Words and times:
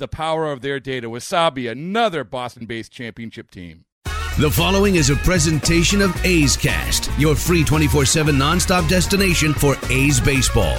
the 0.00 0.08
power 0.08 0.50
of 0.50 0.62
their 0.62 0.80
data. 0.80 1.08
Wasabi, 1.08 1.70
another 1.70 2.24
Boston 2.24 2.66
based 2.66 2.90
championship 2.90 3.52
team. 3.52 3.84
The 4.38 4.50
following 4.50 4.96
is 4.96 5.10
a 5.10 5.16
presentation 5.16 6.00
of 6.00 6.24
A's 6.24 6.56
Cast, 6.56 7.10
your 7.18 7.36
free 7.36 7.62
24 7.62 8.06
7 8.06 8.34
nonstop 8.34 8.88
destination 8.88 9.52
for 9.52 9.76
A's 9.90 10.18
baseball. 10.18 10.78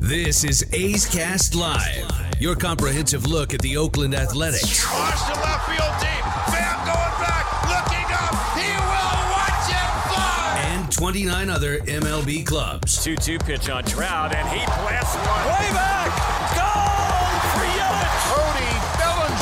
This 0.00 0.44
is 0.44 0.66
A's 0.72 1.06
Cast 1.06 1.54
Live, 1.54 2.10
your 2.40 2.56
comprehensive 2.56 3.26
look 3.26 3.52
at 3.52 3.60
the 3.60 3.76
Oakland 3.76 4.14
Athletics. 4.14 4.90
Watch 4.90 5.20
the 5.28 5.40
left 5.40 5.66
field 5.66 5.94
deep. 6.00 6.24
Bam 6.50 6.78
going 6.86 7.16
back, 7.20 7.44
looking 7.68 8.08
up. 8.16 8.32
He 8.56 8.72
will 8.72 9.20
watch 9.36 9.68
it 9.68 9.90
fly. 10.08 10.64
And 10.72 10.90
29 10.90 11.50
other 11.50 11.80
MLB 11.80 12.46
clubs. 12.46 13.04
2 13.04 13.16
2 13.16 13.38
pitch 13.40 13.68
on 13.68 13.84
Trout, 13.84 14.34
and 14.34 14.48
he 14.48 14.64
blasts 14.64 15.16
one. 15.16 15.46
Way 15.46 15.70
back. 15.74 16.49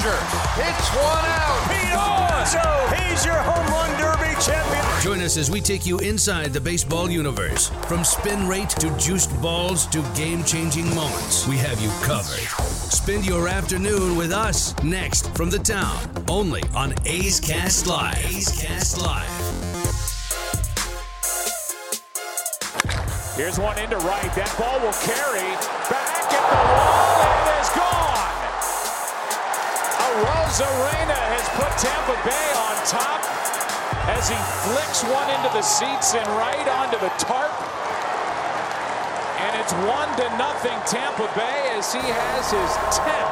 Bellinger 0.09 0.25
hits 0.57 0.89
one 0.91 1.25
out. 1.27 1.69
Pete 1.69 1.93
Alonso, 1.93 2.97
he's 2.97 3.25
your 3.25 3.35
home 3.35 3.67
run 3.67 3.91
derby 4.01 4.35
champion. 4.41 4.85
Join 5.03 5.21
us 5.21 5.37
as 5.37 5.51
we 5.51 5.61
take 5.61 5.85
you 5.85 5.99
inside 5.99 6.53
the 6.53 6.61
baseball 6.61 7.11
universe. 7.11 7.69
From 7.87 8.05
spin 8.05 8.47
rate 8.49 8.71
to 8.71 8.91
juiced 8.99 9.41
balls 9.43 9.87
to 9.89 10.03
game 10.17 10.45
changing 10.45 10.87
moments, 10.95 11.47
we 11.47 11.57
have 11.59 11.81
you 11.81 11.91
covered. 12.03 12.41
Spend 12.91 13.27
your 13.27 13.49
afternoon 13.49 14.17
with 14.17 14.33
us 14.33 14.75
next 14.83 15.35
from 15.37 15.51
the 15.51 15.59
town, 15.59 15.99
only 16.29 16.63
on 16.75 16.95
A's 17.05 17.39
Cast 17.41 17.87
Live. 17.87 18.17
A's 18.25 18.49
Cast 18.61 19.01
Live. 19.01 19.27
Here's 23.37 23.59
one 23.59 23.79
into 23.79 23.97
right. 23.99 24.35
That 24.35 24.53
ball 24.59 24.81
will 24.81 24.93
carry 25.05 25.47
back 25.89 26.33
at 26.33 26.51
the 26.51 26.57
wall, 26.57 27.23
and 27.23 27.57
it 27.57 27.61
is 27.61 27.71
gone. 27.77 28.08
Arozarena 30.19 31.15
has 31.15 31.47
put 31.55 31.71
Tampa 31.79 32.19
Bay 32.27 32.49
on 32.59 32.75
top 32.91 33.23
as 34.11 34.27
he 34.27 34.35
flicks 34.67 35.07
one 35.07 35.31
into 35.31 35.47
the 35.55 35.63
seats 35.63 36.19
and 36.19 36.27
right 36.35 36.67
onto 36.75 36.99
the 36.99 37.13
tarp. 37.23 37.55
And 39.39 39.55
it's 39.63 39.71
one 39.87 40.11
to 40.19 40.27
nothing 40.35 40.75
Tampa 40.91 41.31
Bay 41.39 41.71
as 41.79 41.95
he 41.95 42.03
has 42.03 42.51
his 42.51 42.71
10th 42.99 43.31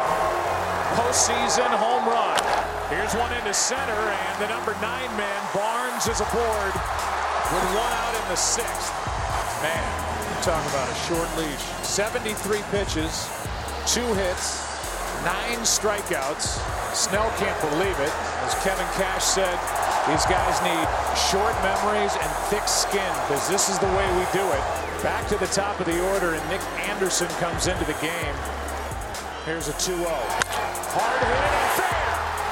postseason 0.94 1.66
home 1.75 2.06
run. 2.06 2.38
Here's 2.86 3.19
one 3.19 3.34
into 3.34 3.50
center, 3.50 3.98
and 3.98 4.34
the 4.38 4.46
number 4.46 4.70
nine 4.78 5.10
man, 5.19 5.42
Barnes, 5.50 6.06
is 6.06 6.22
aboard 6.22 6.70
with 7.50 7.66
one 7.75 7.94
out 7.98 8.14
in 8.14 8.26
the 8.30 8.38
sixth. 8.38 8.94
Man, 9.58 9.82
talk 10.46 10.62
about 10.70 10.86
a 10.86 10.94
short 11.10 11.26
leash. 11.34 11.66
73 11.82 12.62
pitches, 12.70 13.26
two 13.91 14.06
hits, 14.14 14.66
nine 15.25 15.62
strikeouts. 15.62 16.60
Snell 16.93 17.28
can't 17.37 17.60
believe 17.60 17.97
it. 18.00 18.12
As 18.44 18.54
Kevin 18.65 18.88
Cash 18.97 19.25
said, 19.25 19.56
these 20.09 20.25
guys 20.27 20.56
need 20.65 20.87
short 21.28 21.53
memories 21.60 22.15
and 22.16 22.31
thick 22.49 22.65
skin 22.66 23.12
because 23.26 23.49
this 23.49 23.69
is 23.69 23.78
the 23.78 23.91
way 23.97 24.06
we 24.16 24.25
do 24.32 24.43
it. 24.43 24.65
Back 25.05 25.28
to 25.28 25.37
the 25.37 25.50
top 25.53 25.78
of 25.78 25.87
the 25.87 26.00
order, 26.15 26.34
and 26.34 26.43
Nick 26.49 26.65
Anderson 26.88 27.28
comes 27.37 27.66
into 27.66 27.84
the 27.84 27.99
game. 28.00 28.37
Here's 29.44 29.69
a 29.69 29.76
2-0. 29.76 30.03
Hard 30.03 31.21
hit 31.22 31.53
and 31.53 31.71
fair. 31.76 32.06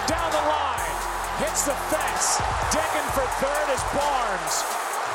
Down 0.06 0.30
the 0.30 0.44
line. 0.44 0.96
Hits 1.40 1.64
the 1.64 1.74
fence. 1.88 2.38
Digging 2.68 3.08
for 3.16 3.26
third 3.40 3.68
is 3.72 3.82
Barnes. 3.96 4.54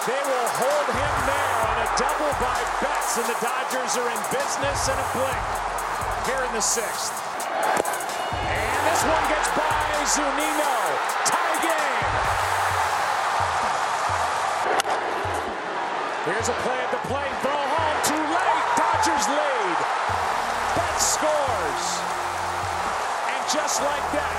They 0.09 0.21
will 0.25 0.49
hold 0.57 0.87
him 0.89 1.15
there 1.29 1.57
on 1.69 1.77
a 1.85 1.87
double 2.01 2.33
by 2.41 2.59
Betts, 2.81 3.19
and 3.19 3.27
the 3.29 3.37
Dodgers 3.43 3.93
are 3.99 4.09
in 4.09 4.21
business 4.33 4.89
in 4.89 4.97
a 4.97 5.07
blink 5.13 5.45
here 6.25 6.43
in 6.49 6.53
the 6.55 6.65
sixth. 6.65 7.28
And 7.59 8.81
this 8.87 9.01
one 9.03 9.25
gets 9.29 9.49
by 9.53 9.89
Zunino. 10.09 10.75
Tie 11.27 11.57
game. 11.63 12.13
Here's 16.25 16.49
a 16.49 16.57
play 16.63 16.79
at 16.79 16.91
the 16.91 17.01
plate. 17.07 17.33
Throw 17.41 17.51
home. 17.51 17.97
Too 18.05 18.23
late. 18.31 18.65
Dodgers 18.79 19.25
lead. 19.29 19.77
Betts 20.75 21.05
scores. 21.17 21.85
And 23.27 23.41
just 23.51 23.81
like 23.81 24.07
that, 24.13 24.37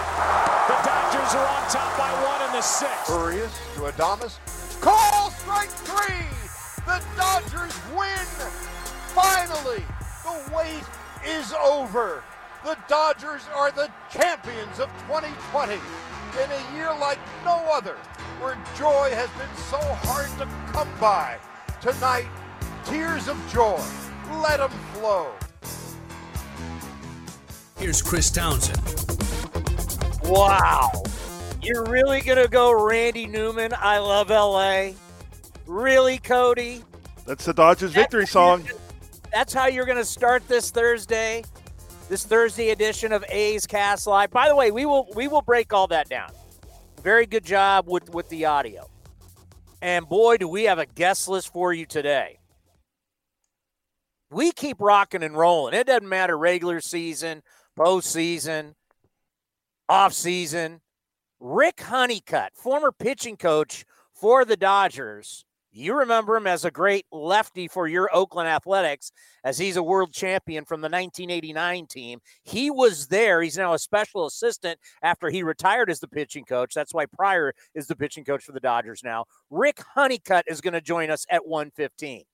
the 0.69 0.79
Dodgers 0.87 1.35
are 1.35 1.49
on 1.49 1.63
top 1.71 1.93
by 1.99 2.11
one 2.25 2.41
in 2.47 2.53
the 2.53 2.63
sixth. 2.63 3.09
Urias 3.11 3.53
to 3.75 3.81
Adames. 3.91 4.39
Call 4.81 5.31
strike 5.31 5.71
three. 5.71 6.27
The 6.87 7.03
Dodgers 7.17 7.77
win. 7.97 8.27
Finally, 9.15 9.85
the 10.25 10.35
wait 10.57 10.85
is 11.27 11.53
over. 11.53 12.23
The 12.63 12.77
Dodgers 12.89 13.43
are 13.55 13.71
the 13.71 13.91
champions 14.13 14.81
of 14.81 14.91
2020 15.09 15.73
in 15.73 16.51
a 16.51 16.75
year 16.75 16.95
like 17.01 17.19
no 17.43 17.57
other, 17.73 17.95
where 18.39 18.55
joy 18.77 19.11
has 19.15 19.31
been 19.31 19.57
so 19.57 19.79
hard 19.81 20.29
to 20.39 20.47
come 20.71 20.89
by. 21.01 21.39
Tonight, 21.81 22.29
tears 22.85 23.29
of 23.29 23.39
joy. 23.51 23.83
Let 24.43 24.59
them 24.59 24.71
flow. 24.93 25.33
Here's 27.79 28.03
Chris 28.03 28.31
Townsend. 28.31 28.79
Wow. 30.25 30.91
You're 31.63 31.85
really 31.85 32.21
going 32.21 32.43
to 32.43 32.49
go 32.49 32.73
Randy 32.73 33.27
Newman? 33.27 33.73
I 33.79 33.99
love 33.99 34.29
LA. 34.29 34.91
Really, 35.67 36.19
Cody? 36.19 36.85
That's 37.25 37.47
the 37.47 37.55
Dodgers 37.55 37.93
victory 37.93 38.27
song. 38.27 38.69
That's 39.33 39.55
how 39.55 39.67
you're 39.67 39.87
going 39.87 39.97
to 39.97 40.05
start 40.05 40.47
this 40.47 40.71
Thursday, 40.71 41.43
this 42.11 42.25
Thursday 42.25 42.71
edition 42.71 43.13
of 43.13 43.25
A's 43.29 43.69
Cast 43.69 44.09
Live. 44.09 44.33
By 44.33 44.49
the 44.49 44.57
way, 44.57 44.73
we 44.73 44.85
will 44.85 45.09
we 45.15 45.29
will 45.29 45.43
break 45.43 45.73
all 45.73 45.87
that 45.87 46.09
down. 46.09 46.33
Very 47.05 47.25
good 47.25 47.45
job 47.45 47.87
with 47.87 48.13
with 48.13 48.29
the 48.29 48.47
audio. 48.47 48.91
And 49.81 50.09
boy, 50.09 50.37
do 50.37 50.49
we 50.49 50.65
have 50.65 50.81
a 50.81 50.87
guest 50.87 51.29
list 51.29 51.53
for 51.53 51.73
you 51.73 51.87
today. 51.87 52.41
We 54.29 54.51
keep 54.51 54.81
rocking 54.81 55.23
and 55.23 55.37
rolling. 55.37 55.73
It 55.73 55.87
doesn't 55.87 56.09
matter 56.09 56.37
regular 56.37 56.81
season, 56.81 57.43
postseason, 57.79 58.75
off 59.89 60.13
season. 60.13 60.81
Rick 61.39 61.81
Honeycutt, 61.81 62.53
former 62.55 62.91
pitching 62.93 63.37
coach 63.37 63.85
for 64.13 64.45
the 64.45 64.57
Dodgers. 64.57 65.45
You 65.73 65.97
remember 65.97 66.37
him 66.37 66.49
as 66.49 66.65
a 66.65 66.71
great 66.71 67.07
lefty 67.13 67.69
for 67.69 67.87
your 67.87 68.11
Oakland 68.13 68.49
Athletics, 68.49 69.13
as 69.45 69.57
he's 69.57 69.77
a 69.77 69.83
world 69.83 70.13
champion 70.13 70.65
from 70.65 70.81
the 70.81 70.89
1989 70.89 71.87
team. 71.87 72.21
He 72.43 72.71
was 72.71 73.07
there. 73.07 73.41
He's 73.41 73.57
now 73.57 73.75
a 73.75 73.79
special 73.79 74.27
assistant 74.27 74.81
after 75.03 75.31
he 75.31 75.45
retired 75.45 75.89
as 75.89 76.01
the 76.01 76.09
pitching 76.09 76.45
coach. 76.45 76.75
That's 76.75 76.93
why 76.93 77.07
Prior 77.07 77.55
is 77.77 77.87
the 77.87 77.95
pitching 77.95 78.25
coach 78.25 78.43
for 78.43 78.51
the 78.51 78.61
Dodgers 78.61 79.03
now. 79.05 79.27
Rick 79.49 79.81
Honeycutt 79.95 80.47
is 80.49 80.61
going 80.61 80.75
to 80.75 80.81
join 80.81 81.09
us 81.09 81.25
at 81.31 81.47
115. 81.47 82.25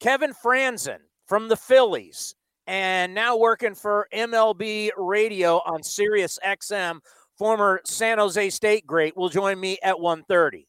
Kevin 0.00 0.32
Frandsen 0.32 0.98
from 1.26 1.48
the 1.48 1.56
Phillies 1.56 2.34
and 2.66 3.14
now 3.14 3.36
working 3.36 3.74
for 3.74 4.08
MLB 4.12 4.90
Radio 4.96 5.60
on 5.66 5.82
Sirius 5.82 6.38
XM, 6.44 7.00
former 7.36 7.82
San 7.84 8.16
Jose 8.16 8.48
State 8.50 8.86
great, 8.86 9.16
will 9.18 9.28
join 9.28 9.60
me 9.60 9.78
at 9.82 10.00
130. 10.00 10.66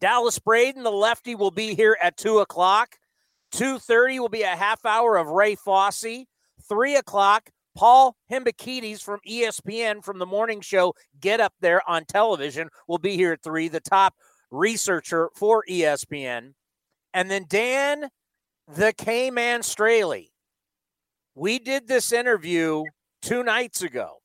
Dallas 0.00 0.38
Braden, 0.38 0.82
the 0.82 0.92
lefty, 0.92 1.34
will 1.34 1.50
be 1.50 1.74
here 1.74 1.96
at 2.02 2.16
2 2.16 2.38
o'clock. 2.38 2.96
2.30 3.54 4.20
will 4.20 4.28
be 4.28 4.42
a 4.42 4.48
half 4.48 4.84
hour 4.84 5.16
of 5.16 5.28
Ray 5.28 5.54
Fosse. 5.54 6.26
three 6.68 6.96
o'clock, 6.96 7.50
Paul 7.74 8.16
Hembekides 8.30 9.02
from 9.02 9.20
ESPN 9.26 10.04
from 10.04 10.18
the 10.18 10.26
morning 10.26 10.60
show 10.60 10.94
Get 11.20 11.40
Up 11.40 11.54
There 11.60 11.80
on 11.88 12.04
television 12.04 12.68
will 12.86 12.98
be 12.98 13.16
here 13.16 13.32
at 13.32 13.42
three, 13.42 13.68
the 13.68 13.80
top 13.80 14.14
researcher 14.50 15.30
for 15.34 15.64
ESPN. 15.68 16.54
And 17.14 17.30
then 17.30 17.46
Dan 17.48 18.10
the 18.66 18.92
K 18.92 19.30
Man 19.30 19.60
Straily. 19.60 20.28
We 21.34 21.58
did 21.58 21.88
this 21.88 22.12
interview 22.12 22.84
two 23.22 23.42
nights 23.42 23.82
ago 23.82 24.16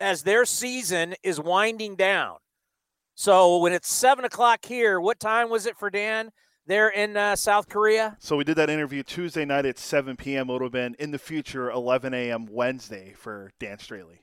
as 0.00 0.24
their 0.24 0.44
season 0.44 1.14
is 1.22 1.40
winding 1.40 1.96
down. 1.96 2.36
So 3.16 3.56
when 3.56 3.72
it's 3.72 3.90
seven 3.90 4.26
o'clock 4.26 4.64
here, 4.64 5.00
what 5.00 5.18
time 5.18 5.48
was 5.48 5.64
it 5.64 5.78
for 5.78 5.88
Dan 5.88 6.30
there 6.66 6.90
in 6.90 7.16
uh, 7.16 7.34
South 7.34 7.66
Korea? 7.66 8.14
So 8.20 8.36
we 8.36 8.44
did 8.44 8.56
that 8.56 8.68
interview 8.68 9.02
Tuesday 9.02 9.46
night 9.46 9.64
at 9.64 9.78
7 9.78 10.16
p.m. 10.16 10.50
It 10.50 10.52
would 10.52 10.62
have 10.62 10.70
been 10.70 10.94
in 10.98 11.12
the 11.12 11.18
future 11.18 11.70
11 11.70 12.12
a.m. 12.12 12.46
Wednesday 12.46 13.14
for 13.16 13.52
Dan 13.58 13.78
Straily. 13.78 14.18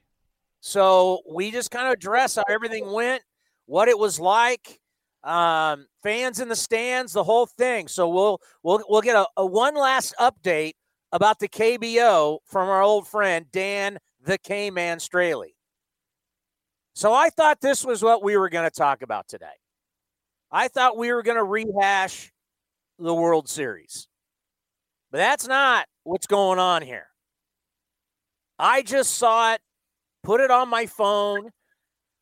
So 0.59 1.21
we 1.27 1.49
just 1.49 1.71
kind 1.71 1.87
of 1.87 1.93
address 1.93 2.35
how 2.35 2.43
everything 2.47 2.91
went, 2.91 3.23
what 3.65 3.87
it 3.87 3.97
was 3.97 4.19
like, 4.19 4.79
um, 5.23 5.87
fans 6.03 6.39
in 6.39 6.47
the 6.47 6.55
stands, 6.55 7.13
the 7.13 7.23
whole 7.23 7.47
thing. 7.47 7.87
So 7.87 8.07
we'll 8.07 8.41
we'll 8.61 8.83
we'll 8.87 9.01
get 9.01 9.15
a, 9.15 9.27
a 9.37 9.45
one 9.45 9.73
last 9.73 10.13
update 10.19 10.73
about 11.11 11.39
the 11.39 11.47
KBO 11.47 12.39
from 12.45 12.69
our 12.69 12.83
old 12.83 13.07
friend 13.07 13.47
Dan 13.51 13.97
the 14.23 14.37
K 14.37 14.69
Man 14.69 14.99
Straily. 14.99 15.52
So 16.93 17.13
I 17.13 17.29
thought 17.29 17.59
this 17.59 17.83
was 17.83 18.03
what 18.03 18.23
we 18.23 18.37
were 18.37 18.49
going 18.49 18.69
to 18.69 18.75
talk 18.75 19.01
about 19.01 19.27
today. 19.27 19.45
I 20.51 20.67
thought 20.67 20.97
we 20.97 21.11
were 21.11 21.23
going 21.23 21.37
to 21.37 21.43
rehash 21.43 22.31
the 22.99 23.13
World 23.13 23.49
Series. 23.49 24.07
But 25.11 25.17
that's 25.17 25.47
not 25.47 25.87
what's 26.03 26.27
going 26.27 26.59
on 26.59 26.83
here. 26.83 27.07
I 28.59 28.83
just 28.83 29.15
saw 29.15 29.53
it, 29.53 29.61
put 30.23 30.41
it 30.41 30.51
on 30.51 30.69
my 30.69 30.85
phone. 30.85 31.49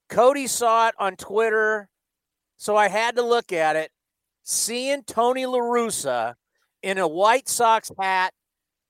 Cody 0.09 0.47
saw 0.47 0.87
it 0.87 0.95
on 0.97 1.17
Twitter. 1.17 1.89
So 2.57 2.77
I 2.77 2.87
had 2.87 3.15
to 3.17 3.21
look 3.21 3.51
at 3.51 3.75
it. 3.75 3.91
Seeing 4.43 5.03
Tony 5.03 5.43
LaRussa 5.43 6.35
in 6.81 6.97
a 6.97 7.07
White 7.07 7.47
Sox 7.47 7.91
hat, 7.99 8.33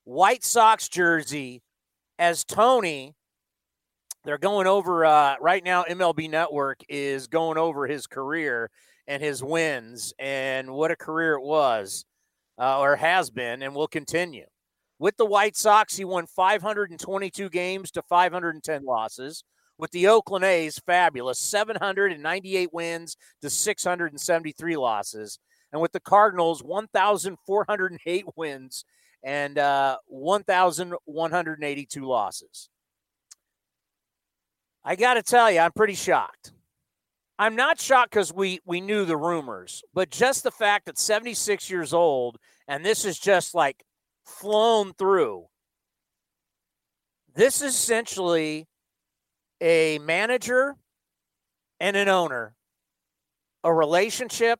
White 0.03 0.43
Sox 0.43 0.87
jersey, 0.87 1.61
as 2.17 2.43
Tony 2.43 3.15
they're 4.23 4.38
going 4.38 4.68
over 4.68 5.06
uh, 5.06 5.35
right 5.41 5.63
now. 5.63 5.83
MLB 5.83 6.29
Network 6.29 6.81
is 6.88 7.27
going 7.27 7.57
over 7.57 7.88
his 7.88 8.07
career 8.07 8.69
and 9.07 9.21
his 9.21 9.44
wins 9.44 10.13
and 10.19 10.71
what 10.71 10.91
a 10.91 10.95
career 10.95 11.33
it 11.33 11.44
was 11.44 12.06
uh, 12.59 12.79
or 12.79 12.95
has 12.95 13.29
been 13.29 13.63
and 13.63 13.73
will 13.73 13.88
continue. 13.88 14.45
With 15.00 15.18
the 15.18 15.25
White 15.25 15.56
Sox, 15.56 15.97
he 15.97 16.06
won 16.06 16.27
522 16.27 17.50
games 17.50 17.89
to 17.91 18.03
510 18.03 18.85
losses. 18.85 19.44
With 19.79 19.89
the 19.89 20.07
Oakland 20.07 20.45
A's, 20.45 20.79
fabulous 20.85 21.39
798 21.39 22.71
wins 22.71 23.17
to 23.41 23.50
673 23.50 24.77
losses. 24.77 25.39
And 25.74 25.81
with 25.81 25.91
the 25.91 26.00
Cardinals, 26.00 26.63
1,408 26.63 28.25
wins 28.35 28.85
and 29.24 29.57
uh, 29.57 29.97
1,182 30.06 32.06
losses. 32.06 32.69
I 34.83 34.95
got 34.95 35.15
to 35.15 35.23
tell 35.23 35.51
you, 35.51 35.59
I'm 35.59 35.71
pretty 35.71 35.95
shocked. 35.95 36.53
I'm 37.37 37.55
not 37.55 37.79
shocked 37.79 38.11
because 38.11 38.33
we 38.33 38.59
we 38.65 38.81
knew 38.81 39.03
the 39.05 39.17
rumors, 39.17 39.83
but 39.93 40.11
just 40.11 40.43
the 40.43 40.51
fact 40.51 40.85
that 40.85 40.99
76 40.99 41.69
years 41.69 41.93
old 41.93 42.37
and 42.67 42.85
this 42.85 43.03
is 43.03 43.17
just 43.17 43.55
like 43.55 43.83
flown 44.25 44.93
through. 44.93 45.45
This 47.33 47.61
is 47.61 47.73
essentially 47.73 48.67
a 49.59 49.99
manager 49.99 50.75
and 51.79 51.97
an 51.97 52.09
owner, 52.09 52.55
a 53.63 53.73
relationship, 53.73 54.59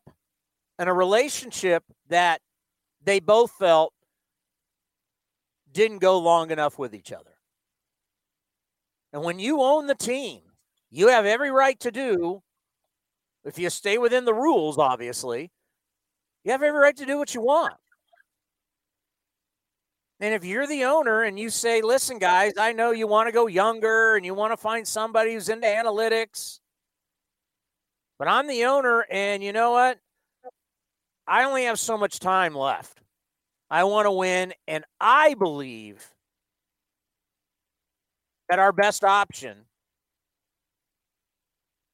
and 0.78 0.88
a 0.88 0.92
relationship 0.92 1.84
that 2.08 2.40
they 3.04 3.20
both 3.20 3.52
felt 3.52 3.92
didn't 5.70 5.98
go 5.98 6.18
long 6.18 6.50
enough 6.50 6.78
with 6.78 6.94
each 6.94 7.12
other. 7.12 7.31
And 9.12 9.22
when 9.22 9.38
you 9.38 9.60
own 9.60 9.86
the 9.86 9.94
team, 9.94 10.40
you 10.90 11.08
have 11.08 11.26
every 11.26 11.50
right 11.50 11.78
to 11.80 11.90
do, 11.90 12.42
if 13.44 13.58
you 13.58 13.70
stay 13.70 13.98
within 13.98 14.24
the 14.24 14.34
rules, 14.34 14.78
obviously, 14.78 15.50
you 16.44 16.52
have 16.52 16.62
every 16.62 16.80
right 16.80 16.96
to 16.96 17.06
do 17.06 17.18
what 17.18 17.34
you 17.34 17.42
want. 17.42 17.74
And 20.20 20.34
if 20.34 20.44
you're 20.44 20.68
the 20.68 20.84
owner 20.84 21.24
and 21.24 21.36
you 21.38 21.50
say, 21.50 21.82
listen, 21.82 22.18
guys, 22.18 22.52
I 22.56 22.72
know 22.72 22.92
you 22.92 23.08
want 23.08 23.26
to 23.26 23.32
go 23.32 23.48
younger 23.48 24.14
and 24.14 24.24
you 24.24 24.34
want 24.34 24.52
to 24.52 24.56
find 24.56 24.86
somebody 24.86 25.34
who's 25.34 25.48
into 25.48 25.66
analytics, 25.66 26.60
but 28.20 28.28
I'm 28.28 28.46
the 28.46 28.66
owner, 28.66 29.04
and 29.10 29.42
you 29.42 29.52
know 29.52 29.72
what? 29.72 29.98
I 31.26 31.42
only 31.42 31.64
have 31.64 31.80
so 31.80 31.98
much 31.98 32.20
time 32.20 32.54
left. 32.54 33.00
I 33.68 33.82
want 33.82 34.06
to 34.06 34.12
win, 34.12 34.52
and 34.68 34.84
I 35.00 35.34
believe 35.34 36.11
that 38.52 38.58
our 38.58 38.70
best 38.70 39.02
option 39.02 39.64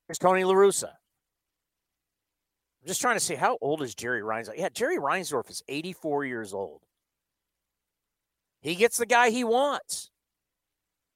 is 0.09 0.19
Tony 0.19 0.43
LaRussa. 0.43 0.89
I'm 0.89 2.89
just 2.89 3.01
trying 3.01 3.15
to 3.15 3.21
see 3.21 3.37
how 3.37 3.59
old 3.61 3.81
is 3.81 3.95
Jerry 3.95 4.23
Reinsdorf? 4.23 4.59
Yeah, 4.59 4.69
Jerry 4.71 4.99
Reinsdorf 4.99 5.49
is 5.51 5.63
84 5.69 6.25
years 6.25 6.53
old. 6.53 6.83
He 8.61 8.75
gets 8.75 8.97
the 8.97 9.07
guy 9.07 9.31
he 9.31 9.45
wants. 9.45 10.11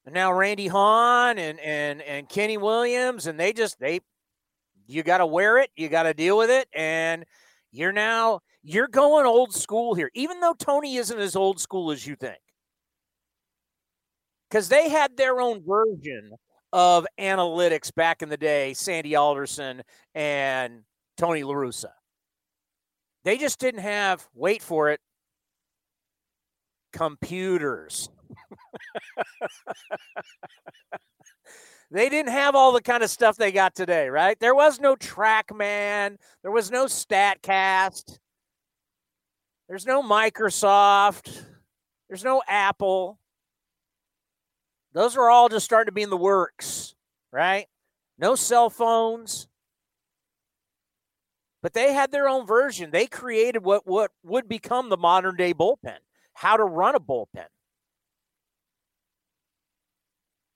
And 0.07 0.15
now 0.15 0.33
Randy 0.33 0.69
Hahn 0.69 1.41
and 1.41 1.59
and 1.59 2.03
and 2.03 2.29
Kenny 2.29 2.57
Williams, 2.57 3.27
and 3.27 3.37
they 3.37 3.53
just 3.53 3.81
they 3.81 3.99
you 4.87 5.03
gotta 5.03 5.27
wear 5.27 5.59
it, 5.59 5.71
you 5.75 5.89
gotta 5.89 6.15
deal 6.15 6.39
with 6.39 6.51
it, 6.51 6.69
and 6.73 7.25
you're 7.73 7.91
now 7.91 8.39
you're 8.63 8.87
going 8.87 9.27
old 9.27 9.53
school 9.53 9.97
here, 9.97 10.11
even 10.15 10.39
though 10.39 10.55
Tony 10.57 10.99
isn't 10.99 11.19
as 11.19 11.35
old 11.35 11.59
school 11.59 11.91
as 11.91 12.07
you 12.07 12.15
think 12.15 12.39
because 14.53 14.69
they 14.69 14.91
had 14.91 15.17
their 15.17 15.41
own 15.41 15.65
version 15.67 16.33
of 16.75 17.07
analytics 17.19 17.93
back 17.95 18.21
in 18.21 18.29
the 18.29 18.37
day, 18.37 18.75
Sandy 18.75 19.17
Alderson 19.17 19.83
and 20.15 20.83
Tony 21.17 21.43
LaRussa. 21.43 21.93
They 23.25 23.39
just 23.39 23.59
didn't 23.59 23.81
have, 23.81 24.29
wait 24.35 24.63
for 24.63 24.91
it, 24.91 25.01
computers. 26.93 28.11
they 31.91 32.11
didn't 32.11 32.33
have 32.33 32.55
all 32.55 32.73
the 32.73 32.83
kind 32.83 33.03
of 33.03 33.09
stuff 33.09 33.39
they 33.39 33.53
got 33.53 33.75
today, 33.75 34.11
right? 34.11 34.39
There 34.39 34.55
was 34.55 34.79
no 34.79 34.97
TrackMan, 34.97 36.19
there 36.43 36.53
was 36.53 36.71
no 36.71 36.85
StatCast, 36.85 38.19
there's 39.67 39.87
no 39.87 40.03
Microsoft, 40.03 41.43
there's 42.11 42.25
no 42.25 42.43
Apple. 42.47 43.19
Those 44.93 45.17
are 45.17 45.31
all 45.31 45.49
just 45.49 45.65
starting 45.65 45.87
to 45.87 45.93
be 45.93 46.03
in 46.03 46.11
the 46.11 46.17
works, 46.17 46.95
right? 47.33 47.67
No 48.19 48.35
cell 48.35 48.71
phones. 48.71 49.49
But 51.63 51.73
they 51.73 51.93
had 51.93 52.11
their 52.11 52.29
own 52.29 52.47
version. 52.47 52.91
They 52.91 53.07
created 53.07 53.65
what, 53.65 53.87
what 53.87 54.11
would 54.25 54.49
become 54.49 54.89
the 54.89 54.97
modern 54.97 55.37
day 55.37 55.55
bullpen, 55.55 55.99
how 56.35 56.57
to 56.57 56.65
run 56.65 56.95
a 56.95 57.01
bullpen. 57.01 57.47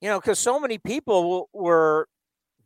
You 0.01 0.09
know, 0.09 0.19
because 0.19 0.37
so 0.37 0.59
many 0.59 0.77
people 0.77 1.49
were 1.53 2.07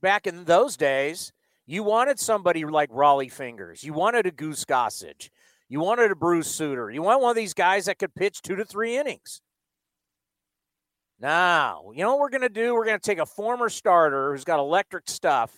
back 0.01 0.27
in 0.27 0.43
those 0.43 0.75
days, 0.75 1.31
you 1.65 1.83
wanted 1.83 2.19
somebody 2.19 2.65
like 2.65 2.89
Rollie 2.89 3.31
Fingers. 3.31 3.83
You 3.83 3.93
wanted 3.93 4.25
a 4.25 4.31
Goose 4.31 4.65
Gossage. 4.65 5.29
You 5.69 5.79
wanted 5.79 6.11
a 6.11 6.15
Bruce 6.15 6.53
Sutter. 6.53 6.91
You 6.91 7.01
want 7.01 7.21
one 7.21 7.29
of 7.29 7.37
these 7.37 7.53
guys 7.53 7.85
that 7.85 7.99
could 7.99 8.13
pitch 8.13 8.41
two 8.41 8.57
to 8.57 8.65
three 8.65 8.97
innings. 8.97 9.41
Now, 11.21 11.91
you 11.93 12.03
know 12.03 12.15
what 12.15 12.19
we're 12.19 12.29
going 12.29 12.41
to 12.41 12.49
do? 12.49 12.73
We're 12.73 12.85
going 12.85 12.99
to 12.99 13.05
take 13.05 13.19
a 13.19 13.27
former 13.27 13.69
starter 13.69 14.31
who's 14.31 14.43
got 14.43 14.59
electric 14.59 15.07
stuff. 15.07 15.55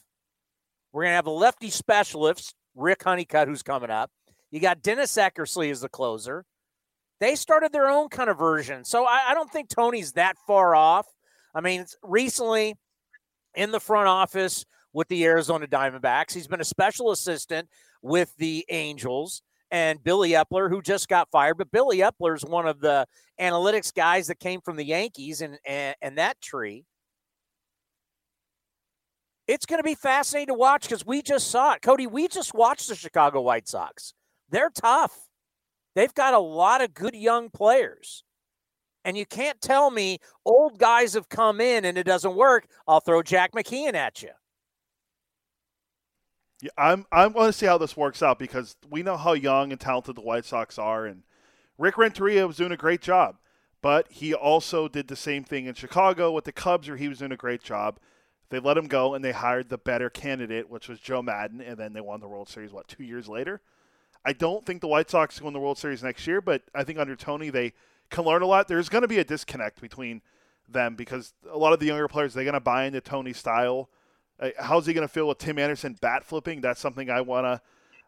We're 0.91 1.03
going 1.03 1.11
to 1.11 1.15
have 1.15 1.25
a 1.25 1.31
lefty 1.31 1.69
specialist, 1.69 2.53
Rick 2.75 3.03
Honeycutt, 3.03 3.47
who's 3.47 3.63
coming 3.63 3.89
up. 3.89 4.11
You 4.51 4.59
got 4.59 4.81
Dennis 4.81 5.15
Eckersley 5.15 5.71
as 5.71 5.79
the 5.79 5.87
closer. 5.87 6.43
They 7.21 7.35
started 7.35 7.71
their 7.71 7.89
own 7.89 8.09
kind 8.09 8.29
of 8.29 8.37
version. 8.37 8.83
So 8.83 9.05
I, 9.05 9.29
I 9.29 9.33
don't 9.33 9.49
think 9.49 9.69
Tony's 9.69 10.11
that 10.13 10.35
far 10.45 10.75
off. 10.75 11.07
I 11.55 11.61
mean, 11.61 11.85
recently 12.03 12.75
in 13.55 13.71
the 13.71 13.79
front 13.79 14.09
office 14.09 14.65
with 14.91 15.07
the 15.07 15.23
Arizona 15.23 15.65
Diamondbacks, 15.65 16.33
he's 16.33 16.47
been 16.47 16.61
a 16.61 16.65
special 16.65 17.11
assistant 17.11 17.69
with 18.01 18.35
the 18.37 18.65
Angels 18.69 19.41
and 19.73 20.03
Billy 20.03 20.29
Eppler, 20.29 20.69
who 20.69 20.83
just 20.83 21.09
got 21.09 21.31
fired. 21.31 21.57
But 21.57 21.71
Billy 21.71 21.97
Eppler 21.97 22.35
is 22.35 22.45
one 22.45 22.67
of 22.67 22.79
the 22.79 23.07
analytics 23.41 23.91
guys 23.91 24.27
that 24.27 24.39
came 24.39 24.61
from 24.61 24.75
the 24.75 24.85
Yankees 24.85 25.41
and, 25.41 25.57
and, 25.65 25.95
and 25.99 26.17
that 26.19 26.39
tree. 26.39 26.85
It's 29.47 29.65
going 29.65 29.79
to 29.79 29.83
be 29.83 29.95
fascinating 29.95 30.53
to 30.53 30.53
watch 30.53 30.83
because 30.83 31.05
we 31.05 31.23
just 31.23 31.49
saw 31.49 31.73
it. 31.73 31.81
Cody, 31.81 32.05
we 32.05 32.27
just 32.27 32.53
watched 32.53 32.87
the 32.87 32.95
Chicago 32.95 33.41
White 33.41 33.67
Sox. 33.67 34.13
They're 34.49 34.69
tough. 34.69 35.17
They've 35.95 36.13
got 36.13 36.35
a 36.35 36.39
lot 36.39 36.81
of 36.81 36.93
good 36.93 37.15
young 37.15 37.49
players. 37.49 38.23
And 39.03 39.17
you 39.17 39.25
can't 39.25 39.59
tell 39.59 39.89
me 39.89 40.19
old 40.45 40.77
guys 40.77 41.15
have 41.15 41.29
come 41.29 41.59
in 41.59 41.83
and 41.83 41.97
it 41.97 42.05
doesn't 42.05 42.35
work. 42.35 42.67
I'll 42.87 42.99
throw 43.01 43.23
Jack 43.23 43.53
McKeon 43.53 43.95
at 43.95 44.21
you. 44.21 44.29
Yeah, 46.63 46.69
I'm 46.77 47.05
I 47.11 47.27
want 47.27 47.51
to 47.51 47.59
see 47.59 47.65
how 47.65 47.77
this 47.77 47.97
works 47.97 48.23
out 48.23 48.39
because 48.39 48.77
we 48.89 49.03
know 49.03 49.17
how 49.17 49.33
young 49.33 49.73
and 49.73 49.81
talented 49.81 50.15
the 50.15 50.21
White 50.21 50.45
Sox 50.45 50.79
are, 50.79 51.05
and 51.05 51.23
Rick 51.77 51.97
Renteria 51.97 52.47
was 52.47 52.55
doing 52.55 52.71
a 52.71 52.77
great 52.77 53.01
job, 53.01 53.35
but 53.81 54.09
he 54.09 54.33
also 54.33 54.87
did 54.87 55.09
the 55.09 55.17
same 55.17 55.43
thing 55.43 55.65
in 55.65 55.73
Chicago 55.73 56.31
with 56.31 56.45
the 56.45 56.53
Cubs, 56.53 56.87
where 56.87 56.95
he 56.95 57.09
was 57.09 57.19
doing 57.19 57.33
a 57.33 57.37
great 57.37 57.61
job. 57.61 57.99
They 58.49 58.59
let 58.59 58.77
him 58.77 58.87
go, 58.87 59.13
and 59.13 59.25
they 59.25 59.33
hired 59.33 59.67
the 59.67 59.77
better 59.77 60.09
candidate, 60.09 60.69
which 60.69 60.87
was 60.87 61.01
Joe 61.01 61.21
Maddon, 61.21 61.59
and 61.59 61.77
then 61.77 61.91
they 61.91 61.99
won 61.99 62.21
the 62.21 62.29
World 62.29 62.47
Series. 62.47 62.71
What 62.71 62.87
two 62.87 63.03
years 63.03 63.27
later? 63.27 63.59
I 64.23 64.31
don't 64.31 64.65
think 64.65 64.79
the 64.79 64.87
White 64.87 65.09
Sox 65.09 65.41
win 65.41 65.51
the 65.51 65.59
World 65.59 65.77
Series 65.77 66.01
next 66.01 66.25
year, 66.25 66.39
but 66.39 66.61
I 66.73 66.85
think 66.85 66.97
under 66.97 67.17
Tony 67.17 67.49
they 67.49 67.73
can 68.09 68.23
learn 68.23 68.41
a 68.41 68.47
lot. 68.47 68.69
There's 68.69 68.87
going 68.87 69.01
to 69.01 69.07
be 69.09 69.19
a 69.19 69.25
disconnect 69.25 69.81
between 69.81 70.21
them 70.69 70.95
because 70.95 71.33
a 71.51 71.57
lot 71.57 71.73
of 71.73 71.81
the 71.81 71.87
younger 71.87 72.07
players 72.07 72.33
they're 72.33 72.45
going 72.45 72.53
to 72.53 72.61
buy 72.61 72.85
into 72.85 73.01
Tony's 73.01 73.35
style 73.35 73.89
how's 74.59 74.85
he 74.85 74.93
going 74.93 75.07
to 75.07 75.13
feel 75.13 75.27
with 75.27 75.37
Tim 75.37 75.59
Anderson 75.59 75.97
bat 76.01 76.23
flipping? 76.23 76.61
That's 76.61 76.79
something 76.79 77.09
I 77.09 77.21
wanna 77.21 77.61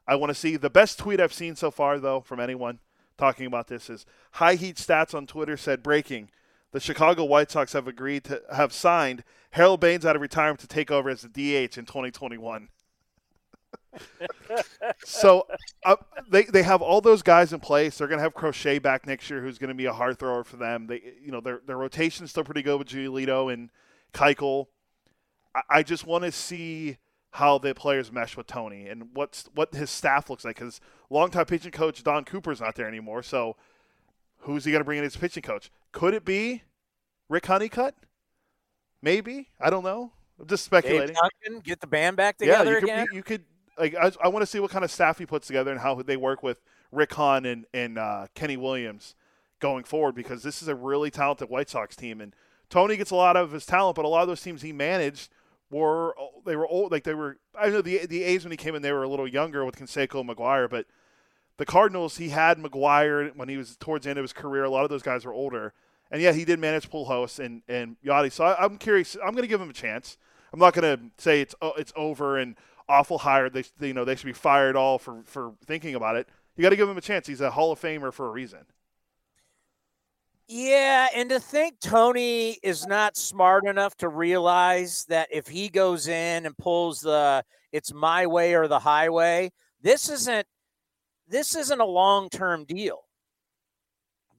I 0.08 0.15
want 0.15 0.29
to 0.29 0.36
see. 0.36 0.55
The 0.55 0.70
best 0.70 1.00
tweet 1.00 1.20
I've 1.20 1.34
seen 1.34 1.55
so 1.55 1.72
far, 1.72 2.00
though, 2.00 2.22
from 2.22 2.39
anyone 2.39 2.79
talking 3.17 3.46
about 3.46 3.67
this 3.67 3.89
is 3.89 4.05
High 4.34 4.55
Heat 4.55 4.75
Stats 4.75 5.15
on 5.15 5.25
Twitter 5.25 5.58
said 5.58 5.82
breaking: 5.82 6.29
the 6.72 6.79
Chicago 6.79 7.24
White 7.25 7.51
Sox 7.51 7.74
have 7.74 7.88
agreed 7.88 8.24
to 8.25 8.41
have 8.53 8.74
signed 8.74 9.24
Harold 9.51 9.79
Baines 9.79 10.05
out 10.05 10.15
of 10.15 10.22
retirement 10.22 10.60
to 10.60 10.67
take 10.67 10.91
over 10.91 11.10
as 11.10 11.22
the 11.22 11.29
DH 11.29 11.77
in 11.77 11.86
2021. 11.86 12.70
so 15.05 15.48
uh, 15.86 15.96
they 16.29 16.44
they 16.44 16.63
have 16.63 16.82
all 16.82 17.01
those 17.01 17.24
guys 17.24 17.53
in 17.53 17.60
place. 17.60 17.98
They're 17.98 18.08
going 18.08 18.20
to 18.20 18.24
have 18.24 18.34
Crochet 18.34 18.79
back 18.79 19.08
next 19.08 19.29
year, 19.29 19.41
who's 19.41 19.58
going 19.58 19.70
to 19.70 19.74
be 19.74 19.86
a 19.86 19.94
hard 19.94 20.20
thrower 20.20 20.44
for 20.44 20.58
them. 20.58 20.88
They 20.88 21.01
you 21.22 21.32
know 21.32 21.41
their 21.41 21.62
their 21.65 21.77
rotation 21.77 22.25
is 22.25 22.32
still 22.32 22.44
pretty 22.44 22.62
good 22.62 22.77
with 22.77 22.89
Giolito 22.89 23.51
and 23.51 23.70
Keuchel. 24.13 24.67
I 25.70 25.84
just 25.84 26.06
want 26.06 26.24
to 26.24 26.32
see 26.32 26.98
how 27.32 27.58
the 27.58 27.74
players 27.76 28.12
mesh 28.12 28.38
with 28.38 28.48
Tony 28.48 28.88
and 28.88 29.10
what's 29.14 29.50
what 29.54 29.74
his 29.74 29.90
staff 29.90 30.30
looks 30.30 30.46
like. 30.46 30.56
Because 30.56 30.80
longtime 31.10 31.46
pitching 31.46 31.72
coach 31.72 32.04
Don 32.04 32.24
Cooper's 32.24 32.62
not 32.62 32.76
there 32.76 32.88
anymore. 32.88 33.24
So 33.24 33.56
who's 34.40 34.66
he 34.66 34.72
going 34.72 34.82
to 34.82 34.86
bring 34.86 35.00
in 35.00 35.06
as 35.06 35.16
pitching 35.16 35.44
coach? 35.44 35.72
Could 35.92 36.14
it 36.14 36.26
be 36.26 36.64
Rick 37.30 37.46
Honeycutt? 37.46 37.96
Maybe 39.02 39.50
I 39.60 39.70
don't 39.70 39.84
know. 39.84 40.12
I'm 40.40 40.48
just 40.48 40.66
speculating. 40.66 41.16
Duncan, 41.16 41.62
get 41.62 41.80
the 41.80 41.88
band 41.88 42.18
back 42.18 42.38
together 42.38 42.72
yeah, 42.74 42.80
you 42.80 42.84
again. 42.84 43.08
Could, 43.08 43.16
you 43.16 43.24
could 43.24 43.44
like 43.78 43.96
I, 43.96 44.12
I 44.24 44.28
want 44.30 44.42
to 44.42 44.48
see 44.48 44.60
what 44.60 44.72
kind 44.72 44.84
of 44.84 44.92
staff 44.92 45.20
he 45.20 45.26
puts 45.26 45.48
together 45.48 45.72
and 45.72 45.80
how 45.80 46.02
they 46.02 46.18
work 46.18 46.44
with 46.44 46.62
Rick 46.92 47.14
Hahn 47.14 47.46
and 47.46 47.66
and 47.74 47.98
uh, 47.98 48.28
Kenny 48.34 48.58
Williams 48.58 49.16
going 49.60 49.84
forward 49.84 50.16
because 50.16 50.44
this 50.44 50.62
is 50.62 50.68
a 50.68 50.76
really 50.76 51.10
talented 51.10 51.50
White 51.50 51.70
Sox 51.70 51.96
team 51.96 52.20
and 52.20 52.36
Tony 52.70 52.98
gets 52.98 53.12
a 53.12 53.16
lot 53.16 53.38
of 53.38 53.52
his 53.52 53.66
talent, 53.66 53.96
but 53.96 54.06
a 54.06 54.08
lot 54.08 54.22
of 54.22 54.28
those 54.28 54.42
teams 54.42 54.62
he 54.62 54.74
managed 54.74 55.30
were 55.72 56.15
they 56.45 56.55
were 56.55 56.67
old 56.67 56.91
like 56.91 57.03
they 57.03 57.13
were 57.13 57.38
I 57.60 57.69
know 57.69 57.81
the 57.81 58.05
the 58.05 58.24
A's 58.24 58.43
when 58.43 58.51
he 58.51 58.57
came 58.57 58.75
in 58.75 58.81
they 58.81 58.91
were 58.91 59.03
a 59.03 59.10
little 59.10 59.27
younger 59.27 59.65
with 59.65 59.77
Canseco 59.77 60.22
and 60.22 60.29
McGwire, 60.29 60.69
but 60.69 60.86
the 61.57 61.65
Cardinals 61.65 62.17
he 62.17 62.29
had 62.29 62.57
McGwire 62.57 63.36
when 63.36 63.50
he 63.50 63.57
was 63.57 63.75
towards 63.77 64.03
the 64.03 64.12
end 64.12 64.19
of 64.19 64.24
his 64.24 64.34
career. 64.34 64.63
A 64.63 64.69
lot 64.69 64.84
of 64.84 64.89
those 64.89 65.03
guys 65.03 65.25
were 65.25 65.34
older, 65.34 65.74
and 66.12 66.22
yeah, 66.22 66.34
he 66.34 66.45
did 66.45 66.60
manage 66.60 66.89
Pujols 66.89 67.43
and 67.43 67.62
and 67.67 67.98
Yadi. 68.05 68.31
So 68.31 68.45
I, 68.45 68.65
am 68.65 68.77
curious. 68.77 69.15
I'm 69.15 69.31
going 69.31 69.43
to 69.43 69.48
give 69.48 69.62
him 69.62 69.69
a 69.69 69.74
chance. 69.74 70.17
I'm 70.53 70.60
not 70.60 70.74
going 70.74 70.98
to 70.98 71.03
say 71.17 71.41
it's 71.41 71.55
oh, 71.62 71.74
it's 71.74 71.93
over 71.95 72.38
and 72.38 72.55
awful 72.88 73.19
hired. 73.19 73.53
They 73.53 73.63
you 73.88 73.93
know 73.93 74.05
they 74.05 74.15
should 74.15 74.25
be 74.25 74.34
fired 74.34 74.75
all 74.75 75.00
for 75.00 75.24
for 75.25 75.53
thinking 75.65 75.95
about 75.95 76.15
it. 76.15 76.27
You 76.55 76.62
got 76.62 76.69
to 76.69 76.75
give 76.75 76.89
him 76.89 76.98
a 76.98 77.01
chance. 77.01 77.27
He's 77.27 77.41
a 77.41 77.51
Hall 77.51 77.72
of 77.72 77.81
Famer 77.81 78.13
for 78.13 78.27
a 78.27 78.31
reason. 78.31 78.65
Yeah, 80.48 81.08
and 81.16 81.30
to 81.30 81.40
think 81.40 81.80
Tony 81.80 82.60
is 82.62 82.86
not 82.86 83.18
smart 83.18 83.66
enough 83.66 83.96
to 83.98 84.10
realize 84.10 85.06
that 85.10 85.28
if 85.32 85.48
he 85.48 85.70
goes 85.70 86.08
in 86.08 86.46
and 86.46 86.56
pulls 86.58 87.02
the 87.02 87.44
it's 87.72 87.92
my 87.92 88.28
way 88.28 88.54
or 88.54 88.68
the 88.68 88.80
highway, 88.80 89.52
this 89.82 90.08
isn't 90.10 90.46
this 91.28 91.56
isn't 91.56 91.82
a 91.82 91.86
long-term 91.86 92.66
deal. 92.66 93.00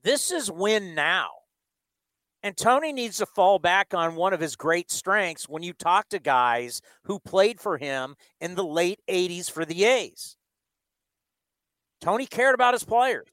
This 0.04 0.30
is 0.30 0.50
win 0.50 0.94
now. 0.94 1.30
And 2.44 2.56
Tony 2.56 2.92
needs 2.92 3.18
to 3.18 3.26
fall 3.26 3.58
back 3.58 3.92
on 3.92 4.14
one 4.14 4.32
of 4.32 4.38
his 4.38 4.54
great 4.54 4.92
strengths 4.92 5.48
when 5.48 5.64
you 5.64 5.72
talk 5.72 6.08
to 6.10 6.20
guys 6.20 6.80
who 7.02 7.18
played 7.18 7.60
for 7.60 7.78
him 7.78 8.14
in 8.40 8.54
the 8.54 8.64
late 8.64 9.00
80s 9.08 9.50
for 9.50 9.64
the 9.64 9.84
A's. 9.84 10.36
Tony 12.00 12.26
cared 12.26 12.54
about 12.54 12.74
his 12.74 12.84
players. 12.84 13.26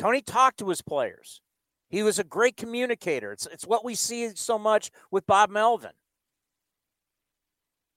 Tony 0.00 0.22
talked 0.22 0.58
to 0.60 0.70
his 0.70 0.80
players. 0.80 1.42
He 1.90 2.02
was 2.02 2.18
a 2.18 2.24
great 2.24 2.56
communicator. 2.56 3.32
It's, 3.32 3.46
it's 3.52 3.66
what 3.66 3.84
we 3.84 3.94
see 3.94 4.30
so 4.34 4.58
much 4.58 4.90
with 5.10 5.26
Bob 5.26 5.50
Melvin. 5.50 5.90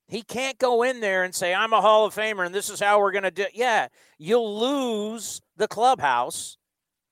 He 0.10 0.22
can't 0.22 0.57
go 0.57 0.83
in 0.83 1.00
there 1.00 1.24
and 1.24 1.33
say, 1.33 1.53
I'm 1.53 1.72
a 1.72 1.79
Hall 1.79 2.05
of 2.05 2.13
Famer 2.13 2.45
and 2.45 2.53
this 2.53 2.69
is 2.69 2.81
how 2.81 3.00
we're 3.00 3.13
going 3.13 3.24
to 3.24 3.31
do 3.31 3.43
it. 3.43 3.51
Yeah, 3.53 3.88
you'll 4.17 4.60
lose 4.60 5.39
the 5.55 5.69
clubhouse 5.69 6.57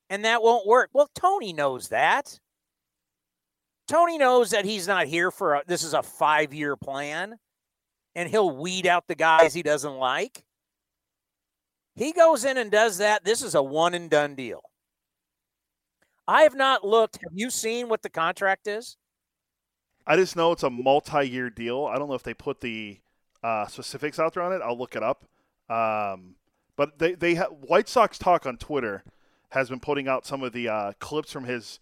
and 0.09 0.25
that 0.25 0.43
won't 0.43 0.67
work. 0.67 0.89
Well, 0.91 1.09
Tony 1.15 1.53
knows 1.53 1.87
that. 1.87 2.37
Tony 3.87 4.17
knows 4.17 4.49
that 4.49 4.65
he's 4.65 4.89
not 4.89 5.07
here 5.07 5.31
for 5.31 5.53
a, 5.53 5.63
this 5.65 5.83
is 5.83 5.93
a 5.93 6.03
five 6.03 6.53
year 6.53 6.75
plan 6.75 7.35
and 8.13 8.27
he'll 8.27 8.57
weed 8.57 8.85
out 8.85 9.07
the 9.07 9.15
guys 9.15 9.53
he 9.53 9.63
doesn't 9.63 9.95
like. 9.95 10.43
He 11.95 12.11
goes 12.11 12.43
in 12.43 12.57
and 12.57 12.69
does 12.69 12.97
that. 12.97 13.23
This 13.23 13.41
is 13.41 13.55
a 13.55 13.63
one 13.63 13.93
and 13.93 14.09
done 14.09 14.35
deal. 14.35 14.63
I 16.27 16.43
have 16.43 16.55
not 16.55 16.85
looked. 16.85 17.19
Have 17.23 17.33
you 17.33 17.49
seen 17.49 17.89
what 17.89 18.01
the 18.01 18.09
contract 18.09 18.67
is? 18.67 18.97
I 20.05 20.15
just 20.15 20.35
know 20.35 20.51
it's 20.51 20.63
a 20.63 20.69
multi-year 20.69 21.49
deal. 21.49 21.85
I 21.85 21.97
don't 21.97 22.09
know 22.09 22.15
if 22.15 22.23
they 22.23 22.33
put 22.33 22.61
the 22.61 22.99
uh, 23.43 23.67
specifics 23.67 24.19
out 24.19 24.33
there 24.33 24.43
on 24.43 24.53
it. 24.53 24.61
I'll 24.63 24.77
look 24.77 24.95
it 24.95 25.03
up. 25.03 25.25
Um, 25.69 26.35
but 26.75 26.99
they 26.99 27.13
they 27.13 27.35
ha- 27.35 27.45
White 27.45 27.87
Sox 27.87 28.17
talk 28.17 28.45
on 28.45 28.57
Twitter 28.57 29.03
has 29.49 29.69
been 29.69 29.79
putting 29.79 30.07
out 30.07 30.25
some 30.25 30.43
of 30.43 30.53
the 30.53 30.67
uh, 30.69 30.93
clips 30.99 31.31
from 31.31 31.43
his 31.45 31.79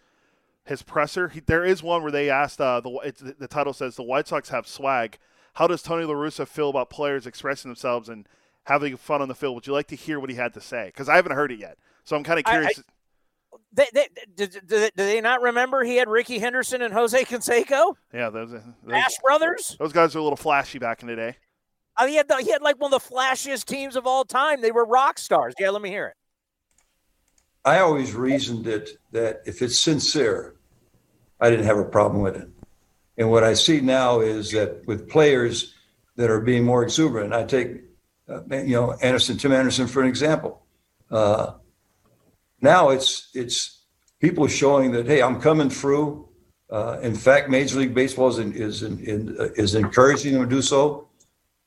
his 0.64 0.82
presser. 0.82 1.28
He, 1.28 1.40
there 1.40 1.64
is 1.64 1.82
one 1.82 2.02
where 2.02 2.12
they 2.12 2.30
asked 2.30 2.60
uh, 2.60 2.80
the 2.80 3.34
the 3.38 3.48
title 3.48 3.72
says 3.72 3.96
the 3.96 4.02
White 4.02 4.28
Sox 4.28 4.50
have 4.50 4.66
swag. 4.66 5.18
How 5.54 5.66
does 5.66 5.82
Tony 5.82 6.04
La 6.04 6.14
Russa 6.14 6.46
feel 6.46 6.70
about 6.70 6.90
players 6.90 7.26
expressing 7.26 7.70
themselves 7.70 8.08
and 8.08 8.28
having 8.64 8.96
fun 8.96 9.22
on 9.22 9.28
the 9.28 9.34
field? 9.34 9.54
Would 9.56 9.66
you 9.66 9.72
like 9.72 9.88
to 9.88 9.96
hear 9.96 10.20
what 10.20 10.30
he 10.30 10.36
had 10.36 10.54
to 10.54 10.60
say? 10.60 10.86
Because 10.86 11.08
I 11.08 11.16
haven't 11.16 11.32
heard 11.32 11.50
it 11.50 11.58
yet, 11.58 11.78
so 12.04 12.16
I'm 12.16 12.22
kind 12.22 12.38
of 12.38 12.44
curious. 12.44 12.78
I, 12.78 12.80
I, 12.80 12.84
they, 13.72 13.86
they, 13.92 14.08
do, 14.34 14.46
do, 14.46 14.88
they 14.96 15.20
not 15.20 15.42
remember 15.42 15.84
he 15.84 15.96
had 15.96 16.08
Rickey 16.08 16.38
Henderson 16.38 16.82
and 16.82 16.92
Jose 16.92 17.24
Canseco? 17.24 17.94
Yeah, 18.12 18.30
those, 18.30 18.50
those 18.50 18.62
Ash 18.92 19.12
brothers. 19.22 19.76
Those 19.78 19.92
guys 19.92 20.14
were 20.14 20.20
a 20.20 20.24
little 20.24 20.36
flashy 20.36 20.78
back 20.78 21.02
in 21.02 21.08
the 21.08 21.16
day. 21.16 21.36
I 21.96 22.04
mean, 22.04 22.12
he 22.12 22.16
had, 22.16 22.28
the, 22.28 22.36
he 22.36 22.50
had 22.50 22.62
like 22.62 22.80
one 22.80 22.92
of 22.92 23.02
the 23.02 23.14
flashiest 23.14 23.66
teams 23.66 23.96
of 23.96 24.06
all 24.06 24.24
time. 24.24 24.60
They 24.60 24.72
were 24.72 24.84
rock 24.84 25.18
stars. 25.18 25.54
Yeah, 25.58 25.70
let 25.70 25.82
me 25.82 25.90
hear 25.90 26.06
it. 26.06 26.14
I 27.64 27.80
always 27.80 28.14
reasoned 28.14 28.66
it 28.66 28.90
that 29.12 29.42
if 29.44 29.60
it's 29.60 29.78
sincere, 29.78 30.56
I 31.40 31.50
didn't 31.50 31.66
have 31.66 31.78
a 31.78 31.84
problem 31.84 32.22
with 32.22 32.36
it. 32.36 32.48
And 33.18 33.30
what 33.30 33.44
I 33.44 33.52
see 33.52 33.80
now 33.80 34.20
is 34.20 34.50
that 34.52 34.86
with 34.86 35.08
players 35.08 35.74
that 36.16 36.30
are 36.30 36.40
being 36.40 36.64
more 36.64 36.82
exuberant, 36.82 37.34
I 37.34 37.44
take, 37.44 37.82
uh, 38.28 38.40
you 38.50 38.74
know, 38.74 38.92
Anderson, 39.02 39.36
Tim 39.36 39.52
Anderson 39.52 39.86
for 39.86 40.02
an 40.02 40.08
example. 40.08 40.62
Uh, 41.10 41.54
now 42.60 42.90
it's 42.90 43.30
it's 43.34 43.80
people 44.20 44.46
showing 44.46 44.92
that 44.92 45.06
hey, 45.06 45.22
I'm 45.22 45.40
coming 45.40 45.70
through. 45.70 46.28
Uh, 46.70 47.00
in 47.02 47.14
fact, 47.14 47.50
Major 47.50 47.80
League 47.80 47.94
Baseball 47.94 48.28
is 48.28 48.38
in, 48.38 48.52
is 48.52 48.82
in, 48.84 49.00
in, 49.00 49.36
uh, 49.40 49.48
is 49.56 49.74
encouraging 49.74 50.34
them 50.34 50.48
to 50.48 50.48
do 50.48 50.62
so. 50.62 51.08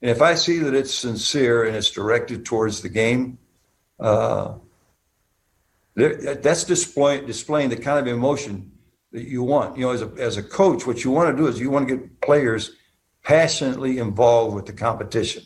And 0.02 0.10
if 0.10 0.22
I 0.22 0.36
see 0.36 0.60
that 0.60 0.74
it's 0.74 0.94
sincere 0.94 1.66
and 1.66 1.76
it's 1.76 1.92
directed 1.92 2.46
towards 2.46 2.82
the 2.82 2.90
game, 2.90 3.38
uh, 4.00 4.54
that's 5.96 6.64
displaying 6.64 7.26
displaying 7.26 7.70
the 7.70 7.78
kind 7.78 8.00
of 8.00 8.08
emotion 8.08 8.72
that 9.12 9.28
you 9.28 9.44
want. 9.44 9.78
You 9.78 9.86
know, 9.86 9.92
as 9.92 10.02
a 10.02 10.12
as 10.18 10.38
a 10.38 10.44
coach, 10.44 10.88
what 10.88 11.04
you 11.04 11.12
want 11.12 11.36
to 11.36 11.42
do 11.42 11.48
is 11.48 11.60
you 11.60 11.70
want 11.70 11.88
to 11.88 11.98
get 11.98 12.22
players 12.22 12.72
passionately 13.24 14.00
involved 14.00 14.56
with 14.56 14.66
the 14.66 14.74
competition. 14.74 15.44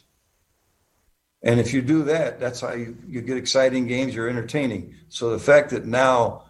And 1.43 1.59
if 1.59 1.73
you 1.73 1.81
do 1.81 2.03
that, 2.03 2.39
that's 2.39 2.61
how 2.61 2.73
you, 2.73 2.97
you 3.07 3.21
get 3.21 3.37
exciting 3.37 3.87
games, 3.87 4.15
you're 4.15 4.29
entertaining. 4.29 4.95
So 5.09 5.31
the 5.31 5.39
fact 5.39 5.69
that 5.69 5.85
now 5.85 6.45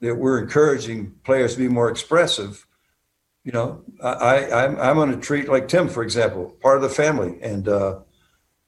that 0.00 0.14
we're 0.14 0.38
encouraging 0.38 1.12
players 1.24 1.54
to 1.54 1.58
be 1.58 1.68
more 1.68 1.90
expressive, 1.90 2.66
you 3.44 3.52
know, 3.52 3.82
I, 4.02 4.50
I'm, 4.50 4.78
I'm 4.78 4.96
going 4.96 5.10
to 5.10 5.18
treat 5.18 5.48
like 5.48 5.68
Tim, 5.68 5.88
for 5.88 6.02
example, 6.02 6.56
part 6.62 6.76
of 6.76 6.82
the 6.82 6.88
family. 6.88 7.38
And, 7.42 7.68
uh, 7.68 8.00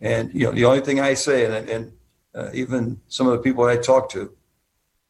and, 0.01 0.35
you 0.35 0.45
know, 0.47 0.53
the 0.53 0.65
only 0.65 0.81
thing 0.81 1.01
I 1.01 1.15
say, 1.15 1.45
and, 1.45 1.69
and 1.69 1.93
uh, 2.35 2.51
even 2.53 3.01
some 3.09 3.27
of 3.27 3.33
the 3.33 3.39
people 3.39 3.65
I 3.65 3.77
talk 3.77 4.11
to, 4.11 4.33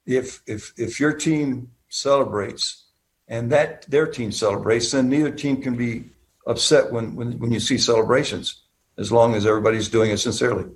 if, 0.04 0.42
if, 0.46 0.72
if 0.76 1.00
your 1.00 1.12
team 1.12 1.70
celebrates 1.88 2.84
and 3.28 3.50
that 3.52 3.86
their 3.88 4.06
team 4.06 4.32
celebrates, 4.32 4.90
then 4.90 5.08
neither 5.08 5.30
team 5.30 5.62
can 5.62 5.76
be 5.76 6.04
upset 6.46 6.92
when, 6.92 7.14
when, 7.14 7.38
when 7.38 7.52
you 7.52 7.60
see 7.60 7.78
celebrations 7.78 8.59
as 9.00 9.10
long 9.10 9.34
as 9.34 9.46
everybody's 9.46 9.88
doing 9.88 10.10
it 10.10 10.18
sincerely. 10.18 10.66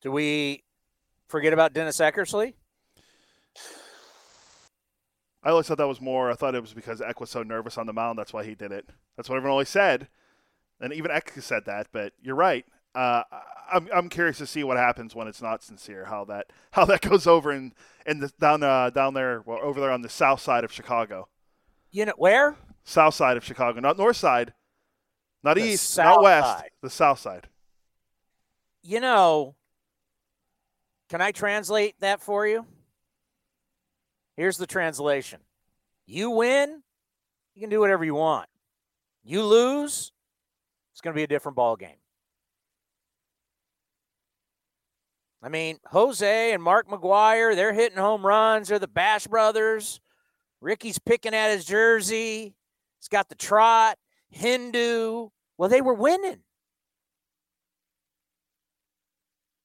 Do 0.00 0.10
we 0.10 0.64
forget 1.28 1.52
about 1.52 1.74
Dennis 1.74 1.98
Eckersley? 1.98 2.54
I 5.44 5.50
always 5.50 5.66
thought 5.66 5.78
that 5.78 5.86
was 5.86 6.00
more. 6.00 6.30
I 6.30 6.34
thought 6.34 6.54
it 6.54 6.62
was 6.62 6.72
because 6.72 7.02
Eck 7.02 7.20
was 7.20 7.28
so 7.28 7.42
nervous 7.42 7.76
on 7.76 7.86
the 7.86 7.92
mound. 7.92 8.18
That's 8.18 8.32
why 8.32 8.44
he 8.44 8.54
did 8.54 8.72
it. 8.72 8.88
That's 9.16 9.28
what 9.28 9.36
everyone 9.36 9.52
always 9.52 9.68
said, 9.68 10.08
and 10.80 10.92
even 10.92 11.10
Eck 11.10 11.32
said 11.38 11.66
that. 11.66 11.88
But 11.92 12.14
you're 12.22 12.36
right. 12.36 12.64
Uh, 12.94 13.24
I'm 13.70 13.88
I'm 13.92 14.08
curious 14.08 14.38
to 14.38 14.46
see 14.46 14.64
what 14.64 14.76
happens 14.76 15.14
when 15.14 15.26
it's 15.26 15.42
not 15.42 15.62
sincere. 15.62 16.06
How 16.06 16.24
that 16.26 16.46
how 16.70 16.84
that 16.86 17.02
goes 17.02 17.26
over 17.26 17.52
in 17.52 17.72
in 18.06 18.20
the 18.20 18.32
down 18.40 18.62
uh, 18.62 18.90
down 18.90 19.14
there 19.14 19.42
well, 19.44 19.58
over 19.62 19.80
there 19.80 19.90
on 19.90 20.02
the 20.02 20.08
south 20.08 20.40
side 20.40 20.64
of 20.64 20.72
Chicago. 20.72 21.28
You 21.90 22.06
know 22.06 22.14
where? 22.16 22.56
South 22.84 23.14
side 23.14 23.36
of 23.36 23.44
Chicago, 23.44 23.80
not 23.80 23.98
north 23.98 24.16
side, 24.16 24.54
not 25.42 25.56
The 25.56 25.62
east, 25.64 25.96
not 25.96 26.22
west. 26.22 26.46
side. 26.46 26.70
The 26.82 26.90
south 26.90 27.18
side. 27.18 27.48
You 28.82 29.00
know, 29.00 29.54
can 31.08 31.20
I 31.20 31.32
translate 31.32 31.94
that 32.00 32.20
for 32.20 32.46
you? 32.46 32.66
Here's 34.36 34.56
the 34.56 34.66
translation. 34.66 35.40
You 36.06 36.30
win, 36.30 36.82
you 37.54 37.60
can 37.60 37.70
do 37.70 37.80
whatever 37.80 38.04
you 38.04 38.14
want. 38.14 38.48
You 39.24 39.42
lose, 39.44 40.10
it's 40.92 41.00
going 41.00 41.14
to 41.14 41.16
be 41.18 41.22
a 41.22 41.28
different 41.28 41.54
ball 41.56 41.76
game. 41.76 41.96
I 45.44 45.48
mean, 45.48 45.78
Jose 45.86 46.52
and 46.52 46.62
Mark 46.62 46.88
McGwire, 46.88 47.54
they're 47.56 47.72
hitting 47.72 47.98
home 47.98 48.24
runs. 48.24 48.68
They're 48.68 48.78
the 48.78 48.86
Bash 48.88 49.26
brothers. 49.26 50.00
Ricky's 50.60 50.98
picking 51.00 51.34
at 51.34 51.50
his 51.50 51.64
jersey. 51.64 52.54
He's 53.00 53.08
got 53.08 53.28
the 53.28 53.34
trot. 53.34 53.98
Hindu. 54.32 55.28
Well, 55.58 55.68
they 55.68 55.80
were 55.80 55.94
winning. 55.94 56.40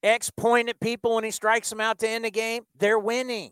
Eck 0.04 0.24
point 0.38 0.70
at 0.70 0.80
people 0.80 1.16
when 1.16 1.24
he 1.24 1.32
strikes 1.32 1.70
them 1.70 1.82
out 1.82 2.00
to 2.00 2.08
end 2.08 2.26
the 2.26 2.32
game. 2.32 2.64
They're 2.78 3.00
winning. 3.00 3.52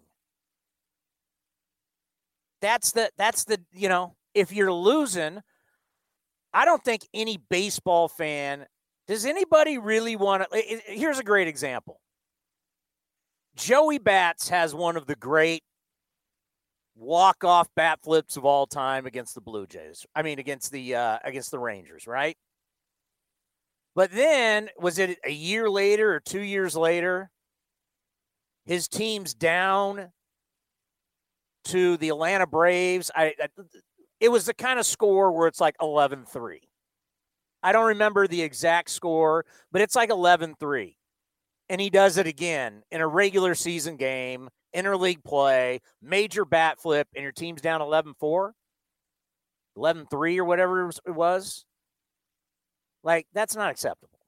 That's 2.61 2.91
the 2.91 3.09
that's 3.17 3.45
the 3.45 3.59
you 3.73 3.89
know 3.89 4.15
if 4.33 4.51
you're 4.51 4.71
losing, 4.71 5.41
I 6.53 6.65
don't 6.65 6.83
think 6.83 7.07
any 7.13 7.37
baseball 7.37 8.07
fan 8.07 8.65
does 9.07 9.25
anybody 9.25 9.77
really 9.77 10.15
want 10.15 10.49
to. 10.49 10.81
Here's 10.85 11.19
a 11.19 11.23
great 11.23 11.47
example. 11.47 11.99
Joey 13.55 13.97
Bats 13.97 14.49
has 14.49 14.75
one 14.75 14.97
of 14.97 15.07
the 15.07 15.15
great 15.15 15.63
walk 16.95 17.43
off 17.43 17.67
bat 17.75 17.99
flips 18.03 18.37
of 18.37 18.45
all 18.45 18.65
time 18.65 19.05
against 19.05 19.35
the 19.35 19.41
Blue 19.41 19.67
Jays. 19.67 20.05
I 20.15 20.21
mean 20.21 20.39
against 20.39 20.71
the 20.71 20.95
uh, 20.95 21.19
against 21.23 21.51
the 21.51 21.59
Rangers, 21.59 22.07
right? 22.07 22.37
But 23.95 24.11
then, 24.11 24.69
was 24.77 24.99
it 24.99 25.17
a 25.25 25.31
year 25.31 25.69
later 25.69 26.13
or 26.13 26.19
two 26.19 26.41
years 26.41 26.75
later? 26.75 27.29
His 28.65 28.87
team's 28.87 29.33
down 29.33 30.11
to 31.65 31.97
the 31.97 32.09
Atlanta 32.09 32.45
Braves. 32.45 33.09
I, 33.15 33.33
I 33.41 33.47
it 34.19 34.29
was 34.29 34.45
the 34.45 34.53
kind 34.53 34.79
of 34.79 34.85
score 34.85 35.31
where 35.31 35.47
it's 35.47 35.61
like 35.61 35.77
11-3. 35.77 36.59
I 37.63 37.71
don't 37.71 37.87
remember 37.87 38.27
the 38.27 38.41
exact 38.41 38.89
score, 38.89 39.45
but 39.71 39.81
it's 39.81 39.95
like 39.95 40.09
11-3. 40.09 40.95
And 41.69 41.81
he 41.81 41.89
does 41.89 42.17
it 42.17 42.27
again 42.27 42.83
in 42.91 43.01
a 43.01 43.07
regular 43.07 43.55
season 43.55 43.97
game, 43.97 44.49
interleague 44.75 45.23
play, 45.23 45.81
major 46.01 46.45
bat 46.45 46.79
flip, 46.79 47.07
and 47.15 47.23
your 47.23 47.31
team's 47.31 47.61
down 47.61 47.81
11-4, 47.81 48.51
11-3 49.77 50.37
or 50.37 50.45
whatever 50.45 50.89
it 50.89 51.11
was. 51.11 51.65
Like, 53.03 53.27
that's 53.33 53.55
not 53.55 53.71
acceptable. 53.71 54.19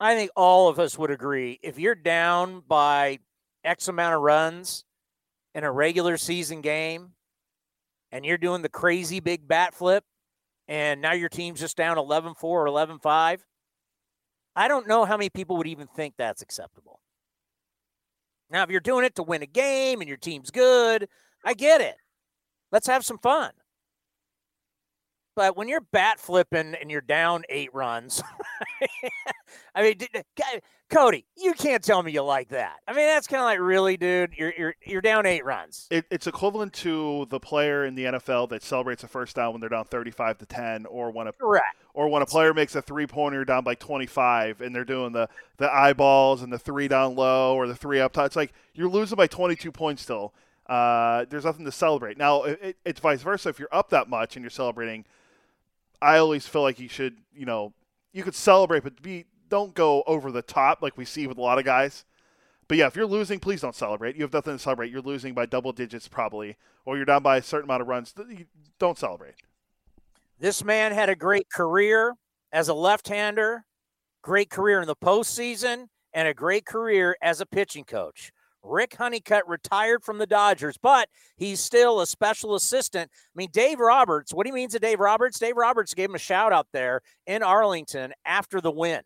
I 0.00 0.14
think 0.14 0.30
all 0.36 0.68
of 0.68 0.78
us 0.78 0.96
would 0.96 1.10
agree 1.10 1.58
if 1.62 1.78
you're 1.78 1.96
down 1.96 2.62
by 2.66 3.18
X 3.64 3.88
amount 3.88 4.14
of 4.14 4.20
runs 4.20 4.84
in 5.54 5.64
a 5.64 5.72
regular 5.72 6.16
season 6.16 6.60
game 6.60 7.12
and 8.12 8.24
you're 8.24 8.38
doing 8.38 8.62
the 8.62 8.68
crazy 8.68 9.18
big 9.18 9.48
bat 9.48 9.74
flip 9.74 10.04
and 10.68 11.00
now 11.00 11.14
your 11.14 11.28
team's 11.28 11.58
just 11.58 11.76
down 11.76 11.98
11 11.98 12.34
4 12.34 12.62
or 12.62 12.66
11 12.66 13.00
5, 13.00 13.44
I 14.54 14.68
don't 14.68 14.86
know 14.86 15.04
how 15.04 15.16
many 15.16 15.30
people 15.30 15.56
would 15.56 15.66
even 15.66 15.88
think 15.88 16.14
that's 16.16 16.42
acceptable. 16.42 17.00
Now, 18.50 18.62
if 18.62 18.70
you're 18.70 18.80
doing 18.80 19.04
it 19.04 19.14
to 19.16 19.22
win 19.22 19.42
a 19.42 19.46
game 19.46 20.00
and 20.00 20.08
your 20.08 20.16
team's 20.16 20.50
good, 20.50 21.08
I 21.44 21.54
get 21.54 21.80
it. 21.80 21.96
Let's 22.72 22.86
have 22.86 23.04
some 23.04 23.18
fun. 23.18 23.50
But 25.38 25.56
when 25.56 25.68
you're 25.68 25.80
bat 25.92 26.18
flipping 26.18 26.74
and 26.74 26.90
you're 26.90 27.00
down 27.00 27.44
eight 27.48 27.72
runs, 27.72 28.20
I 29.74 29.82
mean, 29.82 29.98
did- 29.98 30.24
Guy- 30.36 30.60
Cody, 30.90 31.26
you 31.36 31.52
can't 31.52 31.80
tell 31.84 32.02
me 32.02 32.10
you 32.10 32.22
like 32.22 32.48
that. 32.48 32.78
I 32.88 32.92
mean, 32.92 33.06
that's 33.06 33.28
kind 33.28 33.40
of 33.40 33.44
like, 33.44 33.60
really, 33.60 33.96
dude, 33.96 34.32
you're 34.36 34.52
you're 34.58 34.74
you're 34.84 35.00
down 35.00 35.26
eight 35.26 35.44
runs. 35.44 35.86
It, 35.92 36.06
it's 36.10 36.26
equivalent 36.26 36.72
to 36.74 37.26
the 37.30 37.38
player 37.38 37.84
in 37.84 37.94
the 37.94 38.04
NFL 38.06 38.48
that 38.48 38.64
celebrates 38.64 39.04
a 39.04 39.06
first 39.08 39.36
down 39.36 39.52
when 39.52 39.60
they're 39.60 39.68
down 39.70 39.84
35 39.84 40.38
to 40.38 40.46
10, 40.46 40.86
or 40.86 41.12
when 41.12 41.28
a 41.28 41.32
Correct. 41.32 41.76
or 41.94 42.08
when 42.08 42.22
a 42.22 42.26
player 42.26 42.52
makes 42.52 42.74
a 42.74 42.82
three 42.82 43.06
pointer 43.06 43.44
down 43.44 43.62
by 43.62 43.76
25 43.76 44.60
and 44.60 44.74
they're 44.74 44.84
doing 44.84 45.12
the, 45.12 45.28
the 45.58 45.72
eyeballs 45.72 46.42
and 46.42 46.52
the 46.52 46.58
three 46.58 46.88
down 46.88 47.14
low 47.14 47.54
or 47.54 47.68
the 47.68 47.76
three 47.76 48.00
up 48.00 48.12
top. 48.12 48.26
It's 48.26 48.34
like 48.34 48.52
you're 48.74 48.88
losing 48.88 49.14
by 49.14 49.28
22 49.28 49.70
points 49.70 50.02
still. 50.02 50.34
Uh, 50.66 51.26
there's 51.30 51.44
nothing 51.44 51.64
to 51.64 51.72
celebrate. 51.72 52.18
Now, 52.18 52.42
it- 52.42 52.76
it's 52.84 52.98
vice 52.98 53.22
versa. 53.22 53.50
If 53.50 53.60
you're 53.60 53.68
up 53.70 53.90
that 53.90 54.08
much 54.08 54.34
and 54.36 54.42
you're 54.42 54.50
celebrating, 54.50 55.04
I 56.00 56.18
always 56.18 56.46
feel 56.46 56.62
like 56.62 56.78
you 56.78 56.88
should, 56.88 57.16
you 57.34 57.46
know, 57.46 57.72
you 58.12 58.22
could 58.22 58.34
celebrate, 58.34 58.82
but 58.82 59.00
be 59.02 59.26
don't 59.48 59.74
go 59.74 60.02
over 60.06 60.30
the 60.30 60.42
top 60.42 60.82
like 60.82 60.96
we 60.96 61.04
see 61.04 61.26
with 61.26 61.38
a 61.38 61.40
lot 61.40 61.58
of 61.58 61.64
guys. 61.64 62.04
But 62.68 62.76
yeah, 62.76 62.86
if 62.86 62.96
you're 62.96 63.06
losing, 63.06 63.40
please 63.40 63.62
don't 63.62 63.74
celebrate. 63.74 64.14
You 64.14 64.22
have 64.22 64.32
nothing 64.32 64.54
to 64.54 64.58
celebrate. 64.58 64.92
You're 64.92 65.00
losing 65.00 65.32
by 65.32 65.46
double 65.46 65.72
digits 65.72 66.06
probably, 66.06 66.56
or 66.84 66.96
you're 66.96 67.06
down 67.06 67.22
by 67.22 67.38
a 67.38 67.42
certain 67.42 67.64
amount 67.64 67.82
of 67.82 67.88
runs. 67.88 68.14
Don't 68.78 68.98
celebrate. 68.98 69.34
This 70.38 70.62
man 70.62 70.92
had 70.92 71.08
a 71.08 71.16
great 71.16 71.48
career 71.50 72.14
as 72.52 72.68
a 72.68 72.74
left-hander, 72.74 73.64
great 74.22 74.50
career 74.50 74.80
in 74.80 74.86
the 74.86 74.96
postseason, 74.96 75.86
and 76.12 76.28
a 76.28 76.34
great 76.34 76.66
career 76.66 77.16
as 77.22 77.40
a 77.40 77.46
pitching 77.46 77.84
coach. 77.84 78.30
Rick 78.62 78.96
Honeycutt 78.96 79.48
retired 79.48 80.04
from 80.04 80.18
the 80.18 80.26
Dodgers, 80.26 80.76
but 80.76 81.08
he's 81.36 81.60
still 81.60 82.00
a 82.00 82.06
special 82.06 82.54
assistant. 82.54 83.10
I 83.12 83.34
mean, 83.34 83.48
Dave 83.52 83.78
Roberts, 83.78 84.32
what 84.32 84.44
do 84.44 84.50
you 84.50 84.54
mean 84.54 84.68
to 84.70 84.78
Dave 84.78 85.00
Roberts? 85.00 85.38
Dave 85.38 85.56
Roberts 85.56 85.94
gave 85.94 86.10
him 86.10 86.14
a 86.14 86.18
shout 86.18 86.52
out 86.52 86.68
there 86.72 87.00
in 87.26 87.42
Arlington 87.42 88.12
after 88.24 88.60
the 88.60 88.70
win. 88.70 89.02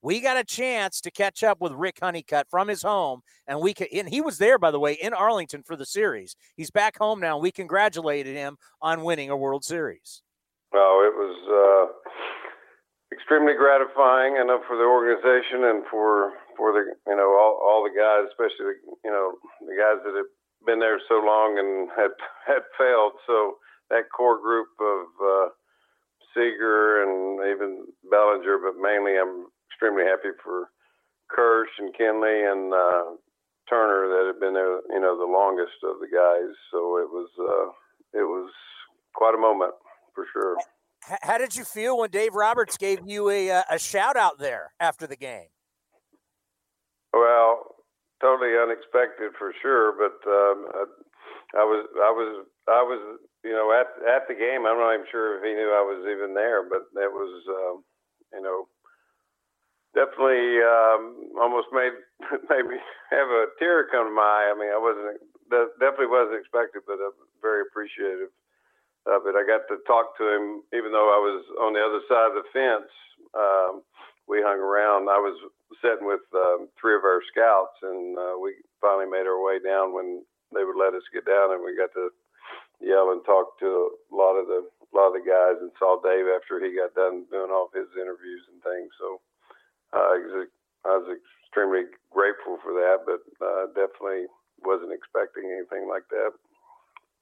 We 0.00 0.20
got 0.20 0.36
a 0.36 0.44
chance 0.44 1.00
to 1.00 1.10
catch 1.10 1.42
up 1.42 1.60
with 1.60 1.72
Rick 1.72 1.98
Honeycutt 2.00 2.46
from 2.50 2.68
his 2.68 2.82
home, 2.82 3.22
and 3.48 3.60
we 3.60 3.74
could, 3.74 3.88
and 3.92 4.08
he 4.08 4.20
was 4.20 4.38
there, 4.38 4.56
by 4.56 4.70
the 4.70 4.78
way, 4.78 4.92
in 4.92 5.12
Arlington 5.12 5.64
for 5.64 5.74
the 5.74 5.86
series. 5.86 6.36
He's 6.56 6.70
back 6.70 6.96
home 6.98 7.18
now. 7.18 7.38
We 7.38 7.50
congratulated 7.50 8.36
him 8.36 8.58
on 8.80 9.02
winning 9.02 9.30
a 9.30 9.36
World 9.36 9.64
Series. 9.64 10.22
Oh, 10.72 11.02
it 11.02 11.16
was 11.18 11.34
uh, 11.50 12.12
extremely 13.12 13.54
gratifying, 13.58 14.34
know, 14.34 14.60
for 14.68 14.76
the 14.76 14.84
organization 14.84 15.64
and 15.64 15.84
for 15.90 16.32
for 16.58 16.74
the 16.74 16.90
you 17.06 17.16
know 17.16 17.30
all, 17.38 17.56
all 17.62 17.86
the 17.86 17.94
guys, 17.94 18.26
especially 18.28 18.74
the, 18.74 18.76
you 19.06 19.10
know 19.14 19.38
the 19.62 19.78
guys 19.78 20.02
that 20.02 20.18
have 20.18 20.28
been 20.66 20.82
there 20.82 20.98
so 21.08 21.22
long 21.22 21.56
and 21.56 21.88
had 21.94 22.12
had 22.50 22.66
failed. 22.76 23.14
So 23.24 23.62
that 23.88 24.10
core 24.10 24.42
group 24.42 24.68
of 24.82 25.06
uh, 25.22 25.48
Seager 26.34 27.06
and 27.06 27.40
even 27.48 27.86
Bellinger, 28.10 28.58
but 28.58 28.76
mainly 28.76 29.16
I'm 29.16 29.46
extremely 29.70 30.04
happy 30.04 30.34
for 30.42 30.68
Kersh 31.30 31.72
and 31.78 31.94
Kenley 31.94 32.50
and 32.50 32.74
uh, 32.74 33.16
Turner 33.70 34.08
that 34.08 34.32
had 34.32 34.40
been 34.40 34.54
there, 34.54 34.80
you 34.90 35.00
know, 35.00 35.16
the 35.16 35.30
longest 35.30 35.78
of 35.84 36.00
the 36.00 36.10
guys. 36.10 36.52
So 36.72 36.98
it 36.98 37.08
was 37.08 37.30
uh, 37.38 38.18
it 38.18 38.26
was 38.26 38.50
quite 39.14 39.34
a 39.34 39.40
moment 39.40 39.72
for 40.14 40.26
sure. 40.32 40.56
How 41.22 41.38
did 41.38 41.56
you 41.56 41.64
feel 41.64 41.98
when 41.98 42.10
Dave 42.10 42.34
Roberts 42.34 42.76
gave 42.76 43.00
you 43.06 43.30
a 43.30 43.50
uh, 43.50 43.62
a 43.70 43.78
shout 43.78 44.16
out 44.16 44.38
there 44.38 44.72
after 44.80 45.06
the 45.06 45.16
game? 45.16 45.48
Well, 47.12 47.76
totally 48.20 48.54
unexpected 48.58 49.32
for 49.38 49.54
sure, 49.62 49.94
but 49.96 50.18
um, 50.28 50.58
I, 50.74 50.84
I 51.62 51.64
was 51.64 51.82
I 51.96 52.10
was 52.12 52.30
I 52.68 52.82
was 52.84 53.02
you 53.44 53.52
know 53.52 53.72
at 53.72 53.88
at 54.04 54.28
the 54.28 54.34
game. 54.36 54.66
I'm 54.66 54.78
not 54.78 54.94
even 54.94 55.06
sure 55.10 55.38
if 55.38 55.44
he 55.44 55.54
knew 55.54 55.70
I 55.72 55.84
was 55.84 56.04
even 56.04 56.34
there, 56.34 56.68
but 56.68 56.88
it 57.00 57.12
was 57.12 57.32
um, 57.48 57.84
you 58.34 58.42
know 58.42 58.68
definitely 59.94 60.60
um, 60.60 61.32
almost 61.40 61.68
made 61.72 61.96
made 62.52 62.66
me 62.68 62.76
have 63.10 63.28
a 63.28 63.52
tear 63.58 63.88
come 63.90 64.08
to 64.08 64.14
my 64.14 64.22
eye. 64.22 64.52
I 64.52 64.56
mean, 64.58 64.72
I 64.72 64.80
wasn't 64.80 65.18
definitely 65.80 66.12
wasn't 66.12 66.40
expected, 66.40 66.84
but 66.86 67.00
I'm 67.00 67.16
very 67.40 67.64
appreciative 67.64 68.28
of 69.08 69.24
it. 69.26 69.34
I 69.38 69.44
got 69.48 69.64
to 69.72 69.80
talk 69.88 70.16
to 70.18 70.24
him, 70.28 70.62
even 70.76 70.92
though 70.92 71.08
I 71.08 71.20
was 71.20 71.40
on 71.64 71.72
the 71.72 71.80
other 71.82 72.02
side 72.10 72.30
of 72.34 72.38
the 72.38 72.48
fence. 72.52 72.92
Um, 73.32 73.82
we 74.28 74.44
hung 74.44 74.60
around. 74.60 75.08
I 75.08 75.16
was 75.18 75.36
sitting 75.82 76.06
with 76.06 76.24
um, 76.34 76.68
three 76.80 76.96
of 76.96 77.04
our 77.04 77.20
scouts, 77.30 77.76
and 77.82 78.16
uh, 78.16 78.36
we 78.40 78.56
finally 78.80 79.08
made 79.08 79.28
our 79.28 79.40
way 79.40 79.60
down 79.60 79.92
when 79.92 80.24
they 80.54 80.64
would 80.64 80.78
let 80.80 80.96
us 80.96 81.04
get 81.12 81.28
down, 81.28 81.52
and 81.52 81.60
we 81.60 81.76
got 81.76 81.92
to 81.92 82.08
yell 82.80 83.12
and 83.12 83.24
talk 83.24 83.58
to 83.60 83.92
a 84.12 84.14
lot 84.14 84.38
of 84.38 84.46
the 84.48 84.64
a 84.64 84.92
lot 84.96 85.12
of 85.12 85.20
the 85.20 85.28
guys, 85.28 85.60
and 85.60 85.68
saw 85.76 86.00
Dave 86.00 86.24
after 86.32 86.56
he 86.56 86.72
got 86.72 86.96
done 86.96 87.28
doing 87.28 87.52
all 87.52 87.68
of 87.68 87.76
his 87.76 87.92
interviews 87.92 88.40
and 88.48 88.56
things. 88.64 88.88
So 88.96 89.20
uh, 89.92 90.16
I 90.88 90.96
was 90.96 91.12
extremely 91.12 91.92
grateful 92.08 92.56
for 92.64 92.72
that, 92.72 93.04
but 93.04 93.20
uh, 93.44 93.68
definitely 93.76 94.32
wasn't 94.64 94.96
expecting 94.96 95.44
anything 95.52 95.88
like 95.88 96.08
that. 96.08 96.32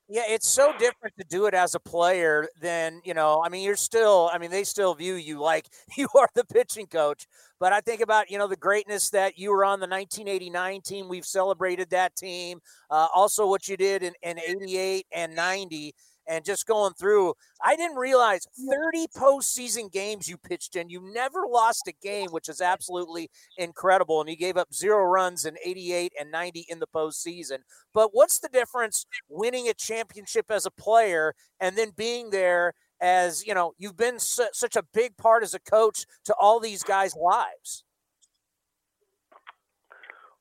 Yeah, 0.09 0.23
it's 0.29 0.49
so 0.49 0.73
different 0.79 1.17
to 1.19 1.25
do 1.29 1.47
it 1.47 1.55
as 1.55 1.75
a 1.75 1.81
player 1.81 2.47
than, 2.61 3.01
you 3.05 3.13
know, 3.13 3.43
I 3.45 3.49
mean, 3.49 3.65
you're 3.65 3.75
still, 3.75 4.31
I 4.33 4.39
mean, 4.39 4.53
they 4.53 4.63
still 4.63 4.95
view 4.95 5.15
you 5.15 5.41
like 5.41 5.67
you 5.97 6.07
are 6.17 6.29
the 6.35 6.45
pitching 6.45 6.87
coach. 6.87 7.27
But 7.59 7.73
I 7.73 7.81
think 7.81 8.01
about, 8.01 8.31
you 8.31 8.39
know, 8.39 8.47
the 8.47 8.57
greatness 8.57 9.11
that 9.11 9.37
you 9.37 9.51
were 9.51 9.65
on 9.65 9.81
the 9.81 9.87
1989 9.89 10.81
team. 10.83 11.09
We've 11.09 11.25
celebrated 11.27 11.91
that 11.91 12.15
team. 12.15 12.61
Uh, 12.89 13.09
also, 13.15 13.49
what 13.49 13.67
you 13.67 13.77
did 13.77 14.03
in, 14.05 14.13
in 14.23 14.39
88 14.39 15.07
and 15.13 15.35
90 15.35 15.93
and 16.27 16.45
just 16.45 16.67
going 16.67 16.95
through, 16.95 17.35
I 17.63 17.77
didn't 17.77 17.97
realize 17.97 18.47
30 18.69 19.07
postseason 19.17 19.93
games 19.93 20.29
you 20.29 20.37
pitched 20.37 20.77
in. 20.77 20.91
You 20.91 21.01
never 21.13 21.45
lost 21.49 21.89
a 21.89 21.93
game, 22.03 22.31
which 22.31 22.49
is 22.49 22.61
absolutely 22.61 23.31
incredible. 23.57 24.21
And 24.21 24.29
you 24.29 24.37
gave 24.37 24.57
up 24.57 24.73
zero 24.75 25.05
runs 25.05 25.45
in 25.45 25.57
88 25.65 26.13
and 26.19 26.31
90 26.31 26.67
in 26.69 26.79
the 26.79 26.87
postseason. 26.87 27.59
But 27.95 28.11
what's 28.13 28.39
the 28.39 28.49
difference 28.49 29.07
winning 29.29 29.69
a 29.69 29.75
championship 29.75 30.51
as 30.51 30.67
a 30.67 30.71
player 30.71 31.35
and 31.61 31.77
then 31.77 31.93
being 31.97 32.31
there 32.31 32.75
as, 33.01 33.47
you 33.47 33.55
know, 33.55 33.73
you've 33.79 33.97
been 33.97 34.19
su- 34.19 34.49
such 34.53 34.77
a 34.77 34.85
big 34.95 35.17
part 35.17 35.43
as 35.43 35.55
a 35.55 35.61
coach 35.61 36.07
to 36.25 36.35
all 36.41 36.61
these 36.61 36.83
guys' 36.83 37.15
lives? 37.15 37.85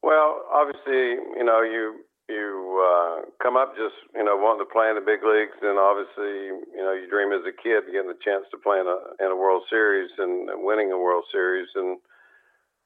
Well, 0.02 0.43
obviously, 0.54 1.17
you 1.36 1.43
know, 1.43 1.62
you 1.63 2.02
you 2.29 2.81
uh, 2.81 3.29
come 3.41 3.55
up 3.57 3.75
just 3.77 3.95
you 4.15 4.23
know 4.23 4.35
wanting 4.38 4.65
to 4.65 4.71
play 4.71 4.89
in 4.89 4.95
the 4.95 5.05
big 5.05 5.21
leagues, 5.21 5.57
and 5.61 5.77
obviously 5.77 6.49
you 6.73 6.81
know 6.81 6.93
you 6.93 7.05
dream 7.09 7.31
as 7.31 7.45
a 7.45 7.53
kid 7.53 7.85
getting 7.91 8.09
the 8.09 8.23
chance 8.25 8.45
to 8.49 8.57
play 8.57 8.79
in 8.81 8.88
a 8.88 8.97
in 9.21 9.29
a 9.31 9.38
World 9.38 9.63
Series 9.69 10.09
and, 10.17 10.49
winning 10.65 10.91
a 10.91 10.97
World 10.97 11.25
Series, 11.31 11.69
and 11.75 11.97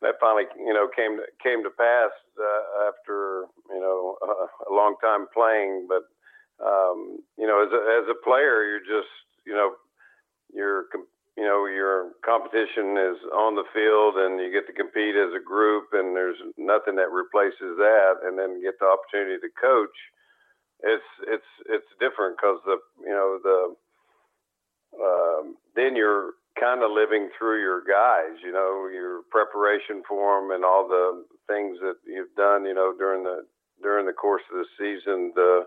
that 0.02 0.19
finally 0.19 0.43
you 0.60 0.73
know 0.73 0.88
came 0.91 1.19
came 1.41 1.63
to 1.63 1.71
pass 1.71 2.12
uh, 2.36 2.91
after 2.91 3.47
you 3.71 3.80
know 3.80 4.19
a, 4.23 4.71
a 4.71 4.71
long 4.73 4.95
time 4.99 5.28
playing. 5.34 5.88
But 5.88 6.04
um, 6.60 7.23
you 7.38 7.47
know 7.47 7.63
as 7.63 7.71
a, 7.71 7.82
as 8.04 8.06
a 8.12 8.19
player, 8.23 8.67
you're 8.67 8.84
just 8.84 9.12
you 9.47 9.54
know 9.54 9.75
you're 10.54 10.91
you 11.39 11.47
know 11.47 11.63
your 11.65 12.12
competition 12.19 12.99
is 12.99 13.15
on 13.32 13.56
the 13.56 13.63
field 13.71 14.19
and 14.19 14.43
you 14.43 14.52
get 14.52 14.67
to 14.67 14.75
compete 14.75 15.15
as 15.15 15.32
a 15.32 15.39
group 15.39 15.88
and 15.95 16.12
there's 16.12 16.36
nothing 16.60 16.99
that 16.99 17.15
replaces 17.15 17.80
that 17.80 18.19
and 18.28 18.38
then 18.38 18.62
get 18.62 18.75
the 18.80 18.86
opportunity 18.86 19.39
to 19.39 19.47
coach 19.56 19.95
it's 20.84 21.12
it's 21.32 21.52
it's 21.71 21.91
different 21.99 22.36
because 22.36 22.60
the 22.65 22.78
you 22.99 23.15
know 23.15 23.39
the 23.39 23.60
um, 24.99 25.56
then 25.75 25.95
you're 25.95 26.36
kind 26.60 26.84
of 26.84 26.91
living 26.91 27.30
through 27.38 27.62
your 27.62 27.82
guys 27.88 28.36
you 28.43 28.52
know 28.52 28.91
your 28.91 29.21
preparation 29.32 30.04
for 30.08 30.41
them 30.41 30.52
and 30.52 30.65
all 30.65 30.88
the 30.88 31.23
things 31.47 31.78
that 31.80 31.95
you've 32.06 32.36
done 32.36 32.65
you 32.65 32.73
know 32.73 32.93
during 32.97 33.23
the 33.23 33.47
during 33.82 34.06
the 34.06 34.13
course 34.13 34.43
of 34.52 34.60
the 34.60 34.67
season 34.75 35.32
the 35.36 35.63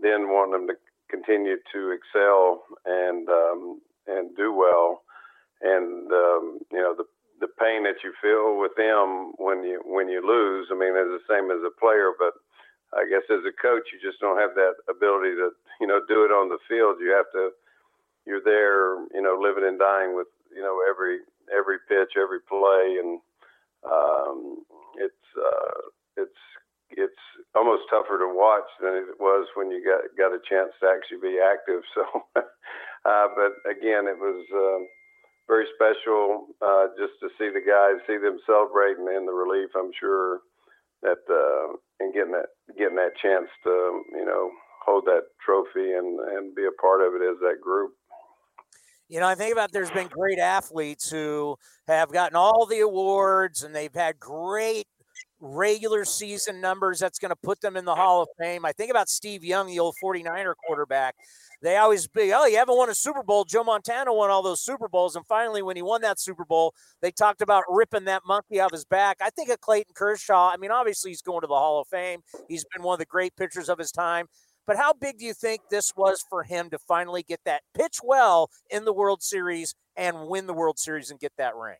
then 0.00 0.26
wanting 0.34 0.66
them 0.66 0.66
to 0.66 0.74
continue 1.10 1.56
to 1.72 1.94
excel 1.94 2.64
and 2.86 3.28
um, 3.28 3.80
and 4.06 4.36
do 4.36 4.52
well 4.52 5.01
and 5.62 6.10
um, 6.12 6.58
you 6.70 6.78
know 6.82 6.94
the 6.96 7.04
the 7.40 7.50
pain 7.58 7.82
that 7.82 7.98
you 8.06 8.14
feel 8.22 8.58
with 8.62 8.70
them 8.78 9.34
when 9.38 9.64
you 9.66 9.82
when 9.84 10.08
you 10.08 10.22
lose. 10.22 10.68
I 10.70 10.78
mean, 10.78 10.94
it's 10.94 11.22
the 11.22 11.26
same 11.30 11.50
as 11.50 11.62
a 11.66 11.74
player, 11.74 12.14
but 12.18 12.38
I 12.94 13.08
guess 13.10 13.26
as 13.30 13.42
a 13.42 13.54
coach, 13.56 13.90
you 13.90 13.98
just 13.98 14.20
don't 14.22 14.38
have 14.38 14.54
that 14.54 14.78
ability 14.86 15.34
to 15.42 15.50
you 15.80 15.86
know 15.86 16.00
do 16.06 16.22
it 16.24 16.30
on 16.30 16.48
the 16.48 16.62
field. 16.70 17.02
You 17.02 17.10
have 17.18 17.30
to 17.34 17.50
you're 18.26 18.44
there, 18.44 19.02
you 19.14 19.22
know, 19.22 19.38
living 19.40 19.66
and 19.66 19.78
dying 19.78 20.14
with 20.14 20.28
you 20.54 20.62
know 20.62 20.78
every 20.88 21.20
every 21.50 21.78
pitch, 21.88 22.14
every 22.14 22.40
play, 22.46 23.02
and 23.02 23.18
um, 23.82 24.62
it's 24.98 25.26
uh, 25.34 25.90
it's 26.16 26.42
it's 26.94 27.22
almost 27.54 27.90
tougher 27.90 28.18
to 28.18 28.30
watch 28.30 28.68
than 28.80 28.94
it 28.94 29.18
was 29.18 29.48
when 29.56 29.70
you 29.70 29.82
got 29.82 30.06
got 30.14 30.34
a 30.34 30.42
chance 30.46 30.70
to 30.80 30.86
actually 30.86 31.22
be 31.22 31.38
active. 31.42 31.82
So, 31.94 33.10
uh, 33.10 33.26
but 33.34 33.58
again, 33.68 34.06
it 34.06 34.18
was. 34.18 34.46
Um, 34.54 34.86
very 35.48 35.66
special 35.74 36.46
uh, 36.62 36.86
just 36.98 37.18
to 37.20 37.28
see 37.38 37.50
the 37.50 37.62
guys, 37.62 38.00
see 38.06 38.18
them 38.18 38.38
celebrating 38.46 39.06
and 39.08 39.26
the 39.26 39.32
relief. 39.32 39.70
I'm 39.76 39.92
sure 39.98 40.40
that 41.02 41.18
uh, 41.28 41.76
and 42.00 42.14
getting 42.14 42.32
that 42.32 42.50
getting 42.78 42.96
that 42.96 43.16
chance 43.20 43.48
to 43.64 44.02
you 44.12 44.24
know 44.24 44.50
hold 44.84 45.04
that 45.06 45.22
trophy 45.44 45.92
and 45.92 46.18
and 46.20 46.54
be 46.54 46.62
a 46.64 46.80
part 46.80 47.00
of 47.00 47.14
it 47.14 47.24
as 47.24 47.38
that 47.40 47.60
group. 47.60 47.92
You 49.08 49.20
know, 49.20 49.26
I 49.26 49.34
think 49.34 49.52
about 49.52 49.72
there's 49.72 49.90
been 49.90 50.08
great 50.08 50.38
athletes 50.38 51.10
who 51.10 51.56
have 51.86 52.10
gotten 52.12 52.34
all 52.34 52.64
the 52.64 52.80
awards 52.80 53.62
and 53.62 53.74
they've 53.74 53.94
had 53.94 54.18
great 54.18 54.86
regular 55.38 56.04
season 56.04 56.60
numbers 56.60 57.00
that's 57.00 57.18
going 57.18 57.30
to 57.30 57.36
put 57.36 57.60
them 57.60 57.76
in 57.76 57.84
the 57.84 57.94
Hall 57.94 58.22
of 58.22 58.28
Fame. 58.38 58.64
I 58.64 58.72
think 58.72 58.90
about 58.90 59.10
Steve 59.10 59.44
Young, 59.44 59.66
the 59.66 59.80
old 59.80 59.96
49er 60.02 60.54
quarterback 60.66 61.14
they 61.62 61.76
always 61.76 62.08
be, 62.08 62.32
oh, 62.34 62.44
you 62.44 62.56
haven't 62.56 62.76
won 62.76 62.90
a 62.90 62.94
Super 62.94 63.22
Bowl. 63.22 63.44
Joe 63.44 63.62
Montana 63.62 64.12
won 64.12 64.30
all 64.30 64.42
those 64.42 64.60
Super 64.60 64.88
Bowls. 64.88 65.14
And 65.14 65.24
finally, 65.24 65.62
when 65.62 65.76
he 65.76 65.82
won 65.82 66.02
that 66.02 66.18
Super 66.18 66.44
Bowl, 66.44 66.74
they 67.00 67.12
talked 67.12 67.40
about 67.40 67.62
ripping 67.68 68.04
that 68.06 68.22
monkey 68.26 68.58
off 68.58 68.72
his 68.72 68.84
back. 68.84 69.18
I 69.20 69.30
think 69.30 69.48
of 69.48 69.60
Clayton 69.60 69.94
Kershaw. 69.94 70.50
I 70.50 70.56
mean, 70.56 70.72
obviously, 70.72 71.12
he's 71.12 71.22
going 71.22 71.40
to 71.42 71.46
the 71.46 71.54
Hall 71.54 71.80
of 71.80 71.86
Fame. 71.86 72.22
He's 72.48 72.64
been 72.74 72.82
one 72.82 72.94
of 72.94 72.98
the 72.98 73.06
great 73.06 73.36
pitchers 73.36 73.68
of 73.68 73.78
his 73.78 73.92
time. 73.92 74.26
But 74.66 74.76
how 74.76 74.92
big 74.92 75.18
do 75.18 75.24
you 75.24 75.34
think 75.34 75.60
this 75.70 75.92
was 75.96 76.24
for 76.28 76.42
him 76.42 76.68
to 76.70 76.78
finally 76.78 77.22
get 77.22 77.40
that 77.44 77.62
pitch 77.74 77.98
well 78.02 78.50
in 78.70 78.84
the 78.84 78.92
World 78.92 79.22
Series 79.22 79.74
and 79.96 80.26
win 80.26 80.46
the 80.46 80.54
World 80.54 80.78
Series 80.78 81.10
and 81.10 81.20
get 81.20 81.32
that 81.38 81.54
ring? 81.56 81.78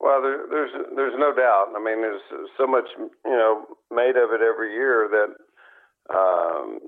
Well, 0.00 0.22
there, 0.22 0.46
there's 0.48 0.70
there's 0.94 1.18
no 1.18 1.34
doubt. 1.34 1.72
I 1.76 1.82
mean, 1.82 2.00
there's 2.00 2.22
so 2.56 2.66
much 2.66 2.86
you 2.98 3.30
know 3.30 3.66
made 3.90 4.16
of 4.16 4.30
it 4.30 4.40
every 4.40 4.72
year 4.72 5.08
that 5.10 6.14
um, 6.16 6.78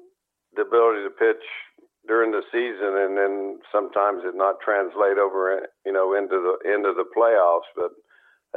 the 0.57 0.63
ability 0.63 1.05
to 1.05 1.11
pitch 1.11 1.45
during 2.07 2.33
the 2.33 2.43
season 2.51 2.97
and 2.97 3.17
then 3.17 3.59
sometimes 3.71 4.23
it 4.25 4.35
not 4.35 4.57
translate 4.65 5.19
over 5.19 5.67
you 5.85 5.93
know 5.93 6.15
into 6.15 6.39
the 6.41 6.55
into 6.73 6.93
the 6.93 7.05
playoffs. 7.17 7.69
But 7.77 7.93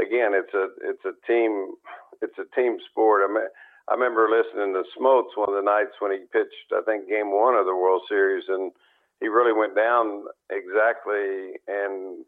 again 0.01 0.33
it's 0.33 0.53
a 0.53 0.67
it's 0.81 1.05
a 1.05 1.13
team 1.27 1.75
it's 2.21 2.37
a 2.39 2.49
team 2.55 2.77
sport. 2.89 3.21
I 3.23 3.33
mean 3.33 3.47
i 3.89 3.93
remember 3.93 4.29
listening 4.29 4.73
to 4.73 4.83
smoltz 4.97 5.35
one 5.35 5.49
of 5.49 5.55
the 5.55 5.61
nights 5.61 5.99
when 5.99 6.11
he 6.11 6.19
pitched 6.31 6.71
i 6.71 6.81
think 6.85 7.09
game 7.09 7.31
one 7.31 7.55
of 7.55 7.65
the 7.65 7.75
world 7.75 8.01
series 8.07 8.45
and 8.47 8.71
he 9.19 9.27
really 9.27 9.53
went 9.53 9.75
down 9.75 10.23
exactly 10.49 11.59
and 11.67 12.25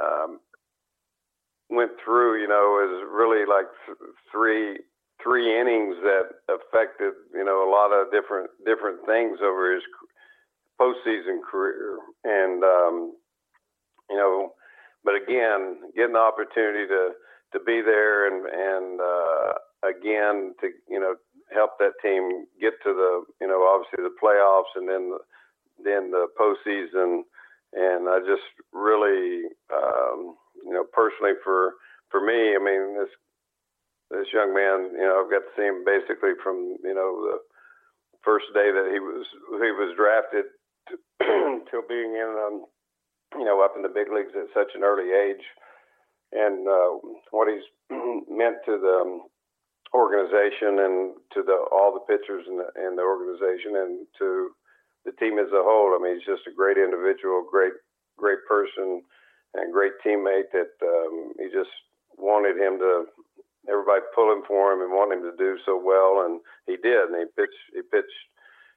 um, 0.00 0.40
went 1.70 1.92
through 2.04 2.40
you 2.40 2.48
know 2.48 2.80
as 2.84 3.04
really 3.10 3.46
like 3.46 3.66
th- 3.86 3.98
three 4.30 4.78
three 5.22 5.58
innings 5.58 5.96
that 6.02 6.28
affected 6.48 7.12
you 7.34 7.44
know 7.44 7.68
a 7.68 7.70
lot 7.70 7.92
of 7.92 8.10
different 8.10 8.50
different 8.64 9.04
things 9.06 9.38
over 9.42 9.74
his 9.74 9.82
postseason 10.80 11.40
career, 11.48 11.98
and 12.24 12.64
um, 12.64 13.12
you 14.10 14.16
know, 14.16 14.52
but 15.04 15.14
again, 15.14 15.78
getting 15.96 16.14
the 16.14 16.18
opportunity 16.18 16.86
to 16.88 17.10
to 17.52 17.60
be 17.64 17.82
there 17.82 18.26
and 18.26 18.46
and 18.46 19.00
uh, 19.00 19.52
again 19.88 20.54
to 20.60 20.68
you 20.88 20.98
know 20.98 21.14
help 21.52 21.72
that 21.78 21.92
team 22.02 22.46
get 22.60 22.74
to 22.82 22.92
the 22.92 23.24
you 23.40 23.46
know 23.48 23.62
obviously 23.62 24.02
the 24.02 24.16
playoffs 24.22 24.72
and 24.74 24.88
then 24.88 25.12
then 25.84 26.10
the 26.10 26.26
postseason, 26.38 27.22
and 27.72 28.08
I 28.08 28.18
just 28.20 28.46
really 28.72 29.44
um, 29.72 30.36
you 30.64 30.72
know 30.72 30.84
personally 30.92 31.34
for 31.44 31.74
for 32.10 32.20
me, 32.20 32.54
I 32.54 32.58
mean 32.58 32.98
this 32.98 33.12
this 34.12 34.28
young 34.32 34.52
man, 34.52 34.92
you 34.92 35.08
know, 35.08 35.24
I've 35.24 35.32
got 35.32 35.48
to 35.48 35.54
see 35.56 35.64
him 35.64 35.82
basically 35.88 36.36
from 36.44 36.76
you 36.84 36.94
know 36.94 37.10
the 37.32 37.38
first 38.22 38.46
day 38.54 38.68
that 38.70 38.88
he 38.92 39.00
was 39.00 39.26
he 39.58 39.72
was 39.72 39.96
drafted 39.96 40.52
to, 40.92 40.94
till 41.72 41.84
being 41.88 42.14
in 42.14 42.30
um, 42.36 42.64
you 43.40 43.44
know 43.44 43.64
up 43.64 43.72
in 43.74 43.82
the 43.82 43.88
big 43.88 44.12
leagues 44.12 44.36
at 44.36 44.52
such 44.54 44.76
an 44.76 44.84
early 44.84 45.10
age, 45.10 45.44
and 46.32 46.68
uh, 46.68 47.00
what 47.32 47.48
he's 47.48 47.64
meant 48.28 48.60
to 48.68 48.76
the 48.76 48.96
um, 49.00 49.32
organization 49.94 50.80
and 50.80 51.16
to 51.32 51.42
the 51.42 51.56
all 51.72 51.96
the 51.96 52.04
pitchers 52.04 52.44
in 52.48 52.60
the, 52.60 52.68
in 52.84 52.96
the 52.96 53.02
organization 53.02 53.76
and 53.76 54.06
to 54.18 54.52
the 55.04 55.12
team 55.18 55.38
as 55.38 55.50
a 55.52 55.64
whole. 55.64 55.96
I 55.96 55.98
mean, 56.02 56.14
he's 56.20 56.28
just 56.28 56.46
a 56.46 56.54
great 56.54 56.76
individual, 56.76 57.44
great 57.48 57.74
great 58.16 58.44
person, 58.48 59.02
and 59.54 59.72
great 59.72 59.96
teammate. 60.04 60.52
That 60.52 60.72
um, 60.84 61.32
he 61.38 61.48
just 61.48 61.72
wanted 62.16 62.56
him 62.56 62.78
to 62.78 63.06
everybody 63.68 64.02
pulling 64.14 64.42
for 64.46 64.72
him 64.72 64.82
and 64.82 64.92
wanting 64.92 65.20
him 65.20 65.30
to 65.30 65.36
do 65.36 65.58
so 65.64 65.78
well, 65.78 66.26
and 66.26 66.40
he 66.66 66.76
did. 66.76 67.10
And 67.10 67.16
he 67.18 67.26
pitched, 67.36 67.62
he 67.74 67.82
pitched, 67.82 68.20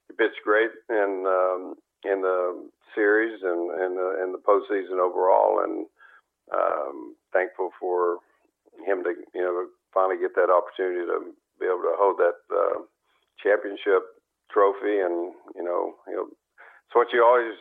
he 0.07 0.13
pitched 0.15 0.41
great 0.43 0.71
in 0.89 1.25
um, 1.25 1.75
in 2.03 2.21
the 2.21 2.69
series 2.93 3.41
and 3.41 3.71
and 3.71 3.97
the, 3.97 4.09
in 4.23 4.31
the 4.31 4.41
postseason 4.41 5.01
overall. 5.01 5.63
And 5.63 5.85
um, 6.53 7.15
thankful 7.33 7.71
for 7.79 8.17
him 8.85 9.03
to 9.03 9.13
you 9.33 9.41
know 9.41 9.67
finally 9.93 10.19
get 10.19 10.35
that 10.35 10.53
opportunity 10.53 11.05
to 11.05 11.33
be 11.59 11.65
able 11.65 11.87
to 11.87 11.95
hold 11.97 12.17
that 12.19 12.37
uh, 12.51 12.83
championship 13.41 14.03
trophy. 14.51 15.01
And 15.01 15.33
you 15.55 15.63
know, 15.63 15.95
you 16.07 16.15
know, 16.15 16.27
it's 16.29 16.95
what 16.95 17.07
you 17.13 17.23
always 17.23 17.57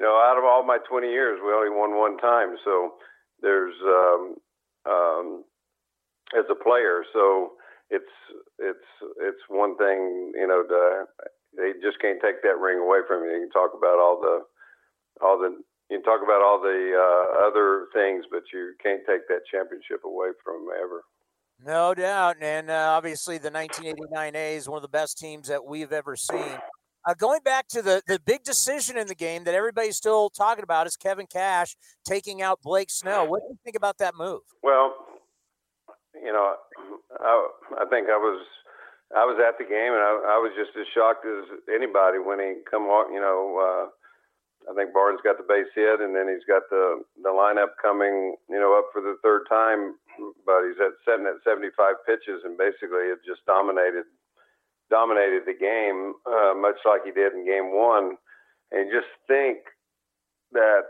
you 0.00 0.06
know. 0.06 0.16
Out 0.18 0.38
of 0.38 0.44
all 0.44 0.66
my 0.66 0.78
20 0.88 1.06
years, 1.06 1.38
we 1.44 1.52
only 1.52 1.70
won 1.70 1.94
one 1.94 2.18
time, 2.18 2.56
so 2.64 2.94
there's 3.40 3.74
um, 3.84 4.34
um, 4.86 5.44
as 6.36 6.44
a 6.50 6.54
player. 6.54 7.04
So 7.12 7.52
it's 7.90 8.14
it's 8.58 8.88
it's 9.20 9.44
one 9.48 9.76
thing, 9.76 10.32
you 10.34 10.46
know, 10.46 10.62
to, 10.66 11.04
they 11.56 11.72
just 11.82 12.00
can't 12.00 12.20
take 12.22 12.42
that 12.42 12.58
ring 12.58 12.78
away 12.78 13.00
from 13.06 13.24
you. 13.24 13.30
You 13.30 13.48
can 13.48 13.50
talk 13.50 13.70
about 13.76 13.98
all 13.98 14.20
the 14.20 14.40
all 15.24 15.38
the 15.38 15.62
you 15.90 15.98
can 15.98 16.02
talk 16.02 16.22
about 16.22 16.42
all 16.42 16.60
the 16.60 16.92
uh, 16.96 17.46
other 17.46 17.86
things, 17.92 18.24
but 18.30 18.42
you 18.52 18.74
can't 18.82 19.02
take 19.06 19.28
that 19.28 19.40
championship 19.50 20.04
away 20.04 20.28
from 20.42 20.66
them 20.66 20.76
ever. 20.82 21.04
No 21.64 21.94
doubt, 21.94 22.36
and 22.40 22.70
uh, 22.70 22.94
obviously 22.96 23.38
the 23.38 23.50
1989 23.50 24.34
A's, 24.34 24.68
one 24.68 24.76
of 24.76 24.82
the 24.82 24.88
best 24.88 25.18
teams 25.18 25.48
that 25.48 25.64
we've 25.64 25.92
ever 25.92 26.16
seen. 26.16 26.58
Uh, 27.06 27.12
going 27.14 27.40
back 27.44 27.68
to 27.68 27.82
the 27.82 28.02
the 28.06 28.18
big 28.18 28.42
decision 28.44 28.96
in 28.96 29.06
the 29.06 29.14
game 29.14 29.44
that 29.44 29.54
everybody's 29.54 29.96
still 29.96 30.30
talking 30.30 30.64
about 30.64 30.86
is 30.86 30.96
Kevin 30.96 31.26
Cash 31.26 31.76
taking 32.06 32.40
out 32.40 32.60
Blake 32.62 32.90
Snell. 32.90 33.28
What 33.28 33.40
do 33.40 33.48
you 33.50 33.58
think 33.62 33.76
about 33.76 33.98
that 33.98 34.14
move? 34.16 34.40
Well, 34.62 34.94
you 36.24 36.32
know, 36.32 36.56
I, 37.20 37.32
I 37.78 37.84
think 37.92 38.08
I 38.08 38.16
was 38.16 38.40
I 39.12 39.28
was 39.28 39.36
at 39.36 39.60
the 39.60 39.68
game 39.68 39.92
and 39.92 40.00
I, 40.00 40.34
I 40.34 40.38
was 40.40 40.56
just 40.56 40.72
as 40.74 40.88
shocked 40.96 41.28
as 41.28 41.44
anybody 41.68 42.16
when 42.18 42.40
he 42.40 42.64
come 42.64 42.88
on. 42.88 43.12
You 43.12 43.20
know, 43.20 43.60
uh, 43.60 43.84
I 44.66 44.72
think 44.72 44.96
Barnes 44.96 45.20
got 45.20 45.36
the 45.36 45.44
base 45.44 45.68
hit 45.76 46.00
and 46.00 46.16
then 46.16 46.26
he's 46.32 46.48
got 46.48 46.64
the 46.72 47.04
the 47.20 47.28
lineup 47.28 47.76
coming. 47.76 48.40
You 48.48 48.56
know, 48.56 48.72
up 48.74 48.88
for 48.90 49.04
the 49.04 49.20
third 49.20 49.44
time, 49.52 50.00
but 50.48 50.64
he's 50.64 50.80
at 50.80 50.96
setting 51.04 51.28
at 51.28 51.44
75 51.44 51.76
pitches 52.08 52.40
and 52.48 52.56
basically 52.56 53.12
it 53.12 53.20
just 53.28 53.44
dominated 53.44 54.08
dominated 54.88 55.44
the 55.44 55.56
game, 55.56 56.16
uh, 56.24 56.56
much 56.56 56.80
like 56.88 57.04
he 57.04 57.12
did 57.12 57.32
in 57.36 57.44
Game 57.44 57.76
One. 57.76 58.16
And 58.72 58.90
just 58.90 59.08
think 59.28 59.68
that 60.52 60.88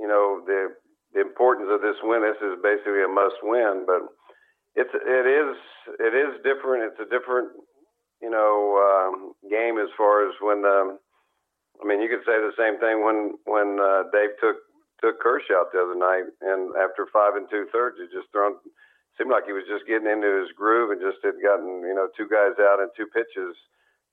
you 0.00 0.08
know 0.08 0.40
the 0.48 0.72
the 1.14 1.20
importance 1.20 1.68
of 1.72 1.80
this 1.80 1.96
win. 2.02 2.22
This 2.22 2.40
is 2.42 2.60
basically 2.62 3.04
a 3.04 3.08
must 3.08 3.40
win, 3.42 3.84
but 3.86 4.04
it's 4.76 4.92
it 4.92 5.26
is 5.26 5.56
it 5.98 6.14
is 6.14 6.38
different. 6.44 6.84
It's 6.92 7.00
a 7.00 7.08
different 7.08 7.50
you 8.20 8.30
know 8.30 8.78
um, 8.78 9.32
game 9.50 9.78
as 9.78 9.88
far 9.96 10.28
as 10.28 10.34
when 10.40 10.62
the. 10.62 10.98
I 11.78 11.86
mean, 11.86 12.02
you 12.02 12.10
could 12.10 12.26
say 12.26 12.34
the 12.42 12.58
same 12.58 12.78
thing 12.82 13.04
when 13.06 13.38
when 13.46 13.78
uh, 13.78 14.10
Dave 14.12 14.34
took 14.42 14.58
took 15.02 15.20
Kershaw 15.22 15.70
the 15.70 15.78
other 15.78 15.98
night, 15.98 16.26
and 16.42 16.74
after 16.74 17.06
five 17.12 17.38
and 17.38 17.46
two 17.50 17.66
thirds, 17.72 17.96
he 18.02 18.06
just 18.10 18.30
thrown 18.32 18.58
seemed 19.16 19.30
like 19.30 19.46
he 19.46 19.52
was 19.52 19.66
just 19.66 19.86
getting 19.86 20.06
into 20.06 20.30
his 20.42 20.54
groove 20.54 20.94
and 20.94 21.02
just 21.02 21.18
had 21.26 21.42
gotten 21.42 21.82
you 21.82 21.94
know 21.94 22.06
two 22.14 22.30
guys 22.30 22.54
out 22.62 22.78
and 22.82 22.90
two 22.94 23.06
pitches, 23.10 23.54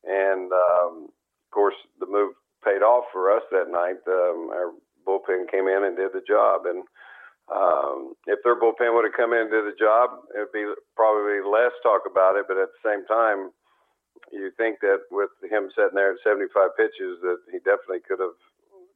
and 0.06 0.50
um, 0.54 1.10
of 1.14 1.50
course 1.54 1.78
the 2.00 2.10
move 2.10 2.34
paid 2.66 2.82
off 2.82 3.06
for 3.14 3.30
us 3.30 3.44
that 3.54 3.70
night. 3.70 4.02
Um, 4.10 4.50
our 4.50 4.74
bullpen 5.08 5.50
came 5.52 5.68
in 5.68 5.84
and 5.86 5.96
did 5.96 6.12
the 6.14 6.26
job, 6.28 6.66
and 6.66 6.84
um, 7.54 8.16
if 8.26 8.40
their 8.44 8.60
bullpen 8.60 8.94
would 8.96 9.06
have 9.06 9.18
come 9.18 9.34
in 9.34 9.46
and 9.46 9.52
did 9.52 9.66
the 9.66 9.78
job, 9.78 10.10
it'd 10.34 10.52
be 10.52 10.66
probably 10.96 11.46
less 11.46 11.72
talk 11.84 12.02
about 12.10 12.36
it. 12.36 12.46
But 12.48 12.58
at 12.58 12.70
the 12.74 12.82
same 12.82 13.06
time, 13.06 13.52
you 14.32 14.52
think 14.58 14.80
that 14.82 15.06
with 15.12 15.30
him 15.46 15.70
sitting 15.76 15.94
there 15.94 16.14
at 16.14 16.26
75 16.26 16.76
pitches, 16.78 17.22
that 17.22 17.38
he 17.52 17.60
definitely 17.60 18.02
could 18.08 18.20
have 18.20 18.38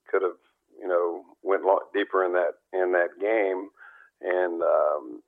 could 0.09 0.23
have 0.23 0.39
you 0.79 0.87
know 0.87 1.23
went 1.43 1.61
deeper 1.93 2.25
in 2.25 2.33
that 2.33 2.57
in 2.73 2.91
that 2.93 3.13
game, 3.21 3.69
and 4.21 4.63
um, 4.63 5.21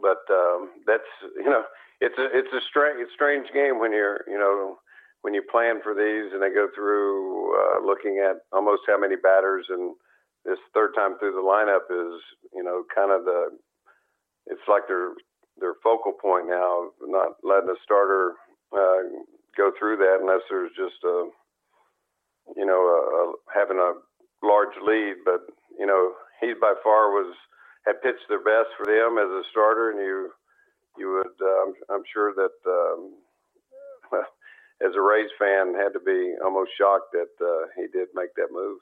but 0.00 0.20
um, 0.30 0.70
that's 0.86 1.08
you 1.36 1.48
know 1.48 1.64
it's 2.00 2.18
a 2.18 2.26
it's 2.36 2.52
a 2.52 2.60
strange 2.68 3.08
strange 3.14 3.48
game 3.54 3.78
when 3.78 3.92
you're 3.92 4.20
you 4.26 4.38
know 4.38 4.76
when 5.22 5.34
you 5.34 5.42
plan 5.50 5.80
for 5.82 5.94
these 5.94 6.32
and 6.32 6.42
they 6.42 6.50
go 6.54 6.68
through 6.74 7.54
uh, 7.56 7.86
looking 7.86 8.22
at 8.24 8.38
almost 8.52 8.82
how 8.86 8.98
many 8.98 9.16
batters 9.16 9.66
and 9.70 9.94
this 10.44 10.58
third 10.74 10.92
time 10.96 11.18
through 11.18 11.32
the 11.32 11.42
lineup 11.42 11.86
is 11.90 12.20
you 12.54 12.62
know 12.62 12.84
kind 12.94 13.12
of 13.12 13.24
the 13.24 13.50
it's 14.46 14.66
like 14.68 14.88
their 14.88 15.12
their 15.58 15.74
focal 15.82 16.12
point 16.12 16.48
now 16.48 16.90
not 17.02 17.36
letting 17.42 17.70
a 17.70 17.78
starter 17.84 18.34
uh, 18.72 19.02
go 19.56 19.70
through 19.78 19.96
that 19.98 20.18
unless 20.20 20.42
there's 20.50 20.72
just 20.76 21.02
a 21.04 21.28
you 22.56 22.66
know 22.66 22.80
a, 22.80 22.98
a, 23.16 23.32
having 23.54 23.78
a 23.78 23.94
large 24.46 24.74
lead. 24.84 25.16
But 25.24 25.46
you 25.78 25.86
know 25.86 26.14
he 26.40 26.54
by 26.54 26.74
far 26.82 27.12
was 27.12 27.34
had 27.86 28.02
pitched 28.02 28.26
their 28.28 28.42
best 28.44 28.70
for 28.76 28.86
them 28.86 29.18
as 29.18 29.30
a 29.30 29.42
starter, 29.50 29.90
and 29.90 30.00
you 30.00 30.30
you 30.98 31.08
would 31.12 31.38
um, 31.46 31.74
I'm 31.90 32.04
sure 32.12 32.34
that 32.34 32.56
um, 32.66 33.14
as 34.84 34.94
a 34.96 35.00
Rays 35.00 35.30
fan 35.38 35.74
had 35.74 35.92
to 35.92 36.00
be 36.04 36.34
almost 36.44 36.70
shocked 36.78 37.12
that 37.12 37.30
uh, 37.40 37.66
he 37.76 37.86
did 37.92 38.08
make 38.14 38.34
that 38.36 38.48
move. 38.50 38.78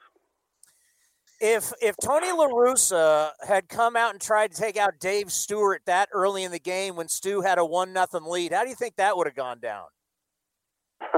If 1.40 1.72
if 1.80 1.96
Tony 2.02 2.30
La 2.32 2.48
Russa 2.48 3.30
had 3.46 3.68
come 3.68 3.96
out 3.96 4.12
and 4.12 4.20
tried 4.20 4.52
to 4.52 4.60
take 4.60 4.76
out 4.76 5.00
Dave 5.00 5.32
Stewart 5.32 5.80
that 5.86 6.10
early 6.12 6.44
in 6.44 6.52
the 6.52 6.58
game 6.58 6.96
when 6.96 7.08
Stu 7.08 7.40
had 7.40 7.58
a 7.58 7.64
one 7.64 7.94
nothing 7.94 8.24
lead, 8.24 8.52
how 8.52 8.62
do 8.62 8.68
you 8.68 8.74
think 8.74 8.96
that 8.96 9.16
would 9.16 9.26
have 9.26 9.36
gone 9.36 9.58
down? 9.58 9.86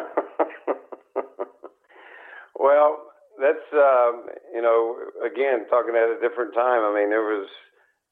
well, 2.54 2.98
that's 3.40 3.66
um, 3.72 4.26
you 4.54 4.62
know 4.62 4.96
again 5.26 5.66
talking 5.68 5.96
at 5.96 6.16
a 6.16 6.20
different 6.20 6.54
time. 6.54 6.84
I 6.84 6.94
mean, 6.94 7.10
there 7.10 7.22
was 7.22 7.48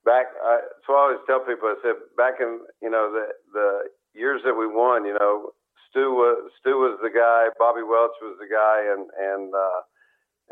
back. 0.04 0.26
I, 0.44 0.61
so 0.87 0.94
I 0.94 0.98
always 0.98 1.18
tell 1.28 1.40
people, 1.40 1.68
I 1.68 1.76
said 1.83 1.94
back 2.16 2.40
in 2.40 2.59
you 2.83 2.90
know 2.90 3.12
the 3.12 3.26
the 3.52 3.83
years 4.18 4.42
that 4.44 4.54
we 4.54 4.66
won, 4.66 5.04
you 5.04 5.14
know, 5.14 5.52
Stu 5.90 6.14
was 6.14 6.50
Stu 6.61 6.79
was 6.79 6.98
the 7.03 7.11
guy, 7.11 7.50
Bobby 7.59 7.83
Welch 7.83 8.14
was 8.22 8.38
the 8.38 8.50
guy, 8.50 8.87
and 8.90 9.11
and 9.18 9.50
uh, 9.55 9.81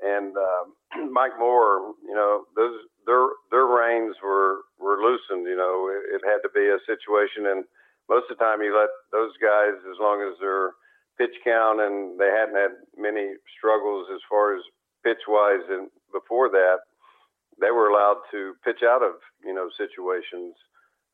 and 0.03 0.33
uh, 0.37 0.63
Mike 1.11 1.39
Moore, 1.39 1.95
you 2.07 2.15
know, 2.15 2.45
those 2.57 2.79
their 3.07 3.27
their 3.51 3.67
reins 3.67 4.17
were 4.23 4.67
were 4.79 4.99
loosened. 5.03 5.47
You 5.47 5.57
know, 5.57 5.91
it, 5.91 6.19
it 6.19 6.23
had 6.27 6.43
to 6.43 6.51
be 6.55 6.67
a 6.67 6.83
situation, 6.87 7.47
and 7.47 7.65
most 8.09 8.31
of 8.31 8.39
the 8.39 8.45
time 8.45 8.63
you 8.63 8.75
let 8.75 8.91
those 9.13 9.33
guys, 9.41 9.79
as 9.87 9.99
long 10.01 10.23
as 10.23 10.39
their 10.41 10.75
pitch 11.19 11.35
count 11.43 11.81
and 11.81 12.19
they 12.19 12.31
hadn't 12.31 12.55
had 12.55 12.79
many 12.97 13.35
struggles 13.59 14.07
as 14.15 14.21
far 14.31 14.55
as 14.55 14.63
pitch 15.05 15.27
wise, 15.27 15.67
and 15.71 15.91
before 16.13 16.49
that 16.49 16.79
they 17.61 17.71
were 17.71 17.89
allowed 17.89 18.23
to 18.31 18.55
pitch 18.65 18.83
out 18.87 19.03
of 19.03 19.19
you 19.45 19.55
know 19.55 19.69
situations, 19.77 20.55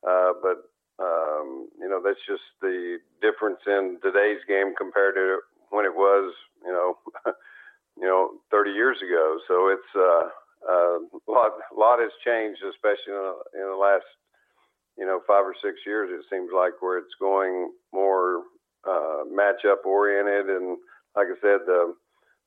uh, 0.07 0.33
but 0.41 0.69
um, 0.99 1.67
you 1.79 1.89
know 1.89 2.01
that's 2.03 2.21
just 2.27 2.43
the 2.61 2.97
difference 3.21 3.59
in 3.67 3.97
today's 4.01 4.39
game 4.47 4.73
compared 4.77 5.15
to 5.15 5.39
when 5.69 5.85
it 5.85 5.95
was 5.95 6.33
you 6.63 6.71
know 6.71 6.95
you 7.97 8.07
know 8.07 8.31
30 8.51 8.71
years 8.71 8.97
ago. 9.01 9.39
So 9.47 9.69
it's 9.69 9.91
uh, 9.95 10.29
uh, 10.69 10.97
a 10.99 11.31
lot 11.31 11.51
lot 11.75 11.99
has 11.99 12.11
changed, 12.23 12.61
especially 12.63 13.13
in, 13.13 13.61
in 13.61 13.67
the 13.69 13.79
last 13.79 14.07
you 14.97 15.05
know 15.05 15.19
five 15.27 15.45
or 15.45 15.55
six 15.61 15.79
years. 15.85 16.09
It 16.11 16.25
seems 16.29 16.49
like 16.55 16.81
where 16.81 16.97
it's 16.97 17.15
going 17.19 17.71
more 17.93 18.43
uh, 18.87 19.27
matchup 19.31 19.85
oriented, 19.85 20.49
and 20.49 20.77
like 21.15 21.27
I 21.27 21.37
said, 21.41 21.65
the 21.65 21.93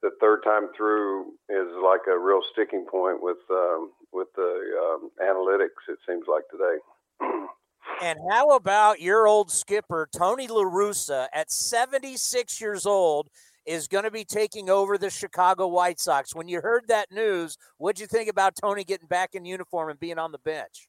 the 0.03 0.11
third 0.21 0.43
time 0.45 0.69
through 0.77 1.33
is 1.49 1.69
like 1.83 2.07
a 2.09 2.19
real 2.19 2.41
sticking 2.53 2.87
point 2.91 3.23
with 3.23 3.43
um, 3.51 3.93
with 4.13 4.29
the 4.37 4.53
um, 4.81 5.11
analytics. 5.21 5.85
It 5.89 5.99
seems 6.07 6.25
like 6.29 6.45
today. 6.51 6.79
and 8.03 8.19
how 8.31 8.51
about 8.51 9.01
your 9.01 9.27
old 9.27 9.51
skipper 9.51 10.09
Tony 10.17 10.47
La 10.47 10.63
Russa 10.63 11.27
at 11.33 11.51
76 11.51 12.61
years 12.61 12.87
old 12.87 13.29
is 13.67 13.89
going 13.89 14.05
to 14.05 14.11
be 14.11 14.25
taking 14.25 14.71
over 14.71 14.97
the 14.97 15.11
Chicago 15.11 15.67
White 15.67 16.01
Sox? 16.01 16.35
When 16.35 16.49
you 16.49 16.61
heard 16.61 16.85
that 16.89 17.11
news, 17.11 17.59
what'd 17.77 18.01
you 18.01 18.07
think 18.07 18.29
about 18.29 18.55
Tony 18.61 18.85
getting 18.85 19.09
back 19.09 19.35
in 19.35 19.45
uniform 19.45 19.91
and 19.91 20.01
being 20.01 20.19
on 20.19 20.33
the 20.33 20.39
bench? 20.39 20.89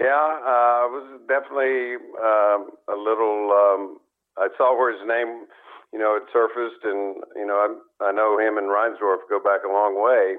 Yeah, 0.00 0.08
uh, 0.08 0.10
I 0.10 0.88
was 0.90 1.20
definitely 1.28 1.94
um, 2.18 2.70
a 2.88 2.98
little. 2.98 3.50
Um, 3.52 3.98
I 4.36 4.48
saw 4.58 4.76
where 4.76 4.92
his 4.92 5.06
name 5.06 5.46
you 5.92 5.98
know, 5.98 6.16
it 6.16 6.24
surfaced, 6.32 6.82
and 6.84 7.16
you 7.36 7.46
know, 7.46 7.76
I, 8.00 8.06
I 8.08 8.12
know 8.12 8.38
him 8.38 8.56
and 8.56 8.68
Reinsdorf 8.68 9.28
go 9.28 9.38
back 9.38 9.60
a 9.64 9.72
long 9.72 10.00
way, 10.00 10.36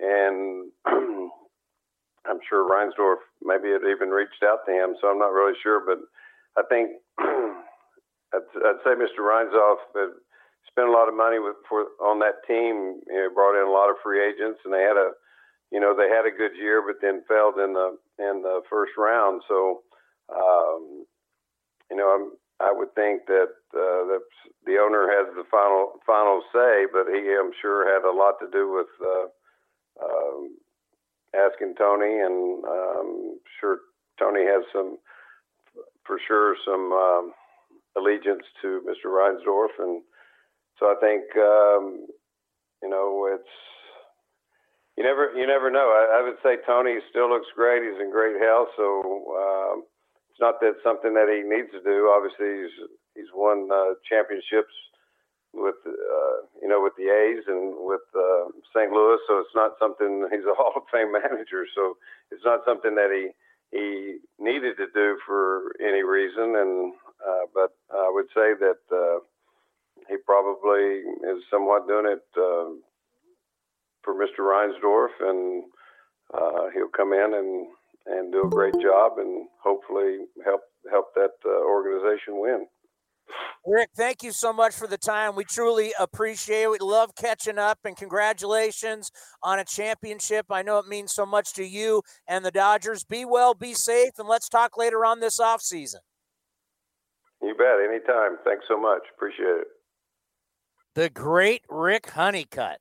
and 0.00 0.70
I'm 2.28 2.40
sure 2.48 2.68
Reinsdorf 2.68 3.24
maybe 3.42 3.70
had 3.72 3.88
even 3.88 4.10
reached 4.10 4.42
out 4.44 4.66
to 4.66 4.72
him, 4.72 4.96
so 5.00 5.08
I'm 5.08 5.18
not 5.18 5.32
really 5.32 5.56
sure, 5.62 5.80
but 5.80 5.98
I 6.56 6.66
think 6.68 7.00
I'd, 7.18 8.46
I'd 8.64 8.82
say 8.84 8.92
Mr. 8.94 9.24
Reinsdorf 9.24 9.80
had 9.94 10.12
spent 10.68 10.88
a 10.88 10.92
lot 10.92 11.08
of 11.08 11.16
money 11.16 11.38
with 11.38 11.56
for 11.68 11.86
on 12.00 12.18
that 12.20 12.44
team. 12.46 13.00
You 13.08 13.28
know, 13.28 13.34
brought 13.34 13.60
in 13.60 13.66
a 13.66 13.72
lot 13.72 13.90
of 13.90 13.96
free 14.02 14.20
agents, 14.20 14.60
and 14.64 14.72
they 14.72 14.82
had 14.82 14.96
a, 14.96 15.12
you 15.72 15.80
know, 15.80 15.96
they 15.96 16.08
had 16.08 16.26
a 16.26 16.36
good 16.36 16.56
year, 16.56 16.84
but 16.84 17.00
then 17.00 17.24
failed 17.28 17.56
in 17.56 17.72
the 17.72 17.96
in 18.18 18.42
the 18.42 18.60
first 18.68 18.92
round. 18.98 19.42
So, 19.48 19.82
um, 20.28 21.04
you 21.90 21.96
know, 21.96 22.08
I'm 22.12 22.32
I 22.60 22.72
would 22.72 22.94
think 22.94 23.26
that 23.26 23.54
uh, 23.70 24.02
the, 24.10 24.18
the 24.66 24.78
owner 24.78 25.06
has 25.06 25.30
the 25.36 25.46
final 25.50 26.00
final 26.04 26.42
say, 26.52 26.86
but 26.92 27.06
he, 27.06 27.30
I'm 27.38 27.52
sure, 27.62 27.86
had 27.86 28.02
a 28.02 28.10
lot 28.10 28.34
to 28.40 28.50
do 28.50 28.66
with 28.70 28.90
uh, 28.98 29.26
um, 30.04 30.58
asking 31.34 31.74
Tony, 31.76 32.20
and 32.20 32.64
um, 32.64 33.38
sure 33.60 33.78
Tony 34.18 34.44
has 34.44 34.64
some, 34.72 34.98
for 36.06 36.18
sure, 36.26 36.56
some 36.64 36.92
um, 36.92 37.32
allegiance 37.96 38.44
to 38.62 38.82
Mr. 38.86 39.10
Reinsdorf, 39.10 39.74
and 39.78 40.02
so 40.78 40.86
I 40.86 40.94
think 41.00 41.24
um, 41.36 42.06
you 42.82 42.88
know 42.88 43.28
it's 43.32 43.54
you 44.96 45.04
never 45.04 45.32
you 45.36 45.46
never 45.46 45.70
know. 45.70 45.90
I, 45.90 46.20
I 46.20 46.22
would 46.22 46.38
say 46.42 46.62
Tony 46.66 46.98
still 47.10 47.28
looks 47.28 47.48
great. 47.54 47.82
He's 47.82 48.00
in 48.00 48.10
great 48.10 48.40
health, 48.40 48.68
so 48.76 49.02
um, 49.36 49.84
it's 50.30 50.40
not 50.40 50.60
that 50.60 50.80
something 50.82 51.14
that 51.14 51.28
he 51.28 51.42
needs 51.46 51.70
to 51.72 51.82
do. 51.82 52.10
Obviously, 52.10 52.62
he's 52.62 52.76
he's 53.14 53.32
won 53.34 53.68
uh, 53.72 53.94
championships 54.08 54.74
with 55.54 55.76
uh, 55.86 56.36
you 56.62 56.68
know 56.68 56.82
with 56.82 56.94
the 56.96 57.08
A's 57.10 57.44
and 57.46 57.74
with 57.78 58.04
uh, 58.14 58.50
St. 58.74 58.92
Louis, 58.92 59.18
so 59.28 59.38
it's 59.38 59.54
not 59.54 59.72
something. 59.80 60.28
He's 60.32 60.46
a 60.46 60.54
Hall 60.54 60.72
of 60.76 60.82
Fame 60.92 61.12
manager, 61.12 61.66
so 61.74 61.96
it's 62.30 62.44
not 62.44 62.60
something 62.66 62.94
that 62.94 63.10
he 63.12 63.30
he 63.76 64.18
needed 64.38 64.76
to 64.78 64.86
do 64.94 65.18
for 65.26 65.72
any 65.80 66.02
reason. 66.02 66.56
And 66.56 66.94
uh, 67.26 67.46
but 67.54 67.72
I 67.92 68.10
would 68.12 68.28
say 68.34 68.54
that 68.60 68.82
uh, 68.92 69.20
he 70.08 70.16
probably 70.24 71.04
is 71.28 71.42
somewhat 71.50 71.88
doing 71.88 72.06
it. 72.06 72.24
Uh, 72.36 72.76
for 74.02 74.14
Mr. 74.14 74.40
Reinsdorf, 74.40 75.10
and 75.20 75.64
uh, 76.32 76.70
he'll 76.74 76.88
come 76.88 77.12
in 77.12 77.34
and 77.34 77.66
and 78.06 78.32
do 78.32 78.42
a 78.42 78.48
great 78.48 78.74
job, 78.80 79.18
and 79.18 79.46
hopefully 79.62 80.20
help 80.44 80.62
help 80.90 81.14
that 81.14 81.32
uh, 81.44 81.50
organization 81.64 82.40
win. 82.40 82.66
Rick, 83.66 83.90
thank 83.96 84.22
you 84.22 84.32
so 84.32 84.52
much 84.52 84.74
for 84.74 84.86
the 84.86 84.96
time. 84.96 85.36
We 85.36 85.44
truly 85.44 85.92
appreciate 85.98 86.62
it. 86.62 86.70
We 86.70 86.78
love 86.80 87.14
catching 87.14 87.58
up, 87.58 87.78
and 87.84 87.96
congratulations 87.96 89.10
on 89.42 89.58
a 89.58 89.64
championship. 89.64 90.46
I 90.50 90.62
know 90.62 90.78
it 90.78 90.86
means 90.86 91.12
so 91.12 91.26
much 91.26 91.52
to 91.54 91.64
you 91.64 92.02
and 92.26 92.44
the 92.44 92.50
Dodgers. 92.50 93.04
Be 93.04 93.24
well, 93.24 93.54
be 93.54 93.74
safe, 93.74 94.12
and 94.18 94.28
let's 94.28 94.48
talk 94.48 94.78
later 94.78 95.04
on 95.04 95.20
this 95.20 95.38
off 95.38 95.60
season. 95.60 96.00
You 97.42 97.54
bet. 97.54 97.78
Anytime. 97.86 98.38
Thanks 98.44 98.64
so 98.68 98.80
much. 98.80 99.02
Appreciate 99.14 99.60
it. 99.60 99.66
The 100.94 101.10
great 101.10 101.62
Rick 101.68 102.10
Honeycutt. 102.10 102.78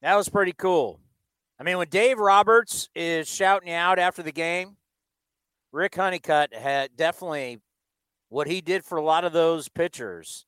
That 0.00 0.16
was 0.16 0.28
pretty 0.28 0.52
cool. 0.52 1.00
I 1.60 1.64
mean, 1.64 1.78
when 1.78 1.88
Dave 1.88 2.18
Roberts 2.18 2.88
is 2.96 3.28
shouting 3.28 3.68
you 3.68 3.74
out 3.74 4.00
after 4.00 4.22
the 4.22 4.32
game, 4.32 4.76
Rick 5.70 5.94
Honeycutt 5.94 6.54
had 6.54 6.96
definitely 6.96 7.60
what 8.32 8.46
he 8.46 8.62
did 8.62 8.82
for 8.82 8.96
a 8.96 9.04
lot 9.04 9.24
of 9.24 9.34
those 9.34 9.68
pitchers. 9.68 10.46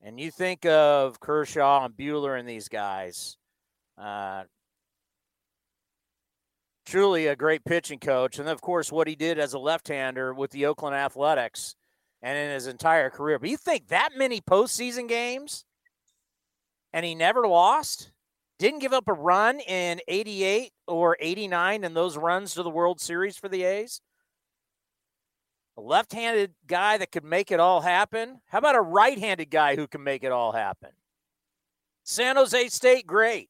And 0.00 0.20
you 0.20 0.30
think 0.30 0.64
of 0.64 1.18
Kershaw 1.18 1.84
and 1.84 1.96
Buehler 1.96 2.38
and 2.38 2.48
these 2.48 2.68
guys. 2.68 3.36
Uh, 4.00 4.44
truly 6.86 7.26
a 7.26 7.34
great 7.34 7.64
pitching 7.64 7.98
coach. 7.98 8.38
And 8.38 8.48
of 8.48 8.60
course, 8.60 8.92
what 8.92 9.08
he 9.08 9.16
did 9.16 9.40
as 9.40 9.54
a 9.54 9.58
left 9.58 9.88
hander 9.88 10.32
with 10.32 10.52
the 10.52 10.66
Oakland 10.66 10.94
Athletics 10.94 11.74
and 12.22 12.38
in 12.38 12.52
his 12.52 12.68
entire 12.68 13.10
career. 13.10 13.40
But 13.40 13.50
you 13.50 13.56
think 13.56 13.88
that 13.88 14.10
many 14.16 14.40
postseason 14.40 15.08
games 15.08 15.64
and 16.92 17.04
he 17.04 17.16
never 17.16 17.48
lost? 17.48 18.12
Didn't 18.60 18.80
give 18.80 18.92
up 18.92 19.08
a 19.08 19.12
run 19.14 19.58
in 19.58 20.00
88 20.06 20.70
or 20.86 21.16
89 21.18 21.82
in 21.82 21.94
those 21.94 22.16
runs 22.16 22.54
to 22.54 22.62
the 22.62 22.70
World 22.70 23.00
Series 23.00 23.36
for 23.36 23.48
the 23.48 23.64
A's. 23.64 24.00
A 25.78 25.80
left 25.80 26.12
handed 26.12 26.54
guy 26.66 26.98
that 26.98 27.12
could 27.12 27.22
make 27.22 27.52
it 27.52 27.60
all 27.60 27.80
happen. 27.80 28.40
How 28.48 28.58
about 28.58 28.74
a 28.74 28.80
right 28.80 29.16
handed 29.16 29.48
guy 29.48 29.76
who 29.76 29.86
can 29.86 30.02
make 30.02 30.24
it 30.24 30.32
all 30.32 30.50
happen? 30.50 30.90
San 32.02 32.34
Jose 32.34 32.68
State, 32.70 33.06
great. 33.06 33.48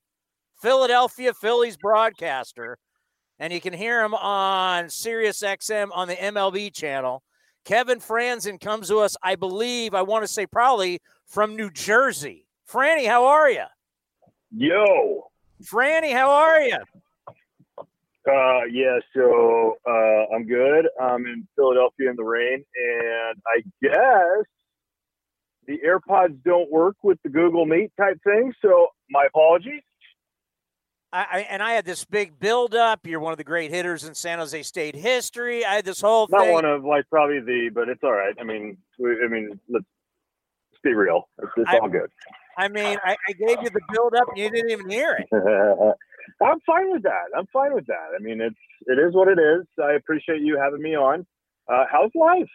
Philadelphia 0.61 1.33
Phillies 1.33 1.79
broadcaster. 1.79 2.77
And 3.39 3.51
you 3.51 3.63
can 3.63 3.73
hear 3.73 4.05
him 4.05 4.13
on 4.13 4.91
Sirius 4.91 5.41
XM 5.41 5.89
on 5.95 6.07
the 6.07 6.17
MLB 6.17 6.75
channel. 6.75 7.23
Kevin 7.65 7.99
Frandsen 7.99 8.61
comes 8.61 8.89
to 8.89 8.99
us, 8.99 9.17
I 9.23 9.35
believe, 9.35 9.95
I 9.95 10.03
want 10.03 10.23
to 10.23 10.29
say 10.29 10.45
probably 10.45 11.01
from 11.25 11.57
New 11.57 11.71
Jersey. 11.71 12.47
Franny, 12.71 13.07
how 13.07 13.25
are 13.25 13.51
you? 13.51 13.65
Yo. 14.55 15.31
Franny, 15.63 16.13
how 16.13 16.31
are 16.31 16.61
you? 16.61 16.77
Uh, 18.29 18.65
yeah, 18.71 18.99
so 19.15 19.77
uh, 19.89 20.35
I'm 20.35 20.47
good. 20.47 20.87
I'm 21.01 21.25
in 21.27 21.49
Philadelphia 21.57 22.11
in 22.11 22.17
the 22.17 22.25
rain, 22.25 22.63
and 22.75 23.41
I 23.47 23.63
guess 23.83 24.45
the 25.67 25.79
AirPods 25.87 26.43
don't 26.45 26.71
work 26.71 26.97
with 27.03 27.19
the 27.23 27.31
Google 27.31 27.65
Meet 27.65 27.91
type 27.99 28.19
thing. 28.25 28.53
So 28.61 28.89
my 29.11 29.25
apologies. 29.29 29.83
I, 31.11 31.27
I, 31.31 31.39
and 31.49 31.63
I 31.63 31.73
had 31.73 31.87
this 31.87 32.05
big 32.05 32.39
build 32.39 32.75
up. 32.75 33.07
You're 33.07 33.21
one 33.21 33.33
of 33.33 33.39
the 33.39 33.45
great 33.45 33.71
hitters 33.71 34.05
in 34.05 34.15
San 34.15 34.41
Jose 34.41 34.63
State 34.65 34.95
history. 34.95 35.65
I 35.65 35.77
had 35.77 35.87
this 35.87 36.03
whole 36.03 36.27
Not 36.31 36.43
thing. 36.43 36.53
one 36.53 36.65
of 36.67 36.85
like 36.85 37.09
probably 37.09 37.41
the, 37.41 37.71
but 37.73 37.89
it's 37.89 38.03
all 38.03 38.13
right. 38.13 38.35
I 38.39 38.45
mean, 38.45 38.77
we, 38.99 39.13
I 39.25 39.29
mean, 39.29 39.49
let's, 39.51 39.61
let's 39.71 40.81
be 40.85 40.93
real. 40.93 41.29
It's, 41.43 41.53
it's 41.57 41.71
I- 41.71 41.79
all 41.79 41.89
good. 41.89 42.11
I 42.59 42.67
mean, 42.67 42.99
I, 43.05 43.17
I 43.29 43.33
gave 43.35 43.63
you 43.63 43.71
the 43.71 43.81
build 43.93 44.15
up 44.17 44.27
and 44.31 44.37
you 44.39 44.51
didn't 44.51 44.71
even 44.71 44.91
hear 44.91 45.17
it. 45.17 45.29
I'm 46.43 46.61
fine 46.67 46.91
with 46.93 47.03
that. 47.03 47.27
I'm 47.37 47.47
fine 47.53 47.75
with 47.75 47.87
that. 47.87 48.11
I 48.19 48.23
mean, 48.23 48.41
it's 48.41 48.57
it 48.87 48.99
is 48.99 49.15
what 49.15 49.29
it 49.29 49.39
is. 49.39 49.67
I 49.83 49.93
appreciate 49.93 50.41
you 50.41 50.59
having 50.59 50.83
me 50.83 50.97
on. 50.97 51.27
Uh, 51.69 51.85
how's 51.91 52.11
life? 52.15 52.49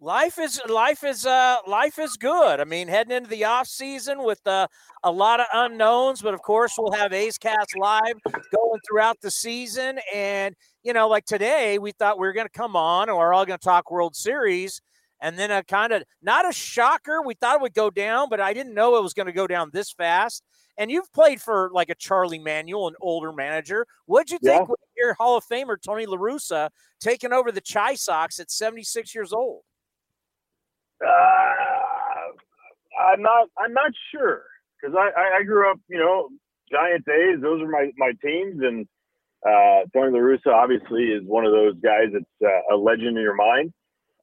Life 0.00 0.40
is 0.40 0.60
life 0.68 1.04
is 1.04 1.24
uh 1.26 1.58
life 1.64 1.96
is 1.96 2.16
good. 2.16 2.58
I 2.58 2.64
mean, 2.64 2.88
heading 2.88 3.16
into 3.16 3.30
the 3.30 3.44
off 3.44 3.68
season 3.68 4.24
with 4.24 4.44
uh, 4.48 4.66
a 5.04 5.12
lot 5.12 5.38
of 5.38 5.46
unknowns, 5.52 6.20
but 6.22 6.34
of 6.34 6.42
course 6.42 6.74
we'll 6.76 6.90
have 6.90 7.12
A's 7.12 7.38
Cast 7.38 7.78
live 7.78 8.20
going 8.24 8.80
throughout 8.84 9.20
the 9.20 9.30
season. 9.30 10.00
And 10.12 10.56
you 10.82 10.92
know, 10.92 11.06
like 11.08 11.24
today, 11.24 11.78
we 11.78 11.92
thought 11.92 12.18
we 12.18 12.26
were 12.26 12.32
going 12.32 12.48
to 12.48 12.52
come 12.52 12.74
on, 12.74 13.08
and 13.08 13.16
we're 13.16 13.32
all 13.32 13.46
going 13.46 13.60
to 13.60 13.64
talk 13.64 13.92
World 13.92 14.16
Series. 14.16 14.82
And 15.20 15.38
then 15.38 15.52
a 15.52 15.62
kind 15.62 15.92
of 15.92 16.02
not 16.20 16.48
a 16.48 16.52
shocker. 16.52 17.22
We 17.24 17.34
thought 17.34 17.54
it 17.54 17.62
would 17.62 17.74
go 17.74 17.88
down, 17.88 18.28
but 18.28 18.40
I 18.40 18.52
didn't 18.54 18.74
know 18.74 18.96
it 18.96 19.04
was 19.04 19.14
going 19.14 19.26
to 19.26 19.32
go 19.32 19.46
down 19.46 19.70
this 19.72 19.92
fast. 19.92 20.42
And 20.78 20.90
you've 20.90 21.12
played 21.12 21.40
for 21.40 21.70
like 21.72 21.90
a 21.90 21.94
Charlie 21.94 22.38
Manuel, 22.38 22.88
an 22.88 22.94
older 23.00 23.32
manager. 23.32 23.86
What'd 24.06 24.30
you 24.30 24.38
think 24.38 24.60
Yeah. 24.60 24.66
when 24.66 24.76
your 24.96 25.14
Hall 25.14 25.36
of 25.36 25.44
Famer 25.44 25.76
Tony 25.80 26.06
La 26.06 26.16
Russa 26.16 26.70
taking 27.00 27.32
over 27.32 27.52
the 27.52 27.60
Chi 27.60 27.94
Sox 27.94 28.38
at 28.40 28.50
76 28.50 29.14
years 29.14 29.32
old? 29.32 29.62
Uh, 31.04 32.32
I'm 33.12 33.22
not. 33.22 33.48
I'm 33.58 33.72
not 33.72 33.92
sure 34.14 34.44
because 34.80 34.96
I, 34.96 35.38
I 35.38 35.42
grew 35.42 35.70
up. 35.70 35.78
You 35.88 35.98
know, 35.98 36.28
Giants 36.70 37.06
A's. 37.08 37.40
Those 37.40 37.60
are 37.62 37.68
my 37.68 37.90
my 37.96 38.12
teams, 38.24 38.60
and 38.62 38.86
uh, 39.46 39.84
Tony 39.92 40.12
La 40.12 40.18
Russa 40.20 40.52
obviously 40.54 41.04
is 41.04 41.22
one 41.26 41.44
of 41.44 41.52
those 41.52 41.74
guys 41.82 42.08
that's 42.12 42.24
uh, 42.44 42.74
a 42.74 42.76
legend 42.76 43.16
in 43.16 43.22
your 43.22 43.34
mind. 43.34 43.72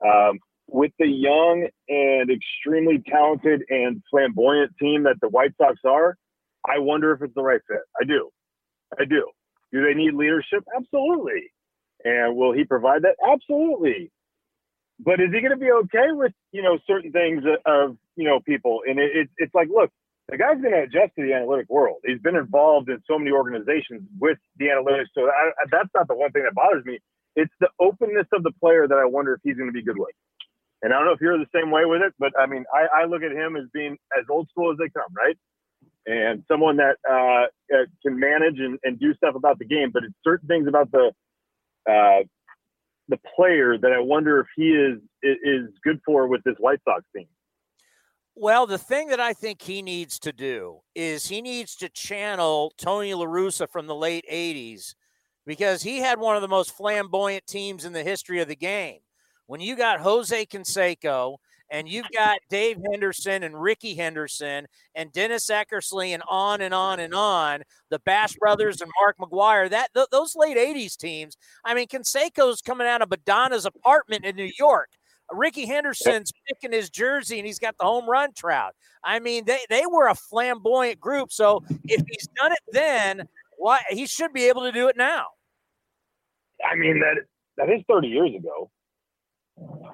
Um, 0.06 0.40
with 0.68 0.92
the 1.00 1.08
young 1.08 1.68
and 1.90 2.30
extremely 2.32 3.04
talented 3.10 3.64
and 3.70 4.02
flamboyant 4.10 4.72
team 4.80 5.04
that 5.04 5.16
the 5.20 5.28
White 5.28 5.52
Sox 5.58 5.80
are, 5.84 6.16
I 6.70 6.80
wonder 6.80 7.14
if 7.14 7.22
it's 7.22 7.36
the 7.36 7.44
right 7.44 7.62
fit. 7.68 7.82
I 8.02 8.06
do. 8.06 8.30
I 9.00 9.06
do. 9.06 9.28
Do 9.74 9.84
they 9.84 9.94
need 9.94 10.14
leadership? 10.14 10.64
Absolutely. 10.76 11.52
And 12.04 12.36
will 12.36 12.54
he 12.54 12.64
provide 12.66 13.04
that? 13.04 13.16
Absolutely. 13.28 14.12
But 15.00 15.22
is 15.22 15.30
he 15.34 15.42
going 15.42 15.52
to 15.52 15.58
be 15.58 15.72
okay 15.72 16.12
with 16.12 16.34
you 16.52 16.62
know 16.64 16.78
certain 16.88 17.12
things 17.12 17.44
of 17.66 17.98
you 18.16 18.26
know 18.26 18.40
people? 18.42 18.82
And 18.88 19.00
it, 19.00 19.12
it, 19.16 19.30
it's 19.38 19.56
like, 19.56 19.70
look, 19.70 19.92
the 20.30 20.38
guy's 20.38 20.62
going 20.62 20.74
to 20.74 20.84
adjust 20.84 21.16
to 21.18 21.24
the 21.26 21.34
analytic 21.34 21.70
world. 21.70 21.98
He's 22.06 22.22
been 22.22 22.36
involved 22.36 22.90
in 22.90 23.02
so 23.08 23.18
many 23.18 23.32
organizations 23.32 24.04
with 24.20 24.38
the 24.58 24.66
analytics. 24.68 25.12
So 25.16 25.28
I, 25.28 25.52
that's 25.72 25.90
not 25.96 26.08
the 26.08 26.16
one 26.16 26.32
thing 26.32 26.44
that 26.44 26.56
bothers 26.56 26.86
me. 26.86 27.00
It's 27.36 27.54
the 27.60 27.70
openness 27.80 28.28
of 28.34 28.44
the 28.44 28.52
player 28.62 28.88
that 28.88 28.98
I 28.98 29.06
wonder 29.06 29.34
if 29.34 29.42
he's 29.44 29.56
going 29.58 29.70
to 29.70 29.74
be 29.74 29.84
good 29.84 29.98
with. 29.98 30.16
And 30.82 30.94
I 30.94 30.98
don't 30.98 31.06
know 31.08 31.14
if 31.14 31.22
you're 31.22 31.38
the 31.38 31.50
same 31.56 31.72
way 31.72 31.86
with 31.86 32.02
it, 32.02 32.14
but 32.20 32.32
I 32.40 32.46
mean, 32.46 32.66
I, 32.74 33.04
I 33.04 33.06
look 33.06 33.24
at 33.24 33.32
him 33.32 33.58
as 33.58 33.66
being 33.74 33.98
as 34.18 34.26
old 34.30 34.50
school 34.50 34.72
as 34.72 34.78
they 34.78 34.90
come, 34.90 35.12
right? 35.16 35.38
And 36.06 36.44
someone 36.48 36.78
that 36.78 36.96
uh, 37.10 37.48
can 38.02 38.20
manage 38.20 38.60
and, 38.60 38.80
and 38.84 39.00
do 39.00 39.14
stuff 39.16 39.36
about 39.36 39.60
the 39.60 39.66
game, 39.66 39.92
but 39.94 40.04
it's 40.04 40.14
certain 40.24 40.48
things 40.48 40.68
about 40.68 40.92
the 40.92 41.12
uh, 41.90 42.24
the 43.10 43.18
player 43.36 43.78
that 43.78 43.92
I 43.92 44.00
wonder 44.00 44.40
if 44.40 44.48
he 44.56 44.70
is 44.70 45.00
is 45.22 45.70
good 45.84 46.00
for 46.06 46.28
with 46.28 46.44
this 46.44 46.56
White 46.60 46.80
Sox 46.86 47.04
team. 47.16 47.28
Well, 48.36 48.66
the 48.66 48.78
thing 48.78 49.10
that 49.10 49.20
I 49.20 49.34
think 49.34 49.62
he 49.62 49.82
needs 49.82 50.18
to 50.20 50.32
do 50.32 50.80
is 50.96 51.28
he 51.28 51.42
needs 51.42 51.76
to 51.76 51.90
channel 51.90 52.72
Tony 52.78 53.14
La 53.14 53.26
Russa 53.26 53.68
from 53.68 53.86
the 53.88 53.96
late 53.96 54.24
80s 54.32 54.96
because 55.46 55.84
he 55.84 55.98
had 55.98 56.20
one 56.20 56.38
of 56.38 56.42
the 56.42 56.48
most 56.48 56.72
flamboyant 56.72 57.46
teams 57.48 57.84
in 57.84 57.92
the 57.92 58.04
history 58.04 58.40
of 58.40 58.48
the 58.48 58.56
game. 58.56 59.00
When 59.48 59.60
you 59.60 59.76
got 59.76 60.00
Jose 60.00 60.46
Canseco 60.46 61.38
and 61.72 61.88
you've 61.88 62.10
got 62.16 62.40
Dave 62.50 62.78
Henderson 62.92 63.44
and 63.44 63.62
Rickey 63.62 63.96
Henderson 63.96 64.68
and 64.96 65.12
Dennis 65.12 65.50
Eckersley 65.50 66.10
and 66.10 66.24
on 66.28 66.62
and 66.62 66.74
on 66.74 67.00
and 67.00 67.14
on, 67.14 67.64
the 67.90 68.00
Bash 68.00 68.34
brothers 68.36 68.82
and 68.82 68.92
Mark 69.02 69.18
McGwire, 69.18 69.70
that 69.70 69.94
th- 69.94 70.08
those 70.12 70.36
late 70.36 70.58
80s 70.58 70.98
teams, 70.98 71.38
I 71.64 71.74
mean, 71.74 71.88
Canseco's 71.88 72.62
coming 72.62 72.88
out 72.88 73.02
of 73.02 73.10
Madonna's 73.10 73.66
apartment 73.66 74.26
in 74.26 74.36
New 74.36 74.52
York. 74.58 74.90
Rickey 75.32 75.68
Henderson's 75.68 76.32
picking 76.48 76.72
his 76.72 76.90
jersey 76.90 77.38
and 77.38 77.46
he's 77.46 77.60
got 77.60 77.78
the 77.78 77.86
home 77.86 78.10
run 78.10 78.34
trout. 78.34 78.74
I 79.04 79.20
mean, 79.20 79.46
they, 79.46 79.60
they 79.70 79.84
were 79.86 80.08
a 80.08 80.16
flamboyant 80.16 81.00
group. 81.00 81.32
So 81.32 81.64
if 81.86 82.04
he's 82.08 82.28
done 82.36 82.52
it 82.52 82.60
then, 82.72 83.28
why 83.58 83.82
he 83.90 84.08
should 84.08 84.34
be 84.34 84.48
able 84.48 84.64
to 84.64 84.72
do 84.72 84.88
it 84.88 84.98
now. 84.98 85.28
I 86.66 86.76
mean 86.76 87.00
that 87.00 87.18
that 87.58 87.70
is 87.70 87.84
30 87.88 88.08
years 88.08 88.36
ago, 88.36 88.72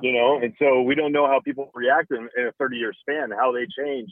you 0.01 0.13
know, 0.13 0.39
and 0.41 0.53
so 0.59 0.81
we 0.81 0.95
don't 0.95 1.11
know 1.11 1.27
how 1.27 1.39
people 1.43 1.71
react 1.73 2.11
in, 2.11 2.29
in 2.37 2.47
a 2.47 2.51
30 2.59 2.77
year 2.77 2.93
span, 2.93 3.31
how 3.31 3.51
they 3.51 3.65
change 3.77 4.09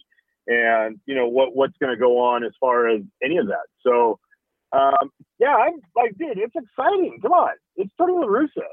and 0.48 1.00
you 1.06 1.16
know 1.16 1.28
what 1.28 1.56
what's 1.56 1.78
going 1.80 1.92
to 1.92 2.00
go 2.00 2.20
on 2.20 2.44
as 2.44 2.52
far 2.60 2.90
as 2.90 3.02
any 3.24 3.38
of 3.38 3.48
that. 3.48 3.66
So, 3.82 4.20
um, 4.72 5.10
yeah, 5.40 5.56
I'm 5.56 5.80
like, 5.96 6.18
dude, 6.18 6.38
it's 6.38 6.56
exciting. 6.56 7.20
Come 7.22 7.32
on, 7.32 7.54
it's 7.76 7.92
Tony 7.98 8.14
La 8.14 8.26
Russa. 8.28 8.68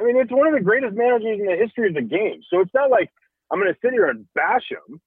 I 0.00 0.04
mean, 0.04 0.16
it's 0.16 0.32
one 0.32 0.46
of 0.46 0.54
the 0.54 0.60
greatest 0.60 0.94
managers 0.94 1.38
in 1.38 1.46
the 1.46 1.56
history 1.56 1.88
of 1.88 1.94
the 1.94 2.02
game. 2.02 2.40
So 2.50 2.60
it's 2.60 2.72
not 2.74 2.90
like 2.90 3.10
I'm 3.50 3.60
going 3.60 3.72
to 3.72 3.78
sit 3.84 3.92
here 3.92 4.08
and 4.08 4.26
bash 4.34 4.64
him. 4.70 5.00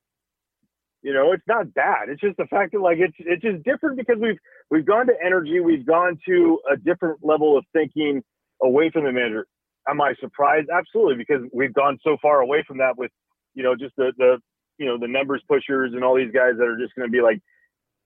You 1.01 1.13
know, 1.13 1.31
it's 1.31 1.47
not 1.47 1.73
bad. 1.73 2.09
It's 2.09 2.21
just 2.21 2.37
the 2.37 2.45
fact 2.45 2.73
that 2.73 2.81
like 2.81 2.97
it's 2.99 3.15
it's 3.19 3.41
just 3.41 3.63
different 3.63 3.97
because 3.97 4.17
we've 4.19 4.39
we've 4.69 4.85
gone 4.85 5.07
to 5.07 5.13
energy, 5.23 5.59
we've 5.59 5.85
gone 5.85 6.19
to 6.27 6.59
a 6.71 6.75
different 6.75 7.19
level 7.23 7.57
of 7.57 7.63
thinking 7.73 8.23
away 8.61 8.89
from 8.89 9.05
the 9.05 9.11
manager. 9.11 9.47
Am 9.87 10.01
I 10.01 10.13
surprised? 10.19 10.69
Absolutely, 10.73 11.15
because 11.15 11.43
we've 11.53 11.73
gone 11.73 11.99
so 12.03 12.17
far 12.21 12.41
away 12.41 12.63
from 12.67 12.77
that 12.79 12.97
with, 12.97 13.11
you 13.53 13.63
know, 13.63 13.75
just 13.75 13.95
the 13.97 14.11
the 14.17 14.37
you 14.77 14.85
know 14.85 14.97
the 14.97 15.07
numbers 15.07 15.43
pushers 15.47 15.93
and 15.93 16.03
all 16.03 16.15
these 16.15 16.33
guys 16.33 16.53
that 16.57 16.65
are 16.65 16.77
just 16.77 16.95
going 16.95 17.07
to 17.07 17.11
be 17.11 17.21
like 17.21 17.39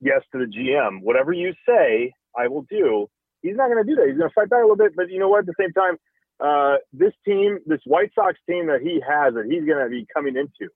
yes 0.01 0.21
to 0.31 0.39
the 0.39 0.45
GM. 0.45 1.01
Whatever 1.01 1.33
you 1.33 1.53
say, 1.67 2.13
I 2.37 2.47
will 2.47 2.65
do. 2.69 3.07
He's 3.41 3.55
not 3.55 3.69
going 3.69 3.83
to 3.83 3.89
do 3.89 3.95
that. 3.95 4.07
He's 4.07 4.17
going 4.17 4.29
to 4.29 4.33
fight 4.33 4.49
back 4.49 4.59
a 4.59 4.63
little 4.63 4.75
bit, 4.75 4.95
but 4.95 5.09
you 5.09 5.19
know 5.19 5.29
what? 5.29 5.39
At 5.39 5.45
the 5.45 5.53
same 5.59 5.71
time, 5.71 5.97
uh, 6.39 6.77
this 6.91 7.13
team, 7.25 7.59
this 7.65 7.79
White 7.85 8.11
Sox 8.13 8.37
team 8.49 8.67
that 8.67 8.81
he 8.81 9.01
has, 9.07 9.33
that 9.33 9.45
he's 9.45 9.63
going 9.63 9.83
to 9.83 9.89
be 9.89 10.05
coming 10.13 10.35
into, 10.35 10.71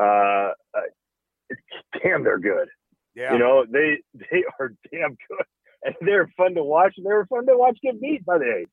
uh, 0.00 0.52
uh, 0.76 1.54
damn, 2.02 2.24
they're 2.24 2.38
good. 2.38 2.68
Yeah. 3.14 3.32
You 3.32 3.38
know, 3.38 3.64
they 3.70 3.98
they 4.14 4.44
are 4.58 4.74
damn 4.90 5.16
good, 5.28 5.46
and 5.84 5.94
they're 6.00 6.30
fun 6.36 6.54
to 6.54 6.62
watch. 6.62 6.94
And 6.96 7.06
they 7.06 7.12
were 7.12 7.26
fun 7.26 7.46
to 7.46 7.56
watch 7.56 7.78
get 7.82 8.00
beat 8.00 8.24
by 8.24 8.38
the 8.38 8.60
A's. 8.60 8.66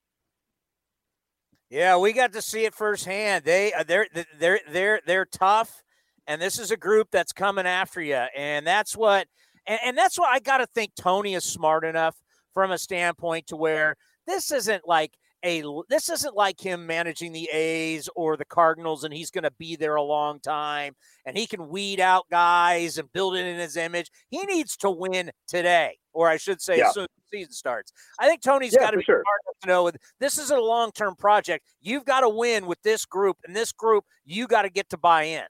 Yeah, 1.70 1.98
we 1.98 2.14
got 2.14 2.34
to 2.34 2.42
see 2.42 2.66
it 2.66 2.74
firsthand. 2.74 3.46
They 3.46 3.72
uh, 3.74 3.84
they're 3.84 4.08
they're 4.40 4.60
they're 4.70 5.02
they're 5.06 5.26
tough, 5.26 5.84
and 6.26 6.42
this 6.42 6.58
is 6.58 6.72
a 6.72 6.78
group 6.78 7.10
that's 7.12 7.32
coming 7.32 7.68
after 7.68 8.02
you, 8.02 8.24
and 8.36 8.66
that's 8.66 8.98
what 8.98 9.28
and, 9.68 9.80
and 9.86 9.98
that's 9.98 10.18
why 10.18 10.32
I 10.34 10.40
got 10.40 10.58
to 10.58 10.66
think 10.68 10.94
Tony 10.96 11.36
is 11.36 11.44
smart 11.46 11.86
enough 11.86 12.16
from 12.56 12.72
a 12.72 12.78
standpoint 12.80 13.48
to 13.48 13.56
where 13.56 13.96
this 14.26 14.52
isn't 14.52 14.88
like 14.88 15.14
a 15.44 15.64
this 15.90 16.10
isn't 16.10 16.36
like 16.36 16.60
him 16.60 16.86
managing 16.86 17.32
the 17.32 17.50
A's 17.52 18.10
or 18.16 18.36
the 18.36 18.46
Cardinals 18.46 19.04
and 19.04 19.14
he's 19.14 19.32
going 19.32 19.44
to 19.46 19.52
be 19.58 19.76
there 19.76 19.96
a 19.96 20.04
long 20.04 20.40
time 20.40 20.94
and 21.26 21.38
he 21.38 21.48
can 21.48 21.70
weed 21.70 22.00
out 22.00 22.26
guys 22.30 22.98
and 22.98 23.12
build 23.14 23.36
it 23.36 23.46
in 23.46 23.58
his 23.58 23.78
image. 23.78 24.10
He 24.30 24.46
needs 24.46 24.76
to 24.78 24.90
win 24.90 25.32
today, 25.48 25.98
or 26.14 26.28
I 26.28 26.38
should 26.38 26.62
say, 26.62 26.78
Yeah. 26.80 26.88
as 26.88 26.94
soon 26.94 27.04
as 27.04 27.10
the 27.32 27.38
season 27.38 27.54
starts. 27.54 27.94
I 28.20 28.28
think 28.28 28.42
Tony's 28.42 28.74
Yeah, 28.74 28.82
got 28.82 28.92
to 28.92 28.98
be 28.98 29.04
sure. 29.04 29.24
smart 29.24 29.58
to 29.62 29.68
know 29.68 29.92
this 30.20 30.38
is 30.38 30.52
a 30.52 30.60
long 30.60 30.92
term 30.92 31.16
project. 31.16 31.66
You've 31.82 32.06
got 32.06 32.22
to 32.22 32.30
win 32.30 32.66
with 32.66 32.82
this 32.82 33.06
group, 33.06 33.38
and 33.46 33.56
this 33.56 33.72
group 33.72 34.04
you 34.26 34.48
got 34.48 34.64
to 34.64 34.70
get 34.70 34.90
to 34.90 34.98
buy 34.98 35.24
in. 35.24 35.46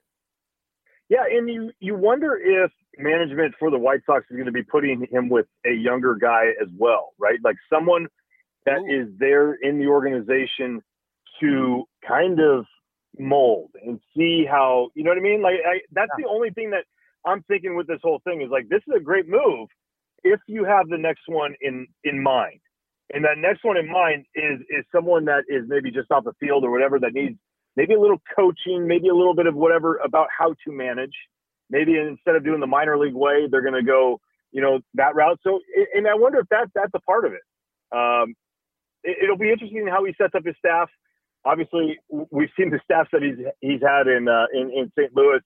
Yeah, 1.08 1.24
and 1.28 1.48
you 1.48 1.72
you 1.80 1.96
wonder 1.96 2.36
if 2.36 2.70
management 2.98 3.54
for 3.58 3.70
the 3.70 3.78
White 3.78 4.00
Sox 4.06 4.24
is 4.30 4.36
going 4.36 4.46
to 4.46 4.52
be 4.52 4.62
putting 4.62 5.06
him 5.10 5.28
with 5.28 5.46
a 5.66 5.72
younger 5.72 6.14
guy 6.14 6.50
as 6.62 6.68
well, 6.76 7.10
right? 7.18 7.38
Like 7.42 7.56
someone 7.72 8.06
that 8.66 8.80
is 8.88 9.08
there 9.18 9.54
in 9.54 9.78
the 9.78 9.86
organization 9.86 10.82
to 11.40 11.84
kind 12.06 12.40
of 12.40 12.66
mold 13.18 13.70
and 13.84 14.00
see 14.16 14.44
how 14.48 14.88
you 14.94 15.02
know 15.02 15.10
what 15.10 15.18
I 15.18 15.22
mean. 15.22 15.42
Like 15.42 15.56
I, 15.66 15.80
that's 15.92 16.12
the 16.18 16.28
only 16.28 16.50
thing 16.50 16.70
that 16.70 16.84
I'm 17.26 17.42
thinking 17.44 17.76
with 17.76 17.86
this 17.86 18.00
whole 18.02 18.20
thing 18.24 18.42
is 18.42 18.50
like 18.50 18.68
this 18.68 18.82
is 18.86 18.94
a 18.96 19.00
great 19.00 19.28
move 19.28 19.68
if 20.22 20.40
you 20.46 20.64
have 20.64 20.88
the 20.88 20.98
next 20.98 21.22
one 21.26 21.54
in 21.60 21.86
in 22.04 22.22
mind, 22.22 22.60
and 23.12 23.24
that 23.24 23.38
next 23.38 23.64
one 23.64 23.76
in 23.76 23.90
mind 23.90 24.26
is 24.34 24.60
is 24.68 24.84
someone 24.94 25.24
that 25.26 25.44
is 25.48 25.64
maybe 25.66 25.90
just 25.90 26.10
off 26.10 26.24
the 26.24 26.32
field 26.40 26.64
or 26.64 26.70
whatever 26.70 26.98
that 26.98 27.12
needs 27.14 27.38
maybe 27.76 27.94
a 27.94 28.00
little 28.00 28.20
coaching, 28.36 28.86
maybe 28.86 29.08
a 29.08 29.14
little 29.14 29.34
bit 29.34 29.46
of 29.46 29.54
whatever 29.54 29.96
about 30.04 30.28
how 30.36 30.54
to 30.64 30.72
manage. 30.72 31.14
Maybe 31.70 31.96
instead 31.96 32.34
of 32.34 32.44
doing 32.44 32.60
the 32.60 32.66
minor 32.66 32.98
league 32.98 33.14
way, 33.14 33.46
they're 33.48 33.62
going 33.62 33.74
to 33.74 33.82
go, 33.82 34.20
you 34.50 34.60
know, 34.60 34.80
that 34.94 35.14
route. 35.14 35.38
So, 35.44 35.60
and 35.94 36.08
I 36.08 36.14
wonder 36.14 36.40
if 36.40 36.48
that 36.50 36.68
that's 36.74 36.90
a 36.94 37.00
part 37.00 37.24
of 37.24 37.32
it. 37.32 37.42
Um, 37.92 38.30
it. 38.30 38.36
It'll 39.04 39.38
be 39.38 39.50
interesting 39.50 39.86
how 39.86 40.04
he 40.04 40.14
sets 40.20 40.34
up 40.34 40.44
his 40.44 40.56
staff. 40.58 40.88
Obviously, 41.44 41.98
we've 42.08 42.50
seen 42.56 42.70
the 42.70 42.80
staffs 42.84 43.08
that 43.12 43.22
he's 43.22 43.44
he's 43.60 43.80
had 43.80 44.06
in 44.06 44.28
uh, 44.28 44.46
in, 44.52 44.70
in 44.70 44.92
St. 44.98 45.14
Louis 45.14 45.40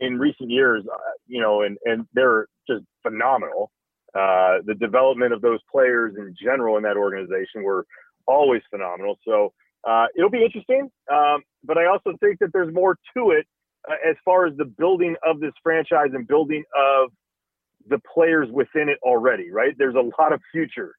in 0.00 0.18
recent 0.18 0.50
years, 0.50 0.84
uh, 0.90 0.96
you 1.26 1.40
know, 1.40 1.62
and 1.62 1.76
and 1.84 2.06
they're 2.14 2.46
just 2.68 2.84
phenomenal. 3.02 3.70
Uh, 4.14 4.58
the 4.66 4.74
development 4.74 5.32
of 5.32 5.40
those 5.40 5.60
players 5.70 6.14
in 6.16 6.34
general 6.42 6.76
in 6.76 6.82
that 6.82 6.96
organization 6.96 7.62
were 7.62 7.86
always 8.26 8.62
phenomenal. 8.70 9.18
So 9.26 9.52
uh, 9.88 10.06
it'll 10.16 10.30
be 10.30 10.44
interesting. 10.44 10.90
Um, 11.12 11.42
but 11.64 11.78
I 11.78 11.86
also 11.86 12.16
think 12.20 12.38
that 12.40 12.50
there's 12.52 12.72
more 12.72 12.96
to 13.16 13.30
it 13.30 13.46
uh, 13.88 13.94
as 14.08 14.16
far 14.24 14.46
as 14.46 14.56
the 14.56 14.64
building 14.64 15.16
of 15.26 15.40
this 15.40 15.52
franchise 15.62 16.10
and 16.12 16.26
building 16.26 16.64
of 16.76 17.10
the 17.88 18.00
players 18.12 18.48
within 18.52 18.88
it 18.88 18.98
already, 19.02 19.50
right? 19.50 19.74
There's 19.78 19.94
a 19.94 20.10
lot 20.20 20.32
of 20.32 20.40
future 20.52 20.94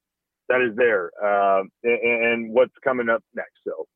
that 0.51 0.61
is 0.61 0.75
there 0.75 1.11
um, 1.23 1.69
and, 1.83 2.25
and 2.25 2.53
what's 2.53 2.73
coming 2.83 3.09
up 3.09 3.23
next. 3.33 3.59
So, 3.65 3.87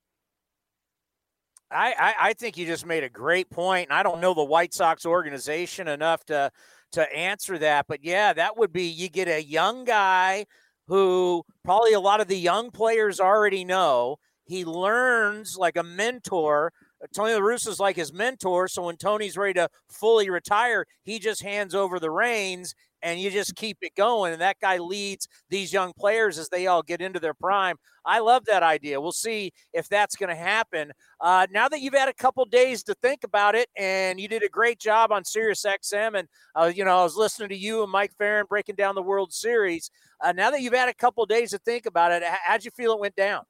I, 1.72 1.94
I, 2.00 2.14
I 2.30 2.34
think 2.34 2.58
you 2.58 2.66
just 2.66 2.86
made 2.86 3.04
a 3.04 3.10
great 3.10 3.50
point, 3.50 3.90
and 3.90 3.98
I 3.98 4.04
don't 4.04 4.22
know 4.22 4.34
the 4.34 4.44
White 4.44 4.74
Sox 4.74 5.06
organization 5.06 5.88
enough 5.88 6.24
to 6.26 6.52
to 6.94 7.14
answer 7.16 7.58
that. 7.58 7.86
But 7.88 8.04
yeah, 8.04 8.34
that 8.34 8.58
would 8.58 8.72
be 8.72 8.84
you 8.84 9.10
get 9.10 9.28
a 9.28 9.44
young 9.44 9.84
guy 9.84 10.46
who 10.88 11.44
probably 11.64 11.94
a 11.94 12.00
lot 12.00 12.22
of 12.22 12.28
the 12.28 12.38
young 12.38 12.72
players 12.72 13.20
already 13.20 13.66
know. 13.66 14.18
He 14.46 14.64
learns 14.64 15.58
like 15.58 15.76
a 15.76 15.84
mentor. 15.84 16.72
Tony 17.14 17.34
La 17.34 17.50
is 17.50 17.80
like 17.80 17.96
his 17.96 18.14
mentor. 18.14 18.68
So 18.68 18.84
when 18.84 18.98
Tony's 18.98 19.38
ready 19.38 19.56
to 19.56 19.70
fully 19.90 20.30
retire, 20.30 20.86
he 21.04 21.20
just 21.20 21.44
hands 21.44 21.76
over 21.76 22.00
the 22.00 22.12
reins 22.12 22.76
and 23.06 23.22
you 23.22 23.30
just 23.30 23.56
keep 23.56 23.78
it 23.82 23.94
going. 23.96 24.34
And 24.34 24.42
that 24.42 24.60
guy 24.60 24.80
leads 24.80 25.28
these 25.50 25.72
young 25.72 25.94
players 25.94 26.40
as 26.40 26.50
they 26.50 26.66
all 26.66 26.82
get 26.82 27.02
into 27.02 27.20
their 27.20 27.36
prime. 27.36 27.78
I 28.04 28.20
love 28.20 28.46
that 28.46 28.64
idea. 28.64 29.00
We'll 29.00 29.12
see 29.12 29.54
if 29.74 29.88
that's 29.88 30.16
going 30.16 30.30
to 30.30 30.36
happen. 30.36 30.92
Uh, 31.22 31.46
now 31.52 31.70
that 31.70 31.82
you've 31.82 31.94
had 31.94 32.10
a 32.10 32.14
couple 32.14 32.44
days 32.46 32.84
to 32.84 32.96
think 32.96 33.24
about 33.24 33.54
it, 33.54 33.70
and 33.78 34.20
you 34.20 34.28
did 34.28 34.44
a 34.44 34.50
great 34.50 34.80
job 34.80 35.12
on 35.12 35.24
Sirius 35.24 35.64
XM, 35.64 36.18
and 36.18 36.28
uh, 36.56 36.72
you 36.76 36.84
know 36.84 36.98
I 36.98 37.04
was 37.04 37.16
listening 37.16 37.50
to 37.50 37.58
you 37.58 37.84
and 37.84 37.92
Mike 37.92 38.12
Ferrin 38.18 38.48
breaking 38.50 38.76
down 38.76 38.96
the 38.96 39.04
World 39.04 39.32
Series. 39.32 39.92
Uh, 40.20 40.32
now 40.32 40.50
that 40.50 40.62
you've 40.62 40.74
had 40.74 40.90
a 40.90 40.94
couple 40.94 41.26
days 41.28 41.52
to 41.52 41.60
think 41.60 41.86
about 41.86 42.12
it, 42.12 42.24
how'd 42.24 42.66
you 42.66 42.72
feel 42.72 42.94
it 42.94 43.00
went 43.00 43.16
down? 43.16 43.44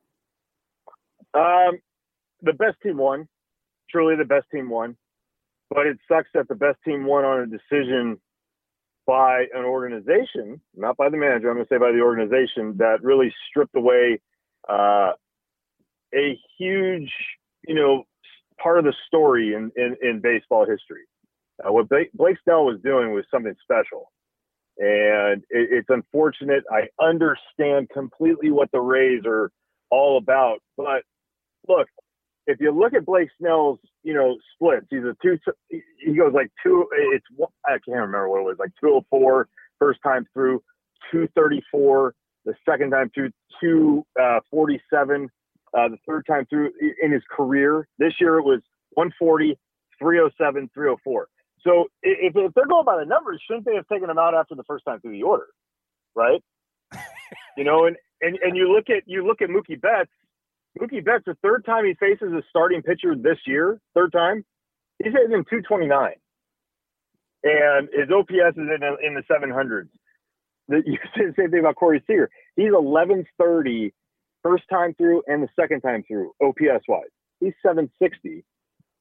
um, 1.34 1.80
the 2.42 2.54
best 2.54 2.78
team 2.82 2.98
won. 2.98 3.28
Truly, 3.90 4.16
the 4.16 4.26
best 4.26 4.48
team 4.52 4.70
won. 4.70 4.98
But 5.70 5.88
it 5.88 5.98
sucks 6.08 6.30
that 6.34 6.48
the 6.48 6.56
best 6.56 6.78
team 6.86 7.06
won 7.06 7.26
on 7.26 7.42
a 7.42 7.48
decision 7.48 8.20
by 9.06 9.46
an 9.54 9.64
organization, 9.64 10.60
not 10.76 10.98
by 10.98 11.10
the 11.10 11.18
manager. 11.18 11.50
I'm 11.50 11.56
going 11.56 11.66
to 11.66 11.74
say 11.74 11.78
by 11.78 11.92
the 11.92 12.02
organization 12.02 12.76
that 12.78 13.04
really 13.04 13.34
stripped 13.50 13.76
away 13.76 14.20
uh, 14.68 15.12
a 16.14 16.40
huge, 16.58 17.12
you 17.68 17.76
know, 17.76 18.04
part 18.62 18.80
of 18.80 18.86
the 18.86 18.94
story 19.08 19.54
in 19.54 19.72
in, 19.76 19.96
in 20.02 20.22
baseball 20.22 20.66
history. 20.66 21.04
Uh, 21.64 21.72
what 21.72 21.88
Blake, 21.88 22.12
Blake 22.14 22.38
Snell 22.44 22.66
was 22.66 22.80
doing 22.84 23.14
was 23.14 23.26
something 23.32 23.56
special, 23.64 24.12
and 24.78 25.44
it, 25.50 25.70
it's 25.72 25.90
unfortunate. 25.90 26.64
I 26.72 26.88
understand 27.04 27.90
completely 27.94 28.52
what 28.52 28.72
the 28.72 28.82
Rays 28.82 29.22
are 29.26 29.52
all 29.90 30.18
about, 30.18 30.60
but 30.78 31.04
look, 31.68 31.88
if 32.48 32.60
you 32.60 32.72
look 32.72 32.94
at 32.94 33.06
Blake 33.06 33.30
Snell's, 33.40 33.80
you 34.04 34.14
know, 34.14 34.38
splits, 34.54 34.88
he's 34.90 35.04
a 35.04 35.16
two. 35.22 35.38
He 35.70 36.14
goes 36.14 36.34
like 36.34 36.52
two. 36.64 36.88
It's 37.14 37.26
I 37.66 37.72
can't 37.72 37.88
remember 37.88 38.30
what 38.30 38.42
it 38.42 38.46
was, 38.46 38.58
like 38.60 38.72
204 38.80 39.48
first 39.80 40.00
time 40.04 40.26
through, 40.34 40.62
234 41.12 42.14
the 42.46 42.54
second 42.68 42.92
time 42.92 43.10
through, 43.14 43.32
247 43.60 45.30
uh, 45.76 45.90
the 45.90 45.98
third 46.08 46.26
time 46.28 46.46
through 46.46 46.72
in 47.02 47.12
his 47.12 47.24
career. 47.36 47.88
This 47.98 48.14
year 48.20 48.38
it 48.38 48.44
was 48.44 48.62
140, 48.94 49.58
307, 50.00 50.70
304. 50.74 51.28
So 51.62 51.88
if, 52.04 52.36
if 52.36 52.54
they're 52.54 52.68
going 52.68 52.86
by 52.86 52.98
the 52.98 53.06
numbers, 53.06 53.42
shouldn't 53.46 53.66
they 53.66 53.76
have 53.76 53.88
taken 53.88 54.10
him 54.10 54.20
out 54.20 54.36
after 54.36 54.56
the 54.56 54.64
first 54.64 54.86
time 54.86 55.02
through 55.02 55.14
the 55.14 55.24
order, 55.24 55.48
right? 56.14 56.42
you 57.58 57.64
know, 57.64 57.88
and, 57.88 57.98
and 58.22 58.38
and 58.38 58.56
you 58.56 58.72
look 58.72 58.90
at 58.90 59.04
you 59.08 59.26
look 59.26 59.42
at 59.42 59.50
Mookie 59.50 59.82
Betts. 59.82 60.12
Mookie 60.80 61.04
Betts, 61.04 61.24
the 61.26 61.38
third 61.42 61.66
time 61.66 61.86
he 61.86 61.94
faces 61.94 62.32
a 62.34 62.42
starting 62.50 62.82
pitcher 62.82 63.16
this 63.16 63.38
year, 63.46 63.80
third 63.94 64.12
time, 64.12 64.44
he's 65.02 65.14
hitting 65.14 65.32
him 65.32 65.46
229, 65.50 66.14
and 67.44 67.90
his 67.94 68.10
OPS 68.12 68.58
is 68.58 68.58
in 68.58 68.80
the, 68.80 68.98
in 69.06 69.14
the 69.16 69.24
700s. 69.32 69.88
The, 70.68 70.84
you 70.86 70.98
say 71.16 71.26
the 71.28 71.34
same 71.38 71.52
thing 71.52 71.62
about 71.62 71.76
Corey 71.76 72.04
Seager. 72.08 72.30
He's 72.56 72.72
1130 72.72 73.94
first 74.44 74.64
time 74.70 74.94
through 74.96 75.24
and 75.28 75.42
the 75.42 75.50
second 75.60 75.82
time 75.82 76.04
through 76.08 76.32
OPS 76.42 76.86
wise. 76.88 77.10
He's 77.40 77.54
760 77.64 78.44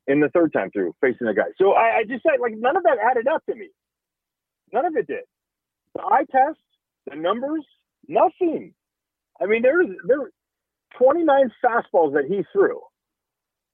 in 0.06 0.20
the 0.20 0.28
third 0.30 0.52
time 0.52 0.70
through 0.70 0.94
facing 1.00 1.26
a 1.26 1.34
guy. 1.34 1.52
So 1.58 1.72
I, 1.72 1.98
I 1.98 2.04
just 2.08 2.22
said 2.22 2.40
like 2.40 2.54
none 2.56 2.76
of 2.76 2.82
that 2.84 2.98
added 2.98 3.26
up 3.28 3.44
to 3.46 3.54
me. 3.54 3.68
None 4.72 4.86
of 4.86 4.96
it 4.96 5.06
did. 5.06 5.24
The 5.94 6.02
eye 6.02 6.24
test, 6.30 6.58
the 7.10 7.16
numbers, 7.16 7.64
nothing. 8.08 8.74
I 9.40 9.46
mean, 9.46 9.62
there's 9.62 9.86
there 10.06 10.30
29 10.98 11.52
fastballs 11.64 12.14
that 12.14 12.24
he 12.28 12.42
threw, 12.52 12.80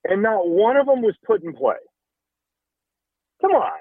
and 0.05 0.23
not 0.23 0.49
one 0.49 0.77
of 0.77 0.87
them 0.87 1.03
was 1.03 1.15
put 1.27 1.43
in 1.43 1.53
play. 1.55 1.77
Come 3.41 3.53
on. 3.53 3.79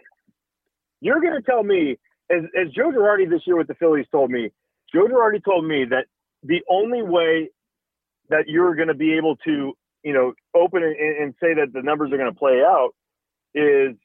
You're 1.01 1.21
going 1.21 1.33
to 1.33 1.41
tell 1.41 1.63
me, 1.63 1.97
as, 2.29 2.43
as 2.59 2.71
Joe 2.73 2.91
Girardi 2.91 3.29
this 3.29 3.41
year 3.45 3.57
with 3.57 3.67
the 3.67 3.75
Phillies 3.75 4.05
told 4.11 4.31
me, 4.31 4.51
Joe 4.93 5.07
Girardi 5.07 5.43
told 5.43 5.65
me 5.65 5.85
that 5.89 6.05
the 6.43 6.61
only 6.69 7.01
way 7.01 7.49
that 8.29 8.47
you're 8.47 8.75
going 8.75 8.87
to 8.87 8.93
be 8.93 9.17
able 9.17 9.35
to, 9.37 9.73
you 10.03 10.13
know, 10.13 10.33
open 10.55 10.83
and, 10.83 10.95
and 10.95 11.33
say 11.41 11.53
that 11.55 11.73
the 11.73 11.81
numbers 11.81 12.11
are 12.11 12.17
going 12.17 12.31
to 12.31 12.37
play 12.39 12.61
out 12.61 12.91
is 13.53 13.95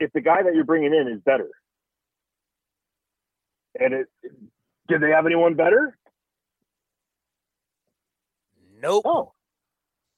if 0.00 0.12
the 0.12 0.20
guy 0.20 0.42
that 0.42 0.54
you're 0.54 0.64
bringing 0.64 0.94
in 0.94 1.08
is 1.08 1.20
better. 1.24 1.48
And 3.78 3.94
it, 3.94 4.06
did 4.88 5.02
they 5.02 5.10
have 5.10 5.26
anyone 5.26 5.54
better? 5.54 5.96
Nope. 8.80 9.02
Oh. 9.06 9.32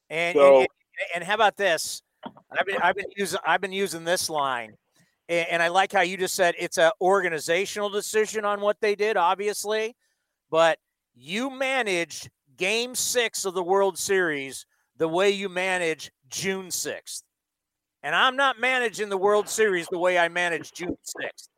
And, 0.08 0.36
So- 0.36 0.60
and 0.60 0.68
and 1.14 1.24
how 1.24 1.34
about 1.34 1.56
this? 1.56 2.02
I've 2.24 2.66
been 2.66 2.76
I've 2.82 2.96
been 2.96 3.10
using 3.16 3.38
I've 3.46 3.60
been 3.60 3.72
using 3.72 4.04
this 4.04 4.28
line, 4.28 4.74
and, 5.28 5.48
and 5.48 5.62
I 5.62 5.68
like 5.68 5.92
how 5.92 6.02
you 6.02 6.16
just 6.16 6.34
said 6.34 6.54
it's 6.58 6.78
an 6.78 6.90
organizational 7.00 7.88
decision 7.88 8.44
on 8.44 8.60
what 8.60 8.76
they 8.80 8.94
did, 8.94 9.16
obviously, 9.16 9.96
but 10.50 10.78
you 11.14 11.50
managed 11.50 12.28
Game 12.56 12.94
Six 12.94 13.46
of 13.46 13.54
the 13.54 13.62
World 13.62 13.98
Series 13.98 14.66
the 14.98 15.08
way 15.08 15.30
you 15.30 15.48
manage 15.48 16.10
June 16.28 16.70
sixth, 16.70 17.22
and 18.02 18.14
I'm 18.14 18.36
not 18.36 18.60
managing 18.60 19.08
the 19.08 19.16
World 19.16 19.48
Series 19.48 19.86
the 19.90 19.98
way 19.98 20.18
I 20.18 20.28
managed 20.28 20.76
June 20.76 20.96
sixth. 21.02 21.48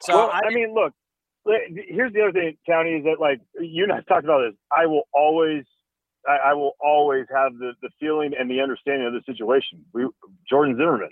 So 0.00 0.16
well, 0.16 0.30
I, 0.32 0.48
I, 0.48 0.50
mean, 0.52 0.74
look, 0.74 0.92
here's 1.88 2.12
the 2.12 2.22
other 2.22 2.32
thing, 2.32 2.56
County, 2.66 2.94
is 2.94 3.04
that 3.04 3.20
like 3.20 3.40
you 3.60 3.84
and 3.84 3.92
I 3.92 4.00
talked 4.00 4.24
about 4.24 4.40
this. 4.48 4.58
I 4.76 4.86
will 4.86 5.04
always, 5.14 5.64
I, 6.28 6.50
I 6.50 6.54
will 6.54 6.72
always 6.80 7.26
have 7.34 7.52
the, 7.58 7.72
the 7.82 7.90
feeling 8.00 8.32
and 8.38 8.50
the 8.50 8.60
understanding 8.60 9.06
of 9.06 9.12
the 9.12 9.22
situation. 9.26 9.84
We, 9.92 10.08
Jordan 10.48 10.76
Zimmermann 10.76 11.10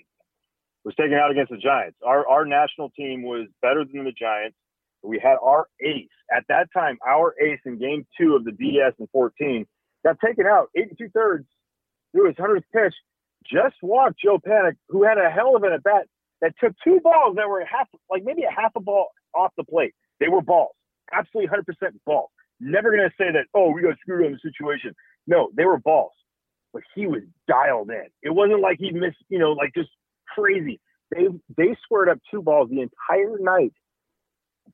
was 0.84 0.94
taken 0.94 1.14
out 1.14 1.30
against 1.30 1.50
the 1.50 1.58
Giants. 1.58 1.98
Our 2.04 2.26
our 2.28 2.44
national 2.44 2.90
team 2.90 3.22
was 3.22 3.48
better 3.62 3.84
than 3.84 4.04
the 4.04 4.12
Giants. 4.12 4.56
We 5.02 5.18
had 5.22 5.36
our 5.42 5.66
ace 5.80 6.08
at 6.34 6.44
that 6.48 6.68
time. 6.72 6.98
Our 7.06 7.34
ace 7.40 7.60
in 7.64 7.78
Game 7.78 8.06
Two 8.18 8.36
of 8.36 8.44
the 8.44 8.52
DS 8.52 8.92
in 8.98 9.08
14 9.12 9.66
got 10.04 10.18
taken 10.24 10.46
out 10.46 10.68
eight 10.76 10.88
and 10.88 10.98
two 10.98 11.08
thirds 11.14 11.46
through 12.12 12.28
his 12.28 12.36
hundredth 12.38 12.66
pitch. 12.72 12.94
Just 13.50 13.76
walked 13.82 14.20
Joe 14.22 14.38
Panik, 14.38 14.76
who 14.88 15.02
had 15.04 15.18
a 15.18 15.30
hell 15.30 15.56
of 15.56 15.62
an 15.62 15.72
at 15.72 15.82
bat 15.82 16.06
that 16.42 16.52
took 16.60 16.74
two 16.84 17.00
balls 17.00 17.36
that 17.36 17.48
were 17.48 17.64
half, 17.64 17.88
like 18.10 18.22
maybe 18.24 18.42
a 18.44 18.50
half 18.50 18.72
a 18.76 18.80
ball 18.80 19.08
off 19.34 19.52
the 19.56 19.64
plate. 19.64 19.94
They 20.20 20.28
were 20.28 20.42
balls, 20.42 20.74
absolutely 21.12 21.50
100% 21.56 21.92
balls. 22.04 22.30
Never 22.60 22.90
going 22.90 23.08
to 23.08 23.14
say 23.18 23.32
that, 23.32 23.46
oh, 23.54 23.70
we 23.70 23.82
got 23.82 23.98
screwed 24.00 24.26
on 24.26 24.32
the 24.32 24.38
situation. 24.42 24.94
No, 25.26 25.50
they 25.56 25.64
were 25.64 25.78
balls, 25.78 26.12
but 26.72 26.82
he 26.94 27.06
was 27.06 27.22
dialed 27.48 27.90
in. 27.90 28.06
It 28.22 28.30
wasn't 28.30 28.60
like 28.60 28.78
he 28.78 28.90
missed, 28.90 29.16
you 29.28 29.38
know, 29.38 29.52
like 29.52 29.72
just 29.74 29.90
crazy. 30.34 30.80
They 31.10 31.26
they 31.56 31.76
squared 31.82 32.08
up 32.08 32.18
two 32.30 32.42
balls 32.42 32.68
the 32.70 32.82
entire 32.82 33.38
night 33.40 33.72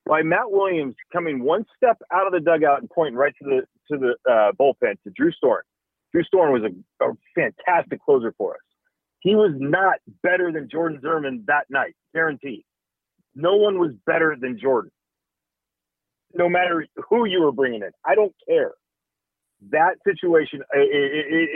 by 0.04 0.22
Matt 0.22 0.50
Williams 0.50 0.94
coming 1.12 1.42
one 1.42 1.64
step 1.76 1.98
out 2.12 2.26
of 2.26 2.32
the 2.32 2.40
dugout 2.40 2.80
and 2.80 2.90
pointing 2.90 3.16
right 3.16 3.34
to 3.42 3.44
the 3.44 3.60
to 3.90 3.98
the 3.98 4.30
uh, 4.30 4.52
bullpen 4.52 5.00
to 5.04 5.10
Drew 5.14 5.32
Storen. 5.32 5.62
Drew 6.12 6.22
Storen 6.24 6.52
was 6.52 6.62
a, 6.62 7.04
a 7.04 7.12
fantastic 7.34 8.02
closer 8.02 8.34
for 8.36 8.54
us. 8.54 8.60
He 9.20 9.34
was 9.34 9.52
not 9.56 9.96
better 10.22 10.52
than 10.52 10.68
Jordan 10.70 11.00
Zimmermann 11.00 11.44
that 11.46 11.66
night, 11.70 11.94
guaranteed. 12.14 12.64
No 13.34 13.56
one 13.56 13.78
was 13.78 13.92
better 14.06 14.36
than 14.40 14.58
Jordan. 14.58 14.90
No 16.36 16.48
matter 16.48 16.86
who 17.08 17.24
you 17.24 17.42
were 17.42 17.52
bringing 17.52 17.82
in, 17.82 17.90
I 18.04 18.14
don't 18.14 18.34
care. 18.48 18.72
That 19.70 19.96
situation, 20.06 20.62
i 20.74 20.78
i 20.78 20.80
i 20.80 20.84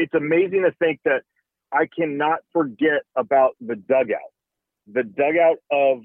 it's 0.03 0.15
amazing 0.15 0.63
to 0.63 0.73
think 0.79 1.01
that 1.05 1.23
I 1.73 1.87
cannot 1.87 2.41
forget 2.53 3.03
about 3.17 3.53
the 3.61 3.77
dugout, 3.77 4.33
the 4.93 5.03
dugout 5.03 5.59
of 5.71 6.01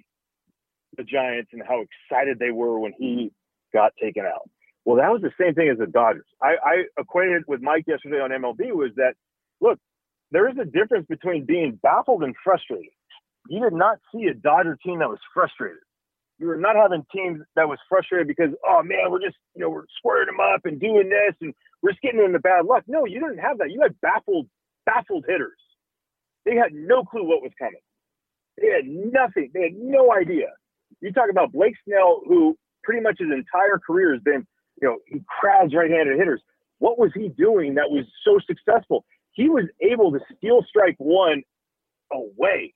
the 0.97 1.03
Giants 1.03 1.49
and 1.53 1.63
how 1.67 1.81
excited 1.81 2.39
they 2.39 2.51
were 2.51 2.79
when 2.79 2.93
he 2.97 3.31
got 3.73 3.93
taken 4.01 4.25
out. 4.25 4.49
Well, 4.85 4.97
that 4.97 5.11
was 5.11 5.21
the 5.21 5.31
same 5.39 5.55
thing 5.55 5.69
as 5.69 5.77
the 5.79 5.87
Dodgers. 5.87 6.25
I, 6.41 6.55
I 6.63 6.83
equated 6.99 7.43
with 7.47 7.61
Mike 7.61 7.85
yesterday 7.87 8.19
on 8.19 8.29
MLB 8.29 8.71
was 8.73 8.91
that, 8.97 9.15
look, 9.59 9.79
there 10.31 10.47
is 10.49 10.57
a 10.61 10.65
difference 10.65 11.07
between 11.07 11.45
being 11.45 11.79
baffled 11.81 12.23
and 12.23 12.35
frustrated. 12.43 12.91
You 13.49 13.61
did 13.61 13.73
not 13.73 13.97
see 14.13 14.25
a 14.25 14.33
Dodger 14.33 14.77
team 14.83 14.99
that 14.99 15.09
was 15.09 15.19
frustrated. 15.33 15.79
You 16.37 16.47
were 16.47 16.57
not 16.57 16.75
having 16.75 17.05
teams 17.13 17.41
that 17.55 17.67
was 17.67 17.79
frustrated 17.87 18.27
because, 18.27 18.49
oh 18.67 18.83
man, 18.83 19.09
we're 19.09 19.21
just, 19.21 19.37
you 19.55 19.61
know, 19.61 19.69
we're 19.69 19.85
squaring 19.97 20.27
them 20.27 20.39
up 20.39 20.65
and 20.65 20.79
doing 20.79 21.09
this 21.09 21.35
and 21.41 21.53
we're 21.81 21.91
just 21.91 22.01
getting 22.01 22.19
into 22.19 22.39
bad 22.39 22.65
luck. 22.65 22.83
No, 22.87 23.05
you 23.05 23.19
didn't 23.19 23.39
have 23.39 23.57
that. 23.59 23.71
You 23.71 23.81
had 23.81 23.99
baffled, 24.01 24.47
baffled 24.85 25.25
hitters. 25.27 25.59
They 26.45 26.55
had 26.55 26.73
no 26.73 27.03
clue 27.03 27.23
what 27.23 27.41
was 27.41 27.51
coming. 27.57 27.79
They 28.61 28.67
had 28.67 28.85
nothing. 28.85 29.51
They 29.53 29.63
had 29.63 29.75
no 29.75 30.13
idea. 30.13 30.47
You 31.01 31.11
talk 31.11 31.29
about 31.29 31.51
Blake 31.51 31.75
Snell, 31.85 32.21
who 32.27 32.57
pretty 32.83 33.01
much 33.01 33.17
his 33.19 33.29
entire 33.31 33.79
career 33.79 34.13
has 34.13 34.21
been, 34.21 34.45
you 34.81 34.87
know, 34.87 34.97
he 35.07 35.21
crowds 35.39 35.73
right-handed 35.73 36.17
hitters. 36.17 36.41
What 36.79 36.99
was 36.99 37.11
he 37.15 37.29
doing 37.29 37.75
that 37.75 37.89
was 37.89 38.05
so 38.23 38.39
successful? 38.45 39.05
He 39.31 39.49
was 39.49 39.65
able 39.81 40.11
to 40.11 40.19
steal 40.37 40.63
strike 40.67 40.95
one 40.97 41.43
away. 42.11 42.73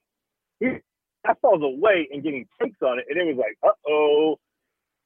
He 0.59 0.77
fastballs 1.25 1.63
away 1.63 2.07
and 2.11 2.23
getting 2.23 2.47
takes 2.61 2.81
on 2.81 2.99
it, 2.99 3.05
and 3.09 3.19
it 3.19 3.35
was 3.35 3.37
like, 3.37 3.57
uh 3.63 3.75
oh. 3.89 4.39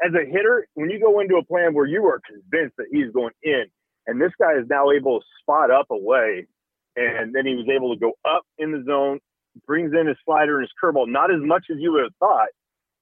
As 0.04 0.12
a 0.14 0.26
hitter, 0.26 0.68
when 0.74 0.90
you 0.90 1.00
go 1.00 1.20
into 1.20 1.36
a 1.38 1.46
plan 1.46 1.74
where 1.74 1.86
you 1.86 2.04
are 2.06 2.20
convinced 2.28 2.76
that 2.78 2.88
he's 2.92 3.12
going 3.14 3.34
in, 3.44 3.66
and 4.08 4.20
this 4.20 4.32
guy 4.40 4.54
is 4.54 4.66
now 4.70 4.92
able 4.92 5.20
to 5.20 5.26
spot 5.42 5.72
up 5.72 5.88
away, 5.92 6.48
and 6.96 7.34
then 7.34 7.46
he 7.46 7.56
was 7.56 7.68
able 7.74 7.94
to 7.94 8.00
go 8.00 8.14
up 8.26 8.44
in 8.58 8.72
the 8.72 8.84
zone, 8.86 9.20
brings 9.68 9.94
in 9.94 10.08
his 10.08 10.18
slider 10.26 10.60
and 10.60 10.64
his 10.64 10.72
curveball, 10.82 11.08
not 11.08 11.32
as 11.32 11.40
much 11.42 11.66
as 11.72 11.78
you 11.80 11.94
would 11.94 12.04
have 12.04 12.16
thought, 12.20 12.50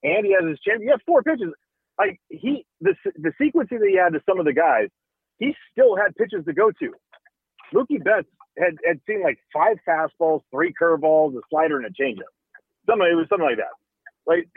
and 0.02 0.24
he 0.24 0.32
has 0.32 0.44
his 0.48 0.60
chance. 0.60 0.80
He 0.82 0.88
has 0.88 1.00
four 1.06 1.22
pitches. 1.22 1.52
Like 1.98 2.20
he, 2.28 2.64
the 2.80 2.94
the 3.16 3.32
sequencing 3.40 3.80
that 3.80 3.88
he 3.88 3.96
had 3.96 4.12
to 4.12 4.20
some 4.28 4.38
of 4.38 4.46
the 4.46 4.52
guys, 4.52 4.88
he 5.38 5.54
still 5.72 5.96
had 5.96 6.14
pitches 6.16 6.44
to 6.46 6.52
go 6.52 6.70
to. 6.70 6.92
Mookie 7.74 8.02
Betts 8.02 8.28
had 8.58 8.76
had 8.86 9.00
seen 9.06 9.22
like 9.22 9.38
five 9.52 9.76
fastballs, 9.88 10.40
three 10.50 10.72
curveballs, 10.80 11.36
a 11.36 11.40
slider, 11.50 11.78
and 11.78 11.86
a 11.86 11.90
changeup. 11.90 12.32
Something 12.86 13.08
it 13.10 13.14
was 13.14 13.26
something 13.28 13.46
like 13.46 13.58
that. 13.58 13.74
Like 14.26 14.48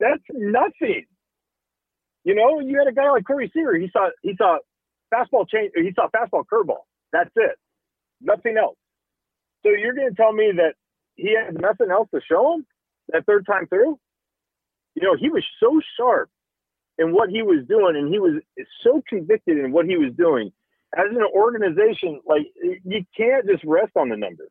that's 0.00 0.22
nothing. 0.32 1.04
You 2.24 2.34
know, 2.34 2.60
you 2.60 2.78
had 2.78 2.88
a 2.88 2.92
guy 2.92 3.10
like 3.10 3.24
Corey 3.26 3.50
Seager. 3.54 3.74
He 3.76 3.88
saw 3.92 4.10
he 4.22 4.34
saw 4.36 4.58
fastball 5.12 5.48
change. 5.48 5.72
He 5.74 5.92
saw 5.94 6.08
fastball 6.08 6.44
curveball. 6.52 6.84
That's 7.12 7.30
it. 7.36 7.56
Nothing 8.20 8.56
else. 8.58 8.76
So 9.62 9.70
you're 9.70 9.94
going 9.94 10.10
to 10.10 10.14
tell 10.14 10.32
me 10.32 10.52
that 10.56 10.74
he 11.16 11.34
had 11.34 11.60
nothing 11.60 11.90
else 11.90 12.08
to 12.14 12.20
show 12.28 12.54
him 12.54 12.66
that 13.08 13.26
third 13.26 13.46
time 13.46 13.66
through? 13.66 13.98
You 14.94 15.02
know, 15.02 15.16
he 15.18 15.28
was 15.28 15.44
so 15.60 15.80
sharp 15.96 16.30
in 16.98 17.12
what 17.12 17.28
he 17.28 17.42
was 17.42 17.64
doing, 17.68 17.96
and 17.96 18.12
he 18.12 18.18
was 18.18 18.40
so 18.82 19.02
convicted 19.08 19.58
in 19.58 19.72
what 19.72 19.86
he 19.86 19.96
was 19.96 20.12
doing. 20.16 20.52
As 20.96 21.06
an 21.10 21.26
organization, 21.34 22.20
like 22.26 22.46
you 22.84 23.04
can't 23.16 23.46
just 23.46 23.64
rest 23.64 23.92
on 23.96 24.08
the 24.08 24.16
number. 24.16 24.48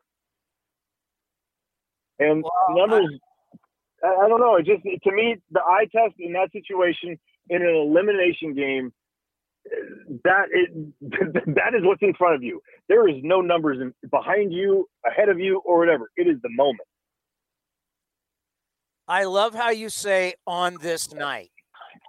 And 2.19 2.43
Well, 2.43 2.87
numbers, 2.87 3.19
I, 4.03 4.07
I 4.07 4.27
don't 4.27 4.39
know. 4.39 4.55
It 4.55 4.65
just 4.65 4.83
to 4.83 5.11
me, 5.11 5.37
the 5.51 5.61
eye 5.61 5.85
test 5.91 6.15
in 6.19 6.33
that 6.33 6.51
situation 6.51 7.17
in 7.49 7.61
an 7.61 7.75
elimination 7.75 8.53
game, 8.53 8.93
that 10.23 10.45
it 10.51 10.69
that 11.55 11.75
is 11.75 11.83
what's 11.83 12.01
in 12.01 12.13
front 12.13 12.35
of 12.35 12.43
you. 12.43 12.61
There 12.87 13.07
is 13.07 13.15
no 13.23 13.41
numbers 13.41 13.79
in, 13.81 13.93
behind 14.09 14.53
you, 14.53 14.87
ahead 15.05 15.29
of 15.29 15.39
you, 15.39 15.61
or 15.65 15.79
whatever. 15.79 16.09
It 16.15 16.27
is 16.27 16.37
the 16.41 16.49
moment. 16.49 16.87
I 19.07 19.25
love 19.25 19.53
how 19.53 19.69
you 19.69 19.89
say 19.89 20.33
on 20.47 20.77
this 20.81 21.13
night. 21.13 21.51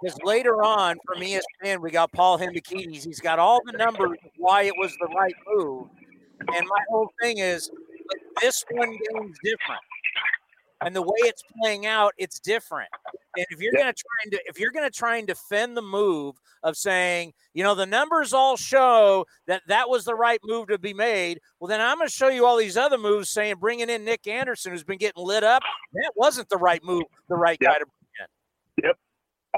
Because 0.01 0.17
later 0.23 0.63
on 0.63 0.97
from 1.05 1.21
ESPN, 1.21 1.81
we 1.81 1.91
got 1.91 2.11
Paul 2.11 2.37
Hembekides. 2.37 3.05
He's 3.05 3.19
got 3.19 3.39
all 3.39 3.61
the 3.65 3.71
numbers 3.71 4.17
of 4.23 4.31
why 4.37 4.63
it 4.63 4.73
was 4.77 4.95
the 4.99 5.07
right 5.07 5.33
move. 5.47 5.87
And 6.39 6.67
my 6.67 6.83
whole 6.89 7.11
thing 7.21 7.39
is 7.39 7.69
this 8.41 8.63
one 8.71 8.89
game's 8.91 9.37
different. 9.43 9.81
And 10.81 10.95
the 10.95 11.01
way 11.01 11.15
it's 11.21 11.41
playing 11.59 11.87
out, 11.87 12.13
it's 12.19 12.39
different. 12.39 12.89
And 13.35 13.45
if 13.49 13.59
you're 13.59 13.73
gonna 13.73 13.93
try 13.93 14.11
and 14.25 14.33
if 14.45 14.59
you're 14.59 14.71
gonna 14.71 14.91
try 14.91 15.17
and 15.17 15.25
defend 15.27 15.75
the 15.75 15.81
move 15.81 16.35
of 16.61 16.77
saying, 16.77 17.33
you 17.55 17.63
know, 17.63 17.73
the 17.73 17.85
numbers 17.87 18.31
all 18.31 18.57
show 18.57 19.25
that 19.47 19.63
that 19.67 19.89
was 19.89 20.05
the 20.05 20.13
right 20.13 20.39
move 20.43 20.67
to 20.67 20.77
be 20.77 20.93
made, 20.93 21.39
well, 21.59 21.67
then 21.67 21.81
I'm 21.81 21.97
gonna 21.97 22.09
show 22.11 22.27
you 22.27 22.45
all 22.45 22.57
these 22.57 22.77
other 22.77 22.99
moves 22.99 23.29
saying 23.31 23.55
bringing 23.59 23.89
in 23.89 24.05
Nick 24.05 24.27
Anderson, 24.27 24.71
who's 24.71 24.83
been 24.83 24.99
getting 24.99 25.23
lit 25.23 25.43
up. 25.43 25.63
That 25.93 26.11
wasn't 26.15 26.47
the 26.49 26.57
right 26.57 26.83
move, 26.83 27.03
the 27.27 27.35
right 27.35 27.57
Yep. 27.59 27.71
guy 27.71 27.79
to 27.79 27.85
bring 27.85 28.27
in. 28.83 28.83
Yep. 28.85 28.97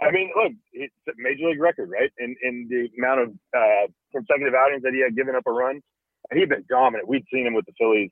I 0.02 0.12
mean, 0.12 0.32
look, 0.42 0.54
it's 0.72 0.94
a 1.10 1.12
major 1.18 1.50
league 1.50 1.60
record, 1.60 1.90
right? 1.90 2.12
In 2.20 2.34
in 2.42 2.68
the 2.70 2.90
amount 2.98 3.20
of 3.22 3.30
uh, 3.54 3.88
consecutive 4.14 4.54
outings 4.54 4.84
that 4.84 4.94
he 4.94 5.02
had 5.02 5.18
given 5.18 5.36
up 5.36 5.44
a 5.48 5.52
run, 5.52 5.82
he'd 6.32 6.48
been 6.48 6.64
dominant. 6.70 7.10
We'd 7.10 7.26
seen 7.32 7.46
him 7.46 7.54
with 7.54 7.66
the 7.66 7.74
Phillies, 7.78 8.12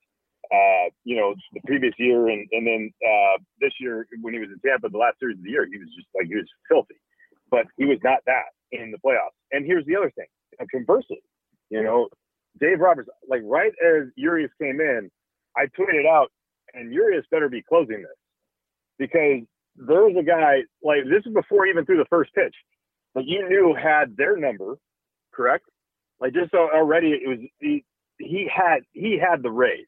uh, 0.53 0.89
you 1.05 1.17
know, 1.17 1.35
the 1.53 1.61
previous 1.67 1.93
year, 1.99 2.27
and 2.29 2.47
and 2.51 2.67
then 2.67 2.91
uh, 3.03 3.37
this 3.61 3.73
year 3.79 4.07
when 4.21 4.33
he 4.33 4.39
was 4.39 4.49
in 4.49 4.59
Tampa, 4.67 4.89
the 4.89 4.97
last 4.97 5.19
series 5.19 5.37
of 5.37 5.43
the 5.43 5.51
year, 5.51 5.67
he 5.71 5.79
was 5.79 5.89
just 5.95 6.07
like 6.15 6.27
he 6.27 6.35
was 6.35 6.47
filthy, 6.69 6.95
but 7.51 7.67
he 7.77 7.85
was 7.85 7.99
not 8.03 8.19
that 8.27 8.53
in 8.71 8.91
the 8.91 8.99
playoffs. 8.99 9.35
And 9.51 9.65
here's 9.65 9.85
the 9.85 9.95
other 9.97 10.11
thing, 10.15 10.27
uh, 10.61 10.65
conversely, 10.71 11.21
you 11.69 11.83
know, 11.83 12.09
Dave 12.61 12.79
Roberts, 12.81 13.09
like 13.29 13.41
right 13.45 13.73
as 13.85 14.09
Urias 14.17 14.51
came 14.61 14.81
in, 14.81 15.11
I 15.57 15.67
tweeted 15.79 16.07
out, 16.07 16.31
and 16.73 16.93
Urias 16.93 17.25
better 17.31 17.49
be 17.49 17.63
closing 17.63 17.99
this. 18.01 18.11
because 18.99 19.43
there 19.77 20.03
was 20.03 20.15
a 20.19 20.23
guy 20.23 20.63
like 20.83 21.05
this 21.05 21.23
is 21.25 21.33
before 21.33 21.67
even 21.67 21.85
threw 21.85 21.97
the 21.97 22.05
first 22.09 22.33
pitch 22.35 22.55
that 23.15 23.25
you 23.25 23.47
knew 23.49 23.75
had 23.75 24.17
their 24.17 24.37
number, 24.37 24.77
correct? 25.33 25.65
Like 26.21 26.33
just 26.33 26.53
already 26.53 27.09
it 27.11 27.27
was 27.29 27.39
he, 27.59 27.85
he 28.19 28.49
had 28.53 28.79
he 28.93 29.19
had 29.19 29.43
the 29.43 29.51
Rays, 29.51 29.87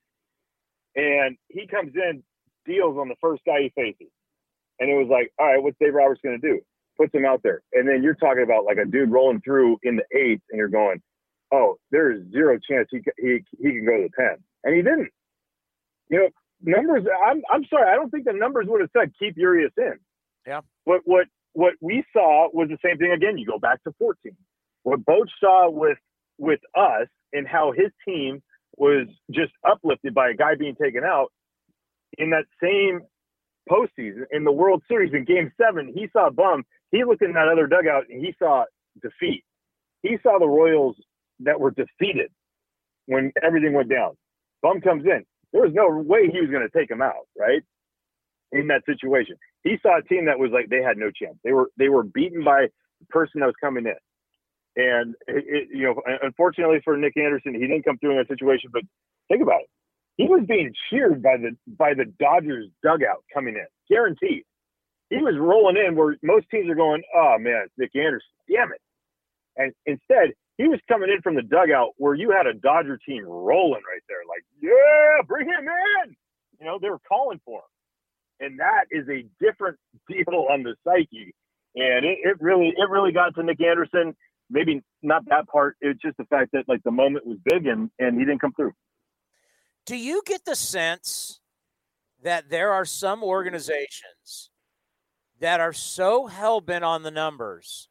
and 0.95 1.37
he 1.47 1.67
comes 1.67 1.93
in 1.95 2.23
deals 2.65 2.97
on 2.97 3.07
the 3.07 3.15
first 3.21 3.43
guy 3.45 3.61
he 3.61 3.69
faces, 3.75 4.11
and 4.79 4.89
it 4.89 4.95
was 4.95 5.07
like, 5.09 5.31
all 5.39 5.47
right, 5.47 5.61
what's 5.61 5.77
Dave 5.79 5.93
Roberts 5.93 6.21
going 6.23 6.39
to 6.39 6.47
do? 6.47 6.59
Puts 6.97 7.13
him 7.13 7.25
out 7.25 7.41
there, 7.43 7.61
and 7.73 7.87
then 7.87 8.03
you're 8.03 8.15
talking 8.15 8.43
about 8.43 8.65
like 8.65 8.77
a 8.77 8.85
dude 8.85 9.11
rolling 9.11 9.41
through 9.41 9.77
in 9.83 9.95
the 9.95 10.17
eighth, 10.17 10.41
and 10.49 10.57
you're 10.57 10.67
going, 10.67 11.01
oh, 11.53 11.77
there 11.91 12.11
is 12.11 12.21
zero 12.31 12.57
chance 12.69 12.87
he 12.91 12.99
he 13.17 13.39
he 13.57 13.71
can 13.71 13.85
go 13.85 13.97
to 13.97 14.03
the 14.03 14.09
pen, 14.17 14.37
and 14.63 14.75
he 14.75 14.81
didn't. 14.81 15.09
You 16.09 16.17
know, 16.19 16.29
numbers. 16.61 17.05
I'm 17.25 17.41
I'm 17.51 17.65
sorry, 17.69 17.91
I 17.91 17.95
don't 17.95 18.09
think 18.09 18.25
the 18.25 18.33
numbers 18.33 18.65
would 18.67 18.81
have 18.81 18.89
said 18.97 19.13
keep 19.17 19.37
Urias 19.37 19.71
in. 19.77 19.93
Yeah. 20.45 20.61
What 20.83 21.01
what 21.05 21.27
what 21.53 21.73
we 21.81 22.03
saw 22.13 22.49
was 22.53 22.69
the 22.69 22.77
same 22.83 22.97
thing 22.97 23.11
again. 23.11 23.37
You 23.37 23.45
go 23.45 23.59
back 23.59 23.83
to 23.83 23.93
14. 23.97 24.35
What 24.83 25.05
Boch 25.05 25.27
saw 25.39 25.69
with 25.69 25.97
with 26.37 26.59
us 26.75 27.07
and 27.33 27.47
how 27.47 27.71
his 27.71 27.91
team 28.07 28.41
was 28.79 29.07
just 29.31 29.51
uplifted 29.69 30.13
by 30.13 30.29
a 30.29 30.33
guy 30.33 30.55
being 30.55 30.75
taken 30.81 31.03
out 31.03 31.31
in 32.17 32.31
that 32.31 32.45
same 32.61 33.01
postseason 33.69 34.23
in 34.31 34.43
the 34.43 34.51
World 34.51 34.81
Series 34.87 35.13
in 35.13 35.25
Game 35.25 35.51
Seven. 35.61 35.91
He 35.93 36.07
saw 36.13 36.29
Bum. 36.29 36.63
He 36.91 37.03
looked 37.03 37.21
in 37.21 37.33
that 37.33 37.47
other 37.47 37.67
dugout 37.67 38.05
and 38.09 38.23
he 38.25 38.33
saw 38.39 38.63
defeat. 39.01 39.43
He 40.01 40.17
saw 40.23 40.39
the 40.39 40.47
Royals 40.47 40.95
that 41.41 41.59
were 41.59 41.71
defeated 41.71 42.31
when 43.05 43.31
everything 43.43 43.73
went 43.73 43.89
down. 43.89 44.13
Bum 44.61 44.81
comes 44.81 45.03
in. 45.05 45.23
There 45.53 45.63
was 45.63 45.73
no 45.73 45.89
way 45.89 46.29
he 46.31 46.41
was 46.41 46.49
going 46.49 46.67
to 46.67 46.77
take 46.77 46.89
him 46.89 47.01
out, 47.01 47.27
right? 47.37 47.61
In 48.51 48.67
that 48.67 48.83
situation, 48.85 49.35
he 49.63 49.77
saw 49.81 49.99
a 49.99 50.03
team 50.03 50.25
that 50.25 50.39
was 50.39 50.51
like 50.51 50.69
they 50.69 50.81
had 50.81 50.97
no 50.97 51.11
chance. 51.11 51.37
They 51.43 51.53
were 51.53 51.69
they 51.77 51.89
were 51.89 52.03
beaten 52.03 52.43
by 52.43 52.67
the 52.99 53.05
person 53.09 53.41
that 53.41 53.45
was 53.45 53.55
coming 53.61 53.85
in, 53.85 53.95
and 54.75 55.15
it, 55.27 55.69
you 55.73 55.83
know, 55.83 56.01
unfortunately 56.21 56.79
for 56.83 56.97
Nick 56.97 57.17
Anderson, 57.17 57.53
he 57.53 57.61
didn't 57.61 57.83
come 57.83 57.97
through 57.97 58.11
in 58.11 58.17
that 58.17 58.27
situation. 58.27 58.69
But 58.71 58.83
think 59.27 59.41
about 59.41 59.61
it. 59.61 59.69
He 60.17 60.25
was 60.25 60.43
being 60.47 60.73
cheered 60.89 61.23
by 61.23 61.37
the 61.37 61.55
by 61.77 61.93
the 61.93 62.05
Dodgers 62.19 62.67
dugout 62.83 63.23
coming 63.33 63.55
in, 63.55 63.65
guaranteed. 63.89 64.43
He 65.09 65.17
was 65.17 65.35
rolling 65.39 65.77
in 65.77 65.95
where 65.95 66.17
most 66.21 66.45
teams 66.51 66.69
are 66.69 66.75
going, 66.75 67.03
"Oh 67.15 67.37
man, 67.39 67.63
it's 67.65 67.73
Nick 67.77 67.95
Anderson, 67.95 68.29
damn 68.49 68.71
it!" 68.71 68.81
And 69.55 69.73
instead, 69.85 70.33
he 70.57 70.67
was 70.67 70.79
coming 70.89 71.09
in 71.09 71.21
from 71.21 71.35
the 71.35 71.41
dugout 71.41 71.91
where 71.97 72.15
you 72.15 72.31
had 72.31 72.47
a 72.47 72.53
Dodger 72.53 72.99
team 73.07 73.23
rolling 73.23 73.81
right 73.87 74.03
there, 74.09 74.19
like, 74.27 74.43
"Yeah, 74.61 75.23
bring 75.25 75.47
him 75.47 75.67
in!" 76.03 76.15
You 76.59 76.65
know, 76.65 76.79
they 76.79 76.89
were 76.89 76.99
calling 77.07 77.39
for 77.45 77.59
him, 77.59 78.47
and 78.47 78.59
that 78.59 78.85
is 78.91 79.07
a 79.07 79.25
different 79.39 79.77
deal 80.09 80.47
on 80.51 80.63
the 80.63 80.75
psyche. 80.83 81.33
And 81.75 82.03
it, 82.03 82.17
it 82.23 82.41
really, 82.41 82.73
it 82.75 82.89
really 82.89 83.11
got 83.11 83.35
to 83.35 83.43
Nick 83.43 83.61
Anderson. 83.61 84.15
Maybe 84.49 84.81
not 85.01 85.23
that 85.29 85.47
part. 85.47 85.77
It's 85.81 86.01
just 86.01 86.17
the 86.17 86.25
fact 86.25 86.51
that 86.53 86.67
like 86.67 86.83
the 86.83 86.91
moment 86.91 87.25
was 87.25 87.37
big 87.43 87.67
and 87.67 87.89
and 87.99 88.17
he 88.17 88.25
didn't 88.25 88.39
come 88.39 88.53
through. 88.53 88.73
Do 89.85 89.95
you 89.95 90.21
get 90.25 90.45
the 90.45 90.55
sense 90.55 91.39
that 92.21 92.49
there 92.49 92.71
are 92.71 92.85
some 92.85 93.23
organizations 93.23 94.49
that 95.39 95.59
are 95.59 95.73
so 95.73 96.27
hell 96.27 96.61
bent 96.61 96.83
on 96.83 97.03
the 97.03 97.11
numbers 97.11 97.89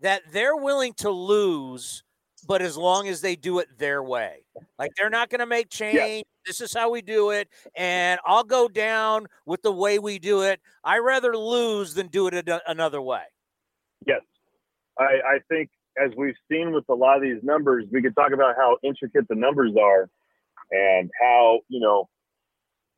that 0.00 0.22
they're 0.32 0.56
willing 0.56 0.92
to 0.94 1.10
lose, 1.10 2.02
but 2.46 2.60
as 2.60 2.76
long 2.76 3.06
as 3.06 3.20
they 3.20 3.36
do 3.36 3.58
it 3.60 3.68
their 3.78 4.02
way? 4.02 4.44
Like 4.78 4.90
they're 4.96 5.10
not 5.10 5.30
going 5.30 5.38
to 5.38 5.46
make 5.46 5.70
change. 5.70 5.94
Yeah. 5.96 6.22
This 6.46 6.60
is 6.60 6.74
how 6.74 6.90
we 6.90 7.02
do 7.02 7.30
it. 7.30 7.48
And 7.76 8.18
I'll 8.26 8.44
go 8.44 8.66
down 8.66 9.26
with 9.46 9.62
the 9.62 9.72
way 9.72 9.98
we 9.98 10.18
do 10.18 10.42
it. 10.42 10.60
I 10.82 10.98
rather 10.98 11.36
lose 11.36 11.94
than 11.94 12.08
do 12.08 12.26
it 12.26 12.48
another 12.66 13.00
way. 13.00 13.22
Yes. 14.06 14.22
I, 15.00 15.36
I 15.36 15.38
think 15.48 15.70
as 15.98 16.12
we've 16.16 16.36
seen 16.50 16.72
with 16.72 16.84
a 16.88 16.94
lot 16.94 17.16
of 17.16 17.22
these 17.22 17.42
numbers, 17.42 17.86
we 17.90 18.02
could 18.02 18.14
talk 18.14 18.32
about 18.32 18.54
how 18.56 18.76
intricate 18.82 19.26
the 19.28 19.34
numbers 19.34 19.72
are 19.80 20.08
and 20.70 21.10
how 21.20 21.60
you 21.68 21.80
know 21.80 22.08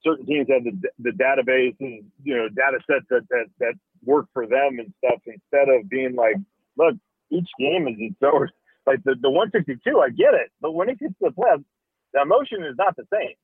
certain 0.05 0.27
teams 0.27 0.49
have 0.51 0.65
the, 0.65 0.73
the 0.99 1.11
database 1.11 1.77
and 1.81 2.05
you 2.23 2.37
know 2.37 2.49
data 2.49 2.79
sets 2.91 3.07
that, 3.11 3.23
that 3.31 3.47
that 3.61 3.75
work 4.05 4.27
for 4.33 4.47
them 4.47 4.79
and 4.79 4.93
stuff 4.99 5.21
instead 5.27 5.69
of 5.69 5.89
being 5.89 6.15
like 6.15 6.37
look 6.77 6.95
each 7.31 7.49
game 7.59 7.89
is 7.89 7.97
its 7.99 8.17
own. 8.23 8.49
Like 8.85 8.99
the, 9.05 9.15
the 9.23 9.31
162 9.31 10.01
i 10.01 10.09
get 10.09 10.35
it 10.35 10.51
but 10.61 10.73
when 10.73 10.89
it 10.89 10.99
gets 10.99 11.13
to 11.23 11.31
the 11.31 11.31
playoffs 11.31 11.65
the 12.13 12.21
emotion 12.21 12.65
is 12.65 12.75
not 12.77 12.97
the 12.97 13.05
same. 13.13 13.37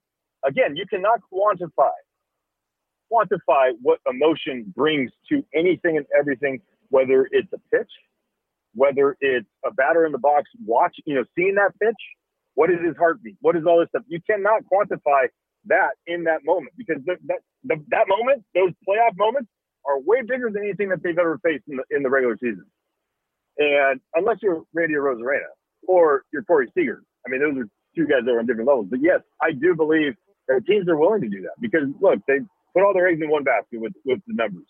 Again 0.44 0.74
you 0.74 0.84
cannot 0.84 1.20
quantify 1.32 1.94
quantify 3.12 3.70
what 3.80 4.00
emotion 4.10 4.72
brings 4.74 5.12
to 5.28 5.44
anything 5.54 5.96
and 5.96 6.06
everything 6.18 6.60
whether 6.88 7.28
it's 7.30 7.46
a 7.52 7.58
pitch 7.70 7.88
whether 8.78 9.16
it's 9.20 9.48
a 9.64 9.72
batter 9.72 10.06
in 10.06 10.12
the 10.12 10.18
box 10.18 10.44
watch 10.64 10.94
you 11.04 11.14
know 11.14 11.24
seeing 11.36 11.56
that 11.56 11.72
pitch 11.82 12.02
what 12.58 12.70
is 12.70 12.78
his 12.84 12.96
heartbeat? 12.98 13.36
What 13.40 13.54
is 13.54 13.62
all 13.64 13.78
this 13.78 13.88
stuff? 13.90 14.02
You 14.08 14.18
cannot 14.28 14.62
quantify 14.66 15.30
that 15.66 15.90
in 16.08 16.24
that 16.24 16.40
moment 16.44 16.72
because 16.76 16.96
the, 17.06 17.14
that 17.28 17.38
the, 17.62 17.76
that 17.90 18.06
moment, 18.08 18.42
those 18.52 18.72
playoff 18.82 19.14
moments, 19.16 19.48
are 19.86 20.00
way 20.00 20.22
bigger 20.26 20.50
than 20.52 20.64
anything 20.64 20.88
that 20.88 21.00
they've 21.00 21.16
ever 21.16 21.38
faced 21.44 21.62
in 21.68 21.76
the, 21.76 21.84
in 21.94 22.02
the 22.02 22.10
regular 22.10 22.36
season. 22.36 22.64
And 23.58 24.00
unless 24.16 24.38
you're 24.42 24.64
Randy 24.74 24.94
Arozarena 24.94 25.54
or 25.86 26.24
you're 26.32 26.42
Corey 26.42 26.66
Seager, 26.74 27.04
I 27.24 27.30
mean, 27.30 27.40
those 27.40 27.62
are 27.62 27.68
two 27.94 28.08
guys 28.08 28.26
that 28.26 28.32
are 28.32 28.40
on 28.40 28.46
different 28.46 28.66
levels. 28.66 28.88
But 28.90 28.98
yes, 29.02 29.20
I 29.40 29.52
do 29.52 29.76
believe 29.76 30.14
that 30.48 30.66
teams 30.66 30.88
are 30.88 30.96
willing 30.96 31.22
to 31.22 31.28
do 31.28 31.40
that 31.42 31.54
because 31.60 31.86
look, 32.00 32.18
they 32.26 32.40
put 32.74 32.82
all 32.82 32.92
their 32.92 33.06
eggs 33.06 33.22
in 33.22 33.30
one 33.30 33.44
basket 33.44 33.80
with 33.80 33.92
with 34.04 34.18
the 34.26 34.34
numbers. 34.34 34.66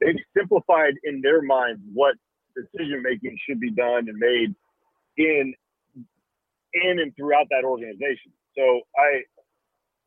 They've 0.00 0.18
simplified 0.36 0.94
in 1.04 1.20
their 1.22 1.40
minds 1.40 1.80
what 1.94 2.16
decision 2.54 3.02
making 3.02 3.36
should 3.48 3.60
be 3.60 3.70
done 3.70 4.08
and 4.08 4.18
made 4.18 4.54
in 5.16 5.54
in 6.74 6.98
and 6.98 7.14
throughout 7.16 7.46
that 7.50 7.64
organization. 7.64 8.32
So 8.56 8.80
I 8.96 9.22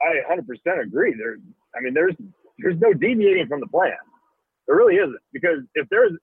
I 0.01 0.35
100% 0.35 0.83
agree. 0.83 1.15
There, 1.17 1.37
I 1.75 1.81
mean, 1.81 1.93
there's 1.93 2.15
there's 2.59 2.79
no 2.79 2.93
deviating 2.93 3.47
from 3.47 3.59
the 3.59 3.67
plan. 3.67 3.97
There 4.67 4.75
really 4.75 4.95
isn't 4.95 5.21
because 5.31 5.59
if 5.75 5.87
there's 5.89 6.13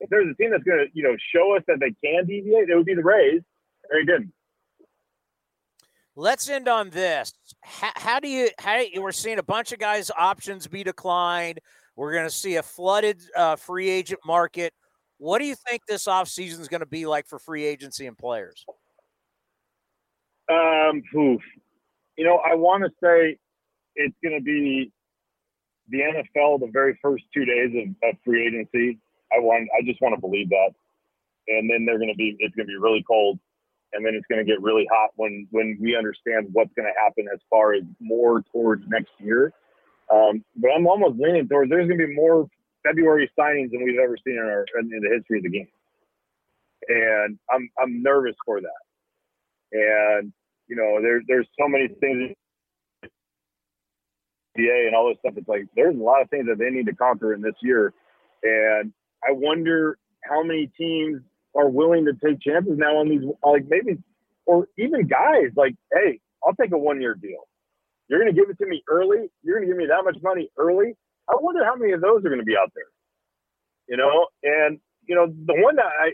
if 0.00 0.08
there's 0.10 0.26
a 0.30 0.34
team 0.34 0.50
that's 0.50 0.64
going 0.64 0.78
to 0.78 0.86
you 0.92 1.02
know 1.02 1.16
show 1.34 1.56
us 1.56 1.62
that 1.68 1.78
they 1.80 1.94
can 2.04 2.26
deviate, 2.26 2.68
it 2.68 2.76
would 2.76 2.86
be 2.86 2.94
the 2.94 3.02
Rays. 3.02 3.42
They 3.90 4.04
didn't. 4.04 4.32
Let's 6.16 6.48
end 6.48 6.68
on 6.68 6.90
this. 6.90 7.32
How, 7.62 7.92
how 7.96 8.20
do 8.20 8.28
you? 8.28 8.50
How 8.58 8.78
you, 8.78 9.00
we're 9.02 9.12
seeing 9.12 9.38
a 9.38 9.42
bunch 9.42 9.72
of 9.72 9.78
guys' 9.78 10.10
options 10.16 10.66
be 10.66 10.84
declined. 10.84 11.60
We're 11.96 12.12
going 12.12 12.26
to 12.26 12.34
see 12.34 12.56
a 12.56 12.62
flooded 12.62 13.20
uh, 13.36 13.56
free 13.56 13.88
agent 13.88 14.20
market. 14.24 14.72
What 15.20 15.38
do 15.38 15.44
you 15.44 15.54
think 15.54 15.82
this 15.86 16.06
offseason 16.06 16.60
is 16.60 16.68
going 16.68 16.80
to 16.80 16.86
be 16.86 17.04
like 17.04 17.26
for 17.26 17.38
free 17.38 17.66
agency 17.66 18.06
and 18.06 18.16
players? 18.16 18.64
Um. 20.48 21.02
You 21.12 22.24
know, 22.24 22.38
I 22.38 22.54
want 22.54 22.84
to 22.84 22.90
say 23.02 23.36
it's 23.96 24.16
going 24.24 24.34
to 24.38 24.42
be 24.42 24.90
the 25.90 25.98
NFL 25.98 26.60
the 26.60 26.70
very 26.72 26.98
first 27.02 27.24
two 27.34 27.44
days 27.44 27.70
of, 27.76 28.08
of 28.08 28.16
free 28.24 28.46
agency. 28.46 28.98
I 29.30 29.40
want, 29.40 29.68
I 29.78 29.84
just 29.84 30.00
want 30.00 30.14
to 30.14 30.20
believe 30.20 30.48
that, 30.48 30.70
and 31.48 31.68
then 31.68 31.84
they're 31.84 31.98
going 31.98 32.10
to 32.10 32.16
be, 32.16 32.36
it's 32.38 32.54
going 32.54 32.66
to 32.66 32.72
be 32.72 32.78
really 32.78 33.04
cold, 33.06 33.38
and 33.92 34.04
then 34.04 34.14
it's 34.14 34.26
going 34.30 34.44
to 34.44 34.50
get 34.50 34.62
really 34.62 34.88
hot 34.90 35.10
when 35.16 35.46
when 35.50 35.76
we 35.80 35.96
understand 35.96 36.48
what's 36.52 36.72
going 36.74 36.90
to 36.90 36.98
happen 36.98 37.26
as 37.32 37.40
far 37.50 37.74
as 37.74 37.82
more 38.00 38.42
towards 38.52 38.84
next 38.88 39.10
year. 39.18 39.52
Um, 40.10 40.42
but 40.56 40.70
I'm 40.74 40.86
almost 40.86 41.20
leaning 41.20 41.46
towards 41.46 41.68
there's 41.68 41.88
going 41.88 42.00
to 42.00 42.06
be 42.06 42.14
more 42.14 42.48
February 42.86 43.30
signings 43.38 43.70
than 43.70 43.84
we've 43.84 43.98
ever 43.98 44.16
seen 44.24 44.34
in 44.34 44.44
our 44.44 44.64
in 44.78 44.88
the 44.88 45.10
history 45.16 45.38
of 45.38 45.44
the 45.44 45.50
game, 45.50 45.68
and 46.88 47.38
I'm 47.50 47.70
I'm 47.82 48.02
nervous 48.02 48.36
for 48.44 48.60
that. 48.60 48.82
And 49.72 50.32
you 50.68 50.76
know, 50.76 51.00
there's 51.02 51.24
there's 51.28 51.48
so 51.60 51.68
many 51.68 51.88
things 51.88 52.34
NBA 54.58 54.86
and 54.86 54.94
all 54.94 55.08
this 55.08 55.18
stuff. 55.20 55.34
It's 55.36 55.48
like 55.48 55.66
there's 55.76 55.96
a 55.96 56.02
lot 56.02 56.22
of 56.22 56.30
things 56.30 56.46
that 56.46 56.58
they 56.58 56.70
need 56.70 56.86
to 56.86 56.94
conquer 56.94 57.34
in 57.34 57.42
this 57.42 57.54
year, 57.62 57.92
and 58.42 58.92
I 59.26 59.32
wonder 59.32 59.98
how 60.24 60.42
many 60.42 60.70
teams 60.78 61.20
are 61.56 61.68
willing 61.68 62.04
to 62.06 62.12
take 62.24 62.40
chances 62.40 62.74
now 62.76 62.96
on 62.98 63.08
these, 63.08 63.22
like 63.44 63.64
maybe, 63.68 63.98
or 64.46 64.68
even 64.78 65.06
guys 65.06 65.50
like, 65.56 65.74
hey, 65.92 66.20
I'll 66.44 66.54
take 66.54 66.72
a 66.72 66.78
one 66.78 67.00
year 67.00 67.14
deal. 67.14 67.48
You're 68.08 68.24
to 68.24 68.32
give 68.32 68.50
it 68.50 68.58
to 68.58 68.66
me 68.66 68.82
early. 68.88 69.30
You're 69.42 69.60
to 69.60 69.66
give 69.66 69.76
me 69.76 69.86
that 69.86 70.04
much 70.04 70.16
money 70.22 70.50
early. 70.58 70.96
I 71.30 71.36
wonder 71.40 71.64
how 71.64 71.76
many 71.76 71.92
of 71.92 72.00
those 72.02 72.20
are 72.24 72.30
going 72.30 72.40
to 72.40 72.44
be 72.44 72.56
out 72.56 72.72
there. 72.74 72.90
You 73.88 73.96
know, 73.96 74.26
and 74.42 74.80
you 75.06 75.14
know 75.14 75.26
the 75.28 75.54
one 75.62 75.76
that 75.76 75.86
I 75.86 76.12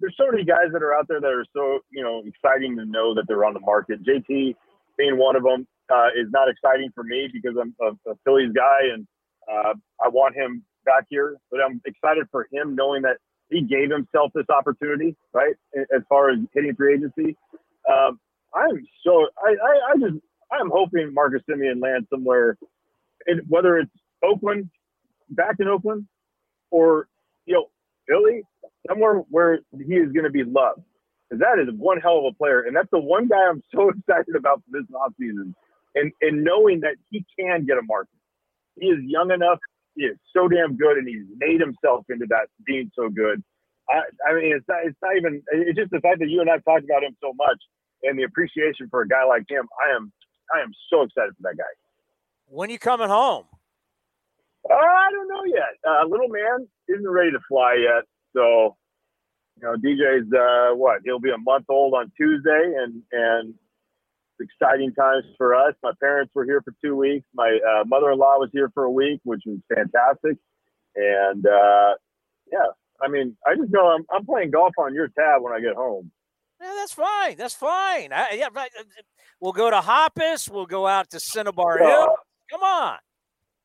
there's 0.00 0.16
so 0.18 0.30
many 0.30 0.44
guys 0.44 0.72
that 0.72 0.82
are 0.82 0.94
out 0.94 1.06
there 1.08 1.20
that 1.20 1.28
are 1.32 1.46
so 1.54 1.80
you 1.90 2.02
know 2.02 2.22
exciting 2.26 2.76
to 2.78 2.84
know 2.86 3.14
that 3.14 3.24
they're 3.28 3.44
on 3.44 3.54
the 3.54 3.60
market. 3.60 4.00
JT 4.04 4.54
being 4.98 5.18
one 5.18 5.36
of 5.36 5.42
them 5.44 5.66
uh, 5.92 6.08
is 6.16 6.28
not 6.32 6.48
exciting 6.48 6.90
for 6.94 7.04
me 7.04 7.28
because 7.32 7.56
I'm 7.60 7.74
a, 7.80 8.10
a 8.10 8.14
Phillies 8.24 8.52
guy 8.54 8.92
and 8.92 9.06
uh, 9.50 9.74
I 10.04 10.08
want 10.08 10.36
him 10.36 10.64
back 10.84 11.04
here. 11.08 11.36
But 11.50 11.60
I'm 11.64 11.80
excited 11.86 12.26
for 12.30 12.48
him 12.52 12.74
knowing 12.74 13.02
that 13.02 13.18
he 13.50 13.62
gave 13.62 13.90
himself 13.90 14.32
this 14.34 14.46
opportunity, 14.50 15.16
right? 15.32 15.54
As 15.94 16.02
far 16.08 16.30
as 16.30 16.38
hitting 16.54 16.74
free 16.74 16.94
agency, 16.94 17.36
um, 17.90 18.18
I'm 18.54 18.84
so 19.06 19.26
I, 19.44 19.50
I, 19.50 19.92
I 19.92 19.96
just 19.98 20.24
I'm 20.52 20.70
hoping 20.70 21.14
Marcus 21.14 21.42
Semien 21.48 21.82
lands 21.82 22.08
somewhere, 22.10 22.58
and 23.26 23.42
whether 23.48 23.78
it's 23.78 23.90
Oakland, 24.24 24.70
back 25.30 25.56
in 25.58 25.68
Oakland, 25.68 26.06
or 26.70 27.08
you 27.46 27.54
know 27.54 27.66
Philly, 28.08 28.42
somewhere 28.88 29.16
where 29.28 29.60
he 29.76 29.94
is 29.94 30.12
going 30.12 30.24
to 30.24 30.30
be 30.30 30.44
loved. 30.44 30.82
Because 31.28 31.40
that 31.40 31.62
is 31.62 31.68
one 31.78 31.98
hell 31.98 32.18
of 32.18 32.24
a 32.26 32.36
player, 32.36 32.62
and 32.62 32.76
that's 32.76 32.90
the 32.90 32.98
one 32.98 33.28
guy 33.28 33.48
I'm 33.48 33.62
so 33.74 33.90
excited 33.90 34.36
about 34.36 34.62
for 34.64 34.80
this 34.80 34.88
offseason. 34.92 35.54
And 35.94 36.12
and 36.20 36.44
knowing 36.44 36.80
that 36.80 36.96
he 37.10 37.24
can 37.38 37.66
get 37.66 37.78
a 37.78 37.82
market, 37.82 38.16
he 38.78 38.86
is 38.86 38.98
young 39.02 39.30
enough. 39.30 39.58
He 39.94 40.04
is 40.04 40.16
so 40.34 40.48
damn 40.48 40.76
good, 40.76 40.96
and 40.96 41.06
he's 41.06 41.26
made 41.36 41.60
himself 41.60 42.06
into 42.08 42.26
that 42.30 42.48
being 42.64 42.90
so 42.94 43.08
good. 43.10 43.42
I, 43.90 44.02
I 44.28 44.34
mean, 44.34 44.56
it's 44.56 44.66
not, 44.68 44.78
it's 44.84 44.96
not 45.02 45.16
even. 45.16 45.42
It's 45.52 45.78
just 45.78 45.90
the 45.90 46.00
fact 46.00 46.20
that 46.20 46.28
you 46.28 46.40
and 46.40 46.50
I've 46.50 46.64
talked 46.64 46.84
about 46.84 47.02
him 47.02 47.16
so 47.20 47.32
much, 47.34 47.60
and 48.02 48.18
the 48.18 48.22
appreciation 48.22 48.88
for 48.90 49.02
a 49.02 49.08
guy 49.08 49.24
like 49.24 49.44
him. 49.48 49.68
I 49.84 49.94
am, 49.94 50.12
I 50.54 50.62
am 50.62 50.72
so 50.90 51.02
excited 51.02 51.34
for 51.36 51.42
that 51.42 51.58
guy. 51.58 51.72
When 52.46 52.70
you 52.70 52.78
coming 52.78 53.08
home? 53.08 53.44
Uh, 54.68 54.74
I 54.74 55.10
don't 55.12 55.28
know 55.28 55.44
yet. 55.44 55.74
Uh, 55.86 56.06
little 56.06 56.28
man 56.28 56.68
isn't 56.88 57.08
ready 57.08 57.32
to 57.32 57.40
fly 57.48 57.76
yet, 57.80 58.04
so 58.34 58.76
you 59.56 59.62
know, 59.62 59.76
DJ's 59.76 60.32
uh, 60.32 60.74
what? 60.76 61.00
He'll 61.04 61.20
be 61.20 61.30
a 61.30 61.38
month 61.38 61.66
old 61.68 61.94
on 61.94 62.12
Tuesday, 62.16 62.74
and 62.78 63.02
and 63.12 63.54
exciting 64.40 64.92
times 64.94 65.24
for 65.36 65.54
us. 65.54 65.74
My 65.82 65.92
parents 66.00 66.32
were 66.34 66.44
here 66.44 66.62
for 66.62 66.74
two 66.84 66.96
weeks. 66.96 67.26
My 67.34 67.58
uh, 67.68 67.84
mother-in-law 67.84 68.38
was 68.38 68.50
here 68.52 68.70
for 68.74 68.84
a 68.84 68.90
week, 68.90 69.20
which 69.24 69.42
was 69.46 69.58
fantastic. 69.72 70.36
And 70.96 71.46
uh, 71.46 71.94
yeah, 72.50 72.66
I 73.00 73.08
mean, 73.08 73.36
I 73.46 73.54
just 73.54 73.70
know 73.70 73.86
I'm, 73.86 74.04
I'm 74.10 74.26
playing 74.26 74.50
golf 74.50 74.74
on 74.78 74.94
your 74.94 75.08
tab 75.08 75.42
when 75.42 75.52
I 75.52 75.60
get 75.60 75.74
home. 75.74 76.10
Yeah, 76.60 76.72
that's 76.76 76.92
fine. 76.92 77.36
That's 77.36 77.54
fine. 77.54 78.12
I, 78.12 78.34
yeah, 78.34 78.48
uh, 78.54 78.64
we'll 79.40 79.52
go 79.52 79.70
to 79.70 79.80
Hoppus. 79.80 80.48
We'll 80.50 80.66
go 80.66 80.86
out 80.86 81.10
to 81.10 81.20
Cinnabar 81.20 81.78
Hill. 81.78 82.14
Come 82.50 82.62
on. 82.62 82.98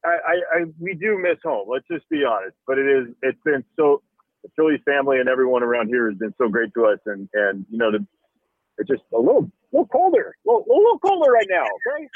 I, 0.05 0.09
I, 0.09 0.59
I, 0.59 0.65
we 0.79 0.93
do 0.93 1.17
miss 1.17 1.37
home. 1.43 1.67
Let's 1.69 1.87
just 1.89 2.07
be 2.09 2.23
honest. 2.23 2.55
But 2.65 2.77
it 2.77 2.87
is. 2.87 3.13
It's 3.21 3.39
been 3.43 3.63
so. 3.75 4.01
The 4.43 4.49
Phillies 4.55 4.81
family 4.85 5.19
and 5.19 5.27
everyone 5.27 5.63
around 5.63 5.87
here 5.87 6.07
has 6.09 6.17
been 6.17 6.33
so 6.37 6.47
great 6.47 6.71
to 6.75 6.85
us, 6.85 6.99
and 7.05 7.27
and 7.33 7.65
you 7.71 7.77
know, 7.77 7.91
the, 7.91 8.05
it's 8.77 8.87
just 8.87 9.01
a 9.13 9.17
little 9.17 9.51
little 9.71 9.87
colder, 9.87 10.35
a 10.45 10.49
little, 10.49 10.65
a 10.69 10.73
little 10.73 10.99
colder 10.99 11.31
right 11.31 11.47
now. 11.49 11.63
Okay. 11.63 12.07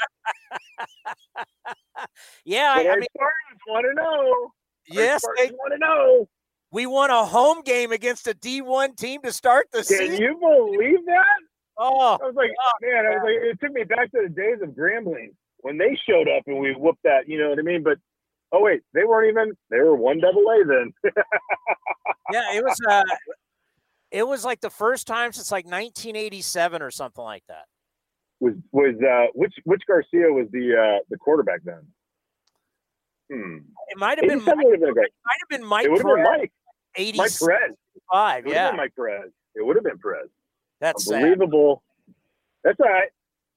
yeah, 2.44 2.76
but 2.76 2.86
I, 2.86 2.92
I 2.92 2.96
mean, 2.96 3.06
Spartans 3.16 3.60
want 3.66 3.86
to 3.88 3.94
know. 3.94 4.52
Yes, 4.88 5.22
they 5.38 5.50
want 5.50 5.72
to 5.72 5.78
know. 5.78 6.28
We 6.70 6.86
won 6.86 7.10
a 7.10 7.24
home 7.24 7.62
game 7.62 7.92
against 7.92 8.26
a 8.26 8.34
D1 8.34 8.96
team 8.96 9.20
to 9.22 9.32
start 9.32 9.66
the 9.72 9.78
Can 9.78 9.84
season. 9.84 10.16
Can 10.16 10.22
you 10.22 10.38
believe 10.40 11.04
that? 11.04 11.24
Oh, 11.76 12.18
I 12.22 12.24
was 12.24 12.34
like, 12.34 12.50
oh, 12.50 12.72
man, 12.80 13.06
I 13.06 13.10
was 13.10 13.22
like, 13.24 13.50
it 13.50 13.60
took 13.60 13.72
me 13.74 13.84
back 13.84 14.10
to 14.12 14.22
the 14.22 14.28
days 14.28 14.62
of 14.62 14.70
Grambling 14.70 15.34
when 15.62 15.78
they 15.78 15.98
showed 16.08 16.28
up 16.28 16.42
and 16.46 16.58
we 16.58 16.74
whooped 16.74 17.02
that. 17.04 17.28
You 17.28 17.40
know 17.40 17.48
what 17.50 17.58
I 17.58 17.62
mean? 17.62 17.82
But 17.82 17.98
oh 18.52 18.62
wait, 18.62 18.82
they 18.92 19.04
weren't 19.04 19.30
even. 19.30 19.52
They 19.70 19.78
were 19.78 19.96
one 19.96 20.20
double 20.20 20.42
A 20.42 20.64
then. 20.64 20.92
yeah, 22.32 22.54
it 22.54 22.62
was. 22.62 22.78
Uh, 22.88 23.02
it 24.10 24.26
was 24.26 24.44
like 24.44 24.60
the 24.60 24.70
first 24.70 25.06
time 25.06 25.32
since 25.32 25.50
like 25.50 25.64
1987 25.64 26.82
or 26.82 26.90
something 26.90 27.24
like 27.24 27.44
that. 27.48 27.64
Was 28.40 28.54
was 28.72 28.94
uh, 29.02 29.30
which 29.34 29.54
which 29.64 29.82
Garcia 29.86 30.32
was 30.32 30.46
the 30.52 30.76
uh, 30.76 30.98
the 31.08 31.16
quarterback 31.16 31.60
then? 31.64 31.80
Hmm. 33.32 33.58
It 33.88 33.98
might 33.98 34.18
have 34.18 34.28
been. 34.28 34.44
Mike, 34.44 34.56
been 34.56 34.82
it 34.82 34.94
might 34.94 35.38
have 35.40 35.48
been 35.48 35.66
Mike. 35.66 35.86
It 35.86 35.90
would 35.90 36.02
have 36.02 36.16
been 36.16 36.24
Mike. 36.24 36.52
80 36.94 37.18
Mike 37.18 37.30
Perez. 37.38 37.72
Five. 38.12 38.44
It 38.44 38.48
would 38.48 38.54
yeah. 38.54 38.62
have 38.62 38.72
been 38.72 38.76
Mike 38.78 38.96
Perez. 38.96 39.30
It 39.54 39.64
would 39.64 39.76
have 39.76 39.84
been 39.84 39.98
Perez. 39.98 40.28
That's 40.80 41.10
unbelievable. 41.10 41.82
Sad. 41.86 42.14
That's 42.64 42.80
all 42.80 42.92
right. 42.92 43.08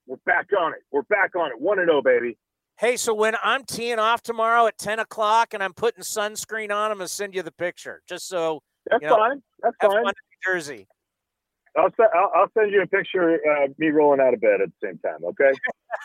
We're 0.07 0.17
back 0.25 0.47
on 0.59 0.73
it. 0.73 0.79
We're 0.91 1.03
back 1.03 1.35
on 1.35 1.51
it. 1.51 1.59
One 1.59 1.79
and 1.79 1.87
zero, 1.87 2.01
baby. 2.01 2.37
Hey, 2.77 2.97
so 2.97 3.13
when 3.13 3.35
I'm 3.43 3.63
teeing 3.63 3.99
off 3.99 4.21
tomorrow 4.21 4.67
at 4.67 4.77
10 4.77 4.99
o'clock 4.99 5.53
and 5.53 5.63
I'm 5.63 5.73
putting 5.73 6.03
sunscreen 6.03 6.71
on, 6.71 6.91
I'm 6.91 6.97
gonna 6.97 7.07
send 7.07 7.33
you 7.33 7.41
the 7.41 7.51
picture 7.51 8.01
just 8.07 8.27
so. 8.27 8.61
That's 8.89 9.01
you 9.01 9.07
know, 9.07 9.15
fine. 9.15 9.41
That's 9.63 9.75
fine. 9.81 9.91
Fun 9.91 10.05
in 10.07 10.13
Jersey. 10.53 10.87
I'll, 11.77 11.89
I'll, 12.13 12.31
I'll 12.35 12.51
send 12.57 12.71
you 12.71 12.81
a 12.81 12.87
picture 12.87 13.35
of 13.35 13.77
me 13.77 13.87
rolling 13.87 14.19
out 14.19 14.33
of 14.33 14.41
bed 14.41 14.61
at 14.61 14.69
the 14.79 14.87
same 14.87 14.99
time. 14.99 15.23
Okay. 15.25 15.51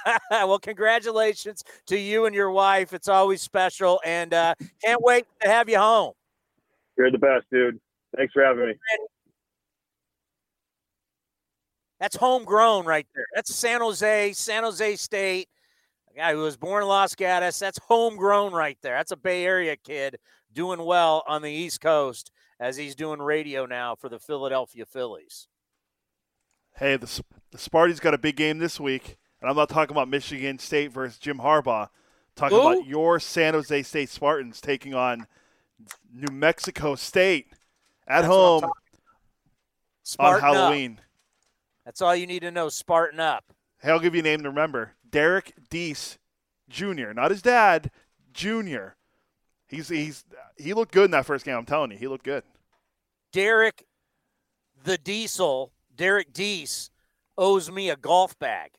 well, 0.31 0.59
congratulations 0.59 1.63
to 1.87 1.99
you 1.99 2.27
and 2.27 2.35
your 2.35 2.51
wife. 2.51 2.93
It's 2.93 3.09
always 3.09 3.43
special, 3.43 4.01
and 4.05 4.33
uh, 4.35 4.55
can't 4.85 5.03
wait 5.03 5.27
to 5.43 5.49
have 5.49 5.69
you 5.69 5.79
home. 5.79 6.13
You're 6.97 7.11
the 7.11 7.19
best, 7.19 7.47
dude. 7.53 7.81
Thanks 8.17 8.33
for 8.33 8.43
having 8.43 8.67
me. 8.67 8.75
That's 12.01 12.17
homegrown 12.17 12.87
right 12.87 13.07
there. 13.15 13.27
That's 13.35 13.55
San 13.55 13.81
Jose, 13.81 14.33
San 14.33 14.65
Jose 14.65 14.97
State. 14.97 15.49
A 16.13 16.19
guy 16.19 16.33
who 16.33 16.41
was 16.41 16.57
born 16.57 16.83
in 16.83 16.89
Los 16.89 17.15
Gatos. 17.15 17.59
That's 17.59 17.79
homegrown 17.79 18.53
right 18.53 18.79
there. 18.83 18.97
That's 18.97 19.13
a 19.13 19.17
Bay 19.17 19.45
Area 19.45 19.77
kid 19.77 20.17
doing 20.53 20.85
well 20.85 21.23
on 21.29 21.43
the 21.43 21.51
East 21.51 21.81
Coast 21.81 22.33
as 22.59 22.77
he's 22.77 22.95
doing 22.95 23.21
radio 23.21 23.67
now 23.67 23.95
for 23.95 24.09
the 24.09 24.19
Philadelphia 24.19 24.87
Phillies. 24.87 25.47
Hey, 26.77 26.97
the, 26.97 27.23
the 27.51 27.59
Sparty's 27.59 28.01
got 28.01 28.15
a 28.15 28.19
big 28.19 28.37
game 28.37 28.59
this 28.59 28.81
week, 28.81 29.19
and 29.41 29.51
I'm 29.51 29.57
not 29.57 29.69
talking 29.69 29.95
about 29.95 30.09
Michigan 30.09 30.59
State 30.59 30.93
versus 30.93 31.19
Jim 31.19 31.39
Harbaugh. 31.39 31.85
I'm 31.85 31.89
talking 32.35 32.59
Who? 32.59 32.67
about 32.67 32.87
your 32.87 33.21
San 33.21 33.55
Jose 33.55 33.83
State 33.83 34.09
Spartans 34.09 34.61
taking 34.61 34.95
on 34.95 35.27
New 36.13 36.33
Mexico 36.33 36.95
State 36.95 37.53
at 38.09 38.23
That's 38.23 38.27
home 38.33 38.65
on 40.19 40.41
Halloween. 40.41 40.99
up. 40.99 41.05
That's 41.85 42.01
all 42.01 42.15
you 42.15 42.27
need 42.27 42.41
to 42.41 42.51
know. 42.51 42.69
Spartan 42.69 43.21
up. 43.21 43.53
Hey, 43.81 43.91
I'll 43.91 44.01
give 44.01 44.15
you 44.15 44.21
a 44.21 44.25
name 44.25 44.43
to 44.43 44.49
remember. 44.49 44.93
Derek 45.09 45.55
Deese 45.71 46.19
Jr., 46.69 47.13
not 47.13 47.31
his 47.31 47.43
dad, 47.43 47.91
Jr. 48.33 48.91
He's 49.67 49.89
he's 49.89 50.25
he 50.57 50.75
looked 50.75 50.93
good 50.93 51.07
in 51.07 51.11
that 51.13 51.27
first 51.27 51.45
game. 51.45 51.57
I'm 51.57 51.65
telling 51.65 51.93
you, 51.93 51.99
he 51.99 52.09
looked 52.09 52.25
good. 52.25 52.43
Derek, 53.33 53.87
the 54.83 54.99
Diesel, 54.99 55.73
Derek 55.95 56.33
Deese, 56.33 56.91
owes 57.39 57.71
me 57.71 57.89
a 57.89 57.97
golf 57.97 58.39
bag. 58.39 58.73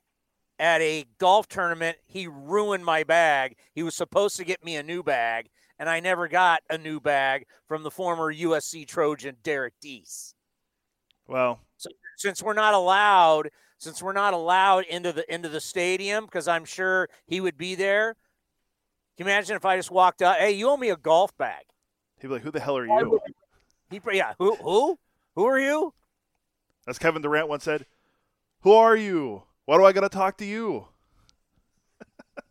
At 0.59 0.81
a 0.81 1.05
golf 1.17 1.47
tournament, 1.47 1.97
he 2.05 2.27
ruined 2.27 2.85
my 2.85 3.03
bag. 3.03 3.55
He 3.73 3.81
was 3.81 3.95
supposed 3.95 4.35
to 4.37 4.45
get 4.45 4.63
me 4.63 4.75
a 4.75 4.83
new 4.83 5.01
bag, 5.01 5.49
and 5.79 5.89
I 5.89 5.99
never 6.01 6.27
got 6.27 6.61
a 6.69 6.77
new 6.77 6.99
bag 6.99 7.45
from 7.67 7.83
the 7.83 7.89
former 7.89 8.31
USC 8.31 8.85
Trojan 8.85 9.37
Derek 9.41 9.73
Deese. 9.81 10.35
Well, 11.27 11.59
since 12.21 12.43
we're 12.43 12.53
not 12.53 12.73
allowed, 12.73 13.49
since 13.77 14.01
we're 14.01 14.13
not 14.13 14.33
allowed 14.33 14.85
into 14.85 15.11
the 15.11 15.33
into 15.33 15.49
the 15.49 15.59
stadium, 15.59 16.25
because 16.25 16.47
I'm 16.47 16.65
sure 16.65 17.09
he 17.25 17.41
would 17.41 17.57
be 17.57 17.75
there. 17.75 18.15
Can 19.17 19.27
you 19.27 19.33
imagine 19.33 19.55
if 19.55 19.65
I 19.65 19.75
just 19.75 19.91
walked 19.91 20.21
up? 20.21 20.37
Hey, 20.37 20.51
you 20.51 20.69
owe 20.69 20.77
me 20.77 20.89
a 20.89 20.95
golf 20.95 21.35
bag. 21.37 21.63
He'd 22.19 22.27
be 22.27 22.33
like, 22.33 22.43
"Who 22.43 22.51
the 22.51 22.59
hell 22.59 22.77
are 22.77 22.85
you?" 22.85 23.19
He, 23.89 23.99
yeah, 24.13 24.33
who, 24.37 24.55
who, 24.55 24.97
who 25.35 25.45
are 25.45 25.59
you? 25.59 25.93
As 26.87 26.97
Kevin 26.97 27.21
Durant 27.21 27.49
once 27.49 27.63
said, 27.63 27.85
"Who 28.61 28.71
are 28.71 28.95
you? 28.95 29.43
Why 29.65 29.77
do 29.77 29.85
I 29.85 29.91
got 29.91 30.01
to 30.01 30.09
talk 30.09 30.37
to 30.37 30.45
you?" 30.45 30.87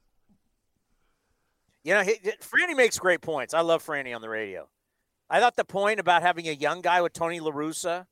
you 1.85 1.95
know, 1.95 2.03
he, 2.03 2.17
Franny 2.41 2.77
makes 2.77 2.99
great 2.99 3.23
points. 3.23 3.55
I 3.55 3.61
love 3.61 3.85
Franny 3.85 4.15
on 4.15 4.21
the 4.21 4.29
radio. 4.29 4.69
I 5.31 5.39
thought 5.39 5.55
the 5.55 5.65
point 5.65 6.01
about 6.01 6.23
having 6.23 6.49
a 6.49 6.53
young 6.53 6.81
guy 6.81 7.01
with 7.01 7.13
Tony 7.13 7.39
La 7.39 7.53
Russa 7.53 8.07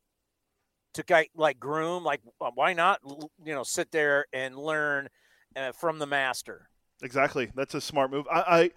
to 0.94 1.26
like, 1.34 1.60
groom, 1.60 2.04
like 2.04 2.20
why 2.38 2.72
not, 2.72 3.00
you 3.44 3.54
know, 3.54 3.62
sit 3.62 3.90
there 3.92 4.26
and 4.32 4.56
learn 4.56 5.08
uh, 5.56 5.72
from 5.72 5.98
the 5.98 6.06
master. 6.06 6.68
Exactly. 7.02 7.50
That's 7.54 7.74
a 7.74 7.80
smart 7.80 8.10
move. 8.10 8.26
I, 8.30 8.40
I, 8.40 8.70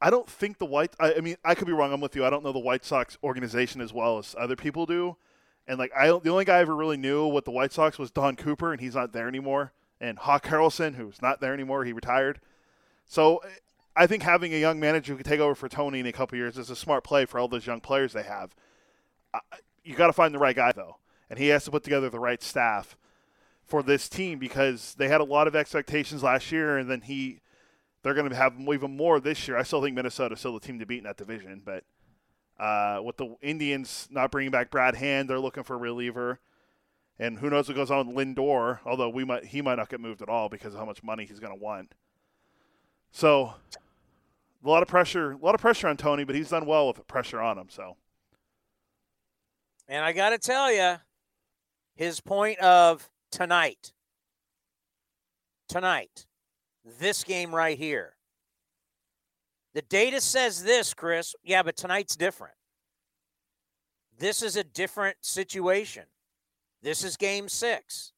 I 0.00 0.10
don't 0.10 0.28
think 0.28 0.58
the 0.58 0.66
White. 0.66 0.94
I, 1.00 1.14
I, 1.14 1.20
mean, 1.20 1.36
I 1.44 1.54
could 1.54 1.66
be 1.66 1.72
wrong. 1.72 1.92
I'm 1.92 2.00
with 2.00 2.14
you. 2.14 2.24
I 2.24 2.30
don't 2.30 2.44
know 2.44 2.52
the 2.52 2.58
White 2.58 2.84
Sox 2.84 3.18
organization 3.22 3.80
as 3.80 3.92
well 3.92 4.18
as 4.18 4.34
other 4.38 4.56
people 4.56 4.86
do. 4.86 5.16
And 5.66 5.78
like, 5.78 5.92
I 5.96 6.06
the 6.06 6.30
only 6.30 6.44
guy 6.44 6.56
I 6.56 6.60
ever 6.60 6.74
really 6.74 6.96
knew 6.96 7.26
what 7.26 7.44
the 7.44 7.50
White 7.50 7.72
Sox 7.72 7.98
was 7.98 8.10
Don 8.10 8.36
Cooper, 8.36 8.72
and 8.72 8.80
he's 8.80 8.94
not 8.94 9.12
there 9.12 9.28
anymore. 9.28 9.72
And 10.00 10.18
Hawk 10.18 10.46
Harrelson, 10.46 10.94
who's 10.94 11.20
not 11.20 11.40
there 11.40 11.52
anymore, 11.52 11.84
he 11.84 11.92
retired. 11.92 12.40
So, 13.04 13.42
I 13.96 14.06
think 14.06 14.22
having 14.22 14.54
a 14.54 14.60
young 14.60 14.78
manager 14.78 15.12
who 15.12 15.16
could 15.18 15.26
take 15.26 15.40
over 15.40 15.54
for 15.54 15.68
Tony 15.68 16.00
in 16.00 16.06
a 16.06 16.12
couple 16.12 16.38
years 16.38 16.56
is 16.56 16.70
a 16.70 16.76
smart 16.76 17.04
play 17.04 17.24
for 17.24 17.38
all 17.38 17.48
those 17.48 17.66
young 17.66 17.80
players 17.80 18.12
they 18.12 18.22
have. 18.22 18.54
I, 19.34 19.40
you 19.82 19.94
got 19.94 20.06
to 20.06 20.12
find 20.12 20.34
the 20.34 20.38
right 20.38 20.54
guy 20.56 20.72
though, 20.72 20.96
and 21.30 21.38
he 21.38 21.48
has 21.48 21.64
to 21.64 21.70
put 21.70 21.84
together 21.84 22.08
the 22.10 22.20
right 22.20 22.42
staff 22.42 22.96
for 23.64 23.82
this 23.82 24.08
team 24.08 24.38
because 24.38 24.94
they 24.94 25.08
had 25.08 25.20
a 25.20 25.24
lot 25.24 25.46
of 25.46 25.54
expectations 25.54 26.22
last 26.22 26.50
year, 26.50 26.78
and 26.78 26.90
then 26.90 27.02
he 27.02 27.40
they're 28.02 28.14
going 28.14 28.28
to 28.28 28.36
have 28.36 28.54
even 28.72 28.96
more 28.96 29.20
this 29.20 29.46
year. 29.46 29.56
I 29.56 29.62
still 29.62 29.82
think 29.82 29.94
Minnesota's 29.94 30.38
still 30.38 30.54
the 30.54 30.60
team 30.60 30.78
to 30.78 30.86
beat 30.86 30.98
in 30.98 31.04
that 31.04 31.16
division, 31.16 31.62
but 31.64 31.84
uh, 32.58 33.00
with 33.02 33.16
the 33.16 33.36
Indians 33.42 34.08
not 34.10 34.30
bringing 34.30 34.50
back 34.50 34.70
Brad 34.70 34.94
Hand, 34.94 35.28
they're 35.28 35.38
looking 35.38 35.62
for 35.62 35.74
a 35.74 35.78
reliever, 35.78 36.40
and 37.18 37.38
who 37.38 37.50
knows 37.50 37.68
what 37.68 37.76
goes 37.76 37.90
on 37.90 38.12
with 38.12 38.16
Lindor? 38.16 38.78
Although 38.84 39.10
we 39.10 39.24
might 39.24 39.44
he 39.46 39.62
might 39.62 39.76
not 39.76 39.88
get 39.88 40.00
moved 40.00 40.22
at 40.22 40.28
all 40.28 40.48
because 40.48 40.74
of 40.74 40.80
how 40.80 40.86
much 40.86 41.02
money 41.02 41.24
he's 41.24 41.40
going 41.40 41.56
to 41.56 41.62
want. 41.62 41.94
So 43.10 43.54
a 44.64 44.68
lot 44.68 44.82
of 44.82 44.88
pressure, 44.88 45.32
a 45.32 45.36
lot 45.36 45.54
of 45.54 45.60
pressure 45.60 45.88
on 45.88 45.96
Tony, 45.96 46.24
but 46.24 46.34
he's 46.34 46.50
done 46.50 46.66
well 46.66 46.88
with 46.88 47.06
pressure 47.06 47.40
on 47.40 47.58
him. 47.58 47.68
So, 47.70 47.96
and 49.88 50.04
I 50.04 50.12
got 50.12 50.30
to 50.30 50.38
tell 50.38 50.72
you, 50.72 50.96
his 51.98 52.20
point 52.20 52.60
of 52.60 53.10
tonight, 53.32 53.92
tonight, 55.68 56.26
this 57.00 57.24
game 57.24 57.52
right 57.52 57.76
here. 57.76 58.14
The 59.74 59.82
data 59.82 60.20
says 60.20 60.62
this, 60.62 60.94
Chris. 60.94 61.34
Yeah, 61.42 61.64
but 61.64 61.76
tonight's 61.76 62.14
different. 62.14 62.54
This 64.16 64.42
is 64.42 64.54
a 64.54 64.62
different 64.62 65.16
situation. 65.22 66.04
This 66.82 67.02
is 67.02 67.16
game 67.16 67.48
six. 67.48 68.12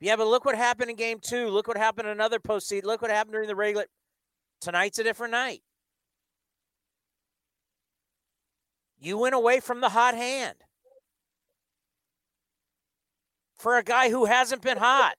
Yeah, 0.00 0.16
but 0.16 0.26
look 0.26 0.44
what 0.44 0.56
happened 0.56 0.90
in 0.90 0.96
game 0.96 1.20
two. 1.20 1.48
Look 1.48 1.68
what 1.68 1.76
happened 1.76 2.08
in 2.08 2.12
another 2.12 2.40
postseason. 2.40 2.82
Look 2.82 3.00
what 3.00 3.12
happened 3.12 3.34
during 3.34 3.48
the 3.48 3.54
regular. 3.54 3.86
Tonight's 4.60 4.98
a 4.98 5.04
different 5.04 5.30
night. 5.30 5.62
You 8.98 9.18
went 9.18 9.36
away 9.36 9.60
from 9.60 9.80
the 9.80 9.90
hot 9.90 10.14
hand 10.14 10.63
for 13.56 13.78
a 13.78 13.82
guy 13.82 14.10
who 14.10 14.24
hasn't 14.24 14.62
been 14.62 14.78
hot, 14.78 15.14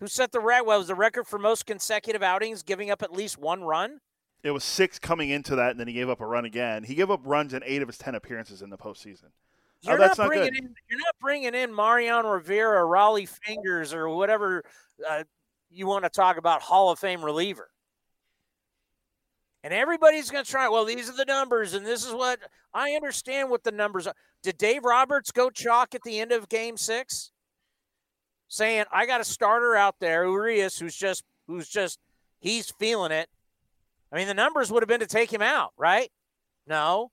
who 0.00 0.06
set 0.06 0.32
the 0.32 0.40
record. 0.40 0.66
Well, 0.66 0.78
was 0.78 0.88
the 0.88 0.94
record 0.94 1.26
for 1.26 1.38
most 1.38 1.66
consecutive 1.66 2.22
outings, 2.22 2.62
giving 2.62 2.90
up 2.90 3.02
at 3.02 3.12
least 3.12 3.38
one 3.38 3.62
run. 3.62 4.00
It 4.42 4.50
was 4.50 4.64
six 4.64 4.98
coming 4.98 5.30
into 5.30 5.56
that, 5.56 5.72
and 5.72 5.80
then 5.80 5.88
he 5.88 5.94
gave 5.94 6.08
up 6.08 6.20
a 6.20 6.26
run 6.26 6.44
again. 6.44 6.84
He 6.84 6.94
gave 6.94 7.10
up 7.10 7.20
runs 7.24 7.54
in 7.54 7.62
eight 7.64 7.82
of 7.82 7.88
his 7.88 7.98
ten 7.98 8.14
appearances 8.14 8.62
in 8.62 8.70
the 8.70 8.78
postseason. 8.78 9.30
You're 9.82 9.94
oh, 9.94 9.98
that's 9.98 10.18
not 10.18 10.24
not 10.24 10.28
bringing 10.28 10.52
good. 10.52 10.64
in. 10.64 10.74
You're 10.88 11.00
not 11.00 11.14
bringing 11.20 11.54
in 11.54 11.74
Mariano 11.74 12.30
Rivera, 12.30 12.82
Rollie 12.82 13.28
Fingers, 13.28 13.92
or 13.92 14.08
whatever 14.08 14.64
uh, 15.08 15.24
you 15.70 15.86
want 15.86 16.04
to 16.04 16.10
talk 16.10 16.36
about 16.36 16.62
Hall 16.62 16.90
of 16.90 16.98
Fame 16.98 17.24
reliever. 17.24 17.68
And 19.66 19.74
everybody's 19.74 20.30
going 20.30 20.44
to 20.44 20.48
try. 20.48 20.68
Well, 20.68 20.84
these 20.84 21.10
are 21.10 21.16
the 21.16 21.24
numbers, 21.24 21.74
and 21.74 21.84
this 21.84 22.06
is 22.06 22.14
what 22.14 22.38
I 22.72 22.92
understand. 22.92 23.50
What 23.50 23.64
the 23.64 23.72
numbers 23.72 24.06
are. 24.06 24.14
Did 24.40 24.58
Dave 24.58 24.84
Roberts 24.84 25.32
go 25.32 25.50
chalk 25.50 25.92
at 25.92 26.02
the 26.02 26.20
end 26.20 26.30
of 26.30 26.48
Game 26.48 26.76
Six, 26.76 27.32
saying, 28.46 28.84
"I 28.92 29.06
got 29.06 29.20
a 29.20 29.24
starter 29.24 29.74
out 29.74 29.96
there, 29.98 30.24
Urias, 30.24 30.78
who's 30.78 30.94
just 30.94 31.24
who's 31.48 31.68
just 31.68 31.98
he's 32.38 32.70
feeling 32.78 33.10
it." 33.10 33.28
I 34.12 34.16
mean, 34.18 34.28
the 34.28 34.34
numbers 34.34 34.70
would 34.70 34.84
have 34.84 34.88
been 34.88 35.00
to 35.00 35.06
take 35.08 35.32
him 35.32 35.42
out, 35.42 35.72
right? 35.76 36.12
No. 36.68 37.10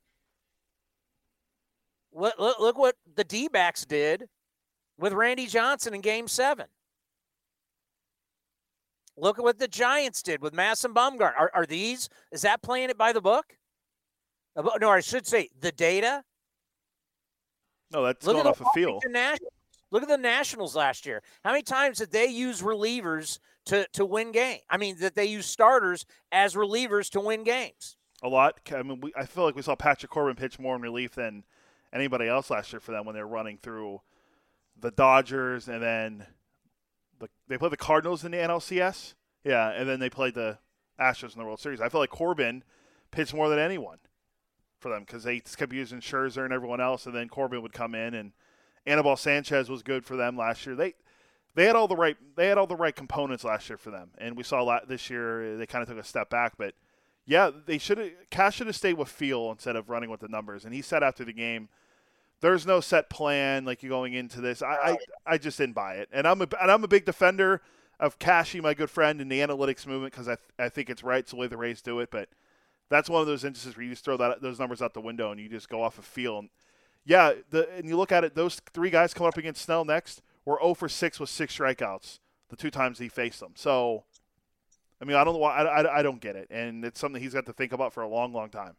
Look, 2.11 2.37
look, 2.37 2.77
what 2.77 2.97
the 3.15 3.23
D 3.23 3.47
backs 3.47 3.83
did 3.83 4.25
with 4.99 5.13
Randy 5.13 5.47
Johnson 5.47 5.95
in 5.95 6.01
game 6.01 6.27
seven. 6.27 6.67
Look 9.17 9.37
at 9.37 9.43
what 9.43 9.59
the 9.59 9.67
Giants 9.67 10.21
did 10.23 10.41
with 10.41 10.53
Madison 10.53 10.93
Bumgarner. 10.93 11.33
Are, 11.37 11.51
are 11.53 11.65
these, 11.65 12.09
is 12.31 12.41
that 12.41 12.61
playing 12.61 12.89
it 12.89 12.97
by 12.97 13.13
the 13.13 13.21
book? 13.21 13.57
Uh, 14.55 14.63
No, 14.79 14.89
I 14.89 15.01
should 15.01 15.27
say 15.27 15.49
the 15.59 15.71
data. 15.71 16.23
No, 17.91 18.03
that's 18.03 18.25
Look 18.25 18.35
going 18.35 18.47
off 18.47 18.59
a 18.59 18.65
feel. 18.73 18.99
Nationals. 19.07 19.51
Look 19.91 20.01
at 20.01 20.09
the 20.09 20.17
Nationals 20.17 20.75
last 20.75 21.05
year. 21.05 21.21
How 21.43 21.51
many 21.51 21.61
times 21.61 21.99
did 21.99 22.11
they 22.11 22.25
use 22.25 22.63
relievers 22.63 23.37
to, 23.65 23.85
to 23.93 24.03
win 24.03 24.31
game? 24.31 24.57
I 24.67 24.77
mean, 24.77 24.97
that 25.01 25.13
they 25.13 25.25
use 25.25 25.45
starters 25.45 26.07
as 26.31 26.55
relievers 26.55 27.11
to 27.11 27.19
win 27.19 27.43
games. 27.43 27.95
A 28.23 28.27
lot. 28.27 28.59
I 28.73 28.81
mean, 28.81 29.01
we, 29.01 29.13
I 29.15 29.27
feel 29.27 29.43
like 29.43 29.55
we 29.55 29.61
saw 29.61 29.75
Patrick 29.75 30.11
Corbin 30.11 30.35
pitch 30.35 30.57
more 30.57 30.75
in 30.75 30.81
relief 30.81 31.13
than 31.13 31.43
anybody 31.93 32.27
else 32.27 32.49
last 32.49 32.73
year 32.73 32.79
for 32.79 32.91
them 32.91 33.05
when 33.05 33.13
they 33.13 33.21
were 33.21 33.27
running 33.27 33.59
through 33.61 34.01
the 34.79 34.89
Dodgers 34.89 35.67
and 35.67 35.83
then 35.83 36.25
the, 37.23 37.29
they 37.47 37.57
played 37.57 37.71
the 37.71 37.77
Cardinals 37.77 38.23
in 38.23 38.31
the 38.31 38.37
NLCS. 38.37 39.15
Yeah, 39.43 39.69
and 39.69 39.89
then 39.89 39.99
they 39.99 40.09
played 40.09 40.35
the 40.35 40.59
Astros 40.99 41.33
in 41.33 41.39
the 41.39 41.45
World 41.45 41.59
Series. 41.59 41.81
I 41.81 41.89
feel 41.89 41.99
like 41.99 42.09
Corbin 42.09 42.63
pitched 43.11 43.33
more 43.33 43.49
than 43.49 43.59
anyone 43.59 43.99
for 44.79 44.89
them 44.89 45.03
because 45.03 45.23
they 45.23 45.39
just 45.39 45.57
kept 45.57 45.73
using 45.73 45.99
Scherzer 45.99 46.43
and 46.43 46.53
everyone 46.53 46.81
else, 46.81 47.05
and 47.05 47.15
then 47.15 47.27
Corbin 47.29 47.61
would 47.61 47.73
come 47.73 47.95
in 47.95 48.13
and 48.13 48.31
Anibal 48.85 49.15
Sanchez 49.15 49.69
was 49.69 49.83
good 49.83 50.05
for 50.05 50.15
them 50.15 50.37
last 50.37 50.65
year. 50.65 50.75
They 50.75 50.93
they 51.55 51.65
had 51.65 51.75
all 51.75 51.87
the 51.87 51.95
right 51.95 52.17
they 52.35 52.47
had 52.47 52.57
all 52.57 52.67
the 52.67 52.75
right 52.75 52.95
components 52.95 53.43
last 53.43 53.69
year 53.69 53.77
for 53.77 53.91
them, 53.91 54.11
and 54.17 54.35
we 54.35 54.43
saw 54.43 54.61
a 54.61 54.63
lot 54.63 54.87
this 54.87 55.09
year. 55.09 55.55
Uh, 55.55 55.57
they 55.57 55.65
kind 55.65 55.81
of 55.81 55.89
took 55.89 55.97
a 55.97 56.07
step 56.07 56.29
back, 56.29 56.53
but 56.57 56.73
yeah, 57.25 57.51
they 57.65 57.77
should 57.77 57.97
have 57.97 58.11
Cash 58.29 58.55
should 58.55 58.67
have 58.67 58.75
stayed 58.75 58.95
with 58.95 59.09
feel 59.09 59.51
instead 59.51 59.75
of 59.75 59.89
running 59.89 60.09
with 60.09 60.19
the 60.19 60.27
numbers. 60.27 60.65
And 60.65 60.73
he 60.73 60.81
said 60.81 61.03
after 61.03 61.23
the 61.23 61.33
game, 61.33 61.69
"There's 62.43 62.67
no 62.67 62.79
set 62.79 63.09
plan 63.09 63.65
like 63.65 63.81
you're 63.81 63.89
going 63.89 64.13
into 64.13 64.39
this." 64.39 64.61
I 64.61 64.75
I, 64.75 64.97
I 65.25 65.37
just 65.39 65.57
didn't 65.57 65.73
buy 65.73 65.95
it, 65.95 66.09
and 66.11 66.27
I'm 66.27 66.41
a, 66.41 66.47
and 66.61 66.69
I'm 66.71 66.83
a 66.83 66.87
big 66.87 67.05
defender 67.05 67.61
of 67.99 68.19
Cashy, 68.19 68.61
my 68.61 68.75
good 68.75 68.89
friend, 68.89 69.19
in 69.19 69.29
the 69.29 69.39
analytics 69.39 69.87
movement 69.87 70.13
because 70.13 70.29
I 70.29 70.37
I 70.59 70.69
think 70.69 70.89
it's 70.89 71.03
right. 71.03 71.19
It's 71.19 71.31
the 71.31 71.37
way 71.37 71.47
the 71.47 71.57
Rays 71.57 71.81
do 71.81 71.99
it, 71.99 72.11
but 72.11 72.29
that's 72.89 73.09
one 73.09 73.21
of 73.21 73.27
those 73.27 73.43
instances 73.43 73.75
where 73.75 73.83
you 73.83 73.91
just 73.91 74.05
throw 74.05 74.17
that 74.17 74.41
those 74.41 74.59
numbers 74.59 74.81
out 74.81 74.93
the 74.93 75.01
window 75.01 75.31
and 75.31 75.39
you 75.39 75.49
just 75.49 75.69
go 75.69 75.81
off 75.81 75.97
of 75.97 76.05
feel. 76.05 76.37
And 76.37 76.49
yeah, 77.05 77.33
the 77.49 77.69
and 77.71 77.87
you 77.87 77.97
look 77.97 78.11
at 78.11 78.23
it, 78.23 78.35
those 78.35 78.61
three 78.73 78.91
guys 78.91 79.13
coming 79.13 79.29
up 79.29 79.37
against 79.37 79.63
Snell 79.63 79.85
next 79.85 80.21
were 80.45 80.59
0 80.61 80.75
for 80.75 80.89
6 80.89 81.19
with 81.19 81.29
six 81.29 81.57
strikeouts 81.57 82.19
the 82.49 82.55
two 82.55 82.69
times 82.69 82.99
he 82.99 83.09
faced 83.09 83.39
them. 83.39 83.53
So, 83.55 84.03
I 85.01 85.05
mean, 85.05 85.17
I 85.17 85.23
don't 85.23 85.33
know 85.33 85.39
why 85.39 85.57
I, 85.57 85.81
I, 85.81 85.99
I 85.99 86.03
don't 86.03 86.21
get 86.21 86.35
it, 86.35 86.47
and 86.51 86.85
it's 86.85 86.99
something 86.99 87.19
he's 87.19 87.33
got 87.33 87.47
to 87.47 87.53
think 87.53 87.73
about 87.73 87.93
for 87.93 88.03
a 88.03 88.07
long, 88.07 88.31
long 88.31 88.49
time. 88.49 88.75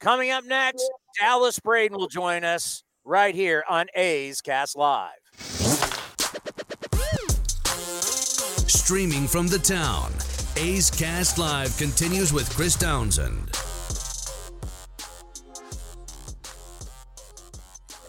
Coming 0.00 0.30
up 0.30 0.44
next, 0.46 0.90
Dallas 1.20 1.60
Braden 1.60 1.94
will 1.94 2.08
join 2.08 2.42
us 2.42 2.84
right 3.04 3.34
here 3.34 3.62
on 3.68 3.84
A's 3.94 4.40
Cast 4.40 4.74
Live. 4.74 5.10
Streaming 8.66 9.28
from 9.28 9.46
the 9.46 9.58
town, 9.62 10.10
A's 10.56 10.90
Cast 10.90 11.36
Live 11.36 11.76
continues 11.76 12.32
with 12.32 12.48
Chris 12.56 12.76
Townsend. 12.76 13.50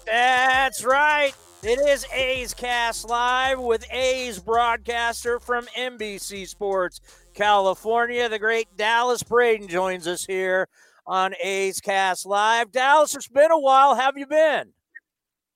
That's 0.05 0.85
right. 0.85 1.33
It 1.61 1.79
is 1.89 2.05
A's 2.13 2.53
Cast 2.53 3.09
Live 3.09 3.59
with 3.59 3.85
A's 3.91 4.39
broadcaster 4.39 5.41
from 5.41 5.65
NBC 5.77 6.47
Sports 6.47 7.01
California. 7.33 8.29
The 8.29 8.39
great 8.39 8.69
Dallas 8.77 9.23
Braden 9.23 9.67
joins 9.67 10.07
us 10.07 10.23
here 10.23 10.69
on 11.11 11.33
A's 11.43 11.81
Cast 11.81 12.25
Live. 12.25 12.71
Dallas, 12.71 13.13
it's 13.13 13.27
been 13.27 13.51
a 13.51 13.59
while. 13.59 13.95
How 13.95 14.03
have 14.03 14.17
you 14.17 14.25
been? 14.25 14.71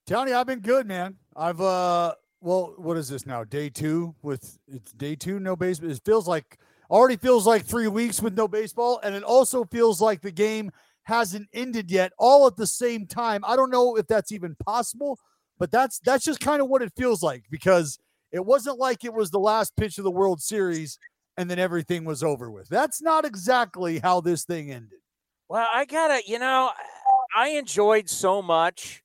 Tony, 0.05 0.33
I've 0.33 0.47
been 0.47 0.59
good, 0.59 0.85
man. 0.85 1.15
I've 1.33 1.61
uh 1.61 2.13
well, 2.41 2.73
what 2.77 2.97
is 2.97 3.07
this 3.07 3.25
now? 3.25 3.45
Day 3.45 3.69
two 3.69 4.13
with 4.21 4.59
it's 4.67 4.91
day 4.91 5.15
two, 5.15 5.39
no 5.39 5.55
baseball. 5.55 5.89
It 5.89 6.01
feels 6.03 6.27
like 6.27 6.59
already 6.91 7.15
feels 7.15 7.47
like 7.47 7.63
three 7.63 7.87
weeks 7.87 8.21
with 8.21 8.35
no 8.35 8.49
baseball, 8.49 8.99
and 9.01 9.15
it 9.15 9.23
also 9.23 9.63
feels 9.63 10.01
like 10.01 10.19
the 10.19 10.29
game 10.29 10.71
hasn't 11.03 11.47
ended 11.53 11.89
yet, 11.89 12.11
all 12.19 12.47
at 12.47 12.57
the 12.57 12.67
same 12.67 13.07
time. 13.07 13.41
I 13.47 13.55
don't 13.55 13.71
know 13.71 13.95
if 13.95 14.07
that's 14.07 14.33
even 14.33 14.55
possible, 14.55 15.17
but 15.57 15.71
that's 15.71 15.99
that's 15.99 16.25
just 16.25 16.41
kind 16.41 16.61
of 16.61 16.67
what 16.67 16.81
it 16.81 16.91
feels 16.97 17.23
like 17.23 17.45
because 17.49 17.97
it 18.33 18.45
wasn't 18.45 18.77
like 18.77 19.05
it 19.05 19.13
was 19.13 19.31
the 19.31 19.39
last 19.39 19.73
pitch 19.77 19.97
of 19.99 20.03
the 20.03 20.11
World 20.11 20.41
Series 20.41 20.99
and 21.37 21.49
then 21.49 21.59
everything 21.59 22.03
was 22.03 22.23
over 22.23 22.51
with. 22.51 22.67
That's 22.67 23.01
not 23.01 23.23
exactly 23.23 23.99
how 23.99 24.19
this 24.19 24.43
thing 24.43 24.69
ended. 24.69 24.99
Well, 25.47 25.67
I 25.73 25.85
gotta, 25.85 26.21
you 26.25 26.39
know, 26.39 26.71
I 27.35 27.49
enjoyed 27.49 28.09
so 28.09 28.41
much 28.41 29.03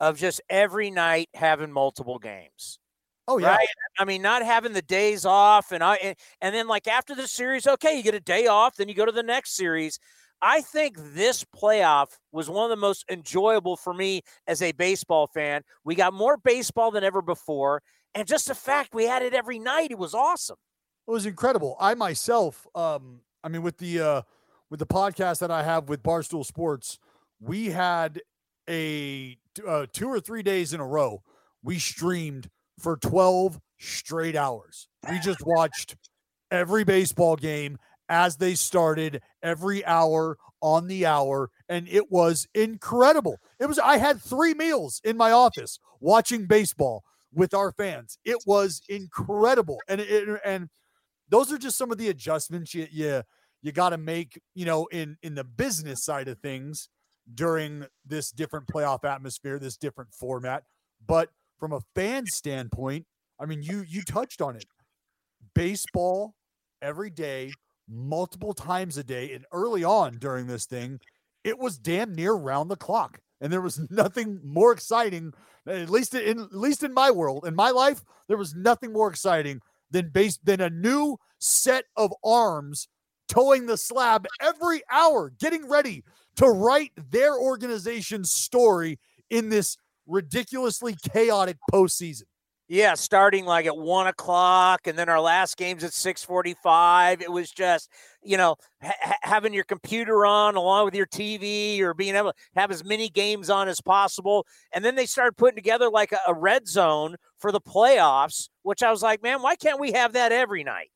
of 0.00 0.18
just 0.18 0.40
every 0.50 0.90
night 0.90 1.28
having 1.34 1.70
multiple 1.70 2.18
games. 2.18 2.78
Oh 3.28 3.38
yeah. 3.38 3.54
Right? 3.54 3.68
I 3.98 4.04
mean, 4.04 4.20
not 4.20 4.44
having 4.44 4.72
the 4.72 4.82
days 4.82 5.24
off, 5.24 5.70
and 5.70 5.82
I 5.82 5.94
and, 5.96 6.16
and 6.40 6.54
then 6.54 6.66
like 6.66 6.88
after 6.88 7.14
the 7.14 7.28
series, 7.28 7.66
okay, 7.66 7.96
you 7.96 8.02
get 8.02 8.14
a 8.14 8.20
day 8.20 8.48
off, 8.48 8.76
then 8.76 8.88
you 8.88 8.94
go 8.94 9.06
to 9.06 9.12
the 9.12 9.22
next 9.22 9.54
series. 9.54 10.00
I 10.44 10.60
think 10.60 10.96
this 10.98 11.44
playoff 11.44 12.18
was 12.32 12.50
one 12.50 12.64
of 12.64 12.70
the 12.70 12.80
most 12.80 13.04
enjoyable 13.08 13.76
for 13.76 13.94
me 13.94 14.22
as 14.48 14.60
a 14.60 14.72
baseball 14.72 15.28
fan. 15.28 15.62
We 15.84 15.94
got 15.94 16.12
more 16.12 16.36
baseball 16.36 16.90
than 16.90 17.04
ever 17.04 17.22
before, 17.22 17.80
and 18.12 18.26
just 18.26 18.48
the 18.48 18.56
fact 18.56 18.92
we 18.92 19.04
had 19.04 19.22
it 19.22 19.34
every 19.34 19.60
night, 19.60 19.92
it 19.92 19.98
was 19.98 20.14
awesome. 20.14 20.56
It 21.06 21.12
was 21.12 21.26
incredible. 21.26 21.76
I 21.78 21.94
myself, 21.94 22.66
um, 22.74 23.20
I 23.44 23.48
mean, 23.48 23.62
with 23.62 23.78
the 23.78 24.00
uh, 24.00 24.22
with 24.72 24.78
the 24.78 24.86
podcast 24.86 25.40
that 25.40 25.50
I 25.50 25.64
have 25.64 25.90
with 25.90 26.02
Barstool 26.02 26.46
Sports, 26.46 26.98
we 27.38 27.66
had 27.66 28.22
a 28.70 29.36
uh, 29.68 29.84
two 29.92 30.08
or 30.08 30.18
three 30.18 30.42
days 30.42 30.72
in 30.72 30.80
a 30.80 30.86
row. 30.86 31.22
We 31.62 31.78
streamed 31.78 32.48
for 32.78 32.96
twelve 32.96 33.60
straight 33.78 34.34
hours. 34.34 34.88
We 35.10 35.18
just 35.18 35.44
watched 35.44 35.96
every 36.50 36.84
baseball 36.84 37.36
game 37.36 37.76
as 38.08 38.38
they 38.38 38.54
started, 38.54 39.20
every 39.42 39.84
hour 39.84 40.38
on 40.62 40.86
the 40.86 41.04
hour, 41.04 41.50
and 41.68 41.86
it 41.86 42.10
was 42.10 42.48
incredible. 42.54 43.40
It 43.60 43.66
was. 43.66 43.78
I 43.78 43.98
had 43.98 44.22
three 44.22 44.54
meals 44.54 45.02
in 45.04 45.18
my 45.18 45.32
office 45.32 45.78
watching 46.00 46.46
baseball 46.46 47.04
with 47.30 47.52
our 47.52 47.72
fans. 47.72 48.16
It 48.24 48.38
was 48.46 48.80
incredible, 48.88 49.80
and 49.86 50.00
it, 50.00 50.40
and 50.46 50.70
those 51.28 51.52
are 51.52 51.58
just 51.58 51.76
some 51.76 51.92
of 51.92 51.98
the 51.98 52.08
adjustments 52.08 52.72
you 52.74 52.86
you, 52.90 53.22
you 53.62 53.72
got 53.72 53.90
to 53.90 53.98
make, 53.98 54.40
you 54.54 54.64
know, 54.64 54.86
in 54.86 55.16
in 55.22 55.34
the 55.34 55.44
business 55.44 56.04
side 56.04 56.28
of 56.28 56.38
things 56.38 56.88
during 57.32 57.86
this 58.04 58.30
different 58.30 58.66
playoff 58.66 59.04
atmosphere, 59.04 59.58
this 59.58 59.76
different 59.76 60.12
format. 60.12 60.64
But 61.06 61.30
from 61.58 61.72
a 61.72 61.80
fan 61.94 62.26
standpoint, 62.26 63.06
I 63.40 63.46
mean, 63.46 63.62
you 63.62 63.84
you 63.88 64.02
touched 64.02 64.42
on 64.42 64.56
it. 64.56 64.64
Baseball 65.54 66.34
every 66.80 67.10
day, 67.10 67.52
multiple 67.88 68.52
times 68.52 68.98
a 68.98 69.04
day, 69.04 69.32
and 69.32 69.44
early 69.52 69.84
on 69.84 70.18
during 70.18 70.46
this 70.46 70.66
thing, 70.66 71.00
it 71.44 71.58
was 71.58 71.78
damn 71.78 72.14
near 72.14 72.34
round 72.34 72.70
the 72.70 72.76
clock, 72.76 73.20
and 73.40 73.52
there 73.52 73.60
was 73.60 73.80
nothing 73.90 74.40
more 74.44 74.72
exciting. 74.72 75.32
At 75.66 75.90
least 75.90 76.14
in 76.14 76.40
at 76.40 76.52
least 76.52 76.82
in 76.82 76.92
my 76.92 77.12
world, 77.12 77.46
in 77.46 77.54
my 77.54 77.70
life, 77.70 78.02
there 78.26 78.36
was 78.36 78.54
nothing 78.54 78.92
more 78.92 79.08
exciting 79.08 79.60
than 79.92 80.08
base 80.08 80.38
than 80.42 80.60
a 80.60 80.70
new 80.70 81.18
set 81.38 81.84
of 81.96 82.12
arms 82.24 82.88
toeing 83.32 83.66
the 83.66 83.76
slab 83.76 84.26
every 84.40 84.82
hour, 84.90 85.32
getting 85.38 85.68
ready 85.68 86.04
to 86.36 86.46
write 86.46 86.92
their 87.10 87.38
organization's 87.38 88.30
story 88.30 88.98
in 89.30 89.48
this 89.48 89.76
ridiculously 90.06 90.96
chaotic 91.12 91.56
postseason. 91.72 92.24
Yeah, 92.68 92.94
starting 92.94 93.44
like 93.44 93.66
at 93.66 93.76
one 93.76 94.06
o'clock, 94.06 94.86
and 94.86 94.98
then 94.98 95.08
our 95.08 95.20
last 95.20 95.56
game's 95.56 95.84
at 95.84 95.92
six 95.92 96.24
forty-five. 96.24 97.20
It 97.20 97.30
was 97.30 97.50
just, 97.50 97.90
you 98.22 98.38
know, 98.38 98.56
ha- 98.82 99.16
having 99.22 99.52
your 99.52 99.64
computer 99.64 100.24
on 100.24 100.54
along 100.56 100.86
with 100.86 100.94
your 100.94 101.06
TV, 101.06 101.80
or 101.80 101.92
being 101.92 102.14
able 102.14 102.32
to 102.32 102.38
have 102.54 102.70
as 102.70 102.82
many 102.82 103.10
games 103.10 103.50
on 103.50 103.68
as 103.68 103.80
possible. 103.82 104.46
And 104.72 104.82
then 104.82 104.94
they 104.94 105.04
started 105.04 105.36
putting 105.36 105.56
together 105.56 105.90
like 105.90 106.12
a, 106.12 106.18
a 106.28 106.34
red 106.34 106.66
zone 106.66 107.16
for 107.38 107.52
the 107.52 107.60
playoffs, 107.60 108.48
which 108.62 108.82
I 108.82 108.90
was 108.90 109.02
like, 109.02 109.22
man, 109.22 109.42
why 109.42 109.56
can't 109.56 109.80
we 109.80 109.92
have 109.92 110.14
that 110.14 110.32
every 110.32 110.64
night? 110.64 110.90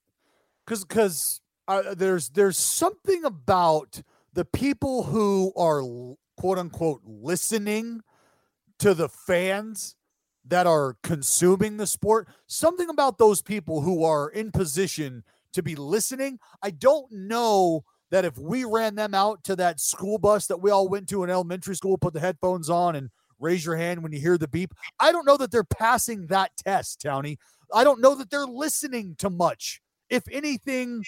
Because, 0.64 0.84
because 0.84 1.41
uh, 1.68 1.94
there's 1.94 2.30
there's 2.30 2.58
something 2.58 3.24
about 3.24 4.00
the 4.32 4.44
people 4.44 5.02
who 5.04 5.52
are 5.56 5.82
quote 6.36 6.58
unquote 6.58 7.00
listening 7.04 8.00
to 8.78 8.94
the 8.94 9.08
fans 9.08 9.96
that 10.48 10.66
are 10.66 10.96
consuming 11.02 11.76
the 11.76 11.86
sport, 11.86 12.28
something 12.46 12.88
about 12.88 13.18
those 13.18 13.42
people 13.42 13.80
who 13.80 14.04
are 14.04 14.28
in 14.30 14.52
position 14.52 15.24
to 15.52 15.62
be 15.62 15.74
listening. 15.74 16.38
I 16.62 16.70
don't 16.70 17.10
know 17.10 17.84
that 18.10 18.24
if 18.24 18.38
we 18.38 18.64
ran 18.64 18.94
them 18.94 19.14
out 19.14 19.42
to 19.44 19.56
that 19.56 19.80
school 19.80 20.18
bus 20.18 20.46
that 20.46 20.60
we 20.60 20.70
all 20.70 20.88
went 20.88 21.08
to 21.08 21.24
in 21.24 21.30
elementary 21.30 21.74
school, 21.74 21.98
put 21.98 22.14
the 22.14 22.20
headphones 22.20 22.70
on 22.70 22.94
and 22.94 23.10
raise 23.40 23.64
your 23.64 23.76
hand 23.76 24.02
when 24.02 24.12
you 24.12 24.20
hear 24.20 24.38
the 24.38 24.46
beep. 24.46 24.72
I 25.00 25.10
don't 25.10 25.26
know 25.26 25.36
that 25.36 25.50
they're 25.50 25.64
passing 25.64 26.26
that 26.26 26.52
test, 26.56 27.00
Townie. 27.00 27.38
I 27.74 27.82
don't 27.82 28.00
know 28.00 28.14
that 28.14 28.30
they're 28.30 28.46
listening 28.46 29.16
to 29.18 29.28
much, 29.28 29.80
if 30.08 30.22
anything 30.30 31.02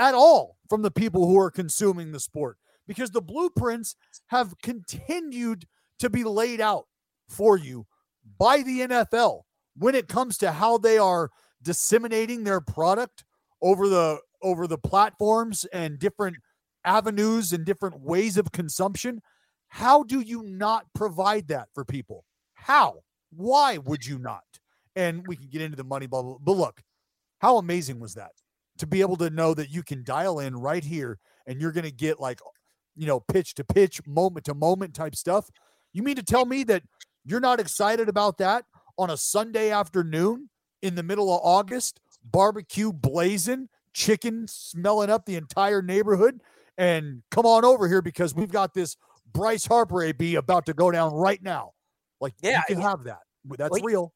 at 0.00 0.14
all, 0.14 0.56
from 0.68 0.82
the 0.82 0.90
people 0.90 1.26
who 1.26 1.38
are 1.38 1.50
consuming 1.50 2.10
the 2.10 2.18
sport 2.18 2.56
because 2.88 3.10
the 3.10 3.20
blueprints 3.20 3.94
have 4.28 4.54
continued 4.62 5.66
to 5.98 6.08
be 6.08 6.24
laid 6.24 6.60
out 6.60 6.86
for 7.28 7.56
you 7.56 7.86
by 8.38 8.62
the 8.62 8.80
NFL 8.80 9.42
when 9.76 9.94
it 9.94 10.08
comes 10.08 10.38
to 10.38 10.52
how 10.52 10.78
they 10.78 10.96
are 10.98 11.30
disseminating 11.62 12.42
their 12.42 12.60
product 12.60 13.24
over 13.62 13.88
the 13.88 14.18
over 14.42 14.66
the 14.66 14.78
platforms 14.78 15.66
and 15.66 15.98
different 15.98 16.36
avenues 16.84 17.52
and 17.52 17.66
different 17.66 18.00
ways 18.00 18.38
of 18.38 18.52
consumption. 18.52 19.20
How 19.68 20.02
do 20.02 20.20
you 20.20 20.42
not 20.42 20.86
provide 20.94 21.48
that 21.48 21.68
for 21.74 21.84
people? 21.84 22.24
How? 22.54 23.02
Why 23.30 23.76
would 23.78 24.06
you 24.06 24.18
not? 24.18 24.42
And 24.96 25.26
we 25.26 25.36
can 25.36 25.48
get 25.48 25.60
into 25.60 25.76
the 25.76 25.84
money 25.84 26.06
bubble 26.06 26.40
but 26.42 26.56
look 26.56 26.82
how 27.38 27.58
amazing 27.58 28.00
was 28.00 28.14
that 28.14 28.32
to 28.80 28.86
be 28.86 29.00
able 29.00 29.16
to 29.16 29.30
know 29.30 29.54
that 29.54 29.70
you 29.70 29.82
can 29.82 30.04
dial 30.04 30.40
in 30.40 30.56
right 30.56 30.84
here 30.84 31.18
and 31.46 31.60
you're 31.60 31.72
going 31.72 31.84
to 31.84 31.92
get 31.92 32.20
like 32.20 32.40
you 32.96 33.06
know 33.06 33.20
pitch 33.20 33.54
to 33.54 33.64
pitch 33.64 34.00
moment 34.06 34.44
to 34.44 34.54
moment 34.54 34.94
type 34.94 35.14
stuff 35.14 35.48
you 35.92 36.02
mean 36.02 36.16
to 36.16 36.22
tell 36.22 36.44
me 36.44 36.64
that 36.64 36.82
you're 37.24 37.40
not 37.40 37.60
excited 37.60 38.08
about 38.08 38.38
that 38.38 38.64
on 38.98 39.10
a 39.10 39.16
Sunday 39.16 39.70
afternoon 39.70 40.48
in 40.82 40.94
the 40.94 41.02
middle 41.02 41.34
of 41.34 41.40
August, 41.42 42.00
barbecue 42.24 42.92
blazing, 42.92 43.68
chicken 43.92 44.46
smelling 44.48 45.10
up 45.10 45.26
the 45.26 45.36
entire 45.36 45.82
neighborhood. 45.82 46.40
And 46.78 47.22
come 47.30 47.44
on 47.44 47.64
over 47.64 47.88
here 47.88 48.02
because 48.02 48.34
we've 48.34 48.52
got 48.52 48.72
this 48.72 48.96
Bryce 49.32 49.66
Harper 49.66 50.02
AB 50.02 50.36
about 50.36 50.66
to 50.66 50.74
go 50.74 50.90
down 50.90 51.12
right 51.12 51.42
now. 51.42 51.72
Like, 52.20 52.34
yeah, 52.42 52.62
you 52.68 52.74
can 52.74 52.82
have 52.82 53.04
that. 53.04 53.20
That's 53.44 53.70
well, 53.70 53.82
real. 53.82 54.12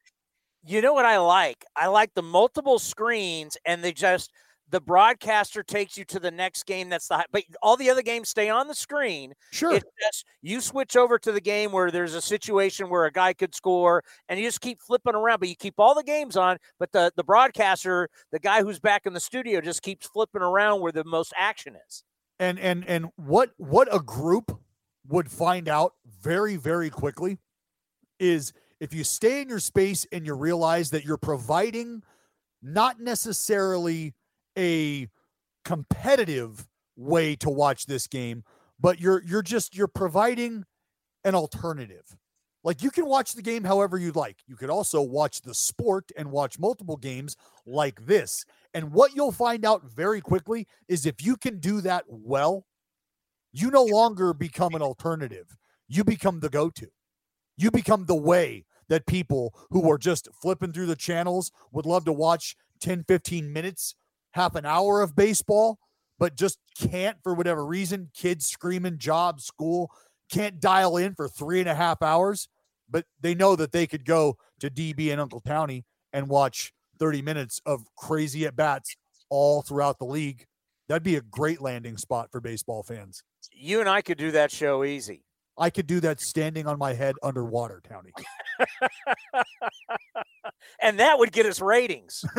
You 0.67 0.81
know 0.81 0.95
what 0.95 1.05
I 1.05 1.19
like? 1.19 1.65
I 1.77 1.89
like 1.89 2.15
the 2.15 2.23
multiple 2.23 2.79
screens 2.79 3.57
and 3.67 3.85
they 3.85 3.93
just 3.93 4.33
the 4.75 4.81
broadcaster 4.81 5.63
takes 5.63 5.97
you 5.97 6.05
to 6.05 6.19
the 6.19 6.33
next 6.33 6.67
game 6.67 6.89
that's 6.89 7.07
the 7.07 7.25
but 7.31 7.45
all 7.63 7.77
the 7.77 7.89
other 7.89 8.03
games 8.03 8.29
stay 8.29 8.51
on 8.51 8.67
the 8.67 8.75
screen. 8.75 9.33
Sure. 9.53 9.77
It's 9.77 9.85
just 10.03 10.25
you 10.43 10.61
switch 10.61 10.97
over 10.97 11.17
to 11.17 11.31
the 11.31 11.41
game 11.41 11.71
where 11.71 11.93
there's 11.93 12.15
a 12.15 12.21
situation 12.21 12.91
where 12.91 13.05
a 13.05 13.13
guy 13.13 13.35
could 13.35 13.55
score 13.55 14.03
and 14.29 14.41
you 14.41 14.49
just 14.49 14.61
keep 14.61 14.81
flipping 14.83 15.15
around 15.15 15.39
but 15.39 15.49
you 15.49 15.55
keep 15.55 15.75
all 15.79 15.95
the 15.95 16.03
games 16.03 16.37
on 16.37 16.57
but 16.81 16.91
the 16.91 17.13
the 17.15 17.23
broadcaster 17.23 18.09
the 18.33 18.41
guy 18.41 18.65
who's 18.65 18.81
back 18.81 19.07
in 19.07 19.13
the 19.13 19.21
studio 19.21 19.61
just 19.61 19.81
keeps 19.81 20.09
flipping 20.09 20.43
around 20.43 20.81
where 20.81 20.91
the 20.91 21.05
most 21.05 21.33
action 21.39 21.77
is. 21.87 22.03
And 22.41 22.59
and 22.59 22.85
and 22.89 23.11
what 23.15 23.51
what 23.59 23.87
a 23.95 24.01
group 24.01 24.59
would 25.07 25.31
find 25.31 25.69
out 25.69 25.93
very 26.21 26.57
very 26.57 26.91
quickly 26.91 27.39
is 28.19 28.53
if 28.81 28.93
you 28.93 29.05
stay 29.05 29.41
in 29.41 29.49
your 29.49 29.61
space 29.61 30.05
and 30.11 30.27
you 30.27 30.35
realize 30.35 30.91
that 30.91 31.05
you're 31.05 31.17
providing 31.17 32.03
not 32.61 32.99
necessarily 32.99 34.15
a 34.59 35.09
competitive 35.65 36.67
way 36.97 37.37
to 37.37 37.51
watch 37.51 37.87
this 37.87 38.07
game, 38.07 38.45
but 38.79 39.01
you're 39.01 39.23
you're 39.25 39.43
just 39.43 39.77
you're 39.77 39.89
providing 39.89 40.65
an 41.25 41.35
alternative. 41.35 42.17
Like 42.63 42.83
you 42.83 42.91
can 42.91 43.07
watch 43.07 43.35
the 43.35 43.43
game 43.43 43.65
however 43.65 43.99
you'd 43.99 44.17
like. 44.17 44.39
You 44.47 44.57
could 44.57 44.71
also 44.71 45.03
watch 45.03 45.43
the 45.43 45.55
sport 45.55 46.11
and 46.17 46.31
watch 46.31 46.59
multiple 46.59 46.97
games 46.97 47.37
like 47.67 48.07
this. 48.07 48.45
And 48.73 48.93
what 48.93 49.15
you'll 49.15 49.33
find 49.33 49.65
out 49.65 49.85
very 49.85 50.21
quickly 50.21 50.67
is 50.89 51.05
if 51.05 51.25
you 51.25 51.37
can 51.37 51.59
do 51.59 51.83
that 51.83 52.05
well, 52.09 52.67
you 53.53 53.71
no 53.71 53.85
longer 53.85 54.33
become 54.33 54.75
an 54.75 54.83
alternative. 54.83 55.57
You 55.87 56.05
become 56.05 56.41
the 56.41 56.49
go-to. 56.49 56.89
You 57.57 57.71
become 57.71 58.07
the 58.07 58.17
way 58.17 58.65
that 58.89 59.07
people 59.07 59.55
who 59.71 59.89
are 59.91 59.99
just 59.99 60.29
flipping 60.41 60.73
through 60.73 60.87
the 60.87 60.97
channels 60.97 61.53
would 61.71 61.87
love 61.87 62.05
to 62.07 62.13
watch 62.13 62.57
10 62.81 63.05
15 63.05 63.53
minutes 63.53 63.95
half 64.35 64.57
an 64.57 64.67
hour 64.67 65.01
of 65.01 65.15
baseball, 65.15 65.79
but 66.19 66.37
just 66.37 66.59
can't 66.77 67.17
for 67.23 67.35
whatever 67.35 67.65
reason. 67.65 68.11
Kids 68.15 68.47
screaming, 68.47 68.99
job, 68.99 69.41
school, 69.41 69.91
can't 70.31 70.61
dial 70.61 70.97
in 70.97 71.15
for 71.15 71.29
three 71.29 71.61
and 71.61 71.69
a 71.69 71.75
half 71.75 72.03
hours, 72.03 72.49
but 72.91 73.05
they 73.21 73.35
know 73.35 73.55
that 73.55 73.71
they 73.71 73.87
could 73.87 74.05
go 74.05 74.37
to 74.59 74.69
DB 74.69 75.13
and 75.13 75.21
Uncle 75.21 75.41
Townie 75.41 75.85
and 76.13 76.29
watch 76.29 76.73
30 76.99 77.23
minutes 77.23 77.61
of 77.65 77.85
crazy 77.97 78.45
at 78.45 78.57
bats 78.57 78.97
all 79.31 79.63
throughout 79.63 79.99
the 79.99 80.05
league. 80.05 80.45
That'd 80.89 81.05
be 81.05 81.17
a 81.17 81.23
great 81.23 81.61
landing 81.61 81.97
spot 81.97 82.31
for 82.33 82.41
baseball 82.41 82.83
fans. 82.83 83.23
You 83.53 83.81
and 83.81 83.89
I 83.89 84.03
could 84.03 84.19
do 84.19 84.33
that 84.33 84.51
show 84.51 84.85
easy. 84.85 85.25
I 85.57 85.71
could 85.71 85.87
do 85.87 86.01
that 86.01 86.21
standing 86.21 86.67
on 86.67 86.79
my 86.79 86.93
head 86.93 87.15
underwater, 87.23 87.81
Townie. 87.89 88.11
and 90.83 90.99
that 90.99 91.19
would 91.19 91.33
get 91.33 91.47
us 91.47 91.61
ratings. 91.61 92.25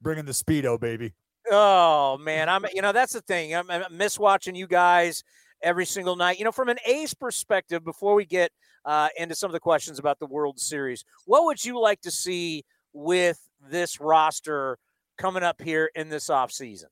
Bringing 0.00 0.24
the 0.24 0.32
speedo, 0.32 0.80
baby. 0.80 1.12
Oh 1.50 2.18
man, 2.18 2.48
I'm. 2.48 2.64
You 2.74 2.82
know 2.82 2.92
that's 2.92 3.12
the 3.12 3.20
thing. 3.20 3.54
I'm, 3.54 3.70
I 3.70 3.84
miss 3.90 4.18
watching 4.18 4.54
you 4.54 4.66
guys 4.66 5.22
every 5.62 5.86
single 5.86 6.16
night. 6.16 6.38
You 6.38 6.44
know, 6.44 6.52
from 6.52 6.68
an 6.68 6.78
A's 6.84 7.14
perspective, 7.14 7.84
before 7.84 8.14
we 8.14 8.24
get 8.24 8.50
uh, 8.84 9.08
into 9.16 9.34
some 9.34 9.50
of 9.50 9.52
the 9.52 9.60
questions 9.60 9.98
about 9.98 10.18
the 10.18 10.26
World 10.26 10.58
Series, 10.58 11.04
what 11.24 11.44
would 11.44 11.64
you 11.64 11.80
like 11.80 12.00
to 12.00 12.10
see 12.10 12.64
with 12.92 13.38
this 13.70 14.00
roster 14.00 14.78
coming 15.18 15.42
up 15.42 15.60
here 15.60 15.90
in 15.94 16.08
this 16.08 16.30
off 16.30 16.50
season? 16.50 16.88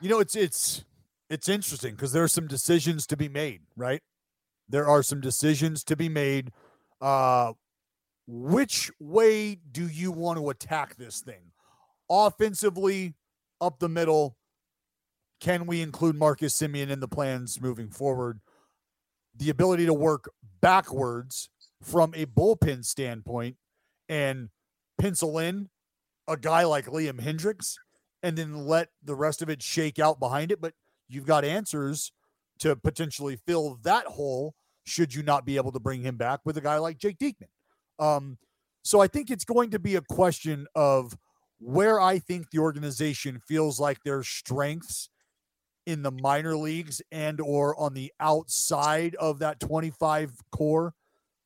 You 0.00 0.08
know, 0.08 0.20
it's 0.20 0.34
it's 0.34 0.84
it's 1.32 1.48
interesting 1.48 1.92
because 1.92 2.12
there 2.12 2.22
are 2.22 2.28
some 2.28 2.46
decisions 2.46 3.06
to 3.06 3.16
be 3.16 3.26
made, 3.26 3.62
right? 3.74 4.02
There 4.68 4.86
are 4.86 5.02
some 5.02 5.22
decisions 5.22 5.82
to 5.84 5.96
be 5.96 6.10
made. 6.10 6.52
Uh, 7.00 7.54
which 8.26 8.90
way 9.00 9.54
do 9.54 9.88
you 9.88 10.12
want 10.12 10.38
to 10.38 10.50
attack 10.50 10.96
this 10.96 11.20
thing? 11.20 11.52
Offensively, 12.10 13.14
up 13.62 13.78
the 13.78 13.88
middle. 13.88 14.36
Can 15.40 15.66
we 15.66 15.80
include 15.80 16.16
Marcus 16.16 16.52
Semien 16.52 16.90
in 16.90 17.00
the 17.00 17.08
plans 17.08 17.62
moving 17.62 17.88
forward? 17.88 18.40
The 19.34 19.48
ability 19.48 19.86
to 19.86 19.94
work 19.94 20.30
backwards 20.60 21.48
from 21.82 22.12
a 22.14 22.26
bullpen 22.26 22.84
standpoint 22.84 23.56
and 24.06 24.50
pencil 24.98 25.38
in 25.38 25.70
a 26.28 26.36
guy 26.36 26.64
like 26.64 26.86
Liam 26.86 27.20
Hendriks 27.22 27.76
and 28.22 28.36
then 28.36 28.66
let 28.66 28.88
the 29.02 29.14
rest 29.14 29.40
of 29.40 29.48
it 29.48 29.62
shake 29.62 29.98
out 29.98 30.20
behind 30.20 30.52
it. 30.52 30.60
But 30.60 30.74
you've 31.08 31.26
got 31.26 31.44
answers 31.44 32.12
to 32.60 32.76
potentially 32.76 33.36
fill 33.46 33.78
that 33.82 34.06
hole 34.06 34.54
should 34.84 35.14
you 35.14 35.22
not 35.22 35.44
be 35.44 35.56
able 35.56 35.72
to 35.72 35.80
bring 35.80 36.02
him 36.02 36.16
back 36.16 36.40
with 36.44 36.56
a 36.56 36.60
guy 36.60 36.78
like 36.78 36.98
Jake 36.98 37.18
Diekman. 37.18 37.48
Um, 37.98 38.38
so 38.82 39.00
I 39.00 39.06
think 39.06 39.30
it's 39.30 39.44
going 39.44 39.70
to 39.70 39.78
be 39.78 39.94
a 39.94 40.00
question 40.00 40.66
of 40.74 41.16
where 41.58 42.00
I 42.00 42.18
think 42.18 42.50
the 42.50 42.58
organization 42.58 43.38
feels 43.38 43.78
like 43.78 44.02
their 44.02 44.24
strengths 44.24 45.08
in 45.86 46.02
the 46.02 46.10
minor 46.10 46.56
leagues 46.56 47.00
and 47.10 47.40
or 47.40 47.78
on 47.78 47.94
the 47.94 48.12
outside 48.20 49.14
of 49.16 49.38
that 49.40 49.60
25 49.60 50.32
core 50.50 50.94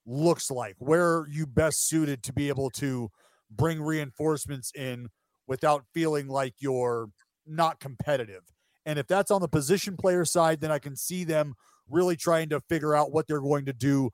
looks 0.07 0.51
like. 0.51 0.77
Where 0.79 1.19
are 1.19 1.29
you 1.29 1.47
best 1.47 1.87
suited 1.89 2.23
to 2.25 2.33
be 2.33 2.49
able 2.49 2.71
to 2.71 3.11
bring 3.51 3.81
reinforcements 3.81 4.73
in 4.75 5.09
without 5.47 5.85
feeling 5.93 6.29
like 6.29 6.55
you're 6.59 7.09
not 7.47 7.81
competitive? 7.81 8.43
And 8.87 8.99
if 8.99 9.07
that's 9.07 9.31
on 9.31 9.43
the 9.43 9.49
position 9.49 9.97
player 9.97 10.25
side, 10.25 10.61
then 10.61 10.71
I 10.71 10.79
can 10.79 10.97
see 10.97 11.25
them 11.25 11.55
really 11.91 12.17
trying 12.17 12.49
to 12.51 12.61
figure 12.69 12.95
out 12.95 13.13
what 13.13 13.27
they're 13.27 13.41
going 13.41 13.67
to 13.67 13.73
do 13.73 14.11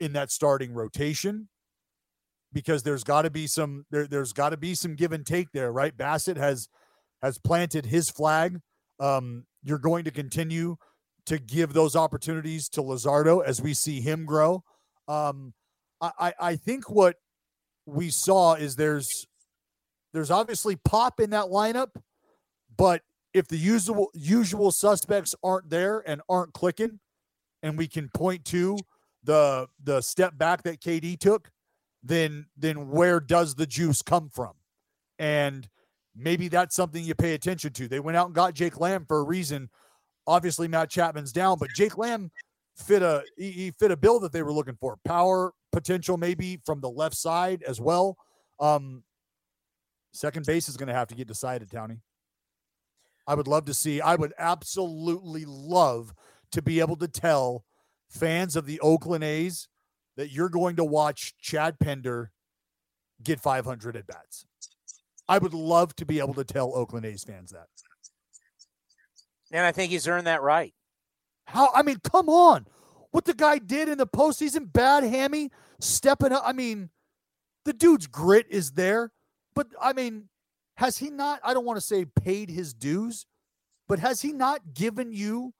in 0.00 0.12
that 0.14 0.30
starting 0.30 0.72
rotation 0.72 1.48
because 2.52 2.82
there's 2.82 3.04
got 3.04 3.22
to 3.22 3.30
be 3.30 3.46
some 3.46 3.84
there, 3.90 4.06
there's 4.06 4.32
got 4.32 4.50
to 4.50 4.56
be 4.56 4.74
some 4.74 4.94
give 4.94 5.12
and 5.12 5.26
take 5.26 5.50
there, 5.52 5.72
right? 5.72 5.96
Bassitt 5.96 6.36
has 6.36 6.68
has 7.20 7.38
planted 7.38 7.86
his 7.86 8.10
flag. 8.10 8.60
Um, 9.00 9.44
you're 9.62 9.78
going 9.78 10.04
to 10.04 10.10
continue 10.10 10.76
to 11.26 11.38
give 11.38 11.72
those 11.72 11.96
opportunities 11.96 12.68
to 12.70 12.82
Luzardo 12.82 13.44
as 13.44 13.62
we 13.62 13.74
see 13.74 14.00
him 14.00 14.26
grow. 14.26 14.64
Um, 15.08 15.54
I, 16.00 16.10
I, 16.18 16.34
I 16.40 16.56
think 16.56 16.90
what 16.90 17.16
we 17.86 18.10
saw 18.10 18.54
is 18.54 18.76
there's 18.76 19.26
there's 20.12 20.30
obviously 20.30 20.76
pop 20.76 21.20
in 21.20 21.30
that 21.30 21.46
lineup, 21.46 21.90
but 22.76 23.02
if 23.34 23.48
the 23.48 23.56
usual 23.56 24.10
usual 24.14 24.70
suspects 24.70 25.34
aren't 25.42 25.70
there 25.70 26.02
and 26.06 26.20
aren't 26.28 26.52
clicking, 26.52 27.00
and 27.62 27.78
we 27.78 27.88
can 27.88 28.08
point 28.14 28.44
to 28.46 28.76
the 29.24 29.68
the 29.82 30.00
step 30.00 30.36
back 30.36 30.62
that 30.64 30.80
KD 30.80 31.18
took, 31.18 31.50
then 32.02 32.46
then 32.56 32.88
where 32.88 33.20
does 33.20 33.54
the 33.54 33.66
juice 33.66 34.02
come 34.02 34.28
from? 34.28 34.52
And 35.18 35.68
maybe 36.14 36.48
that's 36.48 36.74
something 36.74 37.04
you 37.04 37.14
pay 37.14 37.34
attention 37.34 37.72
to. 37.74 37.88
They 37.88 38.00
went 38.00 38.16
out 38.16 38.26
and 38.26 38.34
got 38.34 38.54
Jake 38.54 38.80
Lamb 38.80 39.04
for 39.06 39.18
a 39.18 39.24
reason. 39.24 39.70
Obviously, 40.26 40.68
Matt 40.68 40.90
Chapman's 40.90 41.32
down, 41.32 41.58
but 41.58 41.70
Jake 41.74 41.96
Lamb 41.98 42.30
fit 42.76 43.02
a 43.02 43.22
he, 43.36 43.72
fit 43.78 43.90
a 43.90 43.96
bill 43.96 44.20
that 44.20 44.32
they 44.32 44.42
were 44.42 44.52
looking 44.52 44.76
for. 44.80 44.98
Power 45.04 45.52
potential 45.72 46.16
maybe 46.16 46.60
from 46.64 46.80
the 46.80 46.90
left 46.90 47.16
side 47.16 47.62
as 47.66 47.80
well. 47.80 48.16
Um, 48.60 49.02
second 50.12 50.46
base 50.46 50.68
is 50.68 50.76
going 50.76 50.88
to 50.88 50.94
have 50.94 51.08
to 51.08 51.14
get 51.14 51.26
decided, 51.26 51.70
Townie. 51.70 52.00
I 53.26 53.34
would 53.34 53.46
love 53.46 53.64
to 53.66 53.74
see. 53.74 54.00
I 54.00 54.14
would 54.14 54.32
absolutely 54.38 55.44
love 55.46 56.12
to 56.52 56.62
be 56.62 56.80
able 56.80 56.96
to 56.96 57.08
tell 57.08 57.64
fans 58.08 58.56
of 58.56 58.66
the 58.66 58.80
Oakland 58.80 59.24
A's 59.24 59.68
that 60.16 60.30
you're 60.30 60.48
going 60.48 60.76
to 60.76 60.84
watch 60.84 61.34
Chad 61.38 61.78
Pinder 61.78 62.30
get 63.22 63.40
500 63.40 63.96
at 63.96 64.06
bats. 64.06 64.44
I 65.28 65.38
would 65.38 65.54
love 65.54 65.94
to 65.96 66.06
be 66.06 66.18
able 66.18 66.34
to 66.34 66.44
tell 66.44 66.74
Oakland 66.74 67.06
A's 67.06 67.24
fans 67.24 67.50
that. 67.50 67.68
And 69.52 69.64
I 69.64 69.72
think 69.72 69.92
he's 69.92 70.08
earned 70.08 70.26
that 70.26 70.42
right. 70.42 70.74
How? 71.46 71.70
I 71.74 71.82
mean, 71.82 71.98
come 72.02 72.28
on. 72.28 72.66
What 73.10 73.24
the 73.26 73.34
guy 73.34 73.58
did 73.58 73.88
in 73.88 73.98
the 73.98 74.06
postseason, 74.06 74.72
bad 74.72 75.04
hammy, 75.04 75.50
stepping 75.80 76.32
up. 76.32 76.42
I 76.44 76.52
mean, 76.52 76.90
the 77.64 77.72
dude's 77.72 78.06
grit 78.06 78.46
is 78.48 78.72
there, 78.72 79.12
but 79.54 79.68
I 79.80 79.92
mean, 79.92 80.28
has 80.82 80.98
he 80.98 81.10
not? 81.10 81.38
I 81.44 81.54
don't 81.54 81.64
want 81.64 81.76
to 81.76 81.80
say 81.80 82.04
paid 82.04 82.50
his 82.50 82.74
dues, 82.74 83.24
but 83.86 84.00
has 84.00 84.20
he 84.20 84.32
not 84.32 84.74
given 84.74 85.12
you 85.12 85.54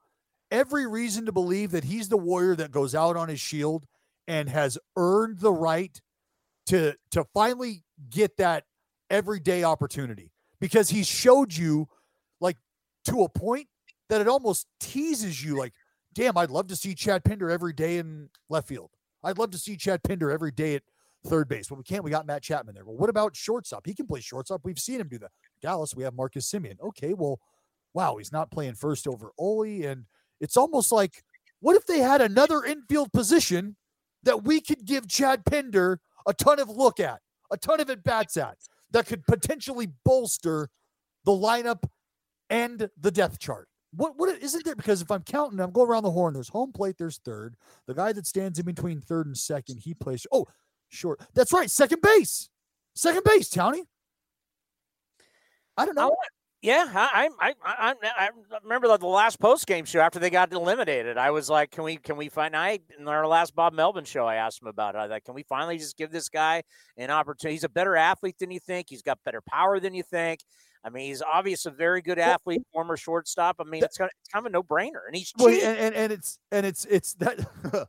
every 0.51 0.85
reason 0.85 1.27
to 1.27 1.33
believe 1.33 1.71
that 1.71 1.85
he's 1.85 2.09
the 2.09 2.17
warrior 2.17 2.57
that 2.57 2.73
goes 2.73 2.93
out 2.93 3.17
on 3.17 3.29
his 3.29 3.39
shield 3.39 3.87
and 4.27 4.49
has 4.49 4.79
earned 4.97 5.39
the 5.39 5.53
right 5.53 6.01
to 6.67 6.97
to 7.13 7.25
finally 7.33 7.85
get 8.11 8.37
that 8.39 8.65
everyday 9.11 9.63
opportunity 9.63 10.33
because 10.61 10.91
he 10.91 11.05
showed 11.05 11.57
you 11.57 11.87
like 12.41 12.57
to 13.05 13.23
a 13.23 13.29
point 13.29 13.69
that 14.09 14.21
it 14.21 14.27
almost 14.27 14.67
teases 14.81 15.43
you 15.45 15.57
like 15.57 15.73
damn 16.15 16.37
i'd 16.39 16.51
love 16.51 16.67
to 16.69 16.77
see 16.77 16.95
chad 16.95 17.25
pinder 17.25 17.51
every 17.51 17.73
day 17.73 17.99
in 17.99 18.29
left 18.49 18.69
field 18.69 18.91
i'd 19.25 19.39
love 19.39 19.51
to 19.51 19.59
see 19.59 19.77
chad 19.77 20.03
pinder 20.03 20.31
every 20.31 20.53
day 20.53 20.77
at 20.77 20.83
third 21.27 21.49
base 21.49 21.69
but 21.69 21.79
we 21.79 21.85
can't 21.85 22.03
we 22.03 22.11
got 22.11 22.27
matt 22.27 22.43
chapman 22.43 22.75
there 22.75 22.85
well 22.85 22.97
what 22.97 23.11
about 23.11 23.37
shortstop 23.37 23.87
he 23.87 23.95
can 23.95 24.07
play 24.07 24.21
shortstop 24.21 24.61
we've 24.65 24.79
seen 24.79 25.01
him 25.01 25.09
do 25.09 25.19
that 25.19 25.31
dallas 25.61 25.95
we 25.95 26.03
have 26.03 26.15
marcus 26.15 26.51
Semien. 26.51 26.81
okay 26.81 27.15
well 27.15 27.39
wow 27.95 28.17
he's 28.17 28.33
not 28.33 28.51
playing 28.51 28.75
first 28.75 29.07
over 29.07 29.31
Ole 29.39 29.85
and 29.85 30.05
it's 30.41 30.57
almost 30.57 30.91
like 30.91 31.23
what 31.61 31.77
if 31.77 31.87
they 31.87 31.99
had 31.99 32.21
another 32.21 32.65
infield 32.65 33.13
position 33.13 33.77
that 34.25 34.43
we 34.43 34.61
could 34.61 34.85
give 34.85 35.09
chad 35.09 35.45
pinder 35.45 36.01
a 36.27 36.35
ton 36.35 36.59
of 36.59 36.69
look 36.69 36.99
at 36.99 37.21
a 37.53 37.57
ton 37.57 37.81
of 37.81 37.91
at 37.91 38.03
bats 38.03 38.37
at 38.37 38.57
that 38.91 39.07
could 39.07 39.25
potentially 39.27 39.89
bolster 40.05 40.69
the 41.25 41.33
lineup 41.33 41.85
and 42.51 42.89
the 43.01 43.11
depth 43.11 43.39
chart. 43.39 43.69
What 43.95 44.15
what 44.17 44.43
isn't 44.43 44.65
there? 44.65 44.75
Because 44.75 45.03
if 45.03 45.11
I'm 45.11 45.23
counting, 45.23 45.61
I'm 45.61 45.71
going 45.71 45.89
around 45.89 46.05
the 46.05 46.11
horn. 46.11 46.35
There's 46.35 46.49
home 46.49 46.73
plate. 46.73 46.97
There's 46.99 47.19
third. 47.19 47.57
The 47.87 47.95
guy 47.95 48.13
that 48.13 48.27
stands 48.27 48.59
in 48.59 48.65
between 48.65 49.01
third 49.01 49.27
and 49.27 49.37
second, 49.37 49.81
he 49.81 49.93
plays. 49.93 50.27
Oh, 50.33 50.47
short. 50.93 51.21
That's 51.35 51.53
right. 51.53 51.71
Second 51.71 52.03
base. 52.03 52.49
Second 52.95 53.25
base, 53.25 53.49
Townie. 53.49 53.85
I 55.77 55.87
don't 55.87 55.95
know. 55.95 56.09
I, 56.09 56.27
yeah, 56.61 56.87
I, 56.95 57.29
I, 57.41 57.55
I, 57.65 57.95
I, 58.05 58.29
remember 58.63 58.87
the 58.97 59.07
last 59.07 59.41
post 59.41 59.67
game 59.67 59.85
show 59.85 59.99
after 59.99 60.21
they 60.21 60.31
got 60.31 60.53
eliminated. 60.53 61.19
I 61.19 61.33
was 61.33 61.51
like, 61.51 61.73
"Can 61.73 61.83
we, 61.83 61.97
can 61.97 62.17
we 62.17 62.29
find?" 62.29 62.55
I 62.55 62.79
in 62.97 63.09
our 63.09 63.27
last 63.27 63.57
Bob 63.57 63.73
Melvin 63.73 64.05
show, 64.05 64.27
I 64.27 64.37
asked 64.37 64.63
him 64.63 64.69
about 64.69 64.95
it. 64.95 64.99
I 64.99 65.03
was 65.03 65.11
like, 65.11 65.25
"Can 65.25 65.35
we 65.35 65.43
finally 65.43 65.77
just 65.77 65.97
give 65.97 66.13
this 66.13 66.29
guy 66.29 66.63
an 66.97 67.11
opportunity? 67.11 67.55
He's 67.55 67.65
a 67.65 67.69
better 67.69 67.97
athlete 67.97 68.37
than 68.39 68.53
you 68.53 68.61
think. 68.61 68.87
He's 68.91 69.03
got 69.03 69.19
better 69.25 69.41
power 69.41 69.81
than 69.81 69.93
you 69.93 70.05
think. 70.05 70.41
I 70.85 70.91
mean, 70.91 71.09
he's 71.09 71.23
obviously 71.23 71.73
a 71.73 71.75
very 71.75 72.01
good 72.01 72.21
athlete, 72.21 72.63
former 72.73 72.97
shortstop. 72.97 73.57
I 73.59 73.65
mean, 73.65 73.83
it's 73.83 73.97
kind 73.97 74.09
of, 74.09 74.15
it's 74.21 74.29
kind 74.29 74.47
of 74.47 74.51
a 74.51 74.53
no 74.53 74.63
brainer, 74.63 75.07
and 75.07 75.17
he's 75.17 75.33
well, 75.37 75.49
and, 75.49 75.79
and 75.79 75.95
and 75.97 76.13
it's 76.13 76.39
and 76.53 76.65
it's 76.65 76.85
it's 76.85 77.15
that 77.15 77.39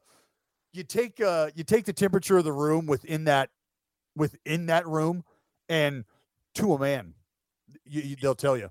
you 0.74 0.84
take 0.84 1.22
uh 1.22 1.50
you 1.56 1.64
take 1.64 1.86
the 1.86 1.94
temperature 1.94 2.38
of 2.38 2.44
the 2.44 2.52
room 2.52 2.86
within 2.86 3.26
that 3.26 3.50
within 4.16 4.66
that 4.66 4.86
room, 4.88 5.24
and 5.70 6.04
to 6.56 6.74
a 6.74 6.80
man, 6.80 7.14
you, 7.86 8.02
you, 8.02 8.16
they'll 8.16 8.36
tell 8.36 8.58
you 8.58 8.70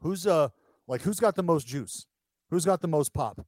who's 0.00 0.26
uh 0.26 0.48
like 0.86 1.02
who's 1.02 1.20
got 1.20 1.34
the 1.34 1.42
most 1.42 1.66
juice, 1.66 2.06
who's 2.50 2.64
got 2.64 2.80
the 2.80 2.88
most 2.88 3.12
pop. 3.12 3.44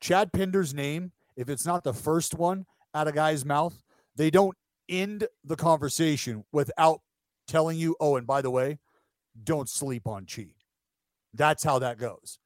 Chad 0.00 0.32
Pinder's 0.32 0.74
name, 0.74 1.12
if 1.36 1.48
it's 1.48 1.66
not 1.66 1.84
the 1.84 1.94
first 1.94 2.34
one 2.34 2.66
out 2.94 3.08
of 3.08 3.14
guy's 3.14 3.44
mouth, 3.44 3.82
they 4.16 4.30
don't 4.30 4.56
end 4.88 5.26
the 5.44 5.56
conversation 5.56 6.44
without 6.52 7.00
telling 7.46 7.78
you, 7.78 7.96
oh, 8.00 8.16
and 8.16 8.26
by 8.26 8.42
the 8.42 8.50
way, 8.50 8.78
don't 9.42 9.68
sleep 9.68 10.06
on 10.06 10.26
Chi. 10.26 10.48
That's 11.32 11.64
how 11.64 11.78
that 11.80 11.98
goes. 11.98 12.38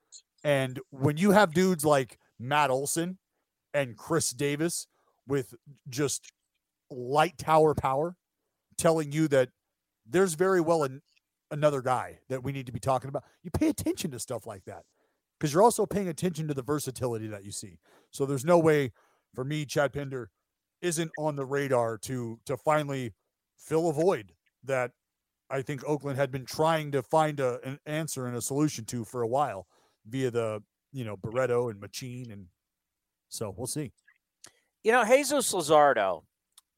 And 0.44 0.80
when 0.90 1.16
you 1.16 1.32
have 1.32 1.52
dudes 1.52 1.84
like 1.84 2.18
Matt 2.38 2.70
Olson 2.70 3.18
and 3.74 3.96
Khris 3.96 4.30
Davis 4.30 4.86
with 5.26 5.54
just 5.88 6.32
light 6.90 7.36
tower 7.38 7.74
power 7.74 8.16
telling 8.76 9.12
you 9.12 9.28
that 9.28 9.50
there's 10.06 10.34
very 10.34 10.60
well 10.60 10.84
an, 10.84 11.02
another 11.50 11.82
guy 11.82 12.20
that 12.28 12.42
we 12.42 12.52
need 12.52 12.66
to 12.66 12.72
be 12.72 12.80
talking 12.80 13.08
about, 13.08 13.24
you 13.42 13.50
pay 13.50 13.68
attention 13.68 14.10
to 14.10 14.18
stuff 14.18 14.46
like 14.46 14.64
that 14.64 14.84
because 15.38 15.52
you're 15.52 15.62
also 15.62 15.86
paying 15.86 16.08
attention 16.08 16.48
to 16.48 16.54
the 16.54 16.62
versatility 16.62 17.26
that 17.26 17.44
you 17.44 17.52
see. 17.52 17.78
So 18.10 18.24
there's 18.24 18.44
no 18.44 18.58
way 18.58 18.92
for 19.34 19.44
me, 19.44 19.64
Chad 19.64 19.92
Pinder 19.92 20.30
isn't 20.80 21.10
on 21.18 21.36
the 21.36 21.44
radar 21.44 21.98
to 21.98 22.38
to 22.46 22.56
finally 22.56 23.12
fill 23.56 23.88
a 23.88 23.92
void 23.92 24.32
that 24.64 24.92
I 25.50 25.62
think 25.62 25.84
Oakland 25.84 26.18
had 26.18 26.30
been 26.30 26.44
trying 26.44 26.92
to 26.92 27.02
find 27.02 27.40
a, 27.40 27.60
an 27.64 27.78
answer 27.86 28.26
and 28.26 28.36
a 28.36 28.42
solution 28.42 28.84
to 28.86 29.04
for 29.04 29.22
a 29.22 29.28
while 29.28 29.66
via 30.06 30.30
the, 30.30 30.62
you 30.92 31.04
know, 31.04 31.16
Barreto 31.16 31.68
and 31.68 31.80
Machine 31.80 32.30
And 32.30 32.46
so 33.28 33.54
we'll 33.56 33.66
see. 33.66 33.92
You 34.84 34.92
know, 34.92 35.04
Jesus 35.04 35.52
Luzardo, 35.52 36.22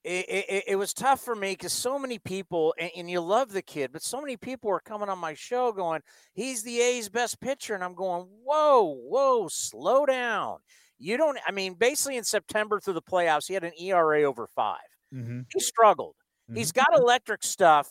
it, 0.03 0.27
it, 0.29 0.65
it 0.69 0.77
was 0.77 0.95
tough 0.95 1.21
for 1.21 1.35
me 1.35 1.53
because 1.53 1.73
so 1.73 1.99
many 1.99 2.19
people, 2.19 2.75
and, 2.79 2.91
and, 2.97 3.11
you 3.11 3.21
love 3.21 3.53
the 3.53 3.63
kid, 3.63 3.93
but 3.93 4.03
so 4.03 4.21
many 4.21 4.37
people 4.37 4.71
were 4.71 4.81
coming 4.81 5.09
on 5.09 5.19
my 5.19 5.35
show 5.35 5.73
going, 5.73 6.01
he's 6.33 6.63
the 6.63 6.81
A's 6.81 7.09
best 7.09 7.41
pitcher. 7.41 7.75
And 7.75 7.85
I'm 7.85 7.95
going, 7.95 8.27
whoa, 8.45 8.97
whoa, 8.97 9.49
slow 9.49 10.07
down. 10.07 10.59
You 10.99 11.17
don't, 11.17 11.39
I 11.47 11.53
mean, 11.53 11.75
basically 11.75 12.17
in 12.17 12.25
September 12.25 12.81
through 12.81 12.95
the 12.95 13.03
playoffs, 13.03 13.47
he 13.47 13.55
had 13.55 13.65
an 13.65 13.73
ERA 13.79 14.23
over 14.23 14.47
5 14.47 14.79
mm-hmm. 15.15 15.41
He 15.53 15.61
struggled. 15.61 16.15
Mm-hmm. 16.51 16.59
He's 16.59 16.73
got 16.73 16.89
electric 16.95 17.43
stuff 17.43 17.91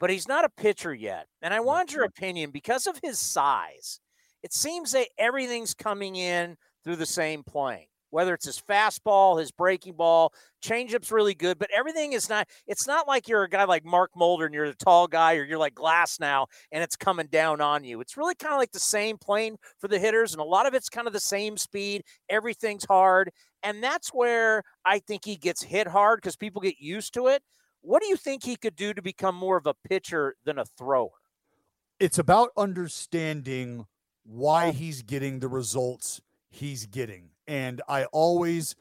but 0.00 0.10
he's 0.10 0.26
not 0.26 0.44
a 0.44 0.48
pitcher 0.48 0.92
yet. 0.92 1.26
And 1.42 1.54
I 1.54 1.60
want 1.60 1.92
your 1.92 2.04
opinion 2.04 2.50
because 2.50 2.86
of 2.86 2.98
his 3.02 3.18
size. 3.18 4.00
It 4.42 4.54
seems 4.54 4.92
that 4.92 5.08
everything's 5.18 5.74
coming 5.74 6.16
in 6.16 6.56
through 6.82 6.96
the 6.96 7.06
same 7.06 7.44
plane. 7.44 7.86
Whether 8.10 8.34
it's 8.34 8.46
his 8.46 8.60
fastball, 8.60 9.38
his 9.38 9.50
breaking 9.50 9.94
ball, 9.94 10.32
changeup's 10.62 11.10
really 11.10 11.34
good, 11.34 11.58
but 11.58 11.70
everything 11.74 12.12
is 12.12 12.28
not. 12.28 12.48
It's 12.66 12.86
not 12.86 13.08
like 13.08 13.28
you're 13.28 13.44
a 13.44 13.48
guy 13.48 13.64
like 13.64 13.84
Mark 13.84 14.10
Mulder 14.16 14.46
and 14.46 14.54
you're 14.54 14.68
the 14.68 14.74
tall 14.74 15.06
guy, 15.06 15.36
or 15.36 15.44
you're 15.44 15.58
like 15.58 15.74
Glasnow 15.74 16.46
and 16.72 16.82
it's 16.82 16.96
coming 16.96 17.26
down 17.26 17.60
on 17.60 17.84
you. 17.84 18.00
It's 18.00 18.16
really 18.16 18.34
kind 18.34 18.52
of 18.52 18.58
like 18.58 18.72
the 18.72 18.80
same 18.80 19.18
plane 19.18 19.56
for 19.78 19.88
the 19.88 19.98
hitters, 19.98 20.32
and 20.32 20.40
a 20.40 20.44
lot 20.44 20.66
of 20.66 20.74
it's 20.74 20.88
kind 20.88 21.06
of 21.06 21.12
the 21.12 21.20
same 21.20 21.56
speed. 21.56 22.02
Everything's 22.28 22.84
hard, 22.84 23.30
and 23.62 23.82
that's 23.82 24.08
where 24.08 24.62
I 24.84 24.98
think 24.98 25.24
he 25.24 25.36
gets 25.36 25.62
hit 25.62 25.86
hard 25.86 26.18
because 26.18 26.36
people 26.36 26.60
get 26.60 26.80
used 26.80 27.14
to 27.14 27.28
it. 27.28 27.42
What 27.82 28.02
do 28.02 28.08
you 28.08 28.16
think 28.16 28.44
he 28.44 28.56
could 28.56 28.76
do 28.76 28.92
to 28.92 29.00
become 29.00 29.34
more 29.34 29.56
of 29.56 29.66
a 29.66 29.74
pitcher 29.88 30.36
than 30.44 30.58
a 30.58 30.64
thrower? 30.64 31.10
It's 31.98 32.18
about 32.18 32.50
understanding 32.56 33.86
why 34.24 34.68
oh. 34.68 34.72
he's 34.72 35.02
getting 35.02 35.40
the 35.40 35.48
results 35.48 36.20
he's 36.50 36.86
getting. 36.86 37.30
And 37.50 37.82
I 37.88 38.04
always 38.12 38.76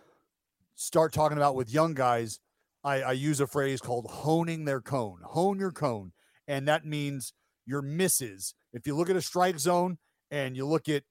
start 0.75 1.11
talking 1.11 1.37
about 1.37 1.55
with 1.55 1.73
young 1.73 1.95
guys, 1.95 2.39
I, 2.83 3.01
I 3.01 3.11
use 3.13 3.39
a 3.39 3.47
phrase 3.47 3.81
called 3.81 4.05
honing 4.05 4.65
their 4.65 4.79
cone. 4.79 5.21
Hone 5.23 5.57
your 5.57 5.71
cone. 5.71 6.11
And 6.47 6.67
that 6.67 6.85
means 6.85 7.33
your 7.65 7.81
misses. 7.81 8.53
If 8.71 8.85
you 8.85 8.95
look 8.95 9.09
at 9.09 9.15
a 9.15 9.23
strike 9.23 9.57
zone 9.57 9.97
and 10.29 10.55
you 10.55 10.67
look 10.67 10.87
at 10.87 11.01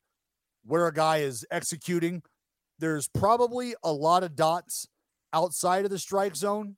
where 0.64 0.86
a 0.86 0.94
guy 0.94 1.16
is 1.16 1.44
executing, 1.50 2.22
there's 2.78 3.08
probably 3.08 3.74
a 3.82 3.92
lot 3.92 4.22
of 4.22 4.36
dots 4.36 4.86
outside 5.32 5.84
of 5.84 5.90
the 5.90 5.98
strike 5.98 6.36
zone 6.36 6.76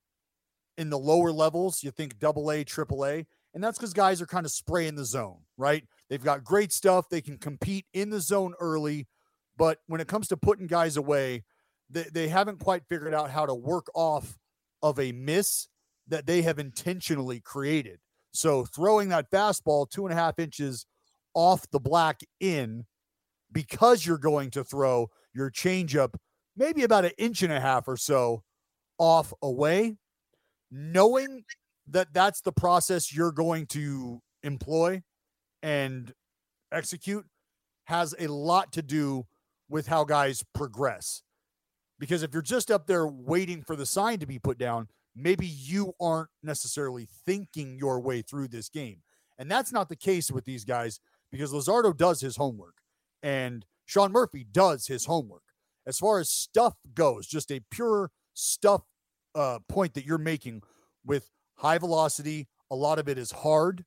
in 0.79 0.89
the 0.89 0.99
lower 0.99 1.31
levels, 1.31 1.83
you 1.83 1.91
think 1.91 2.19
double 2.19 2.51
A, 2.51 2.65
triple 2.65 3.05
A, 3.05 3.27
And 3.53 3.63
that's 3.63 3.77
because 3.77 3.93
guys 3.93 4.23
are 4.23 4.27
kind 4.27 4.47
of 4.47 4.53
spraying 4.53 4.95
the 4.95 5.05
zone, 5.05 5.41
right? 5.59 5.85
They've 6.09 6.25
got 6.25 6.43
great 6.43 6.73
stuff. 6.73 7.11
They 7.11 7.21
can 7.21 7.37
compete 7.37 7.85
in 7.93 8.09
the 8.09 8.21
zone 8.23 8.55
early. 8.59 9.07
But 9.61 9.77
when 9.89 10.01
it 10.01 10.09
comes 10.09 10.27
to 10.29 10.39
putting 10.39 10.67
guys 10.67 10.97
away, 10.97 11.45
they, 11.91 12.05
they 12.05 12.29
haven't 12.29 12.61
quite 12.61 12.87
figured 12.89 13.13
out 13.13 13.31
how 13.31 13.45
to 13.45 13.55
work 13.55 13.89
off 13.95 14.39
of 14.83 14.99
a 14.99 15.13
miss 15.13 15.69
that 16.09 16.25
they 16.25 16.41
have 16.41 16.59
intentionally 16.59 17.41
created. 17.41 17.99
So 18.33 18.65
throwing 18.65 19.11
that 19.11 19.31
fastball 19.31 19.87
two 19.87 20.07
and 20.07 20.15
a 20.15 20.17
half 20.17 20.39
inches 20.39 20.87
off 21.35 21.71
the 21.73 21.79
black 21.79 22.23
in 22.41 22.87
because 23.53 24.07
you're 24.07 24.17
going 24.17 24.51
to 24.53 24.65
throw 24.65 25.09
your 25.35 25.51
changeup 25.51 26.15
maybe 26.57 26.83
about 26.83 27.05
an 27.05 27.13
inch 27.19 27.43
and 27.43 27.53
a 27.53 27.61
half 27.61 27.87
or 27.87 27.99
so 27.99 28.43
off 28.97 29.35
away, 29.43 29.99
knowing 30.71 31.45
that 31.87 32.09
that's 32.15 32.41
the 32.41 32.53
process 32.53 33.15
you're 33.15 33.31
going 33.31 33.67
to 33.67 34.23
employ 34.43 35.03
and 35.63 36.15
execute 36.73 37.27
has 37.85 38.15
a 38.19 38.27
lot 38.27 38.73
to 38.73 38.81
do 38.81 39.27
with 39.71 39.87
how 39.87 40.05
guys 40.05 40.45
progress. 40.55 41.23
Because 41.99 42.23
if 42.23 42.33
you're 42.33 42.43
just 42.43 42.71
up 42.71 42.87
there 42.87 43.07
waiting 43.07 43.63
for 43.63 43.77
the 43.77 43.87
sign 43.87 44.19
to 44.19 44.27
be 44.27 44.39
put 44.39 44.59
down, 44.59 44.89
maybe 45.15 45.47
you 45.47 45.93
aren't 46.01 46.31
necessarily 46.43 47.07
thinking 47.27 47.79
your 47.79 48.01
way 48.01 48.23
through 48.23 48.49
this 48.49 48.69
game. 48.69 49.03
And 49.39 49.51
that's 49.51 49.73
not 49.73 49.89
the 49.89 49.97
case 49.97 50.31
with 50.31 50.45
these 50.45 50.65
guys 50.65 51.01
because 51.31 51.53
Luzardo 51.53 51.97
does 51.97 52.21
his 52.21 52.37
homework 52.37 52.77
and 53.23 53.65
Sean 53.87 54.13
Murphy 54.13 54.45
does 54.51 54.87
his 54.87 55.07
homework. 55.07 55.43
As 55.87 55.99
far 55.99 56.21
as 56.21 56.31
stuff 56.31 56.75
goes, 56.95 57.27
just 57.27 57.51
a 57.51 57.61
pure 57.71 58.11
stuff 58.35 58.83
uh, 59.35 59.61
point 59.69 59.95
that 59.95 60.05
you're 60.05 60.19
making 60.19 60.63
with 61.05 61.31
high 61.57 61.79
velocity, 61.79 62.49
a 62.71 62.77
lot 62.77 62.99
of 62.99 63.09
it 63.09 63.19
is 63.19 63.31
hard. 63.31 63.85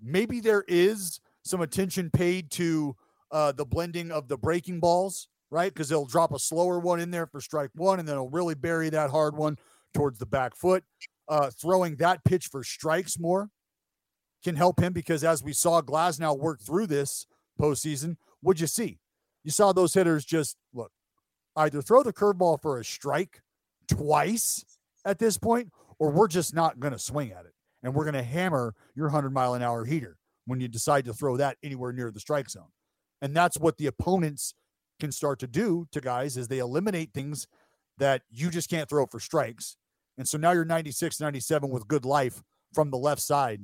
Maybe 0.00 0.40
there 0.40 0.64
is 0.68 1.20
some 1.44 1.60
attention 1.60 2.10
paid 2.10 2.50
to 2.52 2.96
uh, 3.30 3.52
the 3.52 3.64
blending 3.64 4.10
of 4.10 4.28
the 4.28 4.36
breaking 4.36 4.80
balls, 4.80 5.28
right? 5.50 5.72
Because 5.72 5.88
they'll 5.88 6.06
drop 6.06 6.32
a 6.32 6.38
slower 6.38 6.78
one 6.78 7.00
in 7.00 7.10
there 7.10 7.26
for 7.26 7.40
strike 7.40 7.70
one, 7.74 7.98
and 7.98 8.08
then 8.08 8.14
it'll 8.14 8.30
really 8.30 8.54
bury 8.54 8.90
that 8.90 9.10
hard 9.10 9.36
one 9.36 9.56
towards 9.94 10.18
the 10.18 10.26
back 10.26 10.54
foot. 10.56 10.84
Uh, 11.28 11.50
throwing 11.50 11.96
that 11.96 12.24
pitch 12.24 12.46
for 12.46 12.62
strikes 12.62 13.18
more 13.18 13.50
can 14.44 14.54
help 14.54 14.80
him 14.80 14.92
because 14.92 15.24
as 15.24 15.42
we 15.42 15.52
saw 15.52 15.82
Glasnow 15.82 16.38
work 16.38 16.60
through 16.60 16.86
this 16.86 17.26
postseason, 17.60 18.16
what'd 18.40 18.60
you 18.60 18.68
see? 18.68 18.98
You 19.42 19.50
saw 19.50 19.72
those 19.72 19.94
hitters 19.94 20.24
just 20.24 20.56
look, 20.72 20.92
either 21.56 21.82
throw 21.82 22.02
the 22.02 22.12
curveball 22.12 22.62
for 22.62 22.78
a 22.78 22.84
strike 22.84 23.42
twice 23.88 24.64
at 25.04 25.18
this 25.18 25.38
point, 25.38 25.72
or 25.98 26.10
we're 26.10 26.28
just 26.28 26.54
not 26.54 26.78
going 26.78 26.92
to 26.92 26.98
swing 26.98 27.32
at 27.32 27.44
it. 27.44 27.52
And 27.82 27.94
we're 27.94 28.04
going 28.04 28.14
to 28.14 28.22
hammer 28.22 28.74
your 28.94 29.06
100 29.06 29.30
mile 29.30 29.54
an 29.54 29.62
hour 29.62 29.84
heater 29.84 30.16
when 30.46 30.60
you 30.60 30.68
decide 30.68 31.04
to 31.04 31.14
throw 31.14 31.36
that 31.36 31.56
anywhere 31.62 31.92
near 31.92 32.10
the 32.10 32.20
strike 32.20 32.50
zone. 32.50 32.68
And 33.22 33.34
that's 33.34 33.58
what 33.58 33.78
the 33.78 33.86
opponents 33.86 34.54
can 35.00 35.12
start 35.12 35.38
to 35.40 35.46
do 35.46 35.86
to 35.92 36.00
guys 36.00 36.36
is 36.36 36.48
they 36.48 36.58
eliminate 36.58 37.12
things 37.12 37.46
that 37.98 38.22
you 38.30 38.50
just 38.50 38.70
can't 38.70 38.88
throw 38.88 39.06
for 39.06 39.20
strikes. 39.20 39.76
And 40.18 40.28
so 40.28 40.38
now 40.38 40.52
you're 40.52 40.64
96, 40.64 41.20
97 41.20 41.70
with 41.70 41.88
good 41.88 42.04
life 42.04 42.42
from 42.72 42.90
the 42.90 42.98
left 42.98 43.22
side 43.22 43.62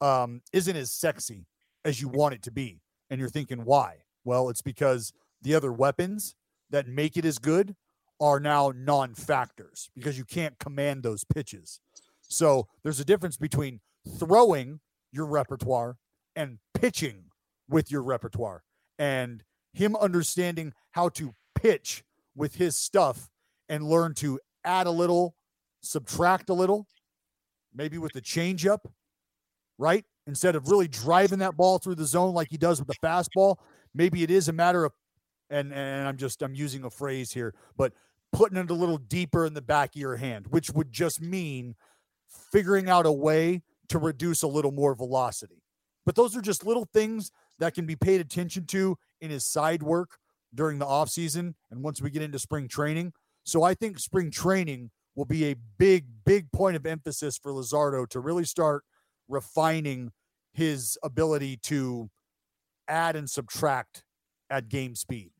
um, 0.00 0.42
isn't 0.52 0.76
as 0.76 0.92
sexy 0.92 1.46
as 1.84 2.00
you 2.00 2.08
want 2.08 2.34
it 2.34 2.42
to 2.42 2.50
be. 2.50 2.80
And 3.10 3.20
you're 3.20 3.28
thinking, 3.28 3.64
why? 3.64 3.96
Well, 4.24 4.48
it's 4.48 4.62
because 4.62 5.12
the 5.42 5.54
other 5.54 5.72
weapons 5.72 6.34
that 6.70 6.86
make 6.86 7.16
it 7.16 7.24
as 7.24 7.38
good 7.38 7.74
are 8.20 8.40
now 8.40 8.72
non 8.74 9.14
factors 9.14 9.90
because 9.94 10.18
you 10.18 10.24
can't 10.24 10.58
command 10.58 11.02
those 11.02 11.24
pitches. 11.24 11.80
So 12.20 12.66
there's 12.82 13.00
a 13.00 13.04
difference 13.04 13.36
between 13.36 13.80
throwing 14.18 14.80
your 15.12 15.26
repertoire 15.26 15.96
and 16.36 16.58
pitching 16.74 17.24
with 17.68 17.90
your 17.90 18.02
repertoire. 18.02 18.62
And 18.98 19.44
him 19.72 19.96
understanding 19.96 20.72
how 20.92 21.08
to 21.10 21.34
pitch 21.54 22.02
with 22.34 22.56
his 22.56 22.76
stuff 22.76 23.30
and 23.68 23.84
learn 23.84 24.14
to 24.14 24.40
add 24.64 24.86
a 24.86 24.90
little, 24.90 25.34
subtract 25.82 26.50
a 26.50 26.54
little, 26.54 26.86
maybe 27.74 27.98
with 27.98 28.12
the 28.12 28.20
changeup, 28.20 28.80
right? 29.78 30.04
Instead 30.26 30.56
of 30.56 30.68
really 30.68 30.88
driving 30.88 31.38
that 31.38 31.56
ball 31.56 31.78
through 31.78 31.94
the 31.94 32.04
zone 32.04 32.34
like 32.34 32.48
he 32.50 32.56
does 32.56 32.80
with 32.80 32.88
the 32.88 33.06
fastball, 33.06 33.56
maybe 33.94 34.22
it 34.22 34.30
is 34.30 34.48
a 34.48 34.52
matter 34.52 34.84
of, 34.84 34.92
and 35.50 35.72
and 35.72 36.06
I'm 36.06 36.16
just 36.16 36.42
I'm 36.42 36.54
using 36.54 36.84
a 36.84 36.90
phrase 36.90 37.32
here, 37.32 37.54
but 37.76 37.92
putting 38.32 38.58
it 38.58 38.70
a 38.70 38.74
little 38.74 38.98
deeper 38.98 39.46
in 39.46 39.54
the 39.54 39.62
back 39.62 39.94
of 39.94 40.00
your 40.00 40.16
hand, 40.16 40.46
which 40.50 40.70
would 40.70 40.92
just 40.92 41.22
mean 41.22 41.74
figuring 42.52 42.90
out 42.90 43.06
a 43.06 43.12
way 43.12 43.62
to 43.88 43.98
reduce 43.98 44.42
a 44.42 44.46
little 44.46 44.72
more 44.72 44.94
velocity. 44.94 45.62
But 46.04 46.14
those 46.14 46.36
are 46.36 46.42
just 46.42 46.66
little 46.66 46.86
things 46.92 47.32
that 47.58 47.74
can 47.74 47.86
be 47.86 47.96
paid 47.96 48.20
attention 48.20 48.66
to 48.66 48.96
in 49.20 49.30
his 49.30 49.44
side 49.44 49.82
work 49.82 50.18
during 50.54 50.78
the 50.78 50.86
offseason 50.86 51.54
and 51.70 51.82
once 51.82 52.00
we 52.00 52.10
get 52.10 52.22
into 52.22 52.38
spring 52.38 52.68
training. 52.68 53.12
So 53.44 53.62
I 53.62 53.74
think 53.74 53.98
spring 53.98 54.30
training 54.30 54.90
will 55.14 55.24
be 55.24 55.46
a 55.46 55.56
big, 55.78 56.06
big 56.24 56.50
point 56.52 56.76
of 56.76 56.86
emphasis 56.86 57.38
for 57.38 57.52
Luzardo 57.52 58.08
to 58.10 58.20
really 58.20 58.44
start 58.44 58.84
refining 59.28 60.12
his 60.52 60.96
ability 61.02 61.58
to 61.64 62.08
add 62.86 63.16
and 63.16 63.28
subtract 63.28 64.04
at 64.50 64.68
game 64.68 64.94
speed. 64.94 65.32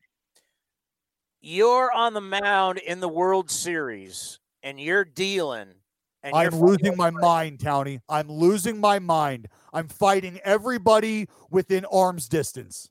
You're 1.41 1.91
on 1.91 2.13
the 2.13 2.21
mound 2.21 2.79
in 2.79 2.99
the 2.99 3.07
World 3.07 3.49
Series 3.49 4.39
and 4.61 4.79
you're 4.79 5.05
dealing. 5.05 5.78
And 6.23 6.35
I'm 6.35 6.59
losing 6.59 6.97
my 6.97 7.11
mind, 7.11 7.59
Townie. 7.59 8.01
I'm 8.09 8.29
losing 8.29 8.79
my 8.79 8.99
mind. 8.99 9.47
I'm 9.71 9.87
fighting 9.87 10.39
everybody 10.43 11.27
within 11.49 11.85
arm's 11.85 12.27
distance. 12.27 12.89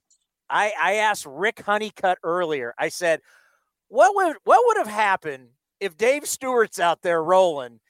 I, 0.49 0.73
I 0.81 0.95
asked 0.95 1.27
Rick 1.27 1.61
Honeycutt 1.61 2.19
earlier. 2.23 2.75
I 2.79 2.89
said, 2.89 3.21
what 3.89 4.15
would 4.15 4.37
what 4.45 4.63
would 4.67 4.77
have 4.79 4.95
happened 4.95 5.49
if 5.81 5.97
Dave 5.97 6.27
Stewart's 6.27 6.81
out 6.81 7.03
there 7.03 7.23
rolling 7.23 7.81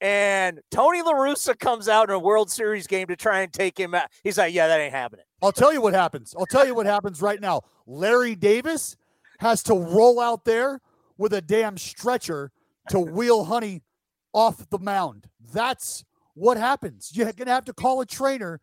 and 0.00 0.60
Tony 0.70 1.02
La 1.02 1.12
Russa 1.12 1.58
comes 1.58 1.88
out 1.88 2.08
in 2.08 2.14
a 2.14 2.18
World 2.18 2.50
Series 2.50 2.86
game 2.86 3.08
to 3.08 3.16
try 3.16 3.40
and 3.42 3.52
take 3.52 3.78
him 3.78 3.94
out? 3.94 4.08
He's 4.24 4.38
like, 4.38 4.54
Yeah, 4.54 4.68
that 4.68 4.80
ain't 4.80 4.94
happening. 4.94 5.24
I'll 5.42 5.52
tell 5.52 5.72
you 5.72 5.80
what 5.80 5.94
happens. 5.94 6.34
I'll 6.38 6.46
tell 6.46 6.66
you 6.66 6.74
what 6.74 6.86
happens 6.86 7.22
right 7.22 7.40
now. 7.40 7.62
Larry 7.86 8.34
Davis 8.34 8.96
has 9.38 9.62
to 9.64 9.74
roll 9.74 10.20
out 10.20 10.44
there 10.44 10.80
with 11.16 11.32
a 11.32 11.40
damn 11.40 11.76
stretcher 11.76 12.50
to 12.90 12.98
wheel 12.98 13.44
Honey 13.44 13.82
off 14.38 14.70
the 14.70 14.78
mound. 14.78 15.26
That's 15.52 16.04
what 16.34 16.56
happens. 16.56 17.10
You're 17.12 17.32
going 17.32 17.46
to 17.46 17.52
have 17.52 17.64
to 17.64 17.72
call 17.72 18.00
a 18.00 18.06
trainer 18.06 18.60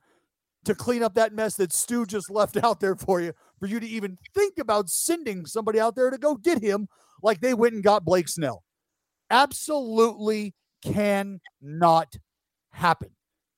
to 0.64 0.74
clean 0.74 1.04
up 1.04 1.16
that 1.16 1.34
mess 1.34 1.56
that 1.56 1.74
Stu 1.74 2.06
just 2.06 2.32
left 2.32 2.56
out 2.64 2.80
there 2.80 2.96
for 2.96 3.20
you, 3.20 3.34
for 3.60 3.68
you 3.68 3.82
to 3.82 3.86
even 3.86 4.18
think 4.34 4.58
about 4.58 4.90
sending 4.90 5.46
somebody 5.46 5.82
out 5.82 5.98
there 5.98 6.10
to 6.10 6.18
go 6.18 6.36
get 6.36 6.64
him 6.64 6.88
like 7.22 7.42
they 7.42 7.54
went 7.54 7.74
and 7.74 7.84
got 7.84 8.06
Blake 8.06 8.30
Snell. 8.30 8.64
Absolutely 9.30 10.54
cannot 10.82 12.16
happen. 12.72 13.10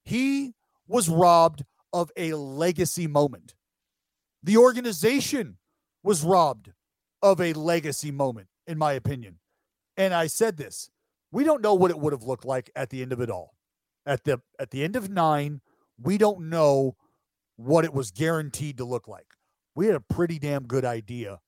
He 0.03 0.53
was 0.87 1.09
robbed 1.09 1.65
of 1.93 2.11
a 2.17 2.33
legacy 2.33 3.05
moment. 3.05 3.53
The 4.41 4.57
organization 4.57 5.57
was 6.01 6.23
robbed 6.23 6.71
of 7.21 7.39
a 7.39 7.53
legacy 7.53 8.09
moment, 8.09 8.47
in 8.65 8.79
my 8.79 8.93
opinion. 8.93 9.37
And 9.97 10.15
I 10.15 10.27
said 10.27 10.57
this 10.57 10.89
we 11.31 11.43
don't 11.43 11.61
know 11.61 11.73
what 11.73 11.91
it 11.91 11.99
would 11.99 12.13
have 12.13 12.23
looked 12.23 12.45
like 12.45 12.69
at 12.75 12.89
the 12.89 13.01
end 13.01 13.11
of 13.11 13.21
it 13.21 13.29
all. 13.29 13.55
At 14.05 14.23
the 14.23 14.41
at 14.59 14.71
the 14.71 14.83
end 14.83 14.95
of 14.95 15.09
nine, 15.09 15.61
we 16.01 16.17
don't 16.17 16.49
know 16.49 16.95
what 17.57 17.85
it 17.85 17.93
was 17.93 18.11
guaranteed 18.11 18.77
to 18.77 18.85
look 18.85 19.07
like. 19.07 19.27
We 19.75 19.87
had 19.87 19.95
a 19.95 19.99
pretty 19.99 20.39
damn 20.39 20.63
good 20.63 20.85
idea 20.85 21.39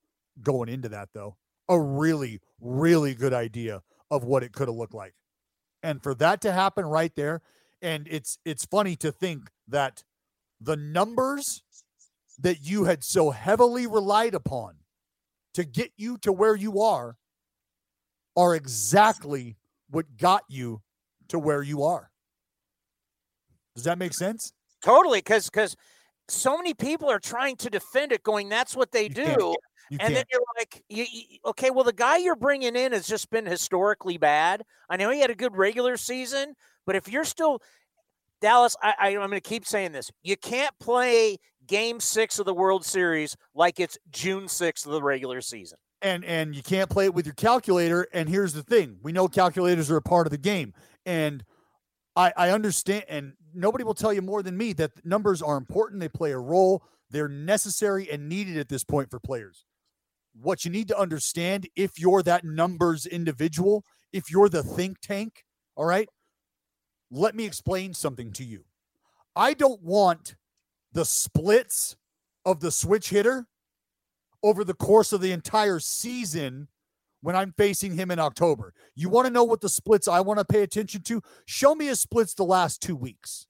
going 0.42 0.70
into 0.70 0.90
that, 0.90 1.10
though. 1.14 1.38
A 1.70 1.80
really, 1.80 2.42
really 2.60 3.14
good 3.14 3.34
idea 3.34 3.82
of 4.12 4.24
what 4.24 4.44
it 4.44 4.52
could 4.52 4.68
have 4.68 4.76
looked 4.76 4.94
like. 4.94 5.14
And 5.82 6.04
for 6.04 6.14
that 6.16 6.42
to 6.42 6.52
happen 6.52 6.86
right 6.86 7.16
there, 7.16 7.42
and 7.82 8.08
it's 8.10 8.40
it's 8.44 8.66
funny 8.66 8.96
to 8.98 9.12
think 9.12 9.50
that 9.68 10.04
the 10.60 10.76
numbers 10.76 11.64
that 12.38 12.62
you 12.62 12.86
had 12.86 13.04
so 13.04 13.32
heavily 13.32 13.88
relied 13.88 14.34
upon 14.34 14.76
to 15.54 15.64
get 15.64 15.92
you 15.98 16.18
to 16.18 16.32
where 16.32 16.56
you 16.56 16.82
are 16.82 17.18
are 18.36 18.56
exactly 18.56 19.58
what 19.90 20.18
got 20.18 20.44
you 20.50 20.82
to 21.30 21.40
where 21.40 21.62
you 21.62 21.84
are. 21.84 22.12
Does 23.76 23.84
that 23.86 23.98
make 23.98 24.14
sense? 24.14 24.54
Totally, 24.84 25.20
because 25.20 25.50
because 25.50 25.76
so 26.28 26.58
many 26.58 26.74
people 26.74 27.10
are 27.10 27.20
trying 27.20 27.56
to 27.58 27.70
defend 27.70 28.12
it, 28.12 28.24
going, 28.24 28.50
"That's 28.50 28.76
what 28.76 28.92
they 28.92 29.04
You 29.04 29.10
do," 29.10 29.56
and 29.92 30.00
can't. 30.00 30.14
then 30.16 30.24
you're 30.32 30.42
like, 30.58 30.84
you, 30.90 31.06
you- 31.12 31.40
"Okay, 31.46 31.70
well, 31.70 31.84
the 31.84 31.94
guy 31.94 32.18
you're 32.18 32.36
bringing 32.36 32.76
in 32.76 32.92
has 32.92 33.08
just 33.08 33.30
been 33.30 33.46
historically 33.46 34.18
bad. 34.18 34.64
I 34.90 34.98
know 34.98 35.10
he 35.12 35.20
had 35.22 35.30
a 35.30 35.36
good 35.36 35.56
regular 35.56 35.98
season, 35.98 36.56
but 36.86 36.96
if 36.96 37.08
you're 37.08 37.26
still 37.26 37.62
Dallas, 38.42 38.76
I, 38.82 38.94
I, 38.98 39.08
I'm 39.10 39.16
going 39.30 39.32
to 39.32 39.42
keep 39.42 39.66
saying 39.66 39.92
this: 39.92 40.12
you 40.24 40.38
can't 40.38 40.78
play 40.80 41.38
Game 41.68 42.00
Six 42.00 42.40
of 42.40 42.46
the 42.46 42.54
World 42.54 42.86
Series 42.86 43.36
like 43.54 43.80
it's 43.80 43.98
June 44.12 44.46
6th 44.46 44.86
of 44.86 44.92
the 44.94 45.02
regular 45.04 45.42
season. 45.42 45.78
And 46.02 46.24
and 46.26 46.56
you 46.56 46.64
can't 46.64 46.90
play 46.90 47.06
it 47.06 47.14
with 47.14 47.26
your 47.26 47.36
calculator 47.36 48.08
and 48.14 48.30
here's 48.30 48.54
the 48.54 48.64
thing 48.64 48.98
we 49.02 49.12
know 49.12 49.28
calculators 49.28 49.92
are 49.92 49.98
a 49.98 50.02
part 50.02 50.26
of 50.26 50.32
the 50.32 50.38
game 50.38 50.74
and 51.06 51.44
i 52.16 52.32
i 52.38 52.50
understand 52.52 53.04
and 53.10 53.34
nobody 53.54 53.84
will 53.84 53.94
tell 53.94 54.14
you 54.14 54.22
more 54.22 54.44
than 54.44 54.58
me 54.58 54.74
that 54.74 55.06
numbers 55.06 55.42
are 55.42 55.58
important. 55.58 56.00
They 56.00 56.10
play 56.10 56.32
a 56.32 56.40
role. 56.40 56.84
They're 57.10 57.28
necessary 57.28 58.10
and 58.10 58.30
needed 58.30 58.58
at 58.58 58.70
this 58.70 58.84
point 58.84 59.10
for 59.10 59.20
players. 59.20 59.66
What 60.34 60.64
you 60.64 60.72
need 60.72 60.88
to 60.90 60.98
understand 60.98 61.68
if 61.76 62.00
you're 62.00 62.24
that 62.24 62.44
numbers 62.44 63.06
individual, 63.06 63.84
if 64.14 64.30
you're 64.30 64.50
the 64.50 64.64
think 64.64 65.00
tank, 65.02 65.44
all 65.76 65.86
right, 65.86 66.08
let 67.12 67.36
me 67.36 67.46
explain 67.46 67.94
something 67.94 68.32
to 68.34 68.44
you. 68.44 68.66
I 69.36 69.54
don't 69.54 69.82
want 69.82 70.36
the 70.94 71.06
splits 71.06 71.96
of 72.46 72.60
the 72.60 72.72
switch 72.72 73.10
hitter 73.10 73.48
over 74.44 74.64
the 74.64 74.74
course 74.74 75.14
of 75.14 75.22
the 75.22 75.32
entire 75.32 75.80
season 75.80 76.68
when 77.22 77.36
I'm 77.36 77.54
facing 77.58 77.96
him 77.96 78.12
in 78.12 78.20
October. 78.20 78.74
You 78.96 79.10
want 79.10 79.28
to 79.28 79.34
know 79.34 79.44
what 79.44 79.62
the 79.62 79.70
splits 79.70 80.08
I 80.08 80.22
want 80.22 80.40
to 80.40 80.46
pay 80.46 80.62
attention 80.62 81.02
to? 81.04 81.22
Show 81.46 81.76
me 81.76 81.88
his 81.88 82.00
splits 82.00 82.34
the 82.34 82.46
last 82.46 82.82
two 82.82 82.96
weeks. 82.96 83.48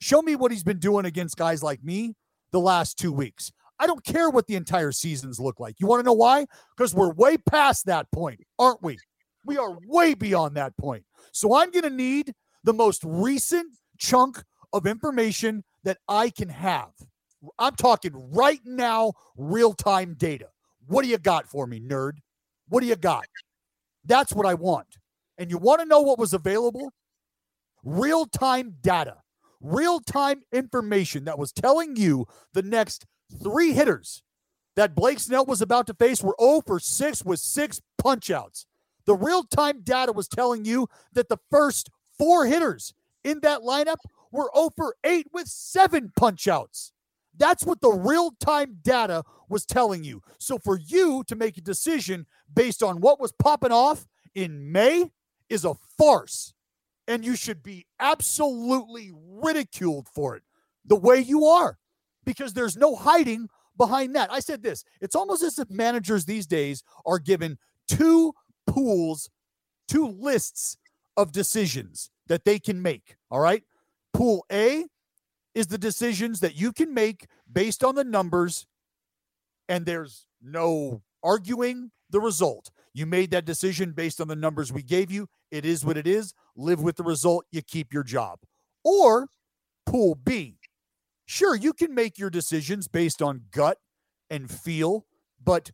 Show 0.00 0.22
me 0.22 0.36
what 0.36 0.52
he's 0.52 0.62
been 0.62 0.78
doing 0.78 1.04
against 1.04 1.36
guys 1.36 1.62
like 1.62 1.82
me 1.82 2.14
the 2.52 2.60
last 2.60 2.98
two 2.98 3.12
weeks. 3.12 3.52
I 3.80 3.86
don't 3.86 4.04
care 4.04 4.30
what 4.30 4.46
the 4.46 4.56
entire 4.56 4.92
seasons 4.92 5.38
look 5.38 5.60
like. 5.60 5.76
You 5.78 5.86
want 5.86 6.00
to 6.00 6.04
know 6.04 6.12
why? 6.12 6.46
Because 6.76 6.94
we're 6.94 7.12
way 7.12 7.36
past 7.36 7.86
that 7.86 8.10
point, 8.12 8.40
aren't 8.58 8.82
we? 8.82 8.98
We 9.44 9.56
are 9.56 9.78
way 9.86 10.14
beyond 10.14 10.56
that 10.56 10.76
point. 10.76 11.04
So 11.32 11.54
I'm 11.54 11.70
going 11.70 11.84
to 11.84 11.90
need 11.90 12.34
the 12.64 12.72
most 12.72 13.02
recent 13.04 13.68
chunk 13.98 14.42
of 14.72 14.86
information 14.86 15.64
that 15.84 15.98
I 16.08 16.30
can 16.30 16.48
have. 16.48 16.90
I'm 17.58 17.76
talking 17.76 18.12
right 18.32 18.60
now, 18.64 19.12
real 19.36 19.72
time 19.72 20.14
data. 20.14 20.48
What 20.86 21.02
do 21.02 21.08
you 21.08 21.18
got 21.18 21.46
for 21.46 21.66
me, 21.66 21.80
nerd? 21.80 22.18
What 22.68 22.80
do 22.80 22.86
you 22.86 22.96
got? 22.96 23.26
That's 24.04 24.32
what 24.32 24.46
I 24.46 24.54
want. 24.54 24.98
And 25.36 25.50
you 25.50 25.58
want 25.58 25.80
to 25.80 25.86
know 25.86 26.00
what 26.00 26.18
was 26.18 26.32
available? 26.32 26.92
Real 27.84 28.26
time 28.26 28.76
data, 28.80 29.18
real 29.60 30.00
time 30.00 30.42
information 30.52 31.24
that 31.24 31.38
was 31.38 31.52
telling 31.52 31.96
you 31.96 32.26
the 32.54 32.62
next 32.62 33.06
three 33.42 33.72
hitters 33.72 34.22
that 34.76 34.94
Blake 34.94 35.18
Snell 35.18 35.44
was 35.44 35.60
about 35.60 35.86
to 35.88 35.94
face 35.94 36.22
were 36.22 36.36
0 36.40 36.62
for 36.66 36.80
6 36.80 37.24
with 37.24 37.40
six 37.40 37.80
punchouts. 38.00 38.64
The 39.06 39.14
real 39.16 39.42
time 39.42 39.80
data 39.82 40.12
was 40.12 40.28
telling 40.28 40.64
you 40.64 40.88
that 41.12 41.28
the 41.28 41.38
first 41.50 41.90
four 42.16 42.46
hitters 42.46 42.94
in 43.24 43.40
that 43.40 43.62
lineup 43.62 43.96
were 44.30 44.50
0 44.54 44.70
for 44.76 44.94
8 45.04 45.26
with 45.32 45.48
seven 45.48 46.12
punchouts. 46.18 46.92
That's 47.38 47.64
what 47.64 47.80
the 47.80 47.90
real 47.90 48.32
time 48.40 48.78
data 48.82 49.22
was 49.48 49.64
telling 49.64 50.04
you. 50.04 50.22
So 50.38 50.58
for 50.58 50.78
you 50.78 51.24
to 51.28 51.36
make 51.36 51.56
a 51.56 51.62
decision 51.62 52.26
based 52.52 52.82
on 52.82 53.00
what 53.00 53.20
was 53.20 53.32
popping 53.32 53.72
off 53.72 54.06
in 54.34 54.70
May 54.70 55.10
is 55.48 55.64
a 55.64 55.74
farce. 55.96 56.52
And 57.06 57.24
you 57.24 57.36
should 57.36 57.62
be 57.62 57.86
absolutely 58.00 59.12
ridiculed 59.14 60.08
for 60.08 60.36
it 60.36 60.42
the 60.84 60.96
way 60.96 61.18
you 61.18 61.46
are 61.46 61.78
because 62.24 62.52
there's 62.52 62.76
no 62.76 62.94
hiding 62.94 63.48
behind 63.78 64.14
that. 64.16 64.30
I 64.30 64.40
said 64.40 64.62
this 64.62 64.84
it's 65.00 65.14
almost 65.14 65.42
as 65.42 65.58
if 65.58 65.70
managers 65.70 66.24
these 66.26 66.46
days 66.46 66.82
are 67.06 67.18
given 67.18 67.56
two 67.86 68.34
pools, 68.66 69.30
two 69.88 70.08
lists 70.08 70.76
of 71.16 71.32
decisions 71.32 72.10
that 72.26 72.44
they 72.44 72.58
can 72.58 72.82
make. 72.82 73.16
All 73.30 73.40
right. 73.40 73.62
Pool 74.12 74.44
A 74.52 74.84
is 75.58 75.66
the 75.66 75.76
decisions 75.76 76.38
that 76.38 76.54
you 76.54 76.72
can 76.72 76.94
make 76.94 77.26
based 77.50 77.82
on 77.82 77.96
the 77.96 78.04
numbers, 78.04 78.64
and 79.68 79.84
there's 79.84 80.28
no 80.40 81.02
arguing 81.20 81.90
the 82.10 82.20
result. 82.20 82.70
You 82.94 83.06
made 83.06 83.32
that 83.32 83.44
decision 83.44 83.90
based 83.90 84.20
on 84.20 84.28
the 84.28 84.36
numbers 84.36 84.72
we 84.72 84.84
gave 84.84 85.10
you. 85.10 85.28
It 85.50 85.64
is 85.64 85.84
what 85.84 85.96
it 85.96 86.06
is. 86.06 86.32
Live 86.54 86.80
with 86.80 86.94
the 86.94 87.02
result. 87.02 87.44
You 87.50 87.62
keep 87.62 87.92
your 87.92 88.04
job. 88.04 88.38
Or 88.84 89.30
pool 89.84 90.14
B. 90.14 90.58
Sure, 91.26 91.56
you 91.56 91.72
can 91.72 91.92
make 91.92 92.20
your 92.20 92.30
decisions 92.30 92.86
based 92.86 93.20
on 93.20 93.42
gut 93.50 93.78
and 94.30 94.48
feel, 94.48 95.06
but 95.44 95.72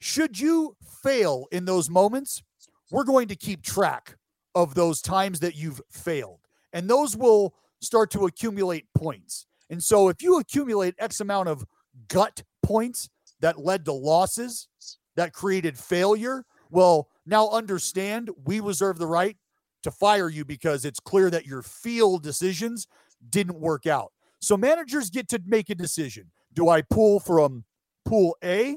should 0.00 0.40
you 0.40 0.76
fail 1.02 1.46
in 1.52 1.66
those 1.66 1.90
moments, 1.90 2.42
we're 2.90 3.04
going 3.04 3.28
to 3.28 3.36
keep 3.36 3.60
track 3.60 4.16
of 4.54 4.74
those 4.74 5.02
times 5.02 5.40
that 5.40 5.56
you've 5.56 5.82
failed. 5.90 6.40
And 6.72 6.88
those 6.88 7.18
will 7.18 7.54
start 7.80 8.10
to 8.12 8.26
accumulate 8.26 8.86
points. 8.94 9.46
And 9.70 9.82
so 9.82 10.08
if 10.08 10.22
you 10.22 10.38
accumulate 10.38 10.94
X 10.98 11.20
amount 11.20 11.48
of 11.48 11.64
gut 12.08 12.42
points 12.62 13.08
that 13.40 13.58
led 13.58 13.84
to 13.86 13.92
losses, 13.92 14.68
that 15.16 15.32
created 15.32 15.78
failure, 15.78 16.44
well, 16.70 17.08
now 17.26 17.48
understand 17.50 18.30
we 18.44 18.60
reserve 18.60 18.98
the 18.98 19.06
right 19.06 19.36
to 19.82 19.90
fire 19.90 20.28
you 20.28 20.44
because 20.44 20.84
it's 20.84 21.00
clear 21.00 21.30
that 21.30 21.46
your 21.46 21.62
field 21.62 22.22
decisions 22.22 22.86
didn't 23.30 23.58
work 23.58 23.86
out. 23.86 24.12
So 24.40 24.56
managers 24.56 25.10
get 25.10 25.28
to 25.28 25.40
make 25.46 25.70
a 25.70 25.74
decision. 25.74 26.30
Do 26.52 26.68
I 26.68 26.82
pull 26.82 27.20
from 27.20 27.64
pool 28.04 28.36
A, 28.42 28.76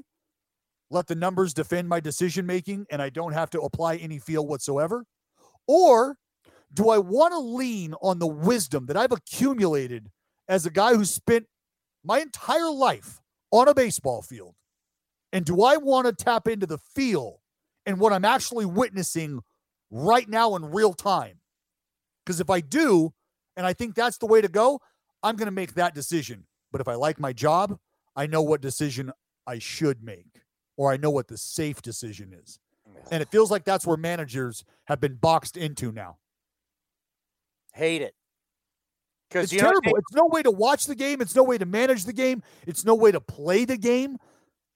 let 0.89 1.07
the 1.07 1.15
numbers 1.15 1.53
defend 1.53 1.89
my 1.89 1.99
decision 1.99 2.45
making, 2.45 2.85
and 2.91 3.01
I 3.01 3.09
don't 3.09 3.33
have 3.33 3.49
to 3.51 3.61
apply 3.61 3.95
any 3.95 4.19
feel 4.19 4.45
whatsoever? 4.45 5.05
Or 5.67 6.17
do 6.73 6.89
I 6.89 6.97
want 6.97 7.33
to 7.33 7.39
lean 7.39 7.93
on 8.01 8.19
the 8.19 8.27
wisdom 8.27 8.87
that 8.87 8.97
I've 8.97 9.11
accumulated 9.11 10.09
as 10.47 10.65
a 10.65 10.71
guy 10.71 10.95
who 10.95 11.05
spent 11.05 11.45
my 12.03 12.19
entire 12.19 12.69
life 12.69 13.21
on 13.51 13.67
a 13.67 13.73
baseball 13.73 14.21
field? 14.21 14.55
And 15.31 15.45
do 15.45 15.63
I 15.63 15.77
want 15.77 16.07
to 16.07 16.13
tap 16.13 16.47
into 16.47 16.65
the 16.65 16.77
feel 16.77 17.41
and 17.85 17.99
what 17.99 18.13
I'm 18.13 18.25
actually 18.25 18.65
witnessing 18.65 19.41
right 19.89 20.27
now 20.27 20.55
in 20.55 20.65
real 20.65 20.93
time? 20.93 21.39
Because 22.25 22.39
if 22.39 22.49
I 22.49 22.61
do, 22.61 23.13
and 23.55 23.65
I 23.65 23.73
think 23.73 23.95
that's 23.95 24.17
the 24.17 24.25
way 24.25 24.41
to 24.41 24.47
go, 24.47 24.79
I'm 25.21 25.35
going 25.35 25.47
to 25.47 25.51
make 25.51 25.73
that 25.73 25.95
decision. 25.95 26.45
But 26.71 26.81
if 26.81 26.87
I 26.87 26.95
like 26.95 27.19
my 27.19 27.33
job, 27.33 27.77
I 28.15 28.27
know 28.27 28.41
what 28.41 28.61
decision 28.61 29.11
I 29.45 29.59
should 29.59 30.03
make, 30.03 30.41
or 30.77 30.91
I 30.91 30.97
know 30.97 31.09
what 31.09 31.27
the 31.27 31.37
safe 31.37 31.81
decision 31.81 32.33
is. 32.33 32.59
And 33.11 33.21
it 33.21 33.29
feels 33.29 33.51
like 33.51 33.63
that's 33.63 33.85
where 33.85 33.97
managers 33.97 34.63
have 34.85 34.99
been 34.99 35.15
boxed 35.15 35.57
into 35.57 35.91
now. 35.91 36.17
Hate 37.73 38.01
it. 38.01 38.15
It's 39.31 39.51
terrible. 39.51 39.95
It's 39.95 40.13
no 40.13 40.27
way 40.27 40.43
to 40.43 40.51
watch 40.51 40.85
the 40.85 40.95
game. 40.95 41.19
It's 41.21 41.35
no 41.35 41.43
way 41.43 41.57
to 41.57 41.65
manage 41.65 42.05
the 42.05 42.13
game. 42.13 42.43
It's 42.67 42.85
no 42.85 42.93
way 42.93 43.11
to 43.11 43.19
play 43.19 43.65
the 43.65 43.77
game. 43.77 44.17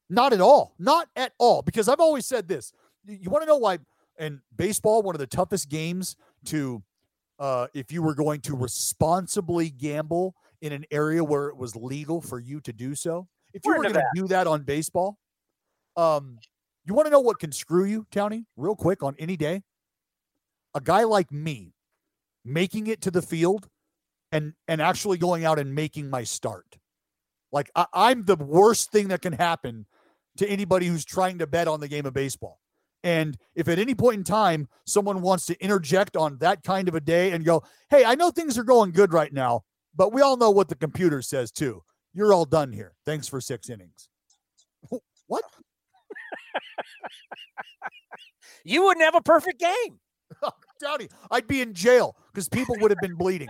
Not 0.10 0.34
at 0.34 0.42
all. 0.42 0.74
Not 0.80 1.10
at 1.16 1.34
all. 1.38 1.62
Because 1.62 1.88
I've 1.88 2.00
always 2.00 2.26
said 2.26 2.48
this. 2.48 2.74
You 3.06 3.30
want 3.30 3.44
to 3.44 3.48
know 3.48 3.58
why? 3.58 3.80
And 4.18 4.40
baseball, 4.56 5.04
one 5.04 5.14
of 5.14 5.20
the 5.20 5.28
toughest 5.28 5.70
games 5.70 6.16
to, 6.46 6.82
uh, 7.40 7.68
if 7.74 7.92
you 7.92 8.02
were 8.02 8.16
going 8.16 8.42
to 8.42 8.56
responsibly 8.56 9.70
gamble 9.70 10.36
in 10.62 10.74
an 10.74 10.86
area 10.90 11.24
where 11.24 11.50
it 11.50 11.58
was 11.58 11.76
legal 11.76 12.20
for 12.20 12.40
you 12.40 12.60
to 12.62 12.74
do 12.74 12.96
so. 12.96 13.28
If 13.54 13.62
you 13.64 13.72
we're, 13.72 13.78
were 13.78 13.84
going 13.84 13.96
to 13.96 14.06
do 14.16 14.28
that 14.30 14.48
on 14.48 14.64
baseball, 14.64 15.20
um, 15.96 16.40
you 16.86 16.94
want 16.94 17.06
to 17.06 17.12
know 17.12 17.20
what 17.20 17.38
can 17.40 17.52
screw 17.52 17.86
you, 17.86 18.08
Townie, 18.12 18.46
real 18.56 18.76
quick 18.76 19.04
on 19.04 19.16
any 19.20 19.38
day? 19.38 19.62
A 20.74 20.82
guy 20.82 21.04
like 21.04 21.32
me 21.32 21.74
making 22.48 22.88
it 22.88 23.02
to 23.02 23.12
the 23.12 23.22
field 23.22 23.68
and 24.32 24.54
and 24.68 24.82
actually 24.82 25.18
going 25.18 25.46
out 25.46 25.60
and 25.60 25.74
making 25.74 26.10
my 26.10 26.24
start. 26.24 26.78
Like 27.52 27.72
I, 27.76 27.86
I'm 27.94 28.26
the 28.26 28.36
worst 28.36 28.92
thing 28.92 29.10
that 29.10 29.22
can 29.22 29.34
happen 29.34 29.86
to 30.38 30.48
anybody 30.48 30.88
who's 30.88 31.06
trying 31.06 31.40
to 31.40 31.48
bet 31.48 31.68
on 31.68 31.80
the 31.80 31.88
game 31.88 32.06
of 32.06 32.14
baseball. 32.14 32.60
And 33.04 33.38
if 33.56 33.68
at 33.68 33.80
any 33.80 33.96
point 33.96 34.18
in 34.18 34.24
time 34.24 34.68
someone 34.86 35.22
wants 35.22 35.46
to 35.48 35.64
interject 35.64 36.18
on 36.18 36.38
that 36.40 36.64
kind 36.64 36.88
of 36.88 36.96
a 36.96 37.00
day 37.00 37.32
and 37.32 37.46
go, 37.46 37.64
hey, 37.90 38.04
I 38.04 38.16
know 38.16 38.32
things 38.32 38.58
are 38.58 38.64
going 38.64 38.92
good 38.92 39.14
right 39.14 39.32
now, 39.32 39.64
but 39.96 40.14
we 40.14 40.22
all 40.22 40.38
know 40.38 40.52
what 40.52 40.68
the 40.68 40.76
computer 40.76 41.22
says 41.22 41.52
too. 41.52 41.84
You're 42.14 42.34
all 42.34 42.46
done 42.46 42.72
here. 42.72 42.94
Thanks 43.06 43.28
for 43.28 43.40
six 43.40 43.70
innings. 43.70 44.10
what? 45.28 45.44
you 48.64 48.84
wouldn't 48.84 49.04
have 49.04 49.16
a 49.16 49.22
perfect 49.22 49.60
game. 49.60 50.00
Dowdy, 50.80 51.10
I'd 51.32 51.48
be 51.48 51.62
in 51.62 51.74
jail 51.74 52.16
because 52.32 52.48
people 52.50 52.76
would 52.80 52.92
have 52.92 53.00
been 53.02 53.16
bleeding. 53.16 53.50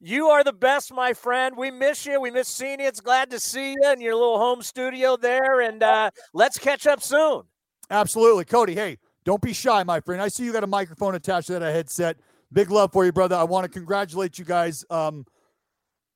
you 0.00 0.28
are 0.28 0.42
the 0.44 0.52
best, 0.52 0.92
my 0.92 1.12
friend. 1.12 1.56
We 1.56 1.70
miss 1.70 2.06
you. 2.06 2.20
We 2.20 2.30
miss 2.30 2.48
seeing 2.48 2.80
you. 2.80 2.86
It's 2.86 3.00
glad 3.00 3.30
to 3.30 3.40
see 3.40 3.72
you 3.72 3.92
in 3.92 4.00
your 4.00 4.14
little 4.14 4.38
home 4.38 4.62
studio 4.62 5.16
there. 5.16 5.60
And 5.60 5.82
uh, 5.82 6.10
let's 6.32 6.58
catch 6.58 6.86
up 6.86 7.02
soon. 7.02 7.42
Absolutely. 7.90 8.44
Cody, 8.44 8.74
hey, 8.74 8.98
don't 9.24 9.42
be 9.42 9.52
shy, 9.52 9.82
my 9.84 10.00
friend. 10.00 10.22
I 10.22 10.28
see 10.28 10.44
you 10.44 10.52
got 10.52 10.64
a 10.64 10.68
microphone 10.68 11.14
attached 11.14 11.48
to 11.48 11.58
that 11.58 11.74
headset. 11.74 12.16
Big 12.52 12.70
love 12.70 12.92
for 12.92 13.04
you, 13.04 13.12
brother. 13.12 13.36
I 13.36 13.44
want 13.44 13.64
to 13.64 13.68
congratulate 13.68 14.38
you 14.38 14.44
guys. 14.44 14.84
Um, 14.90 15.24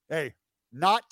hey, 0.09 0.35
not 0.73 1.05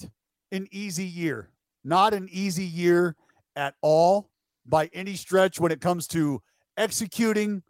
an 0.50 0.66
easy 0.72 1.04
year. 1.04 1.50
Not 1.84 2.14
an 2.14 2.28
easy 2.30 2.64
year 2.64 3.16
at 3.56 3.74
all 3.82 4.31
by 4.66 4.90
any 4.93 5.14
stretch 5.14 5.59
when 5.60 5.72
it 5.72 5.80
comes 5.80 6.06
to 6.09 6.43
executing, 6.76 7.62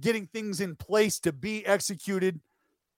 getting 0.00 0.26
things 0.26 0.60
in 0.60 0.76
place 0.76 1.18
to 1.20 1.32
be 1.32 1.64
executed. 1.66 2.40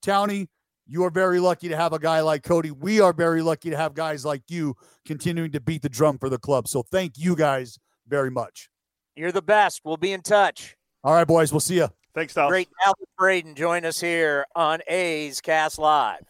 Townie, 0.04 0.48
you 0.86 1.04
are 1.04 1.10
very 1.10 1.40
lucky 1.40 1.68
to 1.68 1.76
have 1.76 1.92
a 1.92 1.98
guy 1.98 2.20
like 2.20 2.42
Cody. 2.42 2.70
We 2.70 3.00
are 3.00 3.12
very 3.12 3.42
lucky 3.42 3.70
to 3.70 3.76
have 3.76 3.94
guys 3.94 4.24
like 4.24 4.42
you 4.48 4.74
continuing 5.04 5.52
to 5.52 5.60
beat 5.60 5.82
the 5.82 5.88
drum 5.88 6.18
for 6.18 6.28
the 6.28 6.38
club. 6.38 6.68
So 6.68 6.82
thank 6.82 7.16
you 7.16 7.36
guys 7.36 7.78
very 8.08 8.30
much. 8.30 8.68
You're 9.14 9.32
the 9.32 9.42
best. 9.42 9.82
We'll 9.84 9.96
be 9.96 10.12
in 10.12 10.22
touch. 10.22 10.76
All 11.04 11.14
right, 11.14 11.26
boys. 11.26 11.52
We'll 11.52 11.60
see 11.60 11.76
you. 11.76 11.88
Thanks, 12.14 12.34
Tom. 12.34 12.48
Great 12.48 12.68
Dallas 12.82 12.96
Braden 13.16 13.54
join 13.54 13.84
us 13.84 14.00
here 14.00 14.46
on 14.54 14.80
A's 14.86 15.40
Cast 15.40 15.78
Live. 15.78 16.24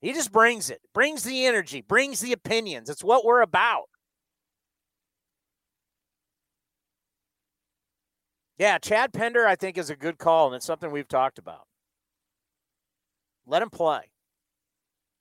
He 0.00 0.12
just 0.12 0.32
brings 0.32 0.70
it, 0.70 0.80
brings 0.94 1.24
the 1.24 1.46
energy, 1.46 1.80
brings 1.80 2.20
the 2.20 2.32
opinions. 2.32 2.88
It's 2.88 3.04
what 3.04 3.24
we're 3.24 3.40
about. 3.40 3.88
Yeah, 8.58 8.78
Chad 8.78 9.12
Pinder, 9.12 9.46
I 9.46 9.56
think, 9.56 9.76
is 9.76 9.90
a 9.90 9.96
good 9.96 10.18
call, 10.18 10.46
and 10.46 10.56
it's 10.56 10.64
something 10.64 10.90
we've 10.90 11.08
talked 11.08 11.38
about. 11.38 11.66
Let 13.46 13.62
him 13.62 13.70
play. 13.70 14.10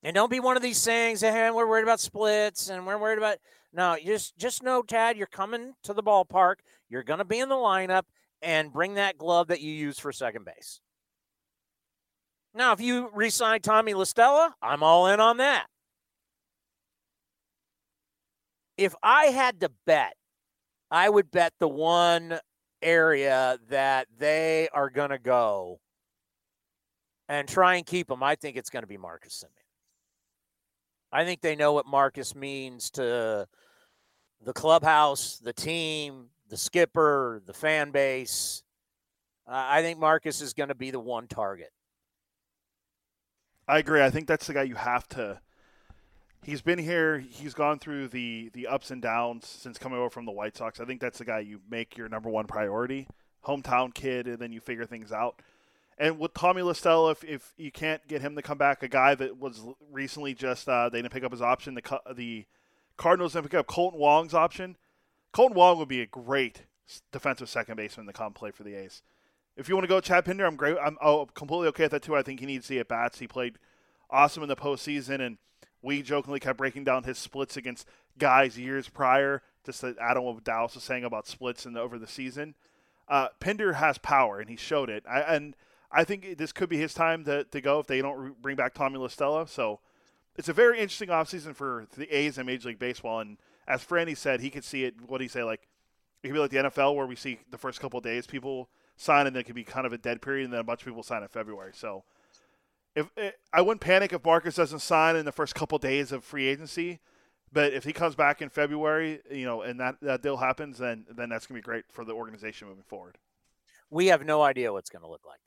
And 0.04 0.14
don't 0.14 0.30
be 0.30 0.40
one 0.40 0.56
of 0.56 0.64
these 0.64 0.78
sayings, 0.78 1.22
hey, 1.22 1.50
we're 1.50 1.68
worried 1.68 1.84
about 1.84 2.00
splits 2.00 2.70
and 2.70 2.86
we're 2.86 3.00
worried 3.00 3.18
about 3.18 3.38
no, 3.74 3.98
just 4.04 4.38
just 4.38 4.62
know, 4.62 4.84
Tad, 4.84 5.18
you're 5.18 5.26
coming 5.26 5.74
to 5.82 5.94
the 5.94 6.04
ballpark. 6.04 6.58
You're 6.90 7.04
gonna 7.04 7.26
be 7.26 7.40
in 7.40 7.50
the 7.50 7.56
lineup 7.56 8.04
and 8.42 8.72
bring 8.72 8.94
that 8.94 9.18
glove 9.18 9.48
that 9.48 9.62
you 9.62 9.72
use 9.72 9.98
for 9.98 10.12
second 10.12 10.46
base. 10.46 10.80
Now, 12.54 12.72
if 12.72 12.80
you 12.80 13.10
re-sign 13.14 13.62
Tommy 13.62 13.96
La 13.96 14.04
Stella, 14.04 14.56
I'm 14.62 14.84
all 14.84 15.08
in 15.08 15.20
on 15.20 15.38
that. 15.38 15.66
If 18.78 18.94
I 19.02 19.26
had 19.26 19.60
to 19.62 19.72
bet, 19.88 20.14
I 20.92 21.10
would 21.10 21.32
bet 21.32 21.54
the 21.60 21.68
one 21.68 22.40
area 22.86 23.58
that 23.70 24.08
they 24.18 24.70
are 24.74 24.90
going 24.90 25.10
to 25.10 25.20
go 25.20 25.80
and 27.28 27.48
try 27.48 27.76
and 27.76 27.86
keep 27.86 28.10
him. 28.10 28.22
I 28.22 28.36
think 28.36 28.56
it's 28.56 28.70
going 28.70 28.84
to 28.84 28.88
be 28.88 28.98
Marcus 28.98 29.44
Semien. 29.44 29.64
I 31.12 31.26
think 31.26 31.42
they 31.42 31.56
know 31.56 31.74
what 31.74 31.88
Marcus 31.88 32.36
means 32.36 32.92
to 32.92 33.48
the 34.44 34.54
clubhouse, 34.54 35.38
the 35.38 35.54
team, 35.54 36.28
the 36.50 36.58
skipper, 36.58 37.42
the 37.46 37.54
fan 37.54 37.92
base. 37.92 38.64
Uh, 39.48 39.66
I 39.68 39.82
think 39.82 40.00
Marcus 40.00 40.42
is 40.42 40.54
going 40.54 40.70
to 40.70 40.76
be 40.76 40.92
the 40.92 41.00
one 41.00 41.28
target. 41.28 41.72
I 43.68 43.80
agree. 43.80 44.04
I 44.04 44.10
think 44.10 44.28
that's 44.28 44.48
the 44.48 44.54
guy 44.54 44.64
you 44.64 44.76
have 44.76 45.08
to. 45.10 45.40
He's 46.46 46.62
been 46.62 46.78
here. 46.78 47.18
He's 47.18 47.56
gone 47.56 47.80
through 47.80 48.10
the 48.10 48.52
the 48.54 48.68
ups 48.68 48.92
and 48.92 49.02
downs 49.02 49.48
since 49.48 49.80
coming 49.80 49.98
over 49.98 50.12
from 50.12 50.26
the 50.26 50.32
White 50.32 50.56
Sox. 50.56 50.80
I 50.80 50.86
think 50.86 51.02
that's 51.02 51.18
the 51.18 51.26
guy 51.26 51.40
you 51.40 51.60
make 51.72 51.98
your 51.98 52.08
number 52.08 52.30
one 52.30 52.46
priority. 52.46 53.08
Hometown 53.48 53.92
kid, 53.92 54.28
and 54.28 54.38
then 54.38 54.52
you 54.52 54.60
figure 54.60 54.86
things 54.86 55.12
out. 55.12 55.42
And 55.98 56.20
with 56.20 56.36
Tommy 56.36 56.62
La 56.62 56.74
Stella, 56.74 57.12
if, 57.12 57.24
if 57.24 57.54
you 57.58 57.72
can't 57.72 58.08
get 58.08 58.22
him 58.22 58.36
to 58.36 58.44
come 58.44 58.60
back, 58.60 58.84
a 58.84 58.88
guy 58.88 59.16
that 59.16 59.40
was 59.40 59.60
recently 59.92 60.36
just 60.36 60.70
uh, 60.70 60.88
they 60.88 61.02
didn't 61.02 61.14
pick 61.14 61.24
up 61.24 61.32
his 61.32 61.42
option. 61.42 61.74
The 61.74 62.00
the 62.14 62.46
Cardinals 62.96 63.34
didn't 63.34 63.46
pick 63.46 63.56
up 63.56 63.66
Kolten 63.66 63.96
Wong's 63.96 64.36
option. 64.36 64.78
Kolten 65.34 65.56
Wong 65.56 65.80
would 65.80 65.88
be 65.88 66.02
a 66.02 66.06
great 66.06 66.62
defensive 67.12 67.50
second 67.50 67.78
baseman 67.78 68.06
to 68.06 68.14
come 68.14 68.34
play 68.34 68.52
for 68.52 68.62
the 68.62 68.76
A's. 68.76 69.02
If 69.58 69.68
you 69.68 69.74
want 69.74 69.86
to 69.86 69.90
go 69.90 70.00
Chad 70.00 70.26
Pinder, 70.26 70.46
I'm 70.46 70.58
great. 70.58 70.78
I'm 70.80 71.00
oh, 71.02 71.26
completely 71.26 71.70
okay 71.70 71.86
with 71.86 71.94
that 71.94 72.04
too. 72.04 72.16
I 72.16 72.22
think 72.22 72.40
he 72.40 72.46
needs 72.46 72.68
the 72.68 72.78
at 72.78 72.88
bats. 72.88 73.18
He 73.18 73.28
played 73.28 73.58
awesome 74.12 74.44
in 74.44 74.50
the 74.50 74.56
postseason, 74.56 75.26
and 75.26 75.40
we 75.86 76.02
jokingly 76.02 76.40
kept 76.40 76.58
breaking 76.58 76.84
down 76.84 77.04
his 77.04 77.18
splits 77.18 77.56
against 77.56 77.88
guys 78.18 78.58
years 78.58 78.90
prior. 78.90 79.42
Just 79.66 79.82
that 79.82 79.98
Adam 80.00 80.26
of 80.26 80.44
Dallas 80.44 80.76
was 80.76 80.84
saying 80.84 81.04
about 81.04 81.28
splits 81.28 81.64
the, 81.64 81.80
over 81.80 81.98
the 81.98 82.08
season. 82.08 82.56
Uh, 83.08 83.30
Pinder 83.40 83.74
has 83.74 83.98
power, 83.98 84.40
and 84.40 84.50
he 84.50 84.56
showed 84.56 84.90
it. 84.90 85.04
I, 85.10 85.22
and 85.22 85.56
I 85.92 86.04
think 86.04 86.38
this 86.38 86.52
could 86.52 86.70
be 86.70 86.78
his 86.78 86.94
time 86.94 87.24
to, 87.26 87.44
to 87.46 87.62
go 87.62 87.80
if 87.80 87.88
they 87.88 88.02
don't 88.02 88.18
re- 88.18 88.32
bring 88.42 88.56
back 88.56 88.74
Tommy 88.74 88.98
La 88.98 89.08
Stella. 89.08 89.48
So 89.48 89.80
it's 90.36 90.50
a 90.50 90.54
very 90.54 90.80
interesting 90.80 91.10
offseason 91.10 91.56
for 91.56 91.88
the 91.96 92.10
A's 92.16 92.38
and 92.38 92.48
Major 92.48 92.70
League 92.70 92.80
Baseball. 92.80 93.20
And 93.20 93.38
as 93.68 93.84
Franny 93.84 94.18
said, 94.18 94.42
he 94.42 94.50
could 94.50 94.64
see 94.64 94.86
it. 94.86 94.96
What 95.08 95.20
do 95.20 95.24
he 95.24 95.28
say? 95.28 95.44
Like 95.44 95.68
it 96.24 96.28
could 96.28 96.34
be 96.34 96.40
like 96.40 96.52
the 96.52 96.58
NFL, 96.58 96.96
where 96.96 97.06
we 97.06 97.16
see 97.16 97.40
the 97.52 97.58
first 97.58 97.80
couple 97.80 98.02
days 98.02 98.26
people 98.26 98.70
sign, 98.98 99.28
and 99.28 99.36
then 99.36 99.42
it 99.42 99.46
could 99.46 99.56
be 99.56 99.64
kind 99.64 99.86
of 99.86 99.94
a 99.94 99.98
dead 99.98 100.22
period, 100.22 100.46
and 100.46 100.54
then 100.54 100.62
a 100.62 100.64
bunch 100.64 100.82
of 100.82 100.88
people 100.88 101.04
sign 101.04 101.22
in 101.22 101.28
February. 101.28 101.72
So 101.76 102.04
if 102.96 103.10
eh, 103.18 103.32
I 103.54 103.62
wouldn't 103.62 103.82
panic 103.82 104.14
if 104.14 104.24
Marcus 104.26 104.56
doesn't 104.56 104.80
sign 104.80 105.16
in 105.16 105.26
the 105.26 105.32
first 105.32 105.56
couple 105.56 105.78
days 105.78 106.12
of 106.12 106.24
free 106.24 106.48
agency, 106.48 107.00
but 107.52 107.74
if 107.74 107.84
he 107.84 107.94
comes 107.94 108.16
back 108.16 108.42
in 108.42 108.50
February, 108.50 109.22
you 109.32 109.46
know, 109.46 109.62
and 109.62 109.80
that 109.80 109.96
that 110.02 110.22
deal 110.22 110.38
happens, 110.38 110.78
then 110.80 111.06
then 111.10 111.30
that's 111.30 111.48
gonna 111.48 111.58
be 111.60 111.64
great 111.64 111.86
for 111.92 112.06
the 112.06 112.14
organization 112.14 112.68
moving 112.68 112.84
forward. 112.84 113.18
We 113.90 114.08
have 114.08 114.26
no 114.26 114.42
idea 114.44 114.74
what's 114.74 114.90
going 114.90 115.04
to 115.04 115.10
look 115.10 115.26
like. 115.26 115.40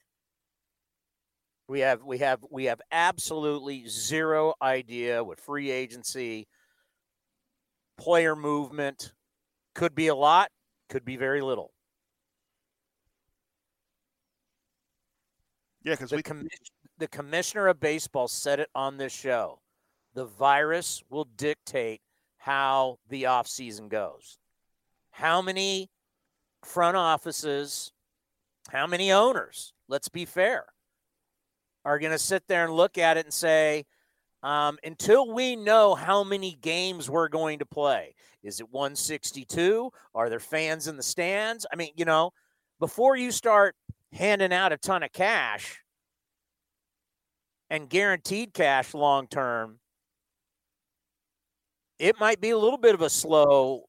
We 1.68 1.80
have 1.80 2.02
we 2.02 2.18
have 2.18 2.40
we 2.50 2.64
have 2.64 2.80
absolutely 2.90 3.86
zero 3.88 4.54
idea 4.62 5.22
what 5.22 5.38
free 5.38 5.70
agency, 5.70 6.48
player 7.98 8.34
movement 8.34 9.12
could 9.74 9.94
be 9.94 10.08
a 10.08 10.14
lot, 10.14 10.50
could 10.88 11.04
be 11.04 11.16
very 11.16 11.42
little. 11.42 11.72
Yeah, 15.82 15.94
because 15.94 16.12
we 16.12 16.22
commission, 16.22 16.48
the 16.98 17.08
commissioner 17.08 17.68
of 17.68 17.80
baseball 17.80 18.28
said 18.28 18.60
it 18.60 18.68
on 18.74 18.96
this 18.96 19.12
show. 19.12 19.60
The 20.14 20.24
virus 20.24 21.02
will 21.08 21.28
dictate 21.36 22.00
how 22.38 22.98
the 23.08 23.24
offseason 23.24 23.88
goes. 23.88 24.38
How 25.10 25.42
many 25.42 25.90
front 26.64 26.96
offices, 26.96 27.92
how 28.70 28.86
many 28.86 29.12
owners, 29.12 29.72
let's 29.88 30.08
be 30.08 30.24
fair, 30.24 30.66
are 31.84 31.98
going 31.98 32.12
to 32.12 32.18
sit 32.18 32.44
there 32.48 32.64
and 32.64 32.74
look 32.74 32.98
at 32.98 33.16
it 33.16 33.26
and 33.26 33.32
say, 33.32 33.86
um, 34.42 34.78
until 34.84 35.32
we 35.32 35.56
know 35.56 35.94
how 35.94 36.22
many 36.22 36.56
games 36.60 37.10
we're 37.10 37.28
going 37.28 37.58
to 37.58 37.66
play, 37.66 38.14
is 38.42 38.60
it 38.60 38.70
162? 38.70 39.90
Are 40.14 40.28
there 40.28 40.40
fans 40.40 40.86
in 40.86 40.96
the 40.96 41.02
stands? 41.02 41.66
I 41.72 41.76
mean, 41.76 41.90
you 41.96 42.04
know, 42.04 42.30
before 42.78 43.16
you 43.16 43.32
start 43.32 43.74
handing 44.12 44.52
out 44.52 44.72
a 44.72 44.76
ton 44.76 45.02
of 45.02 45.12
cash 45.12 45.80
and 47.70 47.88
guaranteed 47.88 48.54
cash 48.54 48.94
long 48.94 49.26
term, 49.26 49.78
it 51.98 52.18
might 52.20 52.40
be 52.40 52.50
a 52.50 52.58
little 52.58 52.78
bit 52.78 52.94
of 52.94 53.02
a 53.02 53.10
slow 53.10 53.84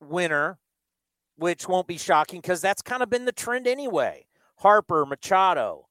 winner, 0.00 0.58
which 1.36 1.66
won't 1.68 1.86
be 1.86 1.98
shocking 1.98 2.40
because 2.40 2.60
that's 2.60 2.82
kind 2.82 3.02
of 3.02 3.10
been 3.10 3.24
the 3.24 3.32
trend 3.32 3.66
anyway. 3.66 4.26
Harper, 4.56 5.04
Machado, 5.06 5.88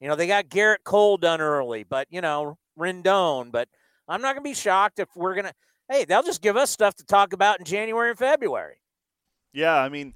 you 0.00 0.08
know, 0.08 0.16
they 0.16 0.26
got 0.26 0.48
Gerrit 0.48 0.84
Cole 0.84 1.16
done 1.16 1.40
early, 1.40 1.84
but, 1.84 2.06
you 2.10 2.20
know, 2.20 2.58
Rendon. 2.78 3.50
But 3.50 3.68
I'm 4.08 4.20
not 4.20 4.34
going 4.34 4.44
to 4.44 4.50
be 4.50 4.54
shocked 4.54 4.98
if 4.98 5.08
we're 5.16 5.34
going 5.34 5.46
to, 5.46 5.54
hey, 5.90 6.04
they'll 6.04 6.22
just 6.22 6.42
give 6.42 6.56
us 6.56 6.70
stuff 6.70 6.94
to 6.96 7.04
talk 7.04 7.32
about 7.32 7.58
in 7.58 7.64
January 7.64 8.10
and 8.10 8.18
February. 8.18 8.76
Yeah, 9.52 9.76
I 9.76 9.88
mean, 9.88 10.14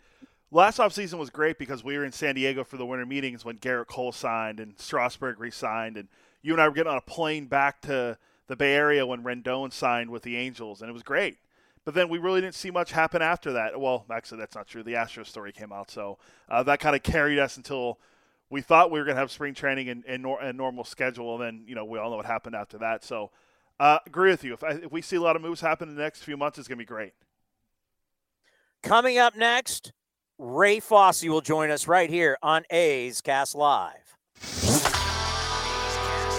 last 0.50 0.78
offseason 0.78 1.18
was 1.18 1.30
great 1.30 1.58
because 1.58 1.84
we 1.84 1.96
were 1.96 2.04
in 2.04 2.12
San 2.12 2.34
Diego 2.34 2.64
for 2.64 2.76
the 2.76 2.86
winter 2.86 3.06
meetings 3.06 3.44
when 3.44 3.58
Gerrit 3.58 3.86
Cole 3.86 4.12
signed 4.12 4.60
and 4.60 4.78
Strasburg 4.78 5.38
re-signed, 5.38 5.96
and 5.96 6.08
you 6.42 6.52
and 6.52 6.60
I 6.60 6.68
were 6.68 6.74
getting 6.74 6.90
on 6.90 6.98
a 6.98 7.02
plane 7.02 7.46
back 7.46 7.80
to 7.82 8.18
the 8.46 8.56
Bay 8.56 8.74
Area 8.74 9.06
when 9.06 9.22
Rendon 9.22 9.72
signed 9.72 10.10
with 10.10 10.22
the 10.22 10.36
Angels, 10.36 10.80
and 10.80 10.90
it 10.90 10.92
was 10.92 11.02
great. 11.02 11.38
But 11.84 11.94
then 11.94 12.08
we 12.08 12.18
really 12.18 12.40
didn't 12.40 12.54
see 12.54 12.70
much 12.70 12.92
happen 12.92 13.22
after 13.22 13.52
that. 13.52 13.80
Well, 13.80 14.04
actually, 14.10 14.38
that's 14.38 14.54
not 14.54 14.66
true. 14.66 14.82
The 14.82 14.94
Astros 14.94 15.26
story 15.26 15.52
came 15.52 15.72
out, 15.72 15.90
so 15.90 16.18
uh, 16.48 16.62
that 16.64 16.80
kind 16.80 16.94
of 16.94 17.02
carried 17.02 17.38
us 17.38 17.56
until 17.56 17.98
we 18.50 18.60
thought 18.60 18.90
we 18.90 18.98
were 18.98 19.04
going 19.04 19.14
to 19.14 19.20
have 19.20 19.30
spring 19.30 19.54
training 19.54 19.88
and, 19.88 20.04
and, 20.06 20.22
nor- 20.22 20.42
and, 20.42 20.58
normal 20.58 20.84
schedule, 20.84 21.34
and 21.36 21.42
then 21.42 21.64
you 21.66 21.74
know 21.74 21.84
we 21.84 21.98
all 21.98 22.10
know 22.10 22.16
what 22.16 22.26
happened 22.26 22.54
after 22.54 22.76
that. 22.78 23.04
So, 23.04 23.30
uh, 23.78 23.98
agree 24.06 24.30
with 24.30 24.44
you. 24.44 24.52
If, 24.52 24.64
I, 24.64 24.70
if 24.70 24.92
we 24.92 25.00
see 25.00 25.16
a 25.16 25.20
lot 25.20 25.36
of 25.36 25.42
moves 25.42 25.60
happen 25.60 25.88
in 25.88 25.94
the 25.94 26.02
next 26.02 26.22
few 26.22 26.36
months, 26.36 26.58
it's 26.58 26.68
going 26.68 26.76
to 26.76 26.82
be 26.82 26.86
great. 26.86 27.12
Coming 28.82 29.16
up 29.16 29.36
next, 29.36 29.92
Ray 30.42 30.80
Fosse 30.80 31.24
will 31.24 31.42
join 31.42 31.70
us 31.70 31.86
right 31.86 32.08
here 32.08 32.38
on 32.42 32.64
A's 32.70 33.20
Cast 33.20 33.54
Live. 33.54 34.16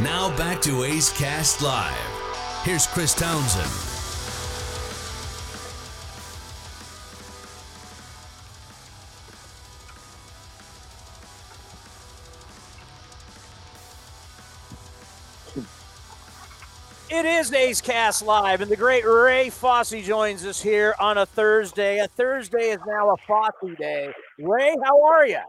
Now 0.02 0.36
back 0.36 0.60
to 0.64 0.84
A's 0.86 1.12
Cast 1.12 1.62
Live. 1.62 1.96
Here's 2.64 2.88
Chris 2.88 3.14
Townsend. 3.14 3.91
It 17.14 17.26
is 17.26 17.52
A's 17.52 17.82
Cast 17.82 18.24
Live, 18.26 18.62
and 18.62 18.72
the 18.72 18.78
great 18.78 19.06
Ray 19.06 19.50
Fosse 19.50 20.02
joins 20.02 20.46
us 20.46 20.62
here 20.62 20.96
on 20.98 21.18
a 21.18 21.26
Thursday. 21.26 22.00
A 22.00 22.08
Thursday 22.08 22.70
is 22.70 22.80
now 22.88 23.10
a 23.10 23.18
Fosse 23.28 23.76
day. 23.78 24.08
Ray, 24.40 24.78
how 24.82 25.04
are 25.04 25.28
you? 25.28 25.42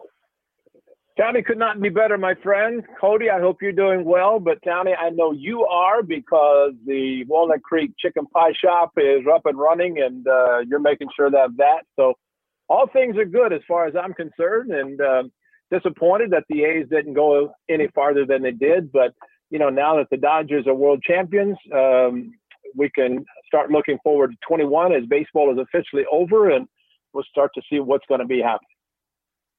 Tony 1.16 1.40
could 1.40 1.58
not 1.58 1.80
be 1.80 1.88
better, 1.88 2.18
my 2.18 2.34
friend. 2.42 2.82
Cody, 3.00 3.30
I 3.30 3.38
hope 3.38 3.62
you're 3.62 3.70
doing 3.70 4.04
well. 4.04 4.40
But 4.40 4.58
Tony, 4.64 4.90
I 4.92 5.10
know 5.10 5.30
you 5.30 5.64
are 5.64 6.02
because 6.02 6.72
the 6.84 7.24
Walnut 7.28 7.62
Creek 7.62 7.92
Chicken 7.96 8.26
Pie 8.26 8.54
Shop 8.60 8.90
is 8.96 9.22
up 9.32 9.42
and 9.44 9.56
running, 9.56 10.02
and 10.02 10.26
uh, 10.26 10.58
you're 10.66 10.80
making 10.80 11.10
sure 11.14 11.30
that 11.30 11.50
that. 11.58 11.84
So 11.94 12.14
all 12.68 12.88
things 12.92 13.16
are 13.16 13.24
good 13.24 13.52
as 13.52 13.60
far 13.68 13.86
as 13.86 13.94
I'm 13.94 14.14
concerned, 14.14 14.72
and 14.72 15.00
um, 15.00 15.32
disappointed 15.70 16.32
that 16.32 16.42
the 16.48 16.64
A's 16.64 16.88
didn't 16.90 17.14
go 17.14 17.54
any 17.70 17.86
farther 17.94 18.26
than 18.26 18.42
they 18.42 18.50
did, 18.50 18.90
but 18.90 19.14
you 19.52 19.58
know, 19.58 19.68
now 19.68 19.96
that 19.98 20.08
the 20.10 20.16
Dodgers 20.16 20.66
are 20.66 20.74
world 20.74 21.02
champions, 21.06 21.58
um, 21.74 22.32
we 22.74 22.88
can 22.88 23.22
start 23.46 23.70
looking 23.70 23.98
forward 24.02 24.30
to 24.30 24.36
21 24.48 24.94
as 24.94 25.04
baseball 25.04 25.52
is 25.52 25.58
officially 25.58 26.04
over, 26.10 26.50
and 26.50 26.66
we'll 27.12 27.22
start 27.30 27.50
to 27.54 27.62
see 27.68 27.78
what's 27.78 28.06
going 28.08 28.20
to 28.20 28.26
be 28.26 28.40
happening. 28.40 28.68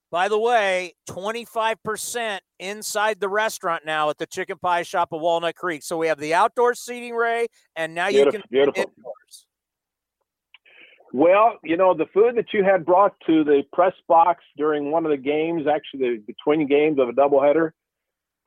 By 0.09 0.29
the 0.29 0.39
way, 0.39 0.95
25% 1.07 2.39
inside 2.59 3.19
the 3.19 3.29
restaurant 3.29 3.85
now 3.85 4.09
at 4.09 4.17
the 4.17 4.25
chicken 4.25 4.57
pie 4.57 4.81
shop 4.81 5.09
of 5.11 5.21
Walnut 5.21 5.55
Creek. 5.55 5.83
So 5.83 5.97
we 5.97 6.07
have 6.07 6.19
the 6.19 6.33
outdoor 6.33 6.73
seating, 6.73 7.13
Ray, 7.13 7.47
and 7.75 7.93
now 7.93 8.09
Beautiful, 8.09 8.25
you 8.25 8.31
can 8.31 8.41
beautiful. 8.49 8.83
indoors. 8.97 9.45
Well, 11.13 11.59
you 11.63 11.77
know, 11.77 11.93
the 11.93 12.07
food 12.11 12.35
that 12.37 12.47
you 12.51 12.63
had 12.63 12.83
brought 12.83 13.13
to 13.27 13.43
the 13.43 13.61
press 13.71 13.93
box 14.07 14.43
during 14.57 14.89
one 14.89 15.05
of 15.05 15.11
the 15.11 15.17
games, 15.17 15.67
actually 15.67 15.99
the 15.99 16.23
between 16.25 16.67
games 16.67 16.97
of 16.99 17.09
a 17.09 17.11
doubleheader, 17.11 17.73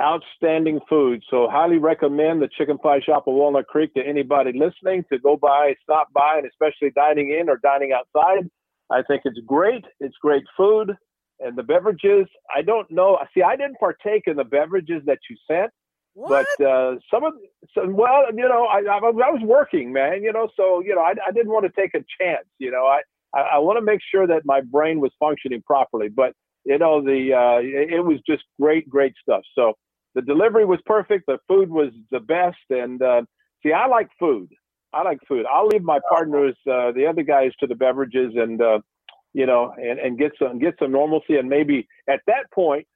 outstanding 0.01 0.81
food. 0.89 1.23
So 1.31 1.49
highly 1.51 1.79
recommend 1.79 2.43
the 2.43 2.49
chicken 2.57 2.79
pie 2.79 3.01
shop 3.01 3.27
of 3.27 3.35
Walnut 3.35 3.67
Creek 3.67 3.95
to 3.95 4.07
anybody 4.07 4.53
listening 4.53 5.05
to 5.11 5.19
go 5.19 5.37
by, 5.37 5.75
stop 5.83 6.13
by, 6.13 6.39
and 6.39 6.47
especially 6.47 6.91
dining 6.95 7.37
in 7.39 7.49
or 7.49 7.59
dining 7.63 7.93
outside. 7.93 8.49
I 8.91 9.03
think 9.03 9.23
it's 9.25 9.41
great. 9.47 9.85
It's 10.01 10.17
great 10.21 10.45
food. 10.57 10.97
And 11.41 11.57
the 11.57 11.63
beverages, 11.63 12.27
I 12.55 12.63
don't 12.63 12.91
know. 12.91 13.19
See, 13.35 13.43
I 13.43 13.57
didn't 13.57 13.79
partake 13.79 14.23
in 14.27 14.37
the 14.37 14.45
beverages 14.45 15.03
that 15.07 15.19
you 15.29 15.37
sent. 15.51 15.71
What? 16.15 16.47
But 16.59 16.67
uh, 16.67 16.95
some 17.13 17.25
of 17.25 17.35
some, 17.77 17.95
well, 17.95 18.25
you 18.35 18.49
know, 18.49 18.65
I, 18.65 18.79
I, 18.79 18.97
I 18.97 19.31
was 19.31 19.43
working, 19.45 19.93
man. 19.93 20.23
You 20.23 20.33
know, 20.33 20.49
so 20.57 20.81
you 20.81 20.95
know, 20.95 21.03
I, 21.03 21.13
I 21.27 21.31
didn't 21.31 21.53
want 21.53 21.67
to 21.67 21.81
take 21.81 21.93
a 21.95 22.03
chance. 22.19 22.47
You 22.59 22.71
know, 22.71 22.87
I 22.87 23.03
I, 23.35 23.57
I 23.57 23.59
want 23.59 23.77
to 23.77 23.85
make 23.85 24.01
sure 24.11 24.27
that 24.27 24.47
my 24.47 24.63
brain 24.63 25.01
was 25.01 25.13
functioning 25.21 25.63
properly. 25.67 26.09
But 26.09 26.33
you 26.65 26.79
know, 26.79 27.03
the 27.03 27.35
uh, 27.35 27.59
it, 27.59 27.93
it 27.97 28.01
was 28.01 28.19
just 28.27 28.45
great, 28.59 28.89
great 28.89 29.13
stuff. 29.21 29.43
So 29.55 29.75
the 30.17 30.23
delivery 30.23 30.65
was 30.65 30.81
perfect. 30.87 31.27
The 31.27 31.39
food 31.47 31.71
was 31.71 31.93
the 32.11 32.21
best. 32.21 32.57
And 32.71 33.01
uh, 33.01 33.23
see, 33.63 33.73
I 33.73 33.87
like 33.87 34.09
food. 34.19 34.49
I 34.93 35.03
like 35.03 35.19
food. 35.29 35.45
I'll 35.53 35.67
leave 35.67 35.83
my 35.83 36.01
partners, 36.09 36.57
uh, 36.67 36.91
the 36.93 37.07
other 37.07 37.23
guys, 37.23 37.53
to 37.61 37.67
the 37.67 37.75
beverages, 37.75 38.33
and 38.35 38.61
uh, 38.63 38.81
you 39.35 39.45
know, 39.45 39.75
and, 39.77 39.99
and 39.99 40.19
get 40.19 40.33
some 40.39 40.59
get 40.59 40.75
some 40.79 40.91
normalcy. 40.91 41.37
And 41.37 41.51
maybe 41.51 41.87
at 42.09 42.21
that 42.27 42.51
point, 42.53 42.87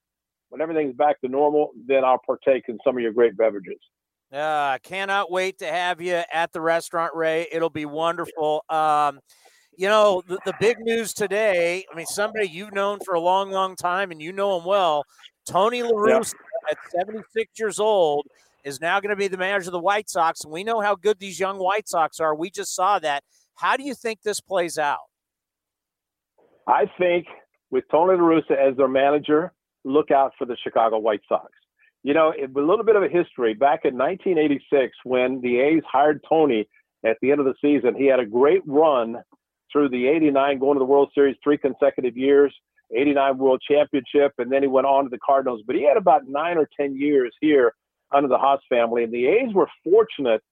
when 0.48 0.62
everything's 0.62 0.96
back 0.96 1.20
to 1.20 1.28
normal, 1.28 1.72
then 1.86 2.04
I'll 2.04 2.22
partake 2.24 2.64
in 2.68 2.78
some 2.84 2.96
of 2.96 3.02
your 3.02 3.12
great 3.12 3.36
beverages. 3.36 3.78
Uh, 4.32 4.78
cannot 4.82 5.30
wait 5.30 5.58
to 5.58 5.66
have 5.66 6.00
you 6.00 6.22
at 6.32 6.52
the 6.52 6.60
restaurant, 6.60 7.14
Ray. 7.14 7.48
It'll 7.52 7.68
be 7.68 7.84
wonderful. 7.84 8.64
Um, 8.70 9.20
you 9.76 9.88
know, 9.88 10.22
the, 10.26 10.38
the 10.46 10.54
big 10.58 10.78
news 10.80 11.12
today, 11.12 11.84
I 11.92 11.96
mean, 11.96 12.06
somebody 12.06 12.48
you've 12.48 12.72
known 12.72 13.00
for 13.04 13.14
a 13.14 13.20
long, 13.20 13.50
long 13.50 13.76
time 13.76 14.10
and 14.10 14.22
you 14.22 14.32
know 14.32 14.58
him 14.58 14.64
well, 14.64 15.04
Tony 15.46 15.82
La 15.82 15.90
Russa 15.90 16.34
at 16.70 16.78
76 16.90 17.58
years 17.58 17.78
old 17.78 18.26
is 18.64 18.80
now 18.80 19.00
going 19.00 19.10
to 19.10 19.16
be 19.16 19.28
the 19.28 19.38
manager 19.38 19.68
of 19.68 19.72
the 19.72 19.80
White 19.80 20.08
Sox. 20.08 20.44
And 20.44 20.52
we 20.52 20.64
know 20.64 20.80
how 20.80 20.94
good 20.94 21.18
these 21.18 21.40
young 21.40 21.58
White 21.58 21.88
Sox 21.88 22.20
are. 22.20 22.34
We 22.34 22.50
just 22.50 22.74
saw 22.74 22.98
that. 22.98 23.24
How 23.54 23.76
do 23.76 23.82
you 23.82 23.94
think 23.94 24.22
this 24.22 24.40
plays 24.40 24.78
out? 24.78 24.98
I 26.66 26.86
think 26.98 27.26
with 27.70 27.84
Tony 27.90 28.16
La 28.16 28.22
Russa 28.22 28.52
as 28.52 28.76
their 28.76 28.88
manager, 28.88 29.52
look 29.84 30.10
out 30.10 30.32
for 30.38 30.46
the 30.46 30.56
Chicago 30.62 30.98
White 30.98 31.22
Sox. 31.28 31.50
You 32.02 32.14
know, 32.14 32.32
a 32.32 32.60
little 32.60 32.84
bit 32.84 32.96
of 32.96 33.02
a 33.02 33.08
history. 33.08 33.54
Back 33.54 33.80
in 33.84 33.96
1986, 33.96 34.96
when 35.04 35.40
the 35.42 35.60
A's 35.60 35.82
hired 35.90 36.24
Tony 36.28 36.68
at 37.04 37.16
the 37.20 37.30
end 37.30 37.40
of 37.40 37.46
the 37.46 37.54
season, 37.60 37.94
he 37.94 38.06
had 38.06 38.20
a 38.20 38.26
great 38.26 38.62
run 38.66 39.16
through 39.72 39.90
the 39.90 40.06
89, 40.06 40.58
going 40.58 40.74
to 40.76 40.78
the 40.78 40.84
World 40.84 41.10
Series 41.14 41.36
three 41.42 41.58
consecutive 41.58 42.16
years, 42.16 42.54
89 42.96 43.38
World 43.38 43.62
Championship, 43.66 44.32
and 44.38 44.50
then 44.50 44.62
he 44.62 44.68
went 44.68 44.86
on 44.86 45.04
to 45.04 45.10
the 45.10 45.18
Cardinals. 45.24 45.62
But 45.66 45.76
he 45.76 45.86
had 45.86 45.96
about 45.96 46.22
nine 46.26 46.56
or 46.58 46.68
10 46.78 46.96
years 46.96 47.34
here 47.40 47.72
under 48.12 48.28
the 48.28 48.38
Haas 48.38 48.60
family. 48.68 49.04
And 49.04 49.12
the 49.12 49.26
A's 49.26 49.54
were 49.54 49.68
fortunate 49.84 50.42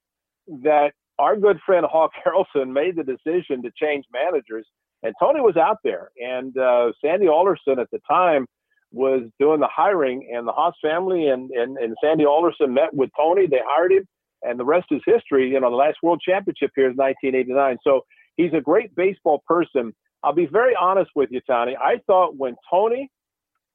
that 0.63 0.93
our 1.19 1.37
good 1.37 1.59
friend 1.67 1.85
Hawk 1.91 2.13
Harrelson 2.25 2.73
made 2.73 2.97
the 2.97 3.05
decision 3.05 3.63
to 3.63 3.71
change 3.81 4.05
managers. 4.13 4.67
And 5.03 5.15
Tony 5.21 5.41
was 5.41 5.57
out 5.57 5.79
there. 5.85 6.11
And 6.17 6.57
uh, 6.57 6.93
Sandy 7.05 7.29
Alderson 7.29 7.79
at 7.79 7.91
the 7.91 8.01
time 8.09 8.47
was 8.91 9.23
doing 9.39 9.61
the 9.61 9.69
hiring, 9.71 10.31
and 10.35 10.49
the 10.49 10.53
Haas 10.53 10.75
family 10.83 11.29
and, 11.29 11.51
and, 11.51 11.77
and 11.77 11.95
Sandy 12.03 12.25
Alderson 12.25 12.73
met 12.73 12.95
with 12.95 13.11
Tony. 13.19 13.47
They 13.47 13.61
hired 13.63 13.93
him, 13.93 14.07
and 14.43 14.59
the 14.59 14.65
rest 14.65 14.87
is 14.91 15.03
history. 15.05 15.51
You 15.51 15.61
know, 15.61 15.71
the 15.71 15.77
last 15.77 15.99
World 16.03 16.23
Championship 16.27 16.71
here 16.75 16.91
is 16.91 16.97
1989. 16.97 17.77
So 17.85 18.03
he's 18.37 18.53
a 18.55 18.63
great 18.63 18.95
baseball 18.95 19.43
person. 19.47 19.93
I'll 20.23 20.35
be 20.35 20.47
very 20.47 20.75
honest 20.79 21.11
with 21.15 21.31
you, 21.31 21.41
Tony. 21.47 21.77
I 21.77 22.01
thought 22.07 22.37
when 22.37 22.57
Tony, 22.71 23.11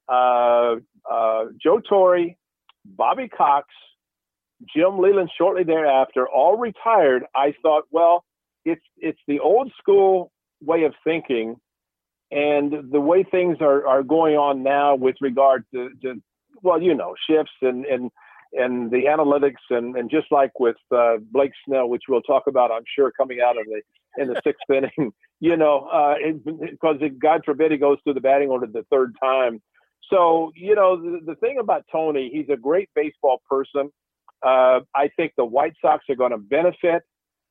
uh, 0.08 0.76
uh, 1.10 1.44
Joe 1.62 1.80
Torre, 1.88 2.34
Bobby 2.84 3.28
Cox, 3.28 3.68
Jim 4.74 4.98
Leyland 4.98 5.30
shortly 5.36 5.64
thereafter 5.64 6.28
all 6.28 6.56
retired, 6.56 7.24
I 7.34 7.54
thought, 7.62 7.84
well, 7.90 8.24
it's 8.64 8.84
it's 8.96 9.18
the 9.26 9.40
old 9.40 9.72
school 9.78 10.30
way 10.62 10.84
of 10.84 10.94
thinking 11.02 11.56
and 12.30 12.90
the 12.90 13.00
way 13.00 13.22
things 13.22 13.58
are, 13.60 13.86
are 13.86 14.02
going 14.02 14.36
on 14.36 14.62
now 14.62 14.96
with 14.96 15.16
regard 15.20 15.64
to, 15.72 15.90
to 16.02 16.20
well, 16.62 16.80
you 16.80 16.94
know, 16.94 17.14
shifts 17.28 17.52
and, 17.62 17.84
and, 17.84 18.10
and 18.54 18.90
the 18.90 19.04
analytics 19.04 19.62
and, 19.70 19.96
and 19.96 20.10
just 20.10 20.26
like 20.30 20.58
with 20.58 20.76
uh, 20.94 21.16
Blake 21.32 21.52
Snell, 21.66 21.88
which 21.88 22.04
we'll 22.08 22.22
talk 22.22 22.44
about, 22.46 22.70
I'm 22.70 22.84
sure, 22.94 23.10
coming 23.12 23.38
out 23.44 23.58
of 23.58 23.66
the 23.66 23.82
in 24.16 24.28
the 24.28 24.40
sixth 24.44 24.62
inning, 24.70 25.12
you 25.40 25.56
know, 25.56 25.88
uh, 25.92 26.14
because 26.44 26.96
God 27.20 27.42
forbid 27.44 27.72
he 27.72 27.78
goes 27.78 27.98
through 28.04 28.14
the 28.14 28.20
batting 28.20 28.48
order 28.48 28.66
the 28.66 28.86
third 28.90 29.16
time. 29.22 29.60
So, 30.12 30.52
you 30.54 30.74
know, 30.74 30.96
the, 31.00 31.20
the 31.24 31.34
thing 31.36 31.58
about 31.58 31.84
Tony, 31.90 32.30
he's 32.32 32.48
a 32.52 32.56
great 32.56 32.90
baseball 32.94 33.42
person. 33.48 33.90
Uh, 34.44 34.80
I 34.94 35.08
think 35.16 35.32
the 35.36 35.44
White 35.44 35.74
Sox 35.80 36.04
are 36.08 36.16
going 36.16 36.32
to 36.32 36.38
benefit 36.38 37.02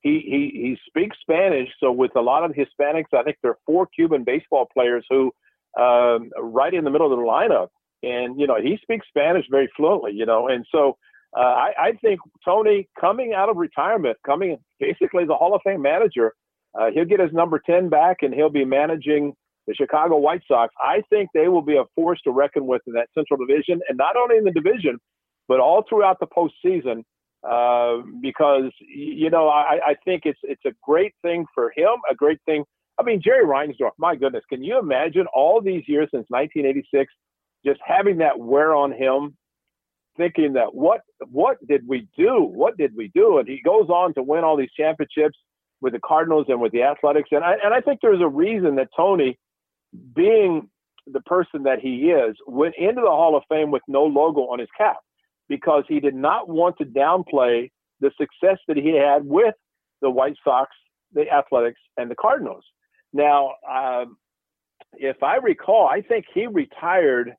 he, 0.04 0.20
he 0.20 0.60
he 0.60 0.78
speaks 0.86 1.18
Spanish. 1.22 1.70
So 1.80 1.92
with 1.92 2.12
a 2.16 2.22
lot 2.22 2.44
of 2.44 2.52
Hispanics, 2.52 3.14
I 3.14 3.24
think 3.24 3.38
there 3.42 3.52
are 3.52 3.58
four 3.66 3.88
Cuban 3.88 4.24
baseball 4.24 4.68
players 4.72 5.06
who 5.10 5.32
um, 5.80 6.30
right 6.38 6.74
in 6.74 6.84
the 6.84 6.92
middle 6.92 7.12
of 7.12 7.18
the 7.18 7.24
lineup, 7.26 7.70
and 8.04 8.40
you 8.40 8.46
know 8.46 8.58
he 8.62 8.78
speaks 8.82 9.08
Spanish 9.08 9.46
very 9.50 9.70
fluently. 9.76 10.12
You 10.14 10.26
know, 10.26 10.48
and 10.48 10.66
so 10.72 10.98
uh, 11.36 11.40
I, 11.40 11.74
I 11.78 11.92
think 12.02 12.20
Tony 12.46 12.88
coming 13.00 13.34
out 13.34 13.50
of 13.50 13.58
retirement, 13.58 14.18
coming 14.26 14.58
basically 14.80 15.26
the 15.26 15.36
Hall 15.36 15.56
of 15.56 15.62
Fame 15.64 15.82
manager, 15.82 16.34
uh, 16.80 16.88
he'll 16.94 17.06
get 17.06 17.20
his 17.20 17.34
number 17.34 17.60
ten 17.66 17.90
back, 17.90 18.18
and 18.22 18.34
he'll 18.34 18.50
be 18.50 18.66
managing 18.66 19.34
the 19.68 19.74
Chicago 19.74 20.18
White 20.18 20.42
Sox. 20.48 20.74
I 20.80 21.02
think 21.10 21.30
they 21.34 21.48
will 21.48 21.62
be 21.62 21.78
a 21.78 21.86
force 21.96 22.20
to 22.26 22.32
reckon 22.32 22.68
with 22.68 22.82
in 22.86 22.94
that 22.94 23.08
Central 23.16 23.44
Division, 23.46 23.80
and 23.88 23.98
not 23.98 24.16
only 24.18 24.38
in 24.38 24.44
the 24.44 24.52
division, 24.52 25.00
but 25.48 25.60
all 25.60 25.84
throughout 25.88 26.20
the 26.20 26.28
postseason. 26.28 27.04
Uh, 27.44 28.02
because 28.22 28.72
you 28.80 29.30
know 29.30 29.50
I, 29.50 29.78
I 29.86 29.96
think 30.06 30.22
it's 30.24 30.40
it's 30.44 30.64
a 30.66 30.72
great 30.82 31.14
thing 31.22 31.46
for 31.54 31.74
him, 31.76 31.96
a 32.10 32.16
great 32.16 32.40
thing. 32.46 32.64
I 32.98 33.04
mean 33.04 33.22
Jerry 33.22 33.46
Reinsdorf, 33.46 33.92
my 33.98 34.16
goodness, 34.16 34.44
can 34.48 34.64
you 34.64 34.80
imagine 34.80 35.26
all 35.36 35.60
these 35.60 35.84
years 35.86 36.08
since 36.14 36.26
1986, 36.30 37.14
just 37.66 37.80
having 37.86 38.18
that 38.18 38.40
wear 38.40 38.74
on 38.76 38.92
him, 38.92 39.36
thinking 40.18 40.54
that 40.54 40.74
what 40.74 41.02
what 41.30 41.58
did 41.68 41.88
we 41.88 42.08
do? 42.18 42.44
What 42.44 42.78
did 42.78 42.96
we 42.96 43.12
do? 43.14 43.40
And 43.40 43.48
he 43.48 43.62
goes 43.64 43.90
on 43.90 44.14
to 44.16 44.24
win 44.24 44.44
all 44.44 44.58
these 44.58 44.72
championships 44.78 45.38
with 45.82 45.94
the 45.94 46.00
Cardinals 46.00 46.46
and 46.50 46.62
with 46.62 46.72
the 46.72 46.84
Athletics, 46.84 47.30
and 47.32 47.44
I 47.44 47.54
and 47.64 47.74
I 47.74 47.82
think 47.82 48.00
there's 48.02 48.22
a 48.22 48.28
reason 48.28 48.76
that 48.76 48.90
Tony, 48.96 49.38
being 50.16 50.70
the 51.08 51.22
person 51.22 51.64
that 51.64 51.80
he 51.80 52.12
is, 52.12 52.36
went 52.48 52.76
into 52.78 53.02
the 53.02 53.08
Hall 53.08 53.36
of 53.36 53.44
Fame 53.50 53.72
with 53.72 53.82
no 53.88 54.06
logo 54.06 54.42
on 54.42 54.60
his 54.60 54.70
cap 54.78 54.98
because 55.50 55.84
he 55.88 56.00
did 56.00 56.16
not 56.16 56.48
want 56.48 56.78
to 56.78 56.86
downplay 56.86 57.70
the 58.00 58.12
success 58.18 58.58
that 58.68 58.78
he 58.78 58.96
had 58.98 59.26
with 59.26 59.56
the 60.02 60.10
White 60.10 60.36
Sox, 60.44 60.72
the 61.14 61.30
Athletics, 61.30 61.80
and 61.98 62.10
the 62.10 62.16
Cardinals. 62.16 62.64
Now, 63.12 63.54
um, 63.70 64.18
if 64.94 65.22
I 65.24 65.38
recall, 65.38 65.88
I 65.88 66.02
think 66.02 66.26
he 66.34 66.48
retired. 66.48 67.34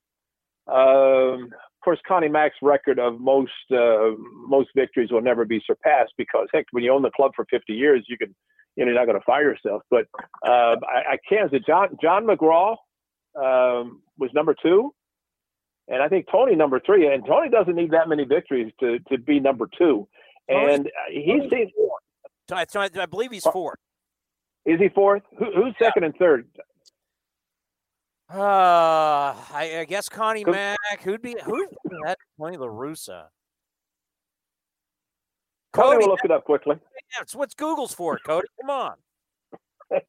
Um, 0.66 1.50
of 1.52 1.84
course, 1.84 1.98
Connie 2.08 2.28
Mack's 2.28 2.56
record 2.62 2.98
of 2.98 3.20
most 3.20 3.50
uh, 3.70 4.12
most 4.46 4.70
victories 4.74 5.10
will 5.10 5.20
never 5.20 5.44
be 5.44 5.62
surpassed 5.66 6.12
because 6.16 6.48
heck, 6.52 6.64
when 6.70 6.82
you 6.82 6.92
own 6.92 7.02
the 7.02 7.10
club 7.10 7.32
for 7.36 7.46
50 7.50 7.72
years, 7.72 8.04
you 8.08 8.16
can 8.16 8.34
you 8.76 8.84
know 8.84 8.92
you're 8.92 9.00
not 9.00 9.06
going 9.06 9.18
to 9.18 9.24
fire 9.24 9.42
yourself. 9.42 9.82
But 9.90 10.06
uh, 10.46 10.76
I, 10.86 11.12
I 11.12 11.18
can't. 11.28 11.52
John 11.66 11.96
John 12.00 12.26
McGraw 12.26 12.76
um, 13.36 14.00
was 14.18 14.30
number 14.34 14.54
two. 14.62 14.92
And 15.88 16.02
I 16.02 16.08
think 16.08 16.26
Tony 16.32 16.54
number 16.54 16.80
three, 16.84 17.12
and 17.12 17.24
Tony 17.26 17.50
doesn't 17.50 17.74
need 17.74 17.90
that 17.90 18.08
many 18.08 18.24
victories 18.24 18.72
to, 18.80 18.98
to 19.10 19.18
be 19.18 19.38
number 19.38 19.68
two. 19.76 20.08
And 20.48 20.88
he's 21.10 21.42
seen. 21.50 21.70
I, 22.50 22.64
I 22.98 23.06
believe 23.06 23.32
he's 23.32 23.44
fourth. 23.44 23.78
Is 24.66 24.78
he 24.78 24.88
fourth? 24.88 25.22
Who, 25.38 25.46
who's 25.54 25.74
second 25.78 26.02
yeah. 26.02 26.06
and 26.06 26.16
third? 26.16 26.48
Uh, 28.32 29.34
I, 29.52 29.78
I 29.80 29.84
guess 29.86 30.08
Connie 30.08 30.44
Mack. 30.44 30.78
Who'd 31.02 31.22
be 31.22 31.36
who'd 31.44 31.68
be 31.70 31.96
that? 32.04 32.18
Tony 32.38 32.56
La 32.56 32.66
Russa. 32.66 33.24
Cody 35.72 35.98
will 35.98 36.08
look 36.08 36.24
it 36.24 36.30
up 36.30 36.44
quickly. 36.44 36.76
That's 37.18 37.22
it's 37.22 37.34
what's 37.34 37.54
Google's 37.54 37.92
for, 37.92 38.18
Cody. 38.24 38.46
Come 38.60 38.70
on. 38.70 38.94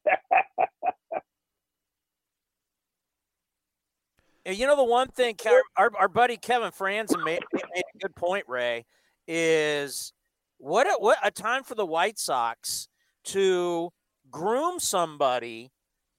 You 4.48 4.64
know 4.68 4.76
the 4.76 4.84
one 4.84 5.08
thing 5.08 5.34
our, 5.76 5.90
our 5.98 6.06
buddy 6.06 6.36
Kevin 6.36 6.70
Frandsen 6.70 7.24
made, 7.24 7.40
made 7.52 7.82
a 7.96 7.98
good 7.98 8.14
point, 8.14 8.44
Ray, 8.46 8.84
is 9.26 10.12
what 10.58 10.86
a, 10.86 10.94
what 11.00 11.18
a 11.24 11.32
time 11.32 11.64
for 11.64 11.74
the 11.74 11.84
White 11.84 12.16
Sox 12.16 12.86
to 13.24 13.90
groom 14.30 14.78
somebody, 14.78 15.72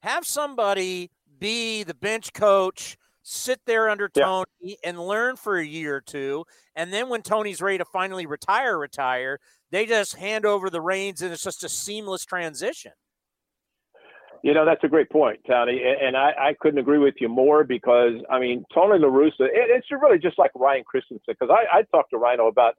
have 0.04 0.26
somebody 0.26 1.10
be 1.40 1.84
the 1.84 1.94
bench 1.94 2.34
coach, 2.34 2.98
sit 3.24 3.60
there 3.66 3.90
under 3.90 4.10
Yeah. 4.16 4.24
Tony 4.24 4.78
and 4.84 5.00
learn 5.00 5.36
for 5.36 5.58
a 5.58 5.66
year 5.66 5.96
or 5.96 6.02
two. 6.02 6.46
And 6.76 6.94
then 6.94 7.10
when 7.10 7.22
Tony's 7.22 7.62
ready 7.62 7.78
to 7.78 7.86
finally 7.86 8.26
retire, 8.26 8.78
retire, 8.78 9.40
they 9.72 9.86
just 9.86 10.16
hand 10.16 10.46
over 10.46 10.70
the 10.70 10.82
reins 10.82 11.22
and 11.22 11.34
it's 11.34 11.44
just 11.44 11.64
a 11.64 11.70
seamless 11.70 12.24
transition. 12.26 12.94
You 14.44 14.54
know, 14.54 14.66
that's 14.66 14.84
a 14.84 14.88
great 14.88 15.10
point, 15.10 15.40
Tony. 15.48 15.82
And, 15.84 16.16
I, 16.16 16.32
I 16.40 16.56
couldn't 16.62 16.80
agree 16.80 17.00
with 17.00 17.16
you 17.20 17.28
more 17.28 17.64
because, 17.64 18.14
I 18.30 18.40
mean, 18.40 18.64
Tony 18.74 19.00
La 19.00 19.10
Russa, 19.10 19.42
it, 19.42 19.52
it's 19.52 19.88
really 19.92 20.20
just 20.20 20.38
like 20.38 20.52
Ryan 20.56 20.84
Christenson. 20.86 21.24
Because 21.28 21.50
I, 21.50 21.80
I 21.80 21.82
talked 21.92 22.12
to 22.12 22.18
Rhino 22.18 22.48
about 22.48 22.76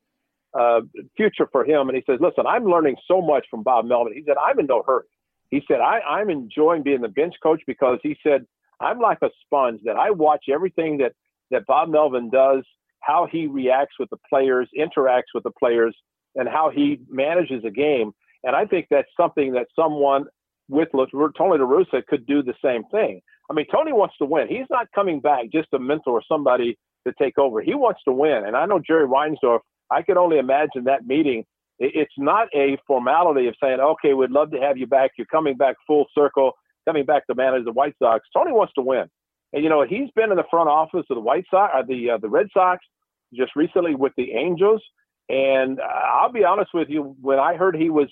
uh, 0.58 0.80
future 1.16 1.48
for 1.50 1.64
him, 1.64 1.88
and 1.88 1.96
he 1.96 2.02
says, 2.06 2.20
listen, 2.20 2.46
I'm 2.46 2.64
learning 2.64 2.96
so 3.06 3.20
much 3.20 3.44
from 3.50 3.64
Bob 3.64 3.84
Melvin. 3.84 4.14
He 4.14 4.22
said, 4.24 4.36
I'm 4.42 4.58
in 4.60 4.66
no 4.66 4.82
hurry. 4.86 5.04
He 5.50 5.62
said, 5.66 5.80
I, 5.80 6.00
I'm 6.00 6.30
enjoying 6.30 6.82
being 6.82 7.00
the 7.00 7.08
bench 7.08 7.34
coach 7.42 7.62
because 7.66 7.98
he 8.02 8.16
said, 8.22 8.46
I'm 8.80 9.00
like 9.00 9.18
a 9.22 9.30
sponge 9.44 9.80
that 9.84 9.96
I 9.96 10.10
watch 10.10 10.44
everything 10.52 10.98
that, 10.98 11.12
that 11.50 11.66
Bob 11.66 11.88
Melvin 11.88 12.30
does, 12.30 12.64
how 13.00 13.26
he 13.30 13.46
reacts 13.46 13.94
with 13.98 14.10
the 14.10 14.18
players, 14.28 14.68
interacts 14.78 15.32
with 15.34 15.44
the 15.44 15.50
players, 15.58 15.96
and 16.34 16.48
how 16.48 16.70
he 16.70 17.00
manages 17.08 17.64
a 17.64 17.70
game. 17.70 18.12
And 18.44 18.54
I 18.54 18.66
think 18.66 18.86
that's 18.90 19.08
something 19.16 19.52
that 19.52 19.66
someone 19.74 20.26
with 20.68 20.88
Tony 20.92 21.58
La 21.58 21.66
Russa 21.66 22.04
could 22.06 22.26
do 22.26 22.42
the 22.42 22.54
same 22.62 22.84
thing. 22.90 23.20
I 23.50 23.54
mean, 23.54 23.66
Tony 23.72 23.92
wants 23.92 24.16
to 24.18 24.26
win. 24.26 24.46
He's 24.48 24.66
not 24.70 24.86
coming 24.94 25.20
back 25.20 25.46
just 25.52 25.70
to 25.72 25.78
mentor 25.78 26.22
somebody 26.28 26.78
to 27.06 27.14
take 27.18 27.38
over. 27.38 27.62
He 27.62 27.74
wants 27.74 28.00
to 28.04 28.12
win. 28.12 28.44
And 28.46 28.54
I 28.56 28.66
know 28.66 28.78
Jerry 28.78 29.06
Reinsdorf, 29.06 29.60
I 29.90 30.02
could 30.02 30.18
only 30.18 30.38
imagine 30.38 30.84
that 30.84 31.06
meeting. 31.06 31.44
It- 31.78 31.92
It's 31.94 32.14
not 32.18 32.48
a 32.54 32.76
formality 32.86 33.46
of 33.48 33.54
saying, 33.62 33.80
okay, 33.80 34.14
we'd 34.14 34.30
love 34.30 34.50
to 34.52 34.60
have 34.60 34.76
you 34.78 34.86
back. 34.86 35.12
You're 35.16 35.26
coming 35.26 35.56
back 35.56 35.76
full 35.86 36.06
circle, 36.14 36.52
coming 36.86 37.04
back 37.04 37.26
to 37.28 37.34
manage 37.34 37.64
the 37.64 37.72
White 37.72 37.94
Sox. 37.98 38.26
Tony 38.34 38.52
wants 38.52 38.72
to 38.74 38.82
win. 38.82 39.08
And, 39.52 39.62
you 39.64 39.70
know, 39.70 39.82
he's 39.88 40.10
been 40.14 40.30
in 40.30 40.36
the 40.36 40.44
front 40.50 40.68
office 40.68 41.06
of 41.10 41.14
the 41.16 41.20
White 41.20 41.44
Sox, 41.50 41.72
uh, 41.76 41.82
the, 41.86 42.10
uh, 42.10 42.18
the 42.18 42.28
Red 42.28 42.48
Sox, 42.52 42.84
just 43.32 43.54
recently 43.56 43.94
with 43.94 44.12
the 44.16 44.32
Angels. 44.32 44.82
And 45.28 45.80
uh, 45.80 45.84
I'll 45.84 46.32
be 46.32 46.44
honest 46.44 46.70
with 46.74 46.88
you, 46.90 47.16
when 47.20 47.38
I 47.38 47.54
heard 47.54 47.74
he 47.76 47.90
was 47.90 48.08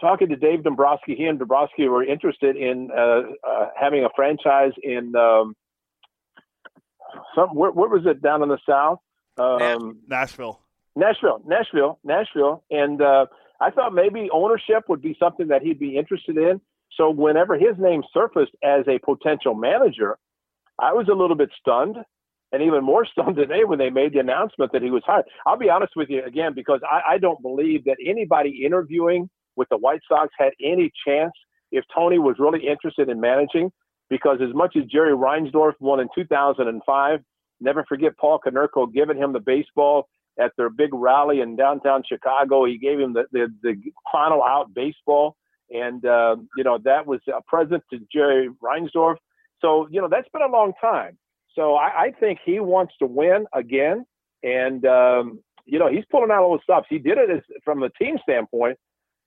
talking 0.00 0.28
to 0.30 0.36
Dave 0.36 0.62
Dombrowski, 0.64 1.14
he 1.14 1.24
and 1.26 1.38
Dombrowski 1.38 1.86
were 1.88 2.02
interested 2.02 2.56
in 2.56 2.90
uh, 2.90 3.20
uh, 3.46 3.66
having 3.78 4.04
a 4.04 4.08
franchise 4.16 4.72
in 4.82 5.14
um, 5.14 5.54
some. 7.34 7.50
Where, 7.54 7.70
where 7.70 7.88
was 7.88 8.06
it 8.06 8.22
down 8.22 8.42
in 8.42 8.48
the 8.48 8.58
south? 8.68 8.98
Um, 9.38 9.98
Nashville. 10.08 10.60
Nashville, 11.00 11.42
Nashville, 11.46 11.98
Nashville, 12.04 12.62
and 12.70 13.00
uh, 13.00 13.24
I 13.58 13.70
thought 13.70 13.94
maybe 13.94 14.28
ownership 14.32 14.84
would 14.88 15.00
be 15.00 15.16
something 15.18 15.48
that 15.48 15.62
he'd 15.62 15.78
be 15.78 15.96
interested 15.96 16.36
in. 16.36 16.60
So 16.96 17.10
whenever 17.10 17.54
his 17.54 17.74
name 17.78 18.02
surfaced 18.12 18.52
as 18.62 18.84
a 18.86 18.98
potential 18.98 19.54
manager, 19.54 20.18
I 20.78 20.92
was 20.92 21.08
a 21.10 21.14
little 21.14 21.36
bit 21.36 21.50
stunned, 21.58 21.96
and 22.52 22.62
even 22.62 22.84
more 22.84 23.06
stunned 23.12 23.36
today 23.36 23.64
when 23.64 23.78
they 23.78 23.88
made 23.88 24.12
the 24.12 24.18
announcement 24.18 24.72
that 24.72 24.82
he 24.82 24.90
was 24.90 25.02
hired. 25.06 25.24
I'll 25.46 25.56
be 25.56 25.70
honest 25.70 25.92
with 25.96 26.10
you 26.10 26.22
again 26.22 26.52
because 26.54 26.80
I, 26.84 27.14
I 27.14 27.18
don't 27.18 27.40
believe 27.40 27.84
that 27.84 27.96
anybody 28.06 28.62
interviewing 28.66 29.30
with 29.56 29.70
the 29.70 29.78
White 29.78 30.00
Sox 30.06 30.30
had 30.38 30.52
any 30.62 30.92
chance 31.06 31.32
if 31.72 31.84
Tony 31.94 32.18
was 32.18 32.36
really 32.38 32.66
interested 32.66 33.08
in 33.08 33.20
managing. 33.20 33.72
Because 34.10 34.38
as 34.42 34.52
much 34.54 34.76
as 34.76 34.84
Jerry 34.86 35.12
Reinsdorf 35.16 35.74
won 35.78 36.00
in 36.00 36.08
2005, 36.14 37.20
never 37.60 37.84
forget 37.88 38.18
Paul 38.18 38.40
Konerko 38.44 38.92
giving 38.92 39.16
him 39.16 39.32
the 39.32 39.38
baseball 39.40 40.08
at 40.40 40.52
their 40.56 40.70
big 40.70 40.90
rally 40.92 41.40
in 41.40 41.56
downtown 41.56 42.02
Chicago. 42.06 42.64
He 42.64 42.78
gave 42.78 42.98
him 42.98 43.12
the, 43.12 43.24
the, 43.32 43.48
the 43.62 43.74
final 44.12 44.42
out 44.42 44.72
baseball. 44.74 45.36
And, 45.70 46.04
uh, 46.04 46.36
you 46.56 46.64
know, 46.64 46.78
that 46.84 47.06
was 47.06 47.20
a 47.28 47.42
present 47.46 47.82
to 47.92 48.00
Jerry 48.12 48.48
Reinsdorf. 48.62 49.16
So, 49.60 49.86
you 49.90 50.00
know, 50.00 50.08
that's 50.08 50.28
been 50.32 50.42
a 50.42 50.50
long 50.50 50.72
time. 50.80 51.18
So 51.54 51.74
I, 51.74 52.04
I 52.04 52.10
think 52.18 52.40
he 52.44 52.60
wants 52.60 52.94
to 53.00 53.06
win 53.06 53.46
again. 53.52 54.04
And, 54.42 54.84
um, 54.86 55.40
you 55.66 55.78
know, 55.78 55.88
he's 55.88 56.04
pulling 56.10 56.30
out 56.30 56.42
all 56.42 56.56
the 56.56 56.62
stops. 56.62 56.86
He 56.88 56.98
did 56.98 57.18
it 57.18 57.30
as, 57.30 57.42
from 57.64 57.82
a 57.82 57.90
team 57.90 58.16
standpoint, 58.22 58.78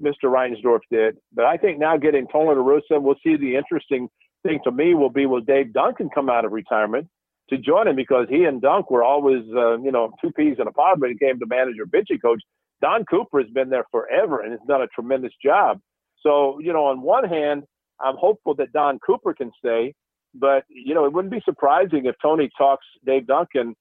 Mr. 0.02 0.26
Reinsdorf 0.26 0.80
did. 0.92 1.18
But 1.34 1.46
I 1.46 1.58
think 1.58 1.80
now 1.80 1.98
getting 1.98 2.28
Tony 2.28 2.56
La 2.60 2.64
Russa, 2.64 3.02
we'll 3.02 3.16
see 3.24 3.38
the 3.38 3.56
interesting 3.56 4.10
thing 4.44 4.60
to 4.66 4.72
me 4.72 4.96
will 4.96 5.10
be 5.10 5.26
will 5.26 5.42
Dave 5.42 5.72
Duncan 5.72 6.10
come 6.14 6.30
out 6.30 6.44
of 6.44 6.52
retirement 6.52 7.08
to 7.56 7.62
join 7.62 7.88
him 7.88 7.96
because 7.96 8.28
he 8.30 8.44
and 8.44 8.62
Dunk 8.62 8.92
were 8.92 9.04
always, 9.04 9.44
uh, 9.56 9.80
you 9.80 9.92
know, 9.92 10.12
two 10.22 10.32
peas 10.32 10.58
in 10.60 10.68
a 10.68 10.72
pod 10.72 11.00
when 11.02 11.12
it 11.12 11.20
came 11.20 11.40
to 11.40 11.46
manager 11.46 11.86
pitching 11.86 12.20
coach. 12.20 12.42
Don 12.82 13.06
Cooper 13.06 13.42
has 13.42 13.50
been 13.52 13.70
there 13.70 13.86
forever 13.92 14.42
and 14.42 14.52
has 14.52 14.60
done 14.68 14.82
a 14.82 14.88
tremendous 14.88 15.32
job. 15.44 15.80
So, 16.22 16.60
you 16.60 16.74
know, 16.74 16.86
on 16.86 17.02
one 17.02 17.24
hand, 17.24 17.64
I'm 18.00 18.16
hopeful 18.18 18.56
that 18.56 18.74
Don 18.74 19.00
Cooper 19.00 19.34
can 19.34 19.52
stay, 19.58 19.94
but 20.34 20.64
you 20.70 20.94
know, 20.94 21.06
it 21.06 21.14
wouldn't 21.14 21.32
be 21.32 21.42
surprising 21.46 22.06
if 22.06 22.16
Tony 22.22 22.50
talks 22.58 22.86
Dave 23.06 23.28
Duncan 23.28 23.76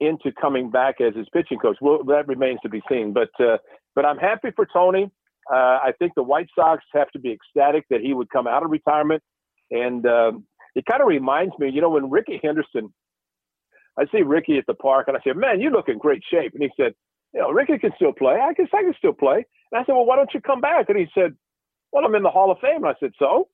into 0.00 0.32
coming 0.40 0.70
back 0.70 1.00
as 1.00 1.14
his 1.14 1.26
pitching 1.32 1.58
coach. 1.58 1.76
Well, 1.80 2.04
that 2.04 2.26
remains 2.26 2.60
to 2.62 2.68
be 2.68 2.82
seen. 2.88 3.12
But 3.12 3.30
uh, 3.38 3.58
but 3.94 4.04
I'm 4.04 4.18
happy 4.18 4.48
for 4.54 4.66
Tony. 4.72 5.10
Uh, 5.52 5.78
I 5.82 5.92
think 5.98 6.12
the 6.14 6.22
White 6.22 6.48
Sox 6.54 6.84
have 6.92 7.10
to 7.10 7.18
be 7.18 7.32
ecstatic 7.32 7.84
that 7.90 8.00
he 8.00 8.14
would 8.14 8.30
come 8.30 8.46
out 8.46 8.62
of 8.62 8.70
retirement, 8.70 9.22
and 9.70 10.06
um, 10.06 10.44
it 10.74 10.84
kind 10.86 11.02
of 11.02 11.08
reminds 11.08 11.58
me, 11.58 11.70
you 11.70 11.80
know, 11.80 11.90
when 11.90 12.10
Rickey 12.10 12.40
Henderson, 12.42 12.92
I 13.98 14.04
see 14.12 14.22
Rickey 14.22 14.58
at 14.58 14.66
the 14.66 14.74
park, 14.74 15.08
and 15.08 15.16
I 15.16 15.20
said, 15.22 15.36
"Man, 15.36 15.60
you 15.60 15.70
look 15.70 15.88
in 15.88 15.98
great 15.98 16.22
shape," 16.30 16.54
and 16.54 16.62
he 16.62 16.70
said, 16.76 16.94
"You 17.34 17.40
know, 17.40 17.50
Rickey 17.50 17.78
can 17.78 17.92
still 17.96 18.12
play. 18.12 18.38
I 18.40 18.52
guess 18.52 18.68
I 18.72 18.82
can 18.82 18.94
still 18.94 19.12
play." 19.12 19.44
And 19.72 19.80
I 19.80 19.84
said, 19.84 19.92
"Well, 19.92 20.06
why 20.06 20.16
don't 20.16 20.32
you 20.32 20.40
come 20.40 20.60
back?" 20.60 20.88
And 20.88 20.98
he 20.98 21.06
said, 21.14 21.36
"Well, 21.92 22.04
I'm 22.04 22.14
in 22.14 22.22
the 22.22 22.30
Hall 22.30 22.50
of 22.50 22.58
Fame." 22.60 22.84
And 22.84 22.86
I 22.86 22.94
said, 23.00 23.12
"So?" 23.18 23.48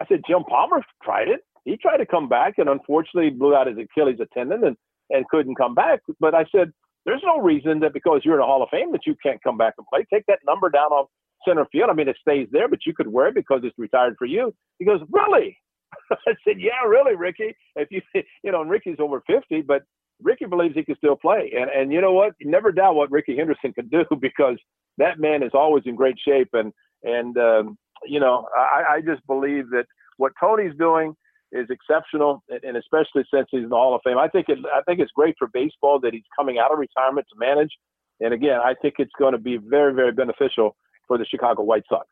I 0.00 0.06
said, 0.06 0.22
"Jim 0.26 0.44
Palmer 0.44 0.82
tried 1.02 1.28
it. 1.28 1.40
He 1.64 1.76
tried 1.76 1.98
to 1.98 2.06
come 2.06 2.28
back, 2.28 2.58
and 2.58 2.68
unfortunately 2.68 3.30
blew 3.30 3.54
out 3.54 3.66
his 3.66 3.78
Achilles 3.78 4.20
tendon 4.32 4.64
and 4.64 4.76
and 5.10 5.28
couldn't 5.28 5.56
come 5.56 5.74
back." 5.74 6.00
But 6.20 6.34
I 6.34 6.44
said, 6.52 6.72
"There's 7.04 7.22
no 7.24 7.38
reason 7.38 7.80
that 7.80 7.94
because 7.94 8.20
you're 8.24 8.34
in 8.34 8.40
the 8.40 8.46
Hall 8.46 8.62
of 8.62 8.70
Fame 8.70 8.92
that 8.92 9.06
you 9.06 9.16
can't 9.22 9.42
come 9.42 9.56
back 9.56 9.74
and 9.78 9.86
play. 9.86 10.04
Take 10.12 10.26
that 10.26 10.40
number 10.46 10.68
down 10.68 10.92
on 10.92 11.06
center 11.46 11.64
field. 11.72 11.90
I 11.90 11.94
mean, 11.94 12.08
it 12.08 12.18
stays 12.20 12.48
there, 12.52 12.68
but 12.68 12.86
you 12.86 12.94
could 12.94 13.08
wear 13.08 13.28
it 13.28 13.34
because 13.34 13.62
it's 13.64 13.78
retired 13.78 14.16
for 14.18 14.26
you." 14.26 14.54
He 14.78 14.84
goes, 14.84 15.00
"Really?" 15.10 15.58
I 16.10 16.34
said, 16.46 16.56
"Yeah, 16.58 16.86
really, 16.86 17.16
Rickey. 17.16 17.54
If 17.76 17.88
you, 17.90 18.00
you 18.42 18.52
know, 18.52 18.60
and 18.62 18.70
Rickey's 18.70 18.98
over 19.00 19.22
50, 19.26 19.62
but 19.62 19.82
Rickey 20.22 20.46
believes 20.46 20.74
he 20.74 20.84
can 20.84 20.96
still 20.96 21.16
play. 21.16 21.52
And 21.56 21.70
and 21.70 21.92
you 21.92 22.00
know 22.00 22.12
what? 22.12 22.34
Never 22.40 22.72
doubt 22.72 22.94
what 22.94 23.10
Rickey 23.10 23.36
Henderson 23.36 23.72
can 23.72 23.88
do 23.92 24.04
because 24.20 24.58
that 24.98 25.18
man 25.18 25.42
is 25.42 25.52
always 25.54 25.84
in 25.86 25.96
great 25.96 26.16
shape. 26.26 26.50
And 26.52 26.72
and 27.02 27.36
um, 27.38 27.78
you 28.04 28.20
know, 28.20 28.46
I, 28.56 28.96
I 28.96 29.00
just 29.00 29.26
believe 29.26 29.70
that 29.70 29.86
what 30.16 30.32
Tony's 30.40 30.76
doing 30.78 31.14
is 31.52 31.68
exceptional, 31.70 32.42
and, 32.48 32.62
and 32.62 32.76
especially 32.76 33.24
since 33.32 33.48
he's 33.50 33.64
in 33.64 33.70
the 33.70 33.76
Hall 33.76 33.94
of 33.94 34.02
Fame. 34.04 34.18
I 34.18 34.28
think 34.28 34.48
it 34.48 34.58
I 34.74 34.82
think 34.82 35.00
it's 35.00 35.12
great 35.12 35.34
for 35.38 35.48
baseball 35.52 36.00
that 36.00 36.12
he's 36.12 36.24
coming 36.36 36.58
out 36.58 36.72
of 36.72 36.78
retirement 36.78 37.26
to 37.32 37.38
manage. 37.38 37.72
And 38.20 38.34
again, 38.34 38.60
I 38.62 38.74
think 38.80 38.94
it's 38.98 39.12
going 39.18 39.32
to 39.32 39.38
be 39.38 39.56
very 39.56 39.94
very 39.94 40.12
beneficial 40.12 40.76
for 41.08 41.18
the 41.18 41.24
Chicago 41.24 41.62
White 41.62 41.84
Sox. 41.88 42.06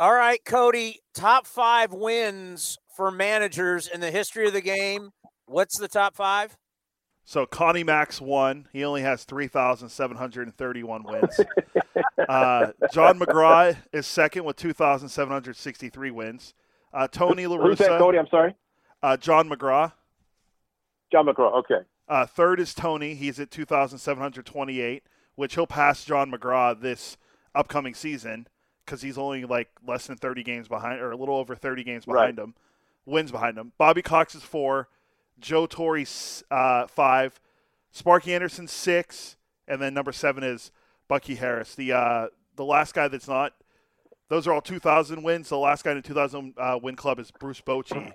All 0.00 0.14
right, 0.14 0.42
Cody, 0.46 1.02
top 1.12 1.46
five 1.46 1.92
wins 1.92 2.78
for 2.96 3.10
managers 3.10 3.86
in 3.86 4.00
the 4.00 4.10
history 4.10 4.46
of 4.46 4.54
the 4.54 4.62
game. 4.62 5.10
What's 5.44 5.76
the 5.76 5.88
top 5.88 6.16
five? 6.16 6.56
So 7.26 7.44
Connie 7.44 7.84
Mack's 7.84 8.18
won. 8.18 8.66
He 8.72 8.82
only 8.82 9.02
has 9.02 9.24
3,731 9.24 11.02
wins. 11.02 11.40
uh, 12.30 12.68
John 12.94 13.20
McGraw 13.20 13.76
is 13.92 14.06
second 14.06 14.44
with 14.44 14.56
2,763 14.56 16.10
wins. 16.10 16.54
Uh, 16.94 17.06
Tony 17.06 17.46
La 17.46 17.58
Who's 17.58 17.76
that, 17.76 17.98
Cody? 17.98 18.18
I'm 18.18 18.28
sorry. 18.28 18.54
uh, 19.02 19.18
John 19.18 19.50
McGraw. 19.50 19.92
John 21.12 21.26
McGraw. 21.26 21.58
Okay. 21.58 21.86
Uh, 22.08 22.24
third 22.24 22.58
is 22.58 22.72
Tony. 22.72 23.16
He's 23.16 23.38
at 23.38 23.50
2,728, 23.50 25.02
which 25.34 25.56
he'll 25.56 25.66
pass 25.66 26.06
John 26.06 26.32
McGraw 26.32 26.80
this 26.80 27.18
upcoming 27.54 27.92
season 27.92 28.46
because 28.90 29.02
he's 29.02 29.16
only 29.16 29.44
like 29.44 29.68
less 29.86 30.08
than 30.08 30.16
30 30.16 30.42
games 30.42 30.66
behind, 30.66 31.00
or 31.00 31.12
a 31.12 31.16
little 31.16 31.36
over 31.36 31.54
30 31.54 31.84
games 31.84 32.04
behind 32.04 32.36
him, 32.40 32.56
wins 33.06 33.30
behind 33.30 33.56
him. 33.56 33.70
Bobby 33.78 34.02
Cox 34.02 34.34
is 34.34 34.42
four, 34.42 34.88
Joe 35.38 35.66
Torre 35.66 36.02
uh, 36.50 36.88
five, 36.88 37.38
Sparky 37.92 38.34
Anderson 38.34 38.66
six, 38.66 39.36
and 39.68 39.80
then 39.80 39.94
number 39.94 40.10
seven 40.10 40.42
is 40.42 40.72
Bucky 41.06 41.36
Harris. 41.36 41.76
The 41.76 41.92
uh, 41.92 42.26
the 42.56 42.64
last 42.64 42.92
guy 42.94 43.06
that's 43.06 43.28
not. 43.28 43.54
Those 44.28 44.46
are 44.46 44.52
all 44.52 44.60
2,000 44.60 45.22
wins. 45.24 45.48
The 45.48 45.58
last 45.58 45.82
guy 45.82 45.90
in 45.90 45.96
the 45.96 46.02
2,000 46.04 46.54
uh, 46.56 46.78
win 46.80 46.94
club 46.94 47.18
is 47.18 47.32
Bruce 47.32 47.60
Bochy. 47.60 48.12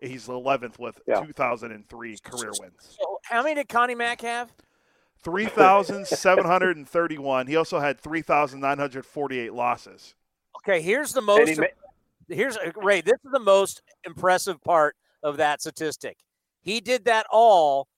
He's 0.00 0.26
11th 0.26 0.78
with 0.78 0.98
Yeah. 1.06 1.20
2,003 1.20 2.16
career 2.24 2.52
wins. 2.58 2.96
So 2.98 3.20
how 3.24 3.42
many 3.42 3.56
did 3.56 3.68
Connie 3.68 3.94
Mack 3.94 4.22
have? 4.22 4.50
3,731. 5.22 7.46
He 7.48 7.56
also 7.56 7.80
had 7.80 8.00
3,948 8.00 9.52
losses. 9.52 10.14
Okay, 10.58 10.80
here's 10.80 11.12
the 11.12 11.20
most. 11.20 11.48
he 11.48 11.54
ma- 11.56 11.66
here's 12.28 12.56
uh, 12.56 12.72
Ray. 12.76 13.00
This 13.00 13.18
is 13.24 13.32
the 13.32 13.38
most 13.38 13.82
impressive 14.04 14.62
part 14.62 14.96
of 15.22 15.38
that 15.38 15.60
statistic. 15.60 16.18
He 16.60 16.80
did 16.80 17.06
that 17.06 17.26
all 17.30 17.88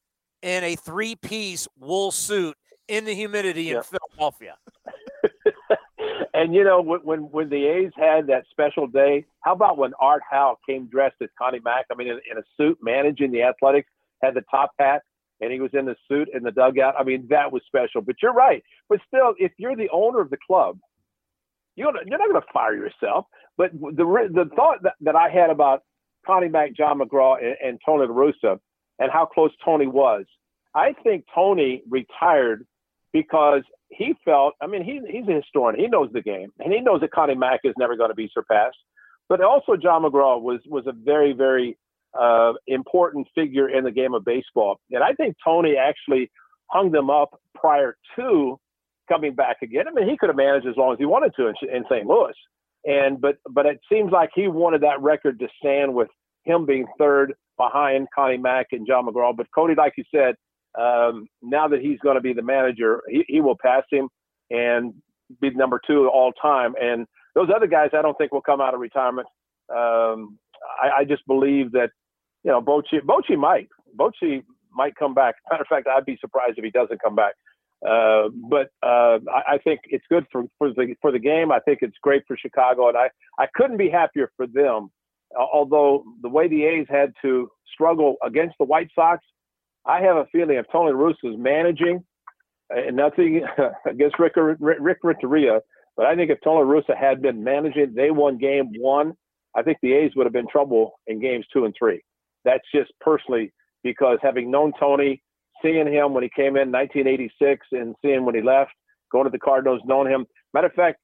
in 0.42 0.64
a 0.64 0.76
three-piece 0.76 1.68
wool 1.78 2.10
suit 2.10 2.56
in 2.88 3.04
the 3.04 3.14
humidity 3.14 3.70
in 3.70 3.82
Philadelphia. 3.82 4.56
And 6.32 6.54
you 6.54 6.64
know 6.64 6.80
when, 6.80 7.00
when 7.00 7.20
when 7.30 7.48
the 7.50 7.66
A's 7.66 7.92
had 7.96 8.28
that 8.28 8.44
special 8.50 8.86
day, 8.86 9.26
how 9.40 9.52
about 9.52 9.76
when 9.76 9.92
Art 10.00 10.22
Howe 10.28 10.56
came 10.66 10.86
dressed 10.86 11.16
as 11.20 11.28
Connie 11.38 11.60
Mack? 11.62 11.86
I 11.90 11.94
mean, 11.94 12.08
in, 12.08 12.20
in 12.30 12.38
a 12.38 12.42
suit, 12.56 12.78
managing 12.80 13.32
the 13.32 13.42
Athletics, 13.42 13.90
had 14.22 14.34
the 14.34 14.42
top 14.50 14.70
hat, 14.78 15.02
and 15.40 15.52
he 15.52 15.60
was 15.60 15.70
in 15.74 15.86
the 15.86 15.96
suit 16.08 16.28
in 16.32 16.42
the 16.42 16.50
dugout. 16.50 16.94
I 16.98 17.04
mean, 17.04 17.26
that 17.28 17.52
was 17.52 17.62
special. 17.66 18.00
But 18.00 18.16
you're 18.22 18.32
right. 18.32 18.62
But 18.88 19.00
still, 19.06 19.34
if 19.38 19.52
you're 19.58 19.76
the 19.76 19.90
owner 19.92 20.20
of 20.20 20.30
the 20.30 20.38
club, 20.46 20.78
you're 21.80 21.92
not, 21.92 22.06
you're 22.06 22.18
not 22.18 22.28
going 22.28 22.40
to 22.40 22.52
fire 22.52 22.74
yourself. 22.74 23.26
But 23.56 23.72
the 23.72 24.04
the 24.32 24.48
thought 24.54 24.82
that, 24.82 24.94
that 25.00 25.16
I 25.16 25.28
had 25.30 25.50
about 25.50 25.82
Connie 26.26 26.48
Mack, 26.48 26.74
John 26.74 27.00
McGraw, 27.00 27.36
and, 27.42 27.56
and 27.62 27.80
Tony 27.84 28.06
La 28.06 28.14
Russa, 28.14 28.58
and 28.98 29.10
how 29.10 29.26
close 29.26 29.50
Tony 29.64 29.86
was, 29.86 30.26
I 30.74 30.94
think 31.02 31.24
Tony 31.34 31.82
retired 31.88 32.66
because 33.12 33.62
he 33.88 34.14
felt. 34.24 34.54
I 34.62 34.66
mean, 34.66 34.84
he, 34.84 35.00
he's 35.10 35.28
a 35.28 35.32
historian. 35.32 35.80
He 35.80 35.88
knows 35.88 36.10
the 36.12 36.22
game, 36.22 36.50
and 36.58 36.72
he 36.72 36.80
knows 36.80 37.00
that 37.00 37.10
Connie 37.10 37.34
Mack 37.34 37.60
is 37.64 37.74
never 37.78 37.96
going 37.96 38.10
to 38.10 38.14
be 38.14 38.30
surpassed. 38.32 38.78
But 39.28 39.40
also, 39.42 39.76
John 39.76 40.02
McGraw 40.02 40.40
was 40.40 40.60
was 40.66 40.86
a 40.86 40.92
very 40.92 41.32
very 41.32 41.76
uh, 42.18 42.52
important 42.66 43.28
figure 43.34 43.68
in 43.68 43.84
the 43.84 43.90
game 43.90 44.14
of 44.14 44.24
baseball. 44.24 44.80
And 44.90 45.02
I 45.02 45.12
think 45.12 45.36
Tony 45.44 45.76
actually 45.76 46.30
hung 46.70 46.90
them 46.90 47.10
up 47.10 47.40
prior 47.54 47.96
to 48.16 48.58
coming 49.10 49.34
back 49.34 49.56
again. 49.62 49.84
I 49.88 49.92
mean, 49.92 50.08
he 50.08 50.16
could 50.16 50.28
have 50.28 50.36
managed 50.36 50.66
as 50.66 50.76
long 50.76 50.92
as 50.92 50.98
he 50.98 51.06
wanted 51.06 51.32
to 51.36 51.48
in, 51.48 51.54
in 51.74 51.84
St. 51.90 52.06
Louis. 52.06 52.34
And 52.84 53.20
but 53.20 53.36
but 53.50 53.66
it 53.66 53.78
seems 53.92 54.10
like 54.10 54.30
he 54.34 54.48
wanted 54.48 54.82
that 54.82 55.02
record 55.02 55.38
to 55.40 55.48
stand 55.58 55.94
with 55.94 56.08
him 56.44 56.64
being 56.64 56.86
third 56.98 57.34
behind 57.58 58.08
Connie 58.14 58.38
Mack 58.38 58.68
and 58.72 58.86
John 58.86 59.06
McGraw. 59.06 59.36
But 59.36 59.48
Cody, 59.54 59.74
like 59.76 59.92
you 59.98 60.04
said, 60.14 60.34
um, 60.80 61.26
now 61.42 61.68
that 61.68 61.80
he's 61.80 61.98
going 61.98 62.14
to 62.14 62.22
be 62.22 62.32
the 62.32 62.42
manager, 62.42 63.02
he, 63.08 63.24
he 63.28 63.40
will 63.40 63.56
pass 63.60 63.82
him 63.90 64.08
and 64.50 64.94
be 65.40 65.50
number 65.50 65.80
two 65.86 66.08
all 66.08 66.32
time. 66.40 66.74
And 66.80 67.06
those 67.34 67.48
other 67.54 67.66
guys, 67.66 67.90
I 67.92 68.02
don't 68.02 68.16
think 68.16 68.32
will 68.32 68.40
come 68.40 68.60
out 68.60 68.72
of 68.72 68.80
retirement. 68.80 69.28
Um, 69.70 70.38
I, 70.82 71.00
I, 71.00 71.04
just 71.04 71.24
believe 71.26 71.72
that 71.72 71.90
you 72.42 72.50
know, 72.50 72.60
Bochy, 72.60 73.00
Bochy 73.06 73.38
might, 73.38 73.68
Bochy 73.96 74.42
might 74.74 74.96
come 74.96 75.14
back. 75.14 75.36
Matter 75.50 75.62
of 75.62 75.68
fact, 75.68 75.86
I'd 75.86 76.04
be 76.04 76.18
surprised 76.20 76.58
if 76.58 76.64
he 76.64 76.70
doesn't 76.70 77.00
come 77.02 77.14
back. 77.14 77.34
Uh, 77.86 78.28
but 78.50 78.68
uh, 78.82 79.18
I, 79.32 79.54
I, 79.54 79.58
think 79.64 79.80
it's 79.84 80.04
good 80.10 80.26
for, 80.30 80.44
for 80.58 80.68
the 80.74 80.94
for 81.00 81.10
the 81.10 81.18
game. 81.18 81.50
I 81.50 81.60
think 81.60 81.78
it's 81.80 81.96
great 82.02 82.22
for 82.28 82.36
Chicago, 82.36 82.88
and 82.88 82.96
I, 82.96 83.08
I 83.38 83.46
couldn't 83.54 83.78
be 83.78 83.88
happier 83.88 84.30
for 84.36 84.46
them. 84.46 84.90
Although 85.34 86.04
the 86.20 86.28
way 86.28 86.46
the 86.46 86.64
A's 86.64 86.86
had 86.90 87.12
to 87.22 87.48
struggle 87.72 88.16
against 88.22 88.56
the 88.58 88.66
White 88.66 88.90
Sox, 88.94 89.24
I 89.86 90.02
have 90.02 90.16
a 90.16 90.26
feeling 90.30 90.56
if 90.56 90.66
Tony 90.70 90.92
Russo 90.92 91.32
is 91.32 91.38
managing, 91.38 92.04
and 92.68 92.96
nothing 92.96 93.46
against 93.86 94.18
Rick 94.18 94.34
Rick 94.36 94.98
Renteria, 95.02 95.60
but 95.96 96.06
I 96.06 96.16
think 96.16 96.30
if 96.30 96.38
Tony 96.42 96.64
Russo 96.64 96.94
had 96.98 97.22
been 97.22 97.42
managing, 97.42 97.94
they 97.94 98.10
won 98.10 98.38
game 98.38 98.72
one. 98.78 99.14
I 99.56 99.62
think 99.62 99.78
the 99.82 99.92
A's 99.94 100.12
would 100.16 100.26
have 100.26 100.32
been 100.32 100.48
trouble 100.48 101.00
in 101.06 101.20
games 101.20 101.46
two 101.52 101.64
and 101.64 101.74
three. 101.78 102.02
That's 102.44 102.64
just 102.74 102.90
personally 103.00 103.52
because 103.82 104.18
having 104.22 104.50
known 104.50 104.72
Tony, 104.78 105.22
seeing 105.62 105.86
him 105.86 106.14
when 106.14 106.22
he 106.22 106.30
came 106.34 106.56
in 106.56 106.72
1986 106.72 107.66
and 107.72 107.94
seeing 108.02 108.24
when 108.24 108.34
he 108.34 108.42
left, 108.42 108.72
going 109.10 109.24
to 109.24 109.30
the 109.30 109.38
Cardinals, 109.38 109.80
knowing 109.84 110.10
him. 110.10 110.26
Matter 110.54 110.68
of 110.68 110.74
fact, 110.74 110.98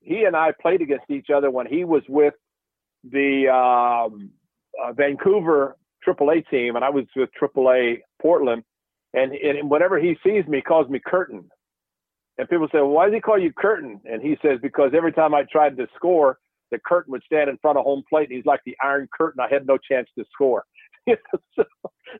he 0.00 0.24
and 0.24 0.36
I 0.36 0.52
played 0.60 0.80
against 0.80 1.10
each 1.10 1.28
other 1.34 1.50
when 1.50 1.66
he 1.66 1.84
was 1.84 2.02
with 2.08 2.34
the 3.04 3.48
um, 3.48 4.30
uh, 4.82 4.92
Vancouver 4.92 5.76
AAA 6.06 6.48
team, 6.48 6.76
and 6.76 6.84
I 6.84 6.90
was 6.90 7.04
with 7.14 7.30
AAA 7.40 7.98
Portland. 8.20 8.62
And, 9.12 9.32
and 9.32 9.70
whenever 9.70 9.98
he 9.98 10.16
sees 10.24 10.46
me, 10.46 10.58
he 10.58 10.62
calls 10.62 10.88
me 10.88 11.00
Curtain. 11.04 11.50
And 12.38 12.48
people 12.48 12.68
say, 12.72 12.78
well, 12.78 12.88
why 12.88 13.06
does 13.06 13.14
he 13.14 13.20
call 13.20 13.38
you 13.38 13.52
Curtain? 13.52 14.00
And 14.04 14.22
he 14.22 14.36
says, 14.40 14.58
because 14.62 14.92
every 14.96 15.12
time 15.12 15.34
I 15.34 15.42
tried 15.50 15.76
to 15.76 15.86
score, 15.94 16.38
the 16.70 16.78
curtain 16.78 17.10
would 17.12 17.22
stand 17.24 17.50
in 17.50 17.58
front 17.58 17.76
of 17.76 17.84
home 17.84 18.02
plate. 18.08 18.28
And 18.28 18.36
he's 18.36 18.46
like 18.46 18.60
the 18.64 18.76
Iron 18.82 19.08
Curtain. 19.14 19.40
I 19.40 19.52
had 19.52 19.66
no 19.66 19.76
chance 19.76 20.08
to 20.16 20.24
score. 20.32 20.64
so, 21.56 21.64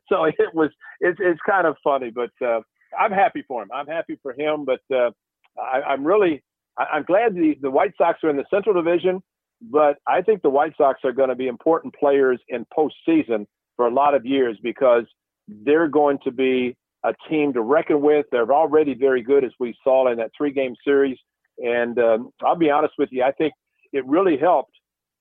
so 0.09 0.23
it 0.25 0.53
was 0.53 0.69
it's 0.99 1.19
it's 1.21 1.39
kind 1.47 1.67
of 1.67 1.75
funny, 1.83 2.11
but 2.11 2.31
uh, 2.45 2.61
I'm 2.99 3.11
happy 3.11 3.43
for 3.47 3.61
him. 3.63 3.69
I'm 3.73 3.87
happy 3.87 4.17
for 4.21 4.33
him, 4.33 4.65
but 4.65 4.81
uh, 4.93 5.11
I, 5.59 5.93
am 5.93 6.05
really 6.05 6.43
I, 6.77 6.97
am 6.97 7.03
glad 7.03 7.35
the 7.35 7.55
the 7.61 7.71
White 7.71 7.93
Sox 7.97 8.19
are 8.23 8.29
in 8.29 8.37
the 8.37 8.45
Central 8.49 8.75
Division, 8.75 9.21
but 9.61 9.97
I 10.07 10.21
think 10.21 10.41
the 10.41 10.49
White 10.49 10.73
Sox 10.77 11.01
are 11.03 11.11
going 11.11 11.29
to 11.29 11.35
be 11.35 11.47
important 11.47 11.95
players 11.95 12.39
in 12.49 12.65
postseason 12.77 13.45
for 13.75 13.87
a 13.87 13.93
lot 13.93 14.15
of 14.15 14.25
years 14.25 14.57
because 14.61 15.05
they're 15.47 15.87
going 15.87 16.19
to 16.23 16.31
be 16.31 16.75
a 17.03 17.13
team 17.29 17.53
to 17.53 17.61
reckon 17.61 18.01
with. 18.01 18.25
They're 18.31 18.51
already 18.51 18.93
very 18.93 19.21
good, 19.21 19.43
as 19.43 19.51
we 19.59 19.75
saw 19.83 20.11
in 20.11 20.17
that 20.17 20.31
three 20.37 20.51
game 20.51 20.75
series. 20.83 21.17
And 21.57 21.97
um, 21.99 22.29
I'll 22.43 22.55
be 22.55 22.69
honest 22.69 22.93
with 22.97 23.09
you, 23.11 23.23
I 23.23 23.31
think 23.31 23.53
it 23.93 24.05
really 24.05 24.37
helped 24.37 24.73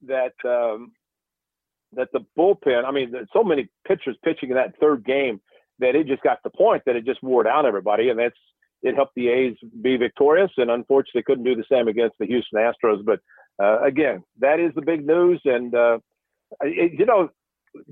that 0.06 0.32
um, 0.44 0.92
that 1.94 2.08
the 2.12 2.24
bullpen, 2.38 2.84
I 2.84 2.90
mean, 2.90 3.12
so 3.32 3.42
many 3.42 3.68
pitchers 3.86 4.16
pitching 4.24 4.50
in 4.50 4.56
that 4.56 4.78
third 4.80 5.04
game 5.04 5.40
that 5.78 5.94
it 5.94 6.06
just 6.06 6.22
got 6.22 6.34
to 6.34 6.40
the 6.44 6.50
point 6.50 6.82
that 6.86 6.96
it 6.96 7.04
just 7.04 7.22
wore 7.22 7.42
down 7.42 7.66
everybody. 7.66 8.10
And 8.10 8.18
that's, 8.18 8.36
it 8.82 8.94
helped 8.94 9.14
the 9.14 9.28
A's 9.28 9.56
be 9.82 9.96
victorious. 9.96 10.50
And 10.56 10.70
unfortunately, 10.70 11.22
couldn't 11.22 11.44
do 11.44 11.54
the 11.54 11.64
same 11.70 11.88
against 11.88 12.16
the 12.18 12.26
Houston 12.26 12.60
Astros. 12.60 13.04
But 13.04 13.20
uh, 13.62 13.82
again, 13.82 14.22
that 14.38 14.60
is 14.60 14.72
the 14.74 14.82
big 14.82 15.06
news. 15.06 15.40
And, 15.44 15.74
uh, 15.74 15.98
it, 16.62 16.92
you 16.98 17.06
know, 17.06 17.28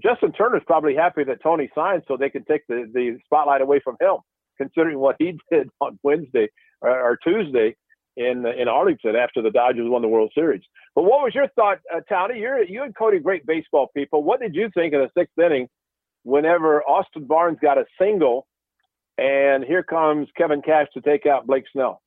Justin 0.03 0.33
Turner's 0.33 0.63
probably 0.67 0.95
happy 0.95 1.25
that 1.25 1.43
Tony 1.43 1.71
signed 1.75 2.03
so 2.09 2.17
they 2.17 2.31
can 2.31 2.45
take 2.45 2.67
the, 2.69 2.91
the 2.93 3.19
spotlight 3.25 3.61
away 3.61 3.81
from 3.83 3.97
him, 4.01 4.17
considering 4.57 4.99
what 4.99 5.17
he 5.19 5.39
did 5.53 5.69
on 5.81 5.99
Wednesday 6.03 6.49
or, 6.81 6.91
or 6.91 7.19
Tuesday 7.23 7.77
in 8.19 8.45
in 8.47 8.69
Arlington 8.69 9.15
after 9.17 9.41
the 9.41 9.51
Dodgers 9.51 9.89
won 9.89 10.03
the 10.03 10.09
World 10.09 10.33
Series. 10.35 10.63
But 10.95 11.03
what 11.03 11.23
was 11.23 11.35
your 11.35 11.49
thought, 11.55 11.79
uh, 11.95 12.01
Tony? 12.09 12.41
You're 12.41 12.65
you 12.65 12.83
and 12.83 12.95
Cody, 12.95 13.21
great 13.21 13.47
baseball 13.47 13.89
people. 13.97 14.25
What 14.25 14.41
did 14.41 14.55
you 14.55 14.69
think 14.75 14.93
in 14.93 15.01
the 15.01 15.11
sixth 15.17 15.39
inning? 15.39 15.69
Whenever 16.25 16.83
Austin 16.83 17.27
Barnes 17.27 17.59
got 17.63 17.79
a 17.79 17.85
single, 17.99 18.47
and 19.17 19.65
here 19.65 19.85
comes 19.85 20.29
Kevin 20.37 20.61
Cash 20.61 20.89
to 20.95 21.01
take 21.01 21.27
out 21.27 21.47
Blake 21.47 21.65
Snell. 21.73 22.03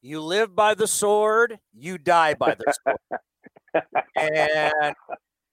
You 0.00 0.20
live 0.22 0.56
by 0.56 0.74
the 0.74 0.86
sword, 0.86 1.58
you 1.72 1.98
die 1.98 2.34
by 2.34 2.56
the 2.56 2.74
sword. 2.84 2.98
and 4.16 4.94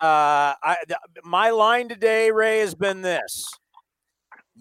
uh, 0.01 0.55
I, 0.63 0.77
my 1.23 1.49
line 1.49 1.89
today, 1.89 2.31
Ray, 2.31 2.59
has 2.59 2.73
been 2.73 3.01
this: 3.01 3.45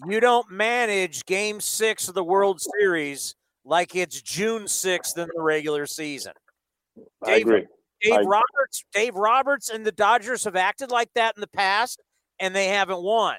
You 0.05 0.19
don't 0.19 0.51
manage 0.51 1.25
Game 1.25 1.61
Six 1.61 2.09
of 2.09 2.13
the 2.13 2.25
World 2.25 2.59
Series 2.77 3.35
like 3.65 3.95
it's 3.95 4.21
June 4.21 4.63
6th 4.63 5.17
in 5.17 5.29
the 5.33 5.41
regular 5.41 5.85
season. 5.85 6.33
Dave, 7.23 7.33
I 7.33 7.35
agree. 7.37 7.67
Dave 8.01 8.13
I 8.13 8.21
Roberts, 8.21 8.83
Dave 8.93 9.15
Roberts 9.15 9.69
and 9.69 9.85
the 9.85 9.91
Dodgers 9.91 10.43
have 10.45 10.55
acted 10.55 10.91
like 10.91 11.09
that 11.15 11.35
in 11.35 11.41
the 11.41 11.47
past 11.47 12.01
and 12.39 12.55
they 12.55 12.67
haven't 12.67 13.01
won. 13.01 13.35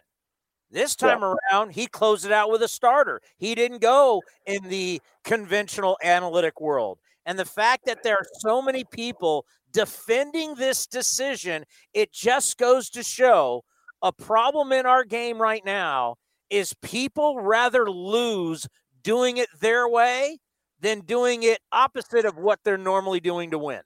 This 0.70 0.94
time 0.94 1.20
yeah. 1.20 1.34
around, 1.52 1.70
he 1.70 1.86
closed 1.86 2.24
it 2.24 2.32
out 2.32 2.50
with 2.50 2.62
a 2.62 2.68
starter. 2.68 3.20
He 3.38 3.54
didn't 3.54 3.80
go 3.80 4.22
in 4.46 4.68
the 4.68 5.00
conventional 5.24 5.98
analytic 6.02 6.60
world. 6.60 6.98
And 7.26 7.38
the 7.38 7.44
fact 7.44 7.86
that 7.86 8.02
there 8.02 8.16
are 8.16 8.26
so 8.38 8.62
many 8.62 8.84
people 8.84 9.46
defending 9.72 10.54
this 10.54 10.86
decision, 10.86 11.64
it 11.92 12.12
just 12.12 12.56
goes 12.56 12.90
to 12.90 13.02
show 13.02 13.64
a 14.02 14.12
problem 14.12 14.72
in 14.72 14.86
our 14.86 15.04
game 15.04 15.40
right 15.40 15.64
now 15.64 16.16
is 16.50 16.74
people 16.82 17.40
rather 17.40 17.90
lose 17.90 18.66
doing 19.02 19.36
it 19.36 19.48
their 19.60 19.88
way 19.88 20.38
than 20.80 21.00
doing 21.00 21.42
it 21.42 21.60
opposite 21.72 22.24
of 22.24 22.36
what 22.36 22.60
they're 22.64 22.78
normally 22.78 23.20
doing 23.20 23.50
to 23.50 23.58
win. 23.58 23.80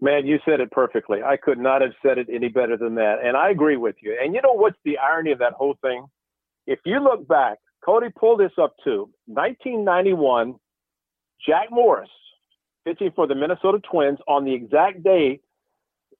Man, 0.00 0.26
you 0.26 0.38
said 0.44 0.60
it 0.60 0.70
perfectly. 0.72 1.22
I 1.22 1.36
could 1.36 1.58
not 1.58 1.80
have 1.80 1.92
said 2.04 2.18
it 2.18 2.26
any 2.32 2.48
better 2.48 2.76
than 2.76 2.96
that. 2.96 3.18
And 3.24 3.36
I 3.36 3.50
agree 3.50 3.76
with 3.76 3.94
you. 4.00 4.18
And 4.20 4.34
you 4.34 4.42
know 4.42 4.52
what's 4.52 4.76
the 4.84 4.98
irony 4.98 5.30
of 5.30 5.38
that 5.38 5.52
whole 5.52 5.76
thing? 5.80 6.06
If 6.66 6.80
you 6.84 6.98
look 6.98 7.26
back, 7.28 7.58
Cody 7.84 8.08
pulled 8.18 8.40
this 8.40 8.52
up 8.60 8.74
too. 8.82 9.10
1991, 9.26 10.56
Jack 11.46 11.68
Morris 11.70 12.10
pitching 12.84 13.12
for 13.14 13.26
the 13.26 13.34
Minnesota 13.34 13.78
Twins 13.90 14.18
on 14.26 14.44
the 14.44 14.52
exact 14.52 15.02
day, 15.02 15.40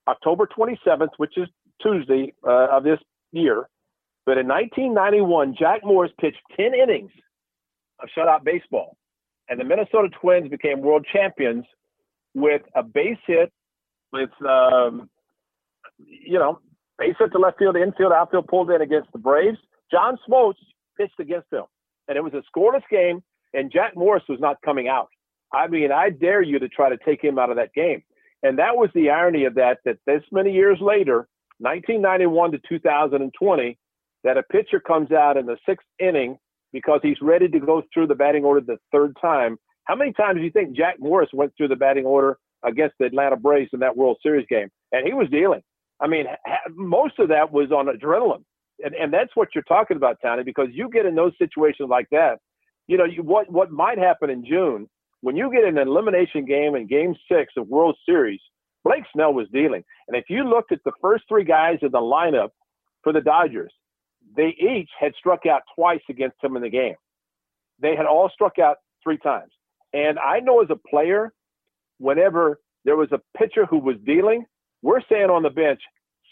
October 0.07 0.47
27th, 0.47 1.09
which 1.17 1.37
is 1.37 1.47
Tuesday 1.81 2.33
uh, 2.47 2.67
of 2.71 2.83
this 2.83 2.99
year, 3.31 3.67
but 4.25 4.37
in 4.37 4.47
1991, 4.47 5.55
Jack 5.57 5.81
Morris 5.83 6.11
pitched 6.19 6.41
10 6.55 6.73
innings 6.73 7.11
of 8.01 8.09
shutout 8.17 8.43
baseball, 8.43 8.97
and 9.49 9.59
the 9.59 9.63
Minnesota 9.63 10.09
Twins 10.21 10.49
became 10.49 10.81
world 10.81 11.05
champions 11.11 11.65
with 12.33 12.61
a 12.75 12.83
base 12.83 13.17
hit, 13.27 13.51
with 14.11 14.29
um, 14.47 15.09
you 15.97 16.39
know 16.39 16.59
base 16.97 17.15
hit 17.19 17.31
to 17.31 17.37
left 17.37 17.59
field, 17.59 17.75
infield, 17.75 18.13
outfield 18.13 18.47
pulled 18.47 18.71
in 18.71 18.81
against 18.81 19.11
the 19.11 19.19
Braves. 19.19 19.57
John 19.91 20.17
Smoltz 20.27 20.55
pitched 20.97 21.19
against 21.19 21.49
them, 21.49 21.65
and 22.07 22.17
it 22.17 22.23
was 22.23 22.33
a 22.33 22.43
scoreless 22.55 22.83
game, 22.89 23.21
and 23.53 23.71
Jack 23.71 23.95
Morris 23.95 24.23
was 24.29 24.39
not 24.39 24.57
coming 24.63 24.87
out. 24.87 25.09
I 25.53 25.67
mean, 25.67 25.91
I 25.91 26.09
dare 26.09 26.41
you 26.41 26.59
to 26.59 26.67
try 26.67 26.89
to 26.89 26.97
take 26.97 27.23
him 27.23 27.37
out 27.37 27.51
of 27.51 27.57
that 27.57 27.73
game. 27.73 28.03
And 28.41 28.59
that 28.59 28.75
was 28.75 28.89
the 28.93 29.09
irony 29.09 29.45
of 29.45 29.55
that, 29.55 29.79
that 29.85 29.99
this 30.05 30.23
many 30.31 30.51
years 30.51 30.79
later, 30.81 31.27
1991 31.59 32.51
to 32.51 32.59
2020, 32.67 33.77
that 34.23 34.37
a 34.37 34.43
pitcher 34.43 34.79
comes 34.79 35.11
out 35.11 35.37
in 35.37 35.45
the 35.45 35.57
sixth 35.67 35.87
inning 35.99 36.37
because 36.71 36.99
he's 37.03 37.21
ready 37.21 37.47
to 37.47 37.59
go 37.59 37.83
through 37.93 38.07
the 38.07 38.15
batting 38.15 38.43
order 38.43 38.61
the 38.61 38.77
third 38.91 39.15
time 39.21 39.57
How 39.85 39.95
many 39.95 40.13
times 40.13 40.37
do 40.37 40.43
you 40.43 40.51
think 40.51 40.75
Jack 40.75 40.95
Morris 40.99 41.29
went 41.33 41.53
through 41.55 41.67
the 41.67 41.75
batting 41.75 42.05
order 42.05 42.37
against 42.65 42.95
the 42.99 43.05
Atlanta 43.05 43.35
Braves 43.35 43.71
in 43.73 43.79
that 43.81 43.97
World 43.97 44.17
Series 44.23 44.47
game? 44.49 44.69
And 44.91 45.05
he 45.05 45.13
was 45.13 45.29
dealing. 45.29 45.61
I 46.01 46.07
mean, 46.07 46.25
most 46.71 47.19
of 47.19 47.29
that 47.29 47.51
was 47.51 47.71
on 47.71 47.87
adrenaline. 47.87 48.43
And, 48.83 48.95
and 48.95 49.13
that's 49.13 49.35
what 49.35 49.49
you're 49.53 49.63
talking 49.63 49.97
about, 49.97 50.17
Tony, 50.21 50.43
because 50.43 50.67
you 50.71 50.89
get 50.89 51.05
in 51.05 51.15
those 51.15 51.33
situations 51.37 51.89
like 51.89 52.07
that. 52.11 52.39
You 52.87 52.97
know, 52.97 53.05
you, 53.05 53.23
what, 53.23 53.51
what 53.51 53.71
might 53.71 53.97
happen 53.97 54.29
in 54.29 54.45
June 54.45 54.89
when 55.21 55.37
you 55.37 55.49
get 55.53 55.63
an 55.63 55.77
elimination 55.77 56.43
game 56.45 56.75
in 56.75 56.85
game 56.85 57.15
six 57.31 57.53
of 57.55 57.69
World 57.69 57.95
Series, 58.05 58.41
Blake 58.83 59.03
Snell 59.13 59.33
was 59.33 59.47
dealing. 59.53 59.83
And 60.09 60.17
if 60.17 60.25
you 60.27 60.43
looked 60.43 60.73
at 60.73 60.79
the 60.83 60.91
first 61.01 61.23
three 61.29 61.45
guys 61.45 61.77
in 61.81 61.91
the 61.91 61.99
lineup 61.99 62.49
for 63.03 63.13
the 63.13 63.21
Dodgers, 63.21 63.71
they 64.35 64.55
each 64.59 64.89
had 64.99 65.13
struck 65.17 65.45
out 65.45 65.61
twice 65.75 66.01
against 66.09 66.37
him 66.43 66.55
in 66.55 66.61
the 66.61 66.69
game. 66.69 66.95
They 67.79 67.95
had 67.95 68.05
all 68.05 68.29
struck 68.33 68.59
out 68.59 68.77
three 69.03 69.17
times. 69.17 69.51
And 69.93 70.17
I 70.19 70.39
know 70.39 70.61
as 70.61 70.69
a 70.69 70.89
player, 70.89 71.33
whenever 71.99 72.59
there 72.85 72.95
was 72.95 73.11
a 73.11 73.21
pitcher 73.37 73.65
who 73.65 73.79
was 73.79 73.95
dealing, 74.05 74.45
we're 74.81 75.01
saying 75.09 75.29
on 75.29 75.43
the 75.43 75.49
bench, 75.49 75.81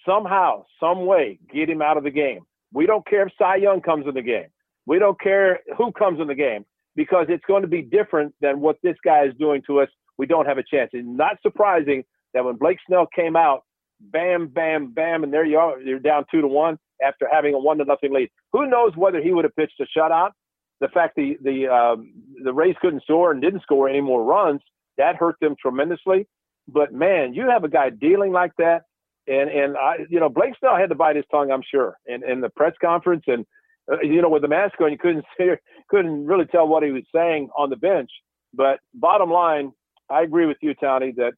somehow, 0.06 0.66
some 0.80 1.06
way, 1.06 1.40
get 1.54 1.70
him 1.70 1.82
out 1.82 1.98
of 1.98 2.04
the 2.04 2.12
game. 2.12 2.42
We 2.74 2.86
don't 2.86 3.06
care 3.08 3.28
if 3.28 3.34
Cy 3.38 3.58
Young 3.58 3.82
comes 3.82 4.08
in 4.08 4.14
the 4.14 4.22
game. 4.22 4.48
We 4.86 5.00
don't 5.00 5.20
care 5.20 5.60
who 5.78 5.92
comes 5.92 6.20
in 6.20 6.28
the 6.28 6.36
game 6.36 6.66
because 6.96 7.28
it's 7.30 7.46
going 7.46 7.62
to 7.62 7.68
be 7.68 7.82
different 7.82 8.34
than 8.42 8.60
what 8.60 8.78
this 8.84 8.96
guy 9.04 9.26
is 9.26 9.34
doing 9.40 9.62
to 9.68 9.82
us. 9.82 9.90
We 10.18 10.26
don't 10.26 10.48
have 10.48 10.58
a 10.58 10.64
chance. 10.64 10.90
It's 10.94 11.08
not 11.08 11.38
surprising 11.42 12.04
that 12.34 12.44
when 12.44 12.56
Blake 12.56 12.80
Snell 12.88 13.08
came 13.14 13.36
out, 13.36 13.64
bam, 14.02 14.48
bam, 14.48 14.92
bam, 14.94 15.24
and 15.24 15.34
there 15.34 15.46
you 15.46 15.58
are, 15.58 15.80
you're 15.80 16.00
down 16.00 16.26
two 16.32 16.42
to 16.42 16.48
one 16.48 16.78
after 17.06 17.28
having 17.32 17.54
a 17.54 17.60
one 17.60 17.78
to 17.78 17.86
nothing 17.86 18.14
lead. 18.14 18.30
Who 18.54 18.68
knows 18.68 18.94
whether 18.96 19.22
he 19.22 19.34
would 19.34 19.46
have 19.46 19.56
pitched 19.56 19.80
a 19.80 19.86
shutout? 19.98 20.32
The 20.80 20.88
fact 20.88 21.16
the 21.16 21.38
the 21.44 21.68
um, 21.68 22.14
the 22.44 22.54
Rays 22.54 22.76
couldn't 22.82 23.04
score 23.04 23.32
and 23.32 23.42
didn't 23.42 23.62
score 23.62 23.88
any 23.88 24.02
more 24.02 24.24
runs 24.24 24.62
that 24.98 25.16
hurt 25.16 25.36
them 25.42 25.56
tremendously. 25.60 26.28
But 26.68 26.94
man, 26.94 27.34
you 27.34 27.50
have 27.50 27.64
a 27.64 27.70
guy 27.70 27.90
dealing 27.90 28.32
like 28.32 28.52
that, 28.58 28.84
and 29.28 29.50
and 29.50 29.78
I, 29.78 29.98
you 30.10 30.20
know, 30.20 30.30
Blake 30.30 30.54
Snell 30.60 30.78
had 30.78 30.90
to 30.90 30.96
bite 30.96 31.16
his 31.16 31.26
tongue, 31.32 31.52
I'm 31.52 31.64
sure, 31.70 31.98
in 32.06 32.28
in 32.28 32.42
the 32.42 32.50
press 32.50 32.74
conference, 32.82 33.24
and 33.28 33.46
uh, 33.92 34.02
you 34.02 34.22
know, 34.22 34.30
with 34.30 34.42
the 34.42 34.48
mask 34.48 34.80
on, 34.82 34.92
you 34.92 34.98
couldn't 34.98 35.26
see, 35.38 35.50
couldn't 35.90 36.26
really 36.26 36.46
tell 36.46 36.68
what 36.68 36.84
he 36.84 36.92
was 36.92 37.04
saying 37.14 37.50
on 37.58 37.70
the 37.70 37.76
bench. 37.76 38.10
But 38.54 38.80
bottom 38.94 39.32
line, 39.32 39.72
I 40.10 40.22
agree 40.22 40.46
with 40.46 40.58
you, 40.62 40.74
Tony, 40.74 41.14
that 41.18 41.34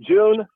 June 0.00 0.46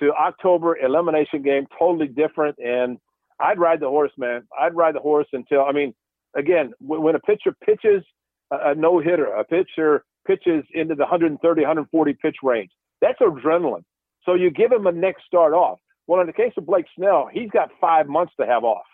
to 0.00 0.12
October 0.12 0.76
elimination 0.76 1.42
game 1.42 1.66
totally 1.78 2.08
different, 2.08 2.58
and 2.58 2.98
I'd 3.40 3.58
ride 3.58 3.80
the 3.80 3.88
horse, 3.88 4.12
man. 4.16 4.42
I'd 4.58 4.74
ride 4.74 4.94
the 4.94 5.00
horse 5.00 5.26
until 5.32 5.64
I 5.64 5.72
mean, 5.72 5.94
again, 6.36 6.72
when 6.80 7.14
a 7.14 7.20
pitcher 7.20 7.54
pitches 7.64 8.04
a, 8.50 8.70
a 8.70 8.74
no 8.74 9.00
hitter, 9.00 9.26
a 9.26 9.44
pitcher 9.44 10.04
pitches 10.26 10.64
into 10.72 10.94
the 10.94 11.02
130, 11.02 11.60
140 11.60 12.12
pitch 12.14 12.36
range. 12.42 12.70
That's 13.00 13.18
adrenaline. 13.20 13.84
So 14.24 14.34
you 14.34 14.50
give 14.50 14.72
him 14.72 14.86
a 14.86 14.92
next 14.92 15.24
start 15.26 15.52
off. 15.52 15.78
Well, 16.06 16.20
in 16.20 16.26
the 16.26 16.32
case 16.32 16.52
of 16.56 16.66
Blake 16.66 16.86
Snell, 16.96 17.28
he's 17.32 17.50
got 17.50 17.70
five 17.80 18.06
months 18.08 18.32
to 18.40 18.46
have 18.46 18.64
off 18.64 18.84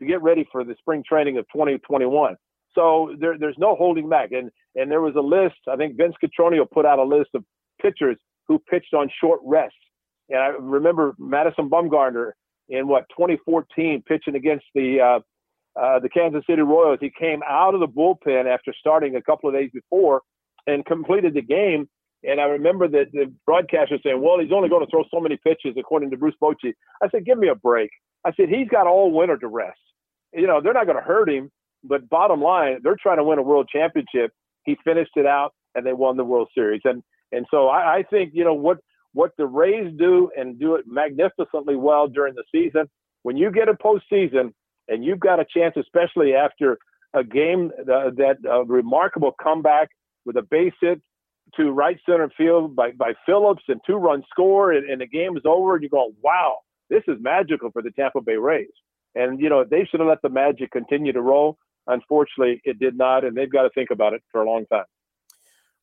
to 0.00 0.06
get 0.06 0.22
ready 0.22 0.46
for 0.50 0.64
the 0.64 0.74
spring 0.78 1.02
training 1.06 1.38
of 1.38 1.46
2021. 1.52 2.36
So 2.74 3.14
there, 3.18 3.38
there's 3.38 3.56
no 3.58 3.76
holding 3.76 4.08
back. 4.08 4.32
And 4.32 4.50
and 4.74 4.90
there 4.90 5.00
was 5.00 5.14
a 5.16 5.20
list. 5.20 5.56
I 5.70 5.76
think 5.76 5.96
Vince 5.96 6.14
Cotroneo 6.22 6.68
put 6.68 6.84
out 6.84 6.98
a 6.98 7.04
list 7.04 7.30
of 7.34 7.44
pitchers 7.80 8.16
who 8.48 8.58
pitched 8.58 8.92
on 8.92 9.08
short 9.20 9.40
rests. 9.44 9.76
And 10.28 10.40
I 10.40 10.48
remember 10.48 11.14
Madison 11.18 11.68
Bumgarner 11.68 12.32
in 12.68 12.88
what 12.88 13.04
2014 13.10 14.02
pitching 14.06 14.36
against 14.36 14.64
the 14.74 15.00
uh, 15.00 15.20
uh, 15.80 15.98
the 15.98 16.08
Kansas 16.08 16.42
City 16.48 16.62
Royals. 16.62 16.98
He 17.00 17.10
came 17.18 17.40
out 17.48 17.74
of 17.74 17.80
the 17.80 17.88
bullpen 17.88 18.46
after 18.46 18.72
starting 18.78 19.16
a 19.16 19.22
couple 19.22 19.48
of 19.48 19.54
days 19.54 19.70
before 19.74 20.22
and 20.66 20.84
completed 20.86 21.34
the 21.34 21.42
game. 21.42 21.88
And 22.22 22.40
I 22.40 22.44
remember 22.44 22.88
that 22.88 23.06
the 23.12 23.32
broadcaster 23.44 23.98
saying, 24.02 24.22
"Well, 24.22 24.38
he's 24.40 24.52
only 24.52 24.68
going 24.68 24.84
to 24.84 24.90
throw 24.90 25.04
so 25.10 25.20
many 25.20 25.36
pitches, 25.36 25.76
according 25.78 26.10
to 26.10 26.16
Bruce 26.16 26.36
Bochy." 26.42 26.72
I 27.02 27.08
said, 27.10 27.26
"Give 27.26 27.38
me 27.38 27.48
a 27.48 27.54
break." 27.54 27.90
I 28.24 28.32
said, 28.34 28.48
"He's 28.48 28.68
got 28.68 28.86
all 28.86 29.12
winter 29.12 29.36
to 29.36 29.48
rest. 29.48 29.78
You 30.32 30.46
know, 30.46 30.60
they're 30.62 30.72
not 30.72 30.86
going 30.86 30.96
to 30.96 31.04
hurt 31.04 31.28
him, 31.28 31.50
but 31.82 32.08
bottom 32.08 32.40
line, 32.40 32.78
they're 32.82 32.96
trying 33.00 33.18
to 33.18 33.24
win 33.24 33.38
a 33.38 33.42
world 33.42 33.68
championship. 33.70 34.32
He 34.64 34.76
finished 34.84 35.12
it 35.16 35.26
out, 35.26 35.52
and 35.74 35.84
they 35.84 35.92
won 35.92 36.16
the 36.16 36.24
World 36.24 36.48
Series. 36.54 36.80
And 36.84 37.02
and 37.30 37.46
so 37.50 37.68
I, 37.68 37.96
I 37.96 38.02
think 38.08 38.30
you 38.32 38.44
know 38.44 38.54
what 38.54 38.78
what 39.14 39.30
the 39.38 39.46
Rays 39.46 39.92
do 39.96 40.30
and 40.36 40.58
do 40.58 40.74
it 40.74 40.84
magnificently 40.86 41.76
well 41.76 42.06
during 42.08 42.34
the 42.34 42.44
season. 42.52 42.90
When 43.22 43.36
you 43.36 43.50
get 43.50 43.68
a 43.68 43.74
postseason 43.74 44.52
and 44.88 45.02
you've 45.04 45.20
got 45.20 45.40
a 45.40 45.46
chance, 45.46 45.74
especially 45.76 46.34
after 46.34 46.76
a 47.14 47.24
game 47.24 47.70
uh, 47.80 48.10
that 48.16 48.36
uh, 48.46 48.64
remarkable 48.66 49.32
comeback 49.42 49.88
with 50.26 50.36
a 50.36 50.42
base 50.42 50.74
hit 50.80 51.00
to 51.56 51.70
right 51.70 51.96
center 52.04 52.30
field 52.36 52.74
by, 52.74 52.90
by 52.90 53.12
Phillips 53.24 53.62
and 53.68 53.80
two 53.86 53.96
run 53.96 54.22
score 54.28 54.72
and, 54.72 54.90
and 54.90 55.00
the 55.00 55.06
game 55.06 55.36
is 55.36 55.44
over 55.46 55.74
and 55.74 55.82
you 55.82 55.88
go, 55.88 56.12
wow, 56.22 56.56
this 56.90 57.02
is 57.06 57.16
magical 57.20 57.70
for 57.70 57.82
the 57.82 57.92
Tampa 57.92 58.20
Bay 58.20 58.36
Rays. 58.36 58.66
And, 59.14 59.40
you 59.40 59.48
know, 59.48 59.64
they 59.64 59.86
should 59.88 60.00
have 60.00 60.08
let 60.08 60.22
the 60.22 60.28
magic 60.28 60.72
continue 60.72 61.12
to 61.12 61.22
roll. 61.22 61.56
Unfortunately, 61.86 62.60
it 62.64 62.80
did 62.80 62.96
not, 62.96 63.24
and 63.24 63.36
they've 63.36 63.52
got 63.52 63.62
to 63.62 63.70
think 63.70 63.90
about 63.90 64.12
it 64.12 64.22
for 64.32 64.42
a 64.42 64.46
long 64.46 64.66
time. 64.66 64.86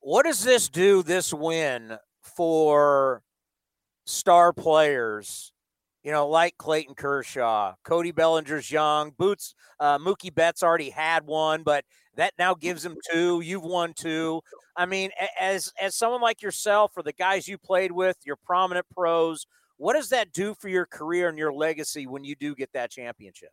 What 0.02 0.26
does 0.26 0.44
this 0.44 0.68
do, 0.68 1.04
this 1.04 1.34
win, 1.34 1.98
for 2.22 3.22
star 4.06 4.54
players 4.54 5.52
you 6.04 6.12
know, 6.12 6.28
like 6.28 6.58
Clayton 6.58 6.96
Kershaw, 6.96 7.76
Cody 7.84 8.12
Bellinger's 8.12 8.72
young, 8.72 9.12
Boots, 9.18 9.54
uh, 9.80 10.00
Mookie 10.00 10.34
Betts 10.34 10.64
already 10.64 10.90
had 10.90 11.26
one, 11.26 11.64
but 11.64 11.86
that 12.16 12.34
now 12.40 12.56
gives 12.56 12.84
him 12.84 12.98
two. 13.12 13.42
You've 13.42 13.64
won 13.64 13.94
two. 13.94 14.42
I 14.76 14.86
mean, 14.86 15.12
as 15.40 15.72
as 15.80 15.96
someone 15.96 16.22
like 16.22 16.42
yourself 16.42 16.94
or 16.96 17.04
the 17.04 17.14
guys 17.14 17.48
you 17.48 17.58
played 17.58 17.92
with, 17.92 18.18
your 18.26 18.36
prominent 18.36 18.88
pros, 18.90 19.46
what 19.78 19.94
does 19.94 20.10
that 20.10 20.32
do 20.32 20.56
for 20.56 20.70
your 20.70 20.86
career 20.86 21.30
and 21.30 21.38
your 21.38 21.54
legacy 21.54 22.08
when 22.08 22.24
you 22.24 22.36
do 22.36 22.56
get 22.56 22.72
that 22.74 22.90
championship? 22.90 23.50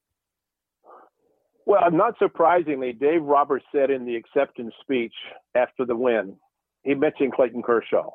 Well, 1.67 1.91
not 1.91 2.15
surprisingly, 2.19 2.95
Dave 2.95 3.23
Roberts 3.23 3.67
said 3.73 3.91
in 3.91 4.07
the 4.07 4.17
acceptance 4.17 4.73
speech 4.81 5.13
after 5.55 5.85
the 5.85 5.95
win, 5.95 6.37
he 6.83 6.95
mentioned 6.95 7.35
Clayton 7.35 7.63
Kershaw. 7.63 8.11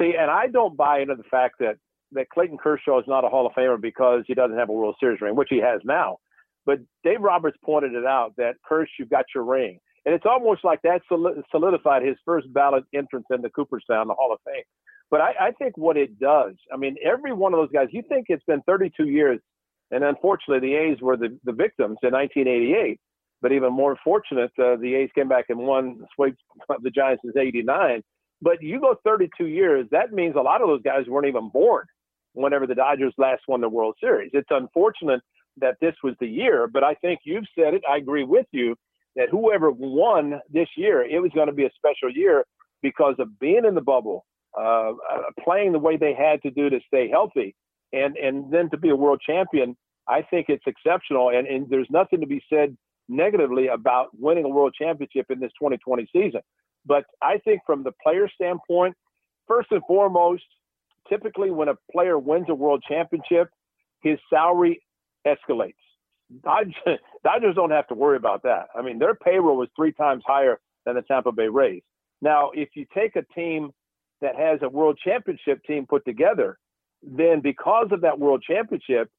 See, 0.00 0.14
and 0.18 0.30
I 0.30 0.46
don't 0.46 0.76
buy 0.76 1.00
into 1.00 1.14
the 1.14 1.24
fact 1.24 1.56
that 1.60 1.76
that 2.12 2.28
Clayton 2.30 2.58
Kershaw 2.58 2.98
is 2.98 3.04
not 3.06 3.24
a 3.24 3.28
Hall 3.28 3.46
of 3.46 3.52
Famer 3.52 3.80
because 3.80 4.24
he 4.26 4.34
doesn't 4.34 4.56
have 4.56 4.68
a 4.68 4.72
World 4.72 4.96
Series 4.98 5.20
ring, 5.20 5.36
which 5.36 5.48
he 5.50 5.58
has 5.58 5.80
now. 5.84 6.16
But 6.66 6.80
Dave 7.04 7.20
Roberts 7.20 7.56
pointed 7.64 7.94
it 7.94 8.04
out 8.04 8.34
that 8.36 8.56
Kersh, 8.68 8.88
you've 8.98 9.10
got 9.10 9.26
your 9.34 9.44
ring. 9.44 9.78
And 10.04 10.14
it's 10.14 10.26
almost 10.26 10.64
like 10.64 10.80
that 10.82 11.02
solidified 11.08 12.02
his 12.02 12.16
first 12.24 12.52
ballot 12.52 12.84
entrance 12.94 13.26
into 13.30 13.48
Cooperstown, 13.50 14.08
the 14.08 14.14
Hall 14.14 14.32
of 14.32 14.40
Fame. 14.44 14.64
But 15.10 15.20
I, 15.20 15.34
I 15.40 15.50
think 15.52 15.76
what 15.76 15.96
it 15.96 16.18
does, 16.18 16.54
I 16.72 16.76
mean, 16.76 16.96
every 17.04 17.32
one 17.32 17.52
of 17.52 17.60
those 17.60 17.72
guys, 17.72 17.88
you 17.90 18.02
think 18.08 18.26
it's 18.28 18.44
been 18.44 18.62
32 18.62 19.08
years, 19.08 19.40
and 19.90 20.04
unfortunately 20.04 20.68
the 20.68 20.76
A's 20.76 21.00
were 21.00 21.16
the, 21.16 21.38
the 21.44 21.52
victims 21.52 21.98
in 22.02 22.12
1988. 22.12 22.98
But 23.42 23.52
even 23.52 23.72
more 23.72 23.96
fortunate, 24.04 24.52
uh, 24.58 24.76
the 24.76 24.94
A's 24.96 25.10
came 25.14 25.28
back 25.28 25.46
and 25.48 25.58
won, 25.58 26.04
swept 26.14 26.36
the 26.82 26.90
Giants 26.90 27.22
since 27.24 27.36
89. 27.36 28.02
But 28.42 28.62
you 28.62 28.80
go 28.80 28.96
32 29.04 29.46
years, 29.46 29.86
that 29.90 30.12
means 30.12 30.34
a 30.36 30.40
lot 30.40 30.62
of 30.62 30.68
those 30.68 30.82
guys 30.82 31.06
weren't 31.06 31.26
even 31.26 31.50
born 31.50 31.86
whenever 32.32 32.66
the 32.66 32.74
Dodgers 32.74 33.12
last 33.18 33.42
won 33.48 33.60
the 33.60 33.68
World 33.68 33.96
Series. 34.00 34.30
It's 34.32 34.48
unfortunate 34.50 35.20
that 35.58 35.76
this 35.80 35.94
was 36.02 36.14
the 36.20 36.28
year, 36.28 36.66
but 36.66 36.84
I 36.84 36.94
think 36.94 37.20
you've 37.24 37.44
said 37.58 37.74
it. 37.74 37.82
I 37.88 37.96
agree 37.96 38.24
with 38.24 38.46
you 38.52 38.76
that 39.16 39.28
whoever 39.30 39.70
won 39.70 40.40
this 40.50 40.68
year, 40.76 41.02
it 41.02 41.20
was 41.20 41.32
going 41.34 41.48
to 41.48 41.52
be 41.52 41.64
a 41.64 41.70
special 41.76 42.10
year 42.10 42.44
because 42.82 43.16
of 43.18 43.38
being 43.38 43.64
in 43.66 43.74
the 43.74 43.80
bubble, 43.80 44.24
uh, 44.58 44.90
uh, 44.90 44.94
playing 45.42 45.72
the 45.72 45.78
way 45.78 45.96
they 45.96 46.14
had 46.14 46.40
to 46.42 46.50
do 46.50 46.70
to 46.70 46.80
stay 46.86 47.08
healthy, 47.08 47.54
and 47.92 48.16
and 48.16 48.50
then 48.52 48.70
to 48.70 48.78
be 48.78 48.90
a 48.90 48.96
world 48.96 49.20
champion. 49.24 49.76
I 50.08 50.22
think 50.22 50.46
it's 50.48 50.64
exceptional, 50.66 51.30
and, 51.30 51.46
and 51.46 51.68
there's 51.68 51.88
nothing 51.90 52.20
to 52.20 52.26
be 52.26 52.42
said 52.48 52.76
negatively 53.08 53.68
about 53.68 54.08
winning 54.18 54.44
a 54.44 54.48
world 54.48 54.74
championship 54.76 55.26
in 55.30 55.40
this 55.40 55.52
2020 55.58 56.08
season. 56.12 56.40
But 56.86 57.04
I 57.22 57.38
think 57.38 57.60
from 57.66 57.82
the 57.82 57.92
player 58.02 58.28
standpoint, 58.34 58.96
first 59.46 59.68
and 59.70 59.82
foremost, 59.86 60.44
typically 61.08 61.50
when 61.50 61.68
a 61.68 61.74
player 61.92 62.18
wins 62.18 62.46
a 62.48 62.54
world 62.54 62.82
championship, 62.88 63.48
his 64.02 64.18
salary 64.30 64.82
escalates. 65.26 65.74
Dodgers, 66.42 66.74
Dodgers 67.24 67.54
don't 67.54 67.70
have 67.70 67.88
to 67.88 67.94
worry 67.94 68.16
about 68.16 68.42
that. 68.44 68.68
I 68.74 68.82
mean, 68.82 68.98
their 68.98 69.14
payroll 69.14 69.56
was 69.56 69.68
three 69.76 69.92
times 69.92 70.22
higher 70.26 70.60
than 70.86 70.94
the 70.94 71.02
Tampa 71.02 71.32
Bay 71.32 71.48
Rays. 71.48 71.82
Now, 72.22 72.50
if 72.54 72.70
you 72.74 72.86
take 72.94 73.16
a 73.16 73.22
team 73.34 73.70
that 74.20 74.36
has 74.36 74.60
a 74.62 74.68
world 74.68 74.98
championship 75.02 75.62
team 75.64 75.86
put 75.86 76.04
together, 76.04 76.58
then 77.02 77.40
because 77.40 77.88
of 77.92 78.02
that 78.02 78.18
world 78.18 78.42
championship, 78.46 79.10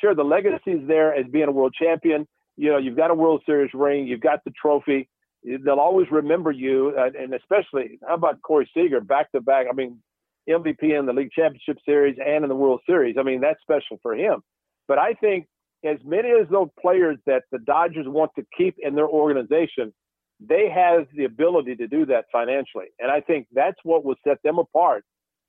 sure, 0.00 0.14
the 0.14 0.24
legacy 0.24 0.72
is 0.72 0.88
there 0.88 1.14
as 1.14 1.26
being 1.30 1.48
a 1.48 1.52
world 1.52 1.74
champion. 1.78 2.26
You 2.56 2.70
know, 2.70 2.78
you've 2.78 2.96
got 2.96 3.10
a 3.10 3.14
World 3.14 3.42
Series 3.44 3.70
ring, 3.74 4.06
you've 4.06 4.20
got 4.20 4.44
the 4.44 4.52
trophy. 4.52 5.08
They'll 5.44 5.80
always 5.80 6.06
remember 6.10 6.50
you, 6.50 6.96
and 6.96 7.34
especially 7.34 7.98
how 8.06 8.14
about 8.14 8.40
Corey 8.42 8.68
Seager 8.74 9.00
back 9.00 9.30
to 9.32 9.40
back? 9.40 9.66
I 9.70 9.74
mean, 9.74 10.00
MVP 10.48 10.98
in 10.98 11.06
the 11.06 11.12
league 11.12 11.32
championship 11.32 11.78
series 11.84 12.16
and 12.24 12.44
in 12.44 12.48
the 12.48 12.54
World 12.54 12.80
Series. 12.86 13.16
I 13.18 13.22
mean, 13.22 13.40
that's 13.40 13.60
special 13.60 13.98
for 14.02 14.14
him. 14.14 14.42
But 14.88 14.98
I 14.98 15.14
think 15.14 15.46
as 15.84 15.98
many 16.04 16.30
as 16.30 16.48
those 16.50 16.68
players 16.80 17.18
that 17.26 17.42
the 17.52 17.58
Dodgers 17.58 18.06
want 18.08 18.30
to 18.36 18.44
keep 18.56 18.76
in 18.78 18.94
their 18.94 19.08
organization, 19.08 19.92
they 20.40 20.68
have 20.74 21.06
the 21.14 21.24
ability 21.24 21.76
to 21.76 21.86
do 21.86 22.06
that 22.06 22.24
financially. 22.32 22.86
And 22.98 23.10
I 23.10 23.20
think 23.20 23.46
that's 23.52 23.78
what 23.82 24.04
will 24.04 24.16
set 24.26 24.38
them 24.42 24.58
apart 24.58 25.04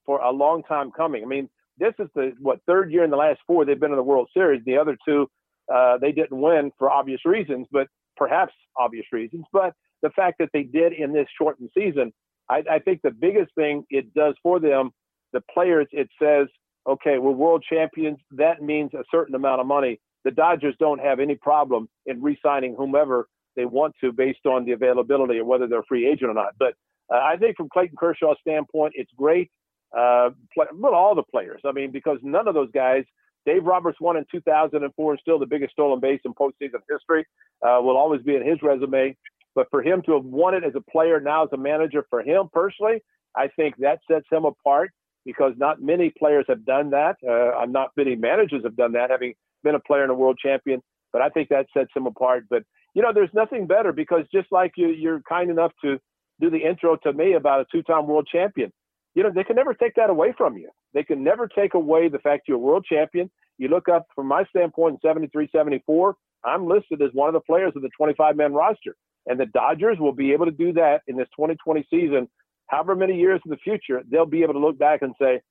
for 0.05 0.19
a 0.19 0.31
long 0.31 0.63
time 0.63 0.91
coming. 0.91 1.23
I 1.23 1.27
mean, 1.27 1.49
this 1.77 1.93
is 1.99 2.07
the 2.15 2.33
what 2.39 2.59
third 2.65 2.91
year 2.91 3.03
in 3.03 3.09
the 3.09 3.17
last 3.17 3.39
four 3.47 3.65
they've 3.65 3.79
been 3.79 3.91
in 3.91 3.97
the 3.97 4.03
World 4.03 4.29
Series. 4.33 4.61
The 4.65 4.77
other 4.77 4.97
two 5.07 5.27
uh, 5.73 5.97
they 5.97 6.11
didn't 6.11 6.39
win 6.39 6.71
for 6.77 6.91
obvious 6.91 7.21
reasons, 7.25 7.67
but 7.71 7.87
perhaps 8.15 8.53
obvious 8.77 9.05
reasons. 9.11 9.45
But 9.51 9.73
the 10.05 10.11
fact 10.11 10.37
that 10.37 10.49
they 10.53 10.61
did 10.61 10.93
in 10.93 11.11
this 11.13 11.25
shortened 11.35 11.71
season, 11.75 12.13
I, 12.47 12.61
I 12.69 12.79
think 12.79 13.01
the 13.01 13.09
biggest 13.09 13.49
thing 13.55 13.85
it 13.89 14.13
does 14.13 14.35
for 14.43 14.59
them, 14.59 14.91
the 15.33 15.41
players, 15.51 15.87
it 15.91 16.09
says, 16.21 16.45
okay, 16.85 17.17
we're 17.17 17.31
world 17.31 17.65
champions. 17.67 18.19
That 18.29 18.61
means 18.61 18.93
a 18.93 19.03
certain 19.09 19.33
amount 19.33 19.61
of 19.61 19.67
money. 19.67 19.99
The 20.23 20.29
Dodgers 20.29 20.75
don't 20.79 21.01
have 21.01 21.19
any 21.19 21.33
problem 21.33 21.89
in 22.05 22.21
re-signing 22.21 22.75
whomever 22.77 23.27
they 23.55 23.65
want 23.65 23.95
to 24.01 24.11
based 24.11 24.45
on 24.45 24.63
the 24.63 24.73
availability 24.73 25.39
or 25.39 25.45
whether 25.45 25.67
they're 25.67 25.81
free 25.87 26.07
agent 26.07 26.29
or 26.29 26.35
not. 26.35 26.53
But 26.59 26.75
uh, 27.11 27.17
I 27.17 27.35
think 27.37 27.57
from 27.57 27.69
Clayton 27.69 27.97
Kershaw's 27.97 28.37
standpoint, 28.41 28.93
it's 28.95 29.11
great. 29.17 29.49
Uh, 29.97 30.29
well, 30.75 30.93
all 30.93 31.15
the 31.15 31.23
players. 31.23 31.61
I 31.65 31.71
mean, 31.71 31.91
because 31.91 32.19
none 32.21 32.47
of 32.47 32.53
those 32.53 32.69
guys, 32.75 33.05
Dave 33.47 33.63
Roberts 33.63 33.99
won 33.99 34.17
in 34.17 34.25
2004 34.31 35.11
and 35.11 35.19
still 35.19 35.39
the 35.39 35.45
biggest 35.47 35.71
stolen 35.71 35.99
base 35.99 36.19
in 36.25 36.33
postseason 36.35 36.81
history, 36.89 37.25
uh, 37.65 37.79
will 37.81 37.97
always 37.97 38.21
be 38.21 38.35
in 38.35 38.45
his 38.45 38.61
resume. 38.61 39.15
But 39.55 39.67
for 39.71 39.81
him 39.81 40.01
to 40.05 40.13
have 40.13 40.25
won 40.25 40.53
it 40.53 40.63
as 40.63 40.73
a 40.75 40.91
player, 40.91 41.19
now 41.19 41.45
as 41.45 41.49
a 41.53 41.57
manager, 41.57 42.05
for 42.09 42.21
him 42.21 42.49
personally, 42.51 43.01
I 43.35 43.47
think 43.55 43.75
that 43.77 43.99
sets 44.09 44.27
him 44.31 44.45
apart 44.45 44.91
because 45.25 45.53
not 45.57 45.81
many 45.81 46.13
players 46.17 46.45
have 46.47 46.65
done 46.65 46.91
that. 46.91 47.15
Uh, 47.27 47.57
I'm 47.57 47.71
not 47.71 47.89
many 47.97 48.15
managers 48.15 48.61
have 48.63 48.75
done 48.75 48.91
that, 48.93 49.09
having 49.09 49.33
been 49.63 49.75
a 49.75 49.79
player 49.79 50.03
and 50.03 50.11
a 50.11 50.15
world 50.15 50.37
champion. 50.41 50.81
But 51.11 51.21
I 51.21 51.29
think 51.29 51.49
that 51.49 51.67
sets 51.73 51.91
him 51.95 52.05
apart. 52.05 52.45
But 52.49 52.63
you 52.93 53.01
know, 53.01 53.11
there's 53.13 53.33
nothing 53.33 53.65
better 53.65 53.91
because 53.91 54.23
just 54.33 54.47
like 54.51 54.73
you, 54.75 54.89
you're 54.89 55.21
kind 55.27 55.49
enough 55.49 55.71
to 55.83 55.97
do 56.39 56.49
the 56.49 56.57
intro 56.57 56.97
to 56.97 57.13
me 57.13 57.33
about 57.33 57.61
a 57.61 57.65
two-time 57.71 58.07
world 58.07 58.27
champion. 58.31 58.71
You 59.15 59.23
know, 59.23 59.31
they 59.33 59.45
can 59.45 59.55
never 59.55 59.73
take 59.73 59.95
that 59.95 60.09
away 60.09 60.33
from 60.37 60.57
you. 60.57 60.69
They 60.93 61.03
can 61.03 61.23
never 61.23 61.47
take 61.47 61.73
away 61.73 62.09
the 62.09 62.19
fact 62.19 62.47
you're 62.47 62.57
a 62.57 62.59
world 62.59 62.85
champion. 62.85 63.31
You 63.57 63.69
look 63.69 63.87
up 63.87 64.05
from 64.13 64.27
my 64.27 64.43
standpoint 64.49 64.99
in 65.03 65.09
73, 65.09 65.49
74, 65.51 66.15
I'm 66.43 66.67
listed 66.67 67.01
as 67.01 67.09
one 67.13 67.29
of 67.29 67.33
the 67.33 67.39
players 67.39 67.73
of 67.75 67.81
the 67.81 67.89
25 67.97 68.35
man 68.35 68.53
roster. 68.53 68.95
And 69.27 69.39
the 69.39 69.45
Dodgers 69.45 69.97
will 69.99 70.13
be 70.13 70.33
able 70.33 70.45
to 70.45 70.51
do 70.51 70.73
that 70.73 71.01
in 71.07 71.17
this 71.17 71.27
2020 71.35 71.85
season. 71.89 72.29
However 72.67 72.95
many 72.95 73.15
years 73.15 73.41
in 73.45 73.51
the 73.51 73.57
future, 73.57 74.01
they'll 74.09 74.25
be 74.25 74.43
able 74.43 74.53
to 74.53 74.59
look 74.59 74.77
back 74.77 75.01
and 75.01 75.13
say, 75.19 75.41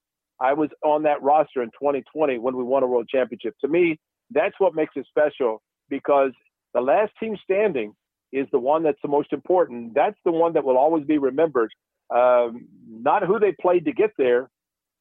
I 0.41 0.53
was 0.53 0.71
on 0.85 1.05
that 1.05 1.23
roster 1.23 1.63
in 1.63 1.69
2020 1.71 2.39
when 2.39 2.57
we 2.57 2.65
won 2.65 2.83
a 2.83 2.87
world 2.87 3.09
championship. 3.09 3.55
To 3.61 3.69
me, 3.69 3.99
that's 4.31 4.55
what 4.59 4.75
makes 4.75 4.93
it 4.97 5.07
special 5.09 5.63
because 5.89 6.33
the 6.73 6.81
last 6.81 7.13
team 7.21 7.37
standing 7.43 7.95
is 8.33 8.47
the 8.51 8.59
one 8.59 8.83
that's 8.83 8.99
the 9.03 9.09
most 9.09 9.33
important. 9.33 9.95
That's 9.95 10.19
the 10.25 10.33
one 10.33 10.53
that 10.55 10.65
will 10.65 10.77
always 10.77 11.05
be 11.05 11.19
remembered. 11.19 11.71
Um, 12.15 12.67
not 12.89 13.25
who 13.25 13.39
they 13.39 13.55
played 13.61 13.85
to 13.85 13.93
get 13.93 14.11
there, 14.19 14.51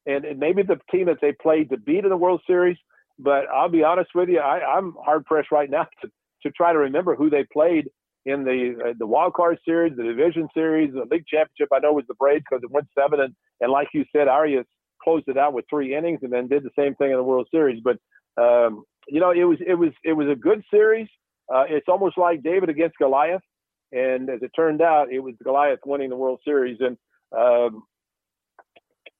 and, 0.06 0.24
and, 0.24 0.40
maybe 0.40 0.64
the 0.64 0.80
team 0.92 1.08
that 1.08 1.18
they 1.22 1.34
played 1.34 1.70
to 1.70 1.78
beat 1.78 2.04
in 2.04 2.10
the 2.10 2.18
World 2.18 2.42
Series. 2.48 2.78
But 3.20 3.48
I'll 3.54 3.70
be 3.70 3.84
honest 3.84 4.12
with 4.16 4.30
you, 4.30 4.40
I, 4.40 4.78
am 4.78 4.96
hard 5.04 5.26
pressed 5.26 5.52
right 5.52 5.70
now 5.70 5.88
to, 6.02 6.10
to 6.44 6.52
try 6.52 6.72
to 6.72 6.80
remember 6.80 7.16
who 7.16 7.30
they 7.30 7.46
played 7.52 7.90
in 8.26 8.44
the 8.44 8.76
uh, 8.84 8.94
the 8.98 9.08
wild 9.08 9.34
card 9.34 9.60
series, 9.66 9.96
the 9.96 10.04
division 10.04 10.48
series, 10.54 10.94
the 10.94 11.06
league 11.12 11.28
championship. 11.28 11.70
I 11.74 11.80
know 11.80 11.94
was 11.94 12.06
the 12.08 12.14
Braves 12.16 12.44
because 12.50 12.64
it 12.64 12.72
went 12.72 12.88
seven, 12.98 13.20
and 13.20 13.36
and 13.62 13.72
like 13.72 13.90
you 13.94 14.06
said, 14.16 14.28
Urias 14.28 14.66
closed 15.04 15.28
it 15.28 15.38
out 15.38 15.54
with 15.54 15.66
three 15.70 15.96
innings, 15.96 16.20
and 16.24 16.32
then 16.32 16.48
did 16.48 16.64
the 16.64 16.72
same 16.78 16.96
thing 16.96 17.12
in 17.12 17.18
the 17.18 17.24
World 17.24 17.48
Series. 17.52 17.82
But 17.84 17.98
um, 18.42 18.84
you 19.08 19.20
know, 19.20 19.32
it 19.32 19.44
was 19.44 19.58
it 19.66 19.76
was 19.76 19.92
it 20.04 20.14
was 20.14 20.28
a 20.30 20.36
good 20.36 20.64
series. 20.72 21.08
Uh, 21.54 21.66
it's 21.68 21.90
almost 21.90 22.18
like 22.18 22.42
David 22.44 22.70
against 22.70 22.98
Goliath, 22.98 23.42
and 23.92 24.30
as 24.30 24.42
it 24.42 24.52
turned 24.56 24.82
out, 24.82 25.12
it 25.12 25.20
was 25.20 25.36
Goliath 25.44 25.80
winning 25.86 26.10
the 26.10 26.16
World 26.16 26.40
Series. 26.46 26.80
And 26.80 26.98
um, 27.38 27.84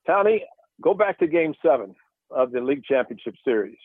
Tony, 0.08 0.44
go 0.82 0.94
back 0.94 1.20
to 1.20 1.28
Game 1.28 1.54
Seven 1.66 1.96
of 2.32 2.52
the 2.52 2.62
League 2.62 2.84
Championship 2.86 3.36
Series. 3.44 3.78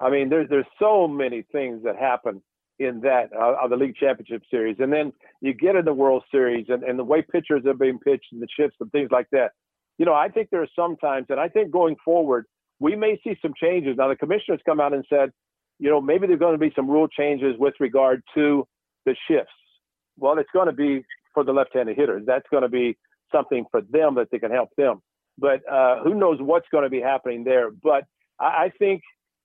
I 0.00 0.10
mean, 0.10 0.28
there's 0.28 0.48
there's 0.48 0.66
so 0.78 1.08
many 1.08 1.44
things 1.50 1.82
that 1.82 1.96
happen 1.96 2.42
in 2.78 3.00
that 3.00 3.30
uh, 3.34 3.56
of 3.62 3.70
the 3.70 3.76
League 3.76 3.96
Championship 3.96 4.42
Series, 4.50 4.76
and 4.78 4.92
then 4.92 5.12
you 5.40 5.52
get 5.52 5.76
in 5.76 5.84
the 5.84 5.92
World 5.92 6.22
Series, 6.30 6.66
and, 6.68 6.82
and 6.82 6.98
the 6.98 7.04
way 7.04 7.22
pitchers 7.22 7.64
are 7.66 7.74
being 7.74 7.98
pitched, 7.98 8.26
and 8.32 8.40
the 8.40 8.48
shifts 8.58 8.76
and 8.80 8.90
things 8.92 9.10
like 9.10 9.28
that. 9.32 9.52
You 9.98 10.06
know, 10.06 10.14
I 10.14 10.28
think 10.28 10.50
there 10.50 10.62
are 10.62 10.68
some 10.76 10.96
times, 10.96 11.26
and 11.28 11.40
I 11.40 11.48
think 11.48 11.70
going 11.72 11.96
forward, 12.04 12.46
we 12.78 12.94
may 12.94 13.20
see 13.24 13.36
some 13.42 13.52
changes. 13.60 13.96
Now, 13.98 14.08
the 14.08 14.16
commissioners 14.16 14.60
come 14.64 14.80
out 14.80 14.92
and 14.92 15.04
said, 15.08 15.30
you 15.80 15.90
know, 15.90 16.00
maybe 16.00 16.26
there's 16.26 16.38
going 16.38 16.54
to 16.54 16.58
be 16.58 16.72
some 16.74 16.88
rule 16.88 17.08
changes 17.08 17.54
with 17.58 17.74
regard 17.80 18.22
to 18.34 18.66
the 19.06 19.16
shifts. 19.28 19.52
Well, 20.16 20.38
it's 20.38 20.50
going 20.52 20.66
to 20.66 20.72
be 20.72 21.04
for 21.34 21.44
the 21.44 21.52
left-handed 21.52 21.96
hitters. 21.96 22.22
That's 22.26 22.46
going 22.50 22.62
to 22.62 22.68
be 22.68 22.96
something 23.32 23.64
for 23.70 23.80
them 23.80 24.14
that 24.16 24.28
they 24.30 24.38
can 24.38 24.50
help 24.50 24.70
them. 24.76 25.02
But 25.36 25.60
uh, 25.70 26.02
who 26.02 26.14
knows 26.14 26.38
what's 26.40 26.66
going 26.70 26.84
to 26.84 26.90
be 26.90 27.00
happening 27.00 27.44
there? 27.44 27.70
But 27.70 28.04
I, 28.40 28.44
I 28.44 28.72
think 28.78 29.02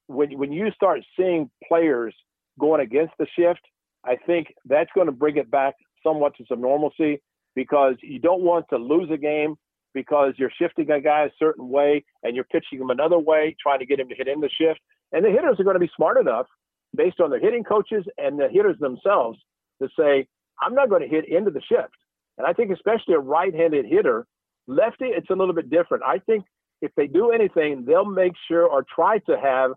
when 0.07 0.38
when 0.38 0.51
you 0.51 0.72
start 0.72 1.01
seeing 1.18 1.49
players 1.68 2.15
going 2.60 2.82
against 2.82 3.14
the 3.20 3.28
shift, 3.38 3.62
I 4.06 4.16
think 4.26 4.54
that's 4.66 4.90
going 4.94 5.08
to 5.08 5.14
bring 5.14 5.38
it 5.38 5.50
back 5.50 5.76
somewhat 6.04 6.36
to 6.38 6.46
some 6.48 6.62
normalcy 6.62 7.22
because 7.56 7.96
you 8.02 8.20
don't 8.20 8.42
want 8.42 8.66
to 8.70 8.78
lose 8.78 9.10
a 9.12 9.18
game 9.18 9.56
because 9.94 10.34
you're 10.38 10.52
shifting 10.60 10.90
a 10.92 11.00
guy 11.00 11.26
a 11.26 11.30
certain 11.38 11.70
way 11.70 12.04
and 12.24 12.36
you're 12.36 12.46
pitching 12.46 12.80
him 12.80 12.90
another 12.90 13.20
way, 13.20 13.56
trying 13.62 13.80
to 13.80 13.86
get 13.86 14.00
him 14.00 14.10
to 14.10 14.16
hit 14.16 14.28
in 14.28 14.42
the 14.42 14.50
shift. 14.50 14.80
And 15.12 15.24
the 15.24 15.30
hitters 15.30 15.60
are 15.60 15.64
going 15.64 15.76
to 15.76 15.80
be 15.80 15.92
smart 15.96 16.18
enough, 16.18 16.48
based 16.96 17.20
on 17.20 17.30
their 17.30 17.40
hitting 17.40 17.64
coaches 17.64 18.04
and 18.18 18.40
the 18.40 18.50
hitters 18.52 18.78
themselves, 18.80 19.40
to 19.82 19.90
say, 19.98 20.28
I'm 20.62 20.76
not 20.76 20.90
going 20.90 21.02
to 21.02 21.08
hit 21.08 21.28
into 21.28 21.52
the 21.52 21.62
shift. 21.62 21.96
And 22.38 22.48
I 22.48 22.54
think, 22.54 22.72
especially 22.72 23.14
a 23.14 23.20
right 23.20 23.54
handed 23.54 23.86
hitter, 23.86 24.26
lefty, 24.68 25.06
it's 25.06 25.30
a 25.30 25.36
little 25.36 25.54
bit 25.54 25.70
different. 25.70 26.04
I 26.04 26.20
think 26.20 26.46
if 26.82 26.92
they 26.96 27.08
do 27.08 27.32
anything, 27.32 27.86
they'll 27.86 28.06
make 28.06 28.34
sure 28.48 28.66
or 28.66 28.84
try 28.84 29.20
to 29.20 29.38
have 29.38 29.72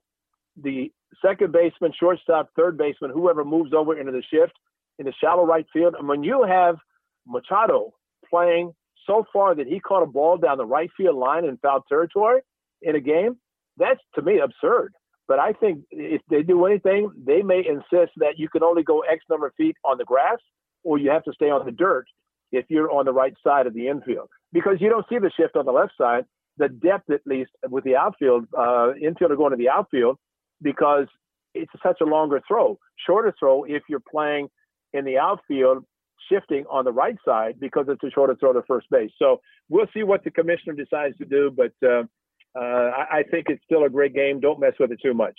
the 0.62 0.90
second 1.24 1.52
baseman, 1.52 1.92
shortstop, 1.98 2.50
third 2.56 2.76
baseman, 2.76 3.10
whoever 3.10 3.44
moves 3.44 3.72
over 3.72 3.98
into 3.98 4.12
the 4.12 4.22
shift 4.22 4.52
in 4.98 5.06
the 5.06 5.12
shallow 5.20 5.44
right 5.44 5.66
field. 5.72 5.94
And 5.98 6.08
when 6.08 6.22
you 6.22 6.44
have 6.44 6.76
Machado 7.26 7.94
playing 8.28 8.72
so 9.06 9.24
far 9.32 9.54
that 9.54 9.66
he 9.66 9.80
caught 9.80 10.02
a 10.02 10.06
ball 10.06 10.36
down 10.36 10.58
the 10.58 10.66
right 10.66 10.90
field 10.96 11.16
line 11.16 11.44
in 11.44 11.56
foul 11.58 11.84
territory 11.88 12.40
in 12.82 12.96
a 12.96 13.00
game, 13.00 13.36
that's 13.76 14.00
to 14.14 14.22
me 14.22 14.38
absurd. 14.38 14.92
But 15.28 15.38
I 15.38 15.52
think 15.52 15.84
if 15.90 16.22
they 16.30 16.42
do 16.42 16.66
anything, 16.66 17.10
they 17.16 17.42
may 17.42 17.58
insist 17.66 18.12
that 18.16 18.38
you 18.38 18.48
can 18.48 18.62
only 18.62 18.82
go 18.82 19.00
X 19.00 19.24
number 19.28 19.48
of 19.48 19.54
feet 19.56 19.76
on 19.84 19.98
the 19.98 20.04
grass 20.04 20.38
or 20.84 20.98
you 20.98 21.10
have 21.10 21.24
to 21.24 21.32
stay 21.32 21.50
on 21.50 21.64
the 21.66 21.72
dirt 21.72 22.06
if 22.52 22.64
you're 22.68 22.90
on 22.90 23.04
the 23.04 23.12
right 23.12 23.34
side 23.44 23.66
of 23.66 23.74
the 23.74 23.88
infield 23.88 24.28
because 24.52 24.76
you 24.80 24.88
don't 24.88 25.06
see 25.08 25.18
the 25.18 25.30
shift 25.36 25.56
on 25.56 25.66
the 25.66 25.72
left 25.72 25.92
side. 25.98 26.24
The 26.58 26.68
depth, 26.68 27.10
at 27.10 27.20
least 27.26 27.50
with 27.68 27.84
the 27.84 27.96
outfield, 27.96 28.46
uh, 28.56 28.92
infielder 29.02 29.36
going 29.36 29.50
to 29.50 29.56
the 29.56 29.68
outfield 29.68 30.16
because 30.62 31.06
it's 31.54 31.72
such 31.82 32.00
a 32.00 32.04
longer 32.04 32.40
throw, 32.46 32.78
shorter 33.06 33.34
throw 33.38 33.64
if 33.64 33.82
you're 33.88 34.00
playing 34.00 34.48
in 34.92 35.04
the 35.04 35.18
outfield, 35.18 35.84
shifting 36.30 36.64
on 36.70 36.84
the 36.84 36.92
right 36.92 37.16
side 37.24 37.56
because 37.60 37.86
it's 37.88 38.02
a 38.02 38.10
shorter 38.10 38.36
throw 38.38 38.52
to 38.52 38.62
first 38.66 38.88
base. 38.90 39.10
So 39.18 39.40
we'll 39.68 39.86
see 39.94 40.02
what 40.02 40.24
the 40.24 40.30
commissioner 40.30 40.74
decides 40.74 41.16
to 41.18 41.24
do, 41.24 41.50
but 41.50 41.72
uh, 41.86 42.02
uh, 42.58 42.60
I, 42.60 43.18
I 43.18 43.22
think 43.30 43.46
it's 43.48 43.62
still 43.64 43.84
a 43.84 43.90
great 43.90 44.14
game. 44.14 44.40
Don't 44.40 44.60
mess 44.60 44.72
with 44.78 44.90
it 44.90 45.00
too 45.02 45.14
much. 45.14 45.38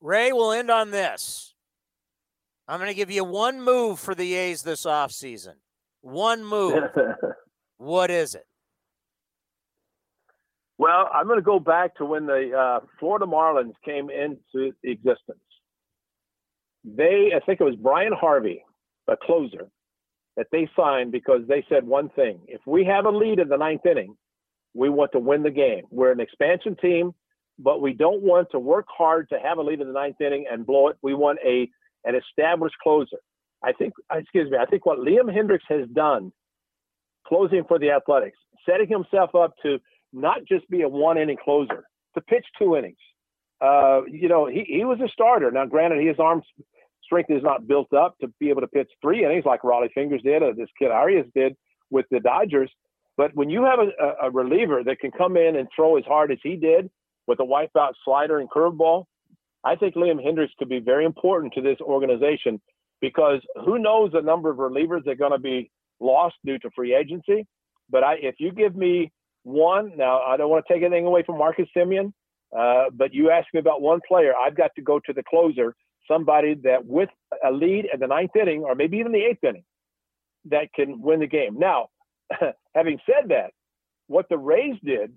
Ray, 0.00 0.32
we'll 0.32 0.52
end 0.52 0.70
on 0.70 0.90
this. 0.90 1.54
I'm 2.68 2.78
going 2.78 2.90
to 2.90 2.94
give 2.94 3.10
you 3.10 3.24
one 3.24 3.62
move 3.62 4.00
for 4.00 4.14
the 4.14 4.34
A's 4.34 4.62
this 4.62 4.84
offseason. 4.84 5.54
One 6.00 6.44
move. 6.44 6.82
what 7.78 8.10
is 8.10 8.34
it? 8.34 8.46
Well, 10.78 11.08
I'm 11.12 11.26
going 11.26 11.38
to 11.38 11.44
go 11.44 11.60
back 11.60 11.94
to 11.96 12.04
when 12.04 12.26
the 12.26 12.50
uh, 12.52 12.84
Florida 12.98 13.26
Marlins 13.26 13.74
came 13.84 14.10
into 14.10 14.72
existence. 14.82 15.38
They, 16.84 17.30
I 17.34 17.40
think 17.44 17.60
it 17.60 17.64
was 17.64 17.76
Bryan 17.76 18.12
Harvey, 18.12 18.62
a 19.08 19.16
closer, 19.16 19.68
that 20.36 20.46
they 20.50 20.68
signed 20.76 21.12
because 21.12 21.42
they 21.48 21.64
said 21.68 21.86
one 21.86 22.08
thing: 22.10 22.40
if 22.48 22.60
we 22.66 22.84
have 22.84 23.06
a 23.06 23.10
lead 23.10 23.38
in 23.38 23.48
the 23.48 23.56
ninth 23.56 23.86
inning, 23.86 24.16
we 24.74 24.90
want 24.90 25.12
to 25.12 25.20
win 25.20 25.42
the 25.42 25.50
game. 25.50 25.84
We're 25.90 26.12
an 26.12 26.20
expansion 26.20 26.76
team, 26.80 27.14
but 27.58 27.80
we 27.80 27.92
don't 27.92 28.22
want 28.22 28.48
to 28.50 28.58
work 28.58 28.86
hard 28.88 29.28
to 29.30 29.38
have 29.38 29.58
a 29.58 29.62
lead 29.62 29.80
in 29.80 29.86
the 29.86 29.92
ninth 29.92 30.20
inning 30.20 30.46
and 30.50 30.66
blow 30.66 30.88
it. 30.88 30.96
We 31.02 31.14
want 31.14 31.38
a 31.46 31.68
an 32.04 32.14
established 32.16 32.76
closer. 32.82 33.18
I 33.62 33.72
think, 33.72 33.94
excuse 34.12 34.50
me, 34.50 34.58
I 34.60 34.66
think 34.66 34.84
what 34.84 34.98
Liam 34.98 35.34
Hendriks 35.34 35.66
has 35.68 35.88
done, 35.94 36.32
closing 37.26 37.64
for 37.66 37.78
the 37.78 37.92
Athletics, 37.92 38.36
setting 38.68 38.88
himself 38.88 39.34
up 39.34 39.54
to 39.62 39.78
not 40.14 40.44
just 40.46 40.68
be 40.70 40.82
a 40.82 40.88
one 40.88 41.18
inning 41.18 41.36
closer, 41.42 41.84
to 42.14 42.20
pitch 42.22 42.46
two 42.58 42.76
innings. 42.76 42.96
Uh, 43.60 44.02
you 44.10 44.28
know, 44.28 44.46
he, 44.46 44.64
he 44.66 44.84
was 44.84 44.98
a 45.00 45.08
starter. 45.08 45.50
Now, 45.50 45.66
granted, 45.66 46.06
his 46.06 46.16
arm 46.18 46.42
strength 47.02 47.30
is 47.30 47.42
not 47.42 47.66
built 47.66 47.92
up 47.92 48.16
to 48.20 48.28
be 48.40 48.50
able 48.50 48.60
to 48.62 48.68
pitch 48.68 48.90
three 49.02 49.24
innings 49.24 49.44
like 49.44 49.62
Rollie 49.62 49.92
Fingers 49.92 50.22
did, 50.22 50.42
or 50.42 50.54
this 50.54 50.68
kid 50.78 50.88
Urias 50.88 51.26
did 51.34 51.56
with 51.90 52.06
the 52.10 52.20
Dodgers. 52.20 52.70
But 53.16 53.34
when 53.34 53.50
you 53.50 53.64
have 53.64 53.78
a, 53.78 54.26
a 54.26 54.30
reliever 54.30 54.82
that 54.84 54.98
can 54.98 55.10
come 55.12 55.36
in 55.36 55.56
and 55.56 55.68
throw 55.74 55.96
as 55.96 56.04
hard 56.04 56.32
as 56.32 56.38
he 56.42 56.56
did 56.56 56.90
with 57.26 57.38
a 57.40 57.44
wipeout 57.44 57.92
slider 58.04 58.40
and 58.40 58.50
curveball, 58.50 59.04
I 59.64 59.76
think 59.76 59.94
Liam 59.94 60.24
Hendriks 60.24 60.56
could 60.58 60.68
be 60.68 60.80
very 60.80 61.04
important 61.04 61.52
to 61.54 61.62
this 61.62 61.78
organization 61.80 62.60
because 63.00 63.40
who 63.64 63.78
knows 63.78 64.12
the 64.12 64.20
number 64.20 64.50
of 64.50 64.58
relievers 64.58 65.04
that 65.04 65.12
are 65.12 65.16
going 65.16 65.32
to 65.32 65.38
be 65.38 65.70
lost 66.00 66.34
due 66.44 66.58
to 66.58 66.70
free 66.74 66.94
agency. 66.94 67.46
But 67.88 68.02
I, 68.02 68.14
if 68.14 68.36
you 68.38 68.52
give 68.52 68.74
me 68.74 69.12
one, 69.44 69.92
now 69.96 70.20
I 70.20 70.36
don't 70.36 70.50
want 70.50 70.64
to 70.66 70.72
take 70.72 70.82
anything 70.82 71.06
away 71.06 71.22
from 71.24 71.38
Marcus 71.38 71.68
Semien, 71.76 72.12
uh, 72.56 72.84
but 72.92 73.14
you 73.14 73.30
asked 73.30 73.48
me 73.54 73.60
about 73.60 73.82
one 73.82 74.00
player, 74.06 74.32
I've 74.34 74.56
got 74.56 74.74
to 74.76 74.82
go 74.82 74.98
to 75.00 75.12
the 75.12 75.22
closer, 75.22 75.76
somebody 76.08 76.54
that 76.64 76.84
with 76.84 77.10
a 77.46 77.52
lead 77.52 77.86
in 77.92 78.00
the 78.00 78.06
ninth 78.06 78.34
inning 78.40 78.64
or 78.64 78.74
maybe 78.74 78.98
even 78.98 79.12
the 79.12 79.24
eighth 79.24 79.44
inning, 79.44 79.64
that 80.46 80.72
can 80.74 81.00
win 81.00 81.20
the 81.20 81.26
game. 81.26 81.58
Now, 81.58 81.88
having 82.74 82.98
said 83.06 83.30
that, 83.30 83.50
what 84.06 84.28
the 84.28 84.38
Rays 84.38 84.76
did 84.84 85.12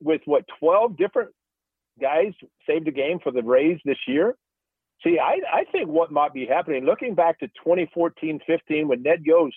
with 0.00 0.22
what 0.24 0.44
12 0.58 0.96
different 0.96 1.30
guys 2.00 2.32
saved 2.66 2.88
a 2.88 2.92
game 2.92 3.18
for 3.22 3.32
the 3.32 3.42
Rays 3.42 3.78
this 3.84 3.98
year. 4.06 4.34
See, 5.04 5.18
I, 5.18 5.40
I 5.52 5.64
think 5.72 5.88
what 5.88 6.10
might 6.10 6.34
be 6.34 6.46
happening, 6.46 6.84
looking 6.84 7.14
back 7.14 7.38
to 7.40 7.46
2014 7.48 8.40
15, 8.46 8.88
when 8.88 9.02
Ned 9.02 9.22
Yost 9.24 9.56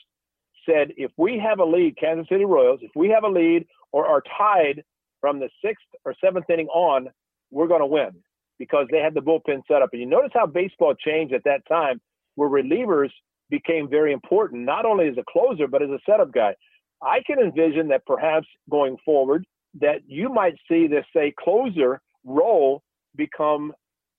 said, 0.65 0.93
if 0.95 1.11
we 1.17 1.41
have 1.45 1.59
a 1.59 1.65
lead, 1.65 1.97
Kansas 1.97 2.27
City 2.29 2.45
Royals, 2.45 2.79
if 2.81 2.91
we 2.95 3.09
have 3.09 3.23
a 3.23 3.29
lead 3.29 3.65
or 3.93 4.05
are 4.05 4.21
tied 4.37 4.83
from 5.21 5.39
the 5.39 5.49
sixth 5.63 5.85
or 6.03 6.13
seventh 6.21 6.49
inning 6.49 6.67
on, 6.67 7.07
we're 7.51 7.67
going 7.67 7.79
to 7.79 7.85
win 7.85 8.11
because 8.59 8.87
they 8.91 8.99
had 8.99 9.13
the 9.13 9.21
bullpen 9.21 9.61
set 9.67 9.81
up. 9.81 9.89
And 9.93 10.01
you 10.01 10.07
notice 10.07 10.31
how 10.33 10.45
baseball 10.45 10.93
changed 10.93 11.33
at 11.33 11.45
that 11.45 11.65
time, 11.67 12.01
where 12.35 12.49
relievers 12.49 13.09
became 13.49 13.89
very 13.89 14.11
important, 14.11 14.63
not 14.63 14.85
only 14.85 15.07
as 15.07 15.15
a 15.17 15.23
closer, 15.31 15.67
but 15.67 15.81
as 15.81 15.89
a 15.89 15.99
setup 16.05 16.33
guy. 16.33 16.55
I 17.01 17.21
can 17.25 17.39
envision 17.39 17.87
that 17.89 18.05
perhaps 18.05 18.47
going 18.69 18.97
forward, 19.05 19.45
that 19.79 20.01
you 20.07 20.29
might 20.29 20.55
see 20.69 20.87
this, 20.87 21.05
say, 21.15 21.33
closer 21.37 22.01
role 22.25 22.81
become 23.15 23.73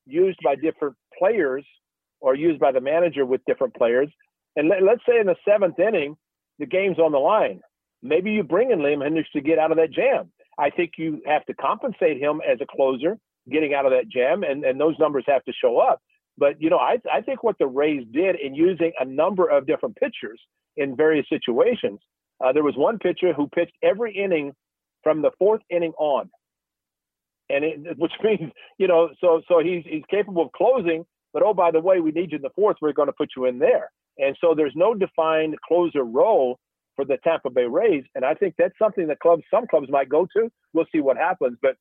used 0.07 0.39
by 0.45 0.55
different 0.55 0.97
players 1.19 1.65
or 2.21 2.35
used 2.35 2.61
by 2.61 2.73
the 2.73 2.81
manager 2.81 3.25
with 3.25 3.41
different 3.47 3.75
players. 3.75 4.09
And 4.57 4.69
let, 4.69 4.83
us 4.83 4.99
say 5.09 5.19
in 5.19 5.27
the 5.27 5.37
seventh 5.47 5.79
inning, 5.79 6.17
the 6.59 6.67
game's 6.67 6.99
on 6.99 7.13
the 7.13 7.19
line. 7.19 7.61
Maybe 8.05 8.33
you 8.33 8.43
bring 8.43 8.71
in 8.71 8.81
Liam 8.81 8.99
Hendriks 8.99 9.31
to 9.33 9.41
get 9.41 9.59
out 9.59 9.71
of 9.71 9.79
that 9.79 9.91
jam. 9.91 10.31
I 10.59 10.69
think 10.69 10.93
you 10.99 11.23
have 11.27 11.45
to 11.47 11.55
compensate 11.55 12.21
him 12.21 12.41
as 12.47 12.59
a 12.61 12.67
closer 12.67 13.19
getting 13.51 13.75
out 13.75 13.87
of 13.87 13.93
that 13.93 14.09
jam, 14.09 14.43
and, 14.43 14.63
and 14.65 14.79
those 14.79 14.95
numbers 14.99 15.25
have 15.27 15.43
to 15.45 15.53
show 15.53 15.79
up. 15.79 16.01
But, 16.37 16.61
you 16.61 16.69
know, 16.69 16.79
I, 16.79 16.99
I 17.13 17.23
think 17.23 17.43
what 17.43 17.57
the 17.59 17.67
Rays 17.67 18.07
did 18.13 18.37
in 18.37 18.55
using 18.55 18.93
a 19.01 19.05
number 19.05 19.49
of 19.49 19.67
different 19.67 19.97
pitchers 19.97 20.41
in 20.77 20.97
various 20.97 21.27
situations, 21.29 22.01
uh, 22.45 22.53
there 22.53 22.63
was 22.63 22.75
one 22.77 22.99
pitcher 22.99 23.33
who 23.33 23.49
pitched 23.49 23.75
every 23.83 24.15
inning 24.17 24.53
from 25.03 25.23
the 25.23 25.31
fourth 25.39 25.63
inning 25.71 25.93
on. 25.99 26.31
And 27.49 27.65
it, 27.65 27.79
which 27.99 28.13
means, 28.23 28.53
you 28.79 28.89
know, 28.89 29.11
so 29.21 29.43
so 29.49 29.61
he's 29.61 29.85
he's 29.87 30.03
capable 30.11 30.43
of 30.47 30.53
closing, 30.53 31.05
but 31.33 31.43
oh 31.43 31.55
by 31.55 31.71
the 31.71 31.81
way, 31.81 32.01
we 32.01 32.11
need 32.11 32.33
you 32.33 32.37
in 32.37 32.43
the 32.43 32.51
fourth. 32.57 32.77
We're 32.81 32.93
going 32.93 33.09
to 33.09 33.13
put 33.13 33.31
you 33.37 33.47
in 33.47 33.59
there. 33.59 33.91
And 34.19 34.37
so 34.41 34.55
there's 34.55 34.73
no 34.75 34.95
defined 34.95 35.57
closer 35.67 36.05
role 36.05 36.59
for 36.97 37.05
the 37.05 37.17
Tampa 37.25 37.51
Bay 37.51 37.65
Rays, 37.65 38.05
and 38.15 38.25
I 38.25 38.35
think 38.35 38.55
that's 38.57 38.79
something 38.79 39.09
that 39.09 39.21
clubs, 39.21 39.43
some 39.53 39.67
clubs 39.67 39.89
might 39.91 40.09
go 40.09 40.27
to. 40.37 40.51
We'll 40.73 40.87
see 40.93 41.01
what 41.01 41.17
happens. 41.17 41.59
But 41.61 41.77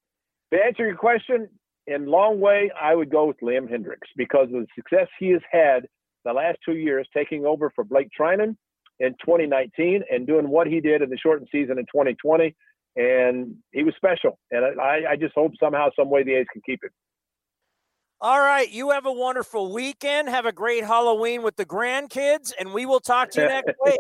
to 0.53 0.59
answer 0.59 0.85
your 0.85 0.95
question, 0.95 1.49
in 1.87 2.05
long 2.05 2.39
way, 2.39 2.71
I 2.79 2.95
would 2.95 3.09
go 3.09 3.25
with 3.25 3.37
Liam 3.41 3.69
Hendriks 3.69 4.09
because 4.15 4.45
of 4.45 4.61
the 4.61 4.67
success 4.75 5.07
he 5.19 5.29
has 5.29 5.41
had 5.51 5.87
the 6.23 6.33
last 6.33 6.57
two 6.65 6.75
years, 6.75 7.07
taking 7.13 7.45
over 7.45 7.71
for 7.75 7.83
Blake 7.83 8.09
Treinen 8.17 8.55
in 8.99 9.11
2019 9.25 10.03
and 10.09 10.25
doing 10.25 10.47
what 10.47 10.67
he 10.67 10.79
did 10.79 11.01
in 11.01 11.09
the 11.09 11.17
shortened 11.17 11.49
season 11.51 11.77
in 11.77 11.85
2020. 11.85 12.55
And 12.95 13.55
he 13.71 13.83
was 13.83 13.93
special. 13.95 14.39
And 14.51 14.79
I, 14.79 15.01
I 15.11 15.15
just 15.15 15.33
hope 15.35 15.53
somehow, 15.59 15.89
some 15.97 16.09
way, 16.09 16.23
the 16.23 16.35
A's 16.35 16.45
can 16.53 16.61
keep 16.65 16.83
him. 16.83 16.91
All 18.21 18.39
right. 18.39 18.71
You 18.71 18.91
have 18.91 19.05
a 19.05 19.11
wonderful 19.11 19.73
weekend. 19.73 20.29
Have 20.29 20.45
a 20.45 20.53
great 20.53 20.85
Halloween 20.85 21.43
with 21.43 21.57
the 21.57 21.65
grandkids, 21.65 22.53
and 22.57 22.73
we 22.73 22.85
will 22.85 23.01
talk 23.01 23.31
to 23.31 23.41
you 23.41 23.47
next 23.49 23.73
week. 23.83 23.99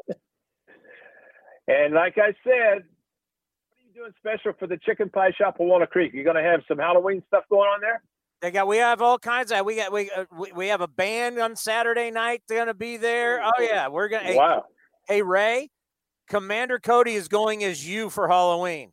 And 1.67 1.93
like 1.93 2.17
I 2.17 2.33
said, 2.43 2.83
what 2.83 3.77
are 3.77 3.85
you 3.87 3.93
doing 3.95 4.13
special 4.19 4.53
for 4.59 4.67
the 4.67 4.77
chicken 4.85 5.09
pie 5.09 5.31
shop 5.37 5.55
at 5.59 5.65
Walnut 5.65 5.91
Creek? 5.91 6.11
You're 6.13 6.23
going 6.23 6.35
to 6.35 6.43
have 6.43 6.61
some 6.67 6.77
Halloween 6.77 7.23
stuff 7.27 7.43
going 7.49 7.69
on 7.69 7.81
there? 7.81 8.01
They 8.41 8.51
got. 8.51 8.67
We 8.67 8.77
have 8.77 9.01
all 9.01 9.17
kinds 9.17 9.53
of. 9.53 9.65
We 9.65 9.77
got. 9.77 9.93
We 9.93 10.11
uh, 10.11 10.25
we, 10.37 10.51
we 10.51 10.67
have 10.67 10.81
a 10.81 10.87
band 10.87 11.39
on 11.39 11.55
Saturday 11.55 12.11
night. 12.11 12.43
They're 12.47 12.57
going 12.57 12.67
to 12.67 12.73
be 12.73 12.97
there. 12.97 13.41
Oh 13.41 13.61
yeah, 13.61 13.87
we're 13.87 14.09
going. 14.09 14.27
to 14.27 14.35
Wow. 14.35 14.65
Hey, 15.07 15.15
hey 15.15 15.21
Ray, 15.21 15.69
Commander 16.27 16.77
Cody 16.77 17.13
is 17.13 17.29
going 17.29 17.63
as 17.63 17.87
you 17.87 18.09
for 18.09 18.27
Halloween. 18.27 18.91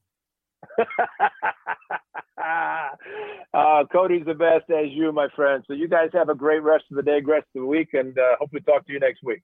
uh, 2.39 3.85
Cody's 3.93 4.25
the 4.25 4.35
best 4.35 4.71
as 4.71 4.87
you, 4.91 5.11
my 5.11 5.27
friend. 5.35 5.65
So 5.67 5.73
you 5.73 5.89
guys 5.89 6.11
have 6.13 6.29
a 6.29 6.35
great 6.37 6.63
rest 6.63 6.85
of 6.93 6.97
the 6.97 7.03
day, 7.03 7.21
rest 7.21 7.47
of 7.57 7.63
the 7.63 7.67
week, 7.67 7.89
and 7.93 8.17
uh, 8.17 8.37
hopefully 8.39 8.63
talk 8.63 8.87
to 8.87 8.93
you 8.93 9.01
next 9.01 9.25
week. 9.25 9.43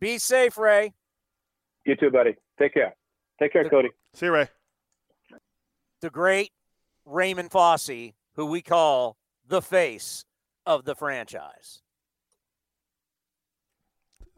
Be 0.00 0.18
safe, 0.18 0.58
Ray. 0.58 0.92
You 1.84 1.96
too, 1.96 2.10
buddy. 2.10 2.34
Take 2.58 2.74
care. 2.74 2.94
Take 3.38 3.52
care, 3.52 3.68
Cody. 3.68 3.90
See 4.14 4.26
you, 4.26 4.32
Ray. 4.32 4.48
The 6.00 6.10
great 6.10 6.52
Raymond 7.04 7.50
Fosse, 7.50 8.12
who 8.34 8.46
we 8.46 8.62
call 8.62 9.16
the 9.46 9.60
face 9.60 10.24
of 10.66 10.84
the 10.84 10.94
franchise. 10.94 11.82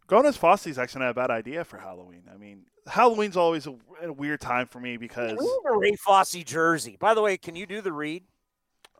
Going 0.06 0.26
as 0.26 0.36
Fosse 0.36 0.68
is 0.68 0.78
actually 0.78 1.00
not 1.00 1.10
a 1.10 1.14
bad 1.14 1.30
idea 1.30 1.64
for 1.64 1.78
Halloween. 1.78 2.22
I 2.32 2.36
mean, 2.36 2.66
Halloween's 2.86 3.36
always 3.36 3.66
a, 3.66 3.74
a 4.02 4.12
weird 4.12 4.40
time 4.40 4.66
for 4.66 4.78
me 4.78 4.96
because. 4.96 5.36
We 5.38 5.46
have 5.46 5.74
a 5.74 5.78
Ray 5.78 5.96
Fosse 5.96 6.44
jersey. 6.44 6.96
By 6.98 7.14
the 7.14 7.22
way, 7.22 7.36
can 7.36 7.56
you 7.56 7.66
do 7.66 7.80
the 7.80 7.92
read? 7.92 8.24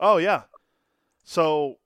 Oh 0.00 0.18
yeah. 0.18 0.42
So, 1.24 1.78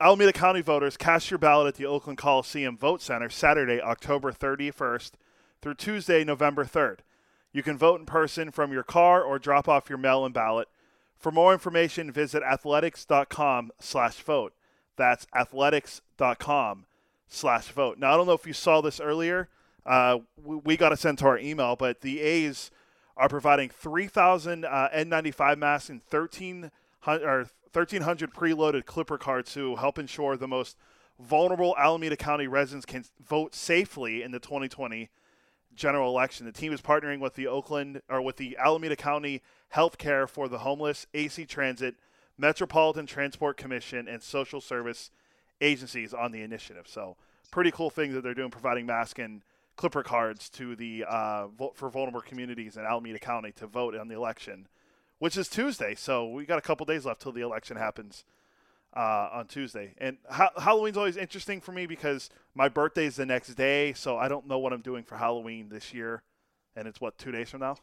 Alameda 0.00 0.32
County 0.32 0.62
voters 0.62 0.96
cast 0.96 1.30
your 1.30 1.38
ballot 1.38 1.68
at 1.68 1.74
the 1.76 1.86
Oakland 1.86 2.18
Coliseum 2.18 2.76
Vote 2.76 3.00
Center 3.00 3.30
Saturday, 3.30 3.80
October 3.80 4.32
31st 4.32 5.12
through 5.62 5.74
Tuesday, 5.74 6.24
November 6.24 6.64
3rd. 6.64 6.98
You 7.52 7.62
can 7.62 7.78
vote 7.78 8.00
in 8.00 8.06
person 8.06 8.50
from 8.50 8.72
your 8.72 8.82
car 8.82 9.22
or 9.22 9.38
drop 9.38 9.68
off 9.68 9.88
your 9.88 9.98
mail-in 9.98 10.32
ballot. 10.32 10.68
For 11.18 11.32
more 11.32 11.52
information, 11.52 12.12
visit 12.12 12.42
athletics.com 12.42 13.72
slash 13.80 14.16
vote. 14.20 14.52
That's 14.96 15.26
athletics.com 15.34 16.86
slash 17.26 17.68
vote. 17.68 17.98
Now, 17.98 18.12
I 18.12 18.16
don't 18.16 18.26
know 18.26 18.32
if 18.34 18.46
you 18.46 18.52
saw 18.52 18.80
this 18.80 19.00
earlier. 19.00 19.48
Uh, 19.84 20.18
we, 20.42 20.56
we 20.56 20.76
got 20.76 20.90
to 20.90 20.96
send 20.96 21.18
to 21.18 21.26
our 21.26 21.38
email, 21.38 21.76
but 21.76 22.00
the 22.00 22.20
A's 22.20 22.70
are 23.16 23.28
providing 23.28 23.70
3,000 23.70 24.64
uh, 24.64 24.88
N95 24.94 25.58
masks 25.58 25.88
and 25.88 26.02
1,300, 26.10 27.22
or 27.26 27.38
1,300 27.72 28.34
preloaded 28.34 28.84
Clipper 28.84 29.18
cards 29.18 29.52
to 29.54 29.76
help 29.76 29.98
ensure 29.98 30.36
the 30.36 30.48
most 30.48 30.76
vulnerable 31.18 31.74
Alameda 31.78 32.16
County 32.16 32.46
residents 32.46 32.84
can 32.84 33.04
vote 33.24 33.54
safely 33.54 34.22
in 34.22 34.32
the 34.32 34.38
2020 34.38 35.08
general 35.76 36.10
election. 36.10 36.46
The 36.46 36.52
team 36.52 36.72
is 36.72 36.80
partnering 36.80 37.20
with 37.20 37.34
the 37.34 37.46
Oakland 37.46 38.02
or 38.08 38.22
with 38.22 38.36
the 38.36 38.56
Alameda 38.58 38.96
County 38.96 39.42
Healthcare 39.74 40.28
for 40.28 40.48
the 40.48 40.58
Homeless, 40.58 41.06
AC 41.14 41.44
Transit, 41.44 41.96
Metropolitan 42.38 43.06
Transport 43.06 43.56
Commission, 43.56 44.08
and 44.08 44.22
social 44.22 44.60
service 44.60 45.10
agencies 45.60 46.12
on 46.12 46.32
the 46.32 46.42
initiative. 46.42 46.86
So, 46.88 47.16
pretty 47.50 47.70
cool 47.70 47.90
thing 47.90 48.12
that 48.12 48.22
they're 48.22 48.34
doing, 48.34 48.50
providing 48.50 48.86
mask 48.86 49.18
and 49.18 49.42
clipper 49.76 50.02
cards 50.02 50.48
to 50.50 50.74
the 50.74 51.04
uh, 51.08 51.48
vote 51.48 51.76
for 51.76 51.88
vulnerable 51.90 52.20
communities 52.20 52.76
in 52.76 52.84
Alameda 52.84 53.18
County 53.18 53.52
to 53.52 53.66
vote 53.66 53.94
on 53.94 54.08
the 54.08 54.14
election, 54.14 54.66
which 55.18 55.36
is 55.36 55.48
Tuesday. 55.48 55.94
So 55.94 56.26
we 56.26 56.46
got 56.46 56.58
a 56.58 56.62
couple 56.62 56.86
days 56.86 57.04
left 57.04 57.22
till 57.22 57.32
the 57.32 57.42
election 57.42 57.76
happens 57.76 58.24
uh, 58.96 59.28
on 59.32 59.46
Tuesday. 59.46 59.94
And 59.98 60.16
ha- 60.30 60.52
Halloween's 60.56 60.96
always 60.96 61.16
interesting 61.16 61.60
for 61.60 61.72
me 61.72 61.86
because 61.86 62.30
my 62.54 62.68
birthday's 62.68 63.16
the 63.16 63.26
next 63.26 63.54
day, 63.54 63.92
so 63.92 64.16
I 64.16 64.28
don't 64.28 64.46
know 64.48 64.58
what 64.58 64.72
I'm 64.72 64.80
doing 64.80 65.04
for 65.04 65.16
Halloween 65.16 65.68
this 65.68 65.92
year. 65.92 66.22
And 66.74 66.88
it's 66.88 67.00
what 67.00 67.18
two 67.18 67.30
days 67.30 67.50
from 67.50 67.60
now. 67.60 67.76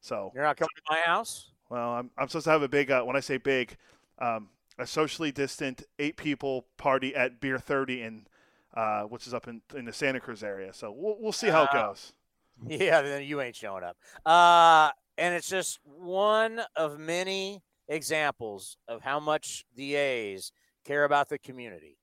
So 0.00 0.32
You're 0.34 0.44
not 0.44 0.56
coming 0.56 0.70
to 0.76 0.82
my 0.90 1.00
house. 1.04 1.50
well, 1.68 1.90
I'm 1.90 2.10
I'm 2.16 2.28
supposed 2.28 2.44
to 2.44 2.50
have 2.50 2.62
a 2.62 2.68
big. 2.68 2.90
Uh, 2.90 3.02
when 3.02 3.16
I 3.16 3.20
say 3.20 3.36
big, 3.36 3.76
um, 4.18 4.48
a 4.78 4.86
socially 4.86 5.30
distant 5.30 5.82
eight 5.98 6.16
people 6.16 6.66
party 6.78 7.14
at 7.14 7.40
Beer 7.40 7.58
Thirty 7.58 8.02
in, 8.02 8.26
uh, 8.74 9.02
which 9.02 9.26
is 9.26 9.34
up 9.34 9.46
in 9.48 9.60
in 9.76 9.84
the 9.84 9.92
Santa 9.92 10.20
Cruz 10.20 10.42
area. 10.42 10.72
So 10.72 10.90
we'll 10.90 11.16
we'll 11.20 11.32
see 11.32 11.48
how 11.48 11.64
it 11.64 11.70
Ah. 11.72 11.88
goes. 11.88 12.12
Yeah, 12.66 13.00
then 13.00 13.22
you 13.24 13.40
ain't 13.40 13.56
showing 13.56 13.82
up. 13.84 13.96
Uh, 14.26 14.90
and 15.16 15.34
it's 15.34 15.48
just 15.48 15.78
one 15.84 16.60
of 16.76 16.98
many 16.98 17.62
examples 17.90 18.78
of 18.88 19.02
how 19.02 19.20
much 19.20 19.64
the 19.76 19.96
A's 19.96 20.52
care 20.86 21.04
about 21.04 21.28
the 21.28 21.38
community. 21.38 21.98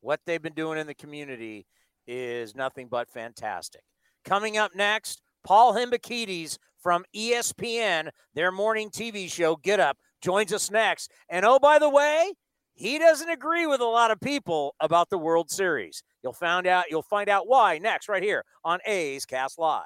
What 0.00 0.20
they've 0.26 0.42
been 0.42 0.54
doing 0.54 0.78
in 0.78 0.86
the 0.86 0.94
community 0.94 1.66
is 2.06 2.56
nothing 2.56 2.88
but 2.90 3.08
fantastic. 3.08 3.82
Coming 4.24 4.56
up 4.56 4.74
next, 4.74 5.22
Paul 5.44 5.74
Hembekides 5.74 6.58
from 6.82 7.04
ESPN, 7.14 8.10
their 8.34 8.50
morning 8.50 8.90
TV 8.90 9.30
show 9.30 9.56
Get 9.56 9.78
Up, 9.78 9.96
joins 10.20 10.52
us 10.52 10.70
next. 10.70 11.10
And 11.28 11.44
oh, 11.44 11.58
by 11.58 11.78
the 11.78 11.88
way, 11.88 12.32
he 12.74 12.98
doesn't 12.98 13.28
agree 13.28 13.66
with 13.66 13.80
a 13.80 13.86
lot 13.86 14.10
of 14.10 14.20
people 14.20 14.74
about 14.80 15.08
the 15.10 15.18
World 15.18 15.50
Series. 15.50 16.02
You'll 16.22 16.32
find 16.32 16.66
out. 16.66 16.86
You'll 16.90 17.02
find 17.02 17.28
out 17.28 17.46
why 17.46 17.78
next, 17.78 18.08
right 18.08 18.22
here 18.22 18.44
on 18.64 18.80
A's 18.86 19.24
Cast 19.24 19.58
Live. 19.58 19.84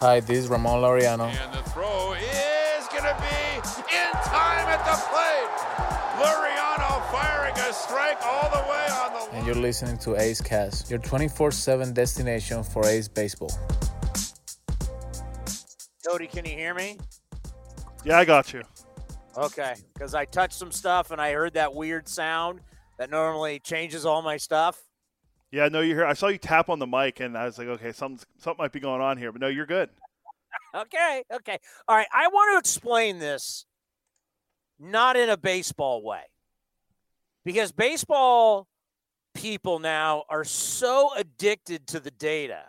Hi, 0.00 0.20
this 0.20 0.38
is 0.38 0.48
Ramon 0.48 0.82
Laureano. 0.82 1.28
And 1.28 1.54
the 1.54 1.62
throw 1.70 2.12
is 2.12 2.86
going 2.88 3.02
to 3.02 3.16
be 3.20 3.55
in 3.55 3.55
time 3.55 3.55
at 3.55 3.55
the 4.86 4.96
plate. 5.10 5.50
Laureano 6.22 7.10
firing 7.10 7.54
a 7.58 7.72
strike 7.72 8.18
all 8.22 8.48
the 8.50 8.62
way 8.70 8.86
on 8.90 9.12
the. 9.12 9.36
And 9.36 9.46
you're 9.46 9.56
listening 9.56 9.98
to 9.98 10.16
A's 10.16 10.40
Cast, 10.40 10.88
your 10.88 11.00
24 11.00 11.50
7 11.50 11.92
destination 11.92 12.62
for 12.62 12.86
A's 12.86 13.08
Baseball. 13.08 13.50
Cody, 16.06 16.28
can 16.28 16.44
you 16.44 16.52
hear 16.52 16.72
me? 16.72 16.98
Yeah, 18.04 18.18
I 18.18 18.24
got 18.24 18.52
you. 18.52 18.62
Okay, 19.36 19.74
because 19.92 20.14
I 20.14 20.24
touched 20.24 20.54
some 20.54 20.70
stuff 20.70 21.10
and 21.10 21.20
I 21.20 21.32
heard 21.32 21.54
that 21.54 21.74
weird 21.74 22.08
sound 22.08 22.60
that 22.98 23.10
normally 23.10 23.58
changes 23.58 24.06
all 24.06 24.22
my 24.22 24.36
stuff. 24.36 24.80
Yeah, 25.50 25.68
no, 25.68 25.80
you're 25.80 25.96
here. 25.96 26.06
I 26.06 26.14
saw 26.14 26.28
you 26.28 26.38
tap 26.38 26.68
on 26.68 26.78
the 26.78 26.86
mic, 26.86 27.20
and 27.20 27.36
I 27.36 27.44
was 27.44 27.58
like, 27.58 27.68
okay, 27.68 27.92
something 27.92 28.24
something 28.38 28.62
might 28.62 28.72
be 28.72 28.80
going 28.80 29.00
on 29.00 29.18
here, 29.18 29.32
but 29.32 29.40
no, 29.40 29.48
you're 29.48 29.66
good. 29.66 29.90
okay, 30.74 31.24
okay. 31.32 31.58
All 31.88 31.96
right, 31.96 32.06
I 32.12 32.28
want 32.28 32.54
to 32.54 32.58
explain 32.58 33.18
this 33.18 33.66
not 34.78 35.16
in 35.16 35.28
a 35.28 35.36
baseball 35.36 36.02
way. 36.02 36.22
Because 37.44 37.72
baseball 37.72 38.66
people 39.34 39.78
now 39.78 40.24
are 40.28 40.44
so 40.44 41.10
addicted 41.16 41.86
to 41.88 42.00
the 42.00 42.10
data 42.10 42.64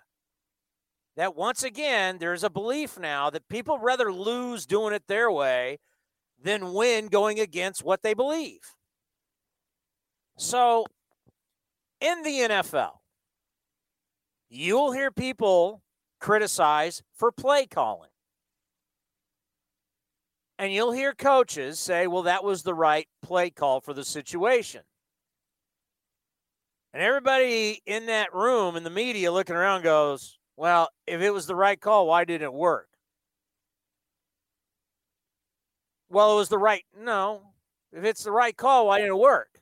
that 1.16 1.36
once 1.36 1.64
again, 1.64 2.18
there's 2.20 2.44
a 2.44 2.50
belief 2.50 3.00
now 3.00 3.30
that 3.32 3.50
people 3.50 3.80
rather 3.80 4.14
lose 4.14 4.68
doing 4.68 4.94
it 4.94 5.04
their 5.08 5.32
way 5.32 5.80
than 6.42 6.74
win 6.74 7.08
going 7.08 7.40
against 7.40 7.84
what 7.84 8.04
they 8.04 8.14
believe. 8.14 8.60
So, 10.38 10.86
in 12.00 12.22
the 12.22 12.30
NFL, 12.30 13.00
you'll 14.50 14.92
hear 14.92 15.10
people 15.10 15.82
criticize 16.20 17.02
for 17.16 17.32
play 17.32 17.66
calling. 17.66 18.12
And 20.60 20.74
you'll 20.74 20.92
hear 20.92 21.14
coaches 21.14 21.80
say, 21.80 22.08
well, 22.08 22.24
that 22.24 22.44
was 22.44 22.64
the 22.64 22.74
right 22.74 23.08
play 23.22 23.50
call 23.50 23.80
for 23.80 23.94
the 23.94 24.04
situation. 24.04 24.82
And 26.94 27.04
everybody 27.04 27.82
in 27.86 28.08
that 28.08 28.34
room 28.34 28.76
in 28.76 28.84
the 28.84 28.90
media 28.90 29.32
looking 29.32 29.56
around 29.56 29.84
goes, 29.84 30.40
well, 30.56 30.90
if 31.06 31.22
it 31.22 31.32
was 31.32 31.46
the 31.46 31.56
right 31.56 31.80
call, 31.80 32.08
why 32.08 32.26
didn't 32.26 32.46
it 32.46 32.54
work? 32.54 32.88
Well, 36.10 36.34
it 36.34 36.38
was 36.38 36.50
the 36.50 36.58
right. 36.58 36.84
No. 36.98 37.54
If 37.92 38.04
it's 38.04 38.24
the 38.24 38.32
right 38.32 38.56
call, 38.56 38.88
why 38.88 38.98
didn't 38.98 39.14
it 39.14 39.20
work? 39.20 39.62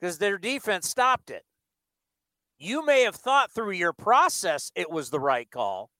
Because 0.00 0.18
their 0.18 0.38
defense 0.38 0.88
stopped 0.88 1.30
it. 1.30 1.44
You 2.58 2.84
may 2.86 3.02
have 3.02 3.16
thought 3.16 3.50
through 3.50 3.72
your 3.72 3.92
process 3.92 4.72
it 4.74 4.90
was 4.90 5.10
the 5.10 5.20
right 5.20 5.50
call, 5.50 5.90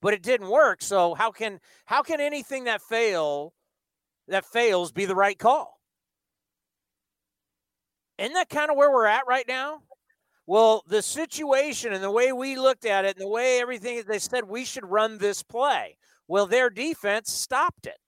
but 0.00 0.14
it 0.14 0.22
didn't 0.22 0.48
work. 0.48 0.82
So 0.82 1.14
how 1.14 1.30
can 1.30 1.60
how 1.86 2.02
can 2.02 2.20
anything 2.20 2.64
that 2.64 2.82
fail 2.82 3.52
that 4.28 4.44
fails 4.44 4.92
be 4.92 5.04
the 5.04 5.14
right 5.14 5.38
call? 5.38 5.78
Isn't 8.18 8.34
that 8.34 8.48
kind 8.48 8.70
of 8.70 8.76
where 8.76 8.90
we're 8.90 9.06
at 9.06 9.26
right 9.28 9.46
now? 9.46 9.82
Well, 10.46 10.82
the 10.88 11.02
situation 11.02 11.92
and 11.92 12.02
the 12.02 12.10
way 12.10 12.32
we 12.32 12.56
looked 12.56 12.86
at 12.86 13.04
it 13.04 13.16
and 13.16 13.24
the 13.24 13.28
way 13.28 13.60
everything 13.60 14.02
they 14.08 14.18
said 14.18 14.44
we 14.44 14.64
should 14.64 14.84
run 14.84 15.18
this 15.18 15.42
play. 15.42 15.98
Well, 16.26 16.46
their 16.46 16.70
defense 16.70 17.32
stopped 17.32 17.86
it. 17.86 17.98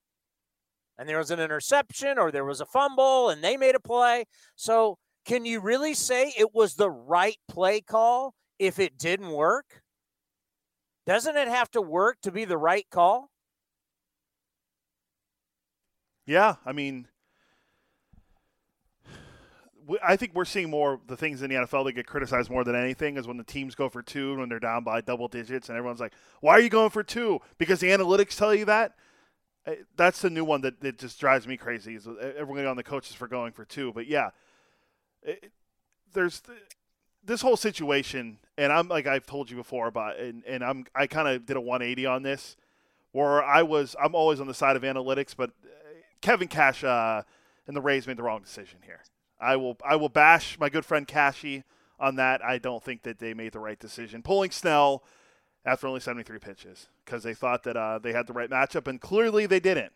And 0.97 1.07
there 1.07 1.17
was 1.17 1.31
an 1.31 1.39
interception 1.39 2.17
or 2.17 2.31
there 2.31 2.45
was 2.45 2.61
a 2.61 2.65
fumble 2.65 3.29
and 3.29 3.43
they 3.43 3.57
made 3.57 3.75
a 3.75 3.79
play. 3.79 4.25
So, 4.55 4.97
can 5.25 5.45
you 5.45 5.59
really 5.59 5.93
say 5.93 6.33
it 6.37 6.53
was 6.53 6.73
the 6.75 6.89
right 6.89 7.37
play 7.47 7.79
call 7.81 8.33
if 8.57 8.79
it 8.79 8.97
didn't 8.97 9.29
work? 9.29 9.81
Doesn't 11.11 11.35
it 11.35 11.49
have 11.49 11.69
to 11.71 11.81
work 11.81 12.21
to 12.21 12.31
be 12.31 12.45
the 12.45 12.57
right 12.57 12.89
call? 12.89 13.31
Yeah, 16.25 16.55
I 16.65 16.71
mean, 16.71 17.09
I 20.01 20.15
think 20.15 20.33
we're 20.33 20.45
seeing 20.45 20.69
more 20.69 21.01
the 21.07 21.17
things 21.17 21.41
in 21.41 21.49
the 21.49 21.57
NFL 21.57 21.83
that 21.83 21.95
get 21.95 22.07
criticized 22.07 22.49
more 22.49 22.63
than 22.63 22.77
anything 22.77 23.17
is 23.17 23.27
when 23.27 23.35
the 23.35 23.43
teams 23.43 23.75
go 23.75 23.89
for 23.89 24.01
two 24.01 24.37
when 24.37 24.47
they're 24.47 24.57
down 24.57 24.85
by 24.85 25.01
double 25.01 25.27
digits 25.27 25.67
and 25.67 25.77
everyone's 25.77 25.99
like, 25.99 26.13
"Why 26.39 26.53
are 26.53 26.61
you 26.61 26.69
going 26.69 26.91
for 26.91 27.03
two? 27.03 27.41
Because 27.57 27.81
the 27.81 27.89
analytics 27.89 28.37
tell 28.37 28.55
you 28.55 28.63
that." 28.63 28.93
That's 29.97 30.21
the 30.21 30.29
new 30.29 30.45
one 30.45 30.61
that, 30.61 30.79
that 30.79 30.97
just 30.97 31.19
drives 31.19 31.45
me 31.45 31.57
crazy. 31.57 31.95
Is 31.95 32.07
uh, 32.07 32.31
everyone 32.37 32.65
on 32.67 32.77
the 32.77 32.83
coaches 32.83 33.17
for 33.17 33.27
going 33.27 33.51
for 33.51 33.65
two? 33.65 33.91
But 33.91 34.07
yeah, 34.07 34.29
it, 35.23 35.51
there's 36.13 36.41
this 37.23 37.41
whole 37.41 37.57
situation, 37.57 38.37
and 38.57 38.71
I'm 38.71 38.87
like 38.87 39.07
I've 39.07 39.25
told 39.25 39.49
you 39.49 39.57
before 39.57 39.87
about, 39.87 40.19
and, 40.19 40.43
and 40.45 40.63
I'm 40.63 40.85
I 40.95 41.07
kind 41.07 41.27
of 41.27 41.45
did 41.45 41.57
a 41.57 41.61
180 41.61 42.05
on 42.05 42.23
this, 42.23 42.55
where 43.11 43.43
I 43.43 43.63
was 43.63 43.95
I'm 44.01 44.15
always 44.15 44.39
on 44.39 44.47
the 44.47 44.53
side 44.53 44.75
of 44.75 44.83
analytics, 44.83 45.35
but 45.35 45.51
uh, 45.63 45.67
Kevin 46.21 46.47
Cash 46.47 46.83
uh, 46.83 47.23
and 47.67 47.75
the 47.75 47.81
Rays 47.81 48.07
made 48.07 48.17
the 48.17 48.23
wrong 48.23 48.41
decision 48.41 48.79
here. 48.83 49.01
I 49.39 49.55
will 49.55 49.77
I 49.87 49.95
will 49.95 50.09
bash 50.09 50.57
my 50.59 50.69
good 50.69 50.85
friend 50.85 51.07
Cashy 51.07 51.63
on 51.99 52.15
that. 52.15 52.43
I 52.43 52.57
don't 52.57 52.83
think 52.83 53.03
that 53.03 53.19
they 53.19 53.33
made 53.33 53.53
the 53.53 53.59
right 53.59 53.79
decision 53.79 54.21
pulling 54.21 54.51
Snell 54.51 55.03
after 55.63 55.87
only 55.87 55.99
73 55.99 56.39
pitches 56.39 56.87
because 57.05 57.23
they 57.23 57.33
thought 57.33 57.63
that 57.63 57.77
uh, 57.77 57.99
they 57.99 58.13
had 58.13 58.27
the 58.27 58.33
right 58.33 58.49
matchup, 58.49 58.87
and 58.87 58.99
clearly 58.99 59.45
they 59.45 59.59
didn't. 59.59 59.93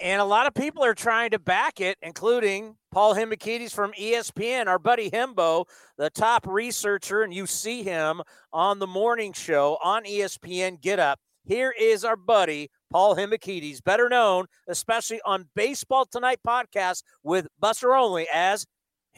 And 0.00 0.18
a 0.18 0.24
lot 0.24 0.46
of 0.46 0.54
people 0.54 0.82
are 0.82 0.94
trying 0.94 1.30
to 1.32 1.38
back 1.38 1.78
it, 1.78 1.98
including 2.00 2.76
Paul 2.90 3.14
Hembekides 3.14 3.72
from 3.72 3.92
ESPN, 3.92 4.66
our 4.66 4.78
buddy 4.78 5.10
Himbo, 5.10 5.66
the 5.98 6.08
top 6.08 6.46
researcher, 6.46 7.20
and 7.20 7.34
you 7.34 7.46
see 7.46 7.82
him 7.82 8.22
on 8.50 8.78
the 8.78 8.86
morning 8.86 9.34
show 9.34 9.76
on 9.84 10.04
ESPN 10.04 10.80
Get 10.80 10.98
Up. 10.98 11.20
Here 11.44 11.74
is 11.78 12.02
our 12.02 12.16
buddy 12.16 12.70
Paul 12.90 13.14
Hembekides, 13.14 13.84
better 13.84 14.08
known, 14.08 14.46
especially 14.66 15.20
on 15.26 15.50
Baseball 15.54 16.06
Tonight 16.06 16.40
podcast 16.46 17.02
with 17.22 17.48
Buster 17.58 17.94
Olney 17.94 18.26
as 18.32 18.64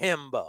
Himbo. 0.00 0.48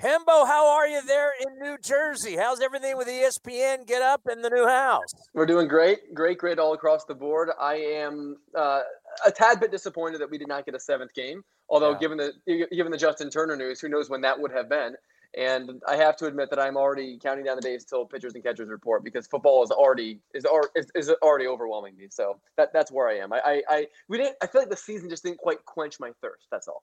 Himbo, 0.00 0.46
how 0.46 0.68
are 0.68 0.88
you 0.88 1.00
there 1.06 1.32
in 1.40 1.58
New 1.60 1.76
Jersey? 1.78 2.34
How's 2.34 2.60
everything 2.60 2.96
with 2.96 3.06
ESPN 3.06 3.86
Get 3.86 4.02
Up 4.02 4.22
in 4.30 4.42
the 4.42 4.50
new 4.50 4.66
house? 4.66 5.04
We're 5.34 5.46
doing 5.46 5.68
great, 5.68 6.14
great, 6.14 6.38
great 6.38 6.58
all 6.58 6.72
across 6.72 7.04
the 7.04 7.14
board. 7.14 7.50
I 7.60 7.74
am 7.74 8.38
uh, 8.56 8.80
a 9.24 9.30
tad 9.30 9.60
bit 9.60 9.70
disappointed 9.70 10.20
that 10.20 10.30
we 10.30 10.38
did 10.38 10.48
not 10.48 10.64
get 10.64 10.74
a 10.74 10.80
seventh 10.80 11.14
game. 11.14 11.42
Although, 11.68 11.92
yeah. 11.92 11.98
given 11.98 12.18
the 12.18 12.66
given 12.72 12.92
the 12.92 12.98
Justin 12.98 13.30
Turner 13.30 13.56
news, 13.56 13.80
who 13.80 13.88
knows 13.88 14.10
when 14.10 14.20
that 14.22 14.38
would 14.38 14.52
have 14.52 14.68
been? 14.68 14.94
And 15.34 15.80
I 15.88 15.96
have 15.96 16.16
to 16.16 16.26
admit 16.26 16.50
that 16.50 16.58
I'm 16.58 16.76
already 16.76 17.18
counting 17.18 17.46
down 17.46 17.56
the 17.56 17.62
days 17.62 17.84
till 17.84 18.04
pitchers 18.04 18.34
and 18.34 18.44
catchers 18.44 18.68
report 18.68 19.02
because 19.02 19.26
football 19.26 19.62
is 19.62 19.70
already 19.70 20.20
is 20.34 20.44
is, 20.76 20.90
is 20.94 21.10
already 21.22 21.46
overwhelming 21.46 21.96
me. 21.96 22.08
So 22.10 22.38
that 22.56 22.72
that's 22.72 22.92
where 22.92 23.08
I 23.08 23.16
am. 23.16 23.32
I, 23.32 23.40
I, 23.44 23.62
I 23.68 23.86
we 24.08 24.18
didn't. 24.18 24.36
I 24.42 24.46
feel 24.46 24.60
like 24.60 24.70
the 24.70 24.76
season 24.76 25.08
just 25.08 25.22
didn't 25.22 25.38
quite 25.38 25.64
quench 25.64 25.98
my 25.98 26.10
thirst. 26.20 26.48
That's 26.50 26.68
all. 26.68 26.82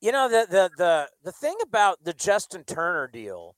You 0.00 0.12
know 0.12 0.28
the 0.28 0.46
the 0.50 0.70
the 0.76 1.08
the 1.22 1.32
thing 1.32 1.56
about 1.62 2.02
the 2.04 2.14
Justin 2.14 2.64
Turner 2.64 3.08
deal 3.08 3.56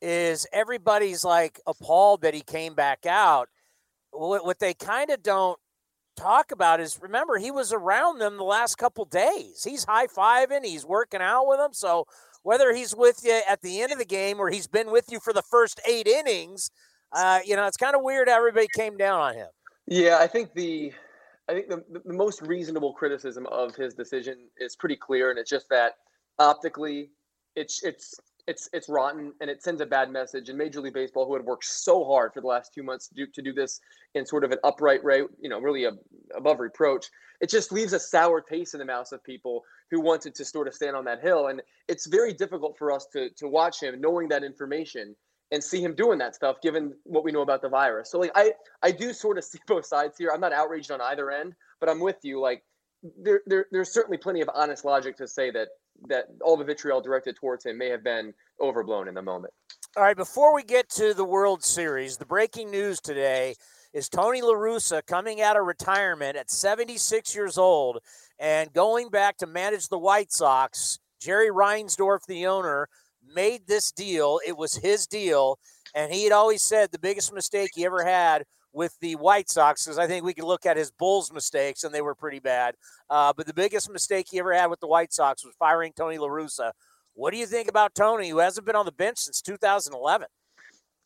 is 0.00 0.46
everybody's 0.52 1.24
like 1.24 1.60
appalled 1.66 2.22
that 2.22 2.32
he 2.32 2.40
came 2.40 2.74
back 2.74 3.04
out. 3.06 3.48
What, 4.12 4.46
what 4.46 4.60
they 4.60 4.72
kind 4.72 5.10
of 5.10 5.22
don't 5.22 5.58
talk 6.16 6.50
about 6.52 6.80
is 6.80 6.98
remember 7.00 7.38
he 7.38 7.50
was 7.50 7.72
around 7.72 8.18
them 8.18 8.36
the 8.36 8.44
last 8.44 8.76
couple 8.76 9.04
days. 9.04 9.64
He's 9.64 9.84
high 9.84 10.06
fiving, 10.06 10.64
he's 10.64 10.84
working 10.84 11.20
out 11.20 11.46
with 11.46 11.58
them. 11.58 11.72
So 11.72 12.06
whether 12.42 12.74
he's 12.74 12.94
with 12.94 13.20
you 13.24 13.40
at 13.48 13.62
the 13.62 13.80
end 13.80 13.92
of 13.92 13.98
the 13.98 14.04
game 14.04 14.38
or 14.38 14.50
he's 14.50 14.66
been 14.66 14.90
with 14.90 15.10
you 15.10 15.20
for 15.20 15.32
the 15.32 15.42
first 15.42 15.80
eight 15.86 16.06
innings, 16.06 16.70
uh, 17.12 17.40
you 17.44 17.56
know, 17.56 17.66
it's 17.66 17.76
kind 17.76 17.94
of 17.94 18.02
weird 18.02 18.28
everybody 18.28 18.68
came 18.74 18.96
down 18.96 19.20
on 19.20 19.34
him. 19.34 19.48
Yeah, 19.86 20.18
I 20.20 20.26
think 20.26 20.54
the 20.54 20.92
I 21.48 21.54
think 21.54 21.68
the, 21.68 21.84
the 22.04 22.12
most 22.12 22.42
reasonable 22.42 22.92
criticism 22.92 23.46
of 23.46 23.74
his 23.76 23.94
decision 23.94 24.48
is 24.58 24.74
pretty 24.74 24.96
clear, 24.96 25.30
and 25.30 25.38
it's 25.38 25.50
just 25.50 25.68
that 25.70 25.94
optically, 26.38 27.10
it's 27.54 27.82
it's 27.84 28.18
it's 28.46 28.68
it's 28.72 28.88
rotten 28.88 29.32
and 29.40 29.50
it 29.50 29.62
sends 29.62 29.80
a 29.80 29.86
bad 29.86 30.10
message. 30.10 30.48
And 30.48 30.58
Major 30.58 30.80
League 30.80 30.94
Baseball, 30.94 31.26
who 31.26 31.34
had 31.34 31.44
worked 31.44 31.64
so 31.64 32.04
hard 32.04 32.32
for 32.32 32.40
the 32.40 32.46
last 32.46 32.72
two 32.72 32.82
months 32.82 33.08
to 33.08 33.14
do, 33.14 33.26
to 33.26 33.42
do 33.42 33.52
this 33.52 33.80
in 34.14 34.24
sort 34.24 34.44
of 34.44 34.52
an 34.52 34.58
upright 34.62 35.02
way, 35.02 35.22
you 35.40 35.48
know, 35.48 35.60
really 35.60 35.84
a, 35.84 35.92
above 36.36 36.60
reproach, 36.60 37.10
it 37.40 37.50
just 37.50 37.72
leaves 37.72 37.92
a 37.92 38.00
sour 38.00 38.40
taste 38.40 38.74
in 38.74 38.78
the 38.78 38.84
mouths 38.84 39.12
of 39.12 39.22
people 39.24 39.64
who 39.90 40.00
wanted 40.00 40.34
to 40.36 40.44
sort 40.44 40.68
of 40.68 40.74
stand 40.74 40.96
on 40.96 41.04
that 41.04 41.20
hill. 41.20 41.48
And 41.48 41.60
it's 41.88 42.06
very 42.06 42.32
difficult 42.32 42.76
for 42.78 42.92
us 42.92 43.06
to 43.12 43.30
to 43.30 43.48
watch 43.48 43.82
him 43.82 44.00
knowing 44.00 44.28
that 44.28 44.44
information 44.44 45.16
and 45.52 45.62
see 45.62 45.80
him 45.80 45.94
doing 45.94 46.18
that 46.18 46.34
stuff 46.34 46.56
given 46.60 46.92
what 47.04 47.24
we 47.24 47.32
know 47.32 47.42
about 47.42 47.62
the 47.62 47.68
virus. 47.68 48.10
So 48.10 48.18
like 48.20 48.32
I 48.34 48.52
I 48.82 48.92
do 48.92 49.12
sort 49.12 49.38
of 49.38 49.44
see 49.50 49.58
both 49.66 49.86
sides 49.86 50.16
here. 50.18 50.30
I'm 50.32 50.40
not 50.40 50.52
outraged 50.52 50.90
on 50.92 51.00
either 51.00 51.30
end, 51.30 51.54
but 51.80 51.88
I'm 51.88 52.00
with 52.00 52.18
you. 52.22 52.40
Like 52.40 52.62
there, 53.18 53.42
there 53.46 53.66
there's 53.72 53.92
certainly 53.92 54.18
plenty 54.18 54.40
of 54.40 54.50
honest 54.54 54.84
logic 54.84 55.16
to 55.16 55.26
say 55.26 55.50
that 55.50 55.68
that 56.08 56.26
all 56.42 56.56
the 56.56 56.64
vitriol 56.64 57.00
directed 57.00 57.36
towards 57.36 57.64
him 57.64 57.78
may 57.78 57.88
have 57.88 58.04
been 58.04 58.32
overblown 58.60 59.08
in 59.08 59.14
the 59.14 59.22
moment. 59.22 59.52
All 59.96 60.02
right, 60.02 60.16
before 60.16 60.54
we 60.54 60.62
get 60.62 60.88
to 60.90 61.14
the 61.14 61.24
World 61.24 61.64
Series, 61.64 62.16
the 62.16 62.26
breaking 62.26 62.70
news 62.70 63.00
today 63.00 63.54
is 63.94 64.08
Tony 64.10 64.42
La 64.42 64.52
Russa 64.52 65.04
coming 65.06 65.40
out 65.40 65.56
of 65.56 65.64
retirement 65.64 66.36
at 66.36 66.50
76 66.50 67.34
years 67.34 67.56
old 67.56 68.00
and 68.38 68.72
going 68.72 69.08
back 69.08 69.38
to 69.38 69.46
manage 69.46 69.88
the 69.88 69.98
White 69.98 70.32
Sox. 70.32 70.98
Jerry 71.18 71.48
Reinsdorf, 71.48 72.26
the 72.26 72.46
owner, 72.46 72.88
made 73.34 73.66
this 73.66 73.90
deal. 73.90 74.38
It 74.46 74.56
was 74.56 74.74
his 74.74 75.06
deal. 75.06 75.58
And 75.94 76.12
he 76.12 76.24
had 76.24 76.32
always 76.32 76.62
said 76.62 76.92
the 76.92 76.98
biggest 76.98 77.32
mistake 77.32 77.70
he 77.74 77.86
ever 77.86 78.04
had 78.04 78.44
with 78.76 78.94
the 79.00 79.16
White 79.16 79.48
Sox 79.48 79.84
because 79.84 79.98
I 79.98 80.06
think 80.06 80.24
we 80.24 80.34
could 80.34 80.44
look 80.44 80.66
at 80.66 80.76
his 80.76 80.90
Bulls 80.90 81.32
mistakes 81.32 81.82
and 81.82 81.94
they 81.94 82.02
were 82.02 82.14
pretty 82.14 82.40
bad. 82.40 82.74
Uh, 83.08 83.32
but 83.34 83.46
the 83.46 83.54
biggest 83.54 83.90
mistake 83.90 84.26
he 84.30 84.38
ever 84.38 84.52
had 84.52 84.66
with 84.66 84.80
the 84.80 84.86
White 84.86 85.14
Sox 85.14 85.44
was 85.44 85.54
firing 85.58 85.94
Tony 85.96 86.18
La 86.18 86.28
Russa. 86.28 86.72
What 87.14 87.32
do 87.32 87.38
you 87.38 87.46
think 87.46 87.68
about 87.68 87.94
Tony, 87.94 88.28
who 88.28 88.38
hasn't 88.38 88.66
been 88.66 88.76
on 88.76 88.84
the 88.84 88.92
bench 88.92 89.16
since 89.18 89.40
2011? 89.40 90.28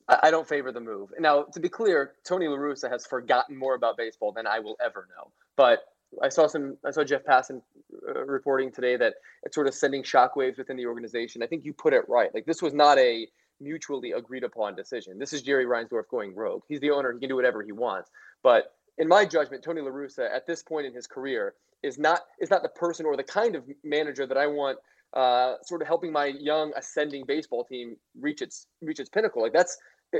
I 0.08 0.32
don't 0.32 0.48
favor 0.48 0.72
the 0.72 0.80
move. 0.80 1.12
Now, 1.20 1.44
to 1.44 1.60
be 1.60 1.68
clear, 1.68 2.14
Tony 2.24 2.48
La 2.48 2.56
Russa 2.56 2.90
has 2.90 3.06
forgotten 3.06 3.56
more 3.56 3.76
about 3.76 3.96
baseball 3.96 4.32
than 4.32 4.44
I 4.44 4.58
will 4.58 4.76
ever 4.84 5.06
know. 5.16 5.30
But 5.56 5.84
I 6.20 6.28
saw 6.28 6.48
some. 6.48 6.76
I 6.84 6.90
saw 6.90 7.04
Jeff 7.04 7.22
Passan 7.24 7.62
uh, 8.08 8.24
reporting 8.24 8.72
today 8.72 8.96
that 8.96 9.14
it's 9.44 9.54
sort 9.54 9.68
of 9.68 9.74
sending 9.74 10.02
shockwaves 10.02 10.58
within 10.58 10.76
the 10.76 10.86
organization. 10.86 11.44
I 11.44 11.46
think 11.46 11.64
you 11.64 11.72
put 11.72 11.92
it 11.92 12.08
right. 12.08 12.34
Like 12.34 12.46
this 12.46 12.60
was 12.60 12.74
not 12.74 12.98
a 12.98 13.28
mutually 13.60 14.12
agreed 14.12 14.44
upon 14.44 14.74
decision. 14.74 15.18
This 15.18 15.32
is 15.32 15.42
Jerry 15.42 15.66
Reinsdorf 15.66 16.08
going 16.10 16.34
rogue. 16.34 16.62
He's 16.68 16.80
the 16.80 16.90
owner. 16.90 17.12
He 17.12 17.20
can 17.20 17.28
do 17.28 17.36
whatever 17.36 17.62
he 17.62 17.72
wants. 17.72 18.10
But 18.42 18.74
in 18.98 19.08
my 19.08 19.24
judgment, 19.24 19.62
Tony 19.62 19.80
La 19.80 19.90
Russa 19.90 20.34
at 20.34 20.46
this 20.46 20.62
point 20.62 20.86
in 20.86 20.94
his 20.94 21.06
career 21.06 21.54
is 21.82 21.98
not 21.98 22.20
is 22.40 22.50
not 22.50 22.62
the 22.62 22.68
person 22.68 23.06
or 23.06 23.16
the 23.16 23.24
kind 23.24 23.54
of 23.54 23.64
manager 23.82 24.26
that 24.26 24.36
I 24.36 24.46
want 24.46 24.78
uh, 25.14 25.54
sort 25.64 25.82
of 25.82 25.88
helping 25.88 26.12
my 26.12 26.26
young 26.26 26.72
ascending 26.76 27.24
baseball 27.26 27.64
team 27.64 27.96
reach 28.20 28.42
its 28.42 28.66
reach 28.82 29.00
its 29.00 29.08
pinnacle. 29.08 29.42
Like 29.42 29.52
that's 29.52 29.76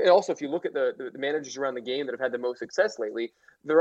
also 0.09 0.31
if 0.31 0.41
you 0.41 0.49
look 0.49 0.65
at 0.65 0.73
the, 0.73 0.93
the, 0.97 1.17
managers 1.17 1.57
around 1.57 1.75
the 1.75 1.81
game 1.81 2.05
that 2.05 2.13
have 2.13 2.19
had 2.19 2.31
the 2.31 2.37
most 2.37 2.59
success 2.59 2.97
lately, 2.97 3.31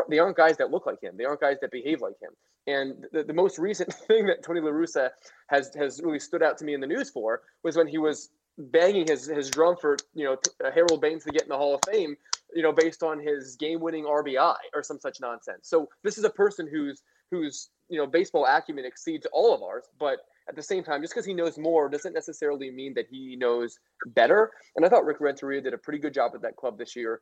they 0.09 0.19
aren't 0.19 0.37
guys 0.37 0.57
that 0.57 0.71
look 0.71 0.87
like 0.87 1.03
him. 1.03 1.17
They 1.17 1.25
aren't 1.25 1.41
guys 1.41 1.57
that 1.61 1.71
behave 1.71 2.01
like 2.01 2.21
him. 2.21 2.31
And 2.67 3.07
the, 3.13 3.23
the 3.23 3.33
most 3.33 3.59
recent 3.59 3.93
thing 4.09 4.27
that 4.27 4.43
Tony 4.43 4.61
La 4.61 4.71
Russa 4.71 5.11
has 5.49 5.73
has 5.75 6.01
really 6.03 6.21
stood 6.21 6.43
out 6.43 6.59
to 6.59 6.65
me 6.65 6.75
in 6.75 6.81
the 6.81 6.87
news 6.87 7.11
for 7.11 7.43
was 7.63 7.77
when 7.77 7.87
he 7.87 7.99
was 7.99 8.31
banging 8.61 9.07
his 9.07 9.27
his 9.27 9.51
drum 9.51 9.77
for 9.81 9.97
you 10.15 10.25
know 10.25 10.37
uh, 10.65 10.71
Harold 10.71 11.01
Baines 11.01 11.25
to 11.25 11.31
get 11.31 11.43
in 11.43 11.49
the 11.49 11.57
Hall 11.57 11.75
of 11.75 11.81
Fame, 11.91 12.17
you 12.55 12.63
know, 12.63 12.73
based 12.73 13.03
on 13.03 13.19
his 13.19 13.57
game-winning 13.57 14.05
RBI 14.05 14.57
or 14.75 14.83
some 14.83 14.99
such 14.99 15.21
nonsense. 15.21 15.69
So 15.69 15.89
this 16.03 16.19
is 16.19 16.25
a 16.25 16.31
person 16.31 16.69
who's 16.71 17.03
whose 17.31 17.71
you 17.89 17.99
know 17.99 18.07
baseball 18.07 18.47
acumen 18.47 18.85
exceeds 18.85 19.27
all 19.33 19.55
of 19.55 19.63
ours, 19.63 19.85
but 19.99 20.19
at 20.49 20.57
the 20.57 20.63
same 20.63 20.83
time, 20.83 21.01
just 21.01 21.15
because 21.15 21.25
he 21.25 21.33
knows 21.33 21.57
more 21.59 21.89
doesn't 21.89 22.13
necessarily 22.13 22.71
mean 22.71 22.93
that 22.95 23.07
he 23.09 23.37
knows 23.37 23.79
better. 24.07 24.51
And 24.75 24.85
I 24.85 24.89
thought 24.89 25.05
Rick 25.05 25.21
Renteria 25.21 25.61
did 25.61 25.75
a 25.75 25.79
pretty 25.79 26.01
good 26.01 26.13
job 26.13 26.33
with 26.33 26.43
that 26.43 26.57
club 26.57 26.77
this 26.77 26.97
year. 26.97 27.21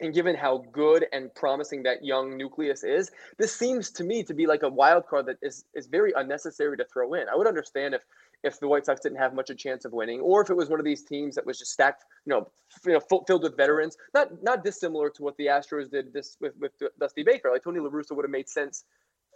And 0.00 0.14
given 0.14 0.34
how 0.34 0.64
good 0.72 1.06
and 1.12 1.34
promising 1.34 1.82
that 1.82 2.04
young 2.04 2.36
nucleus 2.36 2.84
is, 2.84 3.10
this 3.36 3.54
seems 3.54 3.90
to 3.90 4.04
me 4.04 4.22
to 4.22 4.32
be 4.32 4.46
like 4.46 4.62
a 4.62 4.68
wild 4.68 5.06
card 5.06 5.26
that 5.26 5.36
is 5.42 5.64
is 5.74 5.88
very 5.88 6.12
unnecessary 6.16 6.76
to 6.78 6.84
throw 6.84 7.14
in. 7.14 7.28
I 7.28 7.36
would 7.36 7.48
understand 7.48 7.94
if 7.94 8.02
if 8.44 8.60
the 8.60 8.68
White 8.68 8.86
Sox 8.86 9.00
didn't 9.00 9.18
have 9.18 9.34
much 9.34 9.50
of 9.50 9.54
a 9.54 9.58
chance 9.58 9.84
of 9.84 9.92
winning, 9.92 10.20
or 10.20 10.42
if 10.42 10.50
it 10.50 10.56
was 10.56 10.68
one 10.68 10.78
of 10.78 10.84
these 10.84 11.02
teams 11.02 11.34
that 11.34 11.44
was 11.44 11.58
just 11.58 11.72
stacked, 11.72 12.04
you 12.24 12.30
know, 12.30 12.50
you 12.84 12.92
know, 12.92 13.00
filled 13.26 13.42
with 13.42 13.56
veterans, 13.56 13.96
not 14.14 14.42
not 14.42 14.64
dissimilar 14.64 15.10
to 15.10 15.22
what 15.22 15.36
the 15.36 15.46
Astros 15.46 15.90
did 15.90 16.12
this 16.12 16.36
with 16.40 16.54
with 16.58 16.72
Dusty 16.98 17.22
Baker. 17.22 17.50
Like 17.50 17.64
Tony 17.64 17.80
La 17.80 17.90
Russa 17.90 18.12
would 18.12 18.24
have 18.24 18.30
made 18.30 18.48
sense 18.48 18.84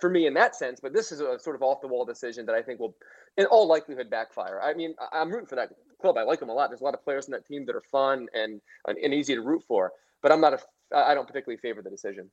for 0.00 0.08
me 0.08 0.26
in 0.26 0.34
that 0.34 0.56
sense, 0.56 0.80
but 0.80 0.92
this 0.92 1.12
is 1.12 1.20
a 1.20 1.38
sort 1.38 1.54
of 1.54 1.62
off 1.62 1.80
the 1.80 1.86
wall 1.86 2.04
decision 2.04 2.44
that 2.46 2.54
I 2.54 2.62
think 2.62 2.80
will, 2.80 2.96
in 3.36 3.46
all 3.46 3.68
likelihood, 3.68 4.10
backfire. 4.10 4.60
I 4.60 4.74
mean, 4.74 4.94
I'm 5.12 5.30
rooting 5.30 5.46
for 5.46 5.56
that 5.56 5.70
club. 6.00 6.16
I 6.16 6.24
like 6.24 6.40
them 6.40 6.48
a 6.48 6.52
lot. 6.52 6.70
There's 6.70 6.80
a 6.80 6.84
lot 6.84 6.94
of 6.94 7.04
players 7.04 7.26
in 7.26 7.32
that 7.32 7.46
team 7.46 7.64
that 7.66 7.76
are 7.76 7.84
fun 7.90 8.26
and 8.34 8.60
and 8.86 9.14
easy 9.14 9.34
to 9.34 9.42
root 9.42 9.62
for, 9.66 9.92
but 10.22 10.32
I'm 10.32 10.40
not 10.40 10.54
a 10.54 10.58
I 10.94 11.14
don't 11.14 11.26
particularly 11.26 11.58
favor 11.58 11.82
the 11.82 11.90
decision. 11.90 12.30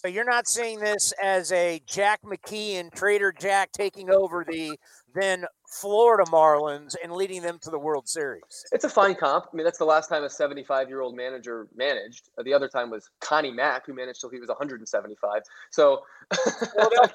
So 0.00 0.06
you're 0.06 0.24
not 0.24 0.46
seeing 0.46 0.78
this 0.78 1.12
as 1.20 1.50
a 1.50 1.82
Jack 1.84 2.22
McKeon, 2.22 2.94
Trader 2.94 3.32
Jack 3.32 3.72
taking 3.72 4.10
over 4.10 4.44
the 4.48 4.78
then 5.12 5.44
Florida 5.66 6.22
Marlins 6.30 6.94
and 7.02 7.12
leading 7.12 7.42
them 7.42 7.58
to 7.62 7.70
the 7.70 7.80
World 7.80 8.08
Series. 8.08 8.64
It's 8.70 8.84
a 8.84 8.88
fine 8.88 9.16
comp. 9.16 9.46
I 9.52 9.56
mean, 9.56 9.64
that's 9.64 9.78
the 9.78 9.84
last 9.84 10.08
time 10.08 10.22
a 10.22 10.30
75 10.30 10.88
year 10.88 11.00
old 11.00 11.16
manager 11.16 11.66
managed. 11.74 12.30
Uh, 12.38 12.44
the 12.44 12.54
other 12.54 12.68
time 12.68 12.90
was 12.90 13.10
Connie 13.20 13.50
Mack, 13.50 13.86
who 13.86 13.92
managed 13.92 14.20
till 14.20 14.30
he 14.30 14.38
was 14.38 14.48
175. 14.48 15.42
So, 15.72 16.02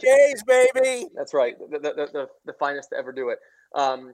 days, 0.02 0.44
baby. 0.44 1.08
That's 1.16 1.34
right. 1.34 1.56
The, 1.58 1.80
the, 1.80 2.10
the, 2.12 2.28
the, 2.44 2.54
finest 2.54 2.90
to 2.90 2.98
ever 2.98 3.14
do 3.14 3.30
it. 3.30 3.40
Um, 3.76 4.14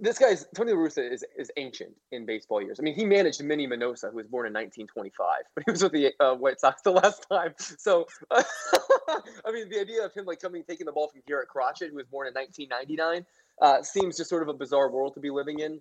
this 0.00 0.18
guy's 0.18 0.46
Tony 0.54 0.72
La 0.72 0.78
Russa 0.78 1.12
is 1.12 1.24
is 1.36 1.50
ancient 1.56 1.92
in 2.10 2.24
baseball 2.24 2.62
years. 2.62 2.80
I 2.80 2.82
mean, 2.82 2.94
he 2.94 3.04
managed 3.04 3.42
Minnie 3.42 3.66
Minoso, 3.66 4.10
who 4.10 4.16
was 4.16 4.26
born 4.26 4.46
in 4.46 4.52
1925, 4.52 5.26
but 5.54 5.64
he 5.66 5.70
was 5.70 5.82
with 5.82 5.92
the 5.92 6.12
uh, 6.20 6.34
White 6.34 6.60
Sox 6.60 6.82
the 6.82 6.90
last 6.90 7.26
time. 7.30 7.54
So, 7.58 8.06
uh, 8.30 8.42
I 9.44 9.52
mean, 9.52 9.68
the 9.68 9.80
idea 9.80 10.04
of 10.04 10.14
him 10.14 10.24
like 10.24 10.40
coming 10.40 10.64
taking 10.68 10.86
the 10.86 10.92
ball 10.92 11.08
from 11.08 11.22
Garrett 11.26 11.48
Crochet, 11.48 11.88
who 11.88 11.96
was 11.96 12.06
born 12.06 12.26
in 12.26 12.34
1999, 12.34 13.26
uh, 13.60 13.82
seems 13.82 14.16
just 14.16 14.30
sort 14.30 14.42
of 14.42 14.48
a 14.48 14.54
bizarre 14.54 14.90
world 14.90 15.14
to 15.14 15.20
be 15.20 15.30
living 15.30 15.58
in. 15.58 15.80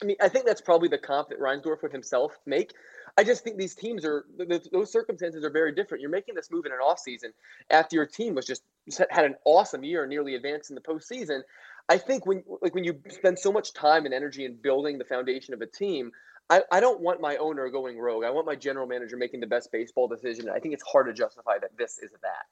I 0.00 0.04
mean, 0.04 0.16
I 0.20 0.28
think 0.28 0.46
that's 0.46 0.60
probably 0.60 0.88
the 0.88 0.98
comp 0.98 1.28
that 1.30 1.40
Reinsdorf 1.40 1.82
would 1.82 1.92
himself 1.92 2.38
make. 2.46 2.72
I 3.16 3.24
just 3.24 3.42
think 3.42 3.56
these 3.56 3.74
teams 3.74 4.04
are 4.04 4.26
those 4.72 4.92
circumstances 4.92 5.44
are 5.44 5.50
very 5.50 5.74
different. 5.74 6.02
You're 6.02 6.10
making 6.10 6.36
this 6.36 6.50
move 6.52 6.66
in 6.66 6.72
an 6.72 6.78
off 6.78 7.00
season 7.00 7.32
after 7.70 7.96
your 7.96 8.06
team 8.06 8.36
was 8.36 8.46
just 8.46 8.62
had 9.10 9.24
an 9.24 9.34
awesome 9.44 9.82
year, 9.82 10.06
nearly 10.06 10.36
advanced 10.36 10.70
in 10.70 10.76
the 10.76 10.80
postseason. 10.80 11.40
I 11.88 11.98
think 11.98 12.26
when 12.26 12.42
like 12.60 12.74
when 12.74 12.84
you 12.84 13.00
spend 13.08 13.38
so 13.38 13.50
much 13.50 13.72
time 13.72 14.04
and 14.04 14.14
energy 14.14 14.44
in 14.44 14.56
building 14.62 14.98
the 14.98 15.04
foundation 15.04 15.54
of 15.54 15.60
a 15.62 15.66
team, 15.66 16.10
I, 16.50 16.62
I 16.70 16.80
don't 16.80 17.00
want 17.00 17.20
my 17.20 17.36
owner 17.36 17.68
going 17.70 17.98
rogue. 17.98 18.24
I 18.24 18.30
want 18.30 18.46
my 18.46 18.56
general 18.56 18.86
manager 18.86 19.16
making 19.16 19.40
the 19.40 19.46
best 19.46 19.70
baseball 19.72 20.08
decision. 20.08 20.48
I 20.48 20.58
think 20.58 20.74
it's 20.74 20.84
hard 20.84 21.06
to 21.06 21.12
justify 21.12 21.58
that 21.60 21.76
this 21.78 21.98
is 21.98 22.10
that. 22.22 22.46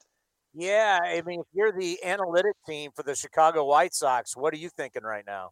Yeah, 0.54 0.98
I 1.02 1.22
mean, 1.26 1.40
if 1.40 1.46
you're 1.52 1.72
the 1.72 2.02
analytic 2.02 2.54
team 2.66 2.90
for 2.94 3.02
the 3.02 3.14
Chicago 3.14 3.64
White 3.64 3.94
Sox, 3.94 4.34
what 4.36 4.54
are 4.54 4.58
you 4.58 4.70
thinking 4.70 5.02
right 5.02 5.24
now? 5.26 5.50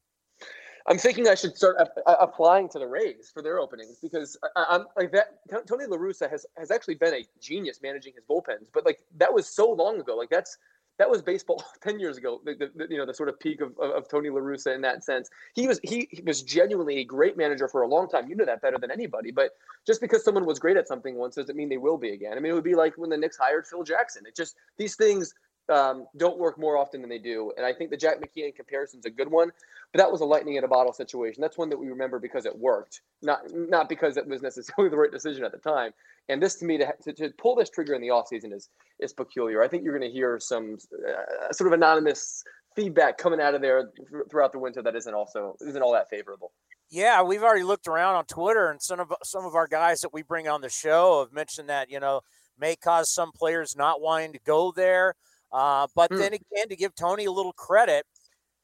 I'm 0.86 0.98
thinking 0.98 1.28
I 1.28 1.34
should 1.34 1.56
start 1.56 1.76
applying 2.06 2.68
to 2.70 2.78
the 2.78 2.86
Rays 2.86 3.30
for 3.32 3.42
their 3.42 3.58
openings 3.58 3.98
because 4.02 4.38
I, 4.54 4.76
am 4.76 4.84
like 4.96 5.12
that. 5.12 5.38
Tony 5.66 5.86
La 5.86 5.96
Russa 5.96 6.30
has 6.30 6.44
has 6.58 6.70
actually 6.70 6.96
been 6.96 7.14
a 7.14 7.24
genius 7.40 7.80
managing 7.82 8.12
his 8.14 8.24
bullpens, 8.24 8.68
but 8.72 8.84
like 8.84 8.98
that 9.16 9.32
was 9.32 9.46
so 9.46 9.70
long 9.70 9.98
ago. 9.98 10.14
Like 10.14 10.28
that's 10.28 10.58
that 10.98 11.10
was 11.10 11.22
baseball 11.22 11.62
10 11.82 11.98
years 11.98 12.16
ago 12.16 12.40
the, 12.44 12.70
the, 12.74 12.86
you 12.88 12.96
know 12.96 13.06
the 13.06 13.14
sort 13.14 13.28
of 13.28 13.38
peak 13.38 13.60
of, 13.60 13.76
of, 13.78 13.90
of 13.90 14.08
tony 14.08 14.30
La 14.30 14.40
Russa 14.40 14.74
in 14.74 14.80
that 14.82 15.04
sense. 15.04 15.30
He 15.54 15.66
was 15.66 15.80
he, 15.82 16.08
he, 16.10 16.22
was 16.22 16.42
genuinely 16.42 16.98
a 16.98 17.04
great 17.04 17.36
manager 17.36 17.68
for 17.68 17.82
a 17.82 17.88
long 17.88 18.08
time. 18.08 18.28
You 18.28 18.36
know 18.36 18.44
that 18.44 18.62
better 18.62 18.78
than 18.78 18.90
anybody 18.90 19.30
but 19.30 19.50
just 19.86 20.00
because 20.00 20.24
someone 20.24 20.46
was 20.46 20.58
great 20.58 20.76
at 20.76 20.88
something 20.88 21.16
once 21.16 21.36
doesn't 21.36 21.56
mean 21.56 21.68
they 21.68 21.76
will 21.76 21.98
be 21.98 22.10
again. 22.10 22.36
I 22.36 22.40
mean 22.40 22.52
it 22.52 22.54
would 22.54 22.64
be 22.64 22.74
like 22.74 22.96
when 22.96 23.10
the 23.10 23.16
Knicks 23.16 23.36
hired 23.36 23.66
phil 23.66 23.82
jackson. 23.82 24.24
It 24.26 24.36
just 24.36 24.56
these 24.76 24.96
things 24.96 25.34
um, 25.68 26.06
don't 26.16 26.38
work 26.38 26.58
more 26.58 26.76
often 26.76 27.00
than 27.00 27.10
they 27.10 27.18
do. 27.18 27.52
And 27.56 27.64
I 27.64 27.72
think 27.72 27.90
the 27.90 27.96
Jack 27.96 28.16
McKeon 28.20 28.54
comparison 28.54 29.00
is 29.00 29.06
a 29.06 29.10
good 29.10 29.30
one, 29.30 29.50
but 29.92 29.98
that 29.98 30.10
was 30.10 30.20
a 30.20 30.24
lightning 30.24 30.56
in 30.56 30.64
a 30.64 30.68
bottle 30.68 30.92
situation. 30.92 31.40
That's 31.40 31.56
one 31.56 31.70
that 31.70 31.78
we 31.78 31.88
remember 31.88 32.18
because 32.18 32.46
it 32.46 32.56
worked, 32.56 33.00
not 33.22 33.40
not 33.52 33.88
because 33.88 34.16
it 34.16 34.26
was 34.26 34.42
necessarily 34.42 34.90
the 34.90 34.96
right 34.96 35.10
decision 35.10 35.44
at 35.44 35.52
the 35.52 35.58
time. 35.58 35.92
And 36.28 36.42
this 36.42 36.56
to 36.56 36.64
me 36.64 36.78
to, 36.78 36.92
to, 37.02 37.12
to 37.12 37.30
pull 37.38 37.54
this 37.54 37.70
trigger 37.70 37.94
in 37.94 38.00
the 38.00 38.08
offseason 38.08 38.52
is 38.52 38.68
is 39.00 39.12
peculiar. 39.12 39.62
I 39.62 39.68
think 39.68 39.84
you're 39.84 39.96
going 39.96 40.10
to 40.10 40.14
hear 40.14 40.38
some 40.38 40.78
uh, 40.92 41.52
sort 41.52 41.68
of 41.68 41.72
anonymous 41.72 42.44
feedback 42.76 43.18
coming 43.18 43.40
out 43.40 43.54
of 43.54 43.60
there 43.60 43.90
throughout 44.30 44.52
the 44.52 44.58
winter 44.58 44.82
that 44.82 44.96
isn't 44.96 45.14
also 45.14 45.56
isn't 45.60 45.82
all 45.82 45.92
that 45.92 46.10
favorable. 46.10 46.52
Yeah, 46.90 47.22
we've 47.22 47.42
already 47.42 47.64
looked 47.64 47.88
around 47.88 48.16
on 48.16 48.26
Twitter, 48.26 48.70
and 48.70 48.80
some 48.80 49.00
of 49.00 49.12
some 49.24 49.44
of 49.44 49.54
our 49.54 49.66
guys 49.66 50.00
that 50.00 50.12
we 50.12 50.22
bring 50.22 50.48
on 50.48 50.60
the 50.60 50.68
show 50.68 51.20
have 51.20 51.32
mentioned 51.32 51.68
that 51.68 51.90
you 51.90 52.00
know 52.00 52.20
may 52.58 52.76
cause 52.76 53.12
some 53.12 53.32
players 53.32 53.74
not 53.76 54.00
wanting 54.00 54.32
to 54.32 54.38
go 54.44 54.72
there. 54.72 55.14
Uh, 55.54 55.86
but 55.94 56.10
mm. 56.10 56.18
then 56.18 56.34
again, 56.34 56.68
to 56.68 56.74
give 56.74 56.94
Tony 56.96 57.26
a 57.26 57.32
little 57.32 57.52
credit, 57.52 58.04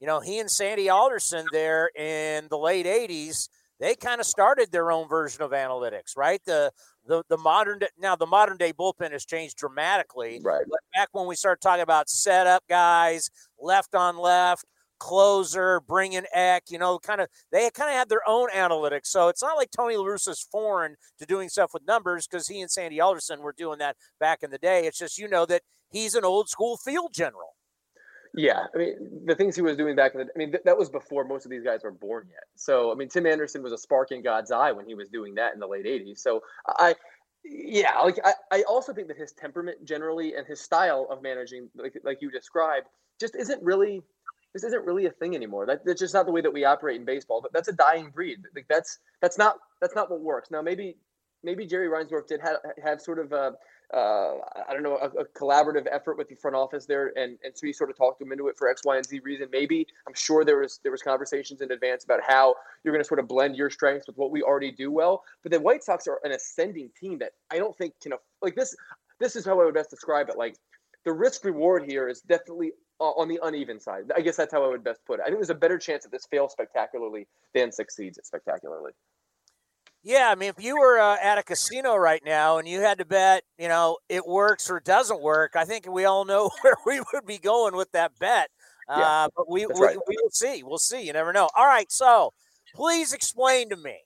you 0.00 0.08
know, 0.08 0.18
he 0.18 0.40
and 0.40 0.50
Sandy 0.50 0.88
Alderson 0.88 1.46
there 1.52 1.90
in 1.96 2.48
the 2.50 2.58
late 2.58 2.84
80s, 2.84 3.48
they 3.78 3.94
kind 3.94 4.20
of 4.20 4.26
started 4.26 4.72
their 4.72 4.90
own 4.90 5.08
version 5.08 5.42
of 5.42 5.52
analytics, 5.52 6.16
right? 6.16 6.40
The 6.44 6.72
the 7.06 7.22
the 7.28 7.38
modern 7.38 7.78
day, 7.78 7.88
now 7.98 8.16
the 8.16 8.26
modern 8.26 8.56
day 8.56 8.72
bullpen 8.72 9.12
has 9.12 9.24
changed 9.24 9.56
dramatically. 9.56 10.40
Right. 10.42 10.64
But 10.68 10.80
back 10.94 11.08
when 11.12 11.26
we 11.26 11.36
started 11.36 11.62
talking 11.62 11.82
about 11.82 12.10
setup 12.10 12.64
guys, 12.68 13.30
left 13.58 13.94
on 13.94 14.18
left, 14.18 14.64
closer, 14.98 15.80
bringing 15.80 16.24
Eck, 16.34 16.64
you 16.70 16.78
know, 16.78 16.98
kind 16.98 17.20
of 17.20 17.28
they 17.52 17.70
kind 17.70 17.88
of 17.88 17.96
had 17.96 18.08
their 18.08 18.28
own 18.28 18.48
analytics. 18.50 19.06
So 19.06 19.28
it's 19.28 19.42
not 19.42 19.56
like 19.56 19.70
Tony 19.70 19.96
La 19.96 20.04
Russa's 20.04 20.46
foreign 20.52 20.96
to 21.18 21.26
doing 21.26 21.48
stuff 21.48 21.70
with 21.72 21.86
numbers 21.86 22.26
because 22.26 22.48
he 22.48 22.60
and 22.60 22.70
Sandy 22.70 23.00
Alderson 23.00 23.40
were 23.40 23.54
doing 23.56 23.78
that 23.78 23.96
back 24.18 24.42
in 24.42 24.50
the 24.50 24.58
day. 24.58 24.86
It's 24.86 24.98
just 24.98 25.18
you 25.18 25.28
know 25.28 25.46
that 25.46 25.62
he's 25.90 26.14
an 26.14 26.24
old 26.24 26.48
school 26.48 26.76
field 26.76 27.12
general. 27.12 27.54
Yeah, 28.34 28.66
I 28.74 28.78
mean 28.78 29.22
the 29.26 29.34
things 29.34 29.56
he 29.56 29.62
was 29.62 29.76
doing 29.76 29.96
back 29.96 30.14
in 30.14 30.20
the 30.20 30.26
I 30.26 30.38
mean 30.38 30.52
th- 30.52 30.62
that 30.64 30.78
was 30.78 30.88
before 30.88 31.24
most 31.24 31.44
of 31.44 31.50
these 31.50 31.64
guys 31.64 31.80
were 31.82 31.90
born 31.90 32.28
yet. 32.28 32.44
So 32.56 32.92
I 32.92 32.94
mean 32.94 33.08
Tim 33.08 33.26
Anderson 33.26 33.62
was 33.62 33.72
a 33.72 33.78
spark 33.78 34.12
in 34.12 34.22
God's 34.22 34.52
eye 34.52 34.72
when 34.72 34.86
he 34.86 34.94
was 34.94 35.08
doing 35.08 35.34
that 35.34 35.52
in 35.54 35.60
the 35.60 35.66
late 35.66 35.84
'80s. 35.84 36.18
So 36.18 36.40
I, 36.68 36.94
yeah, 37.44 37.98
like 37.98 38.20
I, 38.24 38.34
I 38.52 38.62
also 38.62 38.92
think 38.92 39.08
that 39.08 39.16
his 39.16 39.32
temperament 39.32 39.84
generally 39.84 40.36
and 40.36 40.46
his 40.46 40.60
style 40.60 41.08
of 41.10 41.22
managing, 41.22 41.68
like 41.74 41.98
like 42.04 42.18
you 42.20 42.30
described, 42.30 42.86
just 43.18 43.34
isn't 43.34 43.62
really 43.62 44.02
this 44.54 44.64
isn't 44.64 44.84
really 44.84 45.06
a 45.06 45.10
thing 45.10 45.34
anymore. 45.34 45.66
That, 45.66 45.84
that's 45.84 46.00
just 46.00 46.14
not 46.14 46.26
the 46.26 46.32
way 46.32 46.40
that 46.40 46.52
we 46.52 46.64
operate 46.64 46.96
in 46.96 47.04
baseball. 47.04 47.40
But 47.40 47.52
that's 47.52 47.68
a 47.68 47.72
dying 47.72 48.10
breed. 48.10 48.38
Like 48.54 48.66
that's 48.68 48.98
that's 49.20 49.38
not 49.38 49.56
that's 49.80 49.94
not 49.94 50.10
what 50.10 50.20
works. 50.20 50.50
Now 50.50 50.62
maybe 50.62 50.96
maybe 51.42 51.66
Jerry 51.66 51.88
Reinsdorf 51.88 52.26
did 52.26 52.40
have, 52.40 52.56
have 52.82 53.00
sort 53.00 53.18
of 53.18 53.32
a 53.32 53.54
uh, 53.92 54.34
I 54.68 54.72
don't 54.72 54.82
know, 54.82 54.98
a, 54.98 55.06
a, 55.20 55.24
collaborative 55.26 55.86
effort 55.90 56.16
with 56.16 56.28
the 56.28 56.36
front 56.36 56.56
office 56.56 56.86
there, 56.86 57.12
and 57.16 57.38
and 57.42 57.56
so 57.56 57.66
you 57.66 57.72
sort 57.72 57.90
of 57.90 57.96
talked 57.96 58.20
them 58.20 58.30
into 58.30 58.48
it 58.48 58.56
for 58.56 58.68
X, 58.68 58.82
Y, 58.84 58.96
and 58.96 59.04
Z 59.04 59.20
reason. 59.24 59.48
Maybe 59.50 59.86
I'm 60.06 60.14
sure 60.14 60.44
there 60.44 60.58
was 60.58 60.78
there 60.82 60.92
was 60.92 61.02
conversations 61.02 61.60
in 61.60 61.72
advance 61.72 62.04
about 62.04 62.20
how 62.26 62.54
you're 62.84 62.92
going 62.92 63.02
to 63.02 63.08
sort 63.08 63.20
of 63.20 63.26
blend 63.26 63.56
your 63.56 63.70
strengths 63.70 64.06
with 64.06 64.16
what 64.16 64.30
we 64.30 64.42
already 64.42 64.70
do 64.70 64.90
well. 64.90 65.24
But 65.42 65.52
the 65.52 65.60
White 65.60 65.82
Sox 65.82 66.06
are 66.06 66.20
an 66.24 66.32
ascending 66.32 66.90
team 67.00 67.18
that 67.18 67.32
I 67.50 67.58
don't 67.58 67.76
think 67.76 67.94
can 68.00 68.12
like 68.42 68.54
this. 68.54 68.76
This 69.18 69.36
is 69.36 69.44
how 69.44 69.60
I 69.60 69.64
would 69.64 69.74
best 69.74 69.90
describe 69.90 70.28
it. 70.28 70.38
Like 70.38 70.56
the 71.04 71.12
risk 71.12 71.44
reward 71.44 71.84
here 71.84 72.08
is 72.08 72.20
definitely 72.20 72.72
on 73.00 73.28
the 73.28 73.40
uneven 73.42 73.80
side. 73.80 74.04
I 74.14 74.20
guess 74.20 74.36
that's 74.36 74.52
how 74.52 74.62
I 74.64 74.68
would 74.68 74.84
best 74.84 75.00
put 75.06 75.20
it. 75.20 75.22
I 75.22 75.26
think 75.26 75.38
there's 75.38 75.50
a 75.50 75.54
better 75.54 75.78
chance 75.78 76.04
that 76.04 76.12
this 76.12 76.26
fails 76.30 76.52
spectacularly 76.52 77.26
than 77.54 77.72
succeeds 77.72 78.18
spectacularly. 78.22 78.92
Yeah, 80.02 80.30
I 80.30 80.34
mean, 80.34 80.48
if 80.56 80.64
you 80.64 80.78
were 80.78 80.98
uh, 80.98 81.18
at 81.22 81.36
a 81.36 81.42
casino 81.42 81.94
right 81.94 82.22
now 82.24 82.56
and 82.56 82.66
you 82.66 82.80
had 82.80 82.98
to 82.98 83.04
bet, 83.04 83.42
you 83.58 83.68
know, 83.68 83.98
it 84.08 84.26
works 84.26 84.70
or 84.70 84.80
doesn't 84.80 85.20
work, 85.20 85.56
I 85.56 85.64
think 85.64 85.86
we 85.86 86.06
all 86.06 86.24
know 86.24 86.50
where 86.62 86.76
we 86.86 87.02
would 87.12 87.26
be 87.26 87.38
going 87.38 87.76
with 87.76 87.92
that 87.92 88.12
bet. 88.18 88.48
Uh, 88.88 88.96
yeah, 88.98 89.26
but 89.36 89.50
we, 89.50 89.66
we, 89.66 89.80
right. 89.80 89.98
we 90.08 90.16
will 90.22 90.30
see. 90.30 90.62
We'll 90.62 90.78
see. 90.78 91.02
You 91.02 91.12
never 91.12 91.32
know. 91.32 91.48
All 91.56 91.66
right. 91.66 91.90
So 91.92 92.32
please 92.74 93.12
explain 93.12 93.68
to 93.70 93.76
me, 93.76 93.98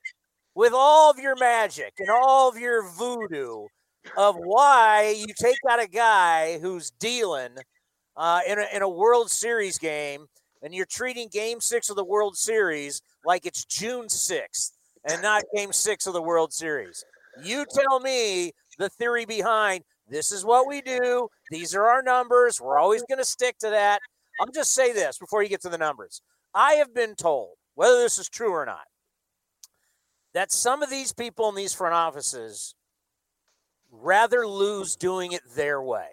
with 0.53 0.73
all 0.73 1.09
of 1.09 1.17
your 1.17 1.35
magic 1.35 1.93
and 1.99 2.09
all 2.09 2.49
of 2.49 2.57
your 2.57 2.89
voodoo, 2.91 3.65
of 4.17 4.35
why 4.37 5.15
you 5.17 5.33
take 5.39 5.57
out 5.69 5.81
a 5.81 5.87
guy 5.87 6.59
who's 6.59 6.91
dealing 6.91 7.55
uh, 8.15 8.41
in, 8.47 8.59
a, 8.59 8.65
in 8.73 8.81
a 8.81 8.89
World 8.89 9.29
Series 9.29 9.77
game 9.77 10.27
and 10.61 10.73
you're 10.73 10.85
treating 10.85 11.27
game 11.31 11.59
six 11.59 11.89
of 11.89 11.95
the 11.95 12.03
World 12.03 12.37
Series 12.37 13.01
like 13.25 13.45
it's 13.45 13.65
June 13.65 14.05
6th 14.05 14.71
and 15.05 15.21
not 15.21 15.43
game 15.55 15.71
six 15.71 16.07
of 16.07 16.13
the 16.13 16.21
World 16.21 16.53
Series. 16.53 17.03
You 17.43 17.65
tell 17.65 17.99
me 17.99 18.51
the 18.77 18.89
theory 18.89 19.25
behind 19.25 19.83
this 20.07 20.31
is 20.31 20.45
what 20.45 20.67
we 20.67 20.81
do. 20.81 21.29
These 21.49 21.75
are 21.75 21.85
our 21.85 22.01
numbers. 22.01 22.61
We're 22.61 22.77
always 22.77 23.03
going 23.03 23.19
to 23.19 23.25
stick 23.25 23.57
to 23.59 23.69
that. 23.69 23.99
I'll 24.39 24.51
just 24.51 24.73
say 24.73 24.93
this 24.93 25.17
before 25.17 25.43
you 25.43 25.49
get 25.49 25.61
to 25.61 25.69
the 25.69 25.77
numbers. 25.77 26.21
I 26.53 26.73
have 26.73 26.93
been 26.93 27.15
told, 27.15 27.55
whether 27.75 27.97
this 27.97 28.19
is 28.19 28.29
true 28.29 28.51
or 28.51 28.65
not, 28.65 28.85
that 30.33 30.51
some 30.51 30.83
of 30.83 30.89
these 30.89 31.13
people 31.13 31.49
in 31.49 31.55
these 31.55 31.73
front 31.73 31.95
offices 31.95 32.75
rather 33.91 34.45
lose 34.45 34.95
doing 34.95 35.31
it 35.31 35.41
their 35.55 35.81
way. 35.81 36.07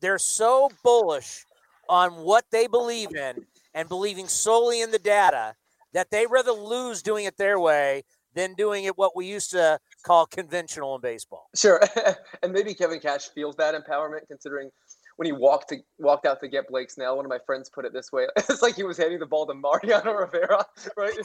They're 0.00 0.18
so 0.18 0.70
bullish 0.82 1.44
on 1.88 2.24
what 2.24 2.44
they 2.50 2.66
believe 2.66 3.14
in 3.14 3.46
and 3.74 3.88
believing 3.88 4.28
solely 4.28 4.80
in 4.80 4.90
the 4.90 4.98
data 4.98 5.54
that 5.92 6.10
they 6.10 6.26
rather 6.26 6.52
lose 6.52 7.02
doing 7.02 7.26
it 7.26 7.36
their 7.36 7.58
way 7.58 8.02
than 8.34 8.54
doing 8.54 8.84
it 8.84 8.96
what 8.96 9.16
we 9.16 9.26
used 9.26 9.50
to 9.50 9.78
call 10.04 10.26
conventional 10.26 10.94
in 10.94 11.00
baseball. 11.00 11.48
Sure, 11.54 11.80
and 12.42 12.52
maybe 12.52 12.74
Kevin 12.74 13.00
Cash 13.00 13.28
feels 13.28 13.56
that 13.56 13.74
empowerment, 13.74 14.26
considering 14.28 14.70
when 15.16 15.26
he 15.26 15.32
walked 15.32 15.68
to 15.68 15.76
walked 15.98 16.26
out 16.26 16.40
to 16.40 16.48
get 16.48 16.68
Blake 16.68 16.90
Snell. 16.90 17.16
One 17.16 17.24
of 17.24 17.30
my 17.30 17.38
friends 17.44 17.70
put 17.70 17.84
it 17.84 17.92
this 17.92 18.12
way: 18.12 18.26
it's 18.36 18.62
like 18.62 18.74
he 18.74 18.82
was 18.82 18.96
handing 18.96 19.18
the 19.18 19.26
ball 19.26 19.46
to 19.46 19.54
Mariano 19.54 20.12
Rivera, 20.18 20.64
right? 20.96 21.18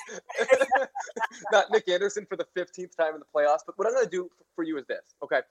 Not 1.52 1.66
Nick 1.72 1.88
Anderson 1.90 2.26
for 2.28 2.36
the 2.36 2.46
fifteenth 2.56 2.96
time 2.98 3.14
in 3.14 3.20
the 3.20 3.26
playoffs. 3.34 3.60
But 3.66 3.78
what 3.78 3.88
I'm 3.88 3.94
going 3.94 4.06
to 4.06 4.12
do 4.12 4.30
for 4.56 4.64
you 4.64 4.78
is 4.78 4.86
this, 4.88 5.16
okay? 5.24 5.42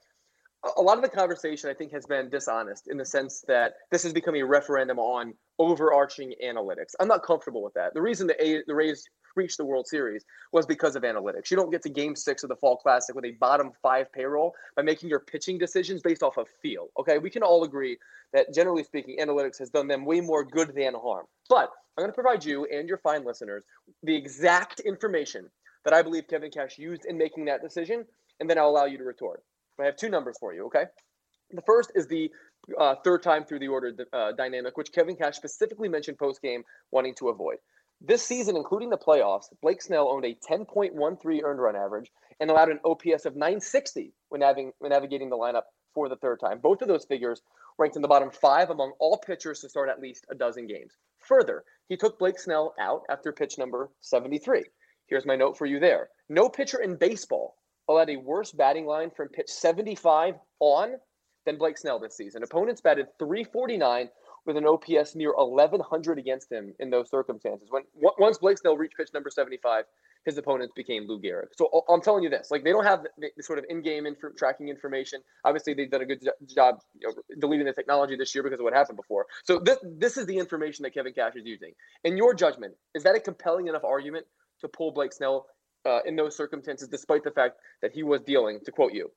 A 0.77 0.81
lot 0.81 0.97
of 0.97 1.03
the 1.03 1.09
conversation, 1.09 1.69
I 1.69 1.73
think, 1.73 1.91
has 1.91 2.05
been 2.05 2.29
dishonest 2.29 2.87
in 2.87 2.97
the 2.97 3.05
sense 3.05 3.43
that 3.47 3.75
this 3.91 4.03
has 4.03 4.11
become 4.11 4.35
a 4.35 4.43
referendum 4.43 4.97
on 4.97 5.33
overarching 5.59 6.33
analytics. 6.43 6.93
I'm 6.99 7.07
not 7.07 7.23
comfortable 7.23 7.63
with 7.63 7.73
that. 7.75 7.93
The 7.93 8.01
reason 8.01 8.27
the, 8.27 8.43
a- 8.43 8.63
the 8.65 8.75
Rays 8.75 9.05
reached 9.35 9.57
the 9.57 9.65
World 9.65 9.87
Series 9.87 10.25
was 10.51 10.65
because 10.65 10.95
of 10.95 11.03
analytics. 11.03 11.51
You 11.51 11.57
don't 11.57 11.69
get 11.69 11.83
to 11.83 11.89
game 11.89 12.15
six 12.15 12.43
of 12.43 12.49
the 12.49 12.55
Fall 12.55 12.75
Classic 12.75 13.15
with 13.15 13.23
a 13.23 13.31
bottom 13.39 13.71
five 13.81 14.11
payroll 14.11 14.53
by 14.75 14.81
making 14.81 15.09
your 15.09 15.19
pitching 15.19 15.59
decisions 15.59 16.01
based 16.01 16.23
off 16.23 16.37
of 16.37 16.47
feel. 16.61 16.87
Okay, 16.99 17.19
we 17.19 17.29
can 17.29 17.43
all 17.43 17.63
agree 17.63 17.97
that 18.33 18.53
generally 18.53 18.83
speaking, 18.83 19.17
analytics 19.21 19.59
has 19.59 19.69
done 19.69 19.87
them 19.87 20.05
way 20.05 20.19
more 20.21 20.43
good 20.43 20.73
than 20.75 20.95
harm. 20.95 21.27
But 21.49 21.69
I'm 21.97 22.01
going 22.01 22.09
to 22.09 22.13
provide 22.15 22.43
you 22.43 22.65
and 22.65 22.89
your 22.89 22.97
fine 22.97 23.23
listeners 23.23 23.63
the 24.03 24.15
exact 24.15 24.79
information 24.81 25.49
that 25.85 25.93
I 25.93 26.01
believe 26.01 26.27
Kevin 26.27 26.51
Cash 26.51 26.77
used 26.77 27.05
in 27.05 27.17
making 27.17 27.45
that 27.45 27.61
decision, 27.61 28.05
and 28.39 28.49
then 28.49 28.57
I'll 28.57 28.69
allow 28.69 28.85
you 28.85 28.97
to 28.97 29.03
retort. 29.03 29.43
I 29.79 29.85
have 29.85 29.95
two 29.95 30.09
numbers 30.09 30.37
for 30.39 30.53
you, 30.53 30.65
okay? 30.67 30.85
The 31.51 31.61
first 31.61 31.91
is 31.95 32.07
the 32.07 32.31
uh, 32.77 32.95
third 33.03 33.23
time 33.23 33.45
through 33.45 33.59
the 33.59 33.67
order 33.67 33.93
uh, 34.11 34.31
dynamic, 34.33 34.75
which 34.75 34.91
Kevin 34.91 35.15
Cash 35.15 35.35
specifically 35.35 35.87
mentioned 35.87 36.17
post 36.17 36.41
game 36.41 36.63
wanting 36.91 37.15
to 37.15 37.29
avoid. 37.29 37.57
This 38.01 38.23
season, 38.23 38.55
including 38.55 38.89
the 38.89 38.97
playoffs, 38.97 39.45
Blake 39.61 39.81
Snell 39.81 40.09
owned 40.09 40.25
a 40.25 40.35
10.13 40.35 41.43
earned 41.43 41.61
run 41.61 41.75
average 41.75 42.11
and 42.39 42.49
allowed 42.49 42.69
an 42.69 42.79
OPS 42.85 43.25
of 43.25 43.35
960 43.35 44.13
when, 44.29 44.41
having, 44.41 44.71
when 44.79 44.91
navigating 44.91 45.29
the 45.29 45.37
lineup 45.37 45.63
for 45.93 46.09
the 46.09 46.15
third 46.17 46.39
time. 46.39 46.59
Both 46.59 46.81
of 46.81 46.87
those 46.87 47.05
figures 47.05 47.41
ranked 47.79 47.95
in 47.95 48.01
the 48.01 48.07
bottom 48.07 48.29
five 48.29 48.69
among 48.69 48.93
all 48.99 49.17
pitchers 49.17 49.61
to 49.61 49.69
start 49.69 49.89
at 49.89 49.99
least 49.99 50.25
a 50.29 50.35
dozen 50.35 50.67
games. 50.67 50.93
Further, 51.19 51.63
he 51.89 51.97
took 51.97 52.19
Blake 52.19 52.39
Snell 52.39 52.75
out 52.79 53.01
after 53.09 53.31
pitch 53.31 53.57
number 53.57 53.89
73. 54.01 54.65
Here's 55.07 55.25
my 55.25 55.35
note 55.35 55.57
for 55.57 55.65
you 55.65 55.79
there. 55.79 56.09
No 56.29 56.49
pitcher 56.49 56.81
in 56.81 56.97
baseball 56.97 57.55
allowed 57.89 58.09
a 58.09 58.17
worse 58.17 58.51
batting 58.51 58.85
line 58.85 59.11
from 59.15 59.29
pitch 59.29 59.49
75 59.49 60.35
on 60.59 60.95
than 61.45 61.57
Blake 61.57 61.77
Snell 61.77 61.99
this 61.99 62.15
season. 62.15 62.43
Opponents 62.43 62.81
batted 62.81 63.07
349 63.19 64.09
with 64.45 64.57
an 64.57 64.65
OPS 64.65 65.15
near 65.15 65.33
1100 65.33 66.17
against 66.17 66.51
him 66.51 66.73
in 66.79 66.89
those 66.89 67.09
circumstances. 67.09 67.67
When 67.69 67.83
once 67.93 68.37
Blake 68.37 68.57
Snell 68.57 68.77
reached 68.77 68.95
pitch 68.97 69.09
number 69.13 69.29
75, 69.29 69.85
his 70.25 70.37
opponents 70.37 70.73
became 70.75 71.07
Lou 71.07 71.19
Gehrig. 71.21 71.47
So 71.57 71.85
I'm 71.87 72.01
telling 72.01 72.23
you 72.23 72.29
this: 72.29 72.51
like 72.51 72.63
they 72.63 72.71
don't 72.71 72.83
have 72.83 73.03
the, 73.17 73.29
the 73.35 73.43
sort 73.43 73.59
of 73.59 73.65
in-game 73.69 74.05
inf- 74.05 74.35
tracking 74.37 74.69
information. 74.69 75.21
Obviously, 75.45 75.73
they've 75.73 75.89
done 75.89 76.01
a 76.01 76.05
good 76.05 76.21
job 76.53 76.79
you 76.99 77.07
know, 77.07 77.13
deleting 77.39 77.65
the 77.65 77.73
technology 77.73 78.15
this 78.17 78.35
year 78.35 78.43
because 78.43 78.59
of 78.59 78.63
what 78.63 78.73
happened 78.73 78.97
before. 78.97 79.25
So 79.43 79.59
this 79.59 79.77
this 79.83 80.17
is 80.17 80.25
the 80.25 80.37
information 80.37 80.83
that 80.83 80.93
Kevin 80.93 81.13
Cash 81.13 81.35
is 81.35 81.45
using. 81.45 81.71
In 82.03 82.17
your 82.17 82.33
judgment, 82.33 82.75
is 82.93 83.03
that 83.03 83.15
a 83.15 83.19
compelling 83.19 83.67
enough 83.67 83.83
argument 83.83 84.25
to 84.61 84.67
pull 84.67 84.91
Blake 84.91 85.13
Snell 85.13 85.45
uh, 85.87 85.99
in 86.05 86.15
those 86.15 86.35
circumstances, 86.35 86.87
despite 86.87 87.23
the 87.23 87.31
fact 87.31 87.57
that 87.81 87.91
he 87.93 88.03
was 88.03 88.21
dealing, 88.21 88.59
to 88.65 88.71
quote 88.71 88.93
you? 88.93 89.09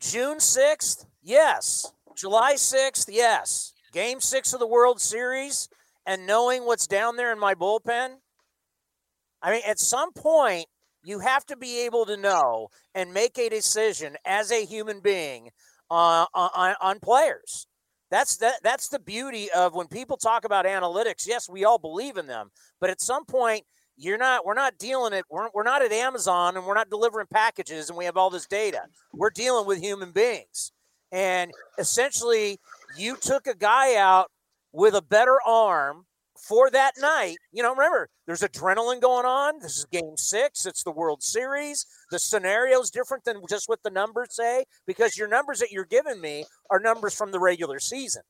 June 0.00 0.38
6th, 0.38 1.06
yes. 1.22 1.92
July 2.16 2.54
6th, 2.54 3.06
yes. 3.10 3.72
Game 3.92 4.20
six 4.20 4.52
of 4.52 4.60
the 4.60 4.66
World 4.66 5.00
Series, 5.00 5.68
and 6.06 6.26
knowing 6.26 6.64
what's 6.64 6.86
down 6.86 7.16
there 7.16 7.32
in 7.32 7.38
my 7.38 7.54
bullpen. 7.54 8.16
I 9.42 9.50
mean, 9.50 9.62
at 9.66 9.78
some 9.78 10.12
point, 10.12 10.66
you 11.04 11.20
have 11.20 11.46
to 11.46 11.56
be 11.56 11.84
able 11.84 12.04
to 12.06 12.16
know 12.16 12.68
and 12.94 13.14
make 13.14 13.38
a 13.38 13.48
decision 13.48 14.16
as 14.24 14.50
a 14.50 14.64
human 14.64 15.00
being 15.00 15.50
uh, 15.90 16.26
on, 16.34 16.74
on 16.80 17.00
players. 17.00 17.66
That's 18.10 18.36
that. 18.38 18.60
That's 18.62 18.88
the 18.88 18.98
beauty 18.98 19.50
of 19.50 19.74
when 19.74 19.88
people 19.88 20.16
talk 20.16 20.44
about 20.44 20.64
analytics. 20.64 21.26
Yes, 21.26 21.48
we 21.48 21.64
all 21.64 21.78
believe 21.78 22.16
in 22.16 22.26
them, 22.26 22.50
but 22.80 22.90
at 22.90 23.00
some 23.00 23.24
point, 23.24 23.64
you're 23.96 24.18
not. 24.18 24.44
We're 24.44 24.54
not 24.54 24.78
dealing 24.78 25.12
it. 25.12 25.24
We're, 25.30 25.48
we're 25.54 25.62
not 25.62 25.82
at 25.82 25.92
Amazon, 25.92 26.56
and 26.56 26.66
we're 26.66 26.74
not 26.74 26.90
delivering 26.90 27.26
packages, 27.32 27.88
and 27.88 27.96
we 27.96 28.04
have 28.04 28.16
all 28.16 28.30
this 28.30 28.46
data. 28.46 28.82
We're 29.12 29.30
dealing 29.30 29.66
with 29.66 29.80
human 29.80 30.12
beings. 30.12 30.72
And 31.12 31.52
essentially, 31.78 32.58
you 32.96 33.16
took 33.16 33.46
a 33.46 33.54
guy 33.54 33.96
out 33.96 34.30
with 34.72 34.94
a 34.94 35.02
better 35.02 35.38
arm 35.46 36.04
for 36.36 36.70
that 36.70 36.92
night. 36.98 37.36
You 37.52 37.62
know, 37.62 37.70
remember, 37.70 38.08
there's 38.26 38.42
adrenaline 38.42 39.00
going 39.00 39.24
on. 39.24 39.60
This 39.60 39.78
is 39.78 39.86
game 39.86 40.16
six, 40.16 40.66
it's 40.66 40.82
the 40.82 40.90
World 40.90 41.22
Series. 41.22 41.86
The 42.10 42.18
scenario 42.18 42.80
is 42.80 42.90
different 42.90 43.24
than 43.24 43.40
just 43.48 43.68
what 43.68 43.82
the 43.82 43.90
numbers 43.90 44.34
say 44.34 44.64
because 44.86 45.16
your 45.16 45.28
numbers 45.28 45.60
that 45.60 45.72
you're 45.72 45.86
giving 45.86 46.20
me 46.20 46.44
are 46.70 46.78
numbers 46.78 47.14
from 47.14 47.32
the 47.32 47.40
regular 47.40 47.78
season 47.78 48.22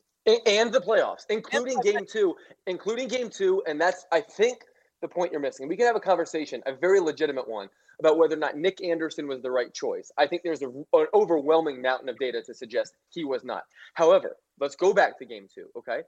and 0.46 0.72
the 0.72 0.80
playoffs, 0.80 1.24
including 1.30 1.80
game 1.80 2.04
two, 2.10 2.34
including 2.66 3.08
game 3.08 3.30
two. 3.30 3.62
And 3.66 3.80
that's, 3.80 4.06
I 4.12 4.20
think, 4.20 4.58
the 5.02 5.08
point 5.08 5.32
you're 5.32 5.40
missing. 5.40 5.68
We 5.68 5.76
can 5.76 5.86
have 5.86 5.96
a 5.96 6.00
conversation, 6.00 6.62
a 6.66 6.74
very 6.74 7.00
legitimate 7.00 7.48
one, 7.48 7.68
about 8.00 8.18
whether 8.18 8.34
or 8.34 8.38
not 8.38 8.56
Nick 8.56 8.82
Anderson 8.82 9.26
was 9.26 9.42
the 9.42 9.50
right 9.50 9.72
choice. 9.72 10.10
I 10.18 10.26
think 10.26 10.42
there's 10.42 10.62
a, 10.62 10.68
an 10.68 11.06
overwhelming 11.14 11.80
mountain 11.80 12.08
of 12.08 12.18
data 12.18 12.42
to 12.42 12.54
suggest 12.54 12.94
he 13.10 13.24
was 13.24 13.44
not. 13.44 13.62
However, 13.94 14.36
let's 14.60 14.76
go 14.76 14.92
back 14.92 15.18
to 15.18 15.24
game 15.24 15.46
two, 15.52 15.66
okay? 15.76 16.00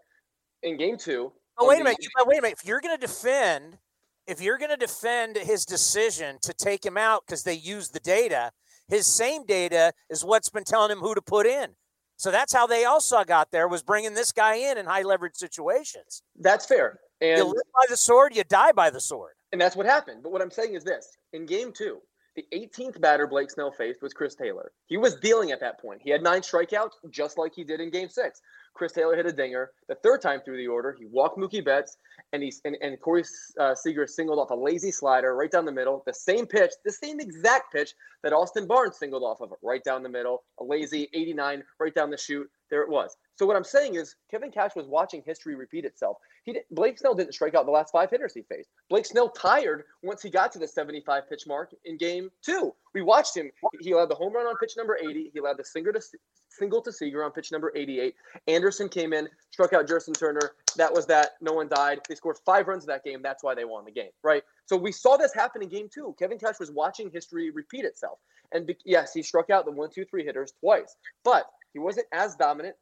In 0.62 0.77
game 0.77 0.97
two. 0.97 1.32
Oh, 1.59 1.69
wait 1.69 1.81
a 1.81 1.85
minute. 1.85 1.98
Wait 2.27 2.39
a 2.39 2.43
minute. 2.43 2.59
If 2.60 2.66
you're 2.66 2.81
going 2.81 2.98
to 2.98 3.06
defend, 3.06 3.78
if 4.27 4.40
you're 4.40 4.59
going 4.59 4.70
to 4.70 4.77
defend 4.77 5.36
his 5.36 5.65
decision 5.65 6.39
to 6.43 6.52
take 6.52 6.85
him 6.85 6.97
out 6.97 7.24
because 7.27 7.43
they 7.43 7.55
used 7.55 7.94
the 7.94 8.01
data, 8.01 8.52
his 8.89 9.06
same 9.06 9.44
data 9.44 9.93
is 10.09 10.24
what's 10.24 10.51
been 10.51 10.65
telling 10.65 10.90
him 10.90 10.98
who 10.98 11.15
to 11.15 11.23
put 11.23 11.47
in. 11.47 11.70
So 12.16 12.32
that's 12.32 12.52
how 12.52 12.66
they 12.66 12.85
also 12.85 13.23
got 13.23 13.52
there 13.52 13.69
was 13.69 13.82
bringing 13.82 14.15
this 14.15 14.32
guy 14.32 14.56
in 14.56 14.77
in 14.77 14.86
high 14.86 15.02
leverage 15.02 15.36
situations. 15.36 16.23
That's 16.36 16.66
fair. 16.66 16.98
And 17.20 17.38
you 17.38 17.44
live 17.44 17.54
by 17.74 17.86
the 17.88 17.96
sword, 17.96 18.34
you 18.36 18.44
die 18.44 18.72
by 18.72 18.90
the 18.90 19.00
sword. 19.00 19.32
And 19.52 19.60
that's 19.60 19.76
what 19.76 19.86
happened. 19.86 20.22
But 20.22 20.32
what 20.32 20.42
I'm 20.42 20.50
saying 20.50 20.74
is 20.74 20.84
this 20.84 21.16
in 21.32 21.46
game 21.46 21.72
two, 21.72 21.98
the 22.36 22.46
18th 22.52 23.00
batter 23.00 23.26
Blake 23.26 23.50
Snell 23.50 23.72
faced 23.72 24.02
was 24.02 24.12
Chris 24.12 24.34
Taylor. 24.34 24.70
He 24.86 24.96
was 24.96 25.16
dealing 25.16 25.50
at 25.50 25.60
that 25.60 25.80
point. 25.80 26.00
He 26.02 26.10
had 26.10 26.22
nine 26.22 26.42
strikeouts, 26.42 26.92
just 27.10 27.36
like 27.36 27.52
he 27.54 27.64
did 27.64 27.80
in 27.80 27.90
game 27.90 28.08
six. 28.08 28.40
Chris 28.78 28.92
Taylor 28.92 29.16
hit 29.16 29.26
a 29.26 29.32
dinger. 29.32 29.72
The 29.88 29.96
third 29.96 30.22
time 30.22 30.40
through 30.44 30.56
the 30.56 30.68
order, 30.68 30.96
he 30.96 31.06
walked 31.06 31.36
Mookie 31.36 31.64
Betts, 31.64 31.96
and 32.32 32.42
he's 32.42 32.60
and, 32.64 32.76
and 32.80 32.98
Corey 33.00 33.24
uh, 33.59 33.74
Seager 33.74 34.06
singled 34.06 34.38
off 34.38 34.50
a 34.50 34.55
lazy 34.55 34.92
slider 34.92 35.34
right 35.34 35.50
down 35.50 35.64
the 35.64 35.72
middle. 35.72 36.02
The 36.06 36.14
same 36.14 36.46
pitch, 36.46 36.70
the 36.84 36.92
same 36.92 37.18
exact 37.18 37.72
pitch 37.72 37.94
that 38.22 38.32
Austin 38.32 38.66
Barnes 38.66 38.96
singled 38.96 39.24
off 39.24 39.40
of, 39.40 39.52
right 39.62 39.82
down 39.82 40.02
the 40.02 40.09
middle. 40.09 40.44
A 40.60 40.64
lazy 40.64 41.09
89 41.12 41.64
right 41.80 41.94
down 41.94 42.10
the 42.10 42.16
chute. 42.16 42.48
There 42.70 42.82
it 42.82 42.88
was. 42.88 43.16
So 43.36 43.46
what 43.46 43.56
I'm 43.56 43.64
saying 43.64 43.94
is 43.94 44.14
Kevin 44.30 44.50
Cash 44.50 44.76
was 44.76 44.86
watching 44.86 45.22
history 45.24 45.55
repeat 45.55 45.84
itself. 45.84 46.18
He 46.44 46.52
did, 46.52 46.62
Blake 46.70 46.98
Snell 46.98 47.14
didn't 47.14 47.34
strike 47.34 47.55
out 47.55 47.64
the 47.64 47.72
last 47.72 47.90
five 47.92 48.10
hitters 48.10 48.34
he 48.34 48.42
faced. 48.42 48.68
Blake 48.90 49.06
Snell 49.06 49.30
tired 49.30 49.84
once 50.02 50.22
he 50.22 50.30
got 50.30 50.52
to 50.52 50.59
the 50.59 50.68
75 50.68 51.28
pitch 51.28 51.44
mark 51.46 51.70
in 51.84 51.96
game 51.96 52.30
two. 52.44 52.74
We 52.94 53.02
watched 53.02 53.36
him. 53.36 53.50
He 53.80 53.92
allowed 53.92 54.10
the 54.10 54.14
home 54.14 54.34
run 54.34 54.46
on 54.46 54.56
pitch 54.60 54.74
number 54.76 54.98
80. 55.00 55.30
He 55.32 55.38
allowed 55.38 55.59
the 55.59 55.64
single 55.64 55.92
to 55.92 56.00
single 56.48 56.80
to 56.82 56.92
Seager 56.92 57.24
on 57.24 57.30
pitch 57.32 57.52
number 57.52 57.72
88. 57.74 58.14
Anderson 58.46 58.88
came 58.88 59.12
in, 59.12 59.28
struck 59.50 59.72
out 59.72 59.88
Justin 59.88 60.14
Turner. 60.14 60.52
That 60.76 60.92
was 60.92 61.06
that. 61.06 61.30
No 61.40 61.52
one 61.52 61.68
died. 61.68 62.00
They 62.08 62.14
scored 62.14 62.38
five 62.44 62.68
runs 62.68 62.86
that 62.86 63.04
game. 63.04 63.22
That's 63.22 63.42
why 63.42 63.54
they 63.54 63.64
won 63.64 63.84
the 63.84 63.90
game, 63.90 64.10
right? 64.22 64.42
So 64.66 64.76
we 64.76 64.92
saw 64.92 65.16
this 65.16 65.34
happen 65.34 65.62
in 65.62 65.68
game 65.68 65.88
two. 65.92 66.14
Kevin 66.18 66.38
Cash 66.38 66.60
was 66.60 66.70
watching 66.70 67.10
history 67.10 67.50
repeat 67.50 67.84
itself. 67.84 68.18
And 68.52 68.66
be, 68.66 68.76
yes, 68.84 69.12
he 69.12 69.22
struck 69.22 69.50
out 69.50 69.66
the 69.66 69.72
one, 69.72 69.90
two, 69.90 70.04
three 70.04 70.24
hitters 70.24 70.52
twice, 70.60 70.96
but 71.22 71.46
he 71.72 71.78
wasn't 71.78 72.06
as 72.12 72.34
dominant 72.36 72.76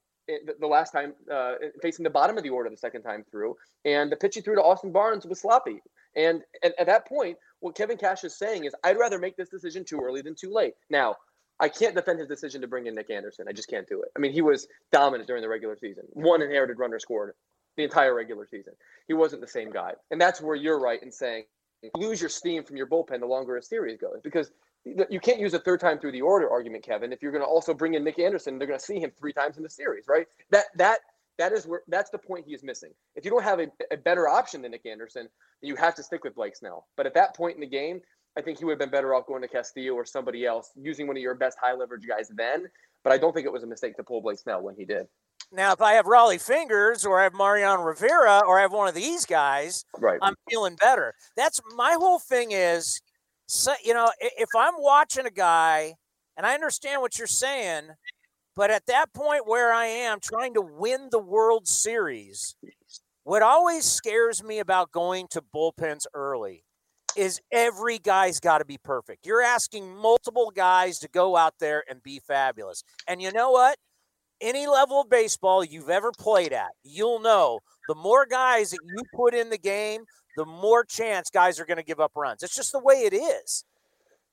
the 0.59 0.67
last 0.67 0.93
time 0.93 1.15
uh, 1.33 1.55
facing 1.83 2.03
the 2.03 2.11
bottom 2.11 2.37
of 2.37 2.43
the 2.43 2.51
order 2.51 2.69
the 2.69 2.77
second 2.77 3.03
time 3.03 3.25
through, 3.31 3.57
and 3.85 4.11
the 4.11 4.17
pitch 4.17 4.35
he 4.35 4.41
threw 4.41 4.57
to 4.57 4.63
Austin 4.63 4.93
Barnes 4.93 5.25
was 5.27 5.41
sloppy. 5.41 5.81
And 6.17 6.43
at, 6.65 6.75
at 6.79 6.87
that 6.87 7.07
point, 7.07 7.37
what 7.61 7.77
Kevin 7.77 7.97
Cash 7.97 8.25
is 8.25 8.37
saying 8.37 8.65
is, 8.65 8.75
I'd 8.83 8.99
rather 8.99 9.19
make 9.19 9.37
this 9.37 9.49
decision 9.49 9.85
too 9.85 10.01
early 10.03 10.23
than 10.23 10.35
too 10.35 10.53
late. 10.53 10.75
Now, 10.91 11.17
I 11.59 11.69
can't 11.69 11.95
defend 11.95 12.19
his 12.19 12.29
decision 12.29 12.61
to 12.61 12.67
bring 12.67 12.87
in 12.87 12.95
Nick 12.95 13.11
Anderson. 13.11 13.47
I 13.49 13.53
just 13.53 13.69
can't 13.69 13.89
do 13.89 14.03
it. 14.03 14.11
I 14.17 14.19
mean, 14.19 14.33
he 14.33 14.43
was 14.43 14.67
dominant 14.93 15.27
during 15.27 15.43
the 15.43 15.49
regular 15.49 15.77
season. 15.77 16.05
One 16.11 16.43
inherited 16.43 16.79
runner 16.79 16.99
scored 16.99 17.35
the 17.77 17.85
entire 17.85 18.15
regular 18.15 18.47
season. 18.47 18.75
He 19.09 19.15
wasn't 19.15 19.41
the 19.41 19.49
same 19.49 19.71
guy, 19.71 19.93
and 20.11 20.21
that's 20.21 20.41
where 20.41 20.57
you're 20.57 20.79
right 20.79 21.03
in 21.03 21.13
saying 21.13 21.45
lose 21.95 22.21
your 22.21 22.31
steam 22.31 22.65
from 22.65 22.77
your 22.77 22.87
bullpen 22.87 23.21
the 23.21 23.27
longer 23.27 23.57
a 23.57 23.63
series 23.63 23.99
goes 23.99 24.21
because 24.23 24.51
you 25.11 25.19
can't 25.21 25.41
use 25.41 25.53
a 25.53 25.59
third 25.59 25.81
time 25.81 25.99
through 25.99 26.13
the 26.13 26.23
order 26.23 26.49
argument, 26.49 26.85
Kevin. 26.85 27.13
If 27.13 27.21
you're 27.21 27.33
going 27.33 27.43
to 27.43 27.49
also 27.49 27.75
bring 27.75 27.95
in 27.95 28.05
Nick 28.05 28.21
Anderson, 28.21 28.57
they're 28.57 28.69
going 28.69 28.79
to 28.79 28.85
see 28.85 29.01
him 29.01 29.11
three 29.19 29.33
times 29.33 29.57
in 29.57 29.65
the 29.65 29.71
series, 29.71 30.05
right? 30.07 30.27
That 30.51 30.67
that 30.77 31.01
that 31.39 31.53
is 31.53 31.67
where 31.67 31.83
that's 31.89 32.11
the 32.11 32.19
point 32.19 32.47
he 32.47 32.55
is 32.55 32.63
missing. 32.63 32.93
If 33.17 33.25
you 33.25 33.31
don't 33.31 33.43
have 33.43 33.59
a, 33.59 33.67
a 33.91 33.97
better 33.97 34.29
option 34.29 34.63
than 34.63 34.71
Nick 34.71 34.87
Anderson, 34.87 35.29
you 35.61 35.75
have 35.77 35.95
to 35.97 36.03
stick 36.03 36.23
with 36.23 36.37
Blake 36.37 36.57
Snell. 36.57 36.87
But 36.97 37.07
at 37.07 37.15
that 37.15 37.35
point 37.35 37.57
in 37.57 37.61
the 37.61 37.67
game, 37.67 38.01
I 38.37 38.43
think 38.43 38.59
he 38.59 38.65
would 38.65 38.73
have 38.73 38.79
been 38.79 38.91
better 38.91 39.15
off 39.15 39.27
going 39.27 39.43
to 39.43 39.49
Castillo 39.49 39.95
or 39.95 40.05
somebody 40.05 40.45
else, 40.45 40.71
using 40.77 41.07
one 41.07 41.17
of 41.17 41.23
your 41.23 41.35
best 41.35 41.59
high 41.61 41.75
leverage 41.75 42.07
guys 42.07 42.31
then. 42.35 42.67
But 43.03 43.13
I 43.13 43.19
don't 43.19 43.33
think 43.33 43.47
it 43.47 43.53
was 43.53 43.63
a 43.63 43.67
mistake 43.67 43.97
to 43.97 44.03
pull 44.03 44.21
Blake 44.21 44.39
Snell 44.39 44.63
when 44.63 44.75
he 44.77 44.85
did. 44.85 45.07
Now, 45.53 45.73
if 45.73 45.81
I 45.81 45.93
have 45.93 46.07
Rollie 46.07 46.45
Fingers 46.45 47.07
or 47.07 47.21
I 47.21 47.25
have 47.25 47.33
Mariano 47.33 47.83
Rivera 47.83 48.43
or 48.47 48.59
I 48.59 48.63
have 48.63 48.73
one 48.73 48.89
of 48.89 48.95
these 48.95 49.25
guys, 49.25 49.85
right. 49.99 50.19
I'm 50.21 50.35
feeling 50.51 50.77
better. 50.81 51.15
That's 51.37 51.61
my 51.77 51.93
whole 51.93 52.19
thing 52.19 52.51
is 52.51 53.01
so, 53.47 53.73
you 53.85 53.95
know, 53.95 54.11
if 54.21 54.49
I'm 54.57 54.75
watching 54.77 55.25
a 55.25 55.31
guy, 55.31 55.95
and 56.37 56.45
I 56.45 56.53
understand 56.55 57.01
what 57.01 57.17
you're 57.17 57.27
saying, 57.27 57.91
but 58.57 58.71
at 58.71 58.87
that 58.87 59.15
point 59.15 59.47
where 59.47 59.73
I 59.73 59.87
am 59.87 60.19
trying 60.21 60.53
to 60.55 60.61
win 60.61 61.09
the 61.11 61.19
World 61.19 61.67
Series, 61.69 62.57
what 63.25 63.41
always 63.41 63.85
scares 63.85 64.43
me 64.43 64.59
about 64.59 64.93
going 64.93 65.29
to 65.31 65.43
bullpens 65.55 66.07
early 66.13 66.66
is 67.17 67.41
every 67.51 67.99
guy's 67.99 68.41
got 68.41 68.59
to 68.59 68.65
be 68.65 68.79
perfect. 68.79 69.27
You're 69.27 69.43
asking 69.43 69.97
multiple 69.97 70.53
guys 70.55 70.99
to 71.01 71.09
go 71.09 71.37
out 71.37 71.55
there 71.59 71.85
and 71.89 72.03
be 72.03 72.21
fabulous. 72.27 72.83
And 73.09 73.21
you 73.21 73.33
know 73.33 73.51
what? 73.51 73.79
Any 74.41 74.67
level 74.67 75.01
of 75.01 75.09
baseball 75.09 75.65
you've 75.65 75.89
ever 75.89 76.13
played 76.19 76.53
at, 76.53 76.71
you'll 76.85 77.21
know 77.21 77.61
the 77.89 77.95
more 77.95 78.27
guys 78.27 78.71
that 78.71 78.81
you 78.85 79.03
put 79.15 79.35
in 79.35 79.49
the 79.49 79.59
game, 79.59 80.05
the 80.37 80.45
more 80.45 80.85
chance 80.85 81.31
guys 81.31 81.59
are 81.59 81.65
going 81.65 81.79
to 81.79 81.83
give 81.83 82.01
up 82.01 82.13
runs. 82.15 82.43
It's 82.43 82.55
just 82.55 82.73
the 82.73 82.81
way 82.81 82.97
it 82.97 83.15
is. 83.15 83.65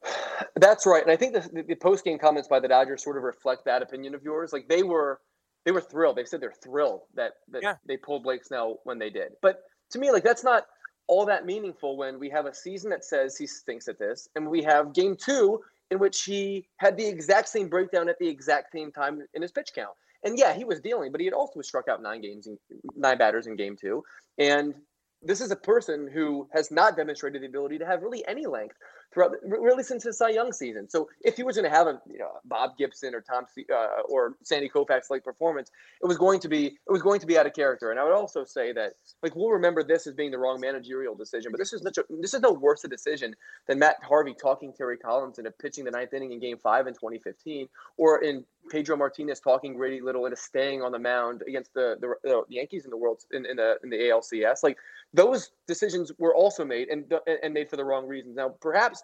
That's 0.55 0.85
right, 0.85 1.01
and 1.01 1.11
I 1.11 1.15
think 1.15 1.33
the, 1.33 1.63
the 1.63 1.75
post 1.75 2.03
game 2.03 2.19
comments 2.19 2.47
by 2.47 2.59
the 2.59 2.67
Dodgers 2.67 3.03
sort 3.03 3.17
of 3.17 3.23
reflect 3.23 3.65
that 3.65 3.81
opinion 3.81 4.13
of 4.13 4.23
yours. 4.23 4.51
Like 4.51 4.67
they 4.67 4.83
were, 4.83 5.19
they 5.65 5.71
were 5.71 5.81
thrilled. 5.81 6.17
They 6.17 6.25
said 6.25 6.41
they're 6.41 6.53
thrilled 6.63 7.01
that 7.15 7.33
that 7.49 7.63
yeah. 7.63 7.75
they 7.87 7.97
pulled 7.97 8.23
Blake 8.23 8.43
Snell 8.43 8.79
when 8.83 8.99
they 8.99 9.09
did. 9.09 9.31
But 9.41 9.61
to 9.91 9.99
me, 9.99 10.11
like 10.11 10.23
that's 10.23 10.43
not 10.43 10.65
all 11.07 11.25
that 11.25 11.45
meaningful 11.45 11.97
when 11.97 12.19
we 12.19 12.29
have 12.29 12.45
a 12.45 12.53
season 12.53 12.89
that 12.91 13.03
says 13.03 13.37
he 13.37 13.45
stinks 13.45 13.87
at 13.87 13.99
this, 13.99 14.29
and 14.35 14.47
we 14.47 14.63
have 14.63 14.93
game 14.93 15.15
two 15.15 15.61
in 15.91 15.99
which 15.99 16.23
he 16.23 16.67
had 16.77 16.97
the 16.97 17.05
exact 17.05 17.49
same 17.49 17.69
breakdown 17.69 18.09
at 18.09 18.17
the 18.19 18.27
exact 18.27 18.71
same 18.71 18.91
time 18.91 19.21
in 19.33 19.41
his 19.41 19.51
pitch 19.51 19.71
count. 19.75 19.93
And 20.23 20.37
yeah, 20.37 20.53
he 20.53 20.63
was 20.63 20.79
dealing, 20.79 21.11
but 21.11 21.19
he 21.19 21.25
had 21.25 21.33
also 21.33 21.61
struck 21.61 21.87
out 21.87 22.01
nine 22.01 22.21
games, 22.21 22.47
in, 22.47 22.57
nine 22.95 23.17
batters 23.17 23.47
in 23.47 23.55
game 23.55 23.75
two, 23.75 24.03
and 24.37 24.73
this 25.21 25.41
is 25.41 25.51
a 25.51 25.55
person 25.55 26.09
who 26.11 26.47
has 26.53 26.71
not 26.71 26.97
demonstrated 26.97 27.41
the 27.41 27.47
ability 27.47 27.77
to 27.77 27.85
have 27.85 28.01
really 28.01 28.25
any 28.27 28.45
length 28.45 28.75
throughout, 29.13 29.31
really 29.43 29.83
since 29.83 30.03
his 30.03 30.17
Cy 30.17 30.29
Young 30.29 30.51
season. 30.51 30.89
So 30.89 31.09
if 31.21 31.35
he 31.37 31.43
was 31.43 31.55
going 31.55 31.69
to 31.69 31.75
have 31.75 31.87
a 31.87 32.01
you 32.09 32.19
know 32.19 32.29
Bob 32.45 32.77
Gibson 32.77 33.13
or 33.13 33.21
Tom 33.21 33.45
uh, 33.71 34.01
or 34.09 34.35
Sandy 34.43 34.69
Koufax 34.69 35.09
like 35.09 35.23
performance, 35.23 35.71
it 36.01 36.05
was 36.05 36.17
going 36.17 36.39
to 36.41 36.47
be 36.47 36.67
it 36.67 36.91
was 36.91 37.01
going 37.01 37.19
to 37.19 37.25
be 37.25 37.37
out 37.37 37.45
of 37.45 37.53
character. 37.53 37.91
And 37.91 37.99
I 37.99 38.03
would 38.03 38.13
also 38.13 38.43
say 38.43 38.73
that 38.73 38.93
like 39.21 39.35
we'll 39.35 39.51
remember 39.51 39.83
this 39.83 40.07
as 40.07 40.13
being 40.13 40.31
the 40.31 40.37
wrong 40.37 40.59
managerial 40.59 41.15
decision, 41.15 41.51
but 41.51 41.57
this 41.57 41.73
is 41.73 41.81
such 41.81 41.97
a, 41.97 42.03
this 42.21 42.33
is 42.33 42.41
no 42.41 42.51
worse 42.51 42.83
a 42.83 42.87
decision 42.87 43.35
than 43.67 43.79
Matt 43.79 43.97
Harvey 44.03 44.33
talking 44.33 44.73
Terry 44.73 44.97
Collins 44.97 45.37
into 45.37 45.51
pitching 45.51 45.85
the 45.85 45.91
ninth 45.91 46.13
inning 46.13 46.31
in 46.31 46.39
Game 46.39 46.57
Five 46.57 46.87
in 46.87 46.93
2015, 46.93 47.67
or 47.97 48.23
in 48.23 48.43
Pedro 48.69 48.95
Martinez 48.95 49.39
talking 49.39 49.75
Grady 49.75 50.01
Little 50.01 50.25
into 50.25 50.37
staying 50.37 50.81
on 50.81 50.91
the 50.91 50.99
mound 50.99 51.43
against 51.47 51.73
the 51.73 51.97
the, 51.99 52.13
the 52.23 52.43
Yankees 52.49 52.85
in 52.85 52.91
the 52.91 52.97
world 52.97 53.21
in, 53.31 53.45
in 53.45 53.57
the 53.57 53.75
in 53.83 53.89
the 53.89 53.97
ALCS. 53.97 54.63
Like 54.63 54.77
those 55.13 55.51
decisions 55.67 56.11
were 56.17 56.35
also 56.35 56.65
made 56.65 56.87
and 56.89 57.11
and 57.43 57.53
made 57.53 57.69
for 57.69 57.75
the 57.75 57.85
wrong 57.85 58.07
reasons. 58.07 58.35
Now, 58.35 58.49
perhaps 58.61 59.02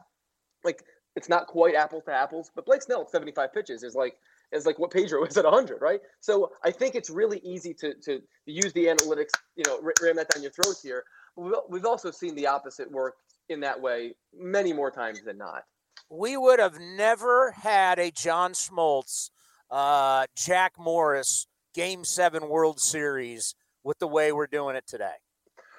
like 0.63 0.83
it's 1.15 1.29
not 1.29 1.47
quite 1.47 1.75
apples 1.75 2.03
to 2.05 2.13
apples, 2.13 2.51
but 2.55 2.65
Blake 2.65 2.81
Snell 2.81 3.01
at 3.01 3.09
75 3.09 3.53
pitches 3.53 3.83
is 3.83 3.95
like 3.95 4.15
is 4.51 4.65
like 4.65 4.79
what 4.79 4.91
Pedro 4.91 5.23
is 5.27 5.37
at 5.37 5.45
100, 5.45 5.81
right? 5.81 5.99
So 6.19 6.51
I 6.63 6.71
think 6.71 6.95
it's 6.95 7.09
really 7.09 7.39
easy 7.39 7.73
to 7.75 7.93
to 8.05 8.21
use 8.45 8.73
the 8.73 8.85
analytics, 8.85 9.31
you 9.55 9.63
know, 9.67 9.79
ram 10.01 10.15
that 10.15 10.29
down 10.29 10.43
your 10.43 10.51
throat 10.51 10.75
here. 10.81 11.03
We've 11.35 11.85
also 11.85 12.11
seen 12.11 12.35
the 12.35 12.47
opposite 12.47 12.91
work 12.91 13.15
in 13.47 13.61
that 13.61 13.79
way 13.79 14.15
many 14.33 14.73
more 14.73 14.91
times 14.91 15.21
than 15.21 15.37
not. 15.37 15.63
We 16.09 16.35
would 16.35 16.59
have 16.59 16.79
never 16.79 17.51
had 17.51 17.97
a 17.97 18.11
John 18.11 18.53
Smoltz, 18.53 19.29
uh, 19.71 20.25
Jack 20.35 20.73
Morris 20.77 21.47
Game 21.73 22.03
Seven 22.03 22.49
World 22.49 22.79
Series 22.79 23.55
with 23.83 23.99
the 23.99 24.07
way 24.07 24.31
we're 24.31 24.47
doing 24.47 24.75
it 24.75 24.85
today 24.87 25.15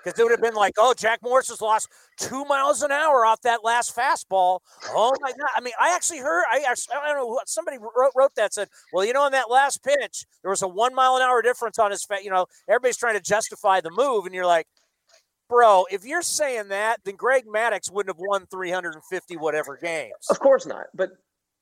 because 0.02 0.18
it 0.18 0.22
would 0.22 0.32
have 0.32 0.40
been 0.40 0.54
like, 0.54 0.74
oh, 0.78 0.94
Jack 0.96 1.20
Morris 1.22 1.48
has 1.48 1.60
lost 1.60 1.88
two 2.16 2.44
miles 2.44 2.82
an 2.82 2.90
hour 2.90 3.24
off 3.24 3.40
that 3.42 3.64
last 3.64 3.94
fastball. 3.96 4.60
Oh 4.88 5.14
my 5.20 5.30
god! 5.30 5.50
I 5.56 5.60
mean, 5.60 5.74
I 5.80 5.94
actually 5.94 6.18
heard. 6.18 6.44
I 6.50 6.64
I 6.66 7.08
don't 7.08 7.16
know. 7.16 7.40
Somebody 7.46 7.78
wrote, 7.78 8.12
wrote 8.16 8.34
that 8.36 8.54
said, 8.54 8.68
well, 8.92 9.04
you 9.04 9.12
know, 9.12 9.26
in 9.26 9.32
that 9.32 9.50
last 9.50 9.82
pitch, 9.82 10.24
there 10.42 10.50
was 10.50 10.62
a 10.62 10.68
one 10.68 10.94
mile 10.94 11.16
an 11.16 11.22
hour 11.22 11.42
difference 11.42 11.78
on 11.78 11.90
his. 11.90 12.04
Fa-. 12.04 12.22
You 12.22 12.30
know, 12.30 12.46
everybody's 12.68 12.96
trying 12.96 13.14
to 13.14 13.22
justify 13.22 13.80
the 13.80 13.90
move, 13.90 14.26
and 14.26 14.34
you're 14.34 14.46
like, 14.46 14.66
bro, 15.48 15.84
if 15.90 16.04
you're 16.04 16.22
saying 16.22 16.68
that, 16.68 16.98
then 17.04 17.16
Greg 17.16 17.44
Maddux 17.46 17.92
wouldn't 17.92 18.16
have 18.16 18.24
won 18.24 18.46
350 18.46 19.36
whatever 19.36 19.76
games. 19.76 20.12
Of 20.30 20.38
course 20.40 20.64
not. 20.64 20.86
But 20.94 21.10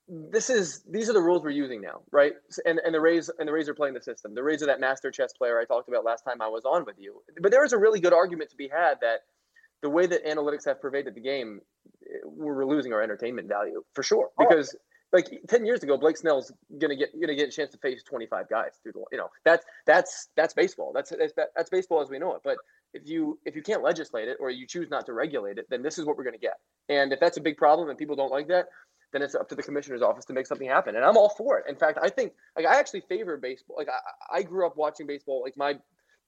this 0.09 0.49
is 0.49 0.83
these 0.89 1.09
are 1.09 1.13
the 1.13 1.21
rules 1.21 1.43
we're 1.43 1.51
using 1.51 1.81
now, 1.81 2.01
right? 2.11 2.33
And 2.65 2.79
and 2.83 2.93
the 2.93 2.99
Rays 2.99 3.29
and 3.37 3.47
the 3.47 3.53
Rays 3.53 3.69
are 3.69 3.75
playing 3.75 3.93
the 3.93 4.01
system. 4.01 4.33
The 4.33 4.43
Rays 4.43 4.63
are 4.63 4.65
that 4.65 4.79
master 4.79 5.11
chess 5.11 5.33
player 5.33 5.59
I 5.59 5.65
talked 5.65 5.87
about 5.87 6.03
last 6.03 6.23
time 6.23 6.41
I 6.41 6.47
was 6.47 6.65
on 6.65 6.85
with 6.85 6.95
you. 6.97 7.21
But 7.39 7.51
there 7.51 7.63
is 7.63 7.73
a 7.73 7.77
really 7.77 7.99
good 7.99 8.13
argument 8.13 8.49
to 8.49 8.55
be 8.55 8.67
had 8.67 8.95
that 9.01 9.19
the 9.81 9.89
way 9.89 10.07
that 10.07 10.25
analytics 10.25 10.65
have 10.65 10.81
pervaded 10.81 11.15
the 11.15 11.21
game, 11.21 11.61
eh, 12.03 12.17
we're 12.25 12.65
losing 12.65 12.91
our 12.91 13.01
entertainment 13.01 13.47
value 13.47 13.83
for 13.93 14.03
sure. 14.03 14.29
Oh. 14.39 14.47
Because 14.47 14.75
oh. 14.75 14.79
like 15.13 15.27
ten 15.47 15.65
years 15.65 15.83
ago, 15.83 15.95
Blake 15.95 16.17
Snell's 16.17 16.51
gonna 16.79 16.95
get 16.95 17.09
gonna 17.19 17.35
get 17.35 17.49
a 17.49 17.51
chance 17.51 17.71
to 17.71 17.77
face 17.77 18.01
twenty 18.01 18.25
five 18.25 18.49
guys 18.49 18.79
through 18.81 18.93
the 18.93 19.03
you 19.11 19.17
know 19.19 19.29
that's 19.45 19.65
that's 19.85 20.29
that's 20.35 20.55
baseball. 20.55 20.91
That's 20.93 21.11
that's, 21.11 21.33
that's 21.55 21.69
baseball 21.69 22.01
as 22.01 22.09
we 22.09 22.17
know 22.17 22.33
it. 22.33 22.41
But 22.43 22.57
if 22.93 23.07
you 23.07 23.39
if 23.45 23.55
you 23.55 23.61
can't 23.61 23.83
legislate 23.83 24.27
it 24.27 24.37
or 24.39 24.49
you 24.49 24.65
choose 24.65 24.89
not 24.89 25.05
to 25.05 25.13
regulate 25.13 25.59
it, 25.59 25.67
then 25.69 25.83
this 25.83 25.97
is 25.97 26.05
what 26.05 26.17
we're 26.17 26.23
to 26.23 26.39
get. 26.39 26.57
And 26.89 27.13
if 27.13 27.19
that's 27.19 27.37
a 27.37 27.41
big 27.41 27.57
problem 27.57 27.89
and 27.89 27.97
people 27.97 28.15
don't 28.15 28.31
like 28.31 28.47
that, 28.47 28.65
then 29.11 29.21
it's 29.21 29.35
up 29.35 29.49
to 29.49 29.55
the 29.55 29.63
commissioner's 29.63 30.01
office 30.01 30.25
to 30.25 30.33
make 30.33 30.47
something 30.47 30.67
happen. 30.67 30.95
And 30.95 31.03
I'm 31.03 31.17
all 31.17 31.29
for 31.29 31.57
it. 31.59 31.65
In 31.67 31.75
fact, 31.75 31.97
I 32.01 32.09
think 32.09 32.33
like 32.55 32.65
I 32.65 32.79
actually 32.79 33.01
favor 33.01 33.37
baseball. 33.37 33.77
Like 33.77 33.87
I, 33.89 34.39
I 34.39 34.43
grew 34.43 34.65
up 34.65 34.77
watching 34.77 35.07
baseball. 35.07 35.41
Like 35.43 35.57
my 35.57 35.75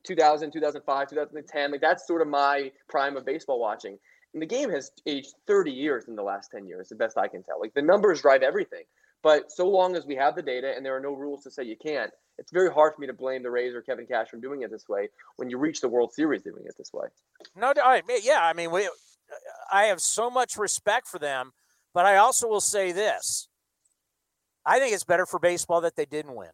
2000, 0.03 0.51
2005, 0.51 1.09
2010. 1.09 1.71
Like 1.71 1.81
that's 1.81 2.07
sort 2.07 2.21
of 2.21 2.27
my 2.27 2.71
prime 2.89 3.17
of 3.17 3.25
baseball 3.25 3.59
watching. 3.59 3.97
And 4.33 4.41
the 4.41 4.47
game 4.47 4.69
has 4.71 4.91
aged 5.05 5.33
30 5.47 5.71
years 5.71 6.07
in 6.07 6.15
the 6.15 6.23
last 6.23 6.51
10 6.51 6.65
years, 6.65 6.89
the 6.89 6.95
best 6.95 7.17
I 7.17 7.27
can 7.27 7.43
tell. 7.43 7.59
Like 7.59 7.73
the 7.73 7.81
numbers 7.81 8.21
drive 8.21 8.41
everything. 8.41 8.83
But 9.23 9.51
so 9.51 9.69
long 9.69 9.95
as 9.95 10.05
we 10.05 10.15
have 10.15 10.35
the 10.35 10.41
data 10.41 10.73
and 10.75 10.85
there 10.85 10.95
are 10.95 11.01
no 11.01 11.13
rules 11.13 11.43
to 11.43 11.51
say 11.51 11.63
you 11.63 11.75
can't, 11.75 12.11
it's 12.39 12.51
very 12.51 12.71
hard 12.71 12.95
for 12.95 13.01
me 13.01 13.07
to 13.07 13.13
blame 13.13 13.43
the 13.43 13.51
Rays 13.51 13.75
or 13.75 13.81
Kevin 13.81 14.07
Cash 14.07 14.29
from 14.29 14.41
doing 14.41 14.63
it 14.63 14.71
this 14.71 14.89
way 14.89 15.09
when 15.35 15.49
you 15.49 15.59
reach 15.59 15.81
the 15.81 15.89
World 15.89 16.11
Series 16.13 16.41
doing 16.41 16.63
it 16.65 16.73
this 16.77 16.91
way. 16.91 17.07
No, 17.55 17.71
I, 17.83 18.01
yeah, 18.23 18.39
I 18.41 18.53
mean, 18.53 18.71
we, 18.71 18.89
I 19.71 19.85
have 19.85 19.99
so 19.99 20.31
much 20.31 20.57
respect 20.57 21.07
for 21.07 21.19
them 21.19 21.51
but 21.93 22.05
I 22.05 22.18
also 22.18 22.47
will 22.47 22.61
say 22.61 22.91
this 22.91 23.47
I 24.65 24.80
think 24.80 24.93
it's 24.93 25.03
better 25.03 25.26
for 25.26 25.39
baseball 25.39 25.81
that 25.81 25.95
they 25.95 26.05
didn't 26.05 26.35
win. 26.35 26.49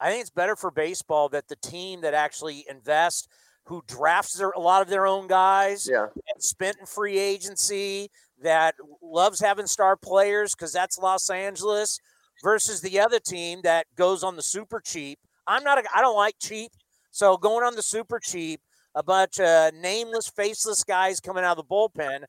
I 0.00 0.10
think 0.10 0.22
it's 0.22 0.30
better 0.30 0.56
for 0.56 0.70
baseball 0.72 1.28
that 1.28 1.46
the 1.48 1.56
team 1.56 2.00
that 2.00 2.14
actually 2.14 2.64
invests, 2.68 3.28
who 3.66 3.82
drafts 3.86 4.34
their, 4.34 4.50
a 4.50 4.58
lot 4.58 4.82
of 4.82 4.88
their 4.88 5.06
own 5.06 5.28
guys, 5.28 5.88
Yeah. 5.88 6.06
and 6.34 6.42
spent 6.42 6.78
in 6.80 6.86
free 6.86 7.18
agency, 7.18 8.10
that 8.42 8.74
loves 9.00 9.38
having 9.38 9.68
star 9.68 9.96
players 9.96 10.52
because 10.56 10.72
that's 10.72 10.98
Los 10.98 11.30
Angeles, 11.30 12.00
versus 12.42 12.80
the 12.80 12.98
other 12.98 13.20
team 13.20 13.60
that 13.62 13.86
goes 13.94 14.24
on 14.24 14.34
the 14.34 14.42
super 14.42 14.80
cheap. 14.80 15.20
I'm 15.46 15.62
not. 15.62 15.78
A, 15.78 15.84
I 15.94 16.00
don't 16.00 16.16
like 16.16 16.34
cheap, 16.40 16.72
so 17.12 17.36
going 17.36 17.64
on 17.64 17.76
the 17.76 17.82
super 17.82 18.18
cheap, 18.18 18.60
a 18.96 19.02
bunch 19.04 19.38
of 19.38 19.72
nameless, 19.74 20.26
faceless 20.28 20.82
guys 20.82 21.20
coming 21.20 21.44
out 21.44 21.56
of 21.56 21.68
the 21.68 21.72
bullpen. 21.72 22.24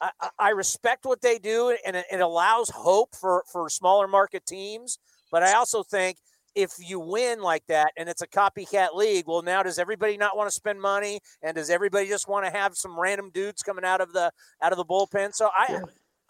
I, 0.00 0.10
I- 0.20 0.30
I 0.38 0.50
respect 0.50 1.04
what 1.04 1.20
they 1.22 1.38
do, 1.38 1.76
and 1.86 1.96
it, 1.96 2.06
it 2.10 2.20
allows 2.20 2.70
hope 2.70 3.14
for 3.14 3.44
for 3.52 3.68
smaller 3.68 4.06
market 4.08 4.44
teams. 4.46 4.98
But 5.30 5.42
I 5.42 5.54
also 5.54 5.82
think 5.82 6.18
if 6.54 6.70
you 6.78 7.00
win 7.00 7.40
like 7.40 7.66
that 7.66 7.90
and 7.96 8.08
it's 8.08 8.22
a 8.22 8.28
copycat 8.28 8.94
league, 8.94 9.24
well, 9.26 9.42
now 9.42 9.62
does 9.64 9.78
everybody 9.78 10.16
not 10.16 10.36
want 10.36 10.48
to 10.48 10.54
spend 10.54 10.80
money, 10.80 11.20
and 11.42 11.56
does 11.56 11.70
everybody 11.70 12.06
just 12.08 12.28
want 12.28 12.44
to 12.46 12.50
have 12.52 12.76
some 12.76 12.98
random 12.98 13.30
dudes 13.32 13.62
coming 13.62 13.84
out 13.84 14.00
of 14.00 14.12
the 14.12 14.30
out 14.62 14.72
of 14.72 14.78
the 14.78 14.84
bullpen? 14.84 15.34
So 15.34 15.48
I, 15.56 15.80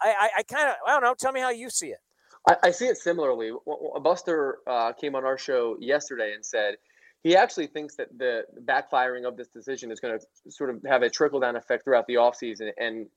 I, 0.01 0.09
I, 0.09 0.29
I 0.39 0.43
kind 0.43 0.69
of 0.69 0.75
I 0.87 0.91
don't 0.93 1.03
know. 1.03 1.13
Tell 1.17 1.31
me 1.31 1.41
how 1.41 1.51
you 1.51 1.69
see 1.69 1.87
it. 1.89 1.99
I, 2.47 2.57
I 2.63 2.71
see 2.71 2.87
it 2.87 2.97
similarly. 2.97 3.49
W- 3.49 3.61
w- 3.65 3.99
Buster 4.03 4.59
uh, 4.67 4.93
came 4.93 5.15
on 5.15 5.25
our 5.25 5.37
show 5.37 5.77
yesterday 5.79 6.33
and 6.33 6.43
said 6.45 6.75
he 7.23 7.35
actually 7.35 7.67
thinks 7.67 7.95
that 7.95 8.15
the 8.17 8.43
backfiring 8.65 9.27
of 9.27 9.35
this 9.37 9.47
decision 9.47 9.91
is 9.91 9.99
going 9.99 10.17
to 10.19 10.51
sort 10.51 10.69
of 10.69 10.81
have 10.87 11.01
a 11.03 11.09
trickle 11.09 11.39
down 11.39 11.55
effect 11.55 11.83
throughout 11.83 12.05
the 12.07 12.15
offseason 12.15 12.69
and 12.79 13.07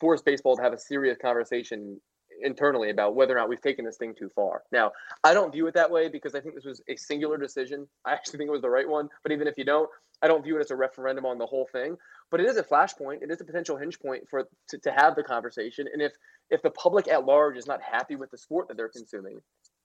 force 0.00 0.22
baseball 0.22 0.56
to 0.56 0.62
have 0.62 0.72
a 0.72 0.78
serious 0.78 1.18
conversation 1.20 2.00
internally 2.42 2.90
about 2.90 3.14
whether 3.14 3.34
or 3.36 3.38
not 3.38 3.48
we've 3.48 3.60
taken 3.60 3.84
this 3.84 3.96
thing 3.96 4.14
too 4.14 4.30
far. 4.34 4.62
Now, 4.72 4.92
I 5.24 5.34
don't 5.34 5.52
view 5.52 5.66
it 5.66 5.74
that 5.74 5.90
way 5.90 6.08
because 6.08 6.34
I 6.34 6.40
think 6.40 6.54
this 6.54 6.64
was 6.64 6.82
a 6.88 6.96
singular 6.96 7.36
decision. 7.38 7.86
I 8.04 8.12
actually 8.12 8.38
think 8.38 8.48
it 8.48 8.52
was 8.52 8.62
the 8.62 8.70
right 8.70 8.88
one. 8.88 9.08
But 9.22 9.32
even 9.32 9.46
if 9.46 9.56
you 9.56 9.64
don't, 9.64 9.88
I 10.22 10.28
don't 10.28 10.42
view 10.42 10.56
it 10.56 10.60
as 10.60 10.70
a 10.70 10.76
referendum 10.76 11.26
on 11.26 11.38
the 11.38 11.46
whole 11.46 11.68
thing. 11.72 11.96
But 12.30 12.40
it 12.40 12.46
is 12.46 12.56
a 12.56 12.62
flashpoint. 12.62 13.22
It 13.22 13.30
is 13.30 13.40
a 13.40 13.44
potential 13.44 13.76
hinge 13.76 13.98
point 13.98 14.24
for 14.30 14.44
to, 14.70 14.78
to 14.78 14.92
have 14.92 15.16
the 15.16 15.22
conversation. 15.22 15.86
And 15.92 16.00
if 16.02 16.12
if 16.50 16.62
the 16.62 16.70
public 16.70 17.08
at 17.08 17.24
large 17.24 17.56
is 17.56 17.66
not 17.66 17.80
happy 17.82 18.16
with 18.16 18.30
the 18.30 18.38
sport 18.38 18.68
that 18.68 18.76
they're 18.76 18.88
consuming, 18.88 19.40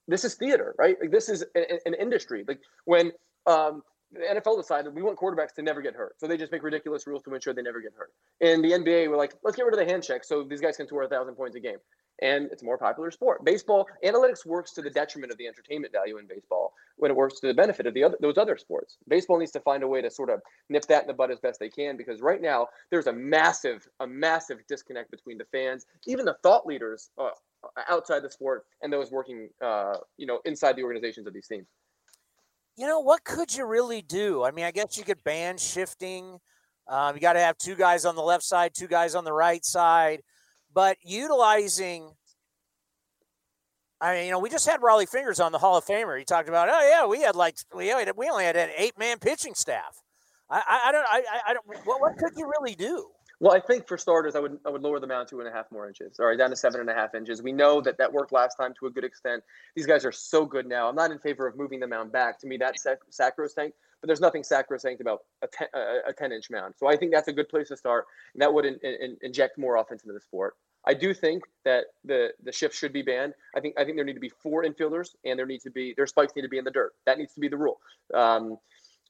this 0.07 0.23
is 0.23 0.35
theater, 0.35 0.75
right? 0.77 0.97
Like 0.99 1.11
this 1.11 1.29
is 1.29 1.43
a- 1.55 1.79
an 1.85 1.93
industry. 1.95 2.43
Like 2.47 2.59
when 2.85 3.11
um, 3.45 3.81
the 4.11 4.19
NFL 4.19 4.57
decided 4.57 4.95
we 4.95 5.01
want 5.01 5.17
quarterbacks 5.17 5.53
to 5.55 5.61
never 5.61 5.81
get 5.81 5.95
hurt, 5.95 6.19
so 6.19 6.27
they 6.27 6.37
just 6.37 6.51
make 6.51 6.63
ridiculous 6.63 7.05
rules 7.07 7.23
to 7.23 7.33
ensure 7.33 7.53
they 7.53 7.61
never 7.61 7.81
get 7.81 7.93
hurt. 7.97 8.11
And 8.41 8.63
the 8.63 8.71
NBA, 8.71 9.09
we're 9.09 9.17
like, 9.17 9.33
let's 9.43 9.57
get 9.57 9.65
rid 9.65 9.73
of 9.73 9.79
the 9.79 9.85
hand 9.85 10.03
check 10.03 10.23
so 10.23 10.43
these 10.43 10.61
guys 10.61 10.77
can 10.77 10.87
score 10.87 11.03
a 11.03 11.09
thousand 11.09 11.35
points 11.35 11.55
a 11.55 11.59
game, 11.59 11.77
and 12.21 12.49
it's 12.51 12.61
a 12.61 12.65
more 12.65 12.77
popular 12.77 13.11
sport. 13.11 13.43
Baseball 13.43 13.85
analytics 14.05 14.45
works 14.45 14.71
to 14.73 14.81
the 14.81 14.89
detriment 14.89 15.31
of 15.31 15.37
the 15.37 15.47
entertainment 15.47 15.91
value 15.91 16.17
in 16.17 16.27
baseball 16.27 16.73
when 16.95 17.11
it 17.11 17.17
works 17.17 17.39
to 17.41 17.47
the 17.47 17.53
benefit 17.53 17.85
of 17.85 17.93
the 17.93 18.03
other 18.03 18.17
those 18.21 18.37
other 18.37 18.57
sports. 18.57 18.97
Baseball 19.07 19.39
needs 19.39 19.51
to 19.51 19.59
find 19.59 19.83
a 19.83 19.87
way 19.87 20.01
to 20.01 20.09
sort 20.09 20.29
of 20.29 20.41
nip 20.69 20.85
that 20.85 21.03
in 21.03 21.07
the 21.07 21.13
bud 21.13 21.31
as 21.31 21.39
best 21.39 21.59
they 21.59 21.69
can 21.69 21.97
because 21.97 22.21
right 22.21 22.41
now 22.41 22.67
there's 22.89 23.07
a 23.07 23.13
massive 23.13 23.87
a 23.99 24.07
massive 24.07 24.59
disconnect 24.67 25.11
between 25.11 25.37
the 25.37 25.45
fans, 25.51 25.85
even 26.05 26.25
the 26.25 26.37
thought 26.43 26.65
leaders 26.65 27.09
uh, 27.17 27.29
outside 27.89 28.21
the 28.21 28.29
sport, 28.29 28.65
and 28.81 28.91
those 28.91 29.11
working 29.11 29.49
uh, 29.61 29.97
you 30.17 30.25
know 30.25 30.39
inside 30.45 30.77
the 30.77 30.83
organizations 30.83 31.27
of 31.27 31.33
these 31.33 31.47
teams. 31.47 31.67
You 32.77 32.85
know, 32.87 32.99
what 32.99 33.23
could 33.23 33.53
you 33.55 33.65
really 33.65 34.01
do? 34.03 34.43
I 34.43 34.51
mean, 34.51 34.63
I 34.65 34.71
guess 34.71 34.97
you 34.97 35.03
could 35.03 35.23
ban 35.23 35.57
shifting. 35.57 36.37
Um, 36.87 37.15
you 37.15 37.21
got 37.21 37.33
to 37.33 37.39
have 37.39 37.57
two 37.57 37.75
guys 37.75 38.05
on 38.05 38.15
the 38.15 38.21
left 38.21 38.43
side, 38.43 38.71
two 38.73 38.87
guys 38.87 39.15
on 39.15 39.25
the 39.25 39.33
right 39.33 39.65
side, 39.65 40.21
but 40.73 40.97
utilizing. 41.03 42.11
I 43.99 44.13
mean, 44.13 44.25
you 44.25 44.31
know, 44.31 44.39
we 44.39 44.51
just 44.51 44.67
had 44.67 44.79
Rollie 44.81 45.09
Fingers 45.09 45.39
on 45.39 45.51
the 45.51 45.57
Hall 45.57 45.75
of 45.75 45.85
Famer. 45.85 46.19
He 46.19 46.23
talked 46.23 46.47
about, 46.49 46.69
oh 46.71 46.87
yeah, 46.87 47.07
we 47.07 47.21
had 47.21 47.35
like 47.35 47.57
we 47.75 47.91
only 47.91 48.43
had 48.45 48.55
an 48.55 48.69
eight 48.77 48.97
man 48.97 49.17
pitching 49.17 49.55
staff. 49.55 49.97
I, 50.49 50.57
I, 50.67 50.89
I 50.89 50.91
don't, 50.91 51.05
I, 51.11 51.23
I- 51.31 51.41
I 51.49 51.53
don't. 51.53 51.65
What, 51.85 51.99
what 51.99 52.17
could 52.17 52.33
you 52.37 52.49
really 52.59 52.75
do? 52.75 53.09
Well, 53.39 53.53
I 53.53 53.59
think 53.59 53.87
for 53.87 53.97
starters, 53.97 54.35
I 54.35 54.39
would 54.39 54.57
I 54.65 54.69
would 54.69 54.81
lower 54.81 54.99
the 54.99 55.07
mound 55.07 55.27
two 55.27 55.39
and 55.39 55.47
a 55.47 55.51
half 55.51 55.71
more 55.71 55.87
inches. 55.87 56.15
Right, 56.19 56.37
down 56.37 56.49
to 56.49 56.55
seven 56.55 56.81
and 56.81 56.89
a 56.89 56.93
half 56.93 57.13
inches. 57.13 57.41
We 57.41 57.51
know 57.51 57.81
that 57.81 57.97
that 57.99 58.11
worked 58.11 58.31
last 58.31 58.55
time 58.55 58.73
to 58.79 58.87
a 58.87 58.89
good 58.89 59.03
extent. 59.03 59.43
These 59.75 59.85
guys 59.85 60.05
are 60.05 60.11
so 60.11 60.45
good 60.45 60.65
now. 60.65 60.89
I'm 60.89 60.95
not 60.95 61.11
in 61.11 61.19
favor 61.19 61.45
of 61.45 61.55
moving 61.55 61.79
the 61.79 61.87
mound 61.87 62.11
back. 62.11 62.39
To 62.39 62.47
me, 62.47 62.57
that's 62.57 62.81
sac- 62.81 62.99
sacrosanct. 63.09 63.75
But 64.01 64.07
there's 64.07 64.21
nothing 64.21 64.43
sacrosanct 64.43 65.01
about 65.01 65.21
a 65.41 65.47
ten, 65.47 65.67
a, 65.73 66.09
a 66.09 66.13
10 66.13 66.31
inch 66.31 66.51
mound. 66.51 66.75
So 66.77 66.87
I 66.87 66.95
think 66.95 67.11
that's 67.11 67.27
a 67.27 67.33
good 67.33 67.49
place 67.49 67.69
to 67.69 67.77
start, 67.77 68.05
and 68.33 68.41
that 68.41 68.53
would 68.53 68.65
in, 68.65 68.75
in, 68.83 69.17
inject 69.21 69.57
more 69.57 69.77
offense 69.77 70.03
into 70.03 70.13
the 70.13 70.21
sport. 70.21 70.55
I 70.85 70.93
do 70.93 71.13
think 71.13 71.43
that 71.65 71.85
the 72.05 72.29
the 72.43 72.51
shift 72.51 72.75
should 72.75 72.93
be 72.93 73.01
banned. 73.01 73.33
I 73.55 73.59
think 73.59 73.75
I 73.77 73.83
think 73.83 73.97
there 73.97 74.05
need 74.05 74.13
to 74.13 74.19
be 74.19 74.29
four 74.29 74.63
infielders, 74.63 75.09
and 75.25 75.37
there 75.37 75.45
needs 75.45 75.63
to 75.63 75.71
be 75.71 75.93
their 75.97 76.07
spikes 76.07 76.35
need 76.35 76.43
to 76.43 76.47
be 76.47 76.57
in 76.57 76.63
the 76.63 76.71
dirt. 76.71 76.93
That 77.05 77.17
needs 77.17 77.33
to 77.33 77.39
be 77.39 77.47
the 77.49 77.57
rule. 77.57 77.79
Um, 78.13 78.57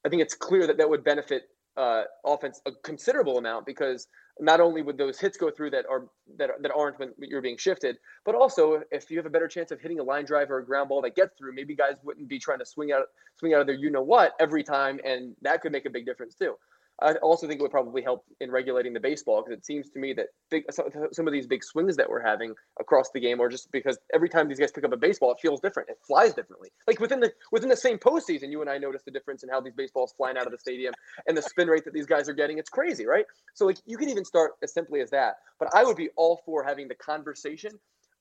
I 0.05 0.09
think 0.09 0.21
it's 0.21 0.35
clear 0.35 0.67
that 0.67 0.77
that 0.77 0.89
would 0.89 1.03
benefit 1.03 1.49
uh, 1.77 2.03
offense 2.25 2.61
a 2.65 2.71
considerable 2.83 3.37
amount 3.37 3.65
because 3.65 4.07
not 4.39 4.59
only 4.59 4.81
would 4.81 4.97
those 4.97 5.19
hits 5.19 5.37
go 5.37 5.49
through 5.49 5.71
that 5.71 5.85
are 5.89 6.05
that, 6.37 6.49
that 6.61 6.71
aren't 6.75 6.99
when 6.99 7.13
you're 7.19 7.41
being 7.41 7.57
shifted, 7.57 7.97
but 8.25 8.35
also 8.35 8.81
if 8.91 9.09
you 9.09 9.17
have 9.17 9.25
a 9.25 9.29
better 9.29 9.47
chance 9.47 9.71
of 9.71 9.79
hitting 9.79 9.99
a 9.99 10.03
line 10.03 10.25
drive 10.25 10.51
or 10.51 10.59
a 10.59 10.65
ground 10.65 10.89
ball 10.89 11.01
that 11.01 11.15
gets 11.15 11.37
through, 11.37 11.53
maybe 11.53 11.75
guys 11.75 11.93
wouldn't 12.03 12.27
be 12.27 12.39
trying 12.39 12.59
to 12.59 12.65
swing 12.65 12.91
out 12.91 13.03
swing 13.35 13.53
out 13.53 13.61
of 13.61 13.67
their 13.67 13.75
you 13.75 13.89
know 13.89 14.01
what 14.01 14.33
every 14.39 14.63
time, 14.63 14.99
and 15.05 15.35
that 15.41 15.61
could 15.61 15.71
make 15.71 15.85
a 15.85 15.89
big 15.89 16.05
difference 16.05 16.35
too. 16.35 16.55
I 17.01 17.13
also 17.15 17.47
think 17.47 17.59
it 17.59 17.61
would 17.61 17.71
probably 17.71 18.01
help 18.01 18.25
in 18.41 18.49
regulating 18.49 18.91
the 18.91 18.99
baseball 18.99 19.43
because 19.43 19.59
it 19.59 19.65
seems 19.65 19.89
to 19.91 19.99
me 19.99 20.13
that 20.13 20.27
big 20.49 20.63
some, 20.71 21.27
of 21.27 21.33
these 21.33 21.45
big 21.45 21.63
swings 21.63 21.95
that 21.95 22.09
we're 22.09 22.21
having 22.21 22.55
across 22.79 23.11
the 23.11 23.19
game 23.19 23.39
are 23.39 23.49
just 23.49 23.71
because 23.71 23.99
every 24.13 24.29
time 24.29 24.47
these 24.47 24.59
guys 24.59 24.71
pick 24.71 24.83
up 24.83 24.93
a 24.93 24.97
baseball, 24.97 25.31
it 25.31 25.37
feels 25.39 25.59
different. 25.59 25.89
It 25.89 25.99
flies 26.05 26.33
differently. 26.33 26.69
Like 26.87 26.99
within 26.99 27.19
the 27.19 27.31
within 27.51 27.69
the 27.69 27.77
same 27.77 27.99
postseason, 27.99 28.49
you 28.49 28.61
and 28.61 28.69
I 28.69 28.79
noticed 28.79 29.05
the 29.05 29.11
difference 29.11 29.43
in 29.43 29.49
how 29.49 29.61
these 29.61 29.75
baseballs 29.75 30.13
flying 30.17 30.37
out 30.37 30.47
of 30.47 30.51
the 30.51 30.57
stadium 30.57 30.93
and 31.27 31.37
the 31.37 31.41
spin 31.41 31.67
rate 31.67 31.85
that 31.85 31.93
these 31.93 32.07
guys 32.07 32.27
are 32.27 32.33
getting. 32.33 32.57
It's 32.57 32.69
crazy, 32.69 33.05
right? 33.05 33.25
So 33.53 33.65
like 33.67 33.77
you 33.85 33.97
can 33.97 34.09
even 34.09 34.25
start 34.25 34.53
as 34.63 34.73
simply 34.73 35.01
as 35.01 35.11
that. 35.11 35.35
But 35.59 35.69
I 35.75 35.83
would 35.83 35.97
be 35.97 36.09
all 36.15 36.41
for 36.45 36.63
having 36.63 36.87
the 36.87 36.95
conversation 36.95 37.71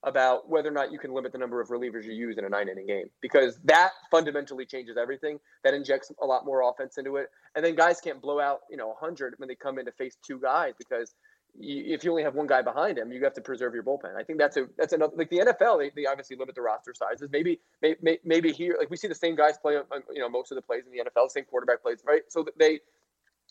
about 0.07 0.49
whether 0.49 0.69
or 0.69 0.71
not 0.71 0.91
you 0.91 0.97
can 0.97 1.13
limit 1.13 1.33
the 1.33 1.37
number 1.37 1.59
of 1.59 1.67
relievers 1.67 2.05
you 2.05 2.13
use 2.13 2.37
in 2.37 2.45
a 2.45 2.49
nine 2.49 2.69
inning 2.69 2.87
game 2.87 3.09
because 3.21 3.59
that 3.65 3.91
fundamentally 4.09 4.65
changes 4.65 4.95
everything. 4.97 5.37
That 5.63 5.73
injects 5.73 6.11
a 6.21 6.25
lot 6.25 6.45
more 6.45 6.67
offense 6.69 6.97
into 6.97 7.17
it. 7.17 7.29
And 7.55 7.63
then 7.63 7.75
guys 7.75 7.99
can't 7.99 8.21
blow 8.21 8.39
out, 8.39 8.61
you 8.69 8.77
know, 8.77 8.87
100 8.87 9.35
when 9.37 9.49
they 9.49 9.55
come 9.55 9.77
in 9.77 9.85
to 9.85 9.91
face 9.91 10.15
two 10.25 10.39
guys 10.39 10.73
because 10.77 11.13
you, 11.59 11.93
if 11.93 12.03
you 12.05 12.11
only 12.11 12.23
have 12.23 12.35
one 12.35 12.47
guy 12.47 12.61
behind 12.61 12.97
him, 12.97 13.11
you 13.11 13.21
have 13.23 13.33
to 13.33 13.41
preserve 13.41 13.73
your 13.73 13.83
bullpen. 13.83 14.15
I 14.15 14.23
think 14.23 14.39
that's 14.39 14.55
a 14.55 14.67
that's 14.77 14.93
another 14.93 15.13
like 15.17 15.29
the 15.29 15.39
NFL. 15.39 15.79
They, 15.79 15.91
they 15.95 16.07
obviously 16.07 16.37
limit 16.37 16.55
the 16.55 16.61
roster 16.61 16.93
sizes. 16.93 17.29
Maybe 17.31 17.59
maybe 17.81 18.19
maybe 18.23 18.53
here 18.53 18.77
like 18.79 18.89
we 18.89 18.97
see 18.97 19.07
the 19.07 19.15
same 19.15 19.35
guys 19.35 19.57
play 19.57 19.75
on 19.75 19.83
you 20.13 20.21
know 20.21 20.29
most 20.29 20.51
of 20.51 20.55
the 20.55 20.61
plays 20.61 20.83
in 20.85 20.91
the 20.91 21.03
NFL, 21.03 21.29
same 21.31 21.45
quarterback 21.45 21.81
plays, 21.81 21.99
right? 22.05 22.21
So 22.29 22.45
they 22.57 22.79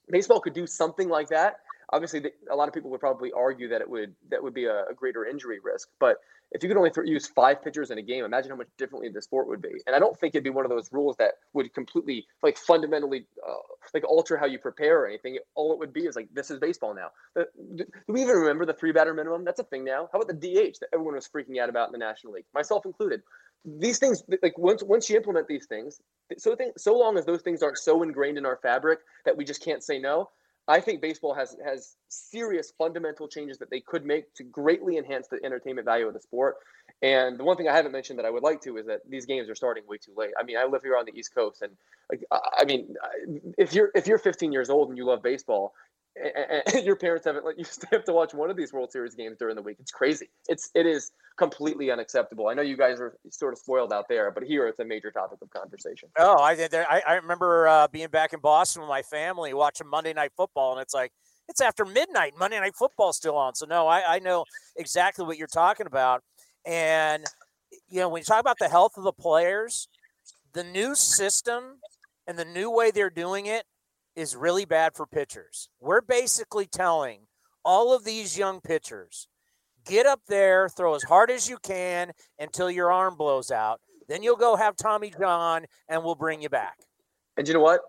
baseball 0.09 0.41
could 0.41 0.55
do 0.55 0.67
something 0.67 1.09
like 1.09 1.29
that. 1.29 1.61
Obviously, 1.93 2.23
a 2.51 2.57
lot 2.57 2.69
of 2.69 2.75
people 2.75 2.91
would 2.91 3.01
probably 3.01 3.33
argue 3.33 3.69
that 3.69 3.81
it 3.81 3.89
would 3.89 4.15
that 4.31 4.43
would 4.43 4.55
be 4.55 4.65
a, 4.65 4.85
a 4.91 4.95
greater 4.95 5.25
injury 5.25 5.59
risk. 5.63 5.89
But 6.01 6.19
if 6.53 6.63
you 6.63 6.69
could 6.69 6.77
only 6.79 6.91
th- 6.91 7.07
use 7.07 7.27
five 7.27 7.63
pitchers 7.63 7.91
in 7.91 7.99
a 7.99 8.03
game, 8.03 8.25
imagine 8.25 8.51
how 8.51 8.57
much 8.57 8.69
differently 8.79 9.09
the 9.09 9.21
sport 9.21 9.49
would 9.49 9.61
be. 9.61 9.81
And 9.87 9.97
I 9.97 9.99
don't 9.99 10.19
think 10.19 10.35
it'd 10.35 10.45
be 10.45 10.51
one 10.51 10.65
of 10.65 10.71
those 10.71 10.93
rules 10.93 11.17
that 11.17 11.35
would 11.53 11.73
completely 11.75 12.27
like 12.43 12.57
fundamentally 12.57 13.27
uh, 13.47 13.55
like 13.95 14.05
alter 14.05 14.37
how 14.37 14.47
you 14.47 14.59
prepare 14.59 15.01
or 15.01 15.07
anything. 15.07 15.39
All 15.55 15.73
it 15.73 15.79
would 15.79 15.93
be 15.93 16.07
is 16.07 16.17
like 16.17 16.29
this 16.33 16.51
is 16.51 16.59
baseball 16.59 16.95
now. 16.95 17.11
Do 17.75 17.85
we 18.09 18.23
even 18.23 18.37
remember 18.37 18.65
the 18.65 18.75
three 18.75 18.93
batter 18.93 19.15
minimum? 19.15 19.45
That's 19.45 19.61
a 19.61 19.65
thing 19.65 19.85
now. 19.85 20.09
How 20.13 20.21
about 20.21 20.29
the 20.29 20.35
DH 20.35 20.79
that 20.81 20.89
everyone 20.93 21.15
was 21.15 21.29
freaking 21.29 21.61
out 21.61 21.69
about 21.69 21.89
in 21.89 21.93
the 21.93 21.99
National 21.99 22.33
League, 22.33 22.47
myself 22.55 22.87
included? 22.87 23.23
These 23.65 23.99
things, 23.99 24.23
like 24.43 24.57
once 24.57 24.83
once 24.85 25.11
you 25.11 25.17
implement 25.17 25.49
these 25.49 25.67
things, 25.67 26.01
so 26.39 26.57
so 26.77 26.97
long 26.97 27.19
as 27.19 27.27
those 27.27 27.43
things 27.43 27.63
aren't 27.63 27.79
so 27.79 28.03
ingrained 28.03 28.39
in 28.39 28.47
our 28.47 28.59
fabric 28.63 29.01
that 29.25 29.37
we 29.37 29.45
just 29.45 29.65
can't 29.65 29.83
say 29.83 29.99
no. 29.99 30.31
I 30.69 30.81
think 30.81 31.01
baseball 31.01 31.35
has 31.35 31.57
has 31.65 31.97
serious 32.09 32.73
fundamental 32.77 33.29
changes 33.29 33.59
that 33.59 33.71
they 33.71 33.81
could 33.81 34.05
make 34.05 34.35
to 34.35 34.45
greatly 34.45 34.97
enhance 34.97 35.29
the 35.29 35.39
entertainment 35.45 35.85
value 35.85 36.07
of 36.07 36.15
the 36.15 36.21
sport. 36.21 36.57
And 37.03 37.39
the 37.39 37.45
one 37.45 37.57
thing 37.57 37.69
I 37.69 37.77
haven't 37.77 37.93
mentioned 37.93 38.19
that 38.19 38.27
I 38.27 38.31
would 38.31 38.43
like 38.43 38.61
to 38.63 38.77
is 38.77 38.87
that 38.87 39.01
these 39.09 39.27
games 39.27 39.49
are 39.49 39.55
starting 39.55 39.85
way 39.87 39.99
too 39.99 40.13
late. 40.17 40.33
I 40.39 40.43
mean, 40.43 40.57
I 40.57 40.65
live 40.65 40.83
here 40.83 40.97
on 40.97 41.05
the 41.05 41.17
East 41.17 41.35
Coast, 41.35 41.63
and 41.63 41.73
like, 42.11 42.25
I 42.33 42.39
I 42.61 42.65
mean, 42.65 42.95
if 43.59 43.75
you're 43.75 43.91
if 43.95 44.07
you're 44.07 44.19
15 44.19 44.53
years 44.53 44.71
old 44.71 44.89
and 44.89 44.99
you 44.99 45.05
love 45.05 45.23
baseball, 45.23 45.73
and 46.75 46.85
your 46.85 46.97
parents 46.97 47.27
haven't 47.27 47.45
let 47.45 47.59
you 47.59 47.65
up 47.97 48.05
to 48.05 48.13
watch 48.13 48.35
one 48.35 48.51
of 48.51 48.57
these 48.57 48.73
World 48.73 48.91
Series 48.93 49.15
games 49.15 49.37
during 49.39 49.57
the 49.57 49.63
week, 49.63 49.77
it's 49.81 49.91
crazy. 49.91 50.29
It's 50.49 50.71
it 50.75 50.87
is 50.87 51.13
completely 51.39 51.91
unacceptable. 51.91 52.49
I 52.49 52.55
know 52.55 52.63
you 52.63 52.77
guys 52.77 53.01
are 53.01 53.19
sort 53.31 53.53
of 53.53 53.59
spoiled 53.59 53.93
out 53.93 54.07
there, 54.09 54.31
but 54.31 54.43
here 54.43 54.67
it's 54.67 54.79
a 54.79 54.85
major 54.85 55.11
topic 55.11 55.39
of 55.43 55.51
conversation. 55.51 56.09
Oh, 56.19 56.39
I. 56.41 56.57
I, 56.57 57.03
I 57.07 57.15
remember 57.15 57.69
uh, 57.69 57.89
being 57.89 58.09
back 58.09 58.33
in 58.33 58.41
Boston 58.41 58.83
with 58.83 58.89
my 58.89 59.03
family 59.03 59.53
watching 59.53 59.87
Monday 59.89 60.13
Night 60.13 60.33
Football, 60.37 60.73
and 60.73 60.81
it's 60.81 60.95
like 60.95 61.13
it's 61.49 61.61
after 61.61 61.85
midnight. 61.85 62.33
Monday 62.39 62.59
Night 62.59 62.75
Football's 62.77 63.17
still 63.17 63.37
on, 63.37 63.55
so 63.55 63.67
no, 63.67 63.87
I, 63.87 64.17
I 64.17 64.19
know 64.19 64.45
exactly 64.77 65.25
what 65.25 65.37
you're 65.37 65.47
talking 65.47 65.87
about. 65.87 66.23
And 66.65 67.25
you 67.89 68.01
know, 68.01 68.09
when 68.09 68.21
you 68.21 68.25
talk 68.25 68.41
about 68.41 68.59
the 68.59 68.69
health 68.69 68.93
of 68.97 69.05
the 69.05 69.13
players, 69.13 69.89
the 70.55 70.65
new 70.65 70.95
system 70.95 71.81
and 72.27 72.39
the 72.39 72.45
new 72.45 72.71
way 72.71 72.91
they're 72.91 73.11
doing 73.11 73.47
it 73.47 73.65
is 74.17 74.35
really 74.35 74.65
bad 74.65 74.95
for 74.95 75.07
pitchers. 75.07 75.69
We're 75.81 76.01
basically 76.01 76.67
telling 76.67 77.21
all 77.65 77.95
of 77.95 78.05
these 78.05 78.37
young 78.37 78.61
pitchers 78.61 79.29
get 79.85 80.07
up 80.07 80.21
there, 80.27 80.69
throw 80.69 80.95
as 80.95 81.03
hard 81.03 81.31
as 81.31 81.49
you 81.49 81.59
can 81.63 82.13
until 82.39 82.71
your 82.71 82.91
arm 82.91 83.17
blows 83.17 83.51
out. 83.51 83.81
Then 84.09 84.23
you'll 84.23 84.37
go 84.37 84.57
have 84.57 84.77
Tommy 84.77 85.13
John, 85.19 85.67
and 85.89 86.03
we'll 86.03 86.15
bring 86.15 86.41
you 86.41 86.49
back. 86.49 86.77
And 87.37 87.47
you 87.47 87.55
know 87.55 87.61
what? 87.61 87.81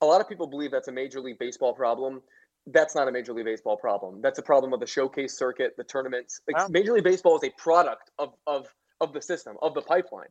A 0.00 0.06
lot 0.06 0.20
of 0.20 0.28
people 0.28 0.46
believe 0.46 0.70
that's 0.70 0.88
a 0.88 0.92
Major 0.92 1.20
League 1.20 1.38
Baseball 1.38 1.72
problem. 1.72 2.20
That's 2.66 2.94
not 2.94 3.08
a 3.08 3.12
Major 3.12 3.32
League 3.32 3.44
Baseball 3.44 3.76
problem. 3.76 4.20
That's 4.20 4.38
a 4.38 4.42
problem 4.42 4.72
of 4.72 4.80
the 4.80 4.86
showcase 4.86 5.36
circuit, 5.38 5.74
the 5.76 5.84
tournaments. 5.84 6.40
Wow. 6.48 6.66
Major 6.68 6.92
League 6.92 7.04
Baseball 7.04 7.36
is 7.36 7.44
a 7.44 7.52
product 7.56 8.10
of, 8.18 8.34
of, 8.46 8.66
of 9.00 9.12
the 9.12 9.22
system, 9.22 9.56
of 9.62 9.74
the 9.74 9.82
pipeline. 9.82 10.28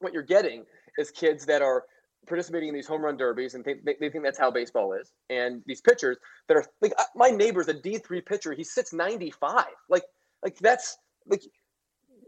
What 0.00 0.12
you're 0.12 0.22
getting 0.22 0.64
is 0.98 1.10
kids 1.10 1.46
that 1.46 1.62
are 1.62 1.84
participating 2.28 2.68
in 2.68 2.74
these 2.74 2.86
home 2.86 3.02
run 3.02 3.16
derbies 3.16 3.54
and 3.54 3.64
they, 3.64 3.76
they 3.84 4.10
think 4.10 4.24
that's 4.24 4.38
how 4.38 4.50
baseball 4.50 4.92
is. 4.92 5.12
And 5.30 5.62
these 5.66 5.80
pitchers 5.80 6.18
that 6.48 6.56
are 6.56 6.64
like 6.80 6.92
uh, 6.98 7.04
my 7.14 7.30
neighbor's 7.30 7.68
a 7.68 7.74
D3 7.74 8.24
pitcher. 8.24 8.52
He 8.52 8.64
sits 8.64 8.92
95. 8.92 9.64
Like, 9.88 10.04
like 10.42 10.58
that's 10.58 10.98
like 11.26 11.42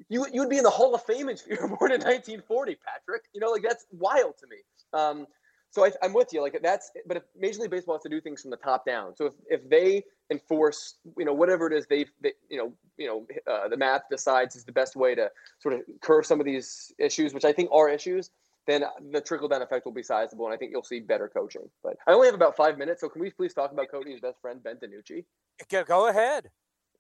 you 0.09 0.27
you 0.33 0.41
would 0.41 0.51
be 0.51 0.59
in 0.59 0.65
the 0.65 0.70
Hall 0.70 0.95
of 0.95 1.03
Fame 1.05 1.29
if 1.29 1.43
you 1.49 1.57
were 1.61 1.69
born 1.69 1.93
in 1.93 2.01
1940, 2.01 2.77
Patrick. 2.85 3.23
You 3.33 3.41
know, 3.41 3.51
like 3.51 3.62
that's 3.62 3.87
wild 3.93 4.35
to 4.39 4.47
me. 4.49 4.57
Um, 4.93 5.27
so 5.70 5.85
I, 5.85 5.93
I'm 6.03 6.12
with 6.12 6.33
you. 6.33 6.43
Like 6.43 6.59
that's, 6.62 6.91
but 7.07 7.17
if 7.17 7.23
Major 7.39 7.61
League 7.61 7.70
Baseball 7.70 7.95
has 7.95 8.03
to 8.03 8.09
do 8.09 8.20
things 8.20 8.43
from 8.43 8.51
the 8.51 8.57
top 8.57 8.85
down. 8.85 9.15
So 9.15 9.27
if, 9.27 9.35
if 9.49 9.70
they 9.70 10.03
enforce, 10.31 10.97
you 11.17 11.25
know, 11.25 11.33
whatever 11.33 11.69
it 11.69 11.73
is 11.73 11.87
they, 11.87 12.07
they 12.20 12.33
you 12.49 12.59
know, 12.59 12.73
you 12.99 13.07
know, 13.07 13.27
uh, 13.51 13.69
the 13.69 13.77
math 13.77 14.03
decides 14.11 14.57
is 14.57 14.65
the 14.65 14.73
best 14.73 14.97
way 14.97 15.15
to 15.15 15.31
sort 15.61 15.75
of 15.75 15.83
curve 16.01 16.27
some 16.27 16.41
of 16.41 16.47
these 16.47 16.93
issues, 16.99 17.33
which 17.33 17.45
I 17.45 17.53
think 17.53 17.70
are 17.73 17.89
issues. 17.89 18.31
Then 18.71 18.85
the 19.11 19.21
trickle 19.21 19.49
down 19.49 19.63
effect 19.63 19.85
will 19.85 19.93
be 19.93 20.05
sizable, 20.05 20.45
and 20.47 20.55
I 20.55 20.57
think 20.57 20.71
you'll 20.71 20.85
see 20.85 21.01
better 21.01 21.29
coaching. 21.29 21.69
But 21.83 21.97
I 22.07 22.13
only 22.13 22.29
have 22.29 22.37
about 22.37 22.57
five 22.57 22.79
minutes, 22.79 23.01
so 23.01 23.09
can 23.09 23.21
we 23.21 23.31
please 23.31 23.53
talk 23.53 23.73
about 23.73 23.91
Cody's 23.91 24.21
best 24.21 24.41
friend 24.41 24.63
Ben 24.63 24.77
DiNucci? 24.77 25.25
Go- 25.69 25.83
Go 25.83 26.09
ahead. 26.09 26.51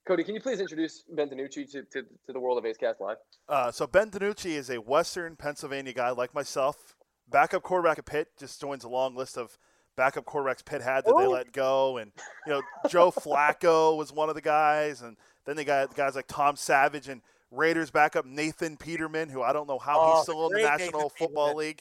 Cody, 0.04 0.24
can 0.24 0.34
you 0.34 0.40
please 0.40 0.58
introduce 0.58 1.04
Ben 1.14 1.28
DiNucci 1.28 1.70
to, 1.70 1.82
to, 1.92 2.02
to 2.26 2.32
the 2.32 2.40
world 2.40 2.58
of 2.58 2.66
A's 2.66 2.76
Cast 2.76 3.00
Live? 3.00 3.18
Uh, 3.48 3.70
so 3.70 3.86
Ben 3.86 4.10
DiNucci 4.10 4.46
is 4.50 4.68
a 4.68 4.78
Western 4.80 5.36
Pennsylvania 5.36 5.92
guy 5.92 6.10
like 6.10 6.34
myself. 6.34 6.96
Backup 7.28 7.62
quarterback 7.62 8.00
at 8.00 8.06
Pitt 8.06 8.28
just 8.36 8.60
joins 8.60 8.82
a 8.82 8.88
long 8.88 9.14
list 9.14 9.38
of 9.38 9.56
backup 9.96 10.24
quarterbacks 10.24 10.64
Pitt 10.64 10.82
had 10.82 11.04
that 11.04 11.14
they 11.16 11.26
let 11.28 11.52
go, 11.52 11.98
and 11.98 12.10
you 12.46 12.52
know 12.52 12.62
Joe 12.88 13.10
Flacco 13.16 13.96
was 13.96 14.12
one 14.12 14.28
of 14.28 14.34
the 14.34 14.40
guys, 14.40 15.02
and 15.02 15.16
then 15.44 15.54
they 15.54 15.64
got 15.64 15.94
guys 15.94 16.16
like 16.16 16.26
Tom 16.26 16.56
Savage 16.56 17.08
and 17.08 17.20
Raiders 17.50 17.90
backup 17.90 18.24
Nathan 18.24 18.76
Peterman, 18.76 19.28
who 19.28 19.42
I 19.42 19.52
don't 19.52 19.66
know 19.68 19.78
how 19.78 19.98
Oh, 20.00 20.14
he's 20.14 20.22
still 20.22 20.46
in 20.46 20.52
the 20.52 20.62
National 20.62 21.00
Nathan 21.02 21.10
Football 21.18 21.46
Peterman. 21.48 21.56
League, 21.56 21.80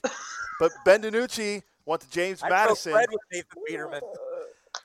but 0.60 0.72
Ben 0.86 1.02
DiNucci 1.04 1.64
went 1.86 2.02
to 2.02 2.10
James 2.10 2.42
I 2.44 2.48
broke 2.50 2.58
Madison. 2.60 2.92
bread 2.94 3.08
with 3.12 3.22
Nathan 3.32 3.64
Peterman. 3.68 4.02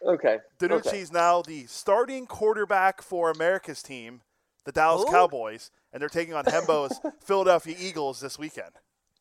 Okay. 0.06 0.38
DiNucci's 0.58 1.10
okay. 1.10 1.18
now 1.18 1.40
the 1.40 1.64
starting 1.66 2.26
quarterback 2.26 3.00
for 3.00 3.30
America's 3.30 3.82
team, 3.82 4.20
the 4.64 4.72
Dallas 4.72 5.02
Who? 5.04 5.10
Cowboys, 5.10 5.70
and 5.92 6.00
they're 6.02 6.10
taking 6.10 6.34
on 6.34 6.44
Hembo's 6.44 7.00
Philadelphia 7.24 7.74
Eagles 7.78 8.20
this 8.20 8.38
weekend. 8.38 8.70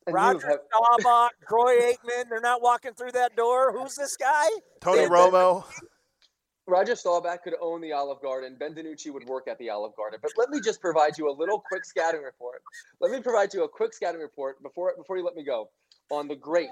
And 0.07 0.13
Roger 0.13 0.45
have- 0.49 0.59
Staubach, 0.99 1.31
Troy 1.47 1.79
Aikman, 1.93 2.27
they're 2.29 2.41
not 2.41 2.61
walking 2.61 2.93
through 2.93 3.11
that 3.13 3.35
door. 3.37 3.71
Who's 3.71 3.95
this 3.95 4.17
guy? 4.17 4.45
Tony 4.81 5.01
Ben- 5.03 5.11
Romo. 5.11 5.63
Roger 6.67 6.95
Staubach 6.95 7.43
could 7.43 7.55
own 7.61 7.81
the 7.81 7.91
Olive 7.91 8.21
Garden. 8.21 8.55
Ben 8.57 8.73
DiNucci 8.73 9.11
would 9.11 9.25
work 9.25 9.47
at 9.47 9.57
the 9.57 9.69
Olive 9.69 9.95
Garden. 9.95 10.19
But 10.21 10.31
let 10.37 10.49
me 10.49 10.61
just 10.61 10.79
provide 10.79 11.17
you 11.17 11.29
a 11.29 11.35
little 11.35 11.59
quick 11.59 11.83
scouting 11.83 12.21
report. 12.21 12.61
Let 13.01 13.11
me 13.11 13.21
provide 13.21 13.53
you 13.53 13.63
a 13.63 13.69
quick 13.69 13.93
scouting 13.93 14.21
report 14.21 14.61
before 14.63 14.93
before 14.95 15.17
you 15.17 15.25
let 15.25 15.35
me 15.35 15.43
go 15.43 15.69
on 16.09 16.27
the 16.27 16.35
great 16.35 16.69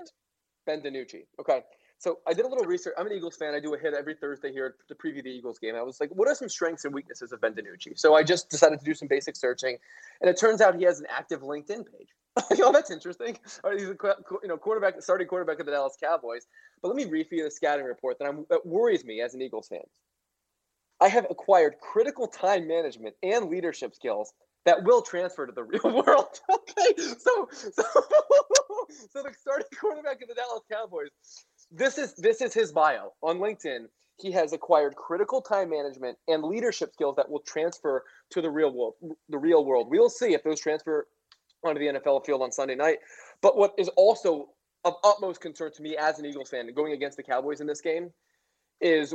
Ben 0.65 0.81
DiNucci. 0.81 1.25
Okay. 1.39 1.61
So 1.97 2.17
I 2.27 2.33
did 2.33 2.45
a 2.45 2.47
little 2.47 2.65
research. 2.65 2.95
I'm 2.97 3.05
an 3.05 3.13
Eagles 3.13 3.35
fan. 3.35 3.53
I 3.53 3.59
do 3.59 3.75
a 3.75 3.77
hit 3.77 3.93
every 3.93 4.15
Thursday 4.15 4.51
here 4.51 4.75
to 4.87 4.95
preview 4.95 5.23
the 5.23 5.29
Eagles 5.29 5.59
game. 5.59 5.75
I 5.75 5.83
was 5.83 5.99
like, 5.99 6.09
what 6.09 6.27
are 6.27 6.33
some 6.33 6.49
strengths 6.49 6.83
and 6.83 6.93
weaknesses 6.95 7.31
of 7.31 7.41
Ben 7.41 7.53
DiNucci? 7.53 7.99
So 7.99 8.15
I 8.15 8.23
just 8.23 8.49
decided 8.49 8.79
to 8.79 8.85
do 8.85 8.95
some 8.95 9.07
basic 9.07 9.35
searching, 9.35 9.77
and 10.19 10.27
it 10.27 10.39
turns 10.39 10.61
out 10.61 10.75
he 10.75 10.83
has 10.85 10.99
an 10.99 11.05
active 11.11 11.41
LinkedIn 11.41 11.85
page. 11.85 12.09
oh, 12.63 12.71
that's 12.71 12.91
interesting. 12.91 13.37
He's 13.43 13.59
a 13.63 13.77
you 13.77 13.97
know 14.45 14.57
quarterback, 14.57 15.01
starting 15.01 15.27
quarterback 15.27 15.59
of 15.59 15.65
the 15.65 15.71
Dallas 15.71 15.97
Cowboys. 16.01 16.47
But 16.81 16.89
let 16.89 16.97
me 16.97 17.05
read 17.05 17.27
for 17.27 17.35
you 17.35 17.43
the 17.43 17.51
scouting 17.51 17.85
report 17.85 18.19
that, 18.19 18.25
I'm, 18.25 18.45
that 18.49 18.65
worries 18.65 19.03
me 19.03 19.21
as 19.21 19.33
an 19.33 19.41
Eagles 19.41 19.67
fan. 19.67 19.81
I 21.01 21.09
have 21.09 21.27
acquired 21.29 21.75
critical 21.81 22.27
time 22.27 22.67
management 22.67 23.15
and 23.23 23.49
leadership 23.49 23.93
skills 23.95 24.33
that 24.65 24.83
will 24.83 25.01
transfer 25.01 25.45
to 25.45 25.51
the 25.51 25.63
real 25.83 26.03
world. 26.05 26.39
okay, 26.49 26.95
so 26.97 27.49
so 27.51 27.83
so 29.09 29.23
the 29.23 29.33
starting 29.39 29.67
quarterback 29.79 30.21
of 30.21 30.29
the 30.29 30.35
Dallas 30.35 30.63
Cowboys. 30.71 31.09
This 31.71 31.97
is 31.97 32.13
this 32.15 32.41
is 32.41 32.53
his 32.53 32.71
bio 32.71 33.11
on 33.21 33.39
LinkedIn. 33.39 33.85
He 34.17 34.31
has 34.31 34.53
acquired 34.53 34.95
critical 34.95 35.41
time 35.41 35.71
management 35.71 36.17
and 36.27 36.43
leadership 36.43 36.93
skills 36.93 37.15
that 37.15 37.29
will 37.29 37.39
transfer 37.39 38.03
to 38.29 38.41
the 38.41 38.49
real 38.49 38.71
world. 38.71 38.93
The 39.29 39.37
real 39.37 39.65
world. 39.65 39.87
We'll 39.89 40.09
see 40.09 40.33
if 40.33 40.43
those 40.43 40.59
transfer 40.59 41.07
onto 41.63 41.79
the 41.79 41.99
NFL 41.99 42.25
field 42.25 42.41
on 42.41 42.51
Sunday 42.51 42.75
night. 42.75 42.99
But 43.41 43.57
what 43.57 43.73
is 43.77 43.87
also 43.89 44.49
of 44.83 44.95
utmost 45.03 45.41
concern 45.41 45.71
to 45.73 45.81
me 45.81 45.95
as 45.97 46.19
an 46.19 46.25
Eagles 46.25 46.49
fan 46.49 46.71
going 46.73 46.93
against 46.93 47.17
the 47.17 47.23
Cowboys 47.23 47.61
in 47.61 47.67
this 47.67 47.81
game 47.81 48.11
is 48.79 49.13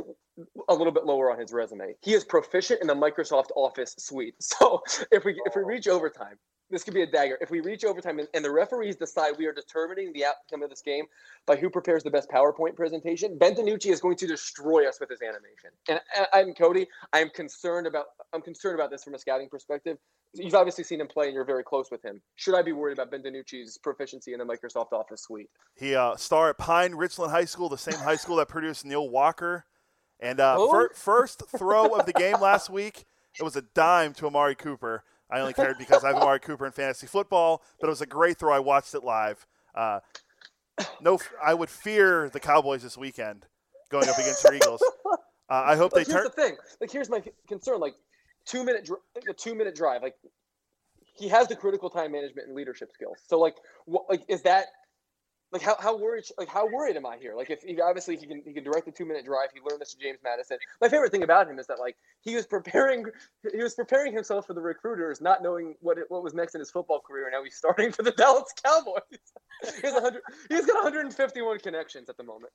a 0.69 0.73
little 0.73 0.93
bit 0.93 1.05
lower 1.05 1.29
on 1.29 1.39
his 1.39 1.51
resume. 1.51 1.93
He 2.01 2.13
is 2.13 2.23
proficient 2.23 2.79
in 2.81 2.87
the 2.87 2.95
Microsoft 2.95 3.49
Office 3.55 3.93
suite. 3.97 4.35
So 4.41 4.81
if 5.11 5.25
we 5.25 5.39
if 5.45 5.55
we 5.55 5.63
reach 5.63 5.87
oh. 5.87 5.95
overtime, 5.95 6.37
this 6.69 6.83
could 6.83 6.93
be 6.93 7.01
a 7.01 7.07
dagger. 7.07 7.37
If 7.41 7.49
we 7.49 7.61
reach 7.61 7.85
overtime 7.85 8.19
and, 8.19 8.27
and 8.33 8.43
the 8.43 8.51
referees 8.51 8.95
decide 8.95 9.33
we 9.37 9.45
are 9.45 9.53
determining 9.53 10.11
the 10.13 10.25
outcome 10.25 10.63
of 10.63 10.69
this 10.69 10.81
game 10.81 11.05
by 11.45 11.55
who 11.55 11.69
prepares 11.69 12.03
the 12.03 12.11
best 12.11 12.29
PowerPoint 12.29 12.75
presentation, 12.75 13.37
Ben 13.37 13.55
DiNucci 13.55 13.91
is 13.91 14.01
going 14.01 14.17
to 14.17 14.27
destroy 14.27 14.87
us 14.87 14.99
with 14.99 15.09
his 15.09 15.21
animation. 15.21 15.71
And 15.87 16.01
I- 16.13 16.39
I'm 16.39 16.53
Cody. 16.53 16.87
I'm 17.13 17.29
concerned 17.29 17.87
about 17.87 18.07
I'm 18.33 18.41
concerned 18.41 18.75
about 18.75 18.91
this 18.91 19.03
from 19.03 19.13
a 19.13 19.19
scouting 19.19 19.49
perspective. 19.49 19.97
You've 20.33 20.55
obviously 20.55 20.83
seen 20.83 20.99
him 20.99 21.07
play, 21.07 21.27
and 21.27 21.33
you're 21.33 21.45
very 21.45 21.63
close 21.63 21.89
with 21.89 22.03
him. 22.03 22.21
Should 22.35 22.55
I 22.55 22.61
be 22.61 22.73
worried 22.73 22.97
about 22.99 23.09
Ben 23.11 23.23
DiNucci's 23.23 23.77
proficiency 23.77 24.33
in 24.33 24.39
the 24.39 24.45
Microsoft 24.45 24.91
Office 24.91 25.21
suite? 25.21 25.49
He 25.73 25.95
uh, 25.95 26.15
star 26.17 26.49
at 26.49 26.57
Pine 26.57 26.95
Richland 26.95 27.31
High 27.31 27.45
School, 27.45 27.69
the 27.69 27.77
same 27.77 27.97
high 27.99 28.17
school 28.17 28.35
that 28.35 28.49
produced 28.49 28.85
Neil 28.85 29.07
Walker. 29.09 29.65
And 30.19 30.39
uh, 30.39 30.57
Who? 30.57 30.69
fir- 30.69 30.93
first 30.93 31.43
throw 31.57 31.95
of 31.95 32.05
the 32.05 32.13
game 32.13 32.41
last 32.41 32.69
week, 32.69 33.05
it 33.39 33.43
was 33.43 33.55
a 33.55 33.61
dime 33.61 34.13
to 34.15 34.27
Amari 34.27 34.55
Cooper. 34.55 35.03
I 35.29 35.39
only 35.41 35.53
cared 35.53 35.77
because 35.77 36.03
I 36.03 36.07
have 36.07 36.17
Amari 36.17 36.39
Cooper 36.39 36.65
in 36.65 36.71
fantasy 36.71 37.07
football, 37.07 37.61
but 37.81 37.87
it 37.87 37.89
was 37.89 38.01
a 38.01 38.05
great 38.05 38.37
throw. 38.37 38.53
I 38.53 38.59
watched 38.59 38.93
it 38.93 39.03
live. 39.03 39.45
Uh, 39.75 39.99
no, 41.01 41.19
I 41.43 41.53
would 41.53 41.69
fear 41.69 42.29
the 42.29 42.39
Cowboys 42.39 42.83
this 42.83 42.97
weekend 42.97 43.45
going 43.89 44.07
up 44.07 44.17
against 44.17 44.43
your 44.43 44.53
Eagles. 44.55 44.83
Uh, 45.49 45.63
I 45.65 45.77
hope 45.77 45.93
Like, 45.93 46.05
they 46.07 46.11
here's 46.11 46.23
turn. 46.25 46.31
the 46.35 46.41
thing. 46.41 46.57
Like, 46.81 46.91
here's 46.91 47.09
my 47.09 47.23
concern. 47.47 47.79
Like, 47.79 47.93
two 48.45 48.65
minute, 48.65 48.83
dr- 48.83 48.99
two 49.37 49.55
minute 49.55 49.75
drive. 49.75 50.03
Like, 50.03 50.15
he 51.15 51.29
has 51.29 51.47
the 51.47 51.55
critical 51.55 51.89
time 51.89 52.11
management 52.11 52.47
and 52.47 52.53
leadership 52.57 52.91
skills. 52.91 53.19
So, 53.27 53.39
like, 53.39 53.55
what, 53.85 54.03
like, 54.09 54.23
is 54.27 54.41
that, 54.41 54.65
like, 55.51 55.61
how, 55.61 55.75
how 55.79 55.97
worried, 55.97 56.25
like, 56.37 56.49
how 56.49 56.67
worried 56.67 56.97
am 56.97 57.05
I 57.05 57.17
here? 57.17 57.35
Like, 57.35 57.49
if 57.49 57.61
he 57.63 57.79
obviously 57.79 58.17
he 58.17 58.25
can 58.25 58.41
he 58.45 58.53
can 58.53 58.63
direct 58.63 58.85
the 58.85 58.91
two 58.91 59.05
minute 59.05 59.25
drive. 59.25 59.49
He 59.53 59.61
learned 59.61 59.81
this 59.81 59.93
to 59.93 59.99
James 59.99 60.19
Madison. 60.23 60.57
My 60.81 60.89
favorite 60.89 61.11
thing 61.11 61.23
about 61.23 61.49
him 61.49 61.57
is 61.59 61.67
that 61.67 61.79
like 61.79 61.95
he 62.21 62.35
was 62.35 62.45
preparing, 62.45 63.05
he 63.53 63.63
was 63.63 63.73
preparing 63.73 64.13
himself 64.13 64.47
for 64.47 64.53
the 64.53 64.61
recruiters, 64.61 65.21
not 65.21 65.41
knowing 65.41 65.75
what 65.79 65.97
it, 65.97 66.05
what 66.09 66.23
was 66.23 66.33
next 66.33 66.55
in 66.55 66.59
his 66.59 66.69
football 66.71 66.99
career. 66.99 67.29
Now 67.31 67.43
he's 67.43 67.55
starting 67.55 67.91
for 67.91 68.03
the 68.03 68.11
Dallas 68.17 68.53
Cowboys. 68.63 69.01
he's 69.81 69.93
100. 69.93 70.21
He's 70.49 70.65
got 70.65 70.83
151 70.83 71.59
connections 71.59 72.09
at 72.09 72.17
the 72.17 72.23
moment. 72.23 72.51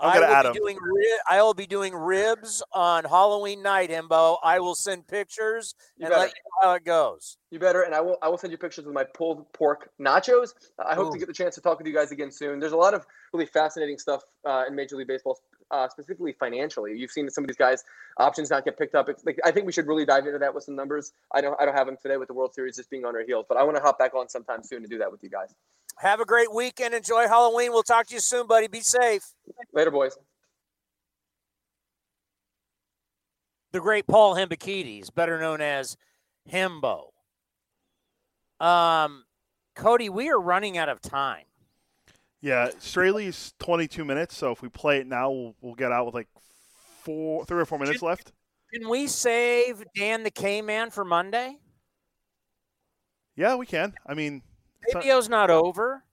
I'm 0.00 0.10
I 0.10 0.14
gonna 0.14 0.26
will 0.26 0.34
add 0.34 0.42
be 0.42 0.48
him. 0.48 0.54
doing 0.54 0.78
ri- 0.82 1.20
I 1.30 1.42
will 1.42 1.54
be 1.54 1.66
doing 1.66 1.94
ribs 1.94 2.62
on 2.72 3.04
Halloween 3.04 3.62
night, 3.62 3.90
Hembo. 3.90 4.38
I 4.42 4.58
will 4.58 4.74
send 4.74 5.06
pictures 5.06 5.74
You 5.96 6.06
and 6.06 6.10
better. 6.12 6.20
let 6.22 6.28
you 6.30 6.42
know 6.62 6.68
how 6.68 6.74
it 6.74 6.84
goes. 6.84 7.36
You 7.50 7.58
better, 7.60 7.82
and 7.82 7.94
I 7.94 8.00
will. 8.00 8.16
I 8.20 8.28
will 8.28 8.38
send 8.38 8.50
you 8.50 8.58
pictures 8.58 8.84
with 8.84 8.94
my 8.94 9.04
pulled 9.04 9.50
pork 9.52 9.90
nachos. 10.00 10.54
I 10.84 10.94
hope 10.94 11.12
to 11.12 11.18
get 11.18 11.28
the 11.28 11.34
chance 11.34 11.54
to 11.54 11.60
talk 11.60 11.78
with 11.78 11.86
you 11.86 11.94
guys 11.94 12.10
again 12.10 12.30
soon. 12.32 12.58
There's 12.58 12.72
a 12.72 12.76
lot 12.76 12.92
of 12.94 13.06
really 13.32 13.46
fascinating 13.46 13.98
stuff 13.98 14.22
uh, 14.44 14.64
in 14.66 14.74
Major 14.74 14.96
League 14.96 15.06
Baseball, 15.08 15.38
uh, 15.74 15.88
specifically 15.88 16.32
financially. 16.32 16.96
You've 16.96 17.10
seen 17.10 17.28
some 17.28 17.44
of 17.44 17.48
these 17.48 17.56
guys' 17.56 17.82
options 18.18 18.50
not 18.50 18.64
get 18.64 18.78
picked 18.78 18.94
up. 18.94 19.08
It's 19.08 19.24
like, 19.24 19.38
I 19.44 19.50
think 19.50 19.66
we 19.66 19.72
should 19.72 19.86
really 19.86 20.06
dive 20.06 20.26
into 20.26 20.38
that 20.38 20.54
with 20.54 20.64
some 20.64 20.76
numbers. 20.76 21.12
I 21.32 21.40
don't. 21.40 21.60
I 21.60 21.64
don't 21.64 21.74
have 21.74 21.86
them 21.86 21.96
today 22.00 22.16
with 22.16 22.28
the 22.28 22.34
World 22.34 22.54
Series 22.54 22.76
just 22.76 22.90
being 22.90 23.04
on 23.04 23.16
our 23.16 23.24
heels, 23.24 23.46
but 23.48 23.58
I 23.58 23.64
want 23.64 23.76
to 23.76 23.82
hop 23.82 23.98
back 23.98 24.14
on 24.14 24.28
sometime 24.28 24.62
soon 24.62 24.82
to 24.82 24.88
do 24.88 24.98
that 24.98 25.10
with 25.10 25.22
you 25.22 25.30
guys. 25.30 25.54
Have 25.98 26.20
a 26.20 26.24
great 26.24 26.52
weekend. 26.52 26.94
Enjoy 26.94 27.26
Halloween. 27.26 27.72
We'll 27.72 27.82
talk 27.82 28.06
to 28.08 28.14
you 28.14 28.20
soon, 28.20 28.46
buddy. 28.46 28.68
Be 28.68 28.80
safe. 28.80 29.22
Later, 29.72 29.90
boys. 29.90 30.16
The 33.72 33.80
great 33.80 34.06
Paul 34.06 34.36
Hembekides, 34.36 35.12
better 35.12 35.40
known 35.40 35.60
as 35.60 35.96
Hembo. 36.50 37.06
Um, 38.60 39.24
Cody, 39.74 40.08
we 40.08 40.30
are 40.30 40.40
running 40.40 40.78
out 40.78 40.88
of 40.88 41.00
time. 41.00 41.44
Yeah, 42.44 42.68
Straily's 42.78 43.54
22 43.58 44.04
minutes, 44.04 44.36
so 44.36 44.52
if 44.52 44.60
we 44.60 44.68
play 44.68 44.98
it 44.98 45.06
now, 45.06 45.30
we'll, 45.30 45.54
we'll 45.62 45.74
get 45.74 45.92
out 45.92 46.04
with 46.04 46.14
like 46.14 46.28
four, 47.00 47.46
three 47.46 47.58
or 47.58 47.64
four 47.64 47.78
minutes 47.78 48.02
left. 48.02 48.32
Can 48.70 48.86
we 48.90 49.06
save 49.06 49.82
Dan 49.96 50.24
the 50.24 50.30
K 50.30 50.60
Man 50.60 50.90
for 50.90 51.06
Monday? 51.06 51.56
Yeah, 53.34 53.56
we 53.56 53.64
can. 53.64 53.94
I 54.06 54.12
mean, 54.12 54.42
it's 54.82 54.92
not- 54.92 55.30
not 55.30 55.48
over 55.48 56.04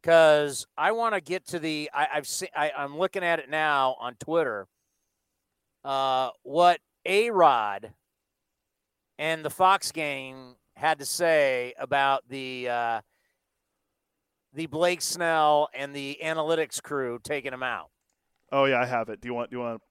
because 0.00 0.66
I 0.78 0.92
want 0.92 1.16
to 1.16 1.20
get 1.20 1.46
to 1.48 1.58
the. 1.58 1.90
I, 1.92 2.08
I've 2.14 2.26
seen. 2.26 2.48
I, 2.56 2.72
I'm 2.74 2.96
looking 2.96 3.22
at 3.22 3.38
it 3.38 3.50
now 3.50 3.94
on 4.00 4.14
Twitter. 4.14 4.66
Uh, 5.84 6.30
what 6.44 6.80
A 7.04 7.28
Rod 7.28 7.92
and 9.18 9.44
the 9.44 9.50
Fox 9.50 9.92
gang 9.92 10.54
had 10.76 11.00
to 11.00 11.04
say 11.04 11.74
about 11.78 12.26
the 12.30 12.70
uh, 12.70 13.00
the 14.54 14.66
Blake 14.66 15.02
Snell 15.02 15.68
and 15.74 15.94
the 15.94 16.18
analytics 16.22 16.82
crew 16.82 17.18
taking 17.22 17.52
him 17.52 17.62
out. 17.62 17.90
Oh 18.50 18.66
yeah, 18.66 18.80
I 18.80 18.86
have 18.86 19.08
it. 19.08 19.20
Do 19.20 19.28
you 19.28 19.34
want? 19.34 19.50
Do 19.50 19.56
you 19.56 19.62
want? 19.62 19.82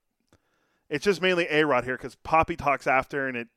It's 0.89 1.05
just 1.05 1.21
mainly 1.21 1.47
A 1.49 1.65
Rod 1.65 1.83
here 1.83 1.97
because 1.97 2.15
Papi 2.23 2.57
talks 2.57 2.85
after, 2.85 3.27
and 3.27 3.37
it, 3.37 3.47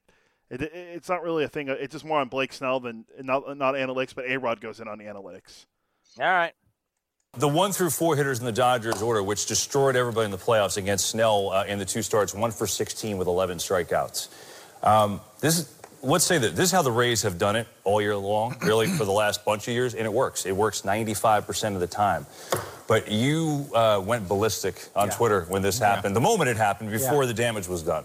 it 0.50 0.62
it's 0.72 1.08
not 1.08 1.22
really 1.22 1.44
a 1.44 1.48
thing. 1.48 1.68
It's 1.68 1.92
just 1.92 2.04
more 2.04 2.20
on 2.20 2.28
Blake 2.28 2.52
Snell 2.52 2.80
than 2.80 3.04
not 3.20 3.56
not 3.56 3.74
analytics, 3.74 4.14
but 4.14 4.24
A 4.26 4.38
Rod 4.38 4.60
goes 4.60 4.80
in 4.80 4.88
on 4.88 4.98
the 4.98 5.04
analytics. 5.04 5.66
All 6.18 6.26
right. 6.26 6.52
The 7.36 7.48
one 7.48 7.72
through 7.72 7.90
four 7.90 8.14
hitters 8.14 8.38
in 8.38 8.44
the 8.44 8.52
Dodgers 8.52 9.02
order, 9.02 9.20
which 9.20 9.46
destroyed 9.46 9.96
everybody 9.96 10.26
in 10.26 10.30
the 10.30 10.38
playoffs 10.38 10.76
against 10.76 11.06
Snell 11.06 11.50
uh, 11.50 11.64
in 11.64 11.80
the 11.80 11.84
two 11.84 12.00
starts, 12.00 12.32
one 12.32 12.52
for 12.52 12.68
16 12.68 13.18
with 13.18 13.26
11 13.26 13.58
strikeouts. 13.58 14.28
Um, 14.84 15.20
this 15.40 15.58
is, 15.58 15.73
let's 16.04 16.24
say 16.24 16.38
that 16.38 16.54
this 16.56 16.66
is 16.66 16.72
how 16.72 16.82
the 16.82 16.92
Rays 16.92 17.22
have 17.22 17.38
done 17.38 17.56
it 17.56 17.66
all 17.84 18.00
year 18.00 18.16
long, 18.16 18.56
really 18.62 18.86
for 18.88 19.04
the 19.04 19.12
last 19.12 19.44
bunch 19.44 19.66
of 19.68 19.74
years, 19.74 19.94
and 19.94 20.04
it 20.04 20.12
works. 20.12 20.46
It 20.46 20.52
works 20.56 20.82
95% 20.82 21.74
of 21.74 21.80
the 21.80 21.86
time. 21.86 22.26
But 22.86 23.10
you 23.10 23.66
uh, 23.74 24.02
went 24.04 24.28
ballistic 24.28 24.88
on 24.94 25.08
Yeah. 25.08 25.14
Twitter 25.14 25.44
when 25.48 25.62
this 25.62 25.80
Yeah. 25.80 25.94
happened. 25.94 26.14
The 26.14 26.20
moment 26.20 26.50
it 26.50 26.56
happened, 26.56 26.90
before 26.90 27.22
Yeah. 27.22 27.28
the 27.28 27.34
damage 27.34 27.66
was 27.66 27.82
done. 27.82 28.04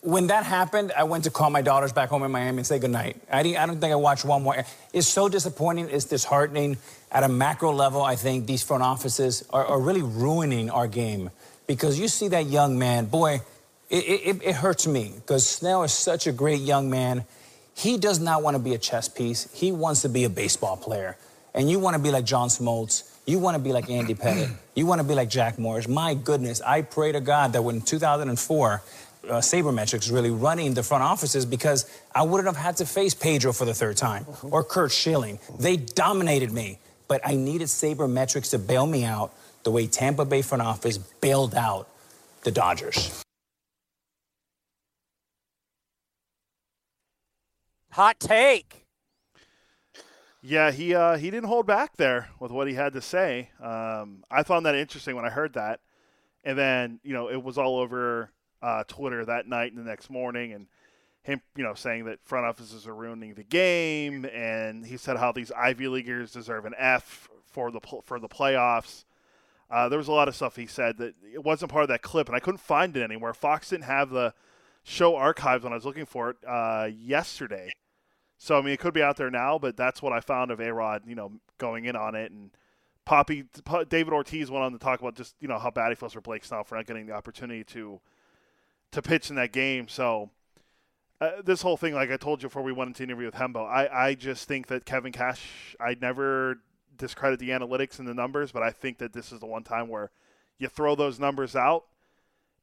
When 0.00 0.26
that 0.28 0.44
happened, 0.44 0.92
I 0.96 1.04
went 1.04 1.24
to 1.24 1.30
call 1.30 1.48
my 1.50 1.62
daughters 1.62 1.92
back 1.92 2.08
home 2.08 2.24
in 2.24 2.32
Miami 2.32 2.58
and 2.58 2.66
say 2.66 2.80
goodnight. 2.80 3.22
I, 3.30 3.44
didn't, 3.44 3.58
I 3.58 3.66
don't 3.66 3.80
think 3.80 3.92
I 3.92 3.96
watched 3.96 4.24
one 4.24 4.42
more. 4.42 4.64
It's 4.92 5.06
so 5.06 5.28
disappointing. 5.28 5.90
It's 5.90 6.06
disheartening. 6.06 6.78
At 7.12 7.22
a 7.22 7.28
macro 7.28 7.72
level, 7.72 8.02
I 8.02 8.16
think 8.16 8.46
these 8.46 8.62
front 8.64 8.82
offices 8.82 9.44
are, 9.50 9.64
are 9.64 9.78
really 9.78 10.02
ruining 10.02 10.70
our 10.70 10.88
game 10.88 11.30
because 11.68 12.00
you 12.00 12.08
see 12.08 12.28
that 12.28 12.46
young 12.46 12.78
man, 12.78 13.04
boy, 13.04 13.42
it, 13.92 14.36
it, 14.36 14.42
it 14.42 14.54
hurts 14.54 14.86
me 14.86 15.12
because 15.14 15.46
Snell 15.46 15.82
is 15.82 15.92
such 15.92 16.26
a 16.26 16.32
great 16.32 16.60
young 16.60 16.88
man. 16.88 17.24
He 17.74 17.98
does 17.98 18.18
not 18.18 18.42
want 18.42 18.56
to 18.56 18.62
be 18.62 18.74
a 18.74 18.78
chess 18.78 19.06
piece. 19.06 19.52
He 19.52 19.70
wants 19.70 20.00
to 20.02 20.08
be 20.08 20.24
a 20.24 20.30
baseball 20.30 20.78
player. 20.78 21.18
And 21.54 21.70
you 21.70 21.78
want 21.78 21.96
to 21.96 22.02
be 22.02 22.10
like 22.10 22.24
John 22.24 22.48
Smoltz. 22.48 23.10
You 23.26 23.38
want 23.38 23.56
to 23.56 23.62
be 23.62 23.72
like 23.72 23.90
Andy 23.90 24.14
Pettitte. 24.14 24.56
You 24.74 24.86
want 24.86 25.02
to 25.02 25.06
be 25.06 25.14
like 25.14 25.28
Jack 25.28 25.58
Morris. 25.58 25.86
My 25.86 26.14
goodness, 26.14 26.62
I 26.62 26.80
pray 26.80 27.12
to 27.12 27.20
God 27.20 27.52
that 27.52 27.62
when 27.62 27.82
2004, 27.82 28.82
uh, 29.24 29.32
Sabermetrics 29.34 30.10
really 30.10 30.30
running 30.30 30.72
the 30.72 30.82
front 30.82 31.04
offices 31.04 31.44
because 31.44 31.84
I 32.14 32.22
wouldn't 32.22 32.46
have 32.46 32.56
had 32.56 32.78
to 32.78 32.86
face 32.86 33.12
Pedro 33.12 33.52
for 33.52 33.66
the 33.66 33.74
third 33.74 33.98
time 33.98 34.24
or 34.42 34.64
Curt 34.64 34.90
Schilling. 34.90 35.38
They 35.60 35.76
dominated 35.76 36.50
me, 36.50 36.78
but 37.08 37.20
I 37.22 37.34
needed 37.34 37.68
Sabermetrics 37.68 38.50
to 38.50 38.58
bail 38.58 38.86
me 38.86 39.04
out 39.04 39.34
the 39.64 39.70
way 39.70 39.86
Tampa 39.86 40.24
Bay 40.24 40.40
front 40.40 40.62
office 40.62 40.96
bailed 40.96 41.54
out 41.54 41.88
the 42.44 42.50
Dodgers. 42.50 43.22
Hot 47.92 48.18
take. 48.18 48.86
Yeah, 50.40 50.70
he 50.70 50.94
uh, 50.94 51.18
he 51.18 51.30
didn't 51.30 51.48
hold 51.48 51.66
back 51.66 51.96
there 51.98 52.30
with 52.40 52.50
what 52.50 52.66
he 52.66 52.72
had 52.72 52.94
to 52.94 53.02
say. 53.02 53.50
Um, 53.62 54.24
I 54.30 54.42
found 54.44 54.64
that 54.64 54.74
interesting 54.74 55.14
when 55.14 55.26
I 55.26 55.30
heard 55.30 55.52
that, 55.54 55.80
and 56.42 56.56
then 56.56 57.00
you 57.04 57.12
know 57.12 57.28
it 57.28 57.42
was 57.42 57.58
all 57.58 57.78
over 57.78 58.30
uh, 58.62 58.84
Twitter 58.84 59.26
that 59.26 59.46
night 59.46 59.72
and 59.72 59.78
the 59.78 59.88
next 59.88 60.08
morning, 60.08 60.54
and 60.54 60.68
him 61.22 61.42
you 61.54 61.62
know 61.62 61.74
saying 61.74 62.06
that 62.06 62.24
front 62.24 62.46
offices 62.46 62.86
are 62.86 62.94
ruining 62.94 63.34
the 63.34 63.44
game, 63.44 64.24
and 64.24 64.86
he 64.86 64.96
said 64.96 65.18
how 65.18 65.30
these 65.30 65.52
Ivy 65.52 65.86
Leaguers 65.88 66.32
deserve 66.32 66.64
an 66.64 66.74
F 66.78 67.28
for 67.44 67.70
the 67.70 67.80
for 68.04 68.18
the 68.18 68.28
playoffs. 68.28 69.04
Uh, 69.70 69.90
there 69.90 69.98
was 69.98 70.08
a 70.08 70.12
lot 70.12 70.28
of 70.28 70.34
stuff 70.34 70.56
he 70.56 70.66
said 70.66 70.96
that 70.96 71.14
it 71.30 71.44
wasn't 71.44 71.70
part 71.70 71.82
of 71.82 71.88
that 71.88 72.00
clip, 72.00 72.26
and 72.28 72.36
I 72.36 72.40
couldn't 72.40 72.58
find 72.58 72.96
it 72.96 73.02
anywhere. 73.02 73.34
Fox 73.34 73.68
didn't 73.68 73.84
have 73.84 74.08
the 74.08 74.32
show 74.82 75.14
archives 75.14 75.62
when 75.62 75.74
I 75.74 75.76
was 75.76 75.84
looking 75.84 76.06
for 76.06 76.30
it 76.30 76.36
uh, 76.48 76.88
yesterday. 76.90 77.70
So 78.42 78.58
I 78.58 78.60
mean, 78.60 78.74
it 78.74 78.80
could 78.80 78.92
be 78.92 79.04
out 79.04 79.16
there 79.16 79.30
now, 79.30 79.56
but 79.56 79.76
that's 79.76 80.02
what 80.02 80.12
I 80.12 80.18
found 80.18 80.50
of 80.50 80.58
A 80.58 80.74
Rod, 80.74 81.04
you 81.06 81.14
know, 81.14 81.30
going 81.58 81.84
in 81.84 81.94
on 81.94 82.16
it. 82.16 82.32
And 82.32 82.50
Papi, 83.06 83.46
David 83.88 84.12
Ortiz 84.12 84.50
went 84.50 84.64
on 84.64 84.72
to 84.72 84.80
talk 84.80 84.98
about 84.98 85.14
just 85.14 85.36
you 85.38 85.46
know 85.46 85.60
how 85.60 85.70
bad 85.70 85.90
he 85.90 85.94
feels 85.94 86.12
for 86.12 86.20
Blake 86.20 86.44
Snell 86.44 86.64
for 86.64 86.74
not 86.74 86.84
getting 86.84 87.06
the 87.06 87.12
opportunity 87.12 87.62
to 87.62 88.00
to 88.90 89.00
pitch 89.00 89.30
in 89.30 89.36
that 89.36 89.52
game. 89.52 89.86
So 89.86 90.30
uh, 91.20 91.40
this 91.44 91.62
whole 91.62 91.76
thing, 91.76 91.94
like 91.94 92.10
I 92.10 92.16
told 92.16 92.42
you 92.42 92.48
before 92.48 92.64
we 92.64 92.72
went 92.72 92.88
into 92.88 93.04
interview 93.04 93.26
with 93.26 93.36
Hembo, 93.36 93.64
I 93.64 93.86
I 93.86 94.14
just 94.14 94.48
think 94.48 94.66
that 94.66 94.84
Kevin 94.84 95.12
Cash, 95.12 95.76
I 95.78 95.96
never 96.00 96.58
discredit 96.96 97.38
the 97.38 97.50
analytics 97.50 98.00
and 98.00 98.08
the 98.08 98.14
numbers, 98.14 98.50
but 98.50 98.64
I 98.64 98.70
think 98.70 98.98
that 98.98 99.12
this 99.12 99.30
is 99.30 99.38
the 99.38 99.46
one 99.46 99.62
time 99.62 99.86
where 99.86 100.10
you 100.58 100.66
throw 100.66 100.96
those 100.96 101.20
numbers 101.20 101.54
out 101.54 101.84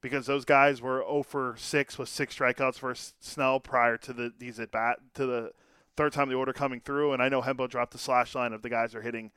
because 0.02 0.26
those 0.26 0.44
guys 0.44 0.82
were 0.82 1.06
0 1.08 1.24
for 1.24 1.56
6 1.58 1.98
with 1.98 2.10
six 2.10 2.38
strikeouts 2.38 2.76
for 2.76 2.94
Snell 2.96 3.62
prior 3.62 3.96
to 3.96 4.12
the 4.12 4.34
these 4.38 4.60
at 4.60 4.72
bat 4.72 5.00
to 5.14 5.26
the 5.26 5.52
third 6.00 6.14
time 6.14 6.30
the 6.30 6.36
order 6.36 6.54
coming 6.54 6.80
through. 6.80 7.12
And 7.12 7.22
I 7.22 7.28
know 7.28 7.42
Hembo 7.42 7.70
dropped 7.70 7.92
the 7.92 7.98
slash 7.98 8.34
line 8.34 8.54
of 8.54 8.62
the 8.62 8.70
guys 8.70 8.96
are 8.96 9.02
hitting 9.02 9.32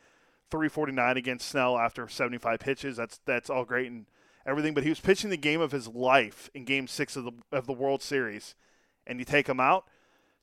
349 0.50 1.16
against 1.16 1.49
Snell 1.49 1.76
after 1.76 2.08
75 2.08 2.60
pitches. 2.60 2.97
That's 2.97 3.18
that's 3.26 3.50
all 3.50 3.65
great 3.65 3.91
and 3.91 4.07
everything, 4.47 4.73
but 4.73 4.84
he 4.84 4.89
was 4.89 5.00
pitching 5.00 5.31
the 5.31 5.36
game 5.36 5.60
of 5.60 5.73
his 5.73 5.89
life 5.89 6.50
in 6.55 6.65
Game 6.65 6.86
Six 6.86 7.16
of 7.16 7.24
the 7.24 7.32
of 7.50 7.66
the 7.66 7.73
World 7.73 8.00
Series, 8.00 8.55
and 9.07 9.18
you 9.18 9.24
take 9.24 9.49
him 9.49 9.58
out. 9.58 9.89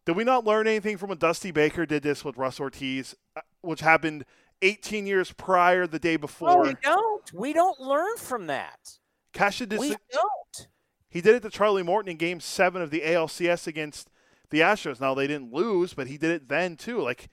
Did 0.06 0.17
we 0.17 0.25
not 0.25 0.43
learn 0.43 0.67
anything 0.67 0.98
from 0.98 1.09
when 1.09 1.19
Dusty 1.19 1.51
Baker 1.51 1.85
did 1.85 2.03
this 2.03 2.25
with 2.25 2.38
Russ 2.38 2.59
Ortiz, 2.59 3.15
uh, 3.35 3.41
which 3.61 3.81
happened 3.81 4.25
18 4.61 5.06
years 5.06 5.31
prior, 5.31 5.88
the 5.88 5.99
day 5.99 6.17
before? 6.17 6.49
No, 6.49 6.57
we 6.61 6.75
don't. 6.81 7.33
We 7.33 7.53
don't 7.53 7.80
learn 7.80 8.17
from 8.17 8.48
that. 8.48 8.98
Cash 9.31 9.59
did. 9.59 9.77
We 9.77 9.95
don't. 10.11 10.67
He 11.09 11.22
did 11.22 11.35
it 11.35 11.43
to 11.43 11.49
Charlie 11.49 11.83
Morton 11.83 12.11
in 12.11 12.17
Game 12.17 12.39
Seven 12.39 12.81
of 12.81 12.89
the 12.89 13.01
ALCS 13.01 13.67
against 13.67 14.09
the 14.50 14.60
Astros. 14.60 15.00
Now 15.00 15.14
they 15.14 15.28
didn't 15.28 15.53
lose, 15.53 15.94
but 15.94 16.08
he 16.08 16.18
did 16.18 16.32
it 16.32 16.50
then 16.50 16.76
too. 16.76 17.02
Like 17.02 17.30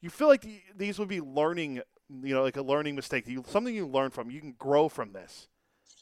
you 0.00 0.10
feel 0.10 0.28
like 0.28 0.42
the, 0.42 0.60
these 0.76 0.98
would 0.98 1.08
be 1.08 1.20
learning, 1.20 1.80
you 2.22 2.34
know, 2.34 2.42
like 2.42 2.56
a 2.56 2.62
learning 2.62 2.94
mistake. 2.94 3.26
You, 3.26 3.44
something 3.46 3.74
you 3.74 3.86
learn 3.86 4.10
from. 4.10 4.30
You 4.30 4.40
can 4.40 4.54
grow 4.58 4.88
from 4.88 5.12
this, 5.12 5.48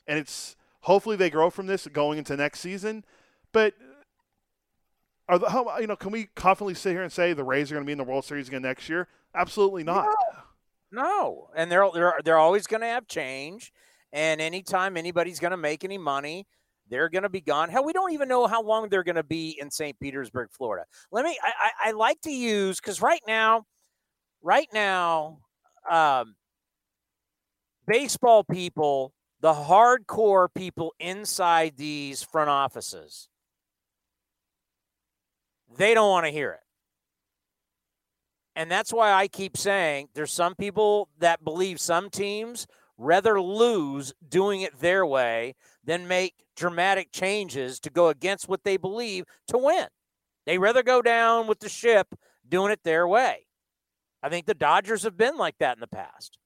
and 0.07 0.19
it's 0.19 0.57
hopefully 0.81 1.17
they 1.17 1.31
grow 1.31 1.51
from 1.51 1.67
this 1.67 1.87
going 1.87 2.19
into 2.19 2.37
next 2.37 2.61
season. 2.61 3.05
But 3.53 3.75
are 5.29 5.39
the 5.39 5.51
how 5.51 5.79
you 5.79 5.87
know? 5.87 5.97
Can 5.97 6.13
we 6.13 6.27
confidently 6.35 6.75
sit 6.75 6.93
here 6.93 7.03
and 7.03 7.13
say 7.13 7.33
the 7.33 7.45
Rays 7.45 7.71
are 7.71 7.75
going 7.75 7.85
to 7.85 7.87
be 7.87 7.93
in 7.93 7.99
the 7.99 8.05
World 8.05 8.25
Series 8.25 8.49
again 8.49 8.63
next 8.63 8.89
year? 8.89 9.09
Absolutely 9.35 9.85
not. 9.85 10.09
No, 10.91 11.49
and 11.57 11.71
they're 11.71 11.89
they're 11.95 12.15
they're 12.25 12.39
always 12.39 12.67
going 12.67 12.83
to 12.83 12.87
have 12.87 13.07
change, 13.07 13.73
and 14.13 14.41
anytime 14.41 14.97
anybody's 14.97 15.39
going 15.39 15.53
to 15.53 15.57
make 15.57 15.85
any 15.85 15.97
money, 15.97 16.47
they're 16.93 17.09
going 17.09 17.23
to 17.23 17.31
be 17.31 17.41
gone. 17.41 17.71
Hell, 17.71 17.85
we 17.85 17.95
don't 17.95 18.13
even 18.13 18.29
know 18.29 18.47
how 18.47 18.63
long 18.63 18.91
they're 18.91 19.03
going 19.03 19.17
to 19.17 19.23
be 19.23 19.59
in 19.59 19.71
St. 19.71 19.99
Petersburg, 19.99 20.51
Florida. 20.53 20.85
Let 21.11 21.25
me. 21.25 21.39
I 21.43 21.53
I, 21.59 21.89
I 21.89 21.91
like 21.93 22.21
to 22.21 22.31
use 22.31 22.81
because 22.81 23.01
right 23.01 23.23
now, 23.27 23.65
right 24.43 24.69
now, 24.75 25.39
um, 25.91 26.35
baseball 27.87 28.45
people, 28.45 29.15
the 29.41 29.55
hardcore 29.55 30.49
people 30.55 30.93
inside 31.01 31.79
these 31.79 32.23
front 32.23 32.51
offices, 32.51 33.29
they 35.75 35.95
don't 35.95 36.11
want 36.11 36.27
to 36.27 36.33
hear 36.33 36.51
it. 36.53 36.61
And 38.55 38.71
that's 38.71 38.93
why 38.93 39.13
I 39.13 39.29
keep 39.29 39.57
saying 39.57 40.09
there's 40.15 40.31
some 40.33 40.55
people 40.55 41.09
that 41.21 41.43
believe 41.43 41.81
some 41.81 42.11
teams 42.11 42.67
rather 42.99 43.41
lose 43.41 44.13
doing 44.29 44.61
it 44.61 44.79
their 44.79 45.07
way 45.07 45.55
than 45.85 46.09
make 46.09 46.35
dramatic 46.57 47.13
changes 47.13 47.81
to 47.81 47.91
go 47.91 48.09
against 48.09 48.49
what 48.49 48.65
they 48.65 48.77
believe 48.77 49.25
to 49.49 49.59
win. 49.59 49.87
They 50.47 50.59
rather 50.59 50.83
go 50.83 51.03
down 51.03 51.47
with 51.47 51.61
the 51.61 51.69
ship 51.69 52.15
doing 52.49 52.73
it 52.73 52.81
their 52.85 53.07
way. 53.07 53.47
I 54.23 54.29
think 54.29 54.47
the 54.47 54.55
Dodgers 54.55 55.03
have 55.03 55.17
been 55.17 55.37
like 55.37 55.59
that 55.59 55.77
in 55.77 55.81
the 55.81 55.87
past. 55.87 56.39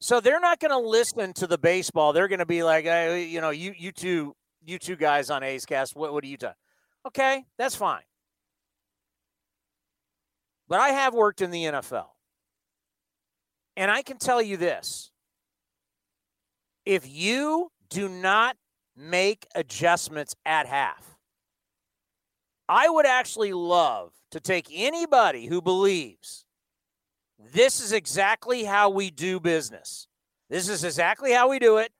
So 0.00 0.20
they're 0.20 0.40
not 0.40 0.58
going 0.58 0.72
to 0.72 0.78
listen 0.78 1.32
to 1.34 1.46
the 1.46 1.58
baseball. 1.58 2.12
They're 2.12 2.28
going 2.28 2.40
to 2.40 2.46
be 2.46 2.64
like, 2.64 2.84
hey, 2.84 3.24
you 3.24 3.40
know, 3.40 3.50
you 3.50 3.72
you 3.76 3.92
two 3.92 4.34
you 4.64 4.78
two 4.78 4.96
guys 4.96 5.30
on 5.30 5.44
A's 5.44 5.64
Cast, 5.64 5.94
what 5.94 6.12
what 6.12 6.24
are 6.24 6.26
you 6.26 6.36
doing? 6.36 6.54
Okay, 7.06 7.44
that's 7.56 7.76
fine. 7.76 8.02
But 10.68 10.80
I 10.80 10.88
have 10.88 11.14
worked 11.14 11.40
in 11.40 11.52
the 11.52 11.64
NFL. 11.64 12.06
And 13.76 13.90
I 13.90 14.02
can 14.02 14.18
tell 14.18 14.42
you 14.42 14.56
this 14.56 15.11
if 16.84 17.08
you 17.08 17.70
do 17.90 18.08
not 18.08 18.56
make 18.96 19.46
adjustments 19.54 20.34
at 20.44 20.66
half, 20.66 21.16
I 22.68 22.88
would 22.88 23.06
actually 23.06 23.52
love 23.52 24.12
to 24.30 24.40
take 24.40 24.68
anybody 24.72 25.46
who 25.46 25.60
believes 25.60 26.44
this 27.52 27.80
is 27.80 27.92
exactly 27.92 28.64
how 28.64 28.90
we 28.90 29.10
do 29.10 29.40
business. 29.40 30.06
This 30.48 30.68
is 30.68 30.84
exactly 30.84 31.32
how 31.32 31.48
we 31.48 31.58
do 31.58 31.78
it. 31.78 31.92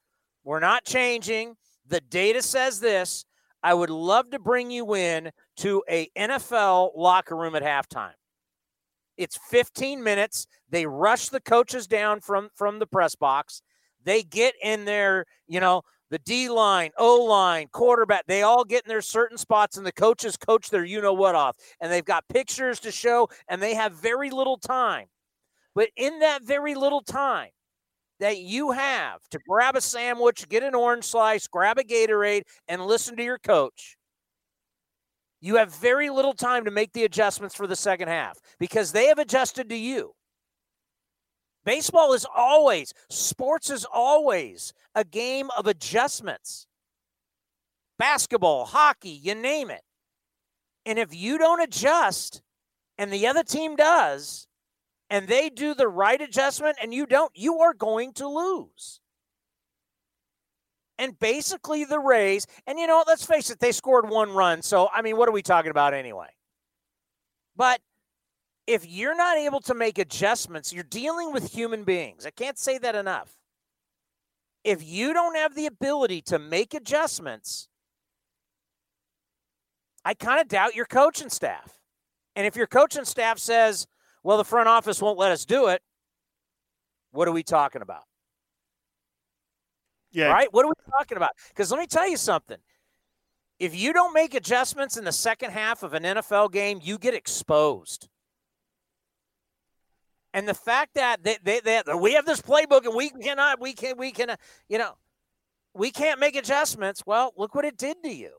We're 0.45 0.61
not 0.61 0.85
changing. 0.85 1.57
The 1.87 2.01
data 2.01 2.43
says 2.43 2.81
this. 2.81 3.25
I 3.63 3.75
would 3.75 3.91
love 3.91 4.31
to 4.31 4.39
bring 4.39 4.71
you 4.71 4.95
in 4.95 5.31
to 5.59 5.83
a 5.89 6.09
NFL 6.17 6.93
locker 6.97 7.37
room 7.37 7.55
at 7.55 7.63
halftime. 7.63 8.15
It's 9.17 9.39
15 9.51 10.03
minutes. 10.03 10.47
They 10.69 10.87
rush 10.87 11.29
the 11.29 11.41
coaches 11.41 11.87
down 11.87 12.21
from 12.21 12.49
from 12.55 12.79
the 12.79 12.87
press 12.87 13.15
box. 13.15 13.63
They 14.05 14.23
get 14.23 14.55
in 14.63 14.85
their, 14.85 15.25
you 15.47 15.61
know, 15.61 15.83
the 16.11 16.19
D 16.19 16.51
line, 16.51 16.91
O 16.99 17.25
line, 17.25 17.69
quarterback, 17.73 18.27
they 18.27 18.43
all 18.43 18.65
get 18.65 18.85
in 18.85 18.89
their 18.89 19.01
certain 19.01 19.39
spots, 19.39 19.79
and 19.79 19.87
the 19.87 19.93
coaches 19.93 20.37
coach 20.37 20.69
their 20.69 20.85
you 20.85 21.01
know 21.01 21.15
what 21.15 21.35
off. 21.35 21.57
And 21.81 21.91
they've 21.91 22.05
got 22.05 22.29
pictures 22.29 22.79
to 22.81 22.93
show, 22.93 23.31
and 23.49 23.63
they 23.63 23.75
have 23.75 23.95
very 23.95 24.29
little 24.31 24.59
time. 24.59 25.07
But 25.75 25.89
in 25.97 26.19
that 26.19 26.45
very 26.45 26.75
little 26.75 27.01
time 27.01 27.49
that 28.21 28.39
you 28.39 28.73
have 28.73 29.21
to 29.31 29.39
grab 29.49 29.75
a 29.75 29.81
sandwich, 29.81 30.47
get 30.51 30.63
an 30.63 30.75
orange 30.75 31.05
slice, 31.05 31.47
grab 31.49 31.79
a 31.79 31.83
Gatorade, 31.83 32.43
and 32.69 32.85
listen 32.85 33.17
to 33.17 33.25
your 33.25 33.39
coach, 33.39 33.97
you 35.41 35.57
have 35.57 35.75
very 35.75 36.11
little 36.11 36.35
time 36.35 36.67
to 36.67 36.71
make 36.71 36.93
the 36.93 37.05
adjustments 37.05 37.55
for 37.55 37.67
the 37.67 37.75
second 37.75 38.09
half 38.09 38.39
because 38.61 38.93
they 38.93 39.07
have 39.07 39.19
adjusted 39.19 39.71
to 39.71 39.77
you. 39.77 40.13
Baseball 41.65 42.13
is 42.13 42.27
always, 42.35 42.93
sports 43.09 43.71
is 43.71 43.85
always 43.85 44.73
a 44.95 45.05
game 45.05 45.51
of 45.57 45.67
adjustments. 45.67 46.67
Basketball, 47.99 48.65
hockey, 48.65 49.11
you 49.11 49.35
name 49.35 49.71
it. 49.71 49.83
And 50.85 50.99
if 50.99 51.15
you 51.15 51.39
don't 51.39 51.61
adjust 51.61 52.43
and 52.99 53.13
the 53.13 53.27
other 53.27 53.45
team 53.45 53.77
does, 53.77 54.49
and 55.09 55.29
they 55.29 55.51
do 55.51 55.75
the 55.75 55.89
right 55.89 56.21
adjustment 56.21 56.79
and 56.83 56.93
you 56.93 57.07
don't, 57.07 57.31
you 57.35 57.61
are 57.61 57.75
going 57.75 58.13
to 58.15 58.27
lose. 58.27 59.01
And 60.99 61.19
basically, 61.19 61.85
the 61.85 61.99
Rays, 61.99 62.47
and 62.67 62.79
you 62.79 62.87
know, 62.87 63.03
let's 63.07 63.25
face 63.25 63.51
it, 63.51 63.61
they 63.61 63.73
scored 63.73 64.09
one 64.09 64.31
run. 64.33 64.63
So, 64.63 64.89
I 64.93 65.03
mean, 65.03 65.17
what 65.17 65.29
are 65.29 65.33
we 65.33 65.43
talking 65.43 65.71
about 65.71 65.95
anyway? 65.95 66.29
But 67.57 67.81
if 68.67 68.87
you're 68.87 69.17
not 69.17 69.37
able 69.37 69.61
to 69.61 69.75
make 69.75 69.99
adjustments, 69.99 70.73
you're 70.73 70.85
dealing 70.85 71.33
with 71.33 71.53
human 71.53 71.85
beings. 71.85 72.27
I 72.27 72.31
can't 72.31 72.59
say 72.59 72.79
that 72.79 72.95
enough. 72.95 73.37
If 74.65 74.85
you 74.85 75.13
don't 75.13 75.37
have 75.37 75.55
the 75.55 75.67
ability 75.67 76.23
to 76.23 76.39
make 76.39 76.73
adjustments, 76.73 77.69
I 80.05 80.15
kind 80.15 80.41
of 80.41 80.49
doubt 80.49 80.75
your 80.75 80.87
coaching 80.87 81.31
staff. 81.31 81.79
And 82.37 82.47
if 82.47 82.57
your 82.57 82.67
coaching 82.67 83.05
staff 83.05 83.39
says, 83.39 83.87
well, 84.23 84.39
the 84.39 84.45
front 84.45 84.69
office 84.69 85.03
won't 85.03 85.19
let 85.19 85.33
us 85.33 85.45
do 85.45 85.67
it, 85.69 85.83
what 87.11 87.29
are 87.29 87.33
we 87.33 87.43
talking 87.43 87.83
about? 87.83 88.05
Yeah. 90.13 90.29
Right? 90.29 90.53
What 90.53 90.65
are 90.65 90.69
we 90.69 90.93
talking 90.99 91.17
about? 91.17 91.31
Because 91.49 91.71
let 91.71 91.81
me 91.81 91.87
tell 91.87 92.09
you 92.09 92.17
something. 92.17 92.59
If 93.59 93.75
you 93.75 93.93
don't 93.93 94.15
make 94.15 94.35
adjustments 94.35 94.97
in 94.97 95.05
the 95.05 95.13
second 95.13 95.51
half 95.51 95.83
of 95.83 95.95
an 95.95 96.03
NFL 96.05 96.53
game, 96.53 96.81
you 96.83 96.99
get 96.99 97.15
exposed. 97.15 98.09
And 100.35 100.49
the 100.49 100.55
fact 100.55 100.95
that 100.95 101.23
they, 101.23 101.37
they, 101.43 101.61
they, 101.61 101.83
we 101.95 102.15
have 102.15 102.25
this 102.27 102.41
playbook 102.41 102.87
and 102.87 102.95
we 102.95 103.11
cannot, 103.11 103.61
we 103.61 103.75
can, 103.75 103.97
we 103.97 104.13
can, 104.13 104.31
uh, 104.31 104.37
you 104.69 104.79
know, 104.79 104.95
we 105.75 105.91
can't 105.91 106.21
make 106.21 106.37
adjustments. 106.37 107.03
Well, 107.07 107.33
look 107.37 107.55
what 107.55 107.65
it 107.65 107.77
did 107.77 108.03
to 108.03 108.13
you. 108.13 108.31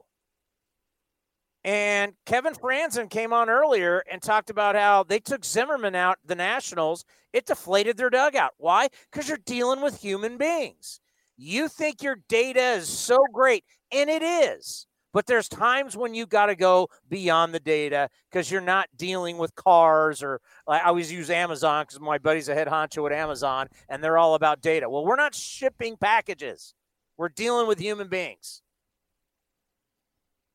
And 1.63 2.13
Kevin 2.25 2.53
Frandsen 2.53 3.09
came 3.09 3.31
on 3.31 3.49
earlier 3.49 4.03
and 4.11 4.21
talked 4.21 4.49
about 4.49 4.75
how 4.75 5.03
they 5.03 5.19
took 5.19 5.45
Zimmermann 5.45 5.95
out, 5.95 6.17
the 6.25 6.35
Nationals. 6.35 7.05
It 7.31 7.45
deflated 7.45 7.95
their 7.95 8.09
dugout. 8.09 8.51
Why? 8.57 8.89
Because 9.11 9.29
you're 9.29 9.37
dealing 9.37 9.81
with 9.81 10.01
human 10.01 10.37
beings. 10.37 10.99
You 11.37 11.69
think 11.69 12.03
your 12.03 12.17
data 12.27 12.73
is 12.73 12.89
so 12.89 13.23
great, 13.31 13.63
and 13.91 14.09
it 14.09 14.21
is. 14.21 14.87
But 15.13 15.27
there's 15.27 15.47
times 15.47 15.95
when 15.95 16.15
you 16.15 16.25
got 16.25 16.47
to 16.47 16.55
go 16.55 16.89
beyond 17.07 17.53
the 17.53 17.59
data 17.59 18.09
because 18.29 18.49
you're 18.49 18.61
not 18.61 18.89
dealing 18.97 19.37
with 19.37 19.53
cars 19.55 20.23
or 20.23 20.41
I 20.67 20.81
always 20.81 21.11
use 21.11 21.29
Amazon 21.29 21.85
because 21.85 21.99
my 21.99 22.17
buddy's 22.17 22.49
a 22.49 22.55
head 22.55 22.67
honcho 22.67 23.05
at 23.05 23.15
Amazon 23.15 23.67
and 23.87 24.03
they're 24.03 24.17
all 24.17 24.33
about 24.33 24.61
data. 24.61 24.89
Well, 24.89 25.05
we're 25.05 25.15
not 25.15 25.35
shipping 25.35 25.97
packages. 25.97 26.73
We're 27.15 27.29
dealing 27.29 27.67
with 27.67 27.77
human 27.77 28.07
beings. 28.07 28.63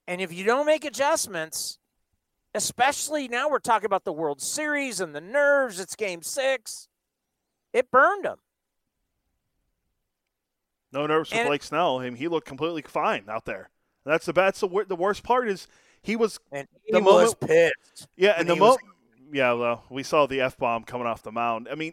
And 0.08 0.20
if 0.20 0.32
you 0.32 0.44
don't 0.44 0.66
make 0.66 0.84
adjustments, 0.84 1.78
especially 2.52 3.28
now 3.28 3.48
we're 3.48 3.60
talking 3.60 3.86
about 3.86 4.04
the 4.04 4.12
World 4.12 4.40
Series 4.40 5.00
and 5.00 5.14
the 5.14 5.20
nerves, 5.20 5.78
it's 5.78 5.94
game 5.94 6.22
six, 6.22 6.88
it 7.72 7.90
burned 7.92 8.24
them. 8.24 8.38
No 10.90 11.06
nerves 11.06 11.30
for 11.30 11.44
Blake 11.44 11.62
Snell. 11.62 12.00
Him, 12.00 12.16
he 12.16 12.26
looked 12.26 12.48
completely 12.48 12.82
fine 12.82 13.26
out 13.28 13.44
there. 13.44 13.70
That's 14.04 14.26
the 14.26 14.32
that's 14.32 14.60
the 14.60 14.84
the 14.88 14.96
worst 14.96 15.22
part 15.22 15.48
is 15.48 15.66
he 16.02 16.16
was 16.16 16.38
and 16.52 16.66
he 16.84 16.92
the 16.92 17.00
was 17.00 17.34
moment, 17.34 17.40
pissed. 17.40 18.08
Yeah, 18.16 18.34
and 18.36 18.48
the 18.48 18.56
moment 18.56 18.80
yeah, 19.32 19.52
well, 19.52 19.84
we 19.90 20.02
saw 20.02 20.26
the 20.26 20.40
f 20.40 20.56
bomb 20.56 20.84
coming 20.84 21.06
off 21.06 21.22
the 21.22 21.32
mound. 21.32 21.68
I 21.70 21.74
mean, 21.74 21.92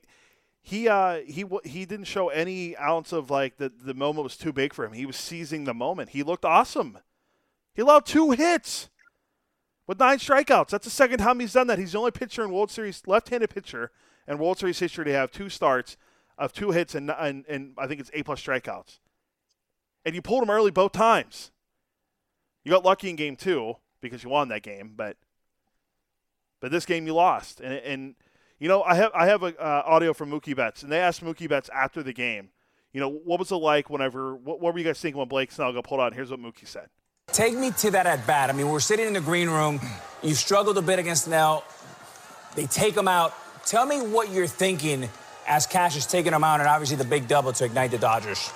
he 0.61 0.87
uh 0.87 1.21
he 1.25 1.45
he 1.63 1.85
didn't 1.85 2.05
show 2.05 2.29
any 2.29 2.75
ounce 2.77 3.11
of 3.11 3.29
like 3.29 3.57
the 3.57 3.69
the 3.69 3.93
moment 3.93 4.23
was 4.23 4.37
too 4.37 4.53
big 4.53 4.73
for 4.73 4.85
him. 4.85 4.93
He 4.93 5.05
was 5.05 5.15
seizing 5.15 5.65
the 5.65 5.73
moment. 5.73 6.09
He 6.09 6.23
looked 6.23 6.45
awesome. 6.45 6.99
He 7.73 7.81
allowed 7.81 8.05
two 8.05 8.31
hits 8.31 8.89
with 9.85 9.99
nine 9.99 10.17
strikeouts. 10.17 10.69
That's 10.69 10.85
the 10.85 10.91
second 10.91 11.19
time 11.19 11.39
he's 11.39 11.53
done 11.53 11.67
that. 11.67 11.77
He's 11.77 11.91
the 11.91 11.99
only 11.99 12.11
pitcher 12.11 12.43
in 12.43 12.51
World 12.51 12.71
Series 12.71 13.01
left-handed 13.05 13.49
pitcher 13.49 13.91
in 14.27 14.37
World 14.37 14.57
Series 14.57 14.79
history 14.79 15.05
to 15.05 15.11
have 15.11 15.31
two 15.31 15.49
starts 15.49 15.97
of 16.37 16.53
two 16.53 16.71
hits 16.71 16.95
and 16.95 17.11
and, 17.11 17.45
and 17.47 17.73
I 17.77 17.87
think 17.87 17.99
it's 17.99 18.11
eight 18.13 18.25
plus 18.25 18.41
strikeouts. 18.41 18.99
And 20.05 20.15
you 20.15 20.21
pulled 20.21 20.43
him 20.43 20.49
early 20.49 20.71
both 20.71 20.93
times. 20.93 21.51
You 22.65 22.71
got 22.71 22.83
lucky 22.83 23.09
in 23.09 23.15
game 23.15 23.37
two 23.37 23.75
because 24.01 24.23
you 24.23 24.29
won 24.29 24.49
that 24.49 24.63
game, 24.63 24.93
but 24.95 25.15
but 26.59 26.71
this 26.71 26.85
game 26.85 27.07
you 27.07 27.13
lost. 27.13 27.61
And 27.61 27.73
and 27.75 28.15
you 28.59 28.67
know 28.67 28.83
I 28.83 28.95
have 28.95 29.11
I 29.13 29.27
have 29.27 29.43
a 29.43 29.57
uh, 29.57 29.83
audio 29.85 30.13
from 30.13 30.31
Mookie 30.31 30.55
Betts, 30.55 30.83
and 30.83 30.91
they 30.91 30.99
asked 30.99 31.23
Mookie 31.23 31.47
Betts 31.47 31.69
after 31.69 32.03
the 32.03 32.11
game, 32.11 32.49
you 32.91 32.99
know, 32.99 33.09
what 33.09 33.39
was 33.39 33.51
it 33.51 33.55
like 33.55 33.89
whenever? 33.89 34.35
What, 34.35 34.59
what 34.59 34.73
were 34.73 34.79
you 34.79 34.85
guys 34.85 34.99
thinking 34.99 35.19
when 35.19 35.27
Blake 35.27 35.51
Snell 35.51 35.73
got 35.73 35.83
pulled 35.83 36.01
out? 36.01 36.13
Here's 36.13 36.31
what 36.31 36.39
Mookie 36.39 36.67
said. 36.67 36.87
Take 37.27 37.53
me 37.55 37.71
to 37.71 37.91
that 37.91 38.07
at 38.07 38.25
bat. 38.25 38.49
I 38.49 38.53
mean, 38.53 38.69
we're 38.69 38.79
sitting 38.79 39.05
in 39.05 39.13
the 39.13 39.21
green 39.21 39.49
room. 39.49 39.79
You 40.23 40.33
struggled 40.33 40.77
a 40.77 40.81
bit 40.81 40.97
against 40.97 41.25
Snell. 41.25 41.63
They 42.55 42.67
take 42.67 42.95
him 42.95 43.07
out. 43.07 43.33
Tell 43.65 43.85
me 43.85 43.97
what 43.99 44.31
you're 44.31 44.47
thinking 44.47 45.09
as 45.47 45.67
Cash 45.67 45.97
is 45.97 46.05
taking 46.05 46.33
him 46.33 46.43
out, 46.43 46.61
and 46.61 46.69
obviously 46.69 46.95
the 46.97 47.03
big 47.03 47.27
double 47.27 47.51
to 47.53 47.65
ignite 47.65 47.91
the 47.91 47.97
Dodgers. 47.97 48.49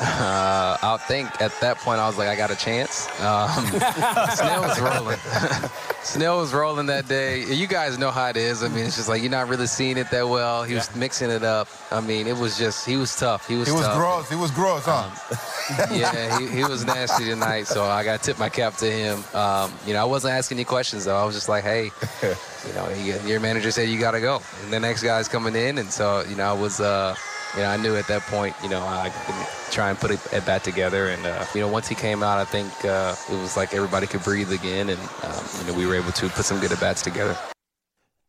Uh, 0.00 0.76
I 0.82 0.96
think 1.06 1.40
at 1.40 1.52
that 1.60 1.78
point 1.78 2.00
I 2.00 2.06
was 2.06 2.18
like, 2.18 2.28
I 2.28 2.34
got 2.34 2.50
a 2.50 2.56
chance. 2.56 3.08
Um, 3.20 3.66
Snell 4.34 4.62
was 4.62 4.80
rolling. 4.80 5.18
Snell 6.02 6.38
was 6.38 6.52
rolling 6.52 6.86
that 6.86 7.06
day. 7.06 7.44
You 7.44 7.66
guys 7.68 7.96
know 7.96 8.10
how 8.10 8.28
it 8.28 8.36
is. 8.36 8.62
I 8.62 8.68
mean, 8.68 8.86
it's 8.86 8.96
just 8.96 9.08
like 9.08 9.22
you're 9.22 9.30
not 9.30 9.48
really 9.48 9.68
seeing 9.68 9.96
it 9.96 10.10
that 10.10 10.28
well. 10.28 10.64
He 10.64 10.72
yeah. 10.72 10.80
was 10.80 10.94
mixing 10.96 11.30
it 11.30 11.44
up. 11.44 11.68
I 11.92 12.00
mean, 12.00 12.26
it 12.26 12.36
was 12.36 12.58
just 12.58 12.86
he 12.86 12.96
was 12.96 13.14
tough. 13.14 13.46
He 13.46 13.54
was. 13.54 13.68
He 13.68 13.72
was 13.72 13.82
tough. 13.82 13.96
gross. 13.96 14.28
He 14.28 14.36
was 14.36 14.50
gross, 14.50 14.84
huh? 14.84 15.10
Um, 15.10 15.96
yeah, 15.96 16.38
he, 16.38 16.48
he, 16.48 16.64
was 16.64 16.84
nasty 16.84 17.24
tonight. 17.24 17.66
So 17.68 17.84
I 17.84 18.04
got 18.04 18.20
to 18.20 18.26
tip 18.26 18.38
my 18.38 18.48
cap 18.48 18.74
to 18.76 18.90
him. 18.90 19.24
Um, 19.32 19.72
you 19.86 19.92
know, 19.92 20.02
I 20.02 20.04
wasn't 20.04 20.34
asking 20.34 20.58
any 20.58 20.64
questions 20.64 21.04
though. 21.04 21.16
I 21.16 21.24
was 21.24 21.34
just 21.34 21.48
like, 21.48 21.62
hey, 21.62 21.84
you 22.22 22.74
know, 22.74 22.86
he, 22.86 23.28
your 23.28 23.40
manager 23.40 23.70
said 23.70 23.88
you 23.88 24.00
got 24.00 24.12
to 24.12 24.20
go, 24.20 24.42
and 24.62 24.72
the 24.72 24.80
next 24.80 25.02
guy's 25.04 25.28
coming 25.28 25.54
in, 25.54 25.78
and 25.78 25.90
so 25.90 26.24
you 26.28 26.34
know, 26.34 26.50
I 26.50 26.52
was. 26.52 26.80
Uh, 26.80 27.14
you 27.56 27.62
know, 27.62 27.68
I 27.68 27.76
knew 27.76 27.96
at 27.96 28.06
that 28.08 28.22
point, 28.22 28.54
you 28.62 28.68
know, 28.68 28.80
I 28.80 29.10
could 29.10 29.72
try 29.72 29.90
and 29.90 29.98
put 29.98 30.10
it 30.10 30.32
at 30.32 30.44
bat 30.44 30.64
together. 30.64 31.08
And, 31.08 31.24
uh, 31.24 31.44
you 31.54 31.60
know, 31.60 31.68
once 31.68 31.86
he 31.86 31.94
came 31.94 32.22
out, 32.22 32.38
I 32.38 32.44
think 32.44 32.84
uh, 32.84 33.14
it 33.30 33.40
was 33.40 33.56
like 33.56 33.72
everybody 33.74 34.06
could 34.06 34.24
breathe 34.24 34.52
again. 34.52 34.88
And, 34.88 35.00
um, 35.22 35.44
you 35.60 35.66
know, 35.66 35.78
we 35.78 35.86
were 35.86 35.94
able 35.94 36.12
to 36.12 36.28
put 36.28 36.44
some 36.44 36.58
good 36.60 36.72
at 36.72 36.80
bats 36.80 37.02
together. 37.02 37.36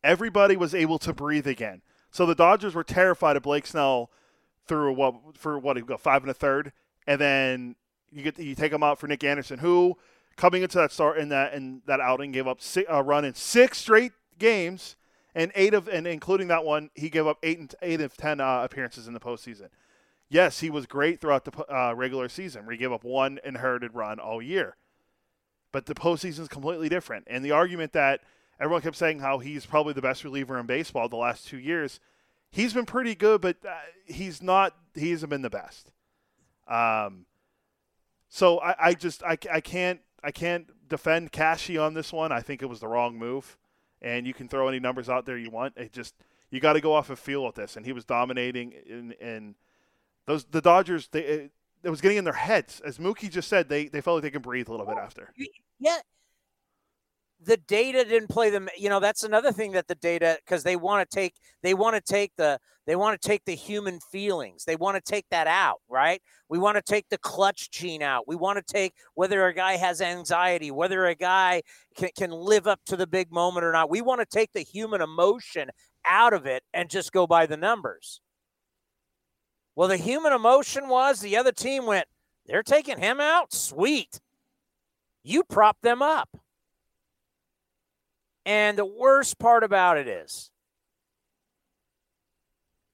Everybody 0.04 0.58
was 0.58 0.76
able 0.76 1.00
to 1.00 1.14
breathe 1.14 1.48
again. 1.48 1.82
So 2.12 2.26
the 2.26 2.36
Dodgers 2.36 2.76
were 2.76 2.84
terrified 2.84 3.36
of 3.36 3.44
Blake 3.44 3.66
Snell 3.66 4.12
through 4.68 4.94
what, 4.94 5.16
for 5.34 5.58
what, 5.58 5.76
he 5.76 5.84
got 5.84 6.00
five 6.00 6.22
and 6.22 6.30
a 6.30 6.34
third. 6.34 6.72
And 7.08 7.20
then 7.20 7.76
you 8.12 8.24
get 8.24 8.40
you 8.40 8.56
take 8.56 8.72
him 8.72 8.84
out 8.84 9.00
for 9.00 9.08
Nick 9.08 9.24
Anderson, 9.24 9.60
who 9.60 9.98
coming 10.38 10.64
into 10.64 10.78
that 10.78 10.92
start 10.92 11.18
in 11.18 11.30
that 11.30 11.54
in 11.54 11.82
that 11.86 12.00
outing 12.00 12.32
gave 12.32 12.48
up 12.48 12.60
a 12.88 13.04
run 13.04 13.26
in 13.26 13.34
six 13.34 13.80
straight 13.80 14.12
games 14.38 14.95
and 15.36 15.52
eight 15.54 15.74
of 15.74 15.88
and 15.90 16.08
including 16.08 16.48
that 16.48 16.64
one, 16.64 16.90
he 16.96 17.10
gave 17.10 17.28
up 17.28 17.38
eight 17.44 17.60
and 17.60 17.76
eight 17.82 18.02
of 18.02 18.16
ten 18.16 18.40
uh, 18.40 18.62
appearances 18.64 19.08
in 19.08 19.14
the 19.14 19.20
postseason. 19.20 19.68
Yes, 20.30 20.62
he 20.62 20.72
was 20.72 20.88
great 20.88 21.22
throughout 21.22 21.46
the 21.46 21.72
uh, 21.72 21.94
regular 21.94 22.30
season, 22.30 22.66
he 22.72 22.78
gave 22.78 22.92
up 22.92 23.04
one 23.04 23.40
inherited 23.44 23.94
run 23.94 24.20
all 24.20 24.42
year. 24.42 24.78
But 25.72 25.86
the 25.86 25.94
postseason 25.94 26.40
is 26.40 26.48
completely 26.48 26.90
different, 26.90 27.28
and 27.28 27.44
the 27.44 27.52
argument 27.52 27.92
that 27.94 28.22
everyone 28.60 28.82
kept 28.82 28.96
saying 28.96 29.20
how 29.20 29.40
he's 29.40 29.66
probably 29.66 29.94
the 29.94 30.02
best 30.02 30.24
reliever 30.24 30.58
in 30.58 30.66
baseball 30.66 31.10
the 31.10 31.18
last 31.18 31.48
two 31.48 31.60
years, 31.60 32.00
he's 32.50 32.74
been 32.74 32.86
pretty 32.86 33.14
good, 33.14 33.42
but 33.42 33.58
uh, 33.68 33.74
he's 34.06 34.42
not. 34.42 34.74
He 34.96 35.12
hasn't 35.12 35.30
been 35.30 35.42
the 35.42 35.50
best. 35.50 35.92
Um, 36.68 37.26
so 38.30 38.60
I, 38.60 38.76
I 38.80 38.94
just 38.94 39.22
I, 39.22 39.38
I 39.52 39.60
can't 39.60 40.00
I 40.24 40.32
can't 40.32 40.68
defend 40.88 41.34
Cashy 41.34 41.78
on 41.78 41.94
this 41.94 42.14
one. 42.14 42.32
I 42.32 42.40
think 42.40 42.62
it 42.62 42.68
was 42.68 42.80
the 42.80 42.88
wrong 42.88 43.18
move 43.20 43.58
and 44.02 44.26
you 44.28 44.34
can 44.34 44.48
throw 44.48 44.68
any 44.68 44.80
numbers 44.80 45.10
out 45.10 45.26
there 45.26 45.38
you 45.38 45.50
want. 45.50 45.74
It 45.78 45.92
just 45.94 46.16
you 46.50 46.60
got 46.60 46.74
to 46.74 46.82
go 46.82 46.94
off 46.94 47.10
of 47.10 47.20
feel 47.20 47.44
with 47.44 47.56
this, 47.56 47.76
and 47.76 47.86
he 47.86 47.92
was 47.92 48.06
dominating 48.06 48.74
in, 48.86 49.12
in 49.14 49.56
those 50.26 50.46
the 50.46 50.62
Dodgers. 50.62 51.08
They 51.10 51.22
it, 51.22 51.52
it, 51.84 51.90
was 51.90 52.02
getting 52.02 52.18
in 52.18 52.24
their 52.24 52.34
heads, 52.34 52.82
as 52.86 52.98
Mookie 52.98 53.30
just 53.30 53.48
said. 53.48 53.70
They 53.70 53.88
they 53.88 54.02
felt 54.02 54.16
like 54.16 54.24
they 54.24 54.32
can 54.32 54.42
breathe 54.42 54.68
a 54.68 54.72
little 54.72 54.86
bit 54.86 54.96
oh, 54.98 55.04
after. 55.04 55.34
Yeah, 55.80 55.98
the 57.46 57.58
data 57.58 58.04
didn't 58.04 58.30
play 58.30 58.50
them. 58.50 58.68
You 58.78 58.90
know, 58.90 59.00
that's 59.00 59.24
another 59.24 59.52
thing 59.52 59.74
that 59.74 59.88
the 59.88 59.96
data 59.96 60.38
because 60.44 60.64
they 60.64 60.76
want 60.76 61.10
to 61.10 61.16
take 61.16 61.36
they 61.62 61.74
want 61.74 61.96
to 61.96 62.02
take 62.02 62.32
the 62.38 62.60
they 62.88 62.96
want 62.96 63.20
to 63.20 63.28
take 63.28 63.46
the 63.46 63.56
human 63.56 64.00
feelings. 64.12 64.66
They 64.66 64.76
want 64.76 64.96
to 64.96 65.02
take 65.02 65.26
that 65.32 65.48
out, 65.48 65.82
right? 65.90 66.22
We 66.50 66.60
want 66.60 66.76
to 66.76 66.82
take 66.82 67.10
the 67.10 67.18
clutch 67.18 67.72
gene 67.72 68.04
out. 68.04 68.28
We 68.28 68.36
want 68.36 68.58
to 68.58 68.74
take 68.74 68.94
whether 69.16 69.46
a 69.46 69.54
guy 69.54 69.78
has 69.78 70.02
anxiety, 70.02 70.72
whether 70.72 71.06
a 71.06 71.16
guy 71.16 71.64
can, 71.96 72.10
can 72.18 72.32
live 72.32 72.68
up 72.68 72.80
to 72.88 72.96
the 72.96 73.08
big 73.08 73.32
moment 73.32 73.66
or 73.66 73.72
not. 73.72 73.90
We 73.90 74.02
want 74.02 74.22
to 74.22 74.26
take 74.26 74.52
the 74.54 74.62
human 74.62 75.02
emotion 75.02 75.70
out 76.08 76.34
of 76.34 76.46
it 76.46 76.64
and 76.74 76.90
just 76.90 77.12
go 77.12 77.26
by 77.26 77.48
the 77.48 77.58
numbers. 77.58 78.22
Well, 79.76 79.88
the 79.88 79.98
human 79.98 80.32
emotion 80.32 80.88
was 80.88 81.20
the 81.20 81.38
other 81.38 81.52
team 81.52 81.86
went, 81.86 82.08
they're 82.46 82.64
taking 82.64 83.00
him 83.00 83.20
out? 83.20 83.52
Sweet. 83.52 84.22
You 85.24 85.44
prop 85.44 85.78
them 85.82 86.02
up. 86.04 86.30
And 88.46 88.78
the 88.78 88.86
worst 88.86 89.40
part 89.40 89.64
about 89.64 89.98
it 89.98 90.08
is 90.08 90.52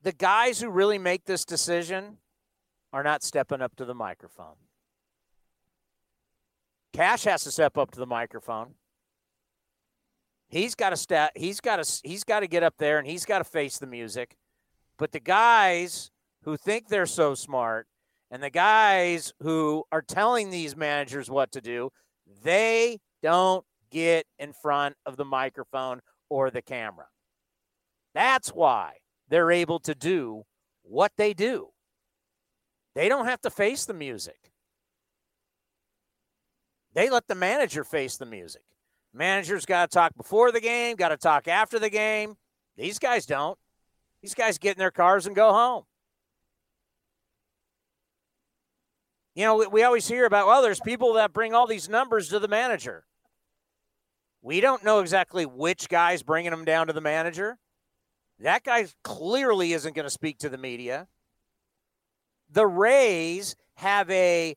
the 0.02 0.12
guys 0.12 0.62
who 0.62 0.70
really 0.70 0.98
make 0.98 1.26
this 1.26 1.46
decision 1.46 2.18
are 2.94 3.04
not 3.04 3.24
stepping 3.24 3.62
up 3.62 3.76
to 3.76 3.86
the 3.86 3.94
microphone. 3.94 4.56
Cash 6.94 7.24
has 7.24 7.44
to 7.44 7.52
step 7.52 7.78
up 7.78 7.92
to 7.92 8.00
the 8.00 8.06
microphone. 8.06 8.76
He's 10.50 10.76
got 10.76 10.90
to 10.90 10.98
step. 10.98 11.32
He's 11.36 11.62
got 11.62 11.82
to. 11.82 12.02
He's 12.04 12.26
got 12.26 12.42
to 12.42 12.48
get 12.48 12.64
up 12.64 12.76
there 12.78 13.00
and 13.00 13.08
he's 13.08 13.26
got 13.26 13.38
to 13.38 13.46
face 13.46 13.78
the 13.78 13.88
music. 13.88 14.36
But 14.98 15.14
the 15.14 15.22
guys 15.22 16.12
who 16.44 16.58
think 16.58 16.90
they're 16.90 17.06
so 17.06 17.34
smart 17.36 17.88
and 18.30 18.44
the 18.44 18.50
guys 18.50 19.34
who 19.42 19.86
are 19.92 20.02
telling 20.02 20.50
these 20.50 20.76
managers 20.76 21.30
what 21.30 21.54
to 21.54 21.62
do, 21.62 21.92
they 22.44 23.00
don't 23.24 23.66
get 23.92 24.26
in 24.40 24.54
front 24.54 24.96
of 25.06 25.18
the 25.18 25.26
microphone 25.26 26.02
or 26.30 26.50
the 26.50 26.62
camera. 26.62 27.08
That's 28.14 28.50
why 28.50 28.94
they're 29.30 29.52
able 29.52 29.80
to 29.82 29.96
do 29.96 30.44
what 30.84 31.12
they 31.18 31.34
do. 31.34 31.70
They 32.96 33.08
don't 33.08 33.26
have 33.26 33.42
to 33.42 33.50
face 33.50 33.86
the 33.86 33.94
music. 33.94 34.52
They 36.94 37.10
let 37.10 37.28
the 37.28 37.36
manager 37.36 37.84
face 37.84 38.18
the 38.18 38.26
music. 38.26 38.64
Manager's 39.14 39.66
got 39.66 39.90
to 39.90 39.94
talk 39.94 40.16
before 40.16 40.52
the 40.52 40.60
game, 40.60 40.96
got 40.96 41.10
to 41.10 41.18
talk 41.18 41.48
after 41.48 41.80
the 41.80 41.90
game. 41.90 42.36
These 42.78 43.00
guys 43.00 43.26
don't. 43.26 43.58
These 44.22 44.36
guys 44.36 44.58
get 44.58 44.76
in 44.76 44.80
their 44.80 44.92
cars 44.92 45.26
and 45.26 45.36
go 45.36 45.52
home. 45.54 45.84
You 49.36 49.46
know, 49.46 49.70
we, 49.70 49.84
always 49.84 50.08
hear 50.08 50.26
about, 50.26 50.48
well, 50.48 50.62
there's 50.62 50.82
people 50.82 51.14
that 51.14 51.32
bring 51.32 51.54
all 51.54 51.66
these 51.66 51.88
numbers 51.88 52.30
to 52.30 52.40
the 52.40 52.50
manager. 52.50 53.06
We 54.42 54.60
don't 54.60 54.84
know 54.84 55.00
exactly 55.00 55.46
which 55.46 55.88
guy's 55.90 56.24
bringing 56.24 56.52
them 56.52 56.66
down 56.66 56.88
to 56.88 56.94
the 56.94 57.02
manager. 57.02 57.60
That 58.40 58.64
guy 58.64 58.88
clearly 59.04 59.74
isn't 59.74 59.96
going 59.96 60.06
to 60.06 60.10
speak 60.10 60.40
to 60.40 60.50
the 60.50 60.58
media. 60.58 61.08
The 62.50 62.66
Rays 62.66 63.56
have 63.76 64.10
a 64.10 64.56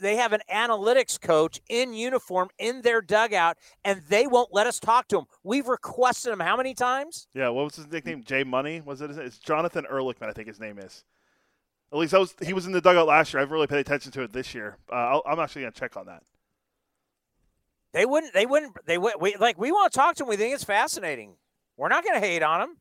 they 0.00 0.14
have 0.14 0.32
an 0.32 0.40
analytics 0.52 1.20
coach 1.20 1.60
in 1.68 1.92
uniform 1.92 2.48
in 2.58 2.82
their 2.82 3.00
dugout, 3.00 3.58
and 3.84 4.02
they 4.08 4.26
won't 4.26 4.54
let 4.54 4.68
us 4.68 4.78
talk 4.78 5.08
to 5.08 5.18
him. 5.18 5.24
We've 5.42 5.66
requested 5.66 6.32
him 6.32 6.38
how 6.38 6.56
many 6.56 6.74
times? 6.74 7.26
Yeah, 7.34 7.48
what 7.48 7.64
was 7.64 7.74
his 7.74 7.88
nickname? 7.88 8.22
Jay 8.22 8.44
Money 8.44 8.80
was 8.80 9.00
it? 9.00 9.10
It's 9.10 9.38
Jonathan 9.38 9.84
Erlichman, 9.90 10.28
I 10.28 10.32
think 10.32 10.46
his 10.46 10.60
name 10.60 10.78
is. 10.78 11.04
At 11.92 11.98
least 11.98 12.12
was. 12.12 12.34
He 12.40 12.52
was 12.52 12.66
in 12.66 12.72
the 12.72 12.80
dugout 12.80 13.06
last 13.06 13.32
year. 13.32 13.40
I 13.40 13.42
haven't 13.42 13.54
really 13.54 13.66
paid 13.66 13.80
attention 13.80 14.12
to 14.12 14.22
it 14.22 14.32
this 14.32 14.54
year. 14.54 14.76
Uh, 14.92 15.20
i 15.26 15.32
am 15.32 15.40
actually 15.40 15.62
going 15.62 15.72
to 15.72 15.80
check 15.80 15.96
on 15.96 16.06
that. 16.06 16.22
They 17.92 18.04
wouldn't. 18.04 18.34
They 18.34 18.46
wouldn't. 18.46 18.76
They 18.86 18.98
would. 18.98 19.14
We 19.20 19.36
like. 19.36 19.58
We 19.58 19.72
want 19.72 19.92
to 19.92 19.98
talk 19.98 20.16
to 20.16 20.24
him. 20.24 20.28
We 20.28 20.36
think 20.36 20.54
it's 20.54 20.64
fascinating. 20.64 21.36
We're 21.76 21.88
not 21.88 22.04
going 22.04 22.20
to 22.20 22.26
hate 22.26 22.42
on 22.42 22.60
him. 22.60 22.76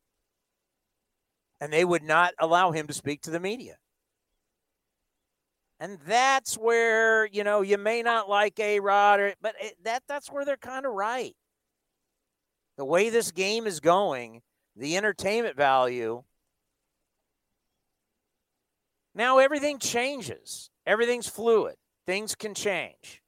And 1.62 1.72
they 1.72 1.86
would 1.86 2.04
not 2.04 2.34
allow 2.40 2.72
him 2.72 2.88
to 2.88 2.94
speak 2.94 3.22
to 3.22 3.32
the 3.32 3.40
media. 3.40 3.78
And 5.80 6.00
that's 6.08 6.56
where, 6.56 7.28
you 7.28 7.44
know, 7.44 7.62
you 7.62 7.78
may 7.78 8.02
not 8.02 8.28
like 8.28 8.60
A 8.60 8.80
Rod, 8.80 9.36
but 9.42 9.56
it, 9.62 9.76
that 9.84 10.04
that's 10.08 10.32
where 10.32 10.44
they're 10.44 10.58
kind 10.58 10.86
of 10.86 10.94
right. 10.94 11.36
The 12.78 12.86
way 12.86 13.10
this 13.10 13.32
game 13.32 13.68
is 13.68 13.80
going, 13.80 14.42
the 14.76 14.98
entertainment 14.98 15.56
value. 15.56 16.24
Now 19.14 19.38
everything 19.40 19.80
changes. 19.80 20.70
Everything's 20.86 21.28
fluid. 21.28 21.76
Things 22.06 22.36
can 22.36 22.54
change. 22.54 23.22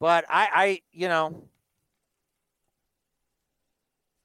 But 0.00 0.24
I, 0.28 0.48
I, 0.52 0.80
you 0.92 1.08
know, 1.08 1.48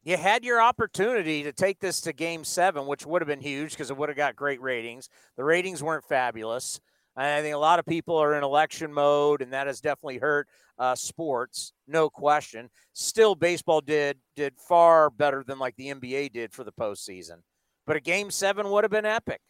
you 0.03 0.17
had 0.17 0.43
your 0.43 0.61
opportunity 0.61 1.43
to 1.43 1.51
take 1.51 1.79
this 1.79 2.01
to 2.01 2.13
game 2.13 2.43
seven, 2.43 2.87
which 2.87 3.05
would 3.05 3.21
have 3.21 3.27
been 3.27 3.41
huge 3.41 3.71
because 3.71 3.91
it 3.91 3.97
would 3.97 4.09
have 4.09 4.17
got 4.17 4.35
great 4.35 4.61
ratings. 4.61 5.09
The 5.37 5.43
ratings 5.43 5.83
weren't 5.83 6.05
fabulous. 6.05 6.79
I 7.15 7.41
think 7.41 7.53
a 7.53 7.59
lot 7.59 7.79
of 7.79 7.85
people 7.85 8.17
are 8.17 8.33
in 8.35 8.43
election 8.43 8.93
mode, 8.93 9.41
and 9.41 9.51
that 9.51 9.67
has 9.67 9.81
definitely 9.81 10.19
hurt 10.19 10.47
uh, 10.77 10.95
sports, 10.95 11.73
no 11.85 12.09
question. 12.09 12.69
Still, 12.93 13.35
baseball 13.35 13.81
did 13.81 14.17
did 14.35 14.53
far 14.57 15.09
better 15.09 15.43
than 15.45 15.59
like 15.59 15.75
the 15.75 15.93
NBA 15.93 16.31
did 16.31 16.53
for 16.53 16.63
the 16.63 16.71
postseason. 16.71 17.41
But 17.85 17.97
a 17.97 17.99
game 17.99 18.31
seven 18.31 18.69
would 18.69 18.85
have 18.85 18.91
been 18.91 19.05
epic. 19.05 19.41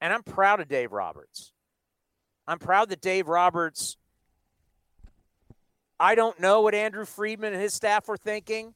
And 0.00 0.14
I'm 0.14 0.22
proud 0.22 0.60
of 0.60 0.68
Dave 0.68 0.92
Roberts. 0.92 1.52
I'm 2.46 2.58
proud 2.58 2.88
that 2.88 3.02
Dave 3.02 3.28
Roberts 3.28 3.98
I 6.00 6.14
don't 6.14 6.40
know 6.40 6.62
what 6.62 6.74
Andrew 6.74 7.04
Friedman 7.04 7.52
and 7.52 7.60
his 7.60 7.74
staff 7.74 8.08
were 8.08 8.16
thinking, 8.16 8.72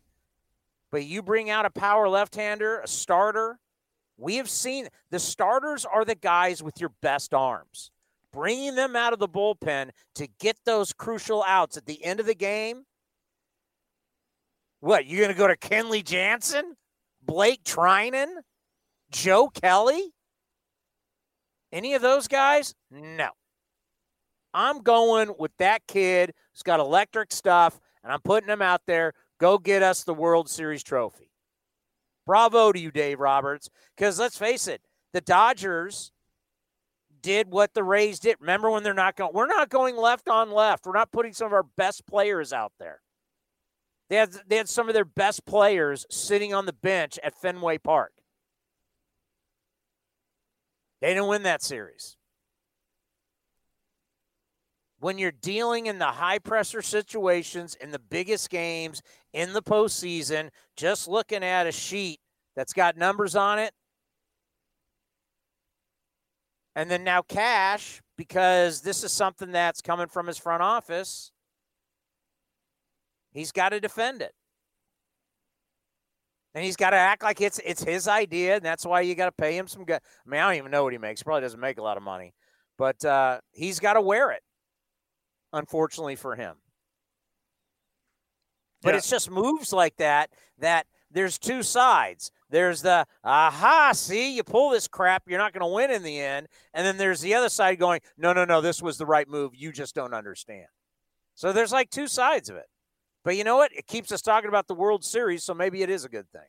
but 0.93 1.07
you 1.07 1.23
bring 1.23 1.49
out 1.49 1.65
a 1.65 1.70
power 1.70 2.07
left 2.07 2.35
hander, 2.35 2.81
a 2.81 2.86
starter. 2.86 3.59
We 4.19 4.36
have 4.36 4.51
seen 4.51 4.89
the 5.11 5.19
starters 5.19 5.86
are 5.86 6.05
the 6.05 6.15
guys 6.15 6.62
with 6.62 6.78
your 6.78 6.91
best 7.01 7.33
arms. 7.33 7.91
Bringing 8.31 8.75
them 8.75 8.94
out 8.94 9.15
of 9.15 9.20
the 9.20 9.28
bullpen 9.28 9.91
to 10.17 10.28
get 10.39 10.59
those 10.67 10.93
crucial 10.93 11.43
outs 11.47 11.78
at 11.78 11.86
the 11.86 12.05
end 12.05 12.20
of 12.20 12.27
the 12.27 12.35
game. 12.35 12.85
What, 14.81 15.07
you're 15.07 15.23
going 15.23 15.35
to 15.35 15.39
go 15.39 15.49
to 15.49 15.57
Kenley 15.57 16.05
Jansen? 16.05 16.75
Blake 17.25 17.65
Treinen? 17.65 18.27
Joe 19.11 19.49
Kelly? 19.49 20.12
Any 21.73 21.94
of 21.94 22.03
those 22.03 22.28
guys? 22.28 22.75
No. 22.91 23.31
I'm 24.55 24.83
going 24.83 25.34
with 25.36 25.50
that 25.58 25.86
kid 25.89 26.33
who's 26.52 26.62
got 26.62 26.78
electric 26.78 27.33
stuff, 27.33 27.81
and 28.05 28.12
I'm 28.12 28.20
putting 28.20 28.49
him 28.49 28.62
out 28.62 28.83
there. 28.86 29.12
Go 29.41 29.58
get 29.58 29.83
us 29.83 30.05
the 30.05 30.15
World 30.15 30.49
Series 30.49 30.84
trophy. 30.84 31.33
Bravo 32.24 32.73
to 32.73 32.78
you, 32.78 32.92
Dave 32.92 33.18
Roberts. 33.18 33.68
Because 33.97 34.18
let's 34.18 34.39
face 34.39 34.68
it, 34.68 34.81
the 35.12 35.20
Dodgers 35.20 36.12
did 37.20 37.50
what 37.50 37.74
the 37.74 37.83
Rays 37.83 38.20
did. 38.20 38.36
Remember 38.41 38.70
when 38.70 38.84
they're 38.84 38.94
not 38.94 39.16
going, 39.16 39.33
we're 39.34 39.47
not 39.47 39.70
going 39.70 39.97
left 39.97 40.28
on 40.28 40.52
left. 40.52 40.86
We're 40.86 40.92
not 40.92 41.10
putting 41.10 41.33
some 41.33 41.47
of 41.47 41.52
our 41.52 41.66
best 41.76 42.07
players 42.07 42.52
out 42.52 42.73
there. 42.78 43.00
They 44.08 44.16
had, 44.16 44.31
they 44.47 44.57
had 44.57 44.68
some 44.68 44.89
of 44.89 44.94
their 44.94 45.05
best 45.05 45.44
players 45.47 46.07
sitting 46.10 46.55
on 46.55 46.66
the 46.66 46.73
bench 46.73 47.18
at 47.24 47.34
Fenway 47.34 47.78
Park. 47.78 48.12
They 51.00 51.08
didn't 51.08 51.28
win 51.28 51.42
that 51.42 51.62
series 51.62 52.16
when 55.05 55.18
you're 55.18 55.33
dealing 55.33 55.84
in 55.84 55.99
the 55.99 56.07
high 56.07 56.39
pressure 56.39 56.81
situations 56.81 57.76
in 57.78 57.91
the 57.91 57.99
biggest 57.99 58.49
games 58.49 59.02
in 59.34 59.52
the 59.52 59.60
postseason, 59.60 60.49
just 60.78 61.07
looking 61.07 61.44
at 61.44 61.66
a 61.66 61.73
sheet 61.73 62.20
that's 62.57 62.73
got 62.73 62.97
numbers 62.97 63.36
on 63.36 63.58
it. 63.58 63.74
And 66.74 66.91
then 66.91 67.05
now 67.05 67.20
Cash, 67.20 68.00
because 68.16 68.81
this 68.81 69.05
is 69.05 69.12
something 69.12 69.52
that's 69.52 69.83
coming 69.83 70.07
from 70.07 70.26
his 70.26 70.39
front 70.39 70.62
office. 70.62 71.31
He's 73.31 73.52
got 73.52 73.68
to 73.68 73.81
defend 73.81 74.23
it. 74.23 74.33
And 76.55 76.65
he's 76.65 76.76
got 76.76 76.91
to 76.91 76.97
act 76.97 77.23
like 77.23 77.42
it's 77.42 77.60
it's 77.62 77.84
his 77.84 78.08
idea, 78.08 78.57
and 78.57 78.65
that's 78.65 78.86
why 78.86 79.02
you 79.02 79.15
got 79.15 79.26
to 79.26 79.33
pay 79.33 79.55
him 79.55 79.68
some 79.68 79.84
good. 79.84 79.97
I 79.97 80.31
mean, 80.31 80.41
I 80.41 80.49
don't 80.49 80.57
even 80.57 80.70
know 80.70 80.83
what 80.83 80.94
he 80.94 80.99
makes. 80.99 81.23
Probably 81.23 81.42
doesn't 81.42 81.60
make 81.60 81.76
a 81.76 81.83
lot 81.83 81.99
of 81.99 82.02
money, 82.02 82.33
but 82.78 83.05
uh, 83.05 83.41
he's 83.50 83.81
got 83.81 83.94
to 83.94 84.00
wear 84.00 84.31
it 84.31 84.41
unfortunately 85.55 86.16
for 86.16 86.36
him. 86.36 86.57
But 88.83 88.91
yeah. 88.91 88.99
it's 88.99 89.08
just 89.08 89.31
moves 89.31 89.73
like 89.73 89.97
that 89.97 90.31
that 90.58 90.86
there's 91.10 91.39
two 91.39 91.62
sides. 91.62 92.31
There's 92.50 92.83
the 92.83 93.07
aha, 93.24 93.92
see, 93.94 94.36
you 94.36 94.42
pull 94.42 94.70
this 94.70 94.86
crap, 94.86 95.23
you're 95.26 95.39
not 95.39 95.52
going 95.52 95.62
to 95.62 95.74
win 95.74 95.91
in 95.91 96.02
the 96.02 96.20
end. 96.20 96.49
And 96.74 96.86
then 96.86 96.99
there's 96.99 97.20
the 97.20 97.34
other 97.34 97.49
side 97.49 97.78
going, 97.78 98.00
no, 98.18 98.33
no, 98.33 98.44
no, 98.44 98.60
this 98.60 98.83
was 98.83 98.99
the 98.99 99.07
right 99.07 99.28
move. 99.28 99.52
You 99.55 99.73
just 99.73 99.94
don't 99.94 100.12
understand. 100.12 100.66
So 101.34 101.52
there's 101.52 101.73
like 101.73 101.91
two 101.91 102.07
sides 102.07 102.50
of 102.50 102.57
it. 102.57 102.66
But 103.24 103.36
you 103.36 103.44
know 103.44 103.57
what? 103.57 103.73
It 103.73 103.86
keeps 103.86 104.12
us 104.12 104.20
talking 104.20 104.49
about 104.49 104.68
the 104.68 104.74
World 104.74 105.02
Series, 105.02 105.42
so 105.42 105.55
maybe 105.55 105.83
it 105.83 105.89
is 105.89 106.05
a 106.05 106.10
good 106.10 106.31
thing. 106.31 106.42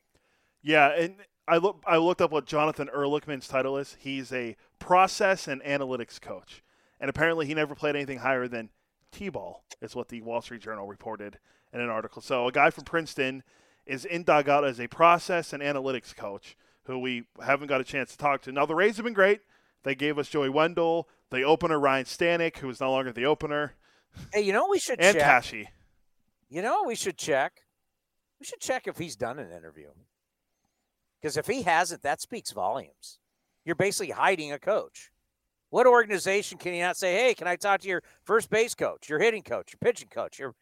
Yeah, 0.62 0.88
and 0.88 1.16
I 1.48 1.56
look 1.56 1.82
I 1.86 1.96
looked 1.96 2.20
up 2.20 2.32
what 2.32 2.44
Jonathan 2.44 2.90
Erlichman's 2.94 3.48
title 3.48 3.78
is. 3.78 3.96
He's 3.98 4.32
a 4.32 4.56
process 4.78 5.48
and 5.48 5.62
analytics 5.62 6.20
coach. 6.20 6.62
and 7.00 7.08
apparently 7.08 7.46
he 7.46 7.54
never 7.54 7.74
played 7.74 7.96
anything 7.96 8.18
higher 8.18 8.48
than 8.48 8.70
T-ball, 9.16 9.64
is 9.80 9.96
what 9.96 10.08
the 10.08 10.20
Wall 10.20 10.42
Street 10.42 10.60
Journal 10.60 10.86
reported 10.86 11.38
in 11.72 11.80
an 11.80 11.88
article. 11.88 12.20
So 12.20 12.46
a 12.46 12.52
guy 12.52 12.68
from 12.68 12.84
Princeton 12.84 13.42
is 13.86 14.04
in 14.04 14.24
dugout 14.24 14.64
as 14.64 14.78
a 14.78 14.88
process 14.88 15.54
and 15.54 15.62
analytics 15.62 16.14
coach, 16.14 16.56
who 16.84 16.98
we 16.98 17.24
haven't 17.42 17.68
got 17.68 17.80
a 17.80 17.84
chance 17.84 18.10
to 18.10 18.18
talk 18.18 18.42
to. 18.42 18.52
Now 18.52 18.66
the 18.66 18.74
Rays 18.74 18.96
have 18.96 19.04
been 19.04 19.14
great. 19.14 19.40
They 19.84 19.94
gave 19.94 20.18
us 20.18 20.28
Joey 20.28 20.50
Wendle, 20.50 21.08
the 21.30 21.42
opener 21.42 21.80
Ryan 21.80 22.04
Stanek, 22.04 22.58
who 22.58 22.68
is 22.68 22.78
no 22.78 22.90
longer 22.90 23.10
the 23.10 23.24
opener. 23.24 23.72
Hey, 24.34 24.42
you 24.42 24.52
know 24.52 24.66
we 24.68 24.78
should 24.78 25.00
and 25.00 25.16
check? 25.16 25.72
You 26.50 26.60
know 26.60 26.84
we 26.84 26.94
should 26.94 27.16
check? 27.16 27.62
We 28.38 28.44
should 28.44 28.60
check 28.60 28.86
if 28.86 28.98
he's 28.98 29.16
done 29.16 29.38
an 29.38 29.50
interview. 29.50 29.88
Because 31.20 31.38
if 31.38 31.46
he 31.46 31.62
hasn't, 31.62 32.02
that 32.02 32.20
speaks 32.20 32.50
volumes. 32.50 33.18
You're 33.64 33.76
basically 33.76 34.12
hiding 34.12 34.52
a 34.52 34.58
coach. 34.58 35.10
What 35.70 35.86
organization 35.86 36.58
can 36.58 36.74
you 36.74 36.82
not 36.82 36.96
say, 36.96 37.14
hey, 37.14 37.34
can 37.34 37.48
I 37.48 37.56
talk 37.56 37.80
to 37.80 37.88
your 37.88 38.02
first 38.24 38.50
base 38.50 38.74
coach, 38.74 39.08
your 39.08 39.18
hitting 39.18 39.42
coach, 39.42 39.72
your 39.72 39.78
pitching 39.80 40.08
coach? 40.08 40.38
Your 40.38 40.54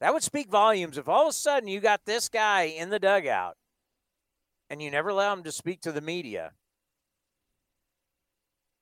that 0.00 0.12
would 0.12 0.24
speak 0.24 0.50
volumes 0.50 0.98
if 0.98 1.08
all 1.08 1.22
of 1.22 1.30
a 1.30 1.32
sudden 1.32 1.68
you 1.68 1.78
got 1.78 2.04
this 2.04 2.28
guy 2.28 2.62
in 2.62 2.90
the 2.90 2.98
dugout 2.98 3.56
and 4.68 4.82
you 4.82 4.90
never 4.90 5.10
allow 5.10 5.32
him 5.32 5.44
to 5.44 5.52
speak 5.52 5.80
to 5.82 5.92
the 5.92 6.00
media. 6.00 6.52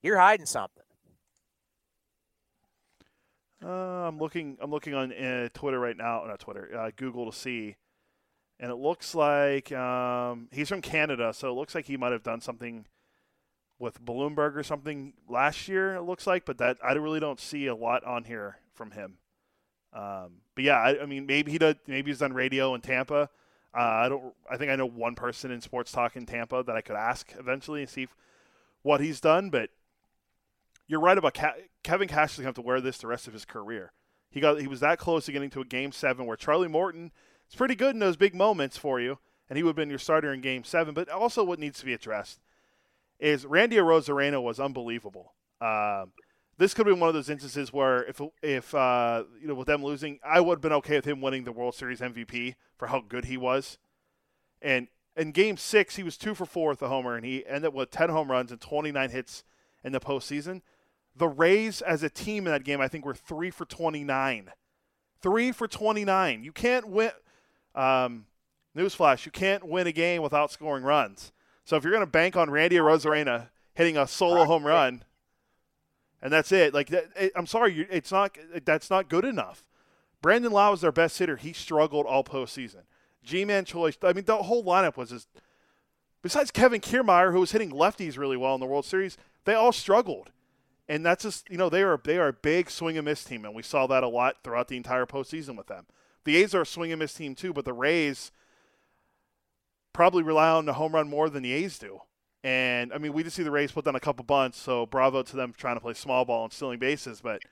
You're 0.03 0.19
hiding 0.19 0.47
something. 0.47 0.85
Uh, 3.63 3.69
I'm 3.69 4.19
looking. 4.19 4.57
I'm 4.63 4.71
looking 4.71 4.95
on 4.95 5.13
uh, 5.13 5.51
Twitter 5.53 5.79
right 5.79 5.97
now. 5.97 6.25
Not 6.27 6.39
Twitter. 6.39 6.71
Uh, 6.75 6.91
Google 6.97 7.31
to 7.31 7.37
see, 7.37 7.77
and 8.59 8.71
it 8.71 8.77
looks 8.77 9.15
like 9.15 9.71
um, 9.73 10.49
he's 10.51 10.71
from 10.71 10.81
Canada. 10.81 11.35
So 11.35 11.51
it 11.51 11.55
looks 11.55 11.75
like 11.75 11.85
he 11.85 11.99
might 11.99 12.13
have 12.13 12.23
done 12.23 12.41
something 12.41 12.87
with 13.81 14.05
Bloomberg 14.05 14.55
or 14.55 14.63
something 14.63 15.15
last 15.29 15.67
year. 15.67 15.97
It 15.97 16.03
looks 16.03 16.27
like, 16.27 16.45
but 16.45 16.59
that 16.59 16.77
I 16.85 16.93
really 16.93 17.19
don't 17.19 17.41
see 17.41 17.67
a 17.67 17.75
lot 17.75 18.05
on 18.05 18.25
here 18.25 18.59
from 18.75 18.93
him. 18.93 19.17
Um, 19.93 20.43
but 20.55 20.63
yeah, 20.63 20.77
I, 20.77 21.03
I, 21.03 21.07
mean, 21.07 21.27
maybe 21.27 21.51
he 21.51 21.59
does. 21.59 21.75
Maybe 21.89 22.11
he's 22.11 22.21
done 22.21 22.33
radio 22.33 22.75
in 22.75 22.83
Tampa. 22.83 23.29
Uh, 23.75 23.79
I 23.79 24.09
don't. 24.09 24.35
I 24.49 24.57
think 24.57 24.71
I 24.71 24.77
know 24.77 24.87
one 24.87 25.17
person 25.17 25.51
in 25.51 25.61
sports 25.61 25.91
talk 25.91 26.15
in 26.15 26.27
Tampa 26.27 26.63
that 26.63 26.77
I 26.77 26.83
could 26.83 26.95
ask 26.95 27.33
eventually 27.39 27.81
and 27.81 27.91
see 27.91 28.05
if, 28.05 28.15
what 28.83 29.01
he's 29.01 29.21
done. 29.21 29.51
But 29.51 29.71
you're 30.87 31.01
right 31.01 31.19
about 31.19 31.37
Kevin 31.83 32.07
Cash 32.07 32.33
is 32.33 32.37
going 32.37 32.45
to 32.45 32.49
have 32.49 32.55
to 32.57 32.63
wear 32.63 32.81
this 32.81 32.99
the 32.99 33.09
rest 33.09 33.27
of 33.27 33.33
his 33.33 33.45
career. 33.45 33.93
He 34.31 34.41
got 34.41 34.61
he 34.61 34.69
was 34.69 34.81
that 34.81 34.99
close 34.99 35.25
to 35.25 35.33
getting 35.33 35.51
to 35.51 35.63
a 35.63 35.65
game 35.65 35.91
seven 35.91 36.27
where 36.27 36.37
Charlie 36.37 36.69
Morton 36.69 37.11
is 37.49 37.57
pretty 37.57 37.75
good 37.75 37.95
in 37.95 38.01
those 38.01 38.17
big 38.17 38.35
moments 38.35 38.77
for 38.77 39.01
you, 39.01 39.19
and 39.49 39.57
he 39.57 39.63
would 39.63 39.71
have 39.71 39.77
been 39.77 39.91
your 39.91 39.99
starter 39.99 40.33
in 40.33 40.41
game 40.41 40.63
seven. 40.65 40.95
But 40.95 41.09
also, 41.09 41.43
what 41.43 41.59
needs 41.59 41.81
to 41.81 41.87
be 41.87 41.95
addressed 41.95 42.39
is 43.21 43.47
Randy 43.47 43.77
Arozarena 43.77 44.43
was 44.43 44.59
unbelievable. 44.59 45.35
Um, 45.61 46.13
this 46.57 46.75
could 46.75 46.87
be 46.87 46.93
one 46.93 47.09
of 47.09 47.15
those 47.15 47.31
instances 47.31 47.73
where 47.73 48.05
if 48.05 48.21
if 48.43 48.75
uh, 48.75 49.25
you 49.41 49.49
know 49.49 49.55
with 49.55 49.67
them 49.67 49.85
losing, 49.85 50.19
I 50.25 50.41
would 50.41 50.57
have 50.57 50.63
been 50.63 50.73
okay 50.73 50.97
with 50.97 51.05
him 51.05 51.21
winning 51.21 51.45
the 51.45 51.53
World 51.53 51.75
Series 51.75 52.01
MVP 52.01 52.55
for 52.77 52.89
how 52.89 53.01
good 53.01 53.27
he 53.27 53.37
was. 53.37 53.79
And 54.61 54.89
in 55.17 55.33
Game 55.33 55.57
Six, 55.57 55.97
he 55.97 56.03
was 56.03 56.17
two 56.17 56.35
for 56.35 56.45
four 56.45 56.71
with 56.71 56.83
a 56.83 56.89
homer, 56.89 57.17
and 57.17 57.25
he 57.25 57.47
ended 57.47 57.67
up 57.67 57.75
with 57.75 57.91
ten 57.91 58.11
home 58.11 58.31
runs 58.31 58.51
and 58.51 58.61
29 58.61 59.11
hits 59.11 59.45
in 59.85 59.93
the 59.93 60.01
postseason. 60.01 60.63
The 61.17 61.29
Rays 61.29 61.83
as 61.83 62.03
a 62.03 62.11
team 62.11 62.47
in 62.47 62.53
that 62.53 62.65
game, 62.65 62.81
I 62.81 62.89
think, 62.89 63.05
were 63.05 63.15
three 63.15 63.51
for 63.51 63.65
29. 63.65 64.51
Three 65.23 65.53
for 65.53 65.67
29. 65.67 66.45
You 66.45 66.53
can't 66.53 66.89
win. 66.89 67.11
Um, 67.75 68.27
newsflash: 68.77 69.25
You 69.25 69.33
can't 69.33 69.67
win 69.67 69.87
a 69.87 69.93
game 69.93 70.23
without 70.23 70.51
scoring 70.51 70.85
runs. 70.85 71.33
So 71.65 71.77
if 71.77 71.85
you're 71.85 71.93
going 71.93 72.05
to 72.05 72.11
bank 72.11 72.37
on 72.37 72.51
Randy 72.51 72.77
Arozarena 72.77 73.49
hitting 73.75 73.97
a 73.97 74.07
solo 74.07 74.45
home 74.45 74.67
run, 74.67 75.05
and 76.23 76.33
that's 76.33 76.53
it, 76.53 76.75
like 76.75 76.91
it, 76.91 77.33
I'm 77.35 77.47
sorry, 77.47 77.87
it's 77.91 78.13
not. 78.13 78.37
That's 78.65 78.91
not 78.91 79.09
good 79.09 79.25
enough. 79.25 79.65
Brandon 80.21 80.53
Lowe 80.53 80.73
was 80.73 80.83
their 80.83 80.93
best 80.93 81.19
hitter. 81.19 81.37
He 81.37 81.53
struggled 81.53 82.07
all 82.07 82.25
postseason. 82.25 82.83
Ji-Man 83.23 83.65
Choi. 83.65 83.93
I 84.03 84.13
mean, 84.13 84.25
the 84.25 84.37
whole 84.37 84.65
lineup 84.65 84.97
was 84.97 85.11
just. 85.11 85.29
Besides 86.23 86.51
Kevin 86.51 86.83
Kiermaier, 86.83 87.33
who 87.33 87.41
was 87.41 87.53
hitting 87.53 87.71
lefties 87.71 88.19
really 88.19 88.37
well 88.37 88.55
in 88.55 88.61
the 88.61 88.67
World 88.67 88.85
Series, 88.85 89.17
they 89.47 89.55
all 89.55 89.73
struggled 89.73 90.31
and 90.91 91.07
that's 91.07 91.23
just 91.23 91.49
you 91.49 91.57
know 91.57 91.69
they 91.69 91.83
are 91.83 91.99
they 92.03 92.19
are 92.19 92.29
a 92.29 92.33
big 92.33 92.69
swing 92.69 92.99
and 92.99 93.05
miss 93.05 93.23
team, 93.23 93.45
and 93.45 93.55
we 93.55 93.63
saw 93.63 93.87
that 93.87 94.03
a 94.03 94.09
lot 94.09 94.39
throughout 94.43 94.67
the 94.67 94.77
entire 94.77 95.07
postseason 95.07 95.57
with 95.57 95.69
them. 95.69 95.87
The 96.25 96.37
A's 96.37 96.53
are 96.53 96.63
a 96.63 96.67
swing 96.67 96.91
and 96.91 96.99
miss 96.99 97.15
team 97.15 97.37
too, 97.37 97.53
but 97.53 97.65
the 97.65 97.73
Rays 97.73 98.33
probably 99.93 100.23
rely 100.23 100.51
on 100.51 100.67
the 100.67 100.75
home 100.75 100.95
run 100.95 101.09
more 101.09 101.29
than 101.29 101.43
the 101.43 101.53
A's 101.53 101.79
do. 101.79 102.01
And 102.43 102.93
I 102.93 102.99
mean, 102.99 103.13
we 103.13 103.23
just 103.23 103.37
see 103.37 103.43
the 103.43 103.51
Rays 103.51 103.73
put 103.73 103.85
down 103.85 103.97
a 103.97 104.01
couple 104.01 104.25
bunts, 104.25 104.59
so 104.59 104.87
bravo 104.87 105.23
to 105.23 105.37
them 105.37 105.53
trying 105.57 105.77
to 105.77 105.81
play 105.81 105.95
small 105.95 106.25
ball 106.25 106.45
and 106.45 106.53
stealing 106.53 106.79
bases. 106.79 107.21
But 107.21 107.43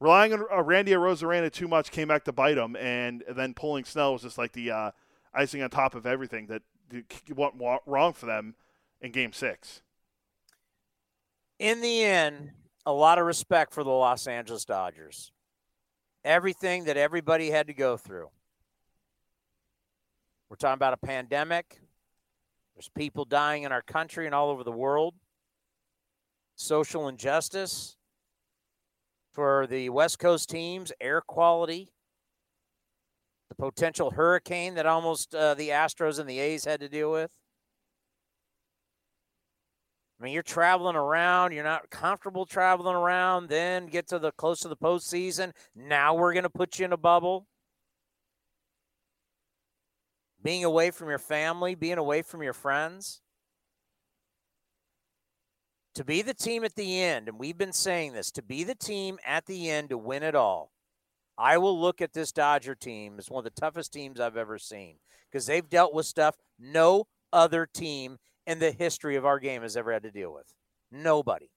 relying 0.00 0.32
on 0.32 0.44
uh, 0.52 0.62
Randy 0.62 0.92
Arozarena 0.92 1.52
too 1.52 1.68
much 1.68 1.92
came 1.92 2.08
back 2.08 2.24
to 2.24 2.32
bite 2.32 2.54
them, 2.54 2.74
and 2.76 3.22
then 3.28 3.54
pulling 3.54 3.84
Snell 3.84 4.14
was 4.14 4.22
just 4.22 4.38
like 4.38 4.52
the 4.52 4.70
uh, 4.70 4.90
icing 5.32 5.62
on 5.62 5.70
top 5.70 5.94
of 5.94 6.06
everything 6.06 6.48
that 6.48 6.62
went 7.34 7.54
wrong 7.86 8.12
for 8.12 8.26
them 8.26 8.56
in 9.00 9.12
Game 9.12 9.32
Six 9.32 9.82
in 11.60 11.82
the 11.82 12.02
end, 12.02 12.50
a 12.86 12.92
lot 12.92 13.18
of 13.18 13.26
respect 13.26 13.72
for 13.72 13.84
the 13.84 13.90
Los 13.90 14.26
Angeles 14.26 14.64
Dodgers. 14.64 15.30
Everything 16.24 16.84
that 16.84 16.96
everybody 16.96 17.50
had 17.50 17.68
to 17.68 17.74
go 17.74 17.96
through. 17.96 18.30
We're 20.50 20.56
talking 20.56 20.74
about 20.74 20.94
a 20.94 21.06
pandemic. 21.06 21.80
There's 22.74 22.90
people 22.96 23.24
dying 23.24 23.62
in 23.62 23.70
our 23.70 23.82
country 23.82 24.26
and 24.26 24.34
all 24.34 24.50
over 24.50 24.64
the 24.64 24.72
world. 24.72 25.14
Social 26.56 27.06
injustice 27.06 27.96
for 29.32 29.68
the 29.68 29.90
West 29.90 30.18
Coast 30.18 30.50
teams, 30.50 30.90
air 31.00 31.20
quality, 31.20 31.92
the 33.48 33.54
potential 33.54 34.10
hurricane 34.10 34.74
that 34.74 34.86
almost 34.86 35.36
uh, 35.36 35.54
the 35.54 35.68
Astros 35.68 36.18
and 36.18 36.28
the 36.28 36.40
A's 36.40 36.64
had 36.64 36.80
to 36.80 36.88
deal 36.88 37.12
with. 37.12 37.30
I 40.20 40.24
mean, 40.24 40.34
you're 40.34 40.42
traveling 40.42 40.96
around, 40.96 41.52
you're 41.52 41.62
not 41.62 41.90
comfortable 41.90 42.44
traveling 42.44 42.96
around, 42.96 43.48
then 43.48 43.86
get 43.86 44.08
to 44.08 44.18
the 44.18 44.32
close 44.32 44.58
to 44.60 44.68
the 44.68 44.76
postseason. 44.76 45.52
Now 45.76 46.14
we're 46.14 46.32
going 46.32 46.42
to 46.42 46.50
put 46.50 46.80
you 46.80 46.86
in 46.86 46.92
a 46.92 46.98
bubble. 46.98 47.46
Being 50.42 50.64
away 50.64 50.90
from 50.90 51.08
your 51.08 51.18
family, 51.18 51.74
being 51.74 51.98
away 51.98 52.22
from 52.22 52.42
your 52.42 52.52
friends. 52.52 53.20
To 55.94 56.04
be 56.04 56.22
the 56.22 56.34
team 56.34 56.64
at 56.64 56.76
the 56.76 57.02
end, 57.02 57.28
and 57.28 57.38
we've 57.38 57.58
been 57.58 57.72
saying 57.72 58.12
this, 58.12 58.30
to 58.32 58.42
be 58.42 58.64
the 58.64 58.74
team 58.74 59.18
at 59.26 59.46
the 59.46 59.68
end 59.68 59.90
to 59.90 59.98
win 59.98 60.22
it 60.22 60.34
all. 60.34 60.72
I 61.36 61.58
will 61.58 61.78
look 61.78 62.00
at 62.00 62.12
this 62.12 62.32
Dodger 62.32 62.74
team 62.74 63.16
as 63.18 63.30
one 63.30 63.44
of 63.44 63.52
the 63.52 63.60
toughest 63.60 63.92
teams 63.92 64.20
I've 64.20 64.36
ever 64.36 64.58
seen 64.58 64.96
because 65.30 65.46
they've 65.46 65.68
dealt 65.68 65.94
with 65.94 66.06
stuff 66.06 66.36
no 66.58 67.06
other 67.32 67.66
team 67.66 68.18
in 68.46 68.58
the 68.58 68.72
history 68.72 69.16
of 69.16 69.24
our 69.24 69.38
game 69.38 69.62
has 69.62 69.76
ever 69.76 69.92
had 69.92 70.02
to 70.02 70.10
deal 70.10 70.32
with. 70.32 70.52
Nobody. 70.92 71.50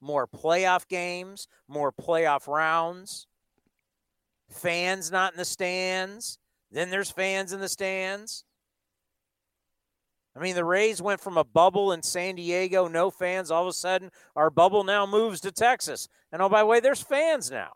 More 0.00 0.26
playoff 0.26 0.86
games, 0.86 1.48
more 1.66 1.92
playoff 1.92 2.46
rounds, 2.46 3.26
fans 4.50 5.10
not 5.10 5.32
in 5.32 5.38
the 5.38 5.44
stands. 5.44 6.38
Then 6.74 6.90
there's 6.90 7.10
fans 7.10 7.52
in 7.52 7.60
the 7.60 7.68
stands. 7.68 8.44
I 10.36 10.40
mean, 10.40 10.56
the 10.56 10.64
Rays 10.64 11.00
went 11.00 11.20
from 11.20 11.38
a 11.38 11.44
bubble 11.44 11.92
in 11.92 12.02
San 12.02 12.34
Diego, 12.34 12.88
no 12.88 13.10
fans. 13.10 13.52
All 13.52 13.62
of 13.62 13.68
a 13.68 13.72
sudden, 13.72 14.10
our 14.34 14.50
bubble 14.50 14.82
now 14.82 15.06
moves 15.06 15.40
to 15.42 15.52
Texas. 15.52 16.08
And 16.32 16.42
oh, 16.42 16.48
by 16.48 16.60
the 16.60 16.66
way, 16.66 16.80
there's 16.80 17.00
fans 17.00 17.50
now. 17.50 17.70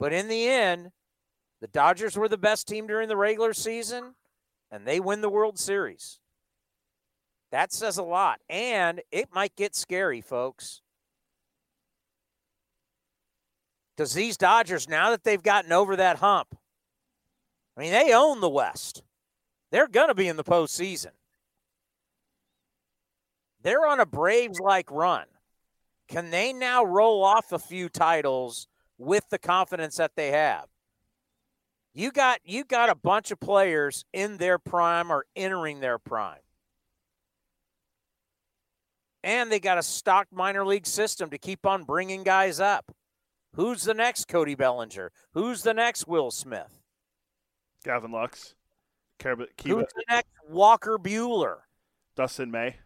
But 0.00 0.12
in 0.12 0.26
the 0.26 0.48
end, 0.48 0.90
the 1.60 1.68
Dodgers 1.68 2.16
were 2.16 2.28
the 2.28 2.36
best 2.36 2.66
team 2.66 2.88
during 2.88 3.08
the 3.08 3.16
regular 3.16 3.54
season 3.54 4.14
and 4.70 4.86
they 4.86 5.00
win 5.00 5.20
the 5.20 5.30
World 5.30 5.58
Series. 5.58 6.18
That 7.50 7.72
says 7.72 7.96
a 7.96 8.02
lot. 8.02 8.40
And 8.48 9.00
it 9.10 9.28
might 9.32 9.56
get 9.56 9.74
scary, 9.74 10.20
folks. 10.20 10.82
Because 13.98 14.14
these 14.14 14.36
Dodgers, 14.36 14.88
now 14.88 15.10
that 15.10 15.24
they've 15.24 15.42
gotten 15.42 15.72
over 15.72 15.96
that 15.96 16.18
hump, 16.18 16.56
I 17.76 17.80
mean, 17.80 17.90
they 17.90 18.12
own 18.12 18.40
the 18.40 18.48
West. 18.48 19.02
They're 19.72 19.88
going 19.88 20.06
to 20.06 20.14
be 20.14 20.28
in 20.28 20.36
the 20.36 20.44
postseason. 20.44 21.10
They're 23.60 23.84
on 23.88 23.98
a 23.98 24.06
Braves 24.06 24.60
like 24.60 24.88
run. 24.92 25.24
Can 26.06 26.30
they 26.30 26.52
now 26.52 26.84
roll 26.84 27.24
off 27.24 27.50
a 27.50 27.58
few 27.58 27.88
titles 27.88 28.68
with 28.98 29.24
the 29.30 29.38
confidence 29.38 29.96
that 29.96 30.12
they 30.14 30.30
have? 30.30 30.66
You 31.92 32.12
got 32.12 32.38
you 32.44 32.62
got 32.62 32.90
a 32.90 32.94
bunch 32.94 33.32
of 33.32 33.40
players 33.40 34.04
in 34.12 34.36
their 34.36 34.60
prime 34.60 35.10
or 35.10 35.26
entering 35.34 35.80
their 35.80 35.98
prime. 35.98 36.38
And 39.24 39.50
they 39.50 39.58
got 39.58 39.76
a 39.76 39.82
stocked 39.82 40.32
minor 40.32 40.64
league 40.64 40.86
system 40.86 41.30
to 41.30 41.38
keep 41.38 41.66
on 41.66 41.82
bringing 41.82 42.22
guys 42.22 42.60
up. 42.60 42.92
Who's 43.58 43.82
the 43.82 43.92
next 43.92 44.28
Cody 44.28 44.54
Bellinger? 44.54 45.10
Who's 45.34 45.64
the 45.64 45.74
next 45.74 46.06
Will 46.06 46.30
Smith? 46.30 46.80
Gavin 47.84 48.12
Lux. 48.12 48.54
Who's 49.20 49.48
the 49.64 50.04
next 50.08 50.30
Walker 50.48 50.96
Buehler? 50.96 51.56
Dustin 52.14 52.52
May. 52.52 52.76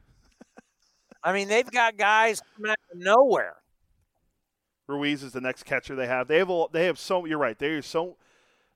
I 1.22 1.34
mean, 1.34 1.48
they've 1.48 1.70
got 1.70 1.98
guys 1.98 2.40
coming 2.56 2.70
out 2.70 2.78
of 2.90 2.98
nowhere. 2.98 3.56
Ruiz 4.88 5.22
is 5.22 5.32
the 5.32 5.42
next 5.42 5.64
catcher 5.64 5.94
they 5.94 6.06
have. 6.06 6.26
They 6.26 6.38
have 6.38 6.48
a, 6.48 6.64
they 6.72 6.86
have 6.86 6.98
so 6.98 7.26
you're 7.26 7.36
right. 7.36 7.58
They 7.58 7.68
are 7.68 7.82
so 7.82 8.16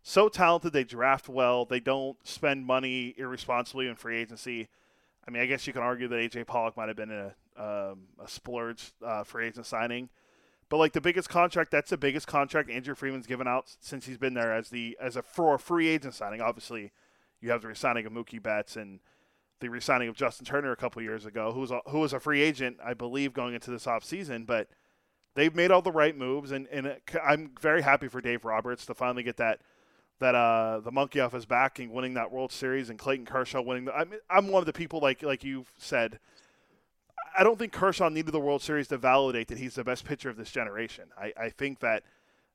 so 0.03 0.29
talented. 0.29 0.75
They 0.75 0.85
draft 0.85 1.31
well. 1.31 1.65
They 1.65 1.81
don't 1.81 2.19
spend 2.25 2.67
money 2.67 3.15
irresponsibly 3.17 3.89
in 3.89 3.95
free 3.95 4.19
agency. 4.19 4.69
I 5.27 5.31
mean, 5.31 5.43
I 5.43 5.47
guess 5.47 5.67
you 5.67 5.73
can 5.73 5.83
argue 5.83 6.09
that 6.09 6.17
AJ 6.17 6.47
Pollock 6.47 6.77
might 6.77 6.89
have 6.89 6.97
been 6.97 7.11
a 7.11 7.35
um, 7.57 8.01
a 8.23 8.29
splurge 8.29 8.93
uh, 9.03 9.25
free 9.25 9.47
agent 9.47 9.65
signing, 9.65 10.11
but 10.69 10.79
like 10.79 10.93
the 10.93 11.01
biggest 11.01 11.29
contract, 11.29 11.71
that's 11.71 11.91
the 11.91 11.97
biggest 11.97 12.27
contract 12.27 12.71
Andrew 12.71 12.95
Friedman's 12.95 13.27
given 13.27 13.47
out 13.47 13.77
since 13.81 14.07
he's 14.07 14.19
been 14.19 14.35
there 14.35 14.53
as 14.53 14.71
the 14.71 14.97
as 15.01 15.17
a 15.17 15.23
for 15.23 15.55
a 15.55 15.59
free 15.59 15.89
agent 15.89 16.15
signing. 16.15 16.41
Obviously, 16.41 16.93
you 17.41 17.51
have 17.51 17.63
the 17.63 17.69
resigning 17.69 18.07
of 18.07 18.13
Mookie 18.13 18.43
Betts 18.43 18.77
and 18.77 19.01
the 19.61 19.69
resigning 19.69 20.09
of 20.09 20.17
Justin 20.17 20.45
Turner 20.45 20.73
a 20.73 20.77
couple 20.77 21.01
years 21.03 21.25
ago, 21.25 21.53
who 21.53 21.61
was 21.61 21.71
a, 21.71 21.81
who 21.89 22.01
was 22.01 22.13
a 22.13 22.21
free 22.21 22.43
agent, 22.43 22.79
I 22.85 22.95
believe, 22.95 23.33
going 23.33 23.55
into 23.55 23.71
this 23.71 23.87
offseason. 23.87 24.47
But 24.47 24.69
they've 25.35 25.55
made 25.55 25.71
all 25.71 25.83
the 25.83 25.93
right 25.93 26.17
moves, 26.17 26.51
and, 26.51 26.67
and 26.69 26.97
I'm 27.25 27.53
very 27.61 27.83
happy 27.83 28.09
for 28.09 28.21
Dave 28.21 28.45
Roberts 28.45 28.85
to 28.87 28.95
finally 28.95 29.23
get 29.23 29.37
that 29.37 29.61
that 30.19 30.35
uh, 30.35 30.81
the 30.81 30.91
monkey 30.91 31.21
off 31.21 31.33
his 31.33 31.45
back 31.45 31.79
and 31.79 31.93
winning 31.93 32.15
that 32.15 32.33
World 32.33 32.51
Series, 32.51 32.91
and 32.91 32.99
Clayton 32.99 33.27
Kershaw 33.27 33.63
winning. 33.63 33.85
The, 33.85 33.95
I'm 33.95 34.13
I'm 34.29 34.49
one 34.49 34.63
of 34.63 34.67
the 34.67 34.73
people 34.73 35.01
like 35.01 35.23
like 35.23 35.45
you've 35.45 35.73
said. 35.79 36.19
I 37.37 37.45
don't 37.45 37.59
think 37.59 37.73
Kershaw 37.73 38.09
needed 38.09 38.33
the 38.33 38.41
World 38.41 38.63
Series 38.63 38.89
to 38.89 38.99
validate 38.99 39.49
that 39.49 39.59
he's 39.59 39.75
the 39.75 39.85
best 39.85 40.05
pitcher 40.05 40.31
of 40.31 40.37
this 40.37 40.51
generation. 40.51 41.05
I, 41.19 41.33
I 41.39 41.49
think 41.51 41.81
that 41.81 42.03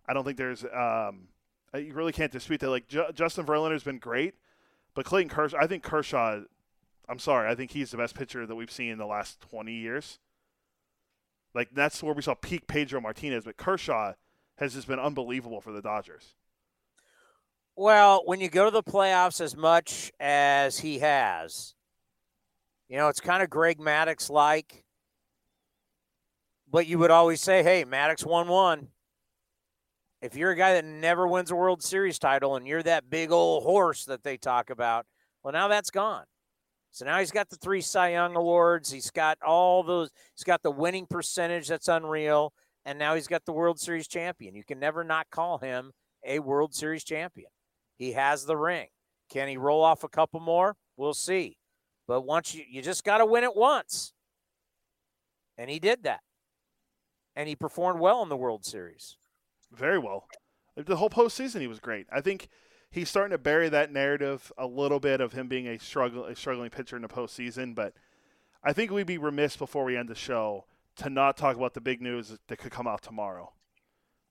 I 0.08 0.14
don't 0.14 0.24
think 0.24 0.38
there's 0.38 0.66
um, 0.66 1.27
you 1.76 1.93
really 1.93 2.11
can't 2.11 2.32
dispute 2.32 2.60
that. 2.61 2.69
Like 2.69 2.88
J- 2.88 3.10
Justin 3.14 3.45
Verlander 3.45 3.74
has 3.74 3.84
been 3.84 4.00
great, 4.00 4.35
but 4.93 5.06
Clayton 5.06 5.30
Kershaw, 5.30 5.58
I 5.60 5.68
think 5.68 5.84
Kershaw. 5.84 6.42
I'm 7.10 7.19
sorry, 7.19 7.50
I 7.50 7.56
think 7.56 7.72
he's 7.72 7.92
the 7.92 7.98
best 7.98 8.16
pitcher 8.16 8.45
that 8.45 8.56
we've 8.56 8.72
seen 8.72 8.92
in 8.92 8.98
the 8.98 9.06
last 9.06 9.42
20 9.50 9.74
years. 9.74 10.19
Like 11.53 11.69
that's 11.74 12.01
where 12.01 12.14
we 12.14 12.22
saw 12.22 12.34
peak 12.34 12.68
Pedro 12.68 13.01
Martinez, 13.01 13.43
but 13.43 13.58
Kershaw 13.58 14.14
has 14.58 14.74
just 14.74 14.88
been 14.88 15.00
unbelievable 15.00 15.61
for 15.61 15.72
the 15.72 15.82
Dodgers. 15.82 16.35
Well, 17.76 18.22
when 18.26 18.40
you 18.40 18.50
go 18.50 18.66
to 18.66 18.72
the 18.72 18.84
playoffs 18.84 19.42
as 19.42 19.56
much 19.56 20.11
as 20.19 20.80
he 20.80 21.00
has, 21.00 21.74
you 22.92 22.98
know, 22.98 23.08
it's 23.08 23.22
kind 23.22 23.42
of 23.42 23.50
Greg 23.50 23.80
Maddux 23.80 24.30
like. 24.30 24.84
But 26.70 26.88
you 26.88 27.00
would 27.00 27.10
always 27.10 27.40
say, 27.42 27.64
hey, 27.64 27.86
Maddux 27.86 28.26
won 28.26 28.50
one. 28.50 28.90
If 30.22 30.36
you're 30.36 30.52
a 30.52 30.58
guy 30.58 30.74
that 30.74 30.84
never 30.84 31.26
wins 31.26 31.52
a 31.52 31.56
World 31.56 31.82
Series 31.82 32.20
title 32.20 32.58
and 32.58 32.68
you're 32.68 32.84
that 32.84 33.10
big 33.10 33.32
old 33.32 33.64
horse 33.64 34.03
that 34.06 34.24
they 34.24 34.36
talk 34.36 34.70
about, 34.70 35.06
well, 35.42 35.53
now 35.53 35.70
that's 35.70 35.90
gone. 35.90 36.26
So 36.92 37.06
now 37.06 37.18
he's 37.20 37.32
got 37.32 37.50
the 37.50 37.56
three 37.56 37.80
Cy 37.80 38.11
Young 38.11 38.36
awards. 38.36 38.92
He's 38.92 39.10
got 39.10 39.38
all 39.42 39.84
those. 39.84 40.10
He's 40.36 40.44
got 40.44 40.61
the 40.61 40.70
winning 40.70 41.08
percentage 41.10 41.70
that's 41.70 41.88
unreal, 41.88 42.52
and 42.84 43.00
now 43.00 43.16
he's 43.16 43.28
got 43.28 43.45
the 43.45 43.53
World 43.53 43.80
Series 43.80 44.10
champion. 44.10 44.53
You 44.53 44.66
can 44.66 44.80
never 44.80 45.06
not 45.06 45.30
call 45.32 45.60
him 45.60 45.94
a 46.26 46.40
World 46.40 46.76
Series 46.76 47.06
champion. 47.06 47.50
He 47.95 48.11
has 48.11 48.44
the 48.44 48.58
ring. 48.58 48.88
Can 49.32 49.48
he 49.48 49.56
roll 49.56 49.82
off 49.82 50.03
a 50.03 50.10
couple 50.10 50.42
more? 50.42 50.76
We'll 50.98 51.14
see. 51.14 51.56
But 52.11 52.25
once 52.25 52.53
you 52.53 52.65
you 52.69 52.81
just 52.81 53.06
got 53.06 53.19
to 53.19 53.25
win 53.25 53.45
it 53.45 53.56
once, 53.56 54.11
and 55.57 55.69
he 55.69 55.80
did 55.80 56.03
that, 56.03 56.19
and 57.38 57.48
he 57.48 57.56
performed 57.56 58.01
well 58.01 58.22
in 58.22 58.27
the 58.27 58.35
World 58.35 58.65
Series. 58.65 59.15
Very 59.72 59.98
well. 59.98 60.27
The 60.75 60.98
whole 60.98 61.09
postseason, 61.09 61.61
he 61.61 61.67
was 61.67 61.80
great. 61.80 62.07
I 62.11 62.19
think 62.19 62.49
he's 62.90 63.07
starting 63.07 63.31
to 63.31 63.38
bury 63.38 63.69
that 63.69 63.93
narrative 63.93 64.51
a 64.57 64.67
little 64.67 64.99
bit 64.99 65.22
of 65.22 65.31
him 65.31 65.48
being 65.48 65.69
a 65.69 65.80
struggle 65.80 66.25
a 66.25 66.35
struggling 66.35 66.69
pitcher 66.69 66.98
in 66.98 67.01
the 67.01 67.07
postseason. 67.07 67.73
But 67.73 67.93
I 68.61 68.73
think 68.73 68.91
we'd 68.91 69.07
be 69.07 69.17
remiss 69.17 69.56
before 69.56 69.85
we 69.85 69.95
end 69.95 70.09
the 70.09 70.14
show 70.14 70.65
to 70.98 71.09
not 71.09 71.38
talk 71.38 71.56
about 71.56 71.75
the 71.75 71.80
big 71.80 72.01
news 72.01 72.38
that 72.45 72.57
could 72.57 72.73
come 72.73 72.88
out 72.88 73.01
tomorrow. 73.01 73.53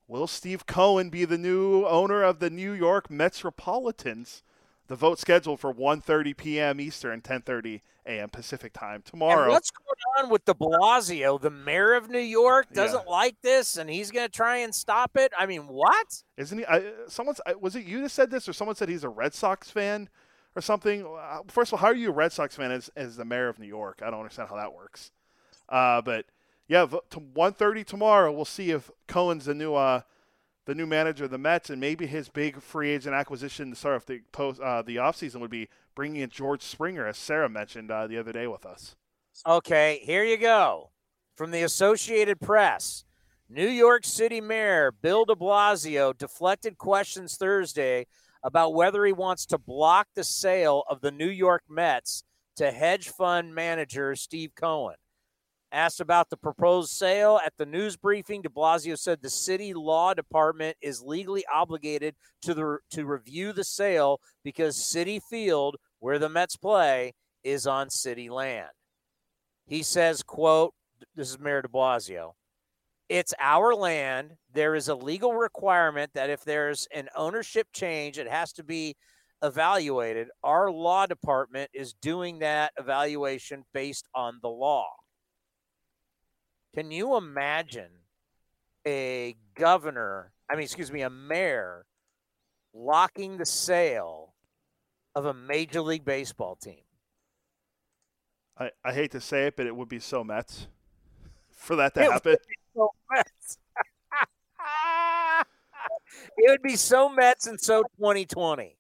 Will 0.07 0.27
Steve 0.27 0.67
Cohen 0.67 1.09
be 1.09 1.25
the 1.25 1.39
new 1.39 1.87
owner 1.87 2.25
of 2.25 2.41
the 2.41 2.51
New 2.51 2.73
York 2.73 3.11
Metropolitans? 3.11 4.43
The 4.91 4.97
vote 4.97 5.21
scheduled 5.21 5.61
for 5.61 5.73
1:30 5.73 6.37
p.m. 6.37 6.81
Eastern, 6.81 7.21
10:30 7.21 7.81
a.m. 8.07 8.29
Pacific 8.29 8.73
time 8.73 9.03
tomorrow. 9.05 9.45
And 9.45 9.53
what's 9.53 9.71
going 9.71 10.25
on 10.25 10.33
with 10.33 10.45
De 10.45 10.53
Blasio? 10.53 11.41
The 11.41 11.49
mayor 11.49 11.95
of 11.95 12.11
New 12.11 12.19
York 12.19 12.73
doesn't 12.73 13.05
yeah. 13.07 13.11
like 13.11 13.37
this, 13.41 13.77
and 13.77 13.89
he's 13.89 14.11
going 14.11 14.27
to 14.27 14.33
try 14.33 14.57
and 14.57 14.75
stop 14.75 15.13
it. 15.15 15.31
I 15.39 15.47
mean, 15.47 15.69
what? 15.69 16.25
Isn't 16.37 16.59
he? 16.59 16.67
I, 16.67 16.83
someone's 17.07 17.41
was 17.61 17.77
it 17.77 17.85
you 17.85 18.03
that 18.03 18.09
said 18.09 18.33
this, 18.33 18.49
or 18.49 18.53
someone 18.53 18.75
said 18.75 18.89
he's 18.89 19.05
a 19.05 19.09
Red 19.09 19.33
Sox 19.33 19.71
fan 19.71 20.09
or 20.57 20.61
something? 20.61 21.07
Uh, 21.07 21.43
first 21.47 21.73
of 21.73 21.75
all, 21.75 21.83
how 21.83 21.93
are 21.93 21.95
you 21.95 22.09
a 22.09 22.13
Red 22.13 22.33
Sox 22.33 22.57
fan 22.57 22.73
as, 22.73 22.91
as 22.97 23.15
the 23.15 23.25
mayor 23.25 23.47
of 23.47 23.61
New 23.61 23.69
York? 23.69 24.01
I 24.05 24.11
don't 24.11 24.19
understand 24.19 24.49
how 24.49 24.57
that 24.57 24.75
works. 24.75 25.13
Uh, 25.69 26.03
but 26.03 26.27
yeah, 26.67 26.85
to 26.85 27.21
1:30 27.21 27.87
tomorrow, 27.87 28.33
we'll 28.33 28.45
see 28.45 28.73
if 28.73 28.91
Cohen's 29.07 29.45
the 29.45 29.55
new 29.55 29.77
uh, 29.77 30.01
the 30.71 30.75
new 30.77 30.87
manager 30.87 31.25
of 31.25 31.33
the 31.33 31.39
Mets, 31.39 31.69
and 31.69 31.81
maybe 31.81 32.07
his 32.07 32.29
big 32.29 32.63
free 32.63 32.91
agent 32.91 33.13
acquisition 33.13 33.71
to 33.71 33.77
start 33.77 33.97
off 33.97 34.07
the 34.07 34.21
post 34.31 34.61
uh, 34.61 34.83
the 34.83 34.97
offseason 34.97 35.41
would 35.41 35.51
be 35.51 35.69
bringing 35.97 36.23
in 36.23 36.31
George 36.31 36.63
Springer, 36.63 37.09
as 37.09 37.19
Sarah 37.19 37.49
mentioned 37.49 37.91
uh, 37.91 38.07
the 38.07 38.17
other 38.17 38.31
day 38.31 38.47
with 38.47 38.65
us. 38.65 38.95
Okay, 39.45 40.01
here 40.05 40.23
you 40.23 40.37
go 40.37 40.93
from 41.35 41.51
the 41.51 41.63
Associated 41.63 42.41
Press. 42.41 43.05
New 43.49 43.67
York 43.67 44.05
City 44.05 44.41
Mayor 44.41 44.93
Bill 44.93 45.25
de 45.25 45.35
Blasio 45.35 46.17
deflected 46.17 46.79
questions 46.79 47.37
Thursday 47.37 48.07
about 48.45 48.73
whether 48.73 49.05
he 49.05 49.13
wants 49.13 49.47
to 49.47 49.59
block 49.59 50.07
the 50.15 50.23
sale 50.23 50.85
of 50.89 51.01
the 51.01 51.11
New 51.11 51.31
York 51.31 51.65
Mets 51.69 52.23
to 52.55 52.71
hedge 52.71 53.09
fund 53.09 53.57
manager 53.57 54.15
Steve 54.15 54.53
Cohen. 54.55 54.95
Asked 55.73 56.01
about 56.01 56.31
the 56.31 56.37
proposed 56.37 56.91
sale 56.91 57.41
at 57.45 57.53
the 57.57 57.67
news 57.67 57.97
briefing, 57.97 58.43
de 58.43 58.49
Blasio 58.49 58.99
said 58.99 59.23
the 59.23 59.31
city 59.31 59.73
law 59.73 60.15
department 60.15 60.77
is 60.81 61.01
legally 61.01 61.45
obligated 61.53 62.17
to 62.43 62.55
the 62.55 62.79
to 62.91 63.07
review 63.07 63.53
the 63.53 63.63
sale 63.63 64.21
because 64.43 64.77
Citi 64.77 65.21
Field, 65.31 65.77
where 66.01 66.19
the 66.19 66.29
Mets 66.29 66.57
play, 66.57 67.13
is 67.45 67.69
on 67.69 67.89
city 67.89 68.29
land. 68.29 68.71
He 69.67 69.85
says, 69.85 70.25
quote, 70.25 70.75
this 71.15 71.31
is 71.31 71.39
Mayor 71.39 71.63
de 71.63 71.69
Blasio. 71.69 72.33
It's 73.09 73.35
our 73.41 73.73
land. 73.75 74.33
There 74.53 74.75
is 74.75 74.89
a 74.89 74.95
legal 74.95 75.35
requirement 75.35 76.11
that 76.15 76.31
if 76.31 76.43
there's 76.45 76.89
an 76.93 77.09
ownership 77.17 77.69
change, 77.73 78.19
it 78.19 78.29
has 78.29 78.53
to 78.55 78.65
be 78.65 78.97
evaluated. 79.43 80.29
Our 80.43 80.71
law 80.71 81.07
department 81.07 81.71
is 81.73 81.95
doing 81.95 82.41
that 82.41 82.73
evaluation 82.77 83.65
based 83.73 84.07
on 84.15 84.39
the 84.43 84.49
law. 84.49 84.89
Can 86.75 86.91
you 86.91 87.17
imagine 87.17 87.91
a 88.87 89.37
governor, 89.55 90.33
I 90.49 90.55
mean, 90.55 90.65
excuse 90.65 90.93
me, 90.93 91.03
a 91.03 91.11
mayor 91.11 91.85
locking 92.73 93.37
the 93.37 93.47
sale 93.47 94.35
of 95.15 95.27
a 95.27 95.35
Major 95.35 95.81
League 95.81 96.05
Baseball 96.05 96.57
team? 96.57 96.83
I, 98.59 98.71
I 98.85 98.93
hate 98.93 99.11
to 99.13 99.21
say 99.21 99.47
it, 99.47 99.57
but 99.57 99.67
it 99.67 99.75
would 99.75 99.89
be 99.89 99.99
so 99.99 100.23
Mets 100.23 100.69
for 101.51 101.77
that 101.77 101.95
to 101.95 102.03
it 102.03 102.13
happen. 102.13 102.37
so 102.75 102.91
Mets. 103.11 103.59
it 106.37 106.51
would 106.51 106.63
be 106.63 106.77
so 106.77 107.09
Mets 107.09 107.47
and 107.47 107.61
so 107.61 107.83
2020. 107.99 108.77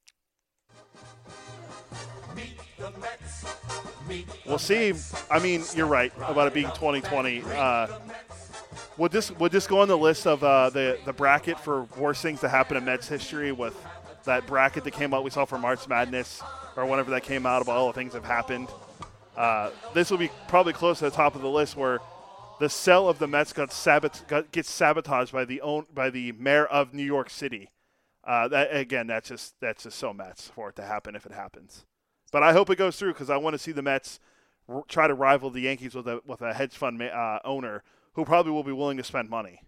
We'll 4.46 4.58
see. 4.58 4.92
I 5.30 5.38
mean, 5.38 5.62
you're 5.74 5.86
right 5.86 6.12
about 6.16 6.48
it 6.48 6.54
being 6.54 6.68
2020. 6.68 7.42
Uh, 7.42 7.86
would 8.96 9.12
this 9.12 9.30
would 9.32 9.52
this 9.52 9.66
go 9.66 9.80
on 9.80 9.88
the 9.88 9.96
list 9.98 10.26
of 10.26 10.42
uh, 10.42 10.70
the 10.70 10.98
the 11.04 11.12
bracket 11.12 11.58
for 11.58 11.84
worst 11.96 12.22
things 12.22 12.40
to 12.40 12.48
happen 12.48 12.76
in 12.76 12.84
Mets 12.84 13.08
history 13.08 13.52
with 13.52 13.76
that 14.24 14.46
bracket 14.46 14.84
that 14.84 14.92
came 14.92 15.14
out 15.14 15.24
we 15.24 15.30
saw 15.30 15.44
for 15.44 15.58
March 15.58 15.88
Madness 15.88 16.42
or 16.76 16.86
whenever 16.86 17.10
that 17.12 17.22
came 17.22 17.46
out 17.46 17.62
about 17.62 17.76
all 17.76 17.86
the 17.86 17.92
things 17.92 18.12
that 18.12 18.22
have 18.22 18.30
happened? 18.30 18.68
Uh, 19.36 19.70
this 19.94 20.10
will 20.10 20.18
be 20.18 20.30
probably 20.48 20.72
close 20.72 20.98
to 20.98 21.04
the 21.04 21.10
top 21.10 21.34
of 21.34 21.42
the 21.42 21.48
list 21.48 21.76
where 21.76 22.00
the 22.58 22.68
sale 22.68 23.08
of 23.08 23.18
the 23.18 23.26
Mets 23.26 23.52
got, 23.54 23.72
sabot- 23.72 24.22
got 24.28 24.52
gets 24.52 24.70
sabotaged 24.70 25.32
by 25.32 25.44
the 25.44 25.60
own 25.62 25.86
by 25.94 26.10
the 26.10 26.32
mayor 26.32 26.66
of 26.66 26.92
New 26.92 27.04
York 27.04 27.30
City. 27.30 27.70
Uh, 28.22 28.48
that 28.48 28.74
again, 28.74 29.06
that's 29.06 29.28
just 29.28 29.54
that's 29.60 29.84
just 29.84 29.98
so 29.98 30.12
Mets 30.12 30.48
for 30.48 30.68
it 30.68 30.76
to 30.76 30.82
happen 30.82 31.14
if 31.16 31.24
it 31.24 31.32
happens. 31.32 31.86
But 32.30 32.42
I 32.42 32.52
hope 32.52 32.70
it 32.70 32.76
goes 32.76 32.96
through 32.96 33.12
because 33.12 33.30
I 33.30 33.36
want 33.36 33.54
to 33.54 33.58
see 33.58 33.72
the 33.72 33.82
Mets 33.82 34.20
r- 34.68 34.84
try 34.88 35.08
to 35.08 35.14
rival 35.14 35.50
the 35.50 35.62
Yankees 35.62 35.94
with 35.94 36.06
a 36.06 36.20
with 36.26 36.42
a 36.42 36.54
hedge 36.54 36.76
fund 36.76 36.98
ma- 36.98 37.06
uh, 37.06 37.40
owner 37.44 37.82
who 38.14 38.24
probably 38.24 38.52
will 38.52 38.64
be 38.64 38.72
willing 38.72 38.96
to 38.96 39.04
spend 39.04 39.28
money. 39.28 39.62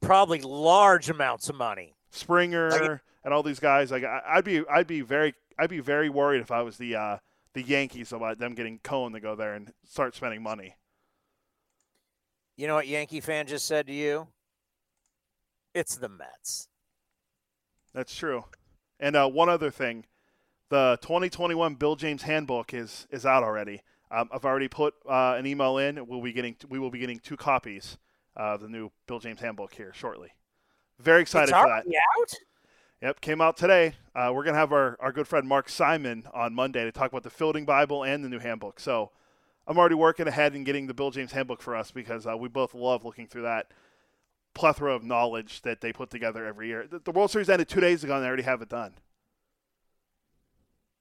Probably 0.00 0.40
large 0.40 1.10
amounts 1.10 1.48
of 1.48 1.56
money. 1.56 1.94
Springer 2.10 2.70
like, 2.70 3.00
and 3.24 3.34
all 3.34 3.42
these 3.42 3.60
guys. 3.60 3.90
Like 3.90 4.04
I, 4.04 4.36
would 4.36 4.44
be, 4.44 4.62
I'd 4.68 4.86
be 4.86 5.02
very, 5.02 5.34
I'd 5.58 5.70
be 5.70 5.80
very 5.80 6.08
worried 6.08 6.40
if 6.40 6.50
I 6.50 6.62
was 6.62 6.78
the 6.78 6.96
uh, 6.96 7.18
the 7.52 7.62
Yankees 7.62 8.12
about 8.12 8.38
them 8.38 8.54
getting 8.54 8.78
Cohen 8.78 9.12
to 9.12 9.20
go 9.20 9.36
there 9.36 9.54
and 9.54 9.72
start 9.84 10.14
spending 10.14 10.42
money. 10.42 10.76
You 12.56 12.66
know 12.66 12.74
what 12.74 12.88
Yankee 12.88 13.20
fan 13.20 13.46
just 13.46 13.66
said 13.66 13.86
to 13.86 13.92
you? 13.92 14.28
It's 15.74 15.96
the 15.96 16.08
Mets. 16.08 16.68
That's 17.94 18.14
true. 18.14 18.44
And 19.00 19.16
uh, 19.16 19.28
one 19.28 19.48
other 19.48 19.70
thing, 19.70 20.04
the 20.68 20.98
2021 21.02 21.74
Bill 21.74 21.96
James 21.96 22.22
Handbook 22.22 22.72
is 22.72 23.08
is 23.10 23.26
out 23.26 23.42
already. 23.42 23.82
Um, 24.12 24.28
I've 24.32 24.44
already 24.44 24.68
put 24.68 24.94
uh, 25.08 25.34
an 25.38 25.46
email 25.46 25.78
in. 25.78 26.06
We'll 26.06 26.22
be 26.22 26.32
getting 26.32 26.54
we 26.68 26.78
will 26.78 26.90
be 26.90 26.98
getting 26.98 27.18
two 27.18 27.36
copies 27.36 27.96
of 28.36 28.60
the 28.60 28.68
new 28.68 28.90
Bill 29.06 29.18
James 29.18 29.40
Handbook 29.40 29.74
here 29.74 29.92
shortly. 29.94 30.32
Very 30.98 31.22
excited 31.22 31.50
for 31.50 31.66
that. 31.66 31.84
out. 32.20 32.34
Yep, 33.02 33.22
came 33.22 33.40
out 33.40 33.56
today. 33.56 33.94
Uh, 34.14 34.30
we're 34.34 34.44
gonna 34.44 34.58
have 34.58 34.72
our, 34.72 34.98
our 35.00 35.10
good 35.10 35.26
friend 35.26 35.48
Mark 35.48 35.70
Simon 35.70 36.24
on 36.34 36.54
Monday 36.54 36.84
to 36.84 36.92
talk 36.92 37.10
about 37.10 37.22
the 37.22 37.30
Fielding 37.30 37.64
Bible 37.64 38.04
and 38.04 38.22
the 38.22 38.28
new 38.28 38.38
handbook. 38.38 38.78
So 38.78 39.10
I'm 39.66 39.78
already 39.78 39.94
working 39.94 40.28
ahead 40.28 40.52
and 40.52 40.66
getting 40.66 40.86
the 40.86 40.92
Bill 40.94 41.10
James 41.10 41.32
Handbook 41.32 41.62
for 41.62 41.74
us 41.74 41.90
because 41.90 42.26
uh, 42.26 42.36
we 42.36 42.48
both 42.48 42.74
love 42.74 43.04
looking 43.04 43.26
through 43.26 43.42
that 43.42 43.72
plethora 44.54 44.94
of 44.94 45.04
knowledge 45.04 45.62
that 45.62 45.80
they 45.80 45.92
put 45.92 46.10
together 46.10 46.46
every 46.46 46.68
year. 46.68 46.86
The, 46.90 46.98
the 46.98 47.10
World 47.10 47.30
Series 47.30 47.48
ended 47.48 47.68
two 47.68 47.80
days 47.80 48.04
ago 48.04 48.14
and 48.14 48.24
they 48.24 48.28
already 48.28 48.42
have 48.42 48.62
it 48.62 48.68
done. 48.68 48.94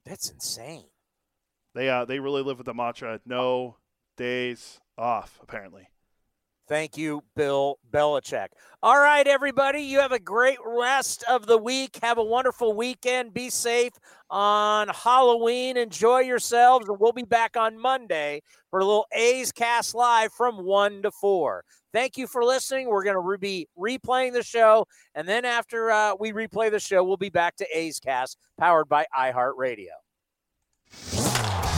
That's 0.06 0.30
insane. 0.30 0.86
They 1.76 1.90
uh, 1.90 2.06
they 2.06 2.19
really 2.19 2.42
live 2.42 2.58
with 2.58 2.66
the 2.66 2.74
mantra 2.74 3.19
no 3.26 3.78
days 4.18 4.80
off 4.98 5.40
apparently. 5.42 5.90
Thank 6.70 6.98
you, 6.98 7.24
Bill 7.36 7.80
Belichick. 7.92 8.50
All 8.84 9.00
right, 9.00 9.26
everybody, 9.26 9.82
you 9.82 10.00
have 10.00 10.12
a 10.12 10.20
great 10.20 10.60
rest 10.64 11.24
of 11.28 11.48
the 11.48 11.58
week. 11.58 11.98
Have 12.04 12.20
a 12.20 12.24
wonderful 12.24 12.74
weekend. 12.74 13.34
Be 13.34 13.50
safe 13.50 13.94
on 14.30 14.88
Halloween. 14.90 15.78
Enjoy 15.78 16.20
yourselves, 16.20 16.88
and 16.88 17.00
we'll 17.00 17.12
be 17.12 17.24
back 17.24 17.58
on 17.58 17.80
Monday 17.80 18.44
for 18.70 18.80
a 18.80 18.86
little 18.86 19.08
A's 19.14 19.52
Cast 19.52 19.96
Live 19.96 20.32
from 20.32 20.64
1 20.64 21.02
to 21.02 21.12
4. 21.12 21.64
Thank 21.92 22.18
you 22.18 22.28
for 22.28 22.46
listening. 22.46 22.88
We're 22.88 23.04
going 23.04 23.16
to 23.16 23.38
be 23.40 23.68
replaying 23.78 24.34
the 24.34 24.44
show, 24.44 24.86
and 25.16 25.28
then 25.28 25.46
after 25.46 25.90
uh, 25.90 26.14
we 26.20 26.34
replay 26.34 26.70
the 26.70 26.80
show, 26.80 27.04
we'll 27.04 27.18
be 27.18 27.30
back 27.30 27.56
to 27.56 27.68
A's 27.74 28.00
Cast, 28.00 28.38
powered 28.60 28.88
by 28.88 29.08
iHeartRadio. 29.18 29.88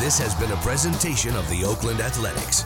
This 0.02 0.20
has 0.20 0.36
been 0.36 0.52
a 0.52 0.58
presentation 0.58 1.34
of 1.38 1.50
the 1.50 1.64
Oakland 1.64 2.02
Athletics. 2.02 2.66